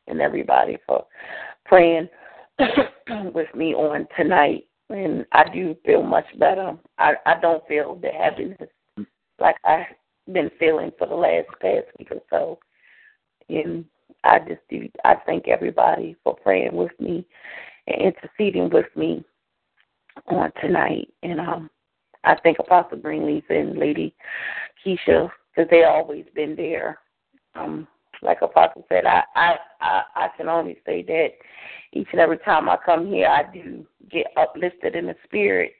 and 0.06 0.20
everybody 0.20 0.78
for 0.86 1.06
praying 1.64 2.08
with 3.34 3.54
me 3.54 3.74
on 3.74 4.06
tonight. 4.16 4.64
And 4.90 5.24
I 5.32 5.44
do 5.52 5.76
feel 5.84 6.02
much 6.02 6.26
better. 6.38 6.76
I, 6.98 7.14
I 7.26 7.40
don't 7.40 7.66
feel 7.66 7.96
the 7.96 8.08
heaviness 8.08 8.68
like 9.40 9.56
I've 9.64 9.86
been 10.32 10.50
feeling 10.58 10.92
for 10.98 11.06
the 11.06 11.14
last 11.14 11.48
past 11.60 11.86
week 11.98 12.08
or 12.10 12.20
so. 12.30 12.58
And 13.48 13.84
I 14.24 14.38
just 14.40 14.60
do. 14.70 14.88
I 15.04 15.16
thank 15.26 15.48
everybody 15.48 16.16
for 16.24 16.36
praying 16.36 16.74
with 16.74 16.92
me 16.98 17.26
and 17.86 18.14
interceding 18.14 18.70
with 18.70 18.86
me 18.96 19.24
on 20.28 20.50
tonight. 20.60 21.08
And 21.22 21.40
um, 21.40 21.70
I 22.24 22.36
thank 22.42 22.58
Apostle 22.58 22.98
Greenleaf 22.98 23.44
and 23.50 23.78
Lady 23.78 24.14
Kesha 24.84 25.30
because 25.54 25.70
they 25.70 25.84
always 25.84 26.24
been 26.34 26.56
there. 26.56 26.98
Um, 27.54 27.86
like 28.22 28.42
Apostle 28.42 28.84
said, 28.88 29.04
I, 29.06 29.22
I 29.34 29.56
I 29.80 30.02
I 30.16 30.28
can 30.36 30.48
only 30.48 30.78
say 30.86 31.02
that 31.02 31.28
each 31.92 32.08
and 32.12 32.20
every 32.20 32.38
time 32.38 32.68
I 32.68 32.76
come 32.84 33.06
here, 33.06 33.28
I 33.28 33.44
do 33.52 33.86
get 34.10 34.26
uplifted 34.36 34.94
in 34.94 35.06
the 35.06 35.16
spirit, 35.24 35.72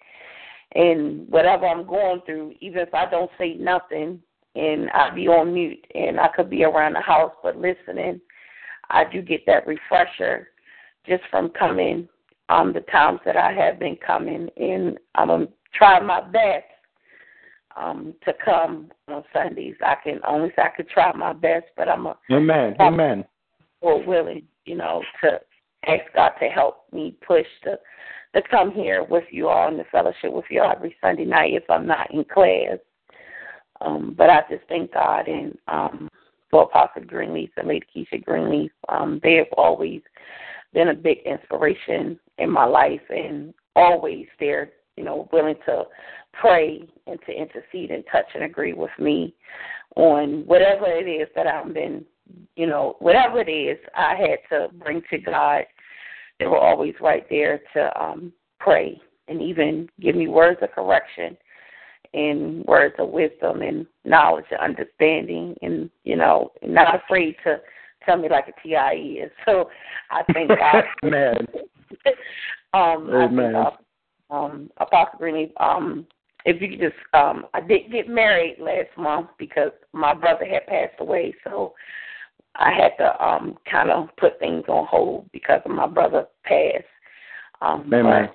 and 0.75 1.29
whatever 1.29 1.67
I'm 1.67 1.87
going 1.87 2.21
through, 2.27 2.55
even 2.61 2.81
if 2.81 2.95
I 2.95 3.11
don't 3.11 3.31
say 3.39 3.55
nothing 3.55 4.21
and 4.57 4.91
I 4.91 5.11
be 5.11 5.27
on 5.27 5.53
mute 5.53 5.85
and 5.95 6.21
I 6.21 6.29
could 6.29 6.49
be 6.49 6.65
around 6.65 6.93
the 6.93 7.01
house 7.01 7.33
but 7.43 7.57
listening, 7.57 8.21
I 8.91 9.05
do 9.05 9.21
get 9.21 9.45
that 9.47 9.67
refresher 9.67 10.49
just 11.07 11.25
from 11.31 11.51
coming 11.51 12.09
um 12.49 12.73
the 12.73 12.81
times 12.81 13.21
that 13.25 13.37
I 13.37 13.53
have 13.53 13.79
been 13.79 13.97
coming, 13.97 14.49
and 14.57 14.99
I'm 15.15 15.29
gonna 15.29 15.49
try 15.73 16.01
my 16.01 16.21
best 16.21 16.67
um 17.77 18.15
to 18.25 18.33
come 18.45 18.91
on 19.09 19.25
Sundays. 19.33 19.77
I 19.85 19.97
can 20.03 20.21
only 20.27 20.51
say 20.51 20.63
I 20.63 20.77
could 20.77 20.89
try 20.89 21.13
my 21.13 21.33
best, 21.33 21.67
but 21.77 21.89
I'm 21.89 22.07
a 22.07 22.17
Amen. 22.31 22.77
Amen. 22.81 23.25
or 23.81 24.05
willing, 24.05 24.43
you 24.65 24.77
know, 24.77 25.03
to 25.23 25.41
ask 25.87 26.03
God 26.15 26.31
to 26.41 26.47
help 26.47 26.87
me 26.93 27.17
push 27.27 27.47
to 27.65 27.79
to 28.35 28.43
come 28.51 28.73
here 28.73 29.05
with 29.05 29.25
you 29.31 29.49
all 29.49 29.69
in 29.69 29.77
the 29.77 29.85
fellowship 29.93 30.33
with 30.33 30.47
you 30.51 30.61
all 30.61 30.73
every 30.75 30.97
Sunday 31.01 31.25
night 31.25 31.55
if 31.55 31.65
I'm 31.71 31.87
not 31.87 32.13
in 32.13 32.25
class. 32.25 32.79
Um, 33.81 34.15
but 34.17 34.31
I 34.31 34.43
just 34.51 34.65
thank 34.69 34.93
God 34.93 35.29
and 35.29 35.57
um, 35.69 36.09
for 36.51 36.63
Apostle 36.65 37.03
Greenleaf 37.05 37.51
and 37.57 37.69
Lady 37.69 37.87
Kesha 37.95 38.25
Greenleaf. 38.25 38.71
Um, 38.89 39.21
they 39.23 39.35
have 39.35 39.53
always 39.57 40.01
been 40.73 40.89
a 40.89 40.95
big 40.95 41.19
inspiration 41.25 42.19
in 42.39 42.51
my 42.51 42.65
life 42.65 43.01
and 43.11 43.55
always 43.77 44.27
they're, 44.39 44.71
you 44.97 45.05
know, 45.05 45.29
willing 45.33 45.57
to 45.67 45.85
pray 46.33 46.87
and 47.07 47.19
to 47.27 47.33
intercede 47.33 47.91
and 47.91 48.05
touch 48.11 48.27
and 48.35 48.45
agree 48.45 48.73
with 48.73 48.91
me 48.99 49.35
on 49.97 50.45
whatever 50.47 50.87
it 50.87 51.09
is 51.09 51.29
that 51.35 51.47
I've 51.47 51.73
been, 51.73 52.05
you 52.57 52.67
know, 52.67 52.97
whatever 52.99 53.41
it 53.41 53.51
is 53.51 53.79
I 53.97 54.15
had 54.15 54.39
to 54.51 54.69
bring 54.75 55.03
to 55.11 55.19
God. 55.19 55.65
They 56.39 56.47
were 56.47 56.59
always 56.59 56.95
right 57.01 57.27
there 57.31 57.61
to 57.75 58.03
um, 58.03 58.33
pray 58.59 59.01
and 59.29 59.41
even 59.41 59.89
give 60.01 60.17
me 60.17 60.29
words 60.29 60.59
of 60.63 60.73
correction 60.73 61.37
and 62.13 62.65
words 62.65 62.95
of 62.99 63.11
wisdom 63.11 63.63
and 63.63 63.87
knowledge 64.05 64.45
and 64.51 64.61
understanding 64.61 65.57
and 65.63 65.91
you 66.05 66.17
know 66.17 66.53
not 66.63 66.95
afraid 66.95 67.37
to 67.45 67.61
tell 68.05 68.17
me 68.17 68.29
like 68.29 68.47
a 68.49 68.69
TIE 68.69 69.25
is. 69.25 69.31
So 69.47 69.71
I 70.11 70.23
thank 70.33 70.49
God. 70.49 70.85
Amen. 71.05 71.47
um, 72.75 73.11
Amen. 73.11 73.55
I 73.57 73.65
think, 73.65 73.79
um, 74.35 74.71
Apostle 74.79 75.19
Greenleaf, 75.19 75.51
um, 75.59 76.07
if 76.45 76.61
you 76.61 76.69
could 76.69 76.81
just, 76.81 76.97
um, 77.15 77.47
I 77.55 77.61
did 77.61 77.91
get 77.91 78.09
married 78.09 78.57
last 78.59 78.97
month 78.99 79.29
because 79.39 79.71
my 79.93 80.13
brother 80.15 80.45
had 80.45 80.67
passed 80.67 81.01
away, 81.01 81.35
so 81.45 81.75
I 82.57 82.71
had 82.73 82.93
to 82.99 83.25
um 83.25 83.59
kind 83.71 83.91
of 83.91 84.09
put 84.17 84.39
things 84.39 84.65
on 84.69 84.87
hold 84.89 85.31
because 85.33 85.61
of 85.65 85.71
my 85.71 85.87
brother 85.87 86.27
passed. 86.45 86.85
Um, 87.61 87.91
Amen. 87.93 88.29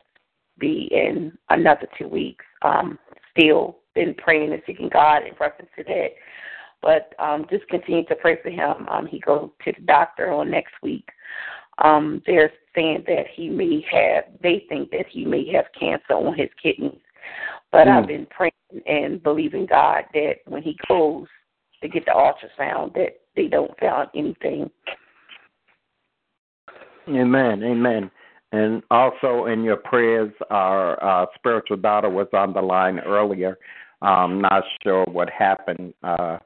be 0.57 0.89
in 0.91 1.37
another 1.49 1.87
two 1.97 2.07
weeks. 2.07 2.45
Um, 2.63 2.97
still 3.37 3.77
been 3.95 4.15
praying 4.15 4.51
and 4.53 4.61
seeking 4.65 4.89
God 4.91 5.23
in 5.23 5.33
reference 5.39 5.69
to 5.77 5.83
that. 5.83 6.09
But 6.81 7.13
um, 7.23 7.45
just 7.49 7.67
continue 7.67 8.05
to 8.05 8.15
pray 8.15 8.37
for 8.41 8.49
him. 8.49 8.87
Um, 8.89 9.05
he 9.05 9.19
goes 9.19 9.49
to 9.65 9.73
the 9.77 9.85
doctor 9.85 10.31
on 10.31 10.49
next 10.49 10.73
week. 10.81 11.07
Um, 11.83 12.21
they're 12.25 12.51
saying 12.75 13.03
that 13.07 13.25
he 13.33 13.49
may 13.49 13.85
have, 13.91 14.25
they 14.41 14.65
think 14.69 14.91
that 14.91 15.07
he 15.07 15.25
may 15.25 15.51
have 15.53 15.65
cancer 15.77 16.13
on 16.13 16.37
his 16.37 16.49
kidneys. 16.61 16.99
But 17.71 17.87
Mm. 17.87 17.97
I've 17.97 18.07
been 18.07 18.25
praying 18.27 18.53
and 18.85 19.21
believing 19.21 19.65
God 19.65 20.05
that 20.13 20.37
when 20.45 20.61
he 20.61 20.77
goes 20.87 21.27
to 21.81 21.87
get 21.87 22.05
the 22.05 22.11
ultrasound, 22.11 22.93
that 22.93 23.19
they 23.35 23.47
don't 23.47 23.77
find 23.79 24.09
anything. 24.13 24.69
Amen. 27.07 27.63
Amen. 27.63 28.11
And 28.51 28.83
also 28.89 29.45
in 29.45 29.63
your 29.63 29.77
prayers, 29.77 30.33
our 30.49 31.01
uh, 31.03 31.25
spiritual 31.35 31.77
daughter 31.77 32.09
was 32.09 32.27
on 32.33 32.53
the 32.53 32.61
line 32.61 32.99
earlier. 32.99 33.57
Um, 34.01 34.41
not 34.41 34.63
sure 34.83 35.05
what 35.05 35.29
happened. 35.29 35.93
Uh, 36.03 36.37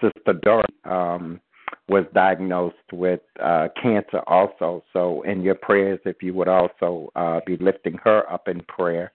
Sister 0.00 0.34
Dory 0.42 0.64
um, 0.84 1.40
was 1.88 2.04
diagnosed 2.14 2.76
with 2.92 3.20
uh, 3.42 3.68
cancer 3.80 4.20
also. 4.26 4.84
So 4.92 5.22
in 5.22 5.42
your 5.42 5.54
prayers, 5.54 5.98
if 6.04 6.22
you 6.22 6.34
would 6.34 6.48
also 6.48 7.10
uh, 7.16 7.40
be 7.46 7.56
lifting 7.56 7.98
her 8.04 8.30
up 8.30 8.48
in 8.48 8.60
prayer. 8.68 9.12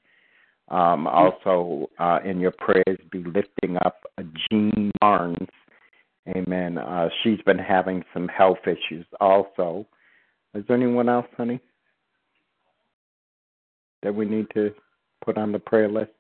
Um, 0.70 1.06
also 1.08 1.90
uh, 2.00 2.20
in 2.26 2.40
your 2.40 2.54
prayers, 2.58 2.98
be 3.12 3.24
lifting 3.24 3.78
up 3.86 4.02
Jean 4.50 4.92
Barnes. 5.00 5.50
Amen. 6.36 6.78
Uh, 6.78 7.10
she's 7.22 7.42
been 7.46 7.60
having 7.60 8.04
some 8.14 8.28
health 8.28 8.60
issues 8.66 9.06
also. 9.20 9.86
Is 10.56 10.64
there 10.68 10.78
anyone 10.78 11.10
else, 11.10 11.28
honey, 11.36 11.60
that 14.04 14.16
we 14.16 14.26
need 14.26 14.48
to 14.54 14.74
put 15.24 15.38
on 15.38 15.52
the 15.52 15.60
prayer 15.60 15.90
list? 15.90 16.12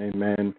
Amen. 0.00 0.54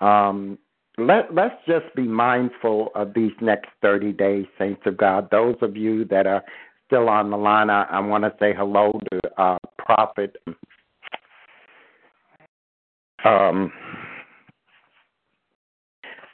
Um, 0.00 0.58
let 0.98 1.34
let's 1.34 1.56
just 1.66 1.86
be 1.96 2.02
mindful 2.02 2.90
of 2.94 3.14
these 3.14 3.32
next 3.40 3.68
thirty 3.80 4.12
days, 4.12 4.46
saints 4.58 4.82
of 4.86 4.96
God. 4.96 5.28
Those 5.30 5.56
of 5.62 5.76
you 5.76 6.04
that 6.06 6.26
are 6.26 6.44
still 6.86 7.08
on 7.08 7.30
the 7.30 7.36
line, 7.36 7.70
I, 7.70 7.84
I 7.84 8.00
want 8.00 8.24
to 8.24 8.34
say 8.38 8.54
hello 8.54 8.98
to 9.10 9.42
uh, 9.42 9.58
Prophet. 9.78 10.36
Um, 13.24 13.72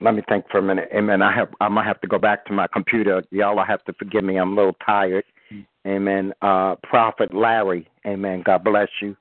let 0.00 0.14
me 0.14 0.22
think 0.28 0.44
for 0.50 0.58
a 0.58 0.62
minute. 0.62 0.88
Amen. 0.94 1.22
I 1.22 1.34
have 1.34 1.48
I'm 1.60 1.74
gonna 1.74 1.86
have 1.86 2.00
to 2.00 2.08
go 2.08 2.18
back 2.18 2.44
to 2.46 2.52
my 2.52 2.66
computer. 2.66 3.22
Y'all 3.30 3.64
have 3.64 3.84
to 3.84 3.92
forgive 3.94 4.24
me. 4.24 4.36
I'm 4.38 4.52
a 4.52 4.56
little 4.56 4.76
tired. 4.84 5.24
Amen. 5.86 6.32
Uh, 6.42 6.76
Prophet 6.82 7.32
Larry. 7.34 7.88
Amen. 8.06 8.42
God 8.44 8.64
bless 8.64 8.88
you 9.00 9.16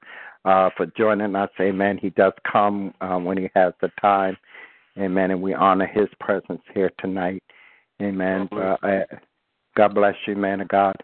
uh, 0.45 0.69
for 0.75 0.87
joining 0.97 1.35
us. 1.35 1.49
Amen. 1.59 1.97
He 2.01 2.09
does 2.11 2.33
come 2.51 2.93
uh, 3.01 3.17
when 3.17 3.37
he 3.37 3.49
has 3.55 3.73
the 3.81 3.89
time. 4.01 4.37
Amen. 4.99 5.31
And 5.31 5.41
we 5.41 5.53
honor 5.53 5.87
his 5.87 6.07
presence 6.19 6.61
here 6.73 6.91
tonight. 6.99 7.43
Amen. 8.01 8.47
Uh, 8.51 8.75
uh, 8.83 9.03
God 9.75 9.93
bless 9.95 10.15
you, 10.25 10.35
man 10.35 10.61
of 10.61 10.67
God. 10.67 10.95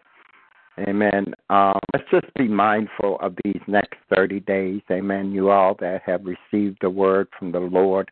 Amen. 0.79 1.33
Um, 1.49 1.79
let's 1.93 2.09
just 2.09 2.33
be 2.35 2.47
mindful 2.47 3.17
of 3.19 3.35
these 3.43 3.61
next 3.67 3.97
30 4.13 4.39
days. 4.41 4.81
Amen. 4.91 5.31
You 5.31 5.51
all 5.51 5.75
that 5.79 6.01
have 6.05 6.21
received 6.25 6.79
the 6.81 6.89
word 6.89 7.27
from 7.37 7.51
the 7.51 7.59
Lord. 7.59 8.09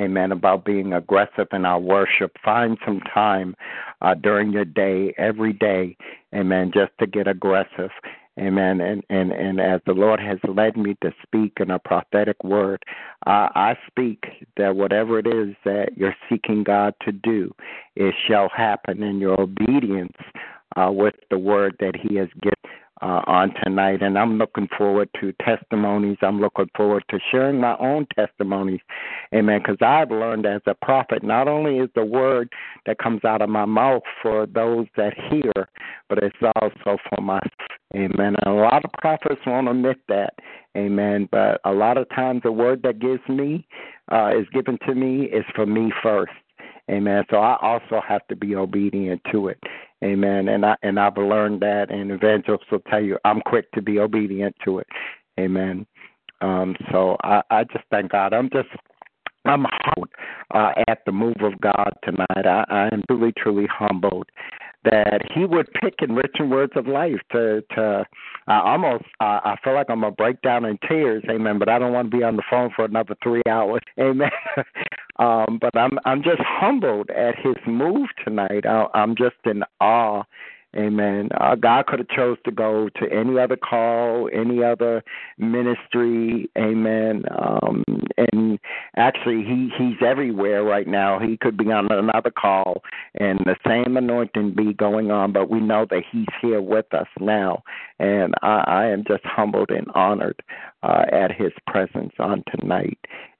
Amen. 0.00 0.32
About 0.32 0.64
being 0.64 0.94
aggressive 0.94 1.46
in 1.52 1.64
our 1.64 1.78
worship. 1.78 2.32
Find 2.44 2.78
some 2.84 3.00
time 3.14 3.54
uh, 4.00 4.14
during 4.14 4.50
your 4.50 4.64
day, 4.64 5.14
every 5.18 5.52
day. 5.52 5.96
Amen. 6.34 6.72
Just 6.74 6.92
to 6.98 7.06
get 7.06 7.28
aggressive. 7.28 7.90
Amen. 8.40 8.80
And, 8.80 9.04
and, 9.10 9.32
and 9.32 9.60
as 9.60 9.82
the 9.86 9.92
Lord 9.92 10.18
has 10.18 10.38
led 10.48 10.76
me 10.76 10.96
to 11.02 11.12
speak 11.22 11.58
in 11.60 11.70
a 11.70 11.78
prophetic 11.78 12.42
word, 12.42 12.82
uh, 13.26 13.48
I 13.54 13.76
speak 13.86 14.24
that 14.56 14.76
whatever 14.76 15.18
it 15.18 15.26
is 15.26 15.54
that 15.64 15.90
you're 15.96 16.16
seeking 16.30 16.64
God 16.64 16.94
to 17.02 17.12
do, 17.12 17.54
it 17.96 18.14
shall 18.26 18.48
happen 18.48 19.02
in 19.02 19.18
your 19.18 19.38
obedience 19.38 20.16
uh, 20.76 20.90
with 20.90 21.16
the 21.30 21.38
word 21.38 21.76
that 21.80 21.94
He 21.96 22.14
has 22.16 22.28
given 22.40 22.54
uh, 23.02 23.22
on 23.26 23.54
tonight. 23.62 24.02
And 24.02 24.18
I'm 24.18 24.38
looking 24.38 24.68
forward 24.76 25.08
to 25.20 25.32
testimonies. 25.44 26.18
I'm 26.22 26.40
looking 26.40 26.68
forward 26.76 27.04
to 27.10 27.18
sharing 27.30 27.60
my 27.60 27.76
own 27.78 28.06
testimonies. 28.14 28.80
Amen. 29.34 29.60
Because 29.60 29.78
I've 29.80 30.10
learned 30.10 30.46
as 30.46 30.62
a 30.66 30.74
prophet, 30.74 31.22
not 31.22 31.48
only 31.48 31.78
is 31.78 31.90
the 31.94 32.04
word 32.04 32.52
that 32.86 32.98
comes 32.98 33.24
out 33.24 33.42
of 33.42 33.48
my 33.48 33.64
mouth 33.64 34.02
for 34.22 34.46
those 34.46 34.86
that 34.96 35.14
hear, 35.30 35.68
but 36.08 36.18
it's 36.22 36.36
also 36.60 36.98
for 37.08 37.20
myself. 37.20 37.50
Amen. 37.94 38.36
And 38.44 38.46
a 38.46 38.52
lot 38.52 38.84
of 38.84 38.92
prophets 38.98 39.40
won't 39.46 39.68
admit 39.68 39.98
that. 40.08 40.34
Amen. 40.76 41.28
But 41.32 41.60
a 41.64 41.72
lot 41.72 41.98
of 41.98 42.08
times 42.10 42.42
the 42.44 42.52
word 42.52 42.82
that 42.82 43.00
gives 43.00 43.26
me 43.28 43.66
uh, 44.12 44.30
is 44.38 44.46
given 44.52 44.78
to 44.86 44.94
me 44.94 45.24
is 45.24 45.44
for 45.54 45.66
me 45.66 45.92
first. 46.02 46.32
Amen. 46.90 47.24
So 47.30 47.36
I 47.36 47.56
also 47.62 48.00
have 48.06 48.26
to 48.28 48.36
be 48.36 48.56
obedient 48.56 49.22
to 49.32 49.48
it. 49.48 49.58
Amen. 50.02 50.48
And 50.48 50.64
I 50.66 50.76
and 50.82 50.98
I've 50.98 51.16
learned 51.16 51.60
that 51.60 51.90
and 51.90 52.10
evangelists 52.10 52.70
will 52.70 52.80
tell 52.90 53.02
you 53.02 53.18
I'm 53.24 53.40
quick 53.42 53.70
to 53.72 53.82
be 53.82 53.98
obedient 53.98 54.56
to 54.64 54.78
it. 54.78 54.86
Amen. 55.38 55.86
Um, 56.40 56.74
so 56.90 57.16
I, 57.22 57.42
I 57.50 57.64
just 57.64 57.84
thank 57.90 58.10
God. 58.10 58.32
I'm 58.32 58.50
just 58.50 58.68
I'm 59.44 59.66
humbled 59.70 60.10
uh, 60.52 60.72
at 60.88 61.00
the 61.06 61.12
move 61.12 61.36
of 61.42 61.58
God 61.60 61.92
tonight. 62.02 62.46
I, 62.46 62.64
I 62.68 62.88
am 62.92 63.02
truly, 63.08 63.32
truly 63.36 63.66
humbled 63.66 64.28
that 64.84 65.22
He 65.34 65.44
would 65.44 65.68
pick 65.72 65.94
enriching 66.00 66.50
words 66.50 66.72
of 66.76 66.86
life 66.86 67.20
to 67.32 67.62
to. 67.74 68.04
I 68.46 68.60
almost 68.60 69.04
uh, 69.20 69.40
I 69.44 69.56
feel 69.62 69.74
like 69.74 69.90
I'm 69.90 70.00
gonna 70.00 70.12
break 70.12 70.42
down 70.42 70.64
in 70.64 70.78
tears, 70.88 71.22
Amen. 71.30 71.58
But 71.58 71.68
I 71.68 71.78
don't 71.78 71.92
want 71.92 72.10
to 72.10 72.16
be 72.16 72.22
on 72.24 72.36
the 72.36 72.42
phone 72.50 72.70
for 72.74 72.84
another 72.84 73.16
three 73.22 73.42
hours, 73.48 73.82
Amen. 74.00 74.30
um, 75.18 75.58
but 75.60 75.76
I'm 75.76 75.98
I'm 76.04 76.22
just 76.22 76.40
humbled 76.42 77.10
at 77.10 77.36
His 77.38 77.56
move 77.66 78.08
tonight. 78.24 78.66
I, 78.66 78.86
I'm 78.94 79.14
just 79.16 79.36
in 79.44 79.62
awe. 79.80 80.24
Amen. 80.76 81.30
Uh, 81.40 81.56
God 81.56 81.86
could 81.86 81.98
have 81.98 82.08
chose 82.08 82.38
to 82.44 82.52
go 82.52 82.88
to 82.90 83.12
any 83.12 83.38
other 83.40 83.56
call, 83.56 84.30
any 84.32 84.62
other 84.62 85.02
ministry. 85.36 86.48
Amen. 86.56 87.24
Um, 87.36 87.82
and 88.32 88.58
actually, 88.96 89.42
he 89.42 89.70
he's 89.76 89.96
everywhere 90.00 90.62
right 90.62 90.86
now. 90.86 91.18
He 91.18 91.36
could 91.36 91.56
be 91.56 91.72
on 91.72 91.90
another 91.90 92.30
call, 92.30 92.84
and 93.18 93.40
the 93.40 93.56
same 93.66 93.96
anointing 93.96 94.54
be 94.54 94.72
going 94.72 95.10
on. 95.10 95.32
But 95.32 95.50
we 95.50 95.58
know 95.58 95.86
that 95.90 96.04
he's 96.08 96.28
here 96.40 96.62
with 96.62 96.92
us 96.94 97.08
now, 97.18 97.64
and 97.98 98.34
I, 98.42 98.64
I 98.66 98.86
am 98.86 99.02
just 99.08 99.24
humbled 99.24 99.70
and 99.70 99.88
honored 99.96 100.40
uh, 100.84 101.06
at 101.12 101.32
his 101.32 101.52
presence 101.66 102.12
on 102.20 102.44
tonight. 102.54 102.98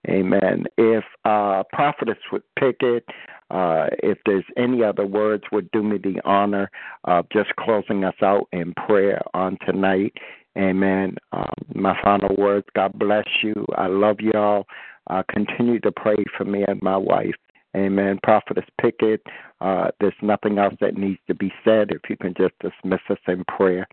Amen. 0.08 0.64
If 0.78 1.04
uh, 1.24 1.62
prophetess 1.72 2.18
would 2.32 2.42
Pickett, 2.58 3.04
uh, 3.50 3.88
if 4.02 4.18
there's 4.26 4.44
any 4.56 4.82
other 4.82 5.06
words, 5.06 5.44
would 5.52 5.70
do 5.70 5.82
me 5.82 5.98
the 5.98 6.20
honor 6.24 6.70
of 7.04 7.26
just 7.30 7.54
closing 7.56 8.04
us 8.04 8.14
out 8.22 8.48
in 8.52 8.74
prayer 8.74 9.20
on 9.34 9.58
tonight. 9.66 10.14
Amen. 10.56 11.16
Um, 11.32 11.52
my 11.74 11.96
final 12.02 12.34
words 12.36 12.66
God 12.74 12.92
bless 12.98 13.26
you. 13.42 13.66
I 13.76 13.86
love 13.86 14.20
y'all. 14.20 14.66
Uh, 15.08 15.22
continue 15.30 15.80
to 15.80 15.92
pray 15.92 16.16
for 16.36 16.44
me 16.44 16.64
and 16.66 16.80
my 16.82 16.96
wife. 16.96 17.34
Amen. 17.76 18.18
Prophetess 18.24 18.64
Pickett, 18.80 19.22
uh, 19.60 19.90
there's 20.00 20.12
nothing 20.22 20.58
else 20.58 20.74
that 20.80 20.96
needs 20.96 21.20
to 21.28 21.34
be 21.34 21.52
said. 21.64 21.90
If 21.90 22.10
you 22.10 22.16
can 22.16 22.34
just 22.36 22.54
dismiss 22.60 23.00
us 23.08 23.18
in 23.28 23.44
prayer. 23.44 23.86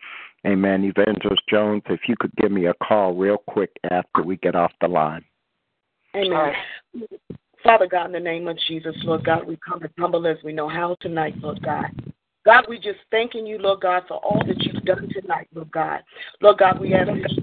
Amen. 0.46 0.84
Evangelist 0.84 1.44
Jones, 1.48 1.84
if 1.90 2.02
you 2.08 2.16
could 2.20 2.36
give 2.38 2.52
me 2.52 2.66
a 2.66 2.74
call 2.76 3.14
real 3.14 3.38
quick 3.48 3.72
after 3.92 4.24
we 4.24 4.38
get 4.38 4.56
off 4.56 4.72
the 4.82 4.88
line. 4.88 5.24
Amen. 6.16 6.54
Father 7.68 7.86
God, 7.86 8.06
in 8.06 8.12
the 8.14 8.20
name 8.22 8.48
of 8.48 8.58
Jesus, 8.66 8.96
Lord 9.04 9.26
God, 9.26 9.46
we 9.46 9.58
come 9.58 9.84
as 9.84 9.90
humble 10.00 10.26
as 10.26 10.38
we 10.42 10.54
know 10.54 10.70
how 10.70 10.96
tonight, 11.02 11.36
Lord 11.42 11.62
God. 11.62 11.88
God, 12.46 12.66
we 12.70 12.78
just 12.80 13.00
thanking 13.12 13.46
you, 13.46 13.58
Lord 13.58 13.82
God, 13.82 14.04
for 14.08 14.24
all 14.24 14.42
that 14.48 14.64
you've 14.64 14.86
done 14.86 15.10
tonight, 15.12 15.50
Lord 15.54 15.70
God. 15.74 16.02
Lord 16.40 16.60
God, 16.60 16.80
we 16.80 16.94
ask 16.94 17.08
to 17.08 17.42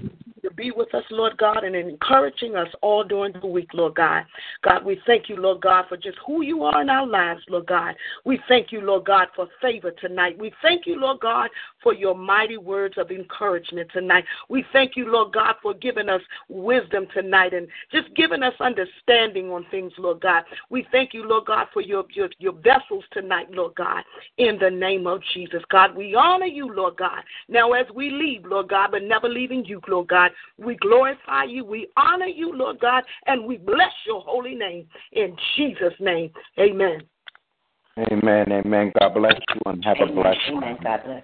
be 0.55 0.71
with 0.71 0.93
us, 0.93 1.03
Lord 1.11 1.37
God, 1.37 1.63
and 1.63 1.75
encouraging 1.75 2.55
us 2.55 2.67
all 2.81 3.03
during 3.03 3.33
the 3.33 3.47
week, 3.47 3.69
Lord 3.73 3.95
God. 3.95 4.23
God, 4.63 4.85
we 4.85 4.99
thank 5.05 5.29
you, 5.29 5.35
Lord 5.35 5.61
God, 5.61 5.85
for 5.89 5.97
just 5.97 6.17
who 6.25 6.41
you 6.41 6.63
are 6.63 6.81
in 6.81 6.89
our 6.89 7.05
lives, 7.05 7.41
Lord 7.49 7.67
God. 7.67 7.95
We 8.23 8.39
thank 8.47 8.71
you, 8.71 8.81
Lord 8.81 9.05
God, 9.05 9.27
for 9.35 9.47
favor 9.61 9.91
tonight. 9.91 10.37
We 10.37 10.53
thank 10.61 10.85
you, 10.85 10.99
Lord 10.99 11.19
God, 11.19 11.49
for 11.83 11.93
your 11.93 12.15
mighty 12.15 12.57
words 12.57 12.95
of 12.97 13.11
encouragement 13.11 13.89
tonight. 13.93 14.25
We 14.49 14.65
thank 14.73 14.95
you, 14.95 15.11
Lord 15.11 15.33
God, 15.33 15.55
for 15.61 15.73
giving 15.73 16.09
us 16.09 16.21
wisdom 16.49 17.07
tonight 17.13 17.53
and 17.53 17.67
just 17.91 18.13
giving 18.15 18.43
us 18.43 18.53
understanding 18.59 19.51
on 19.51 19.65
things, 19.71 19.91
Lord 19.97 20.21
God. 20.21 20.43
We 20.69 20.87
thank 20.91 21.13
you, 21.13 21.27
Lord 21.27 21.45
God, 21.45 21.67
for 21.73 21.81
your, 21.81 22.05
your, 22.13 22.29
your 22.39 22.53
vessels 22.53 23.03
tonight, 23.11 23.51
Lord 23.51 23.75
God, 23.75 24.03
in 24.37 24.57
the 24.59 24.69
name 24.69 25.07
of 25.07 25.21
Jesus. 25.33 25.61
God, 25.69 25.95
we 25.95 26.15
honor 26.15 26.45
you, 26.45 26.73
Lord 26.73 26.97
God. 26.97 27.23
Now, 27.47 27.73
as 27.73 27.85
we 27.93 28.09
leave, 28.09 28.45
Lord 28.45 28.69
God, 28.69 28.89
but 28.91 29.03
never 29.03 29.29
leaving 29.29 29.65
you, 29.65 29.81
Lord 29.87 30.07
God, 30.07 30.31
we 30.57 30.75
glorify 30.75 31.43
you, 31.43 31.65
we 31.65 31.87
honor 31.97 32.27
you, 32.27 32.55
Lord 32.55 32.79
God, 32.79 33.03
and 33.27 33.45
we 33.45 33.57
bless 33.57 33.91
your 34.05 34.21
holy 34.21 34.55
name 34.55 34.87
in 35.11 35.35
Jesus' 35.55 35.93
name. 35.99 36.31
Amen. 36.59 37.01
Amen. 38.11 38.51
Amen. 38.51 38.91
God 38.99 39.13
bless 39.13 39.35
you 39.53 39.61
and 39.65 39.83
have 39.85 39.97
a 40.01 40.11
blessed 40.11 40.39
Amen. 40.49 40.77
God 40.83 41.01
bless. 41.05 41.23